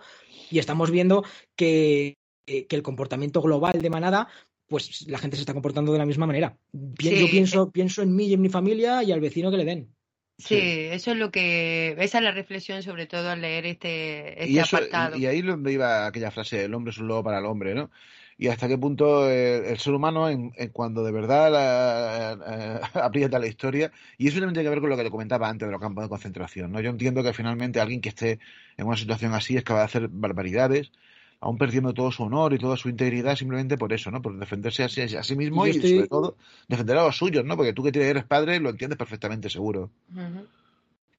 y 0.49 0.59
estamos 0.59 0.89
viendo 0.89 1.25
que, 1.57 2.17
que 2.45 2.75
el 2.75 2.83
comportamiento 2.83 3.41
global 3.41 3.81
de 3.81 3.89
manada, 3.89 4.29
pues 4.67 5.05
la 5.07 5.17
gente 5.17 5.35
se 5.35 5.41
está 5.41 5.53
comportando 5.53 5.91
de 5.91 5.99
la 5.99 6.05
misma 6.05 6.25
manera. 6.25 6.57
Sí. 6.99 7.19
Yo 7.19 7.29
pienso, 7.29 7.71
pienso 7.71 8.01
en 8.01 8.15
mí 8.15 8.27
y 8.27 8.33
en 8.33 8.41
mi 8.41 8.49
familia 8.49 9.03
y 9.03 9.11
al 9.11 9.19
vecino 9.19 9.51
que 9.51 9.57
le 9.57 9.65
den. 9.65 9.93
Sí, 10.37 10.55
eso 10.55 11.11
es 11.11 11.17
lo 11.17 11.31
que, 11.31 11.95
esa 11.97 12.19
es 12.19 12.23
la 12.23 12.31
reflexión 12.31 12.83
sobre 12.83 13.07
todo 13.07 13.29
al 13.29 13.41
leer 13.41 13.65
este, 13.65 14.43
este 14.43 14.51
y, 14.51 14.59
eso, 14.59 14.77
apartado. 14.77 15.17
y, 15.17 15.23
y 15.23 15.25
ahí 15.25 15.39
es 15.39 15.45
donde 15.45 15.73
iba 15.73 16.05
aquella 16.05 16.29
frase, 16.29 16.63
el 16.63 16.73
hombre 16.75 16.91
es 16.91 16.99
un 16.99 17.07
lobo 17.07 17.23
para 17.23 17.39
el 17.39 17.45
hombre, 17.45 17.73
¿no? 17.73 17.89
Y 18.37 18.47
hasta 18.49 18.67
qué 18.67 18.77
punto 18.77 19.29
el 19.29 19.77
ser 19.79 19.93
humano, 19.93 20.29
en, 20.29 20.51
en 20.57 20.69
cuando 20.69 21.03
de 21.03 21.11
verdad 21.11 21.51
la- 21.51 22.81
eh, 22.83 22.87
aprieta 23.01 23.39
la 23.39 23.47
historia, 23.47 23.91
y 24.17 24.27
eso 24.27 24.39
también 24.39 24.53
tiene 24.53 24.65
que 24.65 24.69
ver 24.69 24.79
con 24.79 24.89
lo 24.89 24.97
que 24.97 25.03
te 25.03 25.09
comentaba 25.11 25.49
antes 25.49 25.67
de 25.67 25.71
los 25.71 25.81
campos 25.81 26.03
de 26.03 26.09
concentración, 26.09 26.71
¿no? 26.71 26.79
Yo 26.81 26.89
entiendo 26.91 27.23
que 27.23 27.33
finalmente 27.33 27.79
alguien 27.79 28.01
que 28.01 28.09
esté 28.09 28.39
en 28.77 28.85
una 28.87 28.97
situación 28.97 29.33
así 29.33 29.57
es 29.57 29.63
capaz 29.63 29.79
de 29.79 29.85
hacer 29.85 30.07
barbaridades, 30.09 30.91
aún 31.39 31.57
perdiendo 31.57 31.93
todo 31.93 32.11
su 32.11 32.23
honor 32.23 32.53
y 32.53 32.59
toda 32.59 32.77
su 32.77 32.89
integridad 32.89 33.35
simplemente 33.35 33.77
por 33.77 33.91
eso, 33.93 34.11
¿no? 34.11 34.21
Por 34.21 34.37
defenderse 34.37 34.83
a 34.83 34.89
sí, 34.89 35.01
a 35.01 35.23
sí 35.23 35.35
mismo 35.35 35.65
Y 35.65 35.69
y, 35.69 35.73
yo 35.73 35.81
estoy- 35.81 35.93
sobre 35.93 36.07
todo 36.07 36.37
defender 36.67 36.97
a 36.97 37.03
los 37.05 37.17
suyos, 37.17 37.43
¿no? 37.45 37.55
Porque 37.57 37.73
tú 37.73 37.83
que 37.83 38.09
eres 38.09 38.25
padre 38.25 38.59
lo 38.59 38.69
entiendes 38.69 38.97
perfectamente, 38.97 39.49
seguro. 39.49 39.91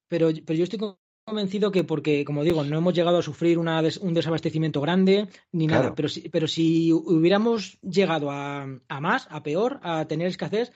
Pero, 0.08 0.26
pero 0.46 0.56
yo 0.58 0.64
estoy 0.64 0.78
convencido 1.28 1.70
que 1.70 1.84
porque, 1.84 2.24
como 2.24 2.42
digo, 2.44 2.64
no 2.64 2.78
hemos 2.78 2.94
llegado 2.94 3.18
a 3.18 3.22
sufrir 3.22 3.58
una 3.58 3.80
des- 3.82 3.98
un 3.98 4.14
desabastecimiento 4.14 4.80
grande 4.80 5.28
ni 5.52 5.66
nada, 5.66 5.94
pero 5.94 6.08
si, 6.08 6.28
pero 6.28 6.46
si 6.48 6.92
hubiéramos 6.92 7.78
llegado 7.82 8.30
a, 8.30 8.66
a 8.88 9.00
más, 9.00 9.26
a 9.30 9.42
peor, 9.42 9.80
a 9.82 10.06
tener 10.06 10.26
escasez, 10.28 10.72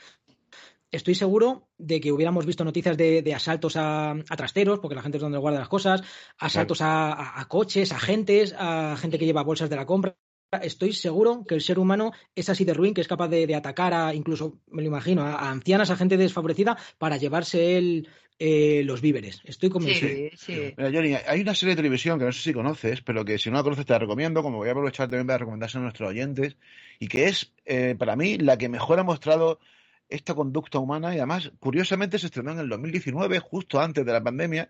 estoy 0.91 1.15
seguro 1.15 1.69
de 1.79 2.01
que 2.01 2.13
hubiéramos 2.13 2.45
visto 2.47 2.65
noticias 2.65 2.97
de, 2.97 3.23
de 3.23 3.35
asaltos 3.35 3.77
a, 3.77 4.11
a 4.13 4.37
trasteros, 4.37 4.79
porque 4.81 4.95
la 4.95 5.03
gente 5.03 5.19
es 5.19 5.23
donde 5.23 5.39
guarda 5.39 5.59
las 5.61 5.69
cosas, 5.69 6.03
asaltos 6.39 6.81
a, 6.83 7.13
a- 7.13 7.41
a 7.41 7.49
coches, 7.49 7.93
a 7.93 7.97
agentes, 7.97 8.55
a 8.59 8.97
gente 8.99 9.19
que 9.19 9.25
lleva 9.27 9.43
bolsas 9.43 9.71
de 9.71 9.77
la 9.77 9.87
compra. 9.87 10.17
Estoy 10.63 10.93
seguro 10.93 11.45
que 11.49 11.55
el 11.55 11.63
ser 11.63 11.79
humano 11.79 12.13
es 12.35 12.51
así 12.51 12.67
de 12.67 12.75
ruin, 12.75 12.93
que 12.93 13.01
es 13.01 13.09
capaz 13.09 13.29
de, 13.29 13.47
de 13.47 13.55
atacar 13.55 13.95
a, 13.95 14.15
incluso, 14.15 14.61
me 14.71 14.83
lo 14.83 14.89
imagino, 14.89 15.23
a, 15.23 15.33
a 15.37 15.51
ancianas, 15.51 15.89
a 15.91 15.97
gente 15.97 16.19
desfavorecida, 16.19 16.77
para 16.99 17.17
llevarse 17.17 17.79
él 17.79 18.07
eh, 18.45 18.83
los 18.85 19.01
víveres. 19.01 19.41
Estoy 19.45 19.71
convencido. 19.71 20.11
Sí, 20.11 20.31
sí. 20.37 20.75
Mira, 20.77 20.91
Johnny, 20.93 21.15
hay 21.15 21.43
una 21.43 21.55
serie 21.55 21.77
de 21.77 21.77
televisión 21.77 22.19
que 22.19 22.25
no 22.25 22.33
sé 22.33 22.43
si 22.43 22.53
conoces, 22.53 23.01
pero 23.01 23.25
que 23.25 23.39
si 23.39 23.51
no 23.51 23.57
la 23.57 23.63
conoces 23.63 23.87
te 23.87 23.93
la 23.93 24.01
recomiendo, 24.01 24.43
como 24.43 24.57
voy 24.57 24.69
a 24.69 24.73
aprovechar 24.73 25.07
también 25.09 25.29
para 25.29 25.39
recomendarse 25.39 25.79
a 25.79 25.81
nuestros 25.81 26.09
oyentes, 26.09 26.57
y 26.99 27.07
que 27.07 27.29
es, 27.29 27.53
eh, 27.67 27.95
para 27.97 28.17
mí, 28.17 28.39
la 28.39 28.59
que 28.59 28.69
mejor 28.69 28.99
ha 28.99 29.05
mostrado 29.05 29.61
esta 30.09 30.35
conducta 30.35 30.81
humana 30.81 31.15
y 31.15 31.19
además, 31.19 31.53
curiosamente, 31.61 32.19
se 32.19 32.27
estrenó 32.27 32.51
en 32.51 32.59
el 32.59 32.69
2019, 32.69 33.39
justo 33.39 33.81
antes 33.81 34.05
de 34.05 34.13
la 34.13 34.21
pandemia, 34.21 34.69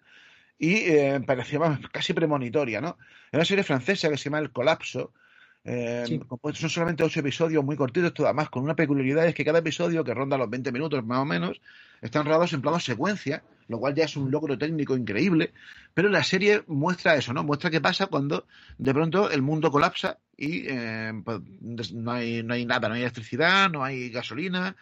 y 0.59 0.75
eh, 0.75 1.21
parecía 1.27 1.81
casi 1.91 2.13
premonitoria, 2.13 2.83
¿no? 2.83 2.99
Es 3.31 3.37
una 3.37 3.45
serie 3.47 3.65
francesa 3.65 4.11
que 4.11 4.19
se 4.19 4.25
llama 4.25 4.41
El 4.41 4.53
Colapso. 4.53 5.15
eh, 5.65 6.05
Sí. 6.07 6.21
son 6.55 6.69
solamente 6.69 7.05
ocho 7.05 7.21
episodios 7.21 7.65
muy 7.65 7.77
cortitos, 7.77 8.13
todo 8.13 8.27
además 8.27 8.51
con 8.51 8.65
una 8.65 8.77
peculiaridad 8.77 9.27
es 9.27 9.35
que 9.35 9.45
cada 9.47 9.61
episodio, 9.61 10.05
que 10.05 10.13
ronda 10.13 10.37
los 10.37 10.51
20 10.51 10.73
minutos 10.73 11.03
más 11.07 11.21
o 11.21 11.25
menos, 11.25 11.61
están 12.03 12.27
rodados 12.27 12.53
en 12.53 12.61
plano 12.61 12.81
secuencia, 12.81 13.43
lo 13.69 13.79
cual 13.79 13.95
ya 13.95 14.05
es 14.05 14.17
un 14.17 14.31
logro 14.31 14.59
técnico 14.59 14.97
increíble, 14.97 15.53
pero 15.95 16.09
la 16.09 16.23
serie 16.25 16.63
muestra 16.67 17.17
eso, 17.17 17.33
¿no? 17.33 17.45
Muestra 17.45 17.71
qué 17.71 17.81
pasa 17.81 18.07
cuando 18.07 18.47
de 18.79 18.93
pronto 18.95 19.31
el 19.31 19.43
mundo 19.43 19.71
colapsa 19.71 20.19
y 20.37 20.65
eh, 20.69 21.13
pues, 21.25 21.41
no, 21.93 22.13
hay, 22.13 22.43
no 22.43 22.55
hay 22.55 22.65
nada, 22.67 22.89
no 22.89 22.95
hay 22.95 23.03
electricidad, 23.03 23.71
no 23.71 23.85
hay 23.85 24.11
gasolina, 24.11 24.77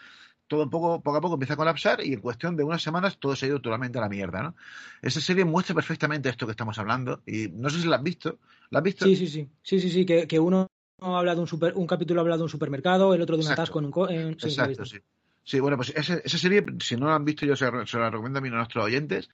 todo 0.47 0.65
un 0.65 0.71
poco, 0.71 1.01
poco 1.01 1.17
a 1.19 1.21
poco 1.21 1.35
empieza 1.35 1.55
a 1.55 1.57
colapsar 1.57 2.05
y 2.05 2.13
en 2.13 2.21
cuestión 2.21 2.57
de 2.57 2.65
unas 2.65 2.83
semanas 2.83 3.19
todo 3.19 3.37
se 3.37 3.47
ha 3.47 3.49
ido 3.51 3.61
totalmente 3.61 3.99
a 3.99 4.01
la 4.01 4.09
mierda, 4.09 4.43
¿no? 4.43 4.57
Esa 5.03 5.21
serie 5.21 5.45
muestra 5.45 5.75
perfectamente 5.75 6.29
esto 6.29 6.47
que 6.47 6.53
estamos 6.53 6.79
hablando 6.79 7.23
y 7.27 7.49
no 7.53 7.71
sé 7.71 7.81
si 7.81 7.87
la 7.87 7.97
has 7.97 8.03
visto. 8.03 8.39
¿La 8.71 8.79
has 8.81 8.85
visto? 8.85 9.05
Sí, 9.05 9.15
sí, 9.17 9.27
sí. 9.29 9.49
Sí, 9.63 9.81
sí, 9.81 9.91
sí. 9.91 10.05
Que, 10.05 10.27
que 10.27 10.39
uno 10.41 10.67
habla 11.01 11.35
de 11.35 11.41
un 11.41 11.47
super, 11.47 11.75
un 11.77 11.87
capítulo 11.87 12.21
habla 12.21 12.37
de 12.37 12.43
un 12.43 12.49
supermercado, 12.49 13.15
el 13.15 13.23
otro 13.23 13.37
de 13.37 13.41
un 13.43 13.47
Exacto. 13.47 13.63
atasco 13.63 13.79
en 13.79 13.85
un 13.87 13.91
co- 13.93 14.09
en- 14.11 14.31
Exacto, 14.33 14.85
sí. 14.85 14.99
Sí, 15.45 15.59
bueno, 15.59 15.77
pues 15.77 15.93
esa, 15.97 16.21
serie, 16.39 16.65
si 16.81 16.97
no 16.97 17.07
la 17.07 17.17
han 17.17 17.25
visto, 17.25 17.47
yo 17.47 17.57
se, 17.57 17.67
se 17.87 17.99
la 17.99 18.11
recomiendo 18.11 18.39
a, 18.39 18.43
mí, 18.43 18.49
a 18.49 18.53
nuestros 18.53 18.85
oyentes 18.85 19.31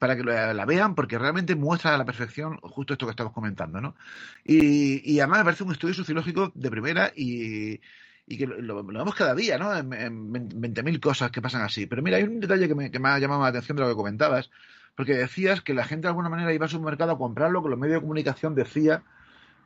para 0.00 0.16
que 0.16 0.24
la, 0.24 0.64
vean, 0.64 0.94
porque 0.94 1.18
realmente 1.18 1.54
muestra 1.54 1.94
a 1.94 1.98
la 1.98 2.06
perfección 2.06 2.56
justo 2.62 2.94
esto 2.94 3.04
que 3.04 3.10
estamos 3.10 3.34
comentando, 3.34 3.82
¿no? 3.82 3.94
Y, 4.44 5.02
y 5.04 5.20
además 5.20 5.40
me 5.40 5.44
parece 5.44 5.62
un 5.62 5.72
estudio 5.72 5.92
sociológico 5.92 6.50
de 6.54 6.70
primera 6.70 7.12
y, 7.14 7.78
que 8.26 8.46
lo, 8.46 8.82
vemos 8.82 9.14
cada 9.14 9.34
día, 9.34 9.58
¿no? 9.58 9.76
En, 9.76 9.92
en 9.92 10.32
20.000 10.32 11.00
cosas 11.00 11.30
que 11.30 11.42
pasan 11.42 11.60
así. 11.60 11.84
Pero 11.84 12.00
mira, 12.00 12.16
hay 12.16 12.22
un 12.22 12.40
detalle 12.40 12.66
que 12.66 12.74
me, 12.74 12.90
que 12.90 12.98
me 12.98 13.10
ha 13.10 13.18
llamado 13.18 13.42
la 13.42 13.48
atención 13.48 13.76
de 13.76 13.82
lo 13.82 13.90
que 13.90 13.94
comentabas, 13.94 14.50
porque 14.96 15.12
decías 15.12 15.60
que 15.60 15.74
la 15.74 15.84
gente 15.84 16.02
de 16.02 16.08
alguna 16.08 16.30
manera 16.30 16.54
iba 16.54 16.64
al 16.64 16.70
supermercado 16.70 17.12
a 17.12 17.18
comprar 17.18 17.50
lo 17.50 17.62
que 17.62 17.68
los 17.68 17.78
medios 17.78 17.96
de 17.96 18.00
comunicación 18.00 18.54
decía 18.54 19.02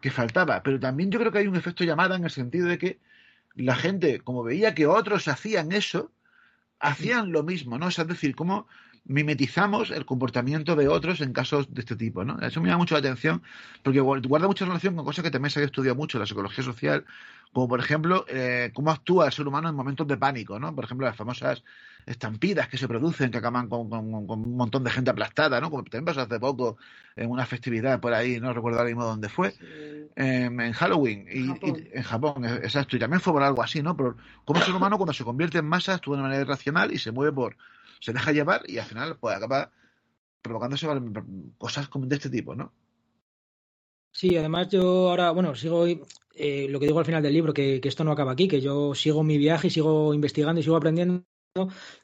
que 0.00 0.10
faltaba. 0.10 0.64
Pero 0.64 0.80
también 0.80 1.12
yo 1.12 1.20
creo 1.20 1.30
que 1.30 1.38
hay 1.38 1.46
un 1.46 1.54
efecto 1.54 1.84
llamada 1.84 2.16
en 2.16 2.24
el 2.24 2.30
sentido 2.30 2.66
de 2.66 2.78
que 2.78 2.98
la 3.54 3.76
gente, 3.76 4.20
como 4.20 4.42
veía 4.42 4.74
que 4.74 4.86
otros 4.86 5.28
hacían 5.28 5.72
eso, 5.72 6.12
hacían 6.78 7.32
lo 7.32 7.42
mismo, 7.42 7.78
¿no? 7.78 7.88
Es 7.88 7.96
decir, 8.06 8.34
cómo 8.34 8.66
mimetizamos 9.06 9.90
el 9.90 10.06
comportamiento 10.06 10.76
de 10.76 10.88
otros 10.88 11.20
en 11.20 11.32
casos 11.32 11.72
de 11.74 11.80
este 11.80 11.96
tipo, 11.96 12.24
¿no? 12.24 12.38
Eso 12.40 12.60
me 12.60 12.68
llama 12.68 12.78
mucho 12.78 12.94
la 12.94 13.00
atención 13.00 13.42
porque 13.82 14.00
guarda 14.00 14.46
mucha 14.46 14.64
relación 14.64 14.96
con 14.96 15.04
cosas 15.04 15.22
que 15.24 15.30
también 15.30 15.50
se 15.50 15.58
había 15.58 15.66
estudiado 15.66 15.94
mucho 15.96 16.16
en 16.16 16.20
la 16.20 16.26
psicología 16.26 16.64
social, 16.64 17.04
como 17.52 17.68
por 17.68 17.80
ejemplo, 17.80 18.24
eh, 18.28 18.70
cómo 18.74 18.90
actúa 18.90 19.26
el 19.26 19.32
ser 19.32 19.46
humano 19.46 19.68
en 19.68 19.74
momentos 19.74 20.06
de 20.06 20.16
pánico, 20.16 20.58
¿no? 20.58 20.74
Por 20.74 20.84
ejemplo, 20.84 21.06
las 21.06 21.16
famosas 21.16 21.62
estampidas 22.06 22.68
que 22.68 22.78
se 22.78 22.88
producen, 22.88 23.30
que 23.30 23.38
acaban 23.38 23.68
con, 23.68 23.88
con, 23.88 24.26
con 24.26 24.40
un 24.40 24.56
montón 24.56 24.84
de 24.84 24.90
gente 24.90 25.10
aplastada, 25.10 25.60
¿no? 25.60 25.70
Como 25.70 25.84
también 25.84 26.04
pasó 26.06 26.22
hace 26.22 26.40
poco 26.40 26.76
en 27.16 27.30
una 27.30 27.46
festividad 27.46 28.00
por 28.00 28.12
ahí, 28.14 28.40
no 28.40 28.52
recuerdo 28.52 28.78
ahora 28.78 28.88
mismo 28.88 29.04
dónde 29.04 29.28
fue, 29.28 29.54
eh, 30.16 30.44
en 30.50 30.72
Halloween, 30.72 31.26
y, 31.30 31.46
Japón. 31.48 31.76
y- 31.92 31.96
en 31.98 32.02
Japón, 32.02 32.44
eh, 32.44 32.54
exacto, 32.62 32.96
y 32.96 32.98
también 32.98 33.20
fue 33.20 33.32
por 33.32 33.42
algo 33.42 33.62
así, 33.62 33.82
¿no? 33.82 33.96
Por 33.96 34.16
cómo 34.44 34.58
el 34.60 34.64
ser 34.66 34.74
humano 34.74 34.96
cuando 34.96 35.12
se 35.12 35.24
convierte 35.24 35.58
en 35.58 35.66
masa 35.66 35.94
actúa 35.94 36.16
de 36.16 36.20
una 36.22 36.28
manera 36.28 36.42
irracional 36.42 36.92
y 36.92 36.98
se 36.98 37.12
mueve 37.12 37.32
por, 37.32 37.56
se 38.04 38.12
deja 38.12 38.32
llevar 38.32 38.68
y 38.68 38.76
al 38.76 38.84
final 38.84 39.16
pues 39.18 39.34
acaba 39.34 39.72
provocándose 40.42 40.86
cosas 41.56 41.88
como 41.88 42.04
de 42.04 42.16
este 42.16 42.28
tipo, 42.28 42.54
¿no? 42.54 42.70
Sí, 44.12 44.36
además 44.36 44.68
yo 44.68 45.08
ahora, 45.08 45.30
bueno, 45.30 45.54
sigo 45.54 45.86
eh, 45.86 46.66
lo 46.68 46.78
que 46.78 46.86
digo 46.86 46.98
al 46.98 47.06
final 47.06 47.22
del 47.22 47.32
libro, 47.32 47.54
que, 47.54 47.80
que 47.80 47.88
esto 47.88 48.04
no 48.04 48.12
acaba 48.12 48.32
aquí, 48.32 48.46
que 48.46 48.60
yo 48.60 48.94
sigo 48.94 49.24
mi 49.24 49.38
viaje 49.38 49.68
y 49.68 49.70
sigo 49.70 50.12
investigando 50.12 50.60
y 50.60 50.62
sigo 50.62 50.76
aprendiendo. 50.76 51.24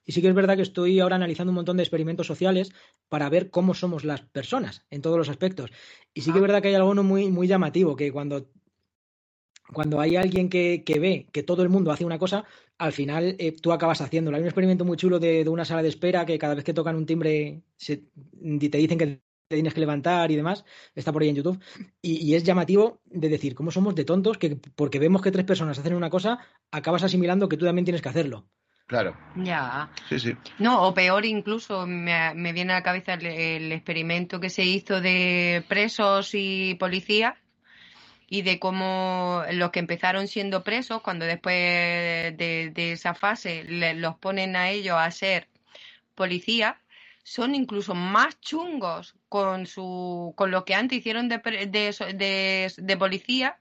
Y 0.07 0.13
sí 0.13 0.23
que 0.23 0.29
es 0.29 0.35
verdad 0.35 0.57
que 0.57 0.63
estoy 0.63 1.01
ahora 1.01 1.17
analizando 1.17 1.51
un 1.51 1.57
montón 1.57 1.77
de 1.77 1.83
experimentos 1.83 2.27
sociales 2.27 2.73
para 3.11 3.29
ver 3.29 3.51
cómo 3.51 3.75
somos 3.75 4.05
las 4.05 4.23
personas 4.23 4.87
en 4.89 5.03
todos 5.03 5.19
los 5.19 5.29
aspectos. 5.29 5.71
Y 6.15 6.23
sí 6.23 6.33
que 6.33 6.39
es 6.39 6.43
verdad 6.43 6.63
que 6.63 6.69
hay 6.69 6.77
algo 6.77 6.95
muy, 7.03 7.31
muy 7.31 7.47
llamativo, 7.47 7.95
que 7.95 8.11
cuando, 8.11 8.49
cuando 9.73 10.01
hay 10.01 10.17
alguien 10.17 10.49
que, 10.49 10.83
que 10.85 10.99
ve 10.99 11.27
que 11.33 11.43
todo 11.43 11.63
el 11.63 11.69
mundo 11.69 11.91
hace 11.93 12.05
una 12.05 12.19
cosa, 12.19 12.45
al 12.79 12.93
final 12.93 13.37
eh, 13.39 13.53
tú 13.53 13.73
acabas 13.73 14.01
haciéndolo. 14.01 14.37
Hay 14.37 14.43
un 14.43 14.49
experimento 14.49 14.85
muy 14.85 14.97
chulo 14.97 15.19
de, 15.19 15.45
de 15.45 15.51
una 15.51 15.65
sala 15.65 15.83
de 15.83 15.89
espera 15.89 16.27
que 16.27 16.39
cada 16.39 16.55
vez 16.55 16.65
que 16.65 16.75
tocan 16.75 16.97
un 16.97 17.07
timbre 17.07 17.63
se, 17.77 17.99
te 17.99 18.79
dicen 18.79 18.99
que 18.99 19.07
te 19.49 19.57
tienes 19.57 19.75
que 19.75 19.81
levantar 19.81 20.31
y 20.31 20.37
demás. 20.37 20.65
Está 20.95 21.13
por 21.13 21.23
ahí 21.23 21.29
en 21.29 21.37
YouTube. 21.37 21.61
Y, 22.01 22.25
y 22.25 22.35
es 22.35 22.45
llamativo 22.45 23.01
de 23.07 23.29
decir 23.29 23.55
cómo 23.55 23.71
somos 23.71 23.95
de 23.95 24.05
tontos 24.05 24.39
que 24.39 24.57
porque 24.77 24.99
vemos 24.99 25.23
que 25.23 25.33
tres 25.33 25.45
personas 25.45 25.79
hacen 25.79 25.95
una 25.95 26.11
cosa, 26.11 26.39
acabas 26.71 27.03
asimilando 27.03 27.49
que 27.49 27.57
tú 27.57 27.65
también 27.65 27.85
tienes 27.85 28.01
que 28.03 28.09
hacerlo. 28.09 28.47
Claro, 28.87 29.17
Ya. 29.37 29.89
sí, 30.09 30.19
sí. 30.19 30.33
No, 30.59 30.83
o 30.89 30.95
peor 30.95 31.25
incluso, 31.25 31.87
me, 31.87 32.35
me 32.35 32.53
viene 32.53 32.73
a 32.73 32.77
la 32.77 32.83
cabeza 32.83 33.15
el, 33.15 33.27
el 33.27 33.73
experimento 33.73 34.41
que 34.41 34.51
se 34.51 34.65
hizo 34.65 35.01
de 35.01 35.65
presos 35.69 36.31
y 36.35 36.75
policías 36.75 37.35
y 38.31 38.43
de 38.43 38.59
cómo 38.61 39.43
los 39.53 39.71
que 39.73 39.81
empezaron 39.81 40.29
siendo 40.29 40.63
presos, 40.63 41.03
cuando 41.03 41.27
después 41.27 41.55
de, 41.55 42.71
de 42.73 42.93
esa 42.93 43.13
fase 43.13 43.65
le- 43.65 43.95
los 43.95 44.17
ponen 44.17 44.55
a 44.57 44.71
ellos 44.71 44.97
a 44.97 45.11
ser 45.11 45.49
policías, 46.15 46.77
son 47.25 47.55
incluso 47.55 47.95
más 47.95 48.41
chungos 48.41 49.17
con 49.29 49.67
su 49.67 50.33
con 50.37 50.51
lo 50.53 50.65
que 50.65 50.75
antes 50.75 50.99
hicieron 50.99 51.29
de, 51.29 51.39
de, 51.39 52.73
de, 52.79 52.97
policía 52.97 53.59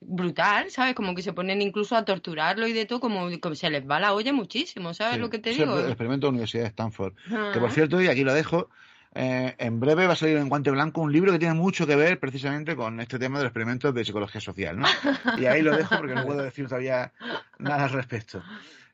brutal, 0.00 0.70
¿sabes? 0.70 0.94
Como 0.94 1.14
que 1.14 1.22
se 1.22 1.32
ponen 1.32 1.60
incluso 1.60 1.96
a 1.96 2.04
torturarlo 2.04 2.66
y 2.68 2.72
de 2.72 2.86
todo, 2.86 3.00
como, 3.00 3.28
como 3.40 3.54
se 3.56 3.70
les 3.70 3.88
va 3.88 4.00
la 4.00 4.14
olla 4.14 4.32
muchísimo, 4.32 4.94
¿sabes 4.94 5.14
Sí, 5.14 5.20
lo 5.20 5.30
que 5.30 5.38
te 5.38 5.50
digo? 5.50 5.78
El, 5.78 5.86
experimento 5.86 6.26
de 6.26 6.30
la 6.30 6.34
Universidad 6.34 6.62
de 6.62 6.68
Stanford. 6.68 7.14
Que 7.52 7.58
por 7.60 7.70
cierto, 7.70 8.00
y 8.00 8.06
aquí 8.08 8.22
lo 8.24 8.34
dejo, 8.34 8.68
eh, 9.14 9.54
en 9.58 9.78
breve 9.78 10.06
va 10.06 10.14
a 10.14 10.16
salir 10.16 10.38
en 10.38 10.48
Guante 10.48 10.70
Blanco 10.70 11.02
un 11.02 11.12
libro 11.12 11.32
que 11.32 11.38
tiene 11.38 11.54
mucho 11.54 11.86
que 11.86 11.96
ver 11.96 12.18
precisamente 12.18 12.74
con 12.74 12.98
este 13.00 13.18
tema 13.18 13.38
de 13.38 13.44
los 13.44 13.50
experimentos 13.50 13.94
de 13.94 14.04
psicología 14.04 14.40
social, 14.40 14.78
¿no? 14.78 14.86
Y 15.38 15.46
ahí 15.46 15.60
lo 15.62 15.76
dejo 15.76 15.96
porque 15.98 16.14
no 16.14 16.24
puedo 16.24 16.42
decir 16.42 16.66
todavía 16.66 17.12
nada 17.58 17.84
al 17.84 17.90
respecto. 17.90 18.42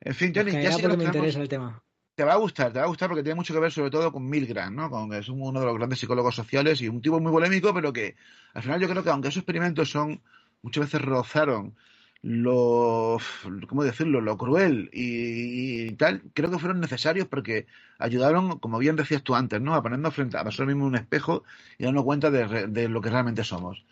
En 0.01 0.15
fin, 0.15 0.33
Johnny, 0.35 0.53
Pues 0.53 0.65
ya 0.65 0.73
sí 0.73 0.83
que 0.83 0.89
nos 0.89 0.97
me 0.97 1.05
interesa 1.05 1.41
el 1.41 1.49
tema. 1.49 1.83
te 2.15 2.25
va 2.25 2.33
a 2.33 2.37
gustar, 2.37 2.73
te 2.73 2.81
va 2.81 2.87
a 2.87 2.89
gustar 2.89 3.09
porque 3.09 3.23
tiene 3.23 3.37
mucho 3.37 3.55
que 3.55 3.61
ver 3.61 3.71
sobre 3.71 3.91
todo 3.91 4.11
con 4.11 4.29
Milgram, 4.29 4.75
¿no? 4.75 4.91
Con, 4.91 5.13
es 5.13 5.29
uno 5.29 5.61
de 5.61 5.67
los 5.67 5.77
grandes 5.77 6.01
psicólogos 6.01 6.35
sociales 6.35 6.81
y 6.83 6.89
un 6.89 7.01
tipo 7.01 7.21
muy 7.21 7.31
polémico, 7.31 7.73
pero 7.73 7.93
que 7.93 8.17
al 8.55 8.63
final 8.63 8.81
yo 8.81 8.89
creo 8.89 9.05
que 9.05 9.11
aunque 9.11 9.29
esos 9.29 9.43
experimentos 9.43 9.89
son, 9.91 10.21
muchas 10.63 10.87
veces 10.87 11.01
rozaron 11.03 11.77
lo, 12.23 13.19
¿cómo 13.69 13.85
decirlo?, 13.85 14.21
lo 14.21 14.37
cruel 14.37 14.91
y, 14.93 15.93
tal, 15.93 16.23
creo 16.35 16.51
que 16.51 16.59
fueron 16.59 16.81
necesarios 16.81 17.29
porque 17.29 17.67
ayudaron, 17.99 18.59
como 18.59 18.79
bien 18.79 18.97
decías 18.97 19.23
tú 19.23 19.35
antes, 19.35 19.61
¿no? 19.61 19.75
A 19.75 19.83
ponernos 19.83 20.15
frente 20.15 20.37
a 20.37 20.45
nosotros 20.45 20.69
mismos 20.69 20.89
un 20.89 20.97
espejo 20.97 21.45
y 21.79 21.85
darnos 21.85 22.05
cuenta 22.05 22.31
de, 22.31 22.67
de 22.67 22.89
lo 22.89 23.01
que 23.01 23.11
realmente 23.11 23.45
somos. 23.45 23.85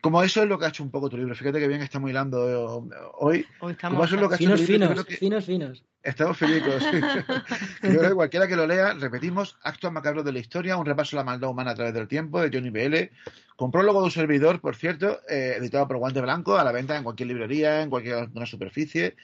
Como 0.00 0.22
eso 0.22 0.42
es 0.42 0.48
lo 0.48 0.58
que 0.58 0.64
ha 0.64 0.68
hecho 0.68 0.82
un 0.82 0.90
poco 0.90 1.08
tu 1.10 1.16
libro. 1.16 1.34
Fíjate 1.34 1.58
que 1.60 1.68
bien 1.68 1.82
estamos 1.82 2.08
hilando 2.10 2.48
eh, 2.48 2.96
hoy. 3.18 3.38
Hoy 3.38 3.46
Como 3.58 3.70
estamos 3.70 4.06
eso 4.06 4.14
es 4.16 4.20
lo 4.22 4.28
que 4.28 4.34
ha 4.34 4.38
hecho 4.38 4.50
tu 4.50 4.56
Finos, 4.56 4.68
libro, 4.68 4.88
finos, 4.88 5.04
que- 5.06 5.16
finos, 5.16 5.44
finos. 5.44 5.84
Estamos 6.02 6.38
felices. 6.38 6.82
sí. 6.90 7.00
Yo 7.82 7.98
creo 7.98 8.08
que 8.08 8.14
cualquiera 8.14 8.48
que 8.48 8.56
lo 8.56 8.66
lea, 8.66 8.94
repetimos, 8.94 9.58
Actos 9.62 9.92
macabros 9.92 10.24
de 10.24 10.32
la 10.32 10.38
historia, 10.38 10.76
un 10.78 10.86
repaso 10.86 11.16
a 11.16 11.20
la 11.20 11.24
maldad 11.24 11.50
humana 11.50 11.72
a 11.72 11.74
través 11.74 11.92
del 11.92 12.08
tiempo, 12.08 12.40
de 12.40 12.48
Johnny 12.50 12.70
BL, 12.70 13.10
con 13.56 13.70
prólogo 13.70 13.98
de 14.00 14.06
un 14.06 14.10
servidor, 14.10 14.60
por 14.62 14.74
cierto, 14.76 15.20
eh, 15.28 15.56
editado 15.58 15.86
por 15.86 15.98
Guante 15.98 16.22
Blanco, 16.22 16.56
a 16.56 16.64
la 16.64 16.72
venta 16.72 16.96
en 16.96 17.04
cualquier 17.04 17.28
librería, 17.28 17.82
en 17.82 17.90
cualquier 17.90 18.28
una 18.34 18.46
superficie, 18.46 19.16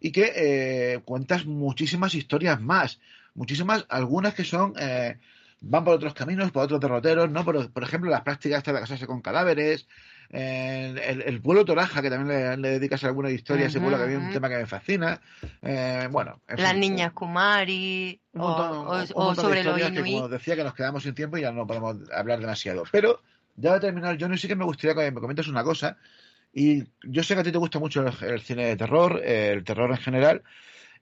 y 0.00 0.12
que 0.12 0.32
eh, 0.36 1.00
cuentas 1.06 1.46
muchísimas 1.46 2.14
historias 2.14 2.60
más, 2.60 3.00
muchísimas, 3.34 3.86
algunas 3.88 4.34
que 4.34 4.44
son... 4.44 4.74
eh, 4.78 5.16
van 5.60 5.82
por 5.84 5.94
otros 5.94 6.14
caminos, 6.14 6.52
por 6.52 6.62
otros 6.64 6.78
derroteros, 6.78 7.28
¿no? 7.30 7.44
Por, 7.44 7.72
por 7.72 7.82
ejemplo, 7.82 8.08
las 8.10 8.20
prácticas 8.22 8.62
de 8.62 8.72
casarse 8.74 9.06
con 9.08 9.20
cadáveres, 9.20 9.88
eh, 10.30 10.94
el, 11.06 11.22
el 11.22 11.40
pueblo 11.40 11.64
Toraja, 11.64 12.02
que 12.02 12.10
también 12.10 12.38
le, 12.38 12.56
le 12.56 12.68
dedicas 12.78 13.02
alguna 13.04 13.30
historia, 13.30 13.66
ese 13.66 13.80
pueblo 13.80 13.96
que 13.98 14.04
a 14.04 14.06
es 14.06 14.18
un 14.18 14.30
tema 14.30 14.48
que 14.48 14.56
me 14.58 14.66
fascina. 14.66 15.20
Eh, 15.62 16.08
bueno, 16.10 16.40
en 16.48 16.62
Las 16.62 16.72
fin, 16.72 16.80
niñas 16.80 17.12
Kumari 17.12 18.20
un 18.32 18.40
o, 18.42 18.48
montón, 18.48 18.70
o- 18.76 18.80
un 18.82 18.88
o 19.14 19.24
montón 19.24 19.34
de 19.34 19.34
sobre 19.42 19.64
los 19.64 19.66
historias 19.78 19.90
que, 19.92 19.98
Inuit. 20.00 20.14
como 20.14 20.28
decía, 20.28 20.56
que 20.56 20.64
nos 20.64 20.74
quedamos 20.74 21.02
sin 21.02 21.14
tiempo 21.14 21.38
y 21.38 21.42
ya 21.42 21.52
no 21.52 21.66
podemos 21.66 21.96
hablar 22.12 22.40
demasiado. 22.40 22.84
Pero, 22.92 23.22
ya 23.56 23.74
de 23.74 23.80
terminar, 23.80 24.16
Johnny, 24.20 24.36
sí 24.38 24.48
que 24.48 24.56
me 24.56 24.64
gustaría 24.64 24.94
que 24.94 25.10
me 25.10 25.20
comentes 25.20 25.48
una 25.48 25.64
cosa. 25.64 25.96
Y 26.52 26.82
yo 27.04 27.22
sé 27.22 27.34
que 27.34 27.40
a 27.40 27.44
ti 27.44 27.52
te 27.52 27.58
gusta 27.58 27.78
mucho 27.78 28.00
el, 28.06 28.12
el 28.28 28.40
cine 28.40 28.66
de 28.66 28.76
terror, 28.76 29.20
eh, 29.24 29.50
el 29.52 29.64
terror 29.64 29.90
en 29.90 29.96
general. 29.98 30.42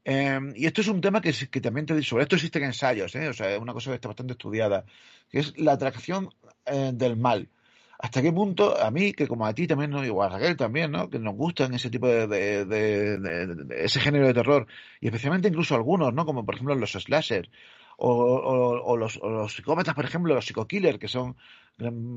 Eh, 0.04 0.38
y 0.54 0.66
esto 0.66 0.80
es 0.82 0.88
un 0.88 1.00
tema 1.00 1.20
que, 1.20 1.32
que 1.50 1.60
también 1.60 1.84
te 1.86 2.00
sobre 2.02 2.22
esto 2.22 2.36
existen 2.36 2.62
ensayos, 2.62 3.14
¿eh? 3.16 3.28
o 3.28 3.32
sea, 3.32 3.50
es 3.54 3.58
una 3.60 3.72
cosa 3.72 3.90
que 3.90 3.96
está 3.96 4.08
bastante 4.08 4.34
estudiada, 4.34 4.84
que 5.28 5.40
es 5.40 5.58
la 5.58 5.72
atracción 5.72 6.28
eh, 6.64 6.92
del 6.94 7.16
mal. 7.16 7.48
¿Hasta 7.98 8.20
qué 8.22 8.32
punto 8.32 8.78
a 8.78 8.90
mí, 8.90 9.12
que 9.12 9.26
como 9.26 9.46
a 9.46 9.54
ti 9.54 9.66
también, 9.66 9.90
¿no? 9.90 10.04
y 10.04 10.10
a 10.10 10.28
Raquel 10.28 10.56
también, 10.56 10.90
¿no? 10.92 11.08
que 11.08 11.18
nos 11.18 11.34
gustan 11.34 11.72
ese 11.74 11.90
tipo 11.90 12.06
de, 12.08 12.26
de- 12.64 13.84
ese 13.84 14.00
género 14.00 14.26
de 14.26 14.34
terror, 14.34 14.66
y 15.00 15.06
especialmente 15.06 15.48
incluso 15.48 15.74
algunos, 15.74 16.12
¿no? 16.12 16.26
como 16.26 16.44
por 16.44 16.54
ejemplo 16.54 16.74
los 16.74 16.92
slasher, 16.92 17.48
o 17.98 18.96
los, 18.96 19.18
o 19.22 19.30
los 19.30 19.54
psicópatas, 19.54 19.94
por 19.94 20.04
ejemplo, 20.04 20.34
los 20.34 20.44
psico-killers, 20.44 20.98
que 20.98 21.08
son 21.08 21.36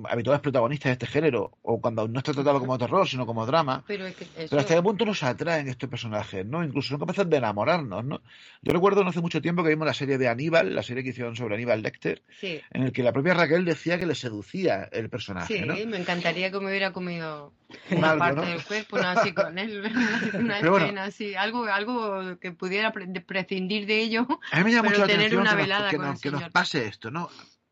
habituales 0.10 0.42
protagonistas 0.42 0.90
de 0.90 0.94
este 0.94 1.08
género, 1.08 1.58
o 1.64 1.82
cuando 1.82 2.08
no 2.08 2.20
está 2.20 2.32
tratado 2.34 2.60
como 2.60 2.78
terror, 2.78 3.08
sino 3.08 3.26
como 3.26 3.46
drama, 3.46 3.84
Pero 3.88 4.06
es 4.06 4.16
que 4.16 4.24
eso... 4.24 4.48
pero 4.50 4.62
hasta 4.62 4.76
qué 4.76 4.82
punto 4.82 5.04
nos 5.06 5.22
atraen 5.24 5.68
estos 5.68 5.90
personajes, 5.90 6.46
¿no? 6.46 6.64
Incluso 6.64 6.90
son 6.90 7.00
capaces 7.00 7.30
de 7.30 7.38
enamorarnos, 7.38 8.06
¿no? 8.06 8.22
Yo 8.62 8.72
recuerdo 8.74 9.04
no 9.04 9.10
hace 9.10 9.20
mucho 9.20 9.42
tiempo 9.42 9.62
que 9.64 9.70
vimos 9.70 9.86
la 9.86 9.94
serie 9.94 10.18
de 10.18 10.30
Aníbal, 10.30 10.74
la 10.74 10.84
serie 10.84 11.04
que 11.04 11.10
hicieron 11.10 11.36
sobre 11.36 11.56
Aníbal 11.56 11.82
Lecter, 11.82 12.22
Sí, 12.40 12.62
en 12.72 12.84
el 12.84 12.92
que 12.94 13.04
la 13.04 13.12
propia 13.12 13.34
Raquel 13.34 13.66
decía 13.66 14.00
que 14.00 14.06
le 14.06 14.16
seducía 14.16 14.88
el 14.94 15.10
personaje, 15.10 15.60
sí, 15.60 15.66
¿no? 15.66 15.74
me 15.90 15.98
encantaría 15.98 16.52
que 16.52 16.60
me 16.60 16.68
hubiera 16.68 16.94
comido 16.94 17.52
Un 17.92 17.98
una 17.98 18.12
algo, 18.12 18.20
parte 18.20 18.42
¿no? 18.42 18.48
del 18.48 18.64
cuerpo, 18.64 18.98
no 18.98 19.08
así 19.10 19.34
con 19.34 19.58
él, 19.60 19.84
una, 20.40 20.60
bueno. 20.62 20.78
escena 20.78 21.04
así, 21.04 21.36
algo, 21.36 21.66
algo 21.66 22.40
que 22.40 22.54
pudiera 22.54 22.94
prescindir 22.94 23.86
de 23.88 24.00
ello, 24.00 24.26
A 24.52 24.58
mí 24.60 24.64
me 24.64 24.72
llama 24.72 24.84
pero 24.90 24.90
mucho 24.90 25.02
la 25.02 25.08
tener 25.08 25.20
atención 25.28 25.42
una 25.42 25.50
que, 25.52 25.56
nos, 25.58 25.64
velada 25.68 25.90
que 25.90 25.98
nos- 25.98 26.22
que 26.22 26.32
nos 26.32 26.50
pase 26.50 26.86
esto, 26.88 27.12
¿no? 27.12 27.30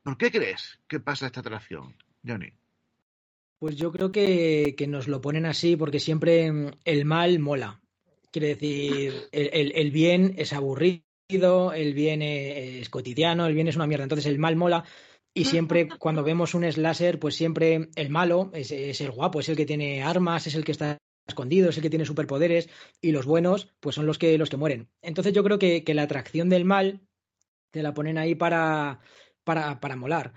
¿Por 0.08 0.18
qué 0.18 0.32
crees 0.32 0.80
que 0.88 1.02
pasa 1.02 1.26
esta 1.26 1.42
atracción, 1.42 1.94
Johnny? 2.26 2.54
Pues 3.60 3.76
yo 3.76 3.92
creo 3.92 4.10
que, 4.10 4.74
que 4.78 4.88
nos 4.88 5.10
lo 5.10 5.20
ponen 5.20 5.46
así 5.46 5.76
porque 5.76 6.00
siempre 6.00 6.50
mm, 6.50 6.72
el 6.86 7.04
mal 7.04 7.40
mola. 7.40 7.82
Quiere 8.32 8.56
decir, 8.56 9.28
el, 9.34 9.74
el- 9.76 9.92
bien 9.92 10.34
es 10.38 10.54
aburrido, 10.54 11.74
el 11.74 11.94
bien 11.94 12.22
e- 12.22 12.80
es, 12.80 12.90
cotidiano, 12.90 13.48
el 13.48 13.54
bien 13.54 13.68
es 13.68 13.76
una 13.76 13.86
mierda. 13.86 14.04
Entonces 14.04 14.28
el 14.28 14.40
mal 14.40 14.56
mola. 14.56 14.86
Y 15.34 15.44
siempre 15.44 15.90
cuando 15.90 16.24
vemos 16.24 16.54
un 16.54 16.64
slasher, 16.72 17.20
pues 17.20 17.36
siempre 17.36 17.90
el 17.96 18.10
malo 18.10 18.50
es, 18.54 18.72
es 18.72 19.02
el 19.02 19.12
guapo, 19.12 19.42
es 19.42 19.50
el 19.50 19.58
que 19.58 19.66
tiene 19.66 20.04
armas, 20.04 20.48
es 20.48 20.56
el 20.56 20.64
que 20.64 20.72
está 20.72 21.00
escondido, 21.28 21.68
es 21.70 21.76
el 21.76 21.84
que 21.84 21.90
tiene 21.90 22.06
superpoderes, 22.06 22.70
y 23.02 23.12
los 23.12 23.26
buenos, 23.26 23.68
pues 23.82 23.94
son 23.98 24.06
los 24.06 24.18
que, 24.18 24.38
los 24.38 24.50
que 24.50 24.56
mueren. 24.56 24.88
Entonces 25.02 25.34
yo 25.34 25.44
creo 25.44 25.60
que, 25.60 25.84
que 25.84 25.94
la 25.94 26.04
atracción 26.04 26.48
del 26.48 26.64
mal 26.64 27.02
te 27.72 27.84
la 27.84 27.94
ponen 27.94 28.18
ahí 28.18 28.34
para, 28.36 29.02
para, 29.48 29.80
para 29.80 29.96
molar. 29.96 30.34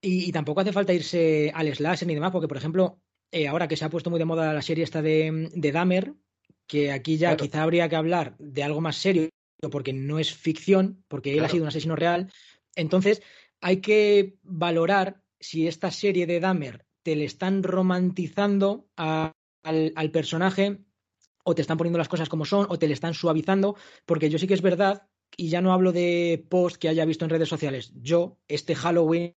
Y, 0.00 0.28
y 0.28 0.32
tampoco 0.32 0.60
hace 0.60 0.72
falta 0.72 0.92
irse 0.92 1.52
al 1.54 1.72
slasher 1.74 2.08
ni 2.08 2.14
demás, 2.14 2.32
porque, 2.32 2.48
por 2.48 2.56
ejemplo, 2.56 3.00
eh, 3.30 3.46
ahora 3.48 3.68
que 3.68 3.76
se 3.76 3.84
ha 3.84 3.90
puesto 3.90 4.10
muy 4.10 4.18
de 4.18 4.24
moda 4.24 4.52
la 4.54 4.62
serie 4.62 4.84
esta 4.84 5.00
de, 5.02 5.50
de 5.54 5.72
Dahmer, 5.72 6.14
que 6.66 6.90
aquí 6.92 7.16
ya 7.18 7.28
Claro. 7.30 7.44
quizá 7.44 7.62
habría 7.62 7.88
que 7.88 7.96
hablar 7.96 8.36
de 8.38 8.62
algo 8.62 8.80
más 8.80 8.96
serio, 8.96 9.28
porque 9.70 9.92
no 9.92 10.18
es 10.18 10.34
ficción, 10.34 11.04
porque 11.08 11.36
él 11.36 11.44
ha 11.44 11.48
sido 11.48 11.64
un 11.64 11.68
asesino 11.68 11.94
real. 11.94 12.32
Entonces, 12.74 13.22
hay 13.60 13.80
que 13.80 14.38
valorar 14.42 15.22
si 15.38 15.68
esta 15.68 15.90
serie 15.90 16.26
de 16.26 16.40
Dahmer 16.40 16.86
te 17.02 17.14
le 17.16 17.24
están 17.24 17.62
romantizando 17.62 18.88
a- 18.96 19.32
al, 19.62 19.92
al 19.94 20.10
personaje 20.10 20.78
o 21.44 21.54
te 21.54 21.62
están 21.62 21.76
poniendo 21.78 21.98
las 21.98 22.08
cosas 22.08 22.28
como 22.28 22.44
son 22.44 22.66
o 22.68 22.78
te 22.78 22.88
le 22.88 22.94
están 22.94 23.14
suavizando, 23.14 23.76
porque 24.06 24.30
yo 24.30 24.38
sí 24.38 24.46
que 24.48 24.54
es 24.54 24.62
verdad, 24.62 25.08
y 25.36 25.48
ya 25.48 25.60
no 25.60 25.72
hablo 25.72 25.92
de 25.92 26.44
post 26.48 26.76
que 26.76 26.88
haya 26.88 27.04
visto 27.04 27.24
en 27.24 27.30
redes 27.30 27.48
sociales, 27.48 27.92
yo 27.96 28.38
este 28.48 28.74
Halloween 28.74 29.34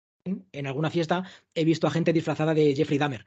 en 0.51 0.67
alguna 0.67 0.89
fiesta 0.89 1.23
he 1.53 1.63
visto 1.65 1.87
a 1.87 1.91
gente 1.91 2.13
disfrazada 2.13 2.53
de 2.53 2.75
Jeffrey 2.75 2.97
Dahmer. 2.97 3.25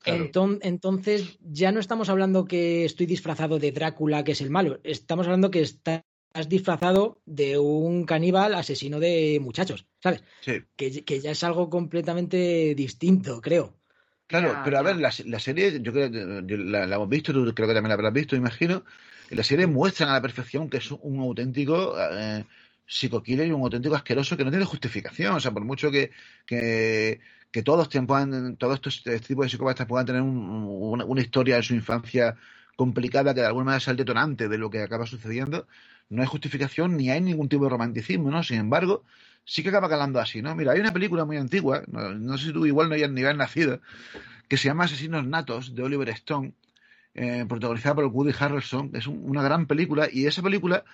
Claro. 0.00 0.24
Enton- 0.24 0.58
entonces 0.62 1.38
ya 1.40 1.72
no 1.72 1.80
estamos 1.80 2.08
hablando 2.08 2.44
que 2.44 2.84
estoy 2.84 3.06
disfrazado 3.06 3.58
de 3.58 3.72
Drácula, 3.72 4.24
que 4.24 4.32
es 4.32 4.40
el 4.40 4.50
malo, 4.50 4.80
estamos 4.84 5.26
hablando 5.26 5.50
que 5.50 5.60
estás 5.60 6.02
disfrazado 6.48 7.20
de 7.24 7.58
un 7.58 8.04
caníbal 8.04 8.54
asesino 8.54 8.98
de 9.00 9.38
muchachos, 9.40 9.86
¿sabes? 10.02 10.24
Sí. 10.40 10.62
Que, 10.76 11.04
que 11.04 11.20
ya 11.20 11.30
es 11.30 11.44
algo 11.44 11.70
completamente 11.70 12.74
distinto, 12.74 13.40
creo. 13.40 13.78
Claro, 14.26 14.48
Ya, 14.48 14.62
pero 14.64 14.78
a 14.78 14.82
ver, 14.82 14.96
la, 14.96 15.12
la 15.26 15.38
serie, 15.38 15.80
yo 15.80 15.92
creo 15.92 16.10
que 16.10 16.56
la 16.56 16.84
hemos 16.84 17.08
visto, 17.08 17.32
tú 17.32 17.54
creo 17.54 17.68
que 17.68 17.74
también 17.74 17.88
la 17.88 17.94
habrás 17.94 18.12
visto, 18.12 18.34
imagino. 18.36 18.84
En 19.30 19.36
la 19.36 19.66
muestran 19.66 20.10
a 20.10 20.14
la 20.14 20.22
perfección 20.22 20.68
que 20.68 20.78
es 20.78 20.90
un 20.90 21.20
auténtico 21.20 21.96
eh, 21.98 22.44
psico-killer 22.86 23.46
y 23.46 23.52
un 23.52 23.62
auténtico 23.62 23.94
asqueroso 23.94 24.36
que 24.36 24.44
no 24.44 24.50
tiene 24.50 24.64
justificación. 24.64 25.34
O 25.34 25.40
sea, 25.40 25.50
por 25.50 25.64
mucho 25.64 25.90
que, 25.90 26.10
que, 26.46 27.62
todos, 27.64 27.88
puedan, 27.88 28.56
todos 28.56 28.74
estos 28.74 28.96
este 29.06 29.20
tipo 29.20 29.42
de 29.42 29.48
psicópatas 29.48 29.86
puedan 29.86 30.06
tener 30.06 30.22
un- 30.22 31.02
una, 31.06 31.20
historia 31.20 31.56
en 31.56 31.62
su 31.62 31.74
infancia 31.74 32.36
complicada 32.76 33.32
que 33.34 33.40
de 33.40 33.46
alguna 33.46 33.66
manera 33.66 33.78
es 33.78 33.88
el 33.88 33.96
detonante 33.96 34.48
de 34.48 34.58
lo 34.58 34.68
que 34.68 34.82
acaba 34.82 35.06
sucediendo, 35.06 35.66
no 36.10 36.22
hay 36.22 36.28
justificación 36.28 36.96
ni 36.96 37.10
hay 37.10 37.20
ningún 37.20 37.48
tipo 37.48 37.64
de 37.64 37.70
romanticismo, 37.70 38.30
¿no? 38.30 38.42
Sin 38.42 38.58
embargo, 38.58 39.04
sí 39.44 39.62
que 39.62 39.68
acaba 39.68 39.88
calando 39.88 40.20
así, 40.20 40.42
¿no? 40.42 40.54
Mira, 40.56 40.72
hay 40.72 40.80
una 40.80 40.92
película 40.92 41.24
muy 41.24 41.36
antigua, 41.36 41.82
no, 41.86 42.12
no 42.14 42.36
sé 42.36 42.46
si 42.46 42.52
tú 42.52 42.66
igual 42.66 42.88
no 42.88 42.96
hayas 42.96 43.10
ni 43.10 43.20
habías 43.20 43.36
nacido, 43.36 43.80
que 44.48 44.56
se 44.56 44.68
llama 44.68 44.84
Asesinos 44.84 45.24
Natos, 45.26 45.74
de 45.74 45.82
Oliver 45.82 46.08
Stone, 46.10 46.52
eh, 47.14 47.44
protagonizada 47.48 47.94
por 47.96 48.06
Woody 48.06 48.32
Harrelson. 48.38 48.90
Es 48.94 49.06
un- 49.06 49.22
una 49.28 49.42
gran 49.42 49.66
película 49.66 50.08
y 50.10 50.26
esa 50.26 50.42
película, 50.42 50.84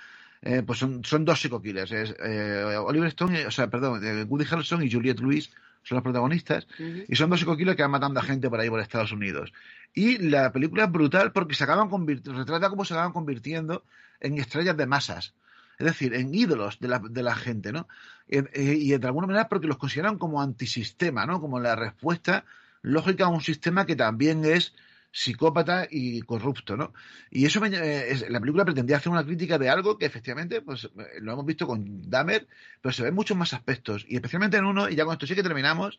eh, 0.42 0.62
pues 0.66 0.78
son, 0.78 1.04
son 1.04 1.24
dos 1.24 1.40
psico-killers. 1.40 1.92
Es, 1.92 2.14
eh, 2.22 2.76
Oliver 2.84 3.08
Stone, 3.08 3.46
o 3.46 3.50
sea, 3.50 3.68
perdón, 3.68 4.00
Woody 4.28 4.44
Harrelson 4.50 4.82
y 4.82 4.90
Juliette 4.90 5.20
Lewis 5.20 5.50
son 5.82 5.96
los 5.96 6.02
protagonistas 6.02 6.66
y 7.08 7.16
son 7.16 7.30
dos 7.30 7.40
psico-killers 7.40 7.76
que 7.76 7.82
van 7.82 7.90
matando 7.92 8.20
a 8.20 8.22
gente 8.22 8.50
por 8.50 8.60
ahí 8.60 8.68
por 8.68 8.80
Estados 8.80 9.12
Unidos. 9.12 9.52
Y 9.94 10.18
la 10.18 10.52
película 10.52 10.84
es 10.84 10.92
brutal 10.92 11.32
porque 11.32 11.54
se 11.54 11.64
acaban 11.64 11.88
convirtiendo, 11.88 12.38
retrata 12.38 12.68
cómo 12.68 12.84
se 12.84 12.94
acaban 12.94 13.12
convirtiendo 13.12 13.82
en 14.20 14.38
estrellas 14.38 14.76
de 14.76 14.86
masas. 14.86 15.34
Es 15.78 15.86
decir, 15.86 16.12
en 16.12 16.34
ídolos 16.34 16.78
de 16.78 16.88
la, 16.88 16.98
de 16.98 17.22
la 17.22 17.34
gente, 17.34 17.72
¿no? 17.72 17.88
Eh, 18.28 18.44
y 18.78 18.90
de 18.96 19.06
alguna 19.06 19.26
manera 19.26 19.48
porque 19.48 19.66
los 19.66 19.78
consideran 19.78 20.18
como 20.18 20.42
antisistema, 20.42 21.24
¿no? 21.24 21.40
Como 21.40 21.58
la 21.58 21.74
respuesta 21.74 22.44
lógica 22.82 23.24
a 23.24 23.28
un 23.28 23.40
sistema 23.40 23.86
que 23.86 23.96
también 23.96 24.44
es 24.44 24.74
psicópata 25.12 25.86
y 25.90 26.20
corrupto, 26.22 26.76
¿no? 26.76 26.92
Y 27.30 27.44
eso 27.44 27.60
me- 27.60 27.68
eh, 27.68 28.12
es- 28.12 28.30
la 28.30 28.40
película 28.40 28.64
pretendía 28.64 28.96
hacer 28.98 29.10
una 29.10 29.24
crítica 29.24 29.58
de 29.58 29.68
algo 29.68 29.98
que 29.98 30.06
efectivamente, 30.06 30.60
pues 30.62 30.84
eh, 30.84 30.88
lo 31.20 31.32
hemos 31.32 31.44
visto 31.46 31.66
con 31.66 32.08
Dahmer, 32.08 32.46
pero 32.80 32.92
se 32.92 33.02
ven 33.02 33.14
muchos 33.14 33.36
más 33.36 33.52
aspectos, 33.52 34.04
y 34.08 34.16
especialmente 34.16 34.56
en 34.56 34.64
uno, 34.66 34.88
y 34.88 34.94
ya 34.94 35.04
con 35.04 35.12
esto 35.14 35.26
sí 35.26 35.34
que 35.34 35.42
terminamos, 35.42 35.98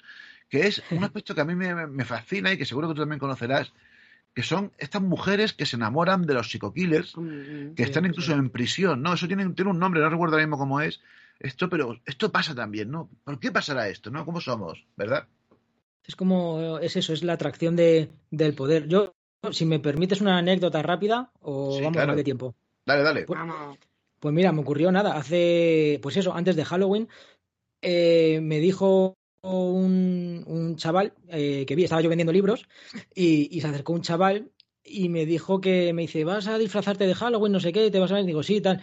que 0.49 0.67
es 0.67 0.81
un 0.91 1.03
aspecto 1.03 1.35
que 1.35 1.41
a 1.41 1.45
mí 1.45 1.55
me, 1.55 1.87
me 1.87 2.05
fascina 2.05 2.51
y 2.51 2.57
que 2.57 2.65
seguro 2.65 2.87
que 2.87 2.95
tú 2.95 3.01
también 3.01 3.19
conocerás, 3.19 3.73
que 4.33 4.43
son 4.43 4.71
estas 4.77 5.01
mujeres 5.01 5.51
que 5.53 5.65
se 5.65 5.75
enamoran 5.75 6.21
de 6.25 6.33
los 6.33 6.49
psicokillers, 6.49 7.13
que 7.75 7.83
están 7.83 8.05
incluso 8.05 8.33
en 8.33 8.49
prisión, 8.49 9.01
¿no? 9.01 9.13
Eso 9.13 9.27
tiene, 9.27 9.47
tiene 9.49 9.71
un 9.71 9.79
nombre, 9.79 9.99
no 10.01 10.09
recuerdo 10.09 10.35
ahora 10.35 10.45
mismo 10.45 10.57
cómo 10.57 10.79
es, 10.79 11.01
esto, 11.39 11.69
pero 11.69 11.99
esto 12.05 12.31
pasa 12.31 12.55
también, 12.55 12.91
¿no? 12.91 13.09
¿Por 13.25 13.39
qué 13.39 13.51
pasará 13.51 13.89
esto, 13.89 14.09
no? 14.11 14.23
¿Cómo 14.25 14.39
somos, 14.39 14.85
verdad? 14.95 15.27
Es 16.05 16.15
como, 16.15 16.79
es 16.79 16.95
eso, 16.95 17.13
es 17.13 17.23
la 17.23 17.33
atracción 17.33 17.75
de, 17.75 18.09
del 18.29 18.53
poder. 18.53 18.87
Yo, 18.87 19.13
si 19.51 19.65
me 19.65 19.79
permites 19.79 20.21
una 20.21 20.37
anécdota 20.37 20.81
rápida, 20.81 21.31
o 21.41 21.71
Sí, 21.71 21.77
vamos 21.79 21.93
claro. 21.93 22.07
mal 22.07 22.17
de 22.17 22.23
tiempo. 22.23 22.55
Dale, 22.85 23.03
dale. 23.03 23.23
Pues, 23.25 23.39
pues 24.19 24.33
mira, 24.33 24.51
me 24.51 24.61
ocurrió 24.61 24.91
nada. 24.91 25.15
Hace, 25.15 25.99
pues 26.01 26.17
eso, 26.17 26.33
antes 26.33 26.55
de 26.55 26.65
Halloween, 26.65 27.07
eh, 27.81 28.39
me 28.41 28.59
dijo 28.59 29.15
un, 29.43 30.43
un 30.47 30.75
chaval 30.75 31.13
eh, 31.29 31.65
que 31.65 31.75
vi, 31.75 31.83
estaba 31.83 32.01
yo 32.01 32.09
vendiendo 32.09 32.33
libros, 32.33 32.67
y, 33.15 33.55
y 33.55 33.61
se 33.61 33.67
acercó 33.67 33.93
un 33.93 34.01
chaval 34.01 34.51
y 34.83 35.09
me 35.09 35.25
dijo 35.25 35.61
que, 35.61 35.93
me 35.93 36.03
dice, 36.03 36.23
¿vas 36.23 36.47
a 36.47 36.57
disfrazarte 36.57 37.07
de 37.07 37.15
Halloween? 37.15 37.53
No 37.53 37.59
sé 37.59 37.71
qué, 37.71 37.91
¿te 37.91 37.99
vas 37.99 38.11
a 38.11 38.15
ver? 38.15 38.25
Digo, 38.25 38.43
sí, 38.43 38.61
tal. 38.61 38.81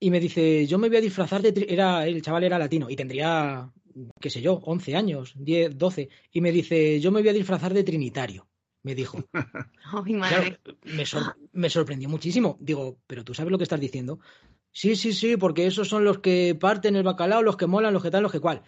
Y 0.00 0.10
me 0.10 0.20
dice, 0.20 0.66
yo 0.66 0.78
me 0.78 0.88
voy 0.88 0.98
a 0.98 1.00
disfrazar 1.00 1.40
de... 1.42 1.54
tri-". 1.54 1.66
Era, 1.68 2.06
el 2.06 2.20
chaval 2.20 2.44
era 2.44 2.58
latino 2.58 2.90
y 2.90 2.96
tendría, 2.96 3.72
qué 4.20 4.30
sé 4.30 4.40
yo, 4.40 4.54
11 4.64 4.96
años, 4.96 5.34
10, 5.36 5.76
12. 5.76 6.08
Y 6.32 6.40
me 6.40 6.52
dice, 6.52 7.00
yo 7.00 7.10
me 7.12 7.20
voy 7.20 7.28
a 7.30 7.32
disfrazar 7.34 7.72
de 7.74 7.84
trinitario. 7.84 8.48
Me 8.82 8.94
dijo. 8.94 9.18
Ay, 9.84 10.14
Claro, 10.14 10.44
madre. 10.44 10.58
me, 10.84 11.04
sor- 11.06 11.36
me 11.52 11.68
sorprendió 11.70 12.08
muchísimo. 12.08 12.56
Digo, 12.60 12.98
pero 13.06 13.24
tú 13.24 13.34
sabes 13.34 13.50
lo 13.52 13.58
que 13.58 13.64
estás 13.64 13.80
diciendo. 13.80 14.18
Sí, 14.72 14.96
sí, 14.96 15.12
sí, 15.12 15.36
porque 15.36 15.66
esos 15.66 15.88
son 15.88 16.04
los 16.04 16.18
que 16.18 16.56
parten 16.58 16.96
el 16.96 17.02
bacalao, 17.04 17.42
los 17.42 17.56
que 17.56 17.66
molan, 17.66 17.92
los 17.92 18.02
que 18.02 18.10
tal, 18.10 18.22
los 18.22 18.32
que 18.32 18.40
cual. 18.40 18.62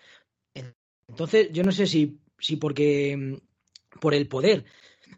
En- 0.54 0.74
Entonces, 1.08 1.50
yo 1.52 1.62
no 1.64 1.72
sé 1.72 1.86
si, 1.86 2.20
si 2.38 2.56
porque 2.56 3.16
mm, 3.16 3.98
por 4.00 4.14
el 4.14 4.28
poder, 4.28 4.64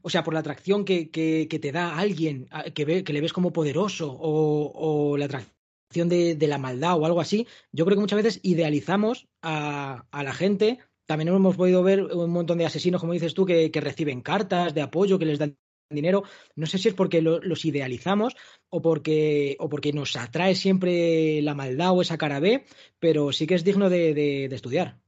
o 0.03 0.09
sea, 0.11 0.23
por 0.25 0.35
la 0.35 0.41
atracción 0.41 0.85
que, 0.85 1.11
que, 1.11 1.47
que 1.51 1.59
te 1.59 1.73
da 1.73 1.99
alguien 1.99 2.49
que, 2.75 2.85
ve, 2.85 3.05
que 3.05 3.13
le 3.13 3.21
ves 3.21 3.33
como 3.33 3.53
poderoso, 3.53 4.11
o, 4.13 4.73
o 5.13 5.17
la 5.17 5.27
atracción 5.27 5.58
de, 5.93 6.35
de 6.35 6.47
la 6.47 6.59
maldad 6.59 6.99
o 6.99 7.07
algo 7.07 7.21
así, 7.21 7.47
yo 7.73 7.85
creo 7.85 7.97
que 7.97 8.01
muchas 8.03 8.23
veces 8.23 8.41
idealizamos 8.43 9.27
a, 9.43 10.05
a 10.11 10.23
la 10.23 10.33
gente. 10.35 10.79
También 11.07 11.29
hemos 11.29 11.57
podido 11.57 11.83
ver 11.83 12.03
un 12.05 12.31
montón 12.31 12.59
de 12.59 12.67
asesinos, 12.67 13.01
como 13.01 13.15
dices 13.15 13.33
tú, 13.35 13.47
que, 13.47 13.71
que 13.71 13.81
reciben 13.81 14.21
cartas 14.21 14.75
de 14.75 14.83
apoyo, 14.83 15.19
que 15.19 15.25
les 15.25 15.39
dan 15.39 15.57
dinero. 15.91 16.25
No 16.55 16.67
sé 16.67 16.77
si 16.77 16.89
es 16.89 16.95
porque 16.95 17.23
lo- 17.23 17.41
los 17.41 17.65
idealizamos 17.65 18.37
o 18.69 18.83
porque, 18.83 19.57
o 19.59 19.71
porque 19.71 19.95
nos 19.95 20.15
atrae 20.17 20.55
siempre 20.55 21.41
la 21.41 21.55
maldad 21.55 21.93
o 21.93 22.03
esa 22.03 22.19
cara 22.19 22.41
B, 22.41 22.65
pero 22.99 23.33
sí 23.33 23.47
que 23.47 23.55
es 23.55 23.65
digno 23.65 23.89
de, 23.89 24.13
de- 24.13 24.49
de 24.51 24.55
estudiar. 24.57 24.99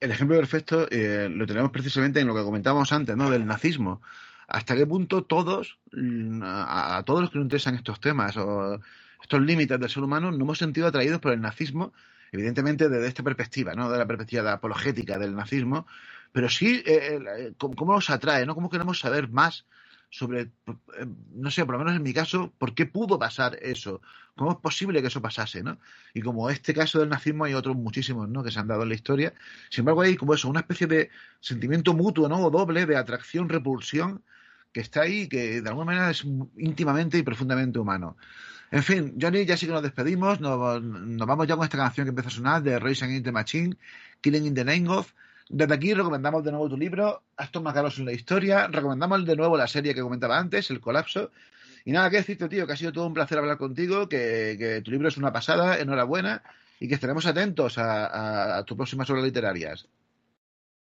El 0.00 0.10
ejemplo 0.12 0.36
perfecto 0.36 0.86
eh, 0.90 1.28
lo 1.30 1.46
tenemos 1.46 1.70
precisamente 1.72 2.20
en 2.20 2.26
lo 2.28 2.34
que 2.34 2.42
comentábamos 2.44 2.92
antes, 2.92 3.16
¿no? 3.16 3.30
Del 3.30 3.46
nazismo. 3.46 4.02
¿Hasta 4.46 4.76
qué 4.76 4.86
punto 4.86 5.24
todos, 5.24 5.78
mm, 5.92 6.42
a, 6.42 6.98
a 6.98 7.02
todos 7.04 7.22
los 7.22 7.30
que 7.30 7.38
nos 7.38 7.46
interesan 7.46 7.74
estos 7.74 7.98
temas 8.00 8.36
o 8.36 8.78
estos 9.20 9.40
límites 9.40 9.78
del 9.78 9.90
ser 9.90 10.02
humano, 10.02 10.30
no 10.30 10.44
hemos 10.44 10.58
sentido 10.58 10.86
atraídos 10.86 11.20
por 11.20 11.32
el 11.32 11.40
nazismo? 11.40 11.92
Evidentemente 12.30 12.88
desde 12.88 13.08
esta 13.08 13.22
perspectiva, 13.22 13.74
¿no? 13.74 13.90
De 13.90 13.98
la 13.98 14.06
perspectiva 14.06 14.52
apologética 14.52 15.18
del 15.18 15.34
nazismo, 15.34 15.86
pero 16.32 16.48
sí, 16.48 16.82
eh, 16.86 17.18
eh, 17.38 17.52
¿cómo, 17.56 17.74
cómo 17.74 17.94
nos 17.94 18.10
atrae, 18.10 18.44
¿no? 18.44 18.54
¿Cómo 18.54 18.68
queremos 18.68 19.00
saber 19.00 19.28
más 19.28 19.64
sobre, 20.10 20.40
eh, 20.40 20.50
no 21.34 21.50
sé, 21.50 21.64
por 21.64 21.74
lo 21.74 21.78
menos 21.80 21.96
en 21.96 22.02
mi 22.02 22.12
caso, 22.12 22.52
por 22.58 22.74
qué 22.74 22.86
pudo 22.86 23.18
pasar 23.18 23.58
eso? 23.62 24.00
¿Cómo 24.36 24.52
es 24.52 24.58
posible 24.58 25.00
que 25.00 25.08
eso 25.08 25.20
pasase, 25.20 25.62
¿no? 25.62 25.78
Y 26.14 26.22
como 26.22 26.48
este 26.50 26.72
caso 26.72 27.00
del 27.00 27.08
nazismo 27.08 27.44
hay 27.44 27.54
otros 27.54 27.76
muchísimos, 27.76 28.28
¿no? 28.28 28.42
Que 28.42 28.50
se 28.50 28.60
han 28.60 28.68
dado 28.68 28.82
en 28.82 28.90
la 28.90 28.94
historia. 28.94 29.34
Sin 29.68 29.82
embargo, 29.82 30.02
hay 30.02 30.16
como 30.16 30.34
eso, 30.34 30.48
una 30.48 30.60
especie 30.60 30.86
de 30.86 31.10
sentimiento 31.40 31.94
mutuo, 31.94 32.28
¿no? 32.28 32.38
O 32.44 32.50
doble 32.50 32.86
de 32.86 32.96
atracción-repulsión 32.96 34.22
que 34.72 34.80
está 34.80 35.02
ahí 35.02 35.22
y 35.22 35.28
que 35.28 35.60
de 35.60 35.68
alguna 35.68 35.86
manera 35.86 36.10
es 36.10 36.24
íntimamente 36.56 37.18
y 37.18 37.22
profundamente 37.22 37.78
humano. 37.78 38.16
En 38.70 38.82
fin, 38.82 39.14
Johnny, 39.20 39.46
ya 39.46 39.56
sí 39.56 39.66
que 39.66 39.72
nos 39.72 39.82
despedimos. 39.82 40.40
Nos, 40.40 40.82
nos 40.82 41.26
vamos 41.26 41.46
ya 41.46 41.56
con 41.56 41.64
esta 41.64 41.78
canción 41.78 42.04
que 42.04 42.10
empieza 42.10 42.28
a 42.28 42.32
sonar 42.32 42.62
de 42.62 42.78
Rage 42.78 43.04
Against 43.04 43.24
the 43.24 43.32
Machine, 43.32 43.76
Killing 44.20 44.46
in 44.46 44.54
the 44.54 44.64
Name 44.64 44.88
of. 44.88 45.12
Desde 45.48 45.72
aquí 45.74 45.94
recomendamos 45.94 46.44
de 46.44 46.50
nuevo 46.50 46.68
tu 46.68 46.76
libro, 46.76 47.22
Actos 47.36 47.62
Macabros 47.62 47.98
en 47.98 48.04
la 48.04 48.12
Historia. 48.12 48.66
Recomendamos 48.66 49.24
de 49.24 49.36
nuevo 49.36 49.56
la 49.56 49.66
serie 49.66 49.94
que 49.94 50.02
comentaba 50.02 50.38
antes, 50.38 50.70
El 50.70 50.80
Colapso. 50.80 51.30
Y 51.86 51.92
nada 51.92 52.10
que 52.10 52.18
decirte, 52.18 52.48
tío, 52.50 52.66
que 52.66 52.74
ha 52.74 52.76
sido 52.76 52.92
todo 52.92 53.06
un 53.06 53.14
placer 53.14 53.38
hablar 53.38 53.56
contigo, 53.56 54.08
que, 54.10 54.56
que 54.58 54.82
tu 54.82 54.90
libro 54.90 55.08
es 55.08 55.16
una 55.16 55.32
pasada, 55.32 55.78
enhorabuena, 55.78 56.42
y 56.78 56.86
que 56.86 56.94
estaremos 56.94 57.24
atentos 57.24 57.78
a, 57.78 58.06
a, 58.06 58.58
a 58.58 58.64
tus 58.64 58.76
próximas 58.76 59.08
obras 59.08 59.24
literarias. 59.24 59.88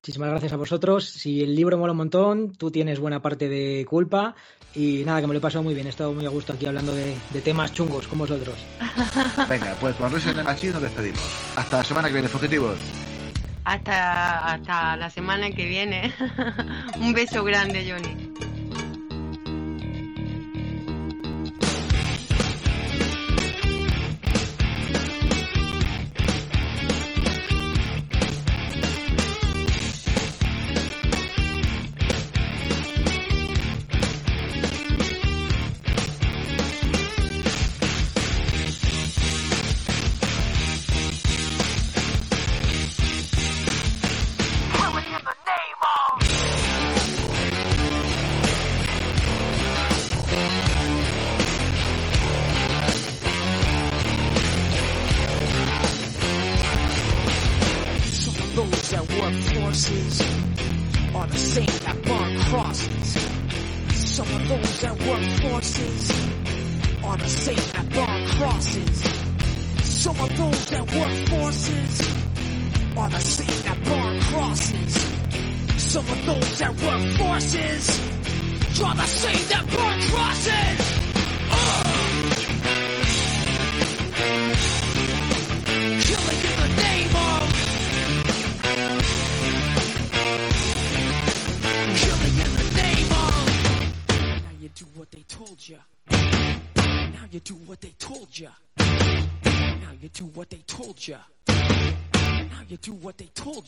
Muchísimas 0.06 0.30
gracias 0.30 0.52
a 0.52 0.56
vosotros. 0.56 1.04
Si 1.04 1.42
el 1.42 1.56
libro 1.56 1.78
mola 1.78 1.90
un 1.90 1.98
montón, 1.98 2.52
tú 2.52 2.70
tienes 2.70 3.00
buena 3.00 3.20
parte 3.20 3.48
de 3.48 3.84
culpa. 3.90 4.36
Y 4.72 5.02
nada, 5.04 5.20
que 5.20 5.26
me 5.26 5.32
lo 5.32 5.38
he 5.38 5.42
pasado 5.42 5.64
muy 5.64 5.74
bien. 5.74 5.88
He 5.88 5.90
estado 5.90 6.12
muy 6.12 6.24
a 6.24 6.28
gusto 6.28 6.52
aquí 6.52 6.64
hablando 6.64 6.94
de, 6.94 7.16
de 7.32 7.40
temas 7.40 7.72
chungos 7.72 8.06
con 8.06 8.20
vosotros. 8.20 8.54
Venga, 9.48 9.74
pues 9.80 9.96
con 9.96 10.12
the 10.12 10.44
Machine 10.44 10.74
nos 10.74 10.82
despedimos. 10.82 11.20
Hasta 11.56 11.78
la 11.78 11.82
semana 11.82 12.06
que 12.06 12.14
viene, 12.14 12.28
fugitivos. 12.28 12.78
Hasta, 13.64 14.52
hasta 14.52 14.96
la 14.96 15.10
semana 15.10 15.50
que 15.50 15.66
viene. 15.66 16.14
Un 17.00 17.12
beso 17.12 17.42
grande, 17.42 17.84
Johnny. 17.90 18.55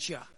future 0.09 0.38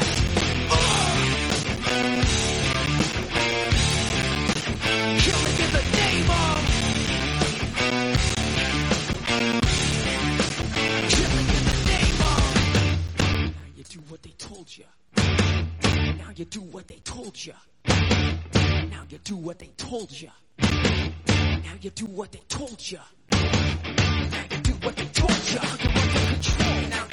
you 16.41 16.45
do 16.45 16.61
what 16.61 16.87
they 16.87 16.95
told 17.03 17.45
you. 17.45 17.53
Now 17.85 19.03
you 19.09 19.19
do 19.23 19.35
what 19.35 19.59
they 19.59 19.69
told 19.77 20.09
you. 20.09 20.29
Now 20.57 21.75
you 21.79 21.91
do 21.91 22.05
what 22.07 22.31
they 22.31 22.41
told 22.49 22.81
you. 22.91 22.97
Now 23.31 24.43
you 24.49 24.57
do 24.63 24.71
what 24.81 24.95
they 24.95 25.05
told 25.05 25.51
you. 25.51 25.59
Under 25.59 26.33
control. 26.33 26.89
Now 26.89 27.10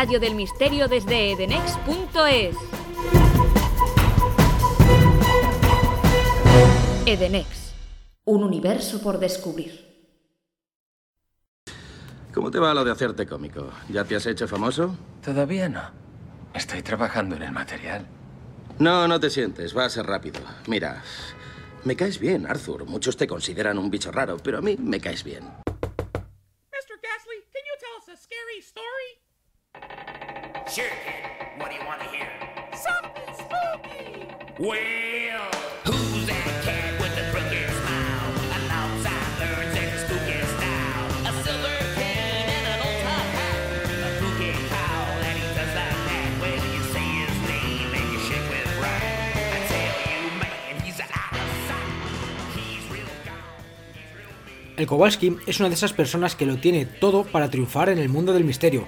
Radio 0.00 0.20
del 0.20 0.36
Misterio 0.36 0.86
desde 0.86 1.32
edenex.es. 1.32 2.56
Edenex, 7.04 7.74
un 8.24 8.44
universo 8.44 9.02
por 9.02 9.18
descubrir. 9.18 10.06
¿Cómo 12.32 12.48
te 12.52 12.60
va 12.60 12.74
lo 12.74 12.84
de 12.84 12.92
hacerte 12.92 13.26
cómico? 13.26 13.72
¿Ya 13.88 14.04
te 14.04 14.14
has 14.14 14.26
hecho 14.26 14.46
famoso? 14.46 14.96
Todavía 15.20 15.68
no. 15.68 15.82
Estoy 16.54 16.82
trabajando 16.82 17.34
en 17.34 17.42
el 17.42 17.50
material. 17.50 18.06
No, 18.78 19.08
no 19.08 19.18
te 19.18 19.30
sientes, 19.30 19.76
va 19.76 19.86
a 19.86 19.90
ser 19.90 20.06
rápido. 20.06 20.38
Mira, 20.68 21.02
me 21.82 21.96
caes 21.96 22.20
bien, 22.20 22.46
Arthur. 22.46 22.84
Muchos 22.84 23.16
te 23.16 23.26
consideran 23.26 23.78
un 23.78 23.90
bicho 23.90 24.12
raro, 24.12 24.36
pero 24.36 24.58
a 24.58 24.62
mí 24.62 24.76
me 24.78 25.00
caes 25.00 25.24
bien. 25.24 25.42
Mr. 25.42 26.94
Gasly, 27.02 27.42
can 27.52 27.64
you 27.66 27.74
tell 27.80 27.98
us 27.98 28.08
a 28.08 28.16
scary 28.16 28.60
story? 28.60 29.27
Sure, 30.70 30.84
kid. 30.84 31.24
What 31.56 31.70
do 31.70 31.76
you 31.76 31.84
want 31.86 32.00
to 32.02 32.08
hear? 32.08 32.28
Something 32.76 33.34
spooky. 33.34 34.28
Well, 34.58 35.48
who's 35.84 36.26
that 36.28 36.44
cat 36.62 37.00
with 37.00 37.14
the 37.16 37.24
crooked 37.32 37.68
smile? 37.72 38.28
An 38.52 38.62
outside 38.68 39.32
bird 39.40 39.68
that's 39.72 40.04
spooky 40.04 40.38
style. 40.44 41.08
A 41.24 41.32
silver 41.42 41.78
pin 41.96 42.44
and 42.52 42.66
an 42.68 42.78
old 42.84 43.00
top 43.00 43.26
hat. 43.32 43.58
A 43.96 44.10
crooked 44.20 44.56
cow 44.68 45.02
that 45.24 45.34
he 45.40 45.46
does 45.56 45.72
like 45.72 46.00
that. 46.04 46.30
When 46.36 46.60
you 46.60 46.82
say 46.92 47.06
his 47.24 47.36
name 47.48 47.90
and 47.96 48.06
you 48.12 48.20
shake 48.28 48.46
with 48.52 48.68
pride. 48.76 49.56
I 49.56 49.60
tell 49.72 49.92
you, 50.04 50.20
man, 50.36 50.76
he's 50.84 51.00
out 51.00 51.32
of 51.32 51.48
sight. 51.64 51.96
He's 52.54 52.84
real 52.92 53.08
gone. 53.24 53.56
He's 53.96 54.10
real 54.12 54.36
mean. 54.44 54.76
El 54.76 54.86
Kowalski 54.86 55.32
es 55.46 55.58
una 55.60 55.70
de 55.70 55.76
esas 55.80 55.94
personas 55.94 56.36
que 56.36 56.44
lo 56.44 56.58
tiene 56.58 56.84
todo 56.84 57.24
para 57.24 57.48
triunfar 57.48 57.88
en 57.88 57.98
el 57.98 58.10
mundo 58.10 58.34
del 58.34 58.44
misterio. 58.44 58.86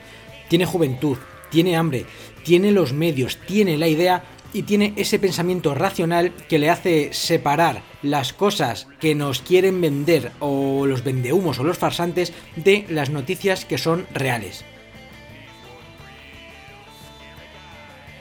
Tiene 0.49 0.67
juventud, 0.67 1.17
tiene 1.51 1.77
hambre, 1.77 2.07
tiene 2.45 2.73
los 2.73 2.93
medios, 2.93 3.39
tiene 3.47 3.77
la 3.77 3.89
idea 3.89 4.25
y 4.53 4.62
tiene 4.62 4.93
ese 4.97 5.19
pensamiento 5.19 5.75
racional 5.75 6.33
que 6.49 6.59
le 6.59 6.70
hace 6.70 7.12
separar 7.12 7.83
las 8.03 8.33
cosas 8.33 8.89
que 8.99 9.15
nos 9.15 9.41
quieren 9.41 9.81
vender 9.81 10.33
o 10.41 10.87
los 10.87 11.05
vendehumos 11.05 11.59
o 11.59 11.65
los 11.65 11.79
farsantes 11.79 12.33
de 12.57 12.87
las 12.89 13.11
noticias 13.11 13.65
que 13.65 13.79
son 13.79 14.07
reales. 14.12 14.65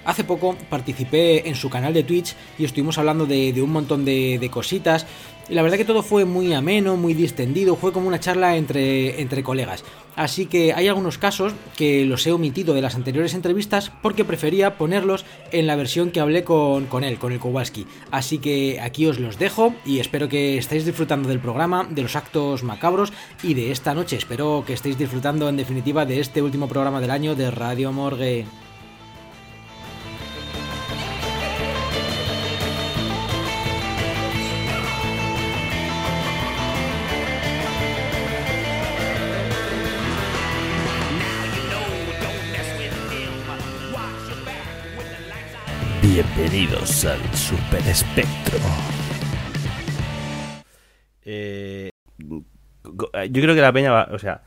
Hace 0.05 0.23
poco 0.23 0.57
participé 0.69 1.47
en 1.47 1.55
su 1.55 1.69
canal 1.69 1.93
de 1.93 2.03
Twitch 2.03 2.35
y 2.57 2.65
estuvimos 2.65 2.97
hablando 2.97 3.25
de, 3.25 3.53
un 3.61 3.69
montón 3.69 4.05
de, 4.05 4.39
de 4.39 4.49
cositas. 4.49 5.05
Y 5.49 5.55
la 5.55 5.63
verdad 5.63 5.77
que 5.77 5.85
todo 5.85 6.03
fue 6.03 6.25
muy 6.25 6.53
ameno, 6.53 6.95
muy 6.95 7.15
distendido, 7.15 7.75
fue 7.75 7.91
como 7.91 8.07
una 8.07 8.19
charla 8.19 8.55
entre, 8.55 9.19
entre 9.19 9.41
colegas. 9.41 9.83
Así 10.15 10.45
que 10.45 10.73
hay 10.73 10.87
algunos 10.87 11.17
casos 11.17 11.53
que 11.75 12.05
los 12.05 12.27
he 12.27 12.31
omitido 12.31 12.75
de 12.75 12.81
las 12.81 12.93
anteriores 12.93 13.33
entrevistas 13.33 13.91
porque 14.03 14.25
prefería 14.25 14.77
ponerlos 14.77 15.25
en 15.51 15.65
la 15.65 15.75
versión 15.75 16.11
que 16.11 16.19
hablé 16.19 16.43
con, 16.43 16.85
con 16.85 17.03
él, 17.03 17.17
con 17.17 17.31
el 17.31 17.39
Kowalski. 17.39 17.87
Así 18.11 18.37
que 18.37 18.79
aquí 18.79 19.07
os 19.07 19.19
los 19.19 19.39
dejo 19.39 19.73
y 19.85 19.99
espero 19.99 20.29
que 20.29 20.57
estéis 20.57 20.85
disfrutando 20.85 21.29
del 21.29 21.39
programa, 21.39 21.87
de 21.89 22.03
los 22.03 22.15
actos 22.15 22.63
macabros 22.63 23.11
y 23.41 23.55
de 23.55 23.71
esta 23.71 23.95
noche. 23.95 24.17
Espero 24.17 24.63
que 24.67 24.73
estéis 24.73 24.99
disfrutando 24.99 25.49
en 25.49 25.57
definitiva 25.57 26.05
de 26.05 26.19
este 26.19 26.43
último 26.43 26.67
programa 26.67 27.01
del 27.01 27.11
año 27.11 27.33
de 27.33 27.49
Radio 27.49 27.91
Morgue. 27.91 28.45
Bienvenidos 46.21 47.05
al 47.05 47.21
Super 47.33 47.79
Espectro. 47.87 48.59
Eh, 51.23 51.91
yo 52.19 53.41
creo 53.41 53.55
que 53.55 53.61
la 53.61 53.71
peña 53.71 53.91
va, 53.93 54.09
o 54.11 54.19
sea, 54.19 54.43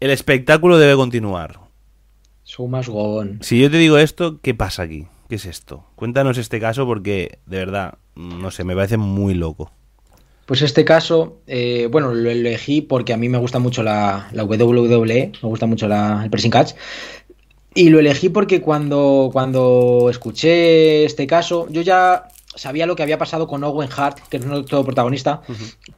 el 0.00 0.10
espectáculo 0.10 0.78
debe 0.78 0.96
continuar. 0.96 1.60
Más 2.68 2.88
gone. 2.88 3.38
Si 3.42 3.60
yo 3.60 3.70
te 3.70 3.76
digo 3.76 3.98
esto, 3.98 4.40
¿qué 4.42 4.52
pasa 4.52 4.82
aquí? 4.82 5.06
¿Qué 5.28 5.36
es 5.36 5.46
esto? 5.46 5.84
Cuéntanos 5.94 6.38
este 6.38 6.58
caso 6.58 6.86
porque, 6.86 7.38
de 7.46 7.58
verdad, 7.58 7.98
no 8.16 8.50
sé, 8.50 8.64
me 8.64 8.74
parece 8.74 8.96
muy 8.96 9.34
loco. 9.34 9.70
Pues 10.46 10.62
este 10.62 10.84
caso, 10.84 11.40
eh, 11.46 11.88
bueno, 11.90 12.12
lo 12.12 12.30
elegí 12.30 12.80
porque 12.80 13.12
a 13.12 13.16
mí 13.16 13.28
me 13.28 13.38
gusta 13.38 13.60
mucho 13.60 13.84
la, 13.84 14.28
la 14.32 14.44
WWE, 14.44 15.32
me 15.40 15.48
gusta 15.48 15.66
mucho 15.66 15.86
la, 15.86 16.22
el 16.24 16.30
pressing 16.30 16.50
catch. 16.50 16.72
Y 17.76 17.90
lo 17.90 18.00
elegí 18.00 18.30
porque 18.30 18.62
cuando, 18.62 19.28
cuando 19.32 20.08
escuché 20.10 21.04
este 21.04 21.26
caso, 21.26 21.68
yo 21.70 21.82
ya 21.82 22.28
sabía 22.54 22.86
lo 22.86 22.96
que 22.96 23.02
había 23.02 23.18
pasado 23.18 23.46
con 23.46 23.62
Owen 23.62 23.90
Hart, 23.94 24.18
que 24.30 24.38
es 24.38 24.46
nuestro 24.46 24.82
protagonista, 24.82 25.42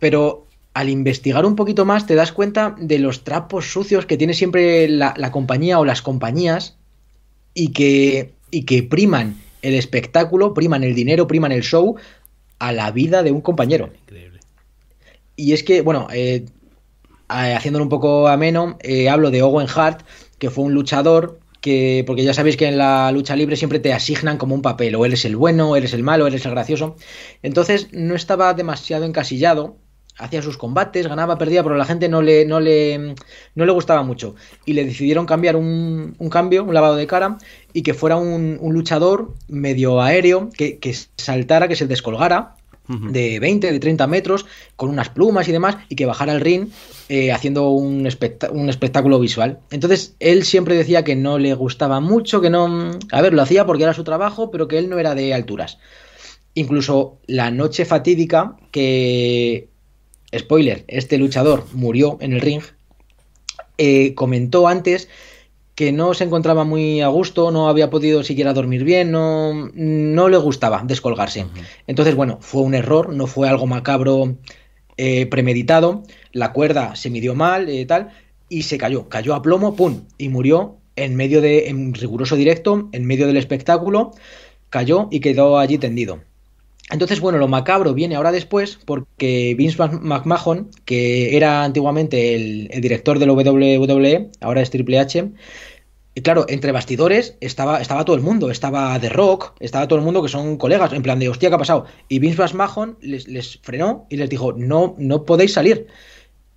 pero 0.01 0.47
al 0.75 0.89
investigar 0.89 1.47
un 1.47 1.57
poquito 1.57 1.85
más 1.85 2.07
te 2.07 2.17
das 2.17 2.33
cuenta 2.33 2.75
de 2.79 2.99
los 2.99 3.23
trapos 3.23 3.73
sucios 3.73 4.07
que 4.07 4.17
tiene 4.17 4.35
siempre 4.35 4.89
la, 4.89 5.15
la 5.17 5.31
compañía 5.31 5.79
o 5.79 5.85
las 5.85 6.03
compañías 6.03 6.77
y 7.55 7.69
que, 7.69 8.33
y 8.51 8.65
que 8.65 8.83
priman 8.83 9.37
el 9.63 9.75
espectáculo, 9.75 10.55
priman 10.55 10.85
el 10.85 10.95
dinero, 10.95 11.27
priman 11.27 11.53
el 11.53 11.63
show 11.63 11.97
a 12.59 12.73
la 12.73 12.91
vida 12.91 13.23
de 13.23 13.31
un 13.31 13.41
compañero. 13.41 13.91
Y 15.37 15.53
es 15.53 15.63
que, 15.63 15.83
bueno, 15.83 16.09
eh, 16.13 16.45
eh, 17.31 17.55
haciéndolo 17.55 17.85
un 17.85 17.89
poco 17.89 18.27
ameno, 18.27 18.77
eh, 18.81 19.09
hablo 19.09 19.31
de 19.31 19.43
Owen 19.43 19.69
Hart, 19.73 20.03
que 20.39 20.51
fue 20.51 20.65
un 20.65 20.75
luchador 20.75 21.39
que, 21.61 22.05
porque 22.07 22.25
ya 22.25 22.35
sabéis 22.35 22.57
que 22.57 22.67
en 22.69 22.79
la 22.79 23.11
lucha 23.13 23.37
libre 23.37 23.57
siempre 23.57 23.81
te 23.81 23.93
asignan 23.93 24.39
como 24.39 24.55
un 24.55 24.63
papel, 24.63 24.95
o 24.95 25.05
eres 25.05 25.25
el 25.25 25.37
bueno, 25.37 25.71
o 25.71 25.77
eres 25.77 25.93
el 25.95 26.03
malo, 26.03 26.27
eres 26.27 26.45
el 26.47 26.53
gracioso. 26.53 26.97
Entonces 27.43 27.89
no 27.93 28.15
estaba 28.15 28.55
demasiado 28.55 29.05
encasillado, 29.05 29.77
hacía 30.19 30.43
sus 30.43 30.59
combates, 30.59 31.07
ganaba, 31.07 31.39
perdía, 31.39 31.63
pero 31.63 31.77
la 31.77 31.85
gente 31.85 32.09
no 32.09 32.23
le, 32.23 32.45
no 32.45 32.61
le, 32.61 33.15
no 33.55 33.65
le 33.65 33.73
gustaba 33.73 34.03
mucho. 34.03 34.35
Y 34.65 34.73
le 34.73 34.85
decidieron 34.85 35.27
cambiar 35.27 35.57
un, 35.57 36.15
un 36.19 36.31
cambio, 36.31 36.65
un 36.65 36.75
lavado 36.75 36.97
de 36.97 37.07
cara, 37.07 37.39
y 37.73 37.83
que 37.83 37.95
fuera 37.95 38.17
un, 38.17 38.59
un 38.61 38.75
luchador 38.75 39.35
medio 39.49 40.01
aéreo, 40.01 40.51
que, 40.51 40.79
que 40.79 40.95
saltara, 41.17 41.69
que 41.69 41.77
se 41.77 41.87
descolgara, 41.87 42.57
de 42.89 43.39
20, 43.39 43.71
de 43.71 43.79
30 43.79 44.07
metros, 44.07 44.47
con 44.77 44.89
unas 44.89 45.11
plumas 45.11 45.47
y 45.49 45.53
demás, 45.53 45.77
y 45.89 45.97
que 45.97 46.07
bajara 46.07 46.33
al 46.33 46.41
ring 46.41 46.69
eh, 47.09 47.33
haciendo 47.33 47.71
un, 47.71 48.07
espect 48.07 48.45
un, 48.51 48.69
espectáculo 48.69 49.21
visual. 49.21 49.61
Entonces, 49.71 50.15
él 50.21 50.45
siempre 50.45 50.75
decía 50.75 51.05
que 51.05 51.15
no 51.15 51.39
le 51.39 51.55
gustaba 51.55 52.01
mucho, 52.01 52.41
que 52.41 52.51
no... 52.51 52.91
A 53.13 53.23
ver, 53.23 53.35
lo 53.35 53.43
hacía 53.43 53.67
porque 53.67 53.85
era 53.85 53.95
su 53.95 54.05
trabajo, 54.05 54.51
pero 54.51 54.69
que 54.69 54.79
él 54.79 54.89
no 54.89 54.99
era 54.99 55.15
de 55.15 55.35
alturas. 55.35 55.79
Incluso 56.55 57.19
la 57.27 57.51
noche 57.51 57.85
fatídica 57.85 58.57
que... 58.71 59.69
Spoiler, 60.37 60.85
este 60.89 61.17
luchador 61.17 61.65
murió 61.73 62.19
en 62.21 62.35
el 62.35 62.41
ring, 62.41 62.63
eh, 63.79 64.15
comentó 64.15 64.69
antes 64.69 65.09
que 65.79 65.93
no 65.93 66.13
se 66.13 66.25
encontraba 66.25 66.65
muy 66.65 67.03
a 67.03 67.07
gusto, 67.07 67.53
no 67.53 67.69
había 67.69 67.89
podido 67.89 68.25
siquiera 68.25 68.53
dormir 68.53 68.83
bien, 68.83 69.13
no, 69.13 69.71
no 69.75 70.29
le 70.29 70.37
gustaba 70.37 70.83
descolgarse. 70.85 71.47
Entonces, 71.87 72.17
bueno, 72.17 72.39
fue 72.41 72.63
un 72.63 72.75
error, 72.75 73.15
no 73.15 73.29
fue 73.29 73.49
algo 73.49 73.69
macabro 73.69 74.39
eh, 74.97 75.27
premeditado, 75.27 76.03
la 76.33 76.53
cuerda 76.53 76.97
se 76.97 77.11
midió 77.11 77.37
mal, 77.37 77.69
eh, 77.69 77.87
tal, 77.87 78.09
y 78.49 78.63
se 78.63 78.77
cayó, 78.77 79.09
cayó 79.09 79.37
a 79.37 79.43
plomo, 79.43 79.77
¡pum! 79.77 80.01
Y 80.19 80.31
murió 80.31 80.79
en 80.97 81.15
medio 81.15 81.41
de, 81.41 81.69
en 81.69 81.95
riguroso 81.95 82.35
directo, 82.35 82.89
en 82.91 83.07
medio 83.07 83.29
del 83.29 83.37
espectáculo, 83.37 84.11
cayó 84.71 85.07
y 85.13 85.21
quedó 85.21 85.59
allí 85.59 85.79
tendido. 85.79 86.19
Entonces, 86.91 87.21
bueno, 87.21 87.39
lo 87.39 87.49
macabro 87.49 87.95
viene 87.95 88.17
ahora 88.17 88.33
después 88.33 88.79
porque 88.85 89.55
Vince 89.57 89.79
McMahon, 89.79 90.71
que 90.85 91.37
era 91.37 91.65
antiguamente 91.65 92.35
el, 92.35 92.69
el 92.71 92.81
director 92.81 93.19
del 93.19 93.31
WWE, 93.31 94.31
ahora 94.41 94.63
es 94.63 94.71
Triple 94.71 94.99
H, 94.99 95.31
y 96.19 96.21
claro, 96.23 96.47
entre 96.49 96.73
bastidores 96.73 97.37
estaba, 97.41 97.81
estaba 97.81 98.05
todo 98.05 98.17
el 98.17 98.23
mundo, 98.23 98.51
estaba 98.51 98.99
The 98.99 99.09
Rock, 99.09 99.53
estaba 99.61 99.87
todo 99.87 100.01
el 100.01 100.05
mundo 100.05 100.21
que 100.21 100.29
son 100.29 100.57
colegas, 100.57 100.93
en 100.93 101.03
plan 101.03 101.21
de 101.21 101.29
hostia, 101.29 101.49
¿qué 101.49 101.55
ha 101.55 101.59
pasado? 101.59 101.85
Y 102.09 102.19
Vince 102.19 102.43
McMahon 102.43 102.97
les, 103.01 103.29
les 103.29 103.59
frenó 103.63 104.07
y 104.09 104.17
les 104.17 104.29
dijo, 104.29 104.53
no, 104.53 104.97
no 104.99 105.25
podéis 105.25 105.53
salir. 105.53 105.87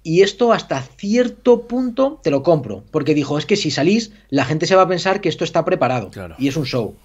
Y 0.02 0.22
esto 0.22 0.52
hasta 0.52 0.82
cierto 0.82 1.68
punto 1.68 2.20
te 2.24 2.32
lo 2.32 2.42
compro, 2.42 2.84
porque 2.90 3.14
dijo, 3.14 3.38
es 3.38 3.46
que 3.46 3.56
si 3.56 3.70
salís, 3.70 4.14
la 4.30 4.46
gente 4.46 4.66
se 4.66 4.76
va 4.76 4.82
a 4.82 4.88
pensar 4.88 5.22
que 5.22 5.30
esto 5.30 5.44
está 5.44 5.64
preparado 5.64 6.10
claro. 6.10 6.34
y 6.40 6.48
es 6.48 6.58
un 6.58 6.66
show. 6.66 6.96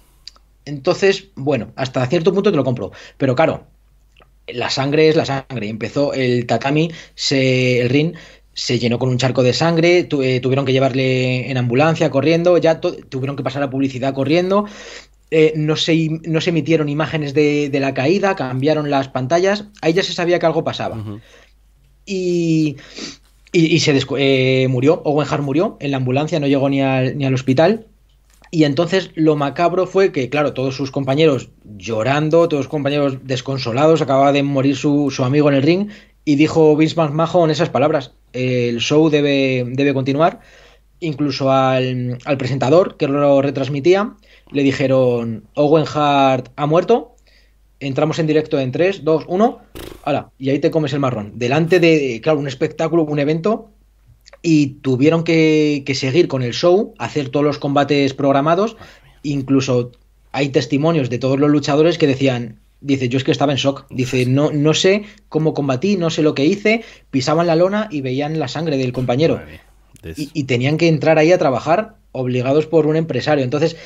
Entonces, 0.67 1.29
bueno, 1.35 1.71
hasta 1.75 2.05
cierto 2.07 2.33
punto 2.33 2.51
te 2.51 2.57
lo 2.57 2.63
compro. 2.63 2.91
Pero 3.17 3.35
claro, 3.35 3.65
la 4.47 4.69
sangre 4.69 5.09
es 5.09 5.15
la 5.15 5.25
sangre. 5.25 5.69
Empezó 5.69 6.13
el 6.13 6.45
tatami, 6.45 6.91
se, 7.15 7.81
el 7.81 7.89
ring 7.89 8.15
se 8.53 8.79
llenó 8.79 8.97
con 8.97 9.09
un 9.09 9.19
charco 9.19 9.43
de 9.43 9.53
sangre, 9.53 10.03
tu, 10.03 10.23
eh, 10.23 10.39
tuvieron 10.39 10.65
que 10.65 10.73
llevarle 10.73 11.51
en 11.51 11.57
ambulancia 11.57 12.09
corriendo, 12.09 12.57
ya 12.57 12.81
tuvieron 12.81 13.35
que 13.35 13.43
pasar 13.43 13.61
a 13.61 13.69
publicidad 13.69 14.15
corriendo. 14.15 14.65
Eh, 15.29 15.53
no, 15.55 15.75
se, 15.75 16.09
no 16.25 16.41
se 16.41 16.49
emitieron 16.49 16.89
imágenes 16.89 17.33
de, 17.33 17.69
de, 17.69 17.79
la 17.79 17.93
caída, 17.93 18.35
cambiaron 18.35 18.89
las 18.89 19.09
pantallas, 19.09 19.65
ahí 19.81 19.93
ya 19.93 20.01
se 20.01 20.13
sabía 20.13 20.39
que 20.39 20.45
algo 20.45 20.63
pasaba. 20.63 20.95
Uh 20.95 21.01
-huh. 21.01 21.21
Y, 22.05 22.77
y, 23.51 23.75
y, 23.75 23.79
se 23.79 23.99
eh, 24.17 24.67
murió, 24.69 25.01
Owen 25.03 25.27
Hart 25.29 25.43
murió 25.43 25.77
en 25.79 25.91
la 25.91 25.97
ambulancia, 25.97 26.39
no 26.39 26.47
llegó 26.47 26.69
ni 26.69 26.81
al, 26.81 27.17
ni 27.17 27.25
al 27.25 27.33
hospital. 27.33 27.85
Y 28.51 28.63
entonces 28.63 29.11
lo 29.15 29.35
macabro 29.35 29.87
fue 29.87 30.11
que, 30.11 30.29
claro, 30.29 30.53
todos 30.53 30.75
sus 30.75 30.91
compañeros 30.91 31.49
llorando, 31.63 32.47
todos 32.47 32.65
sus 32.65 32.71
compañeros 32.71 33.19
desconsolados, 33.23 34.01
acababa 34.01 34.31
de 34.31 34.43
morir 34.43 34.75
su, 34.75 35.11
amigo 35.23 35.49
en 35.49 35.55
el 35.55 35.63
ring, 35.63 35.89
y 36.23 36.35
dijo 36.35 36.75
Vince 36.75 36.95
McMahon 36.95 37.51
esas 37.51 37.69
palabras, 37.69 38.13
el 38.33 38.79
show 38.79 39.09
debe, 39.09 39.65
debe 39.67 39.93
continuar, 39.93 40.39
incluso 40.99 41.51
al, 41.51 42.17
presentador 42.37 42.97
que 42.97 43.07
lo 43.07 43.41
retransmitía, 43.41 44.15
le 44.51 44.63
dijeron, 44.63 45.43
Owen 45.55 45.85
Hart 45.93 46.49
ha 46.55 46.65
muerto, 46.65 47.15
entramos 47.79 48.19
en 48.19 48.27
directo 48.27 48.59
en 48.59 48.71
3, 48.71 49.03
2, 49.03 49.25
1, 49.27 49.59
¡hala! 50.03 50.31
y 50.37 50.49
ahí 50.49 50.59
te 50.59 50.71
comes 50.71 50.93
el 50.93 50.99
marrón, 50.99 51.33
delante 51.35 51.79
de, 51.79 52.19
claro, 52.21 52.39
un 52.39 52.47
espectáculo, 52.47 53.03
un 53.03 53.19
evento, 53.19 53.71
y 54.41 54.67
tuvieron 54.81 55.23
que, 55.23 55.83
que 55.85 55.95
seguir 55.95 56.27
con 56.27 56.43
el 56.43 56.53
show, 56.53 56.93
hacer 56.97 57.29
todos 57.29 57.45
los 57.45 57.57
combates 57.59 58.13
programados, 58.13 58.77
incluso 59.23 59.91
hay 60.31 60.49
testimonios 60.49 61.09
de 61.09 61.19
todos 61.19 61.39
los 61.39 61.49
luchadores 61.49 61.97
que 61.97 62.07
decían, 62.07 62.59
Dice, 62.79 63.09
yo 63.09 63.17
es 63.17 63.23
que 63.23 63.31
estaba 63.31 63.51
en 63.51 63.57
shock. 63.57 63.85
Dice, 63.89 64.25
no, 64.25 64.51
no 64.51 64.73
sé 64.73 65.03
cómo 65.29 65.53
combatí, 65.53 65.97
no 65.97 66.09
sé 66.09 66.21
lo 66.21 66.35
que 66.35 66.45
hice. 66.45 66.83
Pisaban 67.09 67.47
la 67.47 67.55
lona 67.55 67.87
y 67.89 68.01
veían 68.01 68.37
la 68.39 68.47
sangre 68.47 68.77
del 68.77 68.93
compañero. 68.93 69.41
Y, 70.15 70.29
y, 70.31 70.43
tenían 70.43 70.77
que 70.77 70.87
entrar 70.87 71.17
ahí 71.17 71.31
a 71.31 71.39
trabajar 71.39 71.95
obligados 72.11 72.67
por 72.67 72.85
un 72.85 72.95
empresario. 72.95 73.43
Entonces, 73.43 73.77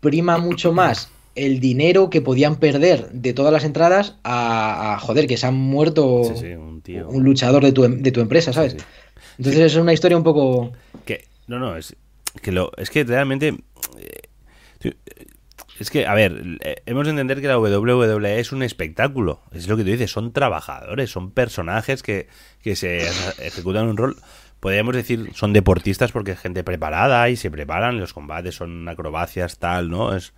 prima 0.00 0.38
mucho 0.38 0.72
más 0.72 1.08
el 1.34 1.60
dinero 1.60 2.10
que 2.10 2.20
podían 2.20 2.56
perder 2.56 3.10
de 3.12 3.32
todas 3.32 3.52
las 3.52 3.64
entradas 3.64 4.16
a, 4.24 4.94
a, 4.94 4.98
joder, 4.98 5.26
que 5.26 5.36
se 5.36 5.46
han 5.46 5.54
muerto 5.54 6.24
Sí, 6.24 6.40
sí, 6.40 6.52
un 6.52 6.82
tío. 6.82 7.08
un 7.08 7.24
luchador 7.24 7.62
de 7.64 7.72
tu, 7.72 7.84
em- 7.84 8.02
de 8.02 8.10
tu 8.10 8.20
empresa, 8.20 8.52
¿sabes? 8.52 8.76
Entonces 9.38 9.72
es 9.72 9.76
una 9.76 9.92
historia 9.92 10.16
un 10.16 10.24
poco... 10.24 10.72
Que, 11.04 11.26
no, 11.46 11.58
no, 11.58 11.76
es 11.76 11.96
que, 12.40 12.52
lo, 12.52 12.72
es 12.76 12.90
que 12.90 13.04
realmente... 13.04 13.54
eh, 13.98 14.92
Es 15.80 15.90
que, 15.90 16.06
a 16.06 16.14
ver, 16.14 16.58
eh, 16.64 16.76
hemos 16.86 17.06
de 17.06 17.10
entender 17.10 17.40
que 17.40 17.48
la 17.48 17.58
WWE 17.58 18.38
es 18.38 18.52
un 18.52 18.62
espectáculo. 18.62 19.40
Es 19.52 19.66
lo 19.66 19.76
que 19.76 19.82
tú 19.82 19.90
dices, 19.90 20.10
son 20.12 20.32
trabajadores, 20.32 21.10
son 21.10 21.32
personajes 21.32 22.02
que, 22.02 22.28
que 22.62 22.76
se 22.76 22.98
ejecutan 23.44 23.88
un 23.88 23.96
rol. 23.96 24.16
Podríamos 24.60 24.94
decir, 24.94 25.30
son 25.34 25.52
deportistas 25.52 26.12
porque 26.12 26.32
es 26.32 26.38
gente 26.38 26.62
preparada 26.62 27.28
y 27.30 27.36
se 27.36 27.50
preparan, 27.50 27.98
los 27.98 28.12
combates 28.12 28.54
son 28.54 28.88
acrobacias, 28.88 29.58
tal, 29.58 29.90
¿no? 29.90 30.14
Es, 30.14 30.34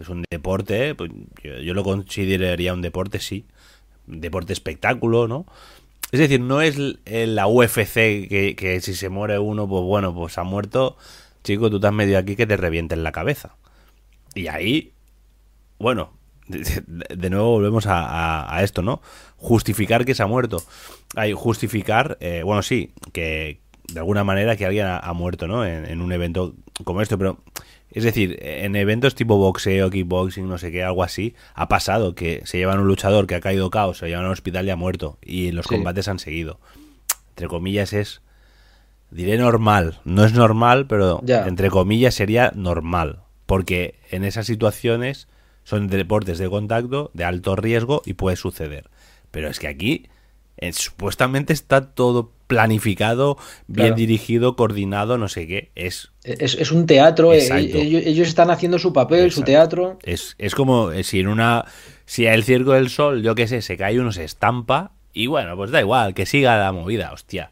es 0.00 0.08
un 0.08 0.24
deporte, 0.30 0.94
pues, 0.94 1.10
yo, 1.42 1.74
lo 1.74 1.84
consideraría 1.84 2.72
un 2.72 2.80
deporte, 2.80 3.20
sí. 3.20 3.44
Deporte 4.06 4.54
espectáculo, 4.54 5.28
¿no? 5.28 5.44
Es 6.10 6.20
decir, 6.20 6.40
no 6.40 6.62
es 6.62 6.78
la 6.78 7.46
UFC 7.46 7.94
que, 8.28 8.78
si 8.82 8.94
se 8.94 9.08
muere 9.08 9.38
uno, 9.38 9.68
pues 9.68 9.82
bueno, 9.82 10.14
pues 10.14 10.38
ha 10.38 10.44
muerto. 10.44 10.96
Chico, 11.44 11.70
tú 11.70 11.80
te 11.80 11.86
has 11.86 11.92
medio 11.92 12.18
aquí 12.18 12.34
que 12.34 12.46
te 12.46 12.56
revienten 12.56 13.02
la 13.02 13.12
cabeza. 13.12 13.56
Y 14.34 14.48
ahí, 14.48 14.92
bueno, 15.78 16.12
de, 16.46 17.30
nuevo 17.30 17.50
volvemos 17.50 17.84
a 17.86 18.60
esto, 18.62 18.82
¿no? 18.82 19.02
Justificar 19.36 20.04
que 20.04 20.14
se 20.14 20.22
ha 20.22 20.26
muerto. 20.26 20.62
Hay 21.14 21.32
justificar, 21.32 22.18
eh, 22.20 22.42
bueno, 22.44 22.62
sí, 22.62 22.92
que 23.12 23.60
de 23.92 24.00
alguna 24.00 24.24
manera 24.24 24.56
que 24.56 24.66
alguien 24.66 24.86
ha, 24.86 24.98
ha 24.98 25.12
muerto, 25.12 25.46
¿no? 25.46 25.64
En, 25.64 25.86
en 25.86 26.00
un 26.00 26.12
evento 26.12 26.54
como 26.84 27.00
esto, 27.00 27.18
pero 27.18 27.38
es 27.98 28.04
decir, 28.04 28.38
en 28.40 28.76
eventos 28.76 29.14
tipo 29.14 29.36
boxeo, 29.36 29.90
kickboxing, 29.90 30.48
no 30.48 30.58
sé 30.58 30.70
qué, 30.72 30.82
algo 30.84 31.02
así, 31.02 31.34
ha 31.54 31.68
pasado 31.68 32.14
que 32.14 32.42
se 32.44 32.58
llevan 32.58 32.80
un 32.80 32.86
luchador 32.86 33.26
que 33.26 33.34
ha 33.34 33.40
caído 33.40 33.70
caos, 33.70 33.98
se 33.98 34.04
lo 34.04 34.08
llevan 34.10 34.26
al 34.26 34.32
hospital 34.32 34.66
y 34.66 34.70
ha 34.70 34.76
muerto, 34.76 35.18
y 35.22 35.52
los 35.52 35.66
Sí. 35.66 35.74
combates 35.74 36.08
han 36.08 36.18
seguido. 36.18 36.58
Entre 37.30 37.48
comillas 37.48 37.92
es, 37.92 38.22
diré 39.10 39.38
normal, 39.38 40.00
no 40.04 40.24
es 40.24 40.32
normal, 40.32 40.86
pero 40.86 41.20
Ya. 41.24 41.46
entre 41.46 41.70
comillas 41.70 42.14
sería 42.14 42.52
normal, 42.54 43.20
porque 43.46 43.98
en 44.10 44.24
esas 44.24 44.46
situaciones 44.46 45.28
son 45.64 45.88
deportes 45.88 46.38
de 46.38 46.48
contacto, 46.48 47.10
de 47.14 47.24
alto 47.24 47.54
riesgo 47.56 48.02
y 48.04 48.14
puede 48.14 48.36
suceder. 48.36 48.88
Pero 49.30 49.48
es 49.48 49.58
que 49.58 49.68
aquí 49.68 50.08
eh, 50.56 50.72
supuestamente 50.72 51.52
está 51.52 51.92
todo 51.94 52.32
planificado, 52.48 53.36
bien 53.68 53.86
Claro. 53.88 53.94
dirigido, 53.94 54.56
coordinado, 54.56 55.16
no 55.18 55.28
sé 55.28 55.46
qué. 55.46 55.70
Es, 55.76 56.10
Es, 56.24 56.54
es 56.56 56.72
un 56.72 56.86
teatro, 56.86 57.32
eh, 57.32 57.38
Exacto. 57.38 57.78
ellos, 57.78 58.02
ellos 58.04 58.26
están 58.26 58.50
haciendo 58.50 58.78
su 58.80 58.92
papel, 58.92 59.30
su 59.30 59.42
teatro. 59.42 59.98
es, 60.02 60.34
es 60.38 60.54
como 60.56 60.90
eh, 60.90 61.04
si 61.04 61.20
en 61.20 61.28
una. 61.28 61.64
Si 62.06 62.26
el 62.26 62.42
Circo 62.42 62.72
del 62.72 62.88
Sol, 62.88 63.22
yo 63.22 63.34
qué 63.34 63.46
sé, 63.46 63.62
se 63.62 63.76
cae 63.76 64.00
uno, 64.00 64.10
se 64.12 64.24
estampa. 64.24 64.90
Y 65.12 65.26
bueno, 65.26 65.56
pues 65.56 65.70
da 65.70 65.80
igual, 65.80 66.14
que 66.14 66.26
siga 66.26 66.58
la 66.58 66.72
movida, 66.72 67.12
hostia. 67.12 67.50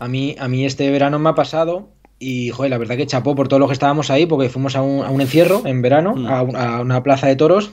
A 0.00 0.08
mí, 0.08 0.34
a 0.38 0.48
mí 0.48 0.64
este 0.64 0.90
verano 0.90 1.18
me 1.18 1.30
ha 1.30 1.34
pasado 1.34 1.88
y, 2.18 2.50
joder, 2.50 2.70
la 2.70 2.78
verdad 2.78 2.96
que 2.96 3.06
chapó 3.06 3.34
por 3.34 3.48
todos 3.48 3.60
los 3.60 3.68
que 3.68 3.74
estábamos 3.74 4.10
ahí 4.10 4.26
porque 4.26 4.48
fuimos 4.48 4.74
a 4.76 4.82
un, 4.82 5.04
a 5.04 5.10
un 5.10 5.20
encierro 5.20 5.62
en 5.66 5.82
verano, 5.82 6.14
Mm. 6.16 6.26
a 6.56 6.80
una 6.80 7.02
plaza 7.02 7.26
de 7.26 7.36
toros 7.36 7.72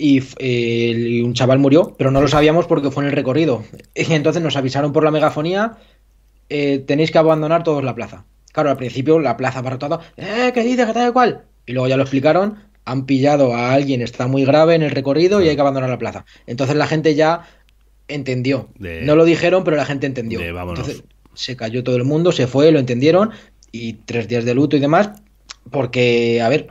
y, 0.00 0.22
eh, 0.38 0.94
y 0.96 1.20
un 1.20 1.34
chaval 1.34 1.58
murió, 1.58 1.94
pero 1.98 2.10
no 2.10 2.20
lo 2.20 2.28
sabíamos 2.28 2.66
porque 2.66 2.90
fue 2.90 3.02
en 3.04 3.10
el 3.10 3.16
recorrido. 3.16 3.62
Y 3.94 4.12
entonces 4.14 4.42
nos 4.42 4.56
avisaron 4.56 4.92
por 4.92 5.04
la 5.04 5.10
megafonía, 5.10 5.76
eh, 6.48 6.78
tenéis 6.86 7.10
que 7.10 7.18
abandonar 7.18 7.62
todos 7.62 7.84
la 7.84 7.94
plaza. 7.94 8.24
Claro, 8.52 8.70
al 8.70 8.76
principio 8.76 9.18
la 9.20 9.36
plaza 9.36 9.60
abarrotada, 9.60 10.00
eh, 10.16 10.50
¿qué 10.54 10.62
dices? 10.62 10.86
¿Qué 10.86 10.92
tal 10.92 11.12
cual? 11.12 11.42
Y 11.66 11.72
luego 11.72 11.86
ya 11.88 11.96
lo 11.96 12.02
explicaron, 12.02 12.56
han 12.84 13.06
pillado 13.06 13.54
a 13.54 13.72
alguien, 13.72 14.02
está 14.02 14.26
muy 14.26 14.44
grave 14.44 14.74
en 14.74 14.82
el 14.82 14.90
recorrido 14.90 15.40
y 15.42 15.48
hay 15.48 15.54
que 15.54 15.60
abandonar 15.60 15.90
la 15.90 15.98
plaza. 15.98 16.24
Entonces 16.46 16.74
la 16.76 16.86
gente 16.88 17.14
ya 17.14 17.42
entendió. 18.08 18.70
De- 18.78 19.02
No 19.02 19.14
lo 19.14 19.24
dijeron, 19.24 19.62
pero 19.62 19.76
la 19.76 19.84
gente 19.84 20.06
entendió. 20.06 20.40
de. 20.40 20.46
Entonces 20.80 21.04
se 21.34 21.56
cayó 21.56 21.84
todo 21.84 21.96
el 21.96 22.04
mundo, 22.04 22.32
se 22.32 22.46
fue, 22.48 22.72
lo 22.72 22.80
entendieron 22.80 23.30
y 23.70 23.92
tres 23.92 24.26
días 24.26 24.44
de 24.44 24.54
luto 24.54 24.76
y 24.76 24.80
demás, 24.80 25.10
porque, 25.70 26.40
a 26.42 26.48
ver, 26.48 26.68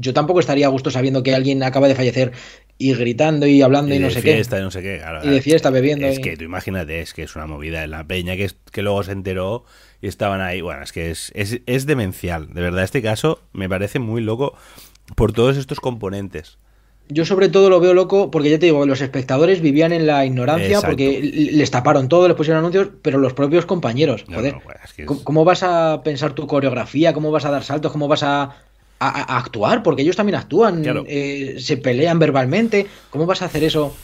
yo 0.00 0.14
tampoco 0.14 0.40
estaría 0.40 0.66
a 0.66 0.70
gusto 0.70 0.90
sabiendo 0.90 1.22
que 1.22 1.34
alguien 1.34 1.62
acaba 1.62 1.88
de 1.88 1.94
fallecer 1.94 2.32
y 2.78 2.94
gritando 2.94 3.46
y 3.46 3.60
hablando 3.62 3.92
y, 3.92 3.98
Y 3.98 4.00
no 4.00 4.10
sé 4.10 4.22
fiesta 4.22 4.58
y 4.58 4.62
no 4.62 4.70
sé 4.70 4.82
qué. 4.82 4.98
claro, 4.98 5.24
Y 5.24 5.30
de 5.30 5.42
fiesta, 5.42 5.70
bebiendo 5.70 6.06
Es 6.06 6.18
y- 6.18 6.22
que 6.22 6.36
tú 6.36 6.44
imagínate, 6.44 7.00
es 7.00 7.12
que 7.12 7.24
es 7.24 7.34
una 7.34 7.46
movida 7.46 7.82
en 7.82 7.90
la 7.90 8.04
peña 8.06 8.36
que, 8.36 8.44
es- 8.44 8.56
que 8.70 8.82
luego 8.82 9.02
se 9.02 9.12
enteró 9.12 9.64
y 10.00 10.06
estaban 10.06 10.40
ahí. 10.40 10.60
Bueno, 10.60 10.82
es 10.84 10.92
que 10.92 11.10
es, 11.10 11.32
es, 11.34 11.60
es 11.66 11.86
demencial. 11.86 12.54
De 12.54 12.60
verdad, 12.60 12.84
este 12.84 13.02
caso 13.02 13.40
me 13.52 13.68
parece 13.68 13.98
muy 13.98 14.20
loco 14.22 14.54
por 15.16 15.32
todos 15.32 15.56
estos 15.56 15.80
componentes. 15.80 16.58
qué. 17.08 17.14
Yo 17.14 17.24
sobre 17.24 17.48
todo 17.48 17.70
lo 17.70 17.80
veo 17.80 17.94
loco 17.94 18.30
porque 18.30 18.50
ya 18.50 18.58
te 18.58 18.66
digo, 18.66 18.84
los 18.84 19.00
espectadores 19.00 19.62
vivían 19.62 19.92
en 19.92 20.06
la 20.06 20.26
ignorancia 20.26 20.66
Exacto. 20.66 20.88
porque 20.88 21.20
les 21.52 21.70
taparon 21.70 22.06
todo, 22.08 22.28
les 22.28 22.36
pusieron 22.36 22.58
anuncios, 22.58 22.90
pero 23.02 23.16
los 23.18 23.32
propios 23.32 23.64
compañeros, 23.64 24.24
joder. 24.32 24.52
no, 24.54 24.60
bueno, 24.60 24.80
es 24.84 24.92
que 24.92 25.02
es- 25.02 25.06
¿Cómo, 25.08 25.24
cómo 25.24 25.44
vas 25.44 25.62
a 25.62 26.02
pensar 26.04 26.34
tu 26.34 26.46
coreografía? 26.46 27.14
¿Cómo 27.14 27.30
vas 27.30 27.46
a 27.46 27.50
dar 27.50 27.64
saltos? 27.64 27.90
¿Cómo 27.92 28.08
vas 28.08 28.22
a, 28.22 28.56
a- 29.00 29.34
a 29.34 29.38
actuar? 29.38 29.82
Porque 29.82 30.02
ellos 30.02 30.16
también 30.16 30.36
actúan, 30.36 30.82
Claro. 30.82 31.04
eh, 31.06 31.56
se 31.58 31.76
pelean 31.76 32.18
verbalmente. 32.18 32.86
¿Cómo 33.10 33.26
vas 33.26 33.42
a 33.42 33.46
hacer 33.46 33.64
eso? 33.64 33.94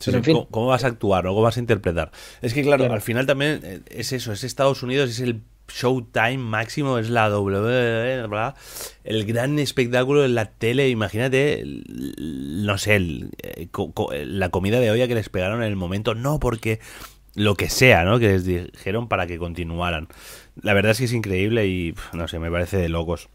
Sí, 0.00 0.10
en 0.10 0.24
fin. 0.24 0.34
¿cómo, 0.34 0.48
cómo 0.48 0.66
vas 0.66 0.82
a 0.84 0.88
actuar 0.88 1.26
o 1.26 1.30
cómo 1.30 1.42
vas 1.42 1.56
a 1.56 1.60
interpretar? 1.60 2.10
Es 2.40 2.54
que, 2.54 2.62
claro, 2.62 2.78
Claro. 2.78 2.94
al 2.94 3.02
final 3.02 3.24
también 3.26 3.60
eh, 3.62 3.80
es 3.88 4.12
eso, 4.12 4.32
es 4.32 4.42
Estados 4.42 4.82
Unidos, 4.82 5.10
es 5.10 5.20
el 5.20 5.42
showtime 5.72 6.38
máximo, 6.38 6.98
es 6.98 7.08
la 7.08 7.28
WWE, 7.30 8.26
¿verdad? 8.28 8.56
el 9.04 9.24
gran 9.24 9.58
espectáculo 9.60 10.24
en 10.24 10.34
la 10.34 10.46
tele. 10.46 10.88
Imagínate, 10.88 11.62
no 12.18 12.78
sé, 12.78 12.96
el, 12.96 13.30
eh, 13.42 13.68
la 14.26 14.48
comida 14.50 14.80
de 14.80 14.90
olla 14.90 15.06
que 15.08 15.14
les 15.14 15.28
pegaron 15.28 15.62
en 15.62 15.68
el 15.68 15.76
momento, 15.76 16.14
no 16.16 16.40
porque 16.40 16.80
lo 17.34 17.54
que 17.54 17.70
sea, 17.70 18.04
¿no? 18.04 18.18
Que 18.18 18.28
les 18.28 18.44
dijeron 18.44 19.08
para 19.08 19.26
que 19.26 19.38
continuaran. 19.38 20.08
La 20.60 20.74
verdad 20.74 20.92
es 20.92 20.98
que 20.98 21.04
es 21.04 21.12
increíble 21.12 21.66
y, 21.68 21.94
no 22.12 22.26
sé, 22.28 22.38
me 22.40 22.50
parece 22.50 22.76
de 22.76 22.88
locos. 22.88 23.28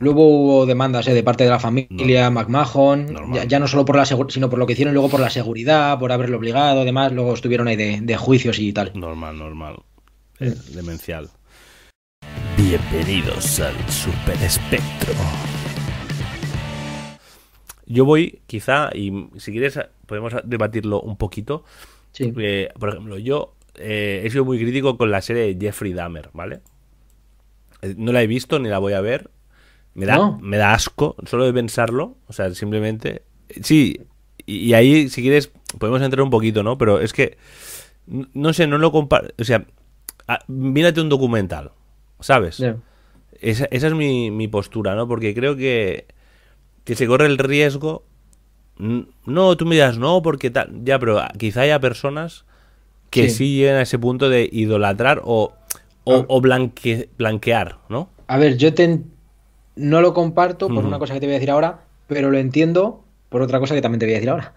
Luego 0.00 0.28
hubo 0.28 0.66
demandas 0.66 1.08
eh, 1.08 1.14
de 1.14 1.24
parte 1.24 1.42
de 1.42 1.50
la 1.50 1.58
familia 1.58 2.30
McMahon, 2.30 3.34
ya, 3.34 3.44
ya 3.44 3.58
no 3.58 3.66
solo 3.66 3.84
por 3.84 3.96
la 3.96 4.06
sino 4.06 4.48
por 4.48 4.56
lo 4.56 4.64
que 4.64 4.74
hicieron 4.74 4.94
luego 4.94 5.08
por 5.08 5.18
la 5.18 5.28
seguridad, 5.28 5.98
por 5.98 6.12
haberlo 6.12 6.36
obligado, 6.36 6.84
demás, 6.84 7.12
luego 7.12 7.34
estuvieron 7.34 7.66
ahí 7.66 7.74
de, 7.74 7.98
de 8.00 8.16
juicios 8.16 8.60
y 8.60 8.72
tal. 8.72 8.92
Normal, 8.94 9.36
normal. 9.36 9.76
Eh, 10.38 10.54
demencial. 10.72 11.28
Bienvenidos 12.56 13.58
al 13.58 13.74
Super 13.90 14.36
Espectro. 14.40 15.14
Yo 17.86 18.04
voy, 18.04 18.40
quizá, 18.46 18.90
y 18.94 19.30
si 19.38 19.50
quieres, 19.50 19.80
podemos 20.06 20.32
debatirlo 20.44 21.00
un 21.00 21.16
poquito. 21.16 21.64
Sí. 22.12 22.32
Eh, 22.36 22.68
por 22.78 22.90
ejemplo, 22.90 23.18
yo 23.18 23.56
eh, 23.74 24.22
he 24.24 24.30
sido 24.30 24.44
muy 24.44 24.58
crítico 24.60 24.96
con 24.96 25.10
la 25.10 25.22
serie 25.22 25.52
de 25.52 25.66
Jeffrey 25.66 25.92
Dahmer, 25.92 26.30
¿vale? 26.34 26.60
No 27.96 28.12
la 28.12 28.22
he 28.22 28.28
visto 28.28 28.60
ni 28.60 28.68
la 28.68 28.78
voy 28.78 28.92
a 28.92 29.00
ver. 29.00 29.30
Me 29.98 30.06
da, 30.06 30.16
No. 30.16 30.38
me 30.40 30.56
da 30.56 30.72
asco 30.74 31.16
solo 31.26 31.44
de 31.44 31.52
pensarlo. 31.52 32.16
O 32.28 32.32
sea, 32.32 32.54
simplemente. 32.54 33.22
Sí, 33.62 34.00
y, 34.46 34.72
ahí, 34.74 35.08
si 35.08 35.22
quieres, 35.22 35.50
podemos 35.78 36.00
entrar 36.02 36.22
un 36.22 36.30
poquito, 36.30 36.62
¿no? 36.62 36.78
Pero 36.78 37.00
es 37.00 37.12
que. 37.12 37.36
No 38.06 38.52
sé, 38.52 38.66
no 38.66 38.78
lo 38.78 38.92
comparo. 38.92 39.28
O 39.38 39.44
sea, 39.44 39.66
ah, 40.28 40.38
mírate 40.46 41.00
un 41.00 41.08
documental, 41.08 41.72
¿sabes? 42.20 42.62
Esa, 43.40 43.64
esa 43.70 43.86
es 43.88 43.94
mi, 43.94 44.30
mi 44.30 44.48
postura, 44.48 44.94
¿no? 44.94 45.06
Porque 45.08 45.34
creo 45.34 45.56
que, 45.56 46.06
que 46.84 46.94
se 46.94 47.06
corre 47.06 47.26
el 47.26 47.36
riesgo. 47.38 48.04
No, 48.78 49.56
tú 49.56 49.66
me 49.66 49.74
dirás, 49.74 49.98
no, 49.98 50.22
porque 50.22 50.50
tal. 50.50 50.70
Ya, 50.84 50.98
pero 51.00 51.20
quizá 51.36 51.62
haya 51.62 51.80
personas 51.80 52.44
que 53.10 53.28
Sí. 53.28 53.36
sí, 53.36 53.56
lleguen 53.56 53.76
a 53.76 53.82
ese 53.82 53.98
punto 53.98 54.28
de 54.28 54.48
idolatrar 54.52 55.20
o, 55.24 55.52
o, 56.04 56.24
o 56.28 56.40
blanque- 56.40 57.08
blanquear, 57.18 57.78
¿no? 57.88 58.08
A 58.28 58.36
ver, 58.38 58.56
yo 58.56 58.72
te 58.74 59.00
no 59.78 60.00
lo 60.00 60.12
comparto 60.14 60.68
por 60.68 60.84
una 60.84 60.98
cosa 60.98 61.14
que 61.14 61.20
te 61.20 61.26
voy 61.26 61.34
a 61.34 61.38
decir 61.38 61.50
ahora, 61.50 61.80
pero 62.06 62.30
lo 62.30 62.38
entiendo 62.38 63.04
por 63.28 63.42
otra 63.42 63.58
cosa 63.60 63.74
que 63.74 63.82
también 63.82 64.00
te 64.00 64.06
voy 64.06 64.12
a 64.14 64.16
decir 64.16 64.30
ahora. 64.30 64.52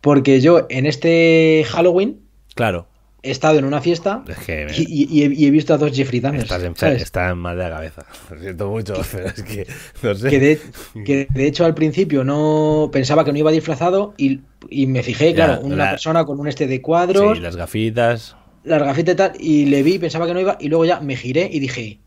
Porque 0.00 0.40
yo 0.40 0.66
en 0.70 0.86
este 0.86 1.64
Halloween 1.68 2.20
Claro. 2.54 2.86
he 3.22 3.30
estado 3.30 3.58
en 3.58 3.64
una 3.66 3.80
fiesta 3.82 4.24
Es 4.26 4.38
que 4.38 4.66
y, 4.76 4.82
y- 4.82 5.08
y 5.10 5.22
he, 5.24 5.34
y 5.34 5.46
he 5.46 5.50
visto 5.50 5.74
a 5.74 5.78
dos 5.78 5.92
Jeffrey 5.94 6.20
Dahmer. 6.20 6.42
estás, 6.42 6.62
estás 7.00 7.36
mal 7.36 7.56
de 7.56 7.64
la 7.64 7.70
cabeza. 7.70 8.06
Lo 8.30 8.40
siento 8.40 8.68
mucho, 8.70 8.94
pero 9.12 9.26
es 9.26 9.42
que. 9.42 9.66
No 10.02 10.14
sé. 10.14 10.30
Que 10.30 10.38
de, 10.40 10.60
que 11.04 11.28
de 11.30 11.46
hecho 11.46 11.64
al 11.64 11.74
principio 11.74 12.24
no 12.24 12.88
pensaba 12.92 13.24
que 13.24 13.32
no 13.32 13.38
iba 13.38 13.50
disfrazado 13.50 14.14
y, 14.16 14.40
y 14.70 14.86
me 14.86 15.02
fijé, 15.02 15.34
claro, 15.34 15.60
una 15.62 15.76
la- 15.76 15.90
persona 15.90 16.24
con 16.24 16.40
un 16.40 16.48
este 16.48 16.66
de 16.66 16.80
cuadros, 16.80 17.36
Sí, 17.36 17.42
las 17.42 17.56
gafitas. 17.56 18.36
las 18.64 18.82
gafitas 18.82 19.12
y 19.14 19.16
tal, 19.16 19.32
y 19.38 19.66
le 19.66 19.82
vi, 19.82 19.98
pensaba 19.98 20.26
que 20.26 20.34
no 20.34 20.40
iba, 20.40 20.56
y 20.60 20.68
luego 20.68 20.84
ya 20.86 21.00
me 21.00 21.14
giré 21.16 21.48
y 21.52 21.60
dije, 21.60 21.98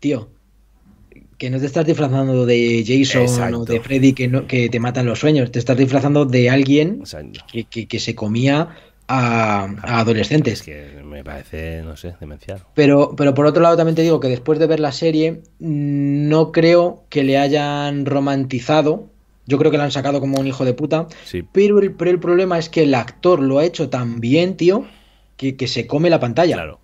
tío, 0.00 0.28
que 1.38 1.50
no 1.50 1.58
te 1.60 1.66
estás 1.66 1.86
disfrazando 1.86 2.44
de 2.46 2.84
Jason 2.86 3.22
Exacto. 3.22 3.60
o 3.60 3.64
de 3.64 3.80
Freddy 3.80 4.12
que, 4.12 4.26
no, 4.28 4.46
que 4.46 4.68
te 4.68 4.80
matan 4.80 5.06
los 5.06 5.20
sueños, 5.20 5.50
te 5.52 5.58
estás 5.60 5.76
disfrazando 5.76 6.24
de 6.26 6.50
alguien 6.50 7.02
que, 7.52 7.64
que- 7.64 7.86
que 7.86 8.00
se 8.00 8.14
comía 8.14 8.70
a, 9.06 9.68
a 9.82 10.00
adolescentes. 10.00 10.62
Que 10.62 11.00
me 11.04 11.24
parece, 11.24 11.82
no 11.82 11.96
sé, 11.96 12.14
demencial. 12.20 12.60
Pero, 12.74 13.14
pero 13.16 13.32
por 13.34 13.46
otro 13.46 13.62
lado 13.62 13.76
también 13.76 13.94
te 13.94 14.02
digo 14.02 14.20
que 14.20 14.28
después 14.28 14.58
de 14.58 14.66
ver 14.66 14.80
la 14.80 14.92
serie, 14.92 15.40
no 15.58 16.52
creo 16.52 17.04
que 17.08 17.22
le 17.24 17.38
hayan 17.38 18.04
romantizado. 18.04 19.06
Yo 19.46 19.56
creo 19.58 19.70
que 19.70 19.78
la 19.78 19.84
han 19.84 19.92
sacado 19.92 20.20
como 20.20 20.38
un 20.38 20.46
hijo 20.46 20.64
de 20.66 20.74
puta. 20.74 21.06
Sí. 21.24 21.42
Pero 21.52 21.78
el, 21.78 21.92
pero 21.94 22.10
el 22.10 22.20
problema 22.20 22.58
es 22.58 22.68
que 22.68 22.82
el 22.82 22.94
actor 22.94 23.40
lo 23.40 23.58
ha 23.58 23.64
hecho 23.64 23.88
tan 23.88 24.20
bien, 24.20 24.56
tío, 24.58 24.84
que, 25.38 25.56
que 25.56 25.68
se 25.68 25.86
come 25.86 26.10
la 26.10 26.20
pantalla. 26.20 26.56
Claro. 26.56 26.80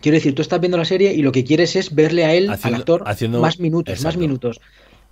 Quiero 0.00 0.16
decir, 0.16 0.34
tú 0.34 0.42
estás 0.42 0.60
viendo 0.60 0.76
la 0.76 0.84
serie 0.84 1.12
y 1.14 1.22
lo 1.22 1.32
que 1.32 1.44
quieres 1.44 1.76
es 1.76 1.94
verle 1.94 2.24
a 2.24 2.34
él, 2.34 2.50
Haciendo- 2.50 2.66
al 2.76 2.80
actor, 2.82 3.02
haciendo- 3.06 3.40
más 3.40 3.58
minutos, 3.58 4.02
más 4.02 4.16
minutos. 4.16 4.60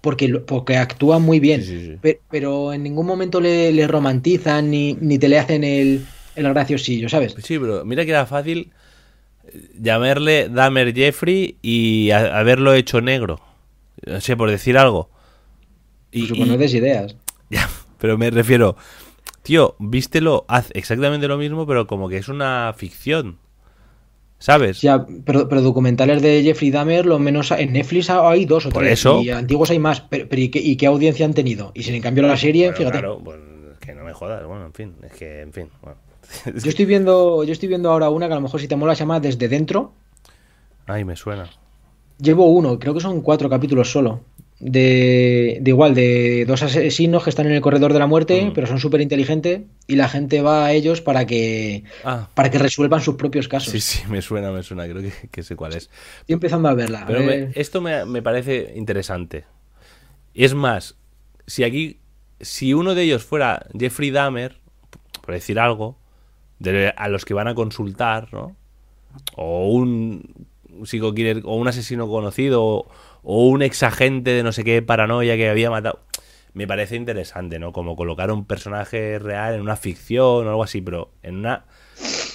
Porque, 0.01 0.29
porque 0.41 0.77
actúa 0.77 1.19
muy 1.21 1.39
bien. 1.39 1.63
Sí, 1.63 1.69
sí, 1.81 1.87
sí. 1.93 1.97
Pe- 2.01 2.21
Pero 2.31 2.73
en 2.73 2.83
ningún 2.83 3.07
momento 3.07 3.41
le, 3.41 3.71
le 3.73 3.87
romantizan 3.87 4.71
ni, 4.71 4.95
ni 4.95 5.19
te 5.19 5.29
le 5.29 5.39
hacen 5.39 5.63
el, 5.63 6.05
el 6.35 6.49
graciosillo, 6.49 7.09
¿sabes? 7.09 7.35
Sí, 7.39 7.59
pero 7.59 7.85
mira 7.85 8.05
que 8.05 8.11
era 8.11 8.27
fácil 8.27 8.73
eh, 9.47 9.71
llamarle 9.81 10.49
Dahmer 10.49 10.93
Jeffrey 10.93 11.57
y 11.63 12.11
a- 12.11 12.37
haberlo 12.39 12.75
hecho 12.75 13.01
negro. 13.01 13.41
No 14.05 14.21
sé, 14.21 14.37
por 14.37 14.51
decir 14.51 14.77
algo. 14.77 15.09
Y, 16.11 16.23
no 16.27 16.63
y- 16.63 16.77
ideas. 16.77 17.17
Ya, 17.51 17.69
pero 17.99 18.17
me 18.17 18.31
refiero, 18.31 18.77
tío, 19.43 19.77
vístelo, 19.79 20.47
haz 20.49 20.71
exactamente 20.73 21.29
lo 21.29 21.37
mismo, 21.37 21.67
pero 21.67 21.87
como 21.87 22.09
que 22.09 22.17
es 22.17 22.29
una 22.29 22.73
ficción. 22.77 23.39
¿Sabes? 24.43 24.81
Ya, 24.81 25.07
pero, 25.25 25.49
pero 25.49 25.63
documentales 25.63 26.21
de 26.21 26.43
Jeffrey 26.43 26.73
Dahmer, 26.73 27.07
lo 27.07 27.21
menos 27.21 27.53
en 27.53 27.73
Netflix 27.73 28.11
hay 28.11 28.45
dos 28.45 28.67
o 28.67 28.71
Por 28.71 28.83
tres. 28.83 28.95
eso. 28.99 29.21
Y 29.23 29.31
antiguos 29.31 29.71
hay 29.71 29.79
más. 29.79 30.01
Pero, 30.01 30.27
pero 30.29 30.43
¿y, 30.43 30.49
qué, 30.49 30.59
y 30.59 30.75
qué 30.75 30.87
audiencia 30.87 31.25
han 31.25 31.33
tenido? 31.33 31.71
Y 31.75 31.85
sin 31.85 31.95
en 31.95 32.03
cambio 32.03 32.25
la 32.25 32.37
serie, 32.37 32.65
Bueno, 32.67 32.77
fíjate. 32.77 32.99
claro, 32.99 33.21
pues 33.23 33.39
que 33.79 33.95
no 33.95 34.03
me 34.05 34.13
jodas, 34.13 34.45
bueno, 34.45 34.67
en 34.67 34.73
fin, 34.73 34.95
es 35.05 35.13
que, 35.13 35.43
en 35.43 35.53
fin, 35.53 35.69
bueno. 35.81 35.97
Yo 36.61 36.71
estoy 36.71 36.87
viendo, 36.87 37.45
yo 37.45 37.53
estoy 37.53 37.69
viendo 37.69 37.91
ahora 37.91 38.11
una 38.11 38.27
que 38.27 38.33
a 38.33 38.37
lo 38.37 38.43
mejor 38.43 38.61
si 38.61 38.67
te 38.67 38.75
mola 38.75 38.95
se 38.97 39.01
llama 39.01 39.21
Desde 39.21 39.49
Dentro. 39.49 39.93
Ay, 40.87 41.05
me 41.05 41.15
suena. 41.15 41.49
Llevo 42.19 42.47
uno, 42.47 42.79
creo 42.81 42.95
que 42.95 43.01
son 43.01 43.21
cuatro 43.21 43.49
capítulos 43.49 43.91
solo. 43.93 44.21
De, 44.65 45.59
de 45.61 45.71
igual, 45.73 45.93
de 45.93 46.45
dos 46.47 46.63
asesinos 46.63 47.25
que 47.25 47.31
están 47.31 47.47
en 47.47 47.53
el 47.53 47.61
corredor 47.61 47.93
de 47.93 47.99
la 47.99 48.07
muerte, 48.07 48.45
Mm. 48.45 48.53
pero 48.53 48.69
son 48.69 48.79
súper 48.79 49.01
inteligentes 49.01 49.63
y 49.89 49.97
la 49.97 50.09
gente 50.09 50.41
va 50.41 50.67
a 50.67 50.73
ellos 50.73 51.01
para 51.01 51.27
que, 51.27 51.83
Ah. 52.05 52.29
para 52.35 52.49
que 52.49 52.59
resuelvan 52.61 53.01
sus 53.01 53.17
propios 53.17 53.49
casos. 53.49 53.73
Sí, 53.73 53.81
sí, 53.81 54.03
me 54.09 54.23
suena, 54.23 54.53
me 54.53 54.63
suena, 54.63 54.85
creo 54.89 55.03
que, 55.03 55.13
que 55.33 55.43
sé 55.43 55.57
cuál 55.57 55.73
es. 55.73 55.91
Estoy 56.21 56.35
empezando 56.35 56.69
a 56.69 56.75
verla. 56.75 57.03
a 57.03 57.07
Pero 57.07 57.25
me- 57.25 57.51
esto 57.57 57.81
me, 57.81 58.05
me 58.05 58.23
parece 58.23 58.73
interesante. 58.77 59.45
Es 60.33 60.55
más, 60.55 60.95
si 61.49 61.65
aquí, 61.65 61.99
si 62.41 62.73
uno 62.73 62.95
de 62.95 63.03
ellos 63.03 63.25
fuera 63.25 63.67
Jeffrey 63.77 64.13
Dahmer, 64.13 64.59
por 65.27 65.35
decir 65.35 65.59
algo, 65.59 65.97
de- 66.61 66.95
a 66.97 67.09
los 67.09 67.25
que 67.25 67.35
van 67.35 67.49
a 67.49 67.57
consultar, 67.57 68.29
¿no? 68.33 68.55
O 69.35 69.73
un 69.73 70.47
psico 70.85 71.13
killer, 71.13 71.43
o 71.45 71.57
un 71.57 71.67
asesino 71.67 72.07
conocido, 72.09 72.65
o, 72.65 72.89
o 73.23 73.47
un 73.49 73.63
exagente 73.63 74.31
de 74.31 74.43
no 74.43 74.53
sé 74.53 74.65
qué 74.65 74.83
paranoia 74.83 75.37
que 75.37 75.49
había 75.49 75.71
matado. 75.71 76.01
Me 76.55 76.67
parece 76.67 76.97
interesante, 76.97 77.59
¿no? 77.59 77.73
Como 77.73 77.97
colocar 77.97 78.31
un 78.31 78.45
personaje 78.45 79.19
real 79.19 79.55
en 79.55 79.63
una 79.63 79.77
ficción 79.77 80.47
o 80.47 80.51
algo 80.51 80.63
así, 80.63 80.83
pero 80.83 81.11
en 81.23 81.37
una 81.37 81.65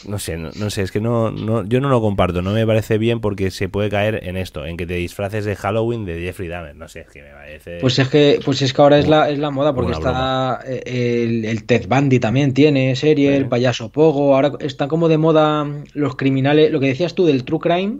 no 0.07 0.19
sé, 0.19 0.37
no, 0.37 0.49
no 0.57 0.69
sé, 0.69 0.83
es 0.83 0.91
que 0.91 1.01
no, 1.01 1.31
no, 1.31 1.65
yo 1.65 1.81
no 1.81 1.89
lo 1.89 2.01
comparto, 2.01 2.41
no 2.41 2.51
me 2.51 2.65
parece 2.65 2.97
bien 2.97 3.19
porque 3.19 3.51
se 3.51 3.67
puede 3.67 3.89
caer 3.89 4.21
en 4.23 4.37
esto, 4.37 4.65
en 4.65 4.77
que 4.77 4.85
te 4.85 4.93
disfraces 4.95 5.45
de 5.45 5.55
Halloween 5.55 6.05
de 6.05 6.21
Jeffrey 6.21 6.47
Dahmer, 6.47 6.75
no 6.75 6.87
sé, 6.87 7.01
es 7.01 7.09
que 7.09 7.21
me 7.21 7.31
parece... 7.31 7.79
Pues 7.79 7.99
es 7.99 8.07
que, 8.07 8.39
pues 8.43 8.61
es 8.61 8.73
que 8.73 8.81
ahora 8.81 8.99
es 8.99 9.07
la, 9.07 9.29
es 9.29 9.39
la 9.39 9.51
moda, 9.51 9.73
porque 9.73 9.93
está 9.93 10.59
eh, 10.65 10.83
el, 10.85 11.45
el 11.45 11.63
Ted 11.65 11.87
Bundy 11.87 12.19
también 12.19 12.53
tiene 12.53 12.95
serie, 12.95 13.35
el 13.35 13.47
payaso 13.47 13.89
Pogo, 13.89 14.35
ahora 14.35 14.53
están 14.59 14.87
como 14.87 15.09
de 15.09 15.17
moda 15.17 15.67
los 15.93 16.15
criminales, 16.15 16.71
lo 16.71 16.79
que 16.79 16.87
decías 16.87 17.13
tú 17.13 17.25
del 17.25 17.43
true 17.43 17.59
crime, 17.59 17.97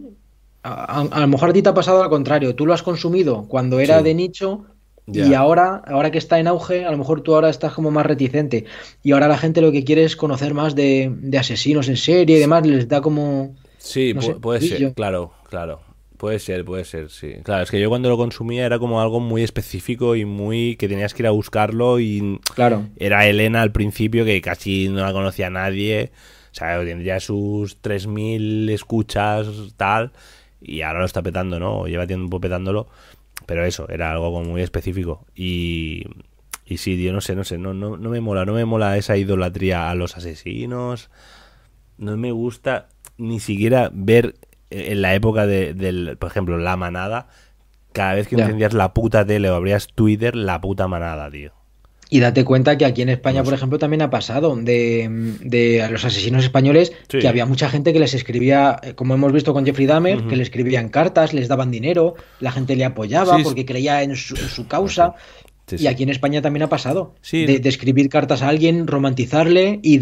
a, 0.76 1.20
lo 1.22 1.28
mejor 1.28 1.50
a 1.50 1.54
ti 1.54 1.62
te 1.62 1.70
ha 1.70 1.74
pasado 1.74 2.04
al 2.04 2.10
contrario, 2.10 2.56
tú 2.56 2.66
lo 2.66 2.74
has 2.74 2.84
consumido 2.84 3.48
cuando 3.48 3.80
era 3.80 3.98
Sí. 3.98 4.04
de 4.04 4.14
nicho 4.14 4.66
y 5.10 5.34
ahora, 5.34 5.82
ahora 5.88 6.12
que 6.12 6.18
está 6.18 6.38
en 6.40 6.48
auge, 6.48 6.86
a 6.86 6.92
lo 6.92 6.98
mejor 6.98 7.22
tú 7.22 7.34
ahora 7.34 7.50
estás 7.50 7.74
como 7.74 7.92
más 7.92 8.06
reticente 8.06 8.66
y 9.04 9.12
ahora 9.14 9.28
la 9.30 9.38
gente 9.38 9.62
lo 9.62 9.72
que 9.72 9.84
quiere 9.86 10.04
es 10.04 10.16
conocer 10.16 10.54
más 10.54 10.76
de, 10.76 11.12
de 11.16 11.38
asesinos 11.38 11.88
en 11.88 11.98
serie 11.98 12.38
y 12.38 12.40
demás, 12.40 12.66
les 12.68 12.88
da 12.88 13.02
como... 13.02 13.56
Sí, 13.78 14.14
no 14.14 14.22
pu- 14.22 14.26
sé, 14.26 14.36
puede 14.36 14.62
ser, 14.62 14.94
claro, 14.96 15.32
claro. 15.50 15.82
Puede 16.18 16.40
ser, 16.40 16.66
puede 16.66 16.84
ser, 16.84 17.12
sí. 17.12 17.36
Claro, 17.44 17.62
es 17.64 17.70
que 17.70 17.80
yo 17.80 17.90
cuando 17.90 18.10
lo 18.10 18.18
consumía 18.18 18.66
era 18.66 18.80
como 18.80 19.00
algo 19.02 19.20
muy 19.20 19.44
específico 19.44 20.16
y 20.16 20.26
muy 20.26 20.76
que 20.76 20.88
tenías 20.88 21.14
que 21.14 21.22
ir 21.22 21.28
a 21.28 21.32
buscarlo 21.32 22.00
y 22.00 22.40
Claro. 22.56 22.88
era 22.96 23.28
Elena 23.28 23.62
al 23.62 23.72
principio 23.72 24.26
que 24.26 24.42
casi 24.42 24.90
no 24.90 25.02
la 25.06 25.14
conocía 25.14 25.52
nadie, 25.52 26.12
o 26.52 26.56
sea, 26.56 26.80
tendría 26.84 27.20
sus 27.20 27.78
3000 27.82 28.68
escuchas 28.70 29.48
tal 29.78 30.12
y 30.62 30.82
ahora 30.82 31.00
lo 31.00 31.06
está 31.06 31.22
petando, 31.22 31.60
¿no? 31.60 31.80
O 31.80 31.88
Lleva 31.88 32.08
tiempo 32.08 32.40
petándolo, 32.40 32.88
pero 33.46 33.66
eso, 33.66 33.88
era 33.90 34.12
algo 34.12 34.32
como 34.32 34.52
muy 34.52 34.62
específico 34.62 35.26
y 35.36 36.06
y 36.70 36.78
sí, 36.78 36.98
tío, 36.98 37.14
no 37.14 37.22
sé, 37.22 37.36
no 37.36 37.46
sé, 37.46 37.58
no, 37.58 37.74
no, 37.74 37.96
no 37.96 38.10
me 38.10 38.20
mola, 38.20 38.46
no 38.46 38.54
me 38.54 38.66
mola 38.66 38.98
esa 38.98 39.16
idolatría 39.16 39.90
a 39.90 39.96
los 39.96 40.18
asesinos, 40.18 41.10
no 41.98 42.18
me 42.18 42.32
gusta 42.32 42.90
ni 43.18 43.40
siquiera 43.40 43.90
ver 43.94 44.36
eh, 44.70 44.90
en 44.92 45.02
la 45.02 45.16
época 45.16 45.48
de, 45.48 45.74
del, 45.74 46.18
por 46.18 46.30
ejemplo, 46.30 46.58
la 46.58 46.76
manada, 46.76 47.30
cada 47.94 48.16
vez 48.16 48.28
que 48.28 48.36
encendías 48.36 48.74
la 48.74 48.94
puta 48.94 49.26
tele 49.26 49.50
o 49.50 49.56
abrías 49.56 49.88
Twitter, 49.88 50.36
la 50.36 50.60
puta 50.60 50.90
manada, 50.90 51.32
tío. 51.32 51.54
Y 52.10 52.22
date 52.22 52.46
cuenta 52.46 52.78
que 52.78 52.86
aquí 52.86 53.02
en 53.02 53.10
España, 53.10 53.44
por 53.44 53.54
ejemplo, 53.54 53.78
también 53.80 54.02
ha 54.02 54.10
pasado 54.10 54.56
de, 54.56 55.10
de 55.42 55.82
a 55.84 55.90
los 55.90 56.06
asesinos 56.06 56.44
españoles 56.46 56.94
Sí. 57.10 57.20
que 57.20 57.28
había 57.28 57.46
mucha 57.46 57.70
gente 57.70 57.92
que 57.92 58.00
les 58.00 58.14
escribía, 58.14 58.80
eh, 58.82 58.94
como 58.94 59.14
hemos 59.14 59.34
visto 59.34 59.54
con 59.54 59.66
Jeffrey 59.66 59.88
Dahmer, 59.88 60.24
que 60.28 60.38
le 60.38 60.44
escribían 60.44 60.88
cartas, 60.88 61.34
les 61.34 61.50
daban 61.50 61.70
dinero, 61.70 62.16
la 62.40 62.52
gente 62.54 62.78
le 62.78 62.86
apoyaba 62.86 63.38
Sí, 63.38 63.44
porque 63.44 63.66
creía 63.66 64.04
en 64.04 64.16
su, 64.16 64.36
en 64.38 64.48
su 64.48 64.68
causa. 64.68 65.16
Sí, 65.68 65.76
y 65.80 65.88
aquí 65.88 66.04
en 66.04 66.10
España 66.10 66.42
también 66.42 66.64
ha 66.64 66.70
pasado. 66.70 67.14
Sí. 67.22 67.46
De, 67.46 67.60
de 67.60 67.68
escribir 67.68 68.08
cartas 68.08 68.42
a 68.42 68.48
alguien, 68.48 68.88
romantizarle, 68.88 69.82
y 69.84 69.98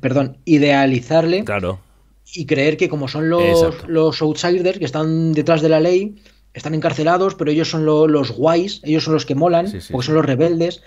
perdón, 0.00 0.38
idealizarle 0.44 1.44
Claro. 1.44 1.78
y 2.34 2.46
creer 2.46 2.76
que 2.76 2.88
como 2.88 3.06
son 3.06 3.30
los, 3.30 3.42
Exacto. 3.44 3.84
los 3.86 4.20
outsiders 4.22 4.78
que 4.78 4.84
están 4.84 5.32
detrás 5.32 5.62
de 5.62 5.68
la 5.68 5.78
ley, 5.78 6.16
están 6.52 6.74
encarcelados, 6.74 7.34
pero 7.34 7.50
ellos 7.50 7.68
son 7.68 7.84
lo- 7.84 8.06
los 8.06 8.30
guays, 8.32 8.80
ellos 8.84 9.04
son 9.04 9.14
los 9.14 9.26
que 9.26 9.34
molan, 9.34 9.66
porque 9.90 10.06
son 10.06 10.14
los 10.14 10.24
rebeldes. 10.24 10.82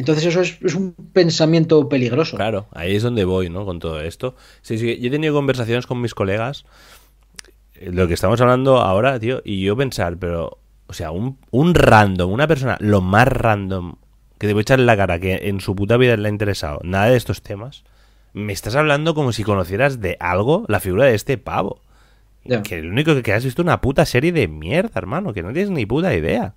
Entonces 0.00 0.26
eso 0.26 0.42
es, 0.42 0.58
es 0.62 0.74
un 0.74 0.92
pensamiento 0.92 1.88
peligroso. 1.88 2.36
Claro, 2.36 2.66
ahí 2.72 2.94
es 2.94 3.02
donde 3.02 3.24
voy, 3.24 3.48
¿no? 3.48 3.64
Con 3.64 3.78
todo 3.78 4.02
esto. 4.02 4.36
Sí, 4.60 4.76
sí, 4.78 4.98
yo 5.00 5.08
he 5.08 5.10
tenido 5.10 5.32
conversaciones 5.32 5.86
con 5.86 6.02
mis 6.02 6.14
colegas, 6.14 6.66
eh, 7.76 7.90
lo 7.92 8.06
que 8.06 8.12
estamos 8.12 8.38
hablando 8.42 8.76
ahora, 8.76 9.18
tío, 9.18 9.40
y 9.42 9.62
yo 9.62 9.74
pensar, 9.74 10.18
pero, 10.18 10.58
o 10.86 10.92
sea, 10.92 11.12
un, 11.12 11.38
un 11.50 11.74
random, 11.74 12.30
una 12.30 12.46
persona, 12.46 12.76
lo 12.78 13.00
más 13.00 13.26
random 13.26 13.96
que 14.38 14.46
te 14.46 14.52
voy 14.52 14.60
a 14.60 14.62
echar 14.62 14.80
en 14.80 14.86
la 14.86 14.98
cara, 14.98 15.18
que 15.18 15.48
en 15.48 15.60
su 15.60 15.74
puta 15.74 15.96
vida 15.96 16.14
le 16.18 16.28
ha 16.28 16.30
interesado 16.30 16.78
nada 16.84 17.06
de 17.06 17.16
estos 17.16 17.40
temas, 17.40 17.84
me 18.34 18.52
estás 18.52 18.76
hablando 18.76 19.14
como 19.14 19.32
si 19.32 19.44
conocieras 19.44 20.02
de 20.02 20.18
algo 20.20 20.66
la 20.68 20.78
figura 20.78 21.06
de 21.06 21.14
este 21.14 21.38
pavo. 21.38 21.80
Que 22.62 22.80
lo 22.80 22.92
único 22.92 23.20
que 23.22 23.32
has 23.32 23.44
visto 23.44 23.60
una 23.60 23.80
puta 23.80 24.06
serie 24.06 24.30
de 24.30 24.46
mierda, 24.46 24.92
hermano, 24.94 25.32
que 25.32 25.42
no 25.42 25.52
tienes 25.52 25.70
ni 25.70 25.84
puta 25.84 26.14
idea 26.14 26.54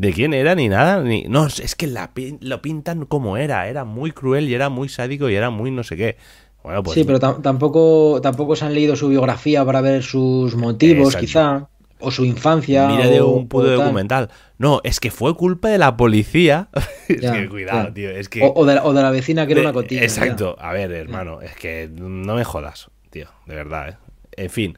de 0.00 0.12
quién 0.12 0.34
era 0.34 0.54
ni 0.54 0.68
nada, 0.68 1.02
ni 1.02 1.24
no, 1.24 1.46
es 1.46 1.74
que 1.74 1.86
la, 1.86 2.12
pin- 2.14 2.38
lo 2.40 2.62
pintan 2.62 3.06
como 3.06 3.36
era, 3.36 3.68
era 3.68 3.84
muy 3.84 4.12
cruel 4.12 4.48
y 4.48 4.54
era 4.54 4.68
muy 4.68 4.88
sádico 4.88 5.28
y 5.30 5.34
era 5.34 5.50
muy 5.50 5.70
no 5.70 5.82
sé 5.84 5.96
qué. 5.96 6.16
Bueno, 6.62 6.82
pues 6.82 6.94
sí, 6.94 7.04
pero 7.04 7.20
tam- 7.20 7.42
tampoco, 7.42 8.20
tampoco 8.22 8.56
se 8.56 8.64
han 8.64 8.74
leído 8.74 8.96
su 8.96 9.08
biografía 9.08 9.64
para 9.64 9.80
ver 9.80 10.02
sus 10.02 10.56
motivos, 10.56 11.14
Exacto. 11.14 11.26
quizá, 11.26 11.68
o 12.00 12.10
su 12.10 12.24
infancia. 12.24 12.88
mira 12.88 13.08
de 13.08 13.22
un 13.22 13.48
puto 13.48 13.68
documental. 13.70 14.30
No, 14.58 14.80
es 14.84 14.98
que 15.00 15.10
fue 15.10 15.34
culpa 15.36 15.68
de 15.68 15.78
la 15.78 15.96
policía. 15.96 16.68
es 17.08 17.20
Ya, 17.20 17.32
que 17.32 17.48
cuidado, 17.48 17.88
ya. 17.88 17.94
tío, 17.94 18.10
es 18.10 18.28
que 18.28 18.42
O, 18.42 18.52
o 18.56 18.66
de, 18.66 18.74
la- 18.74 18.84
o 18.84 18.92
de 18.92 19.02
la 19.02 19.10
vecina 19.10 19.46
que 19.46 19.52
era 19.52 19.62
una 19.62 19.72
cotilla. 19.72 20.02
Exacto, 20.02 20.56
a 20.58 20.72
ver, 20.72 20.90
hermano, 20.92 21.40
es 21.40 21.54
que 21.54 21.88
no 21.92 22.34
me 22.34 22.44
jodas, 22.44 22.90
tío, 23.10 23.28
de 23.46 23.54
verdad, 23.54 23.88
¿eh? 23.90 23.96
En 24.38 24.50
fin. 24.50 24.76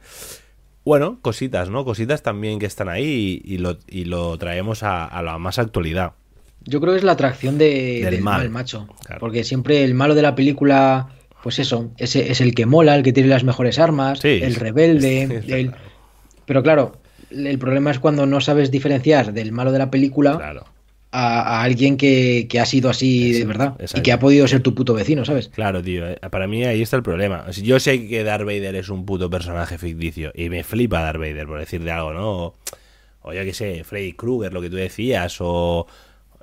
Bueno, 0.88 1.18
cositas, 1.20 1.68
¿no? 1.68 1.84
Cositas 1.84 2.22
también 2.22 2.58
que 2.58 2.64
están 2.64 2.88
ahí 2.88 3.42
y, 3.44 3.54
y 3.54 3.58
lo, 3.58 3.76
y 3.86 4.06
lo 4.06 4.38
traemos 4.38 4.82
a, 4.82 5.04
a 5.04 5.22
la 5.22 5.36
más 5.36 5.58
actualidad. 5.58 6.12
Yo 6.64 6.80
creo 6.80 6.94
que 6.94 6.98
es 6.98 7.04
la 7.04 7.12
atracción 7.12 7.58
de, 7.58 8.00
Del 8.02 8.10
del 8.14 8.22
mal. 8.22 8.38
mal, 8.40 8.48
macho. 8.50 8.88
Porque 9.20 9.44
siempre 9.44 9.84
el 9.84 9.92
malo 9.92 10.14
de 10.14 10.22
la 10.22 10.34
película, 10.34 11.08
pues 11.42 11.58
eso, 11.58 11.90
ese 11.98 12.32
es 12.32 12.40
el 12.40 12.54
que 12.54 12.64
mola, 12.64 12.94
el 12.96 13.02
que 13.02 13.12
tiene 13.12 13.28
las 13.28 13.44
mejores 13.44 13.78
armas, 13.78 14.20
Sí, 14.20 14.28
el 14.28 14.42
es- 14.52 14.58
rebelde. 14.58 15.22
es 15.44 15.48
el- 15.50 15.72
Pero 16.46 16.62
claro, 16.62 16.92
el 17.30 17.58
problema 17.58 17.90
es 17.90 17.98
cuando 17.98 18.24
no 18.24 18.40
sabes 18.40 18.70
diferenciar 18.70 19.34
del 19.34 19.52
malo 19.52 19.72
de 19.72 19.78
la 19.80 19.90
película 19.90 20.64
a, 21.10 21.40
a 21.60 21.62
alguien 21.62 21.96
que, 21.96 22.46
que 22.50 22.60
ha 22.60 22.66
sido 22.66 22.90
así 22.90 23.32
de 23.32 23.44
verdad 23.44 23.76
y 23.94 24.02
que 24.02 24.12
ha 24.12 24.18
podido 24.18 24.46
ser 24.48 24.62
tu 24.62 24.74
puto 24.74 24.94
vecino, 24.94 25.24
¿sabes? 25.24 25.48
Claro, 25.48 25.82
tío. 25.82 26.06
eh, 26.08 26.18
Para 26.30 26.46
mí 26.46 26.64
ahí 26.64 26.82
está 26.82 26.96
el 26.96 27.02
problema. 27.02 27.50
Yo 27.50 27.80
sé 27.80 28.06
que 28.08 28.24
Darth 28.24 28.44
Vader 28.44 28.74
es 28.76 28.88
un 28.88 29.06
puto 29.06 29.30
personaje 29.30 29.78
ficticio 29.78 30.32
y 30.34 30.48
me 30.50 30.64
flipa 30.64 31.00
Darth 31.02 31.18
Vader, 31.18 31.46
por 31.46 31.58
decirte 31.58 31.90
algo, 31.90 32.12
¿no? 32.12 32.30
O, 32.30 32.54
o 33.22 33.32
yo 33.32 33.42
qué 33.44 33.54
sé, 33.54 33.84
Freddy 33.84 34.12
Krueger, 34.12 34.52
lo 34.52 34.60
que 34.60 34.70
tú 34.70 34.76
decías, 34.76 35.36
o 35.40 35.86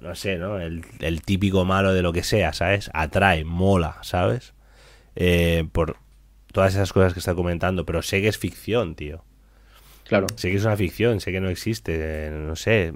no 0.01 0.15
sé, 0.15 0.37
¿no? 0.37 0.59
El, 0.59 0.83
el 0.99 1.21
típico 1.21 1.65
malo 1.65 1.93
de 1.93 2.01
lo 2.01 2.11
que 2.13 2.23
sea, 2.23 2.53
¿sabes? 2.53 2.89
Atrae, 2.93 3.43
mola, 3.45 3.97
¿sabes? 4.01 4.53
eh, 5.15 5.65
por 5.71 5.97
todas 6.51 6.73
esas 6.73 6.91
cosas 6.93 7.13
que 7.13 7.19
está 7.19 7.35
comentando, 7.35 7.85
pero 7.85 8.01
sé 8.01 8.21
que 8.21 8.27
es 8.27 8.37
ficción, 8.37 8.95
tío. 8.95 9.23
Claro. 10.05 10.27
Sé 10.35 10.51
que 10.51 10.57
es 10.57 10.65
una 10.65 10.77
ficción, 10.77 11.19
sé 11.19 11.31
que 11.31 11.41
no 11.41 11.49
existe, 11.49 12.29
no 12.31 12.55
sé. 12.55 12.93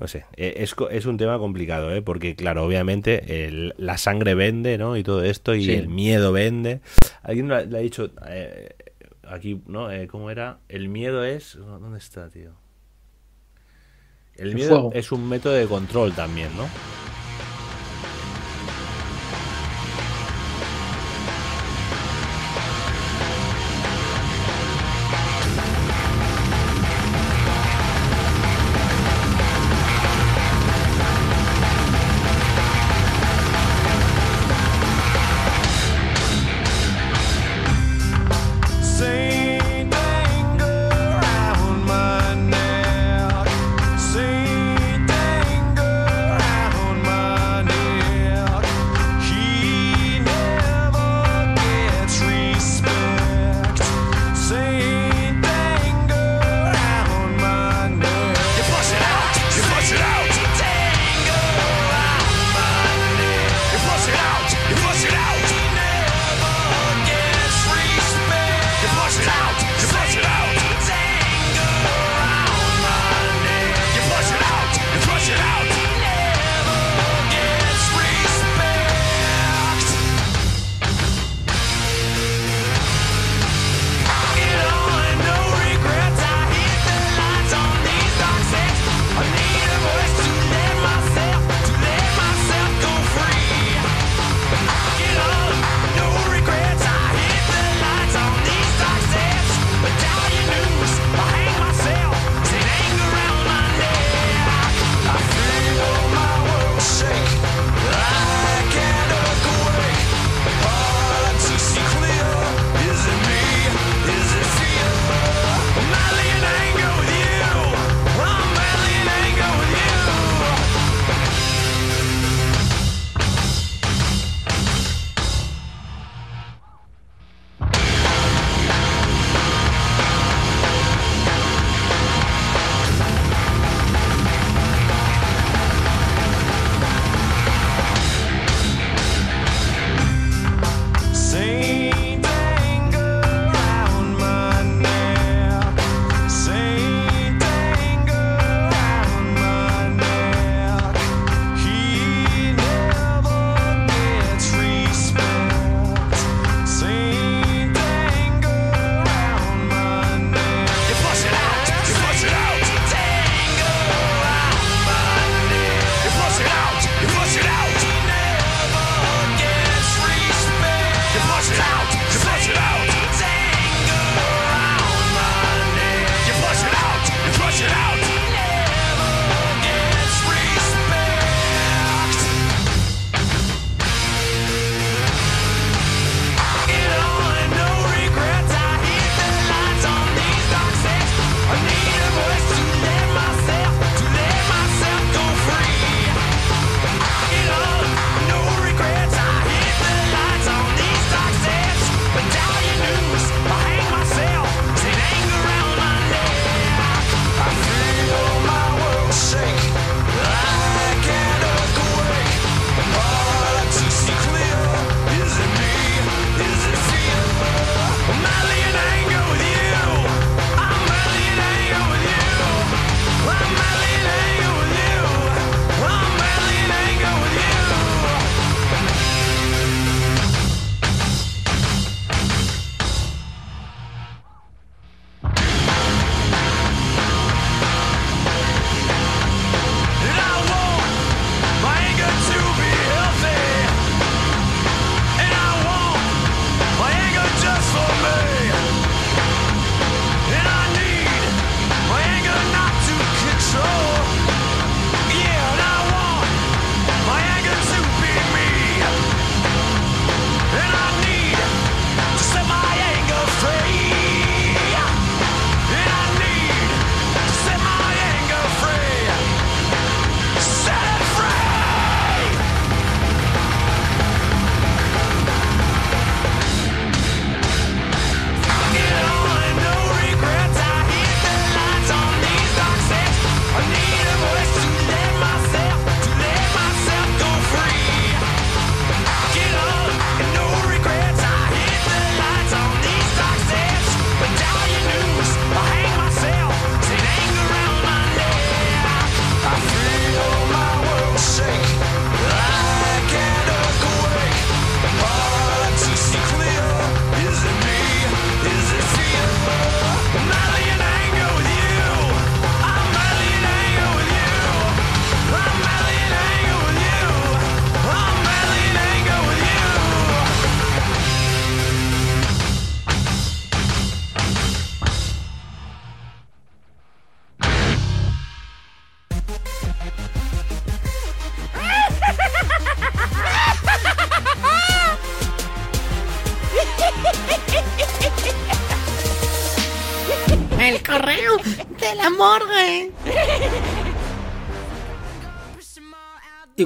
No 0.00 0.08
sé, 0.08 0.24
eh, 0.36 0.54
es, 0.56 0.74
es 0.90 1.04
un 1.04 1.18
tema 1.18 1.38
complicado, 1.38 1.92
¿eh? 1.94 2.00
Porque, 2.00 2.34
claro, 2.34 2.64
obviamente 2.64 3.46
el- 3.46 3.74
la 3.76 3.98
sangre 3.98 4.34
vende, 4.34 4.78
¿no? 4.78 4.96
Y 4.96 5.02
todo 5.02 5.22
esto, 5.22 5.54
y 5.54 5.64
Sí. 5.66 5.72
el 5.74 5.88
miedo 5.88 6.32
vende. 6.32 6.80
Alguien 7.22 7.48
le 7.48 7.54
ha- 7.56 7.64
dicho 7.64 8.10
eh, 8.26 8.70
aquí, 9.28 9.60
¿no? 9.66 9.90
Eh, 9.90 10.06
¿Cómo 10.06 10.30
era? 10.30 10.58
El 10.70 10.88
miedo 10.88 11.22
es... 11.22 11.56
¿Dónde 11.58 11.98
está, 11.98 12.30
tío? 12.30 12.52
El 14.36 14.54
miedo 14.54 14.90
es 14.94 15.12
un 15.12 15.28
método 15.28 15.52
de 15.52 15.66
control 15.66 16.12
también, 16.14 16.48
¿no? 16.56 16.66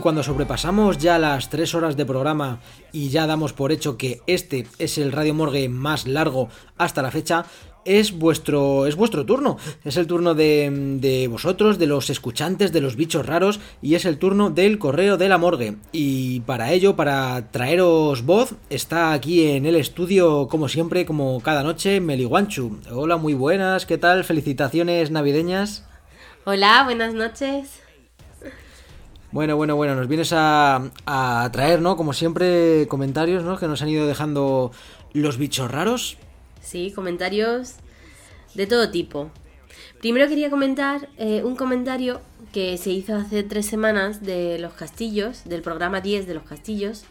Cuando 0.05 0.23
sobrepasamos 0.23 0.99
ya 0.99 1.19
las 1.19 1.49
tres 1.49 1.75
horas 1.75 1.97
de 1.97 2.05
programa 2.05 2.61
y 2.93 3.09
ya 3.09 3.27
damos 3.27 3.55
por 3.55 3.73
hecho 3.73 3.97
que 3.97 4.21
este 4.27 4.67
es 4.79 4.99
el 4.99 5.13
Radio 5.13 5.33
Morgue 5.33 5.71
más 5.71 6.07
largo 6.07 6.51
hasta 6.77 7.01
la 7.01 7.11
fecha, 7.11 7.47
es 7.87 8.13
vuestro, 8.13 8.85
es 8.85 8.97
vuestro 8.97 9.25
turno. 9.25 9.57
Es 9.83 9.97
el 9.97 10.07
turno 10.07 10.35
de, 10.35 10.99
de 11.01 11.27
vosotros, 11.29 11.79
de 11.79 11.87
los 11.87 12.11
escuchantes, 12.11 12.71
de 12.71 12.83
los 12.83 12.97
bichos 12.97 13.25
raros, 13.25 13.61
y 13.81 13.95
es 13.95 14.05
el 14.05 14.19
turno 14.19 14.51
del 14.51 14.79
correo 14.79 15.17
de 15.17 15.31
la 15.31 15.39
morgue. 15.39 15.77
Y 15.91 16.41
para 16.41 16.73
ello, 16.73 16.97
para 16.97 17.51
traeros 17.51 18.27
voz, 18.27 18.57
está 18.69 19.15
aquí 19.15 19.47
en 19.53 19.65
el 19.65 19.75
estudio, 19.75 20.49
como 20.49 20.69
siempre, 20.69 21.07
como 21.07 21.41
cada 21.41 21.63
noche, 21.63 22.03
Meliguanchu. 22.03 22.79
Hola, 22.93 23.17
muy 23.17 23.33
buenas, 23.33 23.87
¿qué 23.87 23.97
tal? 23.97 24.23
Felicitaciones 24.25 25.11
navideñas. 25.11 25.87
Hola, 26.45 26.83
buenas 26.85 27.15
noches. 27.15 27.84
Bueno, 29.35 29.57
bueno, 29.57 29.75
bueno, 29.75 29.97
nos 29.97 30.07
vienes 30.07 30.33
a, 30.33 30.93
traer, 31.53 31.83
¿no? 31.83 31.97
Como 31.97 32.13
siempre, 32.13 32.87
comentarios, 32.87 33.43
¿no? 33.43 33.59
Que 33.59 33.67
nos 33.67 33.83
han 33.83 33.89
ido 33.89 34.07
dejando 34.07 34.71
los 35.13 35.39
bichos 35.39 35.69
raros. 35.73 36.19
Sí, 36.61 36.93
comentarios 36.95 37.75
de 38.55 38.69
todo 38.69 38.93
tipo. 38.93 39.33
Primero 39.99 40.29
quería 40.29 40.51
comentar 40.51 41.09
eh, 41.19 41.43
un 41.43 41.57
comentario 41.57 42.21
que 42.53 42.79
se 42.79 42.93
hizo 42.93 43.17
hace 43.17 43.43
tres 43.43 43.67
semanas 43.67 44.23
de 44.23 44.61
los 44.61 44.73
castillos, 44.75 45.43
del 45.47 45.63
programa 45.63 46.01
10 46.01 46.29
de 46.29 46.35
los 46.35 46.45
castillos, 46.45 47.03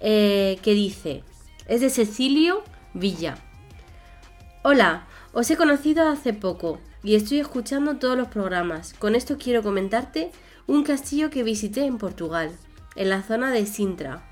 eh, 0.00 0.58
que 0.60 0.74
dice, 0.74 1.24
es 1.66 1.80
de 1.80 1.88
Cecilio 1.88 2.62
Villa. 2.92 3.38
Hola, 4.64 5.06
os 5.32 5.50
he 5.50 5.56
conocido 5.56 6.10
hace 6.10 6.34
poco 6.34 6.78
y 7.02 7.14
estoy 7.14 7.38
escuchando 7.38 7.96
todos 7.96 8.16
los 8.16 8.28
programas. 8.28 8.94
Con 8.94 9.14
esto 9.14 9.36
quiero 9.38 9.62
comentarte 9.62 10.30
un 10.66 10.82
castillo 10.82 11.30
que 11.30 11.42
visité 11.42 11.84
en 11.84 11.98
Portugal, 11.98 12.50
en 12.96 13.08
la 13.08 13.22
zona 13.22 13.50
de 13.50 13.66
Sintra, 13.66 14.22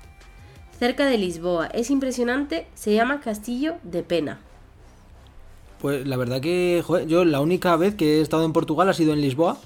cerca 0.77 1.05
de 1.05 1.17
Lisboa. 1.17 1.67
Es 1.67 1.89
impresionante, 1.89 2.67
se 2.75 2.93
llama 2.93 3.21
Castillo 3.21 3.75
de 3.83 4.03
Pena. 4.03 4.39
Pues 5.79 6.07
la 6.07 6.17
verdad 6.17 6.41
que, 6.41 6.83
yo 7.07 7.23
la 7.23 7.39
única 7.39 7.75
vez 7.75 7.95
que 7.95 8.17
he 8.17 8.21
estado 8.21 8.45
en 8.45 8.53
Portugal 8.53 8.89
ha 8.89 8.93
sido 8.93 9.13
en 9.13 9.21
Lisboa, 9.21 9.57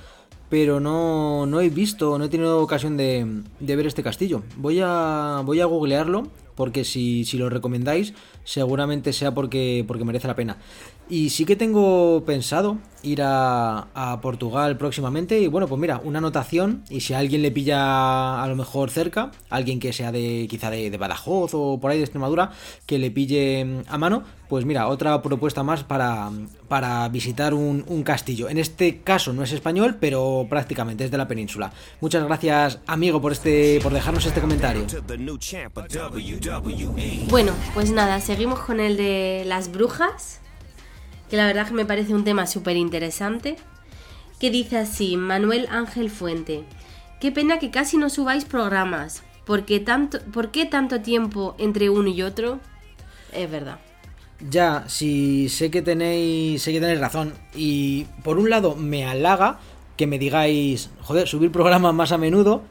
pero 0.50 0.82
no, 0.82 1.46
no 1.46 1.62
he 1.62 1.70
visto, 1.70 2.18
no 2.18 2.26
he 2.26 2.30
tenido 2.30 2.62
ocasión 2.62 2.98
de, 2.98 3.44
de 3.60 3.76
ver 3.76 3.88
este 3.88 4.04
castillo. 4.04 4.44
Voy 4.58 4.82
a, 4.84 5.42
voy 5.46 5.62
a 5.62 5.66
googlearlo, 5.66 6.28
porque 6.56 6.84
si, 6.84 7.26
si 7.26 7.38
lo 7.38 7.50
recomendáis, 7.50 8.14
seguramente 8.44 9.14
sea 9.14 9.34
porque, 9.34 9.86
porque 9.88 10.06
merece 10.06 10.28
la 10.28 10.36
pena. 10.36 10.58
Y 11.12 11.30
sí 11.32 11.44
que 11.44 11.58
tengo 11.58 12.24
pensado 12.26 12.78
ir 13.04 13.20
a, 13.22 14.20
Portugal 14.22 14.78
próximamente. 14.78 15.42
Y 15.42 15.48
bueno, 15.48 15.68
pues 15.68 15.80
mira, 15.80 16.00
una 16.06 16.20
anotación. 16.20 16.86
Y 16.90 17.02
si 17.02 17.14
alguien 17.14 17.42
le 17.42 17.52
pilla 17.52 18.42
a 18.42 18.48
lo 18.48 18.56
mejor 18.56 18.90
cerca, 18.90 19.32
alguien 19.50 19.82
que 19.82 19.92
sea 19.92 20.14
de 20.14 20.48
quizá 20.50 20.70
de, 20.70 20.96
Badajoz 20.98 21.52
o 21.54 21.82
por 21.82 21.92
ahí 21.92 21.98
de 21.98 22.06
Extremadura, 22.06 22.52
que 22.86 22.98
le 22.98 23.12
pille 23.12 23.84
a 23.90 23.98
mano, 23.98 24.24
pues 24.48 24.64
mira, 24.64 24.88
otra 24.88 25.22
propuesta 25.22 25.64
más 25.64 25.84
para, 25.84 26.30
para 26.70 27.10
visitar 27.10 27.54
un, 27.54 27.84
un, 27.90 28.04
castillo. 28.04 28.48
En 28.48 28.58
este 28.58 29.02
caso 29.02 29.34
no 29.34 29.44
es 29.44 29.52
español, 29.52 29.98
pero 30.00 30.48
prácticamente 30.50 31.04
es 31.04 31.12
de 31.12 31.18
la 31.18 31.28
península. 31.28 31.74
Muchas 32.00 32.24
gracias, 32.24 32.80
amigo, 32.88 33.20
por 33.20 33.34
este, 33.34 33.82
por 33.84 33.92
dejarnos 33.92 34.26
este 34.26 34.40
comentario. 34.40 34.86
Bueno, 37.30 37.52
pues 37.74 37.92
nada, 37.92 38.22
seguimos 38.22 38.60
con 38.60 38.80
el 38.80 38.96
de 38.96 39.44
las 39.46 39.72
brujas 39.74 40.41
que 41.32 41.38
la 41.38 41.48
verdad 41.48 41.66
que 41.66 41.74
me 41.74 41.86
parece 41.86 42.14
un 42.14 42.26
tema 42.26 42.46
súper 42.46 42.76
interesante, 42.76 43.56
que 44.38 44.52
dice 44.52 44.78
así, 44.78 45.16
Manuel 45.16 45.66
Ángel 45.72 46.10
Fuente, 46.10 46.66
qué 47.22 47.32
pena 47.32 47.58
que 47.58 47.72
casi 47.72 47.96
no 47.96 48.10
subáis 48.10 48.44
programas, 48.44 49.24
porque 49.46 49.80
tanto, 49.80 50.20
¿por 50.34 50.52
qué 50.52 50.66
tanto 50.66 51.00
tiempo 51.00 51.56
entre 51.58 51.90
uno 51.90 52.10
y 52.10 52.22
otro? 52.22 52.60
Es 53.32 53.50
verdad. 53.50 53.80
Ya, 54.50 54.84
sí, 54.88 55.48
sé 55.48 55.72
que 55.72 55.82
tenéis, 55.82 56.64
sé 56.64 56.74
que 56.74 56.82
tenéis 56.82 57.00
razón, 57.00 57.34
y 57.56 58.08
por 58.26 58.38
un 58.38 58.50
lado 58.50 58.76
me 58.76 59.06
halaga 59.06 59.58
que 59.96 60.08
me 60.08 60.20
digáis, 60.20 60.90
joder, 61.00 61.30
subir 61.30 61.50
programas 61.50 61.94
más 61.94 62.12
a 62.12 62.18
menudo, 62.18 62.62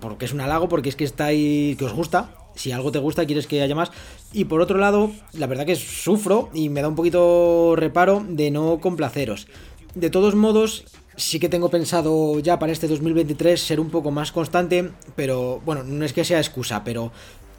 porque 0.00 0.26
es 0.26 0.32
un 0.32 0.40
halago, 0.40 0.68
porque 0.68 0.88
es 0.88 0.94
que 0.94 1.02
estáis, 1.02 1.76
que 1.76 1.84
os 1.84 1.94
gusta, 1.94 2.30
si 2.58 2.72
algo 2.72 2.90
te 2.90 2.98
gusta 2.98 3.24
quieres 3.24 3.46
que 3.46 3.62
haya 3.62 3.74
más. 3.74 3.90
Y 4.32 4.44
por 4.44 4.60
otro 4.60 4.78
lado, 4.78 5.12
la 5.32 5.46
verdad 5.46 5.64
que 5.64 5.76
sufro 5.76 6.50
y 6.52 6.68
me 6.68 6.82
da 6.82 6.88
un 6.88 6.96
poquito 6.96 7.74
reparo 7.76 8.24
de 8.28 8.50
no 8.50 8.80
complaceros. 8.80 9.46
De 9.94 10.10
todos 10.10 10.34
modos, 10.34 10.84
sí 11.16 11.38
que 11.38 11.48
tengo 11.48 11.70
pensado 11.70 12.40
ya 12.40 12.58
para 12.58 12.72
este 12.72 12.88
2023 12.88 13.60
ser 13.60 13.80
un 13.80 13.90
poco 13.90 14.10
más 14.10 14.32
constante, 14.32 14.90
pero 15.14 15.62
bueno, 15.64 15.84
no 15.84 16.04
es 16.04 16.12
que 16.12 16.24
sea 16.24 16.38
excusa, 16.38 16.82
pero 16.84 17.12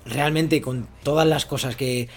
realmente 0.06 0.62
con 0.62 0.88
todas 1.04 1.28
las 1.28 1.46
cosas 1.46 1.78
que, 1.78 2.10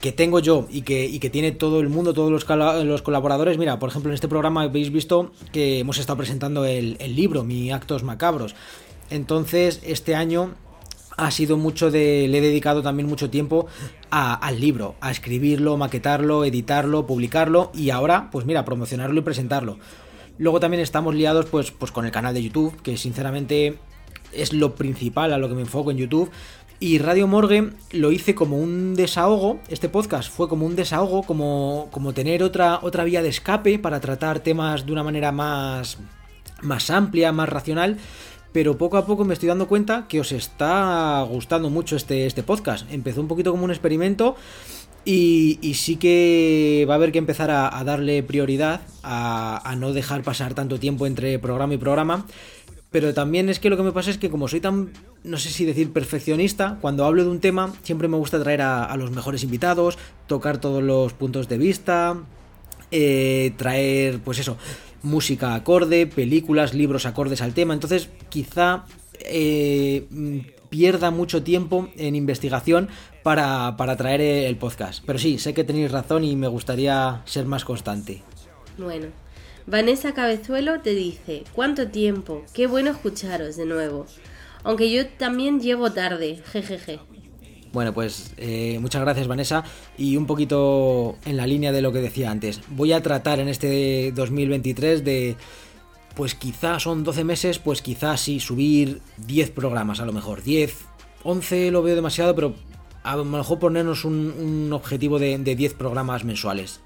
que 0.00 0.12
tengo 0.12 0.40
yo 0.40 0.66
y 0.70 0.82
que, 0.82 1.04
y 1.04 1.18
que 1.18 1.28
tiene 1.28 1.52
todo 1.52 1.80
el 1.80 1.90
mundo, 1.90 2.14
todos 2.14 2.30
los, 2.30 2.46
los, 2.84 3.02
colaboradores. 3.02 3.58
Mira, 3.58 3.78
por 3.78 3.90
ejemplo, 3.90 4.10
en 4.10 4.14
este 4.14 4.28
programa 4.28 4.62
habéis 4.62 4.90
visto 4.90 5.32
que 5.52 5.80
hemos 5.80 5.98
estado 5.98 6.16
presentando 6.16 6.64
el, 6.64 6.96
el 7.00 7.14
libro, 7.14 7.44
Mi 7.44 7.70
Actos 7.70 8.02
Macabros. 8.02 8.54
Entonces, 9.10 9.80
este 9.84 10.14
año 10.14 10.54
ha 11.16 11.30
sido 11.30 11.56
mucho 11.56 11.90
de. 11.90 12.26
Le 12.28 12.38
he 12.38 12.40
dedicado 12.40 12.82
también 12.82 13.08
mucho 13.08 13.30
tiempo 13.30 13.66
al 14.10 14.60
libro, 14.60 14.96
a 15.00 15.10
escribirlo, 15.10 15.76
maquetarlo, 15.76 16.44
editarlo, 16.44 17.06
publicarlo 17.06 17.70
y 17.74 17.90
ahora, 17.90 18.28
pues 18.32 18.46
mira, 18.46 18.64
promocionarlo 18.64 19.20
y 19.20 19.22
presentarlo. 19.22 19.78
Luego 20.38 20.58
también 20.58 20.82
estamos 20.82 21.14
liados 21.14 21.46
pues, 21.46 21.70
pues 21.70 21.92
con 21.92 22.06
el 22.06 22.10
canal 22.10 22.34
de 22.34 22.42
YouTube, 22.42 22.80
que 22.82 22.96
sinceramente 22.96 23.78
es 24.32 24.52
lo 24.52 24.74
principal 24.74 25.32
a 25.32 25.38
lo 25.38 25.48
que 25.48 25.54
me 25.54 25.60
enfoco 25.60 25.90
en 25.90 25.98
YouTube. 25.98 26.30
Y 26.82 26.98
Radio 26.98 27.26
Morgue 27.26 27.72
lo 27.92 28.10
hice 28.10 28.34
como 28.34 28.56
un 28.56 28.94
desahogo, 28.94 29.60
este 29.68 29.90
podcast 29.90 30.32
fue 30.32 30.48
como 30.48 30.64
un 30.64 30.76
desahogo, 30.76 31.24
como, 31.24 31.88
como 31.90 32.14
tener 32.14 32.42
otra, 32.42 32.78
otra 32.80 33.04
vía 33.04 33.20
de 33.20 33.28
escape 33.28 33.78
para 33.78 34.00
tratar 34.00 34.40
temas 34.40 34.86
de 34.86 34.92
una 34.92 35.04
manera 35.04 35.30
más, 35.30 35.98
más 36.62 36.88
amplia, 36.88 37.32
más 37.32 37.50
racional 37.50 37.98
pero 38.52 38.76
poco 38.76 38.96
a 38.96 39.06
poco 39.06 39.24
me 39.24 39.34
estoy 39.34 39.48
dando 39.48 39.68
cuenta 39.68 40.06
que 40.08 40.20
os 40.20 40.32
está 40.32 41.22
gustando 41.28 41.70
mucho 41.70 41.96
este, 41.96 42.26
este 42.26 42.42
podcast. 42.42 42.90
Empezó 42.92 43.20
un 43.20 43.28
poquito 43.28 43.50
como 43.50 43.64
un 43.64 43.70
experimento 43.70 44.36
y, 45.04 45.58
sí 45.74 45.96
que 45.96 46.84
va 46.88 46.94
a 46.94 46.96
haber 46.96 47.12
que 47.12 47.18
empezar 47.18 47.50
a, 47.50 47.82
darle 47.84 48.22
prioridad, 48.22 48.82
a, 49.02 49.74
no 49.78 49.92
dejar 49.92 50.22
pasar 50.22 50.54
tanto 50.54 50.78
tiempo 50.78 51.06
entre 51.06 51.38
programa 51.38 51.74
y 51.74 51.78
programa. 51.78 52.26
Pero 52.90 53.14
también 53.14 53.48
es 53.48 53.60
que 53.60 53.70
lo 53.70 53.76
que 53.76 53.84
me 53.84 53.92
pasa 53.92 54.10
es 54.10 54.18
que 54.18 54.30
como 54.30 54.48
soy 54.48 54.60
tan, 54.60 54.90
no 55.22 55.38
sé 55.38 55.50
si 55.50 55.64
decir 55.64 55.92
perfeccionista, 55.92 56.78
cuando 56.80 57.04
hablo 57.04 57.22
de 57.22 57.30
un 57.30 57.38
tema 57.38 57.72
siempre 57.84 58.08
me 58.08 58.16
gusta 58.16 58.42
traer 58.42 58.62
a, 58.62 58.84
a 58.84 58.96
los 58.96 59.12
mejores 59.12 59.44
invitados, 59.44 59.96
tocar 60.26 60.58
todos 60.58 60.82
los 60.82 61.12
puntos 61.12 61.48
de 61.48 61.56
vista, 61.56 62.16
eh, 62.90 63.52
traer, 63.56 64.18
pues 64.18 64.40
eso, 64.40 64.56
música 65.02 65.54
acorde, 65.54 66.06
películas, 66.06 66.74
libros 66.74 67.06
acordes 67.06 67.42
al 67.42 67.54
tema. 67.54 67.74
Entonces, 67.74 68.08
quizá 68.28 68.84
eh, 69.20 70.06
pierda 70.68 71.10
mucho 71.10 71.42
tiempo 71.42 71.88
en 71.96 72.14
investigación 72.14 72.88
para, 73.22 73.76
para 73.76 73.96
traer 73.96 74.20
el 74.20 74.56
podcast. 74.56 75.02
Pero 75.06 75.18
sí, 75.18 75.38
sé 75.38 75.52
que 75.54 75.64
tenéis 75.64 75.90
razón 75.90 76.24
y 76.24 76.36
me 76.36 76.48
gustaría 76.48 77.22
ser 77.24 77.46
más 77.46 77.64
constante. 77.64 78.22
Bueno, 78.78 79.08
Vanessa 79.66 80.14
Cabezuelo 80.14 80.80
te 80.80 80.94
dice, 80.94 81.44
¿cuánto 81.52 81.88
tiempo? 81.88 82.44
Qué 82.54 82.66
bueno 82.66 82.90
escucharos 82.90 83.56
de 83.56 83.66
nuevo. 83.66 84.06
Aunque 84.62 84.90
yo 84.90 85.06
también 85.06 85.60
llevo 85.60 85.92
tarde, 85.92 86.42
jejeje. 86.52 87.00
Bueno, 87.72 87.94
pues 87.94 88.34
eh, 88.36 88.78
muchas 88.80 89.00
gracias 89.02 89.28
Vanessa 89.28 89.64
y 89.96 90.16
un 90.16 90.26
poquito 90.26 91.16
en 91.24 91.36
la 91.36 91.46
línea 91.46 91.70
de 91.70 91.82
lo 91.82 91.92
que 91.92 92.00
decía 92.00 92.30
antes. 92.30 92.60
Voy 92.70 92.92
a 92.92 93.02
tratar 93.02 93.38
en 93.38 93.48
este 93.48 94.12
2023 94.12 95.04
de, 95.04 95.36
pues 96.16 96.34
quizás 96.34 96.82
son 96.82 97.04
12 97.04 97.24
meses, 97.24 97.58
pues 97.58 97.80
quizás 97.80 98.20
sí, 98.20 98.40
subir 98.40 99.00
10 99.18 99.50
programas 99.50 100.00
a 100.00 100.04
lo 100.04 100.12
mejor. 100.12 100.42
10, 100.42 100.74
11 101.22 101.70
lo 101.70 101.82
veo 101.82 101.94
demasiado, 101.94 102.34
pero 102.34 102.54
a 103.04 103.16
lo 103.16 103.24
mejor 103.24 103.58
ponernos 103.60 104.04
un, 104.04 104.34
un 104.38 104.72
objetivo 104.72 105.18
de, 105.18 105.38
de 105.38 105.54
10 105.54 105.74
programas 105.74 106.24
mensuales. 106.24 106.80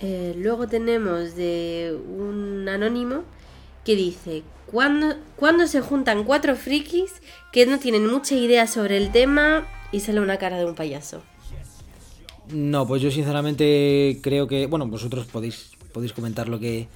Eh, 0.00 0.34
luego 0.36 0.66
tenemos 0.66 1.34
de 1.36 1.96
un 2.08 2.68
anónimo 2.68 3.22
que 3.84 3.96
dice, 3.96 4.42
¿cuándo, 4.74 5.14
¿cuándo 5.36 5.68
se 5.68 5.80
juntan 5.80 6.24
cuatro 6.24 6.56
frikis 6.56 7.12
que 7.52 7.64
no 7.64 7.78
tienen 7.78 8.06
mucha 8.10 8.34
idea 8.34 8.66
sobre 8.66 8.96
el 8.96 9.12
tema 9.12 9.68
y 9.92 10.00
sale 10.00 10.18
una 10.20 10.36
cara 10.36 10.58
de 10.58 10.64
un 10.64 10.74
payaso? 10.74 11.22
No, 12.52 12.84
pues 12.86 13.00
yo 13.00 13.10
sinceramente 13.12 14.18
creo 14.20 14.48
que, 14.48 14.66
bueno, 14.66 14.86
vosotros 14.88 15.26
podéis, 15.26 15.70
podéis 15.92 16.12
comentar 16.12 16.48
lo 16.48 16.58
que... 16.58 16.88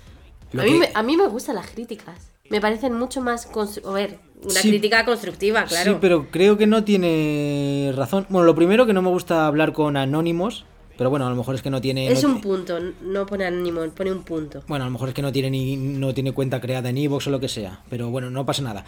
Lo 0.52 0.62
a, 0.62 0.64
mí 0.64 0.72
que... 0.72 0.78
me, 0.78 0.90
a 0.92 1.02
mí 1.04 1.16
me 1.16 1.28
gustan 1.28 1.54
las 1.54 1.70
críticas. 1.70 2.30
Me 2.50 2.60
parecen 2.60 2.94
mucho 2.94 3.20
más... 3.20 3.48
A 3.86 3.92
ver, 3.92 4.18
Una 4.42 4.50
Sí. 4.60 4.68
crítica 4.70 5.04
constructiva, 5.04 5.64
claro. 5.64 5.92
Sí, 5.92 5.98
pero 6.00 6.30
creo 6.30 6.58
que 6.58 6.66
no 6.66 6.82
tiene 6.84 7.92
razón. 7.96 8.26
Bueno, 8.28 8.44
lo 8.46 8.54
primero 8.56 8.86
que 8.86 8.92
no 8.92 9.02
me 9.02 9.10
gusta 9.10 9.46
hablar 9.46 9.72
con 9.72 9.96
anónimos, 9.96 10.64
pero 10.98 11.08
bueno, 11.08 11.26
a 11.26 11.30
lo 11.30 11.36
mejor 11.36 11.54
es 11.54 11.62
que 11.62 11.70
no 11.70 11.80
tiene... 11.80 12.08
Es 12.12 12.22
no- 12.22 12.34
un 12.34 12.40
punto, 12.42 12.78
no 13.02 13.24
pone 13.24 13.46
anónimo, 13.46 13.80
pone 13.96 14.12
un 14.12 14.22
punto. 14.24 14.62
Bueno, 14.68 14.84
a 14.84 14.88
lo 14.88 14.92
mejor 14.92 15.08
es 15.08 15.14
que 15.14 15.22
no 15.22 15.32
tiene 15.32 15.48
ni 15.48 15.76
no 15.76 16.12
tiene 16.12 16.32
cuenta 16.32 16.60
creada 16.60 16.90
en 16.90 16.98
Evox 16.98 17.28
o 17.28 17.30
lo 17.30 17.40
que 17.40 17.48
sea, 17.48 17.80
pero 17.88 18.10
bueno, 18.10 18.28
no 18.30 18.44
pasa 18.44 18.60
nada. 18.62 18.84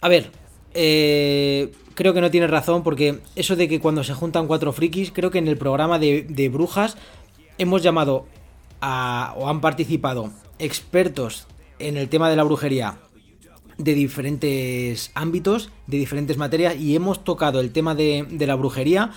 A 0.00 0.08
ver, 0.08 0.30
eh, 0.74 1.72
creo 1.94 2.12
que 2.14 2.20
no 2.20 2.30
tiene 2.30 2.46
razón 2.46 2.82
porque 2.82 3.20
eso 3.36 3.54
de 3.56 3.68
que 3.68 3.80
cuando 3.80 4.02
se 4.02 4.14
juntan 4.14 4.46
cuatro 4.46 4.72
frikis, 4.72 5.12
creo 5.12 5.30
que 5.30 5.38
en 5.38 5.48
el 5.48 5.56
programa 5.56 5.98
de, 5.98 6.26
de 6.28 6.48
brujas 6.48 6.96
hemos 7.58 7.82
llamado 7.82 8.26
a, 8.80 9.34
o 9.36 9.48
han 9.48 9.60
participado 9.60 10.30
expertos 10.58 11.46
en 11.78 11.96
el 11.96 12.08
tema 12.08 12.30
de 12.30 12.36
la 12.36 12.42
brujería 12.44 12.98
de 13.78 13.94
diferentes 13.94 15.10
ámbitos, 15.14 15.68
de 15.86 15.98
diferentes 15.98 16.38
materias 16.38 16.76
y 16.76 16.96
hemos 16.96 17.24
tocado 17.24 17.60
el 17.60 17.72
tema 17.72 17.94
de, 17.94 18.26
de 18.30 18.46
la 18.46 18.54
brujería 18.54 19.10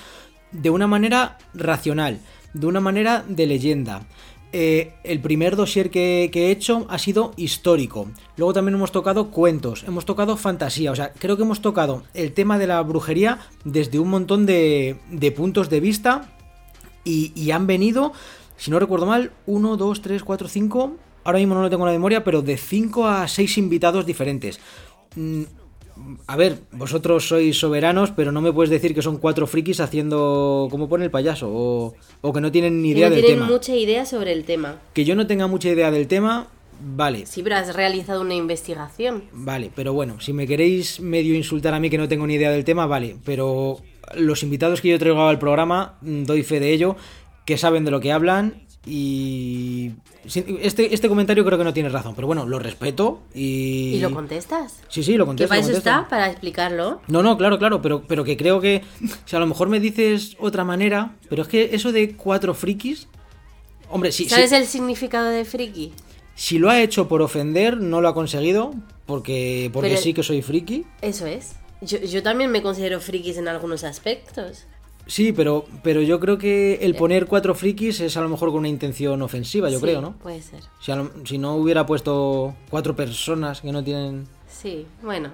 de 0.52 0.70
una 0.70 0.88
manera 0.88 1.38
racional, 1.54 2.20
de 2.54 2.68
una 2.68 2.80
manera 2.80 3.24
de 3.28 3.46
leyenda. 3.46 4.06
Eh, 4.52 4.94
el 5.04 5.20
primer 5.20 5.56
dossier 5.56 5.92
que, 5.92 6.32
he 6.34 6.52
hecho 6.52 6.88
ha 6.90 6.98
sido 6.98 7.34
histórico. 7.38 8.08
Luego 8.36 8.54
también 8.54 8.76
hemos 8.76 8.92
tocado 8.92 9.30
cuentos, 9.30 9.84
hemos 9.88 10.06
tocado 10.06 10.38
fantasía. 10.38 10.92
O 10.92 10.96
sea, 10.96 11.14
creo 11.14 11.38
que 11.38 11.44
hemos 11.44 11.62
tocado 11.62 12.04
el 12.16 12.34
tema 12.34 12.58
de 12.58 12.66
la 12.66 12.82
brujería 12.82 13.40
desde 13.64 14.00
un 14.00 14.10
montón 14.10 14.46
de, 14.46 14.98
puntos 15.36 15.70
de 15.70 15.80
vista. 15.80 16.34
Y, 17.04 17.32
y 17.36 17.52
han 17.52 17.68
venido, 17.68 18.12
si 18.58 18.72
no 18.72 18.80
recuerdo 18.80 19.06
mal, 19.06 19.32
1, 19.46 19.78
2, 19.78 20.02
3, 20.02 20.24
4, 20.24 20.48
5. 20.48 20.96
Ahora 21.24 21.40
mismo 21.40 21.54
no 21.54 21.62
lo 21.62 21.70
tengo 21.70 21.84
en 21.84 21.88
la 21.88 21.94
memoria, 21.94 22.24
pero 22.24 22.42
de 22.42 22.58
5 22.58 23.08
a 23.08 23.28
6 23.28 23.58
invitados 23.60 24.06
diferentes. 24.06 24.60
A 26.28 26.36
ver, 26.36 26.60
vosotros 26.72 27.28
sois 27.28 27.58
soberanos, 27.58 28.12
pero 28.12 28.32
no 28.32 28.42
me 28.42 28.52
puedes 28.54 28.70
decir 28.70 28.94
que 28.94 29.02
son 29.02 29.18
cuatro 29.18 29.48
frikis 29.48 29.80
haciendo 29.80 30.68
como 30.72 30.88
pone 30.90 31.06
el 31.06 31.12
payaso, 31.12 31.50
o, 31.52 31.96
o 32.22 32.34
que 32.34 32.42
no 32.42 32.52
tienen 32.52 32.82
ni 32.82 32.90
idea 32.92 33.10
no 33.10 33.16
del 33.16 33.24
tienen 33.24 33.40
tema. 33.44 33.52
mucha 33.52 33.76
idea 33.76 34.06
sobre 34.06 34.32
el 34.34 34.44
tema. 34.44 34.78
Que 34.94 35.06
yo 35.06 35.16
no 35.16 35.28
tenga 35.28 35.48
mucha 35.48 35.70
idea 35.70 35.92
del 35.92 36.08
tema, 36.08 36.48
vale, 36.82 37.26
Sí, 37.26 37.44
pero 37.44 37.56
has 37.58 37.76
realizado 37.76 38.22
una 38.22 38.36
investigación. 38.36 39.24
vale, 39.34 39.72
pero 39.76 39.94
bueno, 39.94 40.20
si 40.20 40.34
me 40.34 40.48
queréis 40.48 41.00
medio 41.00 41.36
insultar 41.36 41.74
a 41.74 41.80
mí 41.80 41.90
que 41.90 41.98
no 41.98 42.08
tengo 42.08 42.26
ni 42.28 42.36
idea 42.36 42.52
del 42.52 42.64
tema, 42.64 42.86
vale, 42.86 43.16
pero 43.26 43.80
los 44.16 44.42
invitados 44.44 44.82
que 44.82 44.90
yo 44.90 45.00
traigo 45.00 45.22
al 45.24 45.40
programa, 45.40 45.98
mm, 46.02 46.24
doy 46.24 46.44
fe 46.44 46.60
de 46.60 46.72
ello, 46.74 46.96
que 47.46 47.58
saben 47.58 47.86
de 47.86 47.92
lo 47.92 48.00
que 48.00 48.12
hablan 48.12 48.64
y... 48.86 49.92
Este, 50.26 50.94
este 50.94 51.08
comentario 51.08 51.46
creo 51.46 51.58
que 51.58 51.64
no 51.64 51.74
tiene 51.74 51.90
razón, 51.90 52.14
pero 52.14 52.28
bueno, 52.28 52.46
lo 52.46 52.60
respeto 52.60 53.22
y... 53.34 53.94
¿Y 53.96 54.00
lo 54.00 54.14
contestas? 54.14 54.80
Sí, 54.90 55.02
sí, 55.02 55.16
lo 55.18 55.24
Que 55.24 55.28
contesto. 55.28 55.50
para 55.50 55.62
lo 55.62 55.68
eso 55.68 55.74
contesto. 55.76 55.90
está, 55.98 56.10
para 56.10 56.30
explicarlo. 56.30 57.02
No, 57.08 57.24
no, 57.24 57.38
claro, 57.38 57.58
claro, 57.58 57.82
pero, 57.82 58.04
pero 58.08 58.24
que 58.26 58.36
creo 58.36 58.60
que 58.60 58.84
si 59.26 59.36
a 59.36 59.40
lo 59.40 59.48
mejor 59.48 59.70
me 59.70 59.80
dices 59.80 60.36
otra 60.40 60.64
manera, 60.66 61.16
pero 61.30 61.44
es 61.44 61.48
que 61.48 61.70
eso 61.74 61.92
de 61.92 62.16
cuatro 62.16 62.54
frikis, 62.54 63.08
hombre, 63.90 64.12
si, 64.12 64.28
¿Sabes 64.28 64.50
si, 64.50 64.56
el 64.58 64.66
significado 64.66 65.28
de 65.30 65.46
friki? 65.46 65.94
si 66.36 66.60
lo 66.60 66.70
ha 66.70 66.82
hecho 66.82 67.08
por 67.08 67.22
ofender, 67.22 67.78
no 67.78 68.02
lo 68.02 68.10
ha 68.10 68.14
conseguido, 68.14 68.74
porque, 69.06 69.70
porque 69.74 69.90
Pero- 69.90 70.02
sí 70.02 70.14
que 70.14 70.24
soy 70.24 70.42
friki. 70.42 70.86
Eso 71.02 71.26
es. 71.26 71.56
Yo, 71.82 71.98
yo 71.98 72.22
también 72.22 72.52
me 72.52 72.62
considero 72.62 73.00
frikis 73.00 73.38
en 73.38 73.48
algunos 73.48 73.84
aspectos. 73.86 74.66
Sí, 75.10 75.34
pero, 75.34 75.66
pero 75.82 76.02
yo 76.04 76.20
creo 76.20 76.38
que 76.38 76.76
el 76.84 76.94
poner 76.96 77.26
cuatro 77.26 77.56
frikis 77.56 78.00
es 78.00 78.16
a 78.16 78.22
lo 78.22 78.30
mejor 78.30 78.50
con 78.52 78.60
una 78.60 78.68
intención 78.70 79.22
ofensiva, 79.24 79.68
yo 79.70 79.80
Sí, 79.80 79.84
creo, 79.86 80.02
¿no? 80.02 80.14
Puede 80.14 80.40
ser. 80.42 80.60
Si, 80.80 80.92
lo- 80.94 81.10
si 81.26 81.40
no 81.40 81.56
hubiera 81.56 81.86
puesto 81.88 82.54
cuatro 82.70 82.96
personas 82.96 83.60
que 83.62 83.72
no 83.72 83.84
tienen... 83.84 84.28
Sí, 84.48 84.86
bueno. 85.02 85.30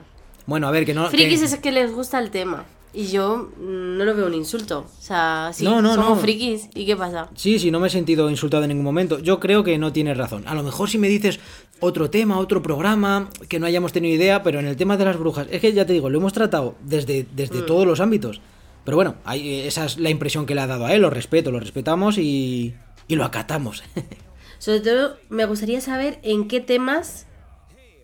Bueno, 0.45 0.67
a 0.67 0.71
ver, 0.71 0.85
que 0.85 0.93
no... 0.93 1.09
Frikis 1.09 1.39
que- 1.39 1.45
es 1.45 1.55
que 1.57 1.71
les 1.73 1.91
gusta 1.93 2.19
el 2.19 2.31
tema. 2.31 2.63
Y 2.93 3.07
yo 3.07 3.49
no 3.59 4.05
lo 4.05 4.15
veo 4.15 4.27
un 4.27 4.33
insulto. 4.33 4.85
O 4.87 5.01
sea, 5.01 5.51
sí, 5.53 5.65
No, 5.65 5.81
no, 5.81 5.95
somos 5.95 6.09
no. 6.11 6.15
frikis. 6.15 6.69
¿Y 6.73 6.85
qué 6.85 6.95
pasa? 6.95 7.29
Sí, 7.35 7.59
sí, 7.59 7.69
no 7.69 7.81
me 7.81 7.87
he 7.87 7.89
sentido 7.89 8.29
insultado 8.29 8.63
en 8.63 8.69
ningún 8.69 8.85
momento. 8.85 9.19
Yo 9.19 9.41
creo 9.41 9.65
que 9.65 9.77
no 9.77 9.91
tienes 9.91 10.15
razón. 10.17 10.47
A 10.47 10.55
lo 10.55 10.63
mejor 10.63 10.89
si 10.89 10.97
me 10.97 11.09
dices 11.09 11.41
otro 11.81 12.09
tema, 12.09 12.39
otro 12.39 12.61
programa, 12.63 13.29
que 13.49 13.59
no 13.59 13.65
hayamos 13.65 13.91
tenido 13.91 14.15
idea, 14.15 14.41
pero 14.43 14.59
en 14.61 14.67
el 14.67 14.77
tema 14.77 14.95
de 14.95 15.03
las 15.03 15.17
brujas, 15.19 15.47
es 15.51 15.59
que 15.59 15.73
ya 15.73 15.85
te 15.85 15.91
digo, 15.91 16.09
lo 16.09 16.19
hemos 16.19 16.31
tratado 16.31 16.75
desde, 16.85 17.27
desde 17.35 17.63
Mm. 17.63 17.65
todos 17.65 17.85
los 17.85 17.99
ámbitos. 17.99 18.39
Pero 18.85 18.95
bueno, 18.97 19.15
ahí- 19.25 19.61
esa 19.61 19.85
es 19.85 19.97
la 19.97 20.09
impresión 20.09 20.45
que 20.45 20.55
le 20.55 20.61
ha 20.61 20.67
dado 20.67 20.85
a 20.85 20.93
él, 20.93 21.01
lo 21.01 21.09
respeto, 21.09 21.51
lo 21.51 21.59
respetamos 21.59 22.17
y, 22.17 22.75
y 23.07 23.15
lo 23.15 23.25
acatamos. 23.25 23.83
Sobre 24.59 24.79
todo, 24.79 25.17
me 25.29 25.45
gustaría 25.45 25.81
saber 25.81 26.19
en 26.23 26.47
qué 26.47 26.61
temas 26.61 27.25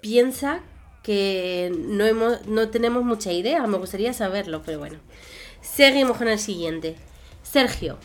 piensa 0.01 0.59
que 1.03 1.71
no, 1.87 2.05
hemos, 2.05 2.45
no 2.47 2.69
tenemos 2.69 3.03
mucha 3.03 3.31
idea. 3.31 3.65
Me 3.67 3.77
gustaría 3.77 4.13
saberlo, 4.13 4.61
pero 4.65 4.79
bueno. 4.79 4.99
Seguimos 5.61 6.17
con 6.17 6.27
el 6.27 6.39
siguiente. 6.39 6.95
Sergio, 7.43 7.97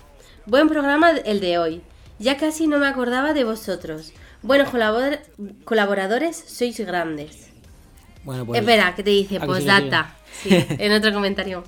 buen 0.47 0.69
programa 0.69 1.11
el 1.11 1.41
de 1.41 1.59
hoy. 1.59 1.83
Ya 2.19 2.37
casi 2.37 2.67
no 2.67 2.79
me 2.79 2.87
acordaba 2.87 3.33
de 3.35 3.45
vosotros. 3.45 4.13
Buenos 4.43 4.69
colabor- 4.69 5.21
colaboradores, 5.65 6.37
sois 6.47 6.79
grandes. 6.81 7.49
Bueno, 8.25 8.47
pues... 8.47 8.61
Espera, 8.61 8.95
que 8.95 9.03
te 9.03 9.11
dice? 9.11 9.37
¿A 9.37 9.41
que 9.41 9.47
Postdata. 9.47 10.17
sigue, 10.43 10.63
Sí, 10.63 10.67
en 10.79 10.93
otro 10.93 11.13
comentario. 11.13 11.65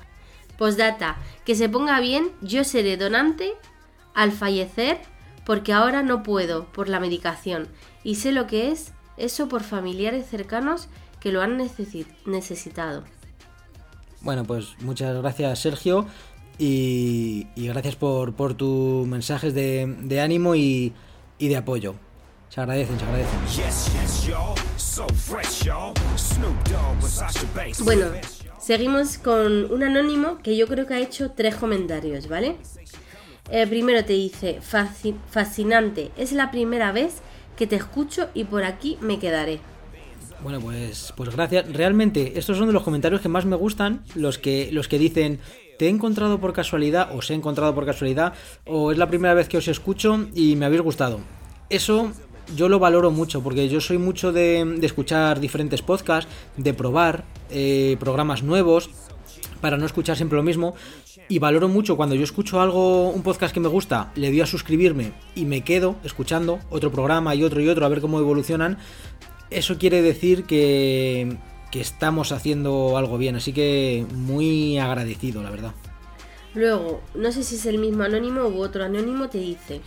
Postdata. 0.58 1.16
Que 1.46 1.54
se 1.54 1.68
ponga 1.70 1.98
bien, 2.00 2.30
yo 2.42 2.64
seré 2.64 2.96
donante 2.98 3.52
al 4.14 4.32
fallecer 4.32 4.98
porque 5.46 5.72
ahora 5.72 6.02
no 6.02 6.22
puedo 6.22 6.66
por 6.66 6.90
la 6.90 7.00
medicación 7.00 7.68
y 8.04 8.16
sé 8.16 8.32
lo 8.32 8.46
que 8.46 8.70
es 8.70 8.92
eso 9.16 9.48
por 9.48 9.62
familiares 9.62 10.26
cercanos 10.28 10.88
que 11.20 11.32
lo 11.32 11.40
han 11.40 11.58
necesi- 11.58 12.06
necesitado. 12.26 13.04
Bueno, 14.20 14.44
pues 14.44 14.74
muchas 14.80 15.16
gracias 15.16 15.58
Sergio 15.60 16.06
y, 16.58 17.46
y 17.54 17.68
gracias 17.68 17.96
por, 17.96 18.34
por 18.34 18.54
tus 18.54 19.06
mensajes 19.06 19.54
de, 19.54 19.86
de 20.02 20.20
ánimo 20.20 20.54
y, 20.54 20.92
y 21.38 21.48
de 21.48 21.56
apoyo. 21.56 21.94
Se 22.48 22.60
agradecen, 22.60 22.98
se 22.98 23.04
agradecen. 23.04 23.38
Bueno, 27.84 28.06
seguimos 28.68 29.16
con 29.16 29.72
un 29.72 29.82
anónimo 29.82 30.40
que 30.42 30.54
yo 30.54 30.66
creo 30.66 30.86
que 30.86 30.92
ha 30.92 31.00
hecho 31.00 31.30
tres 31.30 31.54
comentarios, 31.54 32.28
¿vale? 32.28 32.56
Eh, 33.50 33.66
primero 33.66 34.04
te 34.04 34.12
dice, 34.12 34.60
"Fasci- 34.60 35.16
fascinante, 35.30 36.10
es 36.18 36.32
la 36.32 36.50
primera 36.50 36.92
vez 36.92 37.22
que 37.56 37.66
te 37.66 37.76
escucho 37.76 38.28
y 38.34 38.44
por 38.44 38.64
aquí 38.64 38.98
me 39.00 39.18
quedaré. 39.18 39.60
Bueno, 40.42 40.60
pues, 40.60 41.14
pues 41.16 41.30
gracias. 41.34 41.66
Realmente, 41.72 42.38
estos 42.38 42.58
son 42.58 42.66
de 42.66 42.74
los 42.74 42.82
comentarios 42.82 43.22
que 43.22 43.30
más 43.30 43.46
me 43.46 43.56
gustan, 43.56 44.02
los 44.14 44.36
que, 44.36 44.68
los 44.70 44.86
que 44.86 44.98
dicen, 44.98 45.40
te 45.78 45.86
he 45.86 45.88
encontrado 45.88 46.38
por 46.38 46.52
casualidad, 46.52 47.16
os 47.16 47.30
he 47.30 47.34
encontrado 47.34 47.74
por 47.74 47.86
casualidad, 47.86 48.34
o 48.66 48.92
es 48.92 48.98
la 48.98 49.08
primera 49.08 49.32
vez 49.32 49.48
que 49.48 49.56
os 49.56 49.66
escucho 49.68 50.28
y 50.34 50.56
me 50.56 50.66
habéis 50.66 50.82
gustado. 50.82 51.20
Eso 51.70 52.12
yo 52.54 52.68
lo 52.68 52.78
valoro 52.78 53.10
mucho, 53.10 53.42
porque 53.42 53.66
yo 53.70 53.80
soy 53.80 53.96
mucho 53.96 54.30
de, 54.30 54.62
de 54.78 54.86
escuchar 54.86 55.40
diferentes 55.40 55.80
podcasts, 55.80 56.30
de 56.58 56.74
probar 56.74 57.24
eh, 57.50 57.96
programas 58.00 58.42
nuevos, 58.42 58.90
para 59.60 59.76
no 59.76 59.86
escuchar 59.86 60.16
siempre 60.16 60.36
lo 60.36 60.42
mismo. 60.42 60.74
Y 61.28 61.38
valoro 61.38 61.68
mucho 61.68 61.96
cuando 61.96 62.14
yo 62.14 62.24
escucho 62.24 62.60
algo, 62.60 63.10
un 63.10 63.22
podcast 63.22 63.52
que 63.52 63.60
me 63.60 63.68
gusta, 63.68 64.12
le 64.14 64.28
doy 64.28 64.40
a 64.40 64.46
suscribirme 64.46 65.12
y 65.34 65.44
me 65.44 65.62
quedo 65.62 65.96
escuchando 66.02 66.58
otro 66.70 66.90
programa 66.90 67.34
y 67.34 67.44
otro 67.44 67.60
y 67.60 67.68
otro 67.68 67.84
a 67.84 67.88
ver 67.88 68.00
cómo 68.00 68.18
evolucionan. 68.18 68.78
Eso 69.50 69.76
quiere 69.78 70.00
decir 70.00 70.44
que, 70.44 71.36
que 71.70 71.80
estamos 71.80 72.32
haciendo 72.32 72.96
algo 72.96 73.18
bien, 73.18 73.36
así 73.36 73.52
que 73.52 74.06
muy 74.14 74.78
agradecido, 74.78 75.42
la 75.42 75.50
verdad. 75.50 75.72
Luego, 76.54 77.02
no 77.14 77.30
sé 77.30 77.42
si 77.42 77.56
es 77.56 77.66
el 77.66 77.78
mismo 77.78 78.04
anónimo 78.04 78.48
u 78.48 78.60
otro 78.60 78.84
anónimo, 78.84 79.28
te 79.28 79.38
dice, 79.38 79.80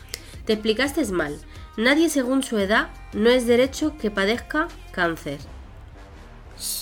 te 0.45 0.53
explicaste 0.53 1.03
mal, 1.11 1.37
nadie 1.75 2.09
según 2.09 2.43
su 2.43 2.57
edad 2.59 2.89
no 3.13 3.29
es 3.29 3.47
derecho 3.47 3.97
que 3.97 4.11
padezca 4.11 4.67
cáncer. 4.91 5.39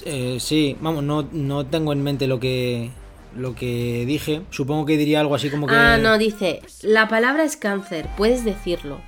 Eh, 0.05 0.37
sí, 0.39 0.75
vamos, 0.81 1.03
no, 1.03 1.27
no 1.31 1.65
tengo 1.65 1.93
en 1.93 2.03
mente 2.03 2.27
lo 2.27 2.39
que, 2.39 2.91
lo 3.35 3.55
que 3.55 4.05
dije. 4.05 4.41
Supongo 4.49 4.85
que 4.85 4.97
diría 4.97 5.19
algo 5.19 5.35
así 5.35 5.49
como 5.49 5.67
que... 5.67 5.75
Ah, 5.75 5.97
no, 5.97 6.17
dice, 6.17 6.61
la 6.81 7.07
palabra 7.07 7.43
es 7.43 7.57
cáncer, 7.57 8.07
puedes 8.17 8.43
decirlo. 8.43 8.99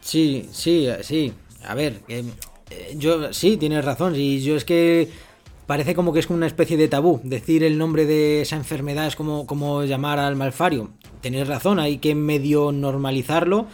Sí, 0.00 0.48
sí, 0.52 0.88
sí. 1.02 1.32
A 1.66 1.74
ver, 1.74 2.00
eh, 2.08 2.24
yo 2.96 3.32
sí, 3.32 3.56
tienes 3.56 3.84
razón. 3.84 4.14
Y 4.16 4.40
yo 4.40 4.56
es 4.56 4.64
que 4.64 5.08
parece 5.66 5.94
como 5.94 6.12
que 6.12 6.20
es 6.20 6.30
una 6.30 6.46
especie 6.46 6.76
de 6.76 6.88
tabú. 6.88 7.20
Decir 7.24 7.64
el 7.64 7.78
nombre 7.78 8.06
de 8.06 8.42
esa 8.42 8.56
enfermedad 8.56 9.06
es 9.06 9.16
como, 9.16 9.46
como 9.46 9.84
llamar 9.84 10.18
al 10.18 10.36
malfario. 10.36 10.90
Tenéis 11.20 11.48
razón, 11.48 11.78
hay 11.78 11.98
que 11.98 12.14
medio 12.14 12.72
normalizarlo. 12.72 13.66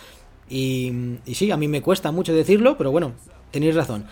Y, 0.48 0.92
y 1.26 1.34
sí, 1.34 1.50
a 1.50 1.56
mí 1.56 1.68
me 1.68 1.82
cuesta 1.82 2.12
mucho 2.12 2.32
decirlo, 2.34 2.76
pero 2.76 2.90
bueno, 2.90 3.12
tenéis 3.50 3.74
razón. 3.74 4.06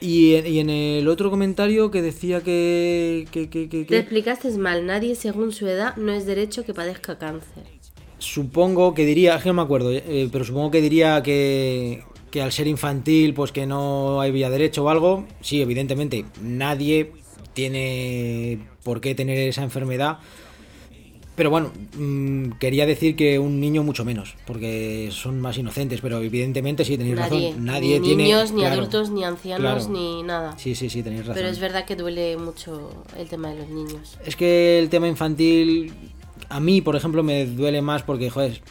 Y, 0.00 0.34
en- 0.34 0.46
y 0.46 0.58
en 0.60 0.70
el 0.70 1.08
otro 1.08 1.30
comentario 1.30 1.90
que 1.90 2.02
decía 2.02 2.40
que... 2.42 3.26
que, 3.30 3.48
que, 3.48 3.68
que- 3.68 3.84
Te 3.84 3.98
explicaste 3.98 4.50
mal, 4.58 4.84
nadie 4.86 5.14
según 5.14 5.52
su 5.52 5.66
edad 5.66 5.96
no 5.96 6.12
es 6.12 6.26
derecho 6.26 6.64
que 6.64 6.74
padezca 6.74 7.16
cáncer. 7.18 7.64
supongo 8.18 8.94
que 8.94 9.04
diría, 9.06 9.36
es 9.36 9.42
que 9.42 9.48
no 9.50 9.54
me 9.54 9.62
acuerdo, 9.62 9.92
eh, 9.92 10.28
pero 10.32 10.44
supongo 10.44 10.70
que 10.70 10.80
diría 10.80 11.22
que, 11.22 12.02
que 12.30 12.42
al 12.42 12.52
ser 12.52 12.66
infantil, 12.66 13.34
pues 13.34 13.52
que 13.52 13.66
no 13.66 14.20
había 14.20 14.50
derecho 14.50 14.84
o 14.84 14.88
algo. 14.90 15.26
Sí, 15.40 15.60
evidentemente, 15.62 16.24
nadie 16.42 17.12
tiene 17.52 18.58
por 18.82 19.00
qué 19.00 19.14
tener 19.14 19.38
esa 19.38 19.62
enfermedad. 19.62 20.18
Pero 21.36 21.50
bueno, 21.50 21.72
mm, 21.98 22.52
quería 22.60 22.86
decir 22.86 23.16
que 23.16 23.40
un 23.40 23.58
niño 23.60 23.82
mucho 23.82 24.04
menos, 24.04 24.36
porque 24.46 25.08
son 25.10 25.40
más 25.40 25.58
inocentes, 25.58 26.00
pero 26.00 26.20
evidentemente 26.22 26.84
sí, 26.84 26.96
tenéis 26.96 27.16
Nadie, 27.16 27.48
razón. 27.50 27.64
Nadie 27.64 27.98
ni 27.98 28.06
tiene. 28.06 28.22
niños, 28.24 28.52
ni 28.52 28.60
claro, 28.60 28.74
adultos, 28.76 29.10
ni 29.10 29.24
ancianos, 29.24 29.86
claro. 29.86 29.92
ni 30.00 30.22
nada. 30.22 30.56
Sí, 30.58 30.76
sí, 30.76 30.88
sí, 30.88 31.02
tenéis 31.02 31.22
razón. 31.22 31.34
Pero 31.34 31.48
es 31.48 31.58
verdad 31.58 31.84
que 31.86 31.96
duele 31.96 32.36
mucho 32.36 33.04
el 33.18 33.26
tema 33.28 33.48
de 33.50 33.58
los 33.58 33.68
niños. 33.68 34.16
Es 34.24 34.36
que 34.36 34.78
el 34.78 34.88
tema 34.90 35.08
infantil, 35.08 35.92
a 36.48 36.60
mí, 36.60 36.80
por 36.82 36.94
ejemplo, 36.94 37.24
me 37.24 37.46
duele 37.46 37.82
más 37.82 38.04
porque, 38.04 38.30
joder, 38.30 38.62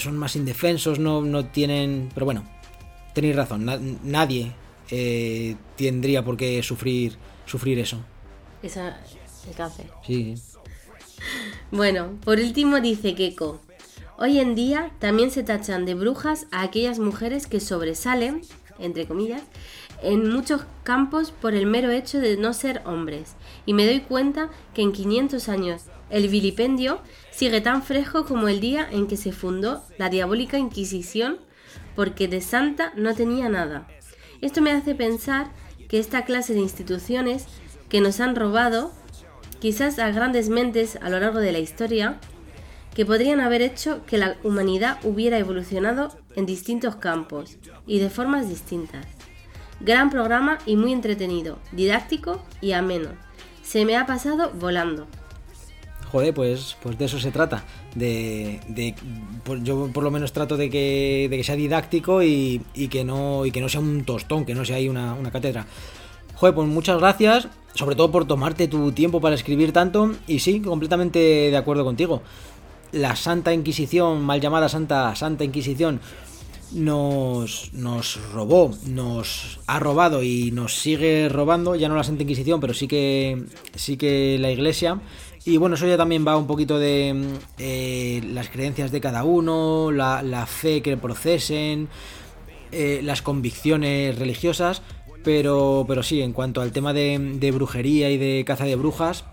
son 0.00 0.18
más 0.18 0.36
indefensos, 0.36 0.98
no, 0.98 1.22
no 1.22 1.46
tienen... 1.46 2.10
Pero 2.12 2.26
bueno, 2.26 2.44
tenéis 3.14 3.36
razón, 3.36 3.64
na- 3.64 3.80
nadie 4.02 4.52
eh, 4.90 5.56
tendría 5.76 6.22
por 6.22 6.36
qué 6.36 6.62
sufrir, 6.62 7.16
sufrir 7.46 7.78
eso. 7.78 8.00
Esa, 8.62 8.98
el 9.48 9.54
cáncer. 9.56 9.86
Sí, 10.06 10.34
Bueno, 11.70 12.18
por 12.24 12.38
último 12.38 12.80
dice 12.80 13.14
Keiko. 13.14 13.60
Hoy 14.16 14.38
en 14.38 14.54
día 14.54 14.92
también 15.00 15.30
se 15.30 15.42
tachan 15.42 15.84
de 15.84 15.94
brujas 15.94 16.46
a 16.52 16.62
aquellas 16.62 16.98
mujeres 17.00 17.46
que 17.48 17.58
sobresalen, 17.58 18.42
entre 18.78 19.06
comillas, 19.06 19.42
en 20.02 20.30
muchos 20.30 20.62
campos 20.84 21.32
por 21.32 21.54
el 21.54 21.66
mero 21.66 21.90
hecho 21.90 22.20
de 22.20 22.36
no 22.36 22.52
ser 22.52 22.82
hombres. 22.84 23.34
Y 23.66 23.72
me 23.72 23.86
doy 23.86 24.00
cuenta 24.00 24.50
que 24.72 24.82
en 24.82 24.92
500 24.92 25.48
años 25.48 25.82
el 26.10 26.28
vilipendio 26.28 27.00
sigue 27.32 27.60
tan 27.60 27.82
fresco 27.82 28.24
como 28.24 28.48
el 28.48 28.60
día 28.60 28.86
en 28.90 29.06
que 29.08 29.16
se 29.16 29.32
fundó 29.32 29.82
la 29.98 30.10
diabólica 30.10 30.58
Inquisición, 30.58 31.38
porque 31.96 32.28
de 32.28 32.40
santa 32.40 32.92
no 32.96 33.14
tenía 33.14 33.48
nada. 33.48 33.88
Esto 34.40 34.60
me 34.60 34.70
hace 34.70 34.94
pensar 34.94 35.50
que 35.88 35.98
esta 35.98 36.24
clase 36.24 36.54
de 36.54 36.60
instituciones 36.60 37.46
que 37.88 38.00
nos 38.00 38.20
han 38.20 38.36
robado 38.36 38.92
quizás 39.64 39.98
a 39.98 40.10
grandes 40.10 40.50
mentes 40.50 40.98
a 41.00 41.08
lo 41.08 41.18
largo 41.18 41.38
de 41.38 41.50
la 41.50 41.58
historia, 41.58 42.18
que 42.94 43.06
podrían 43.06 43.40
haber 43.40 43.62
hecho 43.62 44.04
que 44.04 44.18
la 44.18 44.36
humanidad 44.42 44.98
hubiera 45.04 45.38
evolucionado 45.38 46.14
en 46.36 46.44
distintos 46.44 46.96
campos 46.96 47.56
y 47.86 47.98
de 47.98 48.10
formas 48.10 48.46
distintas. 48.46 49.06
Gran 49.80 50.10
programa 50.10 50.58
y 50.66 50.76
muy 50.76 50.92
entretenido, 50.92 51.60
didáctico 51.72 52.42
y 52.60 52.72
ameno. 52.72 53.08
Se 53.62 53.86
me 53.86 53.96
ha 53.96 54.04
pasado 54.04 54.50
volando. 54.50 55.06
Joder, 56.12 56.34
pues, 56.34 56.76
pues 56.82 56.98
de 56.98 57.06
eso 57.06 57.18
se 57.18 57.30
trata. 57.30 57.64
De, 57.94 58.94
pues 59.44 59.62
yo 59.62 59.88
por 59.94 60.04
lo 60.04 60.10
menos 60.10 60.34
trato 60.34 60.58
de 60.58 60.68
que, 60.68 61.28
de 61.30 61.38
que 61.38 61.42
sea 61.42 61.56
didáctico 61.56 62.22
y, 62.22 62.60
y 62.74 62.88
que 62.88 63.02
no, 63.02 63.46
y 63.46 63.50
que 63.50 63.62
no 63.62 63.70
sea 63.70 63.80
un 63.80 64.04
tostón, 64.04 64.44
que 64.44 64.54
no 64.54 64.66
sea 64.66 64.76
ahí 64.76 64.90
una, 64.90 65.14
una 65.14 65.30
cátedra. 65.30 65.64
Joder, 66.34 66.54
pues 66.54 66.68
muchas 66.68 66.98
gracias, 66.98 67.48
sobre 67.74 67.96
todo 67.96 68.10
por 68.10 68.26
tomarte 68.26 68.68
tu 68.68 68.92
tiempo 68.92 69.20
para 69.20 69.34
escribir 69.34 69.72
tanto. 69.72 70.12
Y 70.26 70.38
sí, 70.38 70.60
completamente 70.60 71.18
de 71.18 71.56
acuerdo 71.56 71.84
contigo. 71.84 72.22
La 72.92 73.16
Santa 73.16 73.52
Inquisición, 73.52 74.22
mal 74.22 74.40
llamada 74.40 74.68
Santa, 74.68 75.14
Santa 75.16 75.44
Inquisición, 75.44 76.00
nos, 76.72 77.72
nos 77.72 78.20
robó, 78.32 78.72
nos 78.86 79.60
ha 79.66 79.78
robado 79.78 80.22
y 80.22 80.50
nos 80.50 80.74
sigue 80.74 81.28
robando, 81.28 81.74
ya 81.74 81.88
no 81.88 81.96
la 81.96 82.04
Santa 82.04 82.22
Inquisición, 82.22 82.60
pero 82.60 82.74
sí 82.74 82.88
que, 82.88 83.44
sí 83.74 83.96
que 83.96 84.38
la 84.40 84.50
Iglesia. 84.50 85.00
Y 85.44 85.58
bueno, 85.58 85.74
eso 85.74 85.86
ya 85.86 85.96
también 85.96 86.26
va 86.26 86.36
un 86.36 86.46
poquito 86.46 86.78
de 86.78 87.38
eh, 87.58 88.22
las 88.32 88.48
creencias 88.48 88.90
de 88.90 89.00
cada 89.00 89.24
uno, 89.24 89.90
la, 89.90 90.22
la 90.22 90.46
fe 90.46 90.80
que 90.80 90.96
procesen, 90.96 91.88
eh, 92.72 93.00
las 93.02 93.22
convicciones 93.22 94.18
religiosas. 94.18 94.82
Pero, 95.24 95.84
pero 95.88 96.02
sí, 96.02 96.20
en 96.20 96.32
cuanto 96.32 96.60
al 96.60 96.70
tema 96.70 96.92
de, 96.92 97.50
brujería 97.52 98.10
y 98.10 98.18
de 98.18 98.44
caza 98.46 98.64
de 98.64 98.76
brujas, 98.76 99.24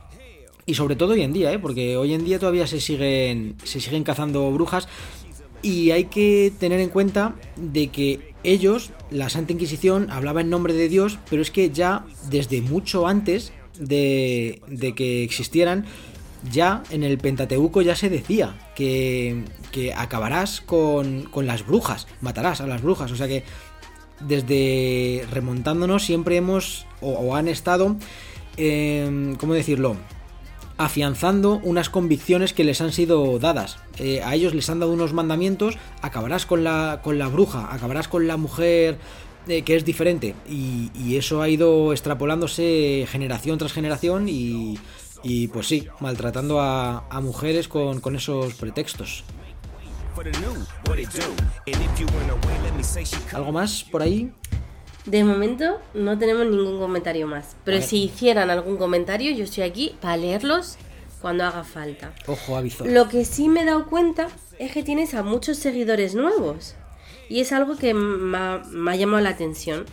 y 0.66 0.76
sobre 0.76 0.96
todo 0.96 1.14
hoy 1.14 1.22
en 1.22 1.34
día, 1.34 1.52
¿eh? 1.52 1.60
porque 1.60 1.98
hoy 1.98 2.14
en 2.14 2.24
día 2.24 2.40
todavía 2.40 2.66
se 2.66 2.80
siguen, 2.80 3.56
se 3.64 3.82
siguen 3.82 4.04
cazando 4.04 4.50
brujas 4.52 4.88
y 5.62 5.92
hay 5.92 6.06
que 6.06 6.54
tener 6.60 6.80
en 6.80 6.90
cuenta 6.90 7.36
de 7.58 7.90
que 7.90 8.34
ellos, 8.44 8.92
la 9.10 9.30
Santa 9.30 9.54
Inquisición, 9.54 10.10
hablaba 10.10 10.42
en 10.42 10.50
nombre 10.50 10.74
de 10.74 10.88
Dios, 10.88 11.20
pero 11.30 11.42
es 11.42 11.52
que 11.52 11.72
ya 11.72 12.06
desde 12.30 12.62
mucho 12.62 13.08
antes 13.08 13.52
de, 13.80 14.62
de 14.68 14.96
que 14.96 15.24
existieran, 15.24 15.86
ya 16.52 16.84
en 16.90 17.04
el 17.04 17.18
Pentateuco 17.18 17.82
ya 17.82 17.96
se 17.96 18.10
decía 18.10 18.56
que, 18.76 19.44
que 19.72 19.94
acabarás 19.94 20.62
con, 20.62 21.24
con 21.24 21.46
las 21.46 21.66
brujas, 21.66 22.08
matarás 22.22 22.62
a 22.62 22.68
las 22.68 22.82
brujas, 22.82 23.12
o 23.12 23.16
sea 23.16 23.28
que 23.28 23.44
desde 24.28 25.26
remontándonos 25.32 26.06
siempre 26.06 26.38
hemos 26.38 26.86
o, 27.02 27.36
han 27.36 27.48
estado, 27.48 27.96
eh, 28.58 29.36
¿cómo 29.40 29.54
decirlo? 29.54 29.98
afianzando 30.78 31.60
unas 31.64 31.90
convicciones 31.90 32.54
que 32.54 32.64
les 32.64 32.82
han 32.82 32.92
sido 32.92 33.38
dadas. 33.38 33.78
Eh, 34.00 34.22
a 34.24 34.34
ellos 34.34 34.56
les 34.56 34.68
han 34.70 34.80
dado 34.80 34.92
unos 34.92 35.14
mandamientos, 35.14 35.78
acabarás 36.02 36.48
con 36.48 36.64
la, 36.64 37.02
con 37.04 37.20
la 37.20 37.28
bruja, 37.28 37.72
acabarás 37.72 38.08
con 38.08 38.28
la 38.28 38.36
mujer 38.36 38.98
eh, 39.48 39.62
que 39.62 39.76
es 39.76 39.86
diferente. 39.86 40.34
Y, 40.50 40.90
eso 41.16 41.42
ha 41.42 41.50
ido 41.50 41.92
extrapolándose 41.92 43.06
generación 43.08 43.60
tras 43.60 43.74
generación 43.74 44.28
y, 44.28 44.80
y 45.24 45.50
pues 45.50 45.68
sí, 45.68 45.88
maltratando 46.00 46.60
a, 46.60 47.04
mujeres 47.22 47.68
con 47.68 48.16
esos 48.16 48.56
pretextos. 48.56 49.24
¿Algo 53.34 53.52
más 53.52 53.84
por 53.84 54.02
ahí? 54.02 54.32
De 55.06 55.24
momento 55.24 55.80
no 55.94 56.18
tenemos 56.18 56.46
ningún 56.46 56.80
comentario 56.80 57.28
más. 57.28 57.56
Pero 57.64 57.82
si 57.82 58.04
hicieran 58.04 58.50
algún 58.50 58.78
comentario, 58.78 59.32
yo 59.32 59.46
estoy 59.46 59.64
aquí 59.64 59.96
para 60.00 60.18
leerlos 60.18 60.78
cuando 61.22 61.44
haga 61.44 61.64
falta. 61.64 62.14
Ojo, 62.28 62.56
aviso. 62.56 62.86
Lo 62.86 63.08
que 63.08 63.26
sí 63.26 63.50
me 63.50 63.62
he 63.62 63.66
dado 63.66 63.88
cuenta 63.88 64.28
es 64.60 64.72
que 64.72 64.84
tienes 64.84 65.14
a 65.14 65.24
muchos 65.24 65.58
seguidores 65.58 66.14
nuevos. 66.14 66.76
Y 67.30 67.40
es 67.40 67.52
algo 67.52 67.78
que 67.78 67.94
me 67.94 68.38
ha, 68.38 68.62
me 68.70 68.92
ha 68.92 68.96
llamado 68.96 69.24
la 69.24 69.30
atención. 69.30 69.86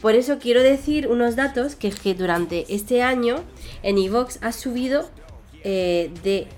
Por 0.00 0.14
eso 0.14 0.38
quiero 0.38 0.62
decir 0.62 1.08
unos 1.08 1.36
datos 1.36 1.74
que 1.74 1.88
es 1.88 1.98
que 1.98 2.14
durante 2.14 2.72
este 2.74 3.02
año 3.02 3.36
en 3.82 3.98
iVox 3.98 4.38
has 4.42 4.56
subido 4.56 5.10
eh, 5.64 6.10
de 6.24 6.48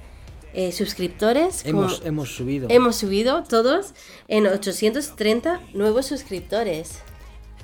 eh, 0.54 0.72
suscriptores. 0.72 1.64
Hemos, 1.66 1.94
como- 1.96 2.06
hemos 2.08 2.34
subido. 2.34 2.68
hemos 2.70 2.96
subido 2.96 3.42
todos 3.44 3.92
en 4.28 4.46
830 4.46 5.60
nuevos 5.74 6.06
suscriptores. 6.06 7.00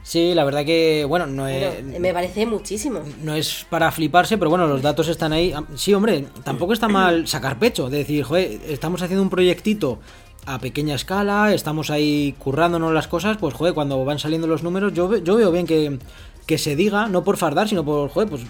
Sí, 0.03 0.33
la 0.35 0.45
verdad 0.45 0.65
que, 0.65 1.05
bueno, 1.07 1.27
no 1.27 1.47
es, 1.47 1.63
eh, 1.63 1.99
me 2.01 2.13
parece 2.15 2.47
muchísimo. 2.47 3.01
no 3.23 3.35
es 3.35 3.67
para 3.69 3.93
fliparse, 3.93 4.39
pero 4.39 4.49
bueno, 4.51 4.67
los 4.67 4.81
datos 4.83 5.09
están 5.09 5.33
ahí. 5.33 5.53
Ah, 5.55 5.63
Sí, 5.77 5.93
hombre, 5.95 6.27
tampoco 6.43 6.73
está 6.73 6.89
mal 6.89 7.29
sacar 7.29 7.59
pecho, 7.59 7.91
de 7.91 7.99
decir, 7.99 8.25
joder, 8.25 8.61
estamos 8.67 9.03
haciendo 9.03 9.23
un 9.23 9.31
proyectito 9.31 9.99
a 10.47 10.59
pequeña 10.59 10.95
escala, 10.95 11.53
estamos 11.53 11.91
ahí 11.91 12.35
currándonos 12.39 12.95
las 12.95 13.09
cosas, 13.09 13.37
pues 13.37 13.53
joder, 13.55 13.75
cuando 13.75 14.03
van 14.07 14.19
saliendo 14.19 14.47
los 14.47 14.63
números, 14.63 14.95
yo, 14.95 15.19
yo 15.19 15.37
veo 15.37 15.53
bien 15.53 15.67
que, 15.67 15.99
que 16.47 16.57
se 16.57 16.77
diga, 16.77 17.07
no 17.07 17.23
por 17.23 17.37
fardar, 17.37 17.69
sino 17.69 17.85
por, 17.85 18.09
joder, 18.09 18.29
pues 18.31 18.43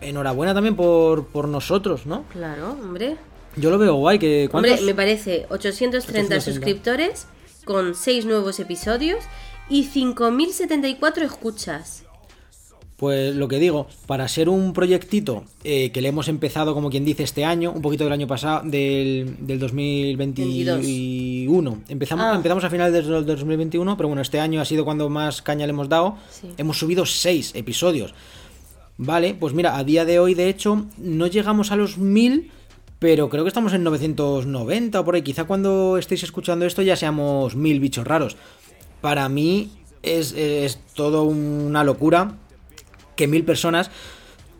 enhorabuena 0.00 0.52
también 0.52 0.74
por, 0.74 1.26
por 1.28 1.46
nosotros, 1.46 2.06
¿no? 2.06 2.24
Claro, 2.32 2.72
hombre. 2.72 3.16
Yo 3.60 3.70
lo 3.70 3.78
veo 3.78 3.94
guay, 3.94 4.18
que 4.18 4.48
Hombre, 4.52 4.80
me 4.82 4.94
parece 4.94 5.46
830 5.50 5.98
830. 5.98 6.40
suscriptores 6.40 7.26
con 7.64 7.94
6 7.94 8.24
nuevos 8.24 8.58
episodios 8.60 9.18
y 9.68 9.84
5.074 9.88 11.22
escuchas. 11.22 12.04
Pues 12.96 13.36
lo 13.36 13.46
que 13.46 13.60
digo, 13.60 13.86
para 14.06 14.26
ser 14.26 14.48
un 14.48 14.72
proyectito 14.72 15.44
eh, 15.62 15.92
que 15.92 16.00
le 16.02 16.08
hemos 16.08 16.26
empezado, 16.26 16.74
como 16.74 16.90
quien 16.90 17.04
dice, 17.04 17.22
este 17.22 17.44
año, 17.44 17.70
un 17.70 17.80
poquito 17.80 18.02
del 18.02 18.12
año 18.12 18.26
pasado, 18.26 18.62
del, 18.68 19.36
del 19.46 19.60
2021. 19.60 21.78
Empezamos, 21.88 22.24
Ah. 22.26 22.34
empezamos 22.34 22.64
a 22.64 22.70
finales 22.70 23.06
del 23.06 23.24
2021, 23.24 23.96
pero 23.96 24.08
bueno, 24.08 24.22
este 24.22 24.40
año 24.40 24.60
ha 24.60 24.64
sido 24.64 24.84
cuando 24.84 25.08
más 25.08 25.42
caña 25.42 25.66
le 25.66 25.70
hemos 25.70 25.88
dado. 25.88 26.16
Sí. 26.30 26.48
Hemos 26.56 26.78
subido 26.78 27.06
6 27.06 27.52
episodios. 27.54 28.14
Vale, 28.96 29.34
pues 29.38 29.54
mira, 29.54 29.76
a 29.78 29.84
día 29.84 30.04
de 30.04 30.18
hoy, 30.18 30.34
de 30.34 30.48
hecho, 30.48 30.84
no 30.96 31.28
llegamos 31.28 31.70
a 31.70 31.76
los 31.76 31.98
1000, 31.98 32.50
pero 32.98 33.28
creo 33.28 33.44
que 33.44 33.48
estamos 33.48 33.72
en 33.74 33.84
990 33.84 35.00
o 35.00 35.04
por 35.04 35.14
ahí. 35.14 35.22
Quizá 35.22 35.44
cuando 35.44 35.98
estéis 35.98 36.22
escuchando 36.22 36.66
esto 36.66 36.82
ya 36.82 36.96
seamos 36.96 37.54
1000 37.54 37.80
bichos 37.80 38.06
raros. 38.06 38.36
Para 39.00 39.28
mí 39.28 39.70
es, 40.02 40.32
es 40.32 40.80
todo 40.94 41.24
una 41.24 41.84
locura 41.84 42.36
que 43.16 43.26
mil 43.26 43.44
personas 43.44 43.90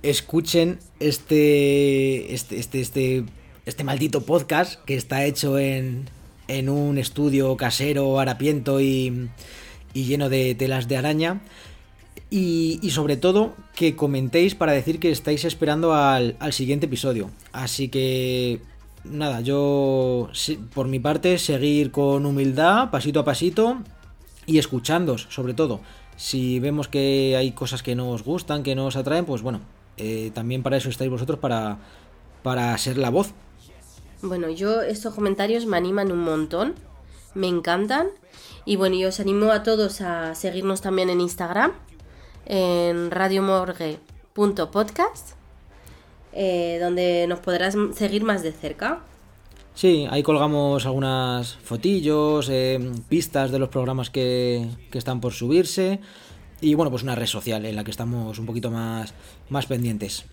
escuchen 0.03 0.79
este, 1.01 2.33
este, 2.35 2.59
este, 2.59 2.81
este, 2.81 3.25
este 3.67 3.85
maldito 3.85 4.23
podcast 4.23 4.83
que 4.85 4.95
está 4.95 5.25
hecho 5.25 5.59
en, 5.59 6.09
en 6.47 6.69
un 6.69 6.99
estudio 6.99 7.57
casero, 7.57 8.21
harapiento 8.21 8.81
y, 8.81 9.29
y 9.95 10.05
lleno 10.05 10.29
de 10.29 10.55
telas 10.55 10.89
de 10.89 10.97
araña. 10.97 11.41
Y, 12.31 12.91
sobre 12.91 13.17
todo 13.17 13.55
que 13.75 13.97
comentéis 13.97 14.55
para 14.55 14.73
decir 14.73 15.01
que 15.01 15.11
estáis 15.11 15.45
esperando 15.45 15.95
al, 15.95 16.37
al 16.41 16.53
siguiente 16.53 16.87
episodio. 16.87 17.31
Así 17.53 17.89
que 17.89 18.61
nada, 19.05 19.41
yo 19.41 20.29
por 20.75 20.89
mi 20.89 20.99
parte 20.99 21.39
seguir 21.39 21.91
con 21.91 22.27
humildad, 22.27 22.91
pasito 22.91 23.21
a 23.21 23.25
pasito, 23.25 23.79
y 24.47 24.59
escuchándos, 24.59 25.27
sobre 25.31 25.55
todo. 25.55 25.81
Si 26.17 26.59
vemos 26.59 26.89
que 26.89 27.37
hay 27.37 27.53
cosas 27.53 27.83
que 27.83 27.95
no 27.95 28.11
os 28.11 28.25
gustan, 28.25 28.63
que 28.63 28.75
no 28.75 28.87
os 28.87 28.97
atraen, 28.97 29.25
pues 29.25 29.43
bueno, 29.43 29.61
eh, 29.97 30.31
también 30.35 30.63
para 30.63 30.77
eso 30.77 30.89
estáis 30.89 31.11
vosotros, 31.11 31.39
para, 31.39 31.79
para 32.43 32.77
ser 32.79 32.99
la 32.99 33.11
voz. 33.11 33.33
Bueno, 34.23 34.49
yo 34.49 34.83
estos 34.83 35.15
comentarios 35.15 35.67
me 35.67 35.77
animan 35.77 36.11
un 36.11 36.21
montón, 36.21 36.75
me 37.35 37.47
encantan. 37.47 38.09
Y 38.65 38.77
bueno, 38.77 38.97
yo 38.97 39.09
os 39.09 39.21
animo 39.21 39.53
a 39.53 39.63
todos 39.63 40.01
a 40.01 40.35
seguirnos 40.35 40.81
también 40.81 41.09
en 41.09 41.21
Instagram, 41.21 41.73
en 42.49 43.13
radiomorgue.podcast, 43.13 45.35
eh, 46.33 46.79
donde 46.81 47.27
nos 47.29 47.39
podrás 47.39 47.77
seguir 47.95 48.25
más 48.25 48.43
de 48.43 48.51
cerca. 48.53 49.03
Sí, 49.75 50.09
ahí 50.11 50.25
colgamos 50.25 50.87
algunas 50.87 51.55
fotillos, 51.63 52.49
eh, 52.51 52.81
pistas 53.09 53.53
de 53.53 53.61
los 53.61 53.69
programas 53.69 54.11
que, 54.11 54.69
que 54.91 54.99
están 54.99 55.21
por 55.21 55.33
subirse. 55.33 56.01
Y 56.61 56.75
bueno, 56.75 56.91
pues 56.91 57.05
una 57.05 57.15
red 57.15 57.27
social 57.27 57.65
en 57.65 57.77
la 57.77 57.85
que 57.85 57.93
estamos 57.93 58.41
un 58.41 58.47
poquito 58.47 58.73
más, 58.73 59.15
más 59.49 59.67
pendientes. 59.67 60.25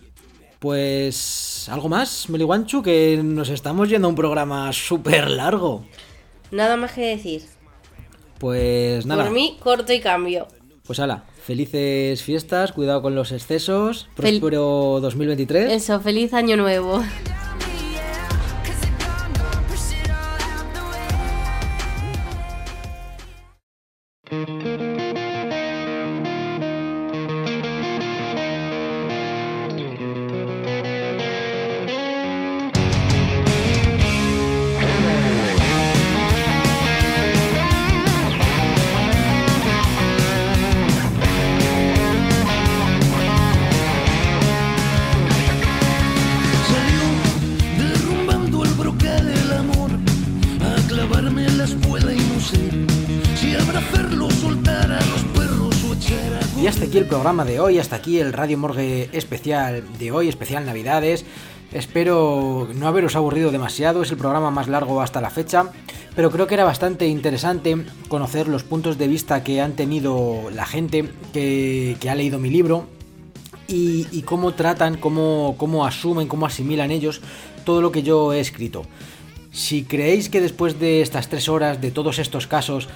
Pues 0.58 1.68
algo 1.70 1.88
más, 1.88 2.28
Meliguanchu, 2.28 2.82
que 2.82 3.20
nos 3.22 3.50
estamos 3.50 3.88
yendo 3.88 4.08
a 4.08 4.10
un 4.10 4.16
programa 4.16 4.72
súper 4.72 5.30
largo. 5.30 5.84
Nada 6.50 6.76
más 6.76 6.90
que 6.92 7.02
decir. 7.02 7.44
Pues 8.38 9.06
nada. 9.06 9.24
Por 9.24 9.32
mí, 9.32 9.56
corto 9.62 9.92
y 9.92 10.00
cambio. 10.00 10.48
Pues 10.86 11.00
ala, 11.00 11.24
felices 11.42 12.22
fiestas, 12.22 12.72
cuidado 12.72 13.02
con 13.02 13.16
los 13.16 13.32
excesos, 13.32 14.08
próspero 14.14 15.00
2023. 15.00 15.72
Eso, 15.72 16.00
feliz 16.00 16.32
año 16.32 16.56
nuevo. 16.56 17.02
Programa 57.26 57.44
de 57.44 57.58
hoy, 57.58 57.80
hasta 57.80 57.96
aquí 57.96 58.20
el 58.20 58.32
Radio 58.32 58.56
Morgue 58.56 59.10
especial 59.12 59.82
de 59.98 60.12
hoy, 60.12 60.28
especial 60.28 60.64
Navidades. 60.64 61.24
Espero 61.72 62.68
no 62.72 62.86
haberos 62.86 63.16
aburrido 63.16 63.50
demasiado, 63.50 64.02
es 64.02 64.12
el 64.12 64.16
programa 64.16 64.52
más 64.52 64.68
largo 64.68 65.02
hasta 65.02 65.20
la 65.20 65.30
fecha, 65.30 65.72
pero 66.14 66.30
creo 66.30 66.46
que 66.46 66.54
era 66.54 66.62
bastante 66.62 67.08
interesante 67.08 67.84
conocer 68.06 68.46
los 68.46 68.62
puntos 68.62 68.96
de 68.96 69.08
vista 69.08 69.42
que 69.42 69.60
han 69.60 69.72
tenido 69.72 70.50
la 70.54 70.66
gente 70.66 71.10
que, 71.32 71.98
ha 72.08 72.14
leído 72.14 72.38
mi 72.38 72.48
libro 72.48 72.86
y, 73.66 74.22
cómo 74.22 74.54
tratan, 74.54 74.96
cómo 74.96 75.84
asumen, 75.84 76.28
cómo 76.28 76.46
asimilan 76.46 76.92
ellos 76.92 77.22
todo 77.64 77.82
lo 77.82 77.90
que 77.90 78.04
yo 78.04 78.34
he 78.34 78.38
escrito. 78.38 78.86
Si 79.50 79.82
creéis 79.82 80.28
que 80.28 80.40
después 80.40 80.78
de 80.78 81.02
estas 81.02 81.28
tres 81.28 81.48
horas, 81.48 81.80
de 81.80 81.90
todos 81.90 82.20
estos 82.20 82.46
casos, 82.46 82.88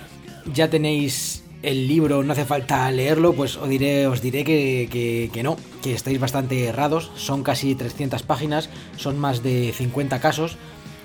ya 0.55 0.71
tenéis 0.71 1.43
el 1.63 1.89
libro, 1.89 2.23
no 2.23 2.33
hace 2.33 2.45
falta 2.45 2.91
leerlo, 2.91 3.35
pues 3.35 3.57
os 3.57 3.69
diré, 3.69 4.09
que, 4.45 5.41
no, 5.43 5.57
que 5.83 5.95
estáis 5.95 6.19
bastante 6.19 6.65
errados. 6.65 7.11
Son 7.17 7.43
casi 7.43 7.75
300 7.75 8.23
páginas, 8.23 8.71
son 8.97 9.19
más 9.19 9.43
de 9.43 9.73
50 9.77 10.21
casos. 10.21 10.57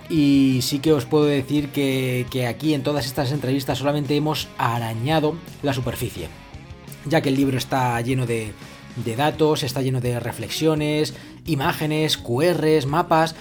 Y 0.09 0.59
sí 0.61 0.79
que 0.79 0.93
os 0.93 1.05
puedo 1.05 1.25
decir 1.25 1.69
que, 1.69 2.25
que 2.29 2.45
aquí 2.45 2.73
en 2.73 2.83
todas 2.83 3.05
estas 3.05 3.31
entrevistas 3.31 3.79
solamente 3.79 4.15
hemos 4.15 4.47
arañado 4.57 5.35
la 5.63 5.73
superficie 5.73 6.29
ya 7.05 7.21
que 7.21 7.29
el 7.29 7.35
libro 7.35 7.57
está 7.57 7.99
lleno 8.01 8.25
de, 8.25 8.51
de 8.95 9.15
datos, 9.15 9.63
está 9.63 9.81
lleno 9.81 10.01
de 10.01 10.19
reflexiones, 10.19 11.13
imágenes, 11.45 12.17
QRs, 12.17 12.85
mapas. 12.85 13.35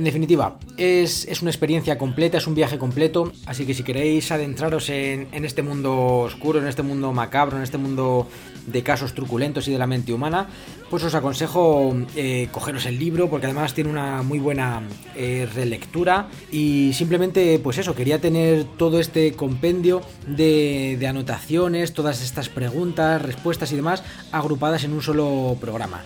En 0.00 0.04
definitiva, 0.04 0.56
es, 0.78 1.26
es 1.26 1.42
una 1.42 1.50
experiencia 1.50 1.98
completa, 1.98 2.38
es 2.38 2.46
un 2.46 2.54
viaje 2.54 2.78
completo, 2.78 3.34
así 3.44 3.66
que 3.66 3.74
si 3.74 3.82
queréis 3.82 4.32
adentraros 4.32 4.88
en, 4.88 5.28
en 5.30 5.44
este 5.44 5.62
mundo 5.62 6.20
oscuro, 6.20 6.58
en 6.58 6.68
este 6.68 6.82
mundo 6.82 7.12
macabro, 7.12 7.58
en 7.58 7.62
este 7.62 7.76
mundo 7.76 8.26
de 8.66 8.82
casos 8.82 9.12
truculentos 9.12 9.68
y 9.68 9.72
de 9.72 9.78
la 9.78 9.86
mente 9.86 10.14
humana, 10.14 10.48
pues 10.88 11.04
os 11.04 11.14
aconsejo 11.14 11.94
eh, 12.16 12.48
cogeros 12.50 12.86
el 12.86 12.98
libro 12.98 13.28
porque 13.28 13.46
además 13.46 13.74
tiene 13.74 13.90
una 13.90 14.22
muy 14.22 14.38
buena 14.38 14.82
eh, 15.14 15.48
relectura 15.54 16.28
y 16.50 16.92
simplemente 16.94 17.58
pues 17.58 17.78
eso, 17.78 17.94
quería 17.94 18.20
tener 18.20 18.64
todo 18.64 18.98
este 19.00 19.32
compendio 19.32 20.02
de, 20.26 20.98
anotaciones, 21.08 21.92
todas 21.92 22.22
estas 22.22 22.48
preguntas, 22.48 23.20
respuestas 23.20 23.70
y 23.72 23.76
demás 23.76 24.02
agrupadas 24.32 24.84
en 24.84 24.92
un 24.92 25.02
solo 25.02 25.56
programa. 25.60 26.02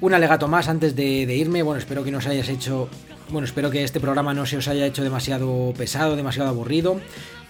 Un 0.00 0.14
alegato 0.14 0.48
más 0.48 0.68
antes 0.68 0.96
de, 0.96 1.36
irme. 1.36 1.62
Bueno, 1.62 1.78
espero 1.78 2.02
que 2.02 2.10
no 2.10 2.18
os 2.18 2.26
hayas 2.26 2.48
hecho. 2.48 2.88
Bueno, 3.30 3.46
espero 3.46 3.70
que 3.70 3.84
este 3.84 4.00
programa 4.00 4.34
no 4.34 4.44
se 4.44 4.56
os 4.56 4.66
haya 4.66 4.86
hecho 4.86 5.04
demasiado 5.04 5.72
pesado, 5.78 6.16
demasiado 6.16 6.48
aburrido. 6.48 7.00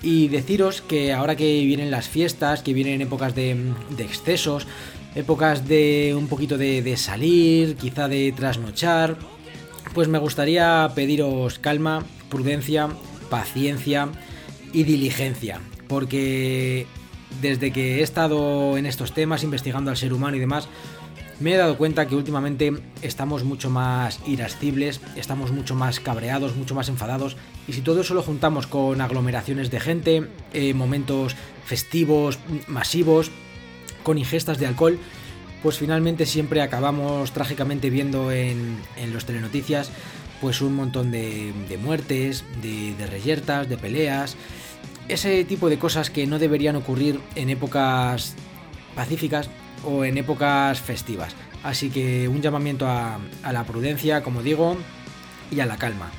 Y 0.03 0.29
deciros 0.29 0.83
que 0.83 1.15
ahora 1.15 1.37
que 1.37 1.65
vienen 1.65 1.91
las 1.91 2.07
fiestas, 2.07 2.63
que 2.63 2.75
vienen 2.75 3.01
épocas 3.01 3.35
de, 3.35 3.73
de 3.89 4.05
excesos, 4.05 4.67
épocas 5.15 5.67
de 5.67 6.15
un 6.17 6.29
poquito 6.29 6.59
de, 6.59 6.83
de 6.83 6.97
salir, 6.99 7.77
quizá 7.77 8.09
de 8.09 8.33
trasnochar, 8.33 9.17
pues 9.95 10.09
me 10.09 10.19
gustaría 10.19 10.91
pediros 10.95 11.59
calma, 11.59 12.05
prudencia, 12.29 12.89
paciencia 13.31 14.09
y 14.75 14.83
diligencia. 14.85 15.61
Porque 15.89 16.87
desde 17.41 17.73
que 17.73 18.01
he 18.01 18.03
estado 18.03 18.77
en 18.77 18.85
estos 18.85 19.15
temas, 19.15 19.45
investigando 19.45 19.91
al 19.91 19.97
ser 19.97 20.13
humano 20.13 20.37
y 20.37 20.41
demás, 20.41 20.69
me 21.41 21.55
he 21.55 21.57
dado 21.57 21.77
cuenta 21.77 22.07
que 22.07 22.15
últimamente 22.15 22.73
estamos 23.03 23.45
mucho 23.45 23.71
más 23.71 24.21
irascibles, 24.27 25.01
estamos 25.17 25.51
mucho 25.51 25.75
más 25.75 25.99
cabreados, 25.99 26.55
mucho 26.55 26.75
más 26.75 26.89
enfadados, 26.89 27.37
y 27.67 27.73
si 27.73 27.81
todo 27.81 28.03
eso 28.03 28.15
lo 28.15 28.23
juntamos 28.23 28.67
con 28.67 29.01
aglomeraciones 29.01 29.71
de 29.71 29.81
gente, 29.81 30.29
eh, 30.53 30.75
momentos 30.75 31.35
festivos, 31.65 32.39
masivos, 32.67 33.31
con 34.03 34.19
ingestas 34.19 34.59
de 34.59 34.67
alcohol, 34.67 34.99
pues 35.63 35.79
finalmente 35.79 36.27
siempre 36.27 36.63
acabamos 36.63 37.33
trágicamente 37.33 37.91
viendo 37.91 38.31
en, 38.33 38.79
los 39.13 39.25
telenoticias 39.25 39.91
pues 40.41 40.63
un 40.63 40.75
montón 40.75 41.11
de, 41.11 41.53
de 41.69 41.77
muertes, 41.77 42.45
de, 42.63 42.95
de 42.95 43.07
reyertas, 43.07 43.69
de 43.69 43.77
peleas, 43.77 44.37
ese 45.09 45.45
tipo 45.45 45.69
de 45.69 45.79
cosas 45.79 46.09
que 46.09 46.27
no 46.27 46.39
deberían 46.39 46.77
ocurrir 46.77 47.21
en 47.35 47.51
épocas 47.51 48.35
pacíficas 48.95 49.51
o 49.85 50.05
en 50.05 50.19
épocas 50.19 50.81
festivas. 50.81 51.35
Así 51.63 51.91
que 51.91 52.29
un 52.29 52.41
llamamiento 52.41 52.87
a, 52.87 53.19
la 53.53 53.65
prudencia, 53.65 54.23
como 54.23 54.43
digo, 54.43 54.77
y 55.51 55.61
a 55.61 55.67
la 55.67 55.77
calma. 55.77 56.11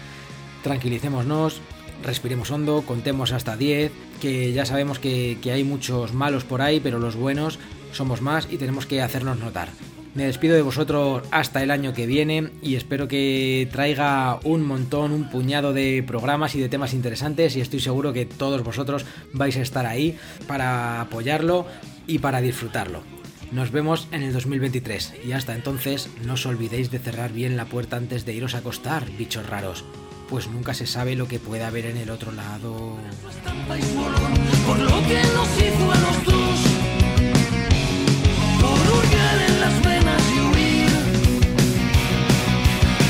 Tranquilicémonos, 0.64 1.62
respiremos 2.04 2.52
hondo, 2.52 2.84
contemos 2.84 3.32
hasta 3.32 3.58
10, 3.58 3.92
que 4.22 4.54
ya 4.54 4.66
sabemos 4.66 5.00
que, 5.00 5.38
que 5.42 5.52
hay 5.52 5.64
muchos 5.64 6.14
malos 6.14 6.44
por 6.44 6.62
ahí, 6.62 6.80
pero 6.80 7.00
los 7.00 7.16
buenos 7.16 7.60
somos 7.92 8.22
más 8.22 8.48
y 8.52 8.58
tenemos 8.58 8.86
que 8.86 9.02
hacernos 9.02 9.40
notar. 9.40 9.70
Me 10.14 10.26
despido 10.26 10.56
de 10.56 10.62
vosotros 10.62 11.24
hasta 11.32 11.64
el 11.64 11.72
año 11.72 11.94
que 11.94 12.06
viene 12.06 12.50
y 12.62 12.76
espero 12.76 13.08
que 13.08 13.70
traiga 13.72 14.40
un 14.44 14.62
montón, 14.62 15.14
un 15.14 15.30
puñado 15.30 15.72
de 15.72 16.04
programas 16.06 16.54
y 16.54 16.60
de 16.60 16.68
temas 16.68 16.94
interesantes 16.94 17.56
y 17.56 17.62
estoy 17.62 17.80
seguro 17.80 18.12
que 18.12 18.26
todos 18.26 18.62
vosotros 18.62 19.06
vais 19.32 19.56
a 19.56 19.62
estar 19.62 19.86
ahí 19.86 20.18
para 20.48 21.00
apoyarlo 21.00 21.66
y 22.08 22.20
para 22.20 22.42
disfrutarlo. 22.42 23.21
Nos 23.52 23.72
vemos 23.72 24.08
en 24.12 24.24
el 24.24 24.32
2023 24.32 25.16
y 25.26 25.34
hasta 25.34 25.54
entonces 25.54 26.10
no 26.26 26.34
os 26.34 26.46
olvidéis 26.46 26.90
de 26.90 27.00
cerrar 27.00 27.34
bien 27.34 27.58
la 27.58 27.66
puerta 27.66 27.98
antes 27.98 28.26
de 28.26 28.34
iros 28.34 28.56
a 28.56 28.60
acostar, 28.60 29.12
bichos 29.18 29.46
raros, 29.46 29.84
pues 30.30 30.48
nunca 30.48 30.74
se 30.74 30.88
sabe 30.88 31.18
lo 31.18 31.28
que 31.28 31.38
puede 31.38 31.66
haber 31.66 31.86
en 31.86 31.98
el 31.98 32.10
otro 32.12 32.32
lado. 32.32 32.96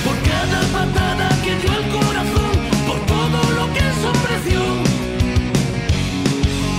Por 0.04 0.18
cada 0.24 0.62
patada 0.72 1.30
que 1.44 1.56
dio 1.56 1.72
el 1.72 1.90
corazón, 1.92 2.52
por 2.88 3.06
todo 3.06 3.52
lo 3.52 3.74
que 3.74 3.82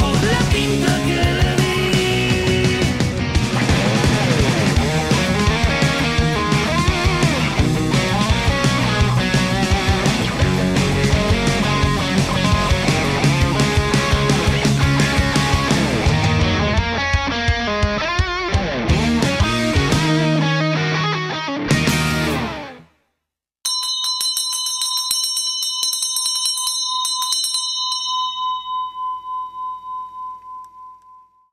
por 0.01 0.15
tinta 0.51 1.05
que 1.07 1.15
le 1.15 1.62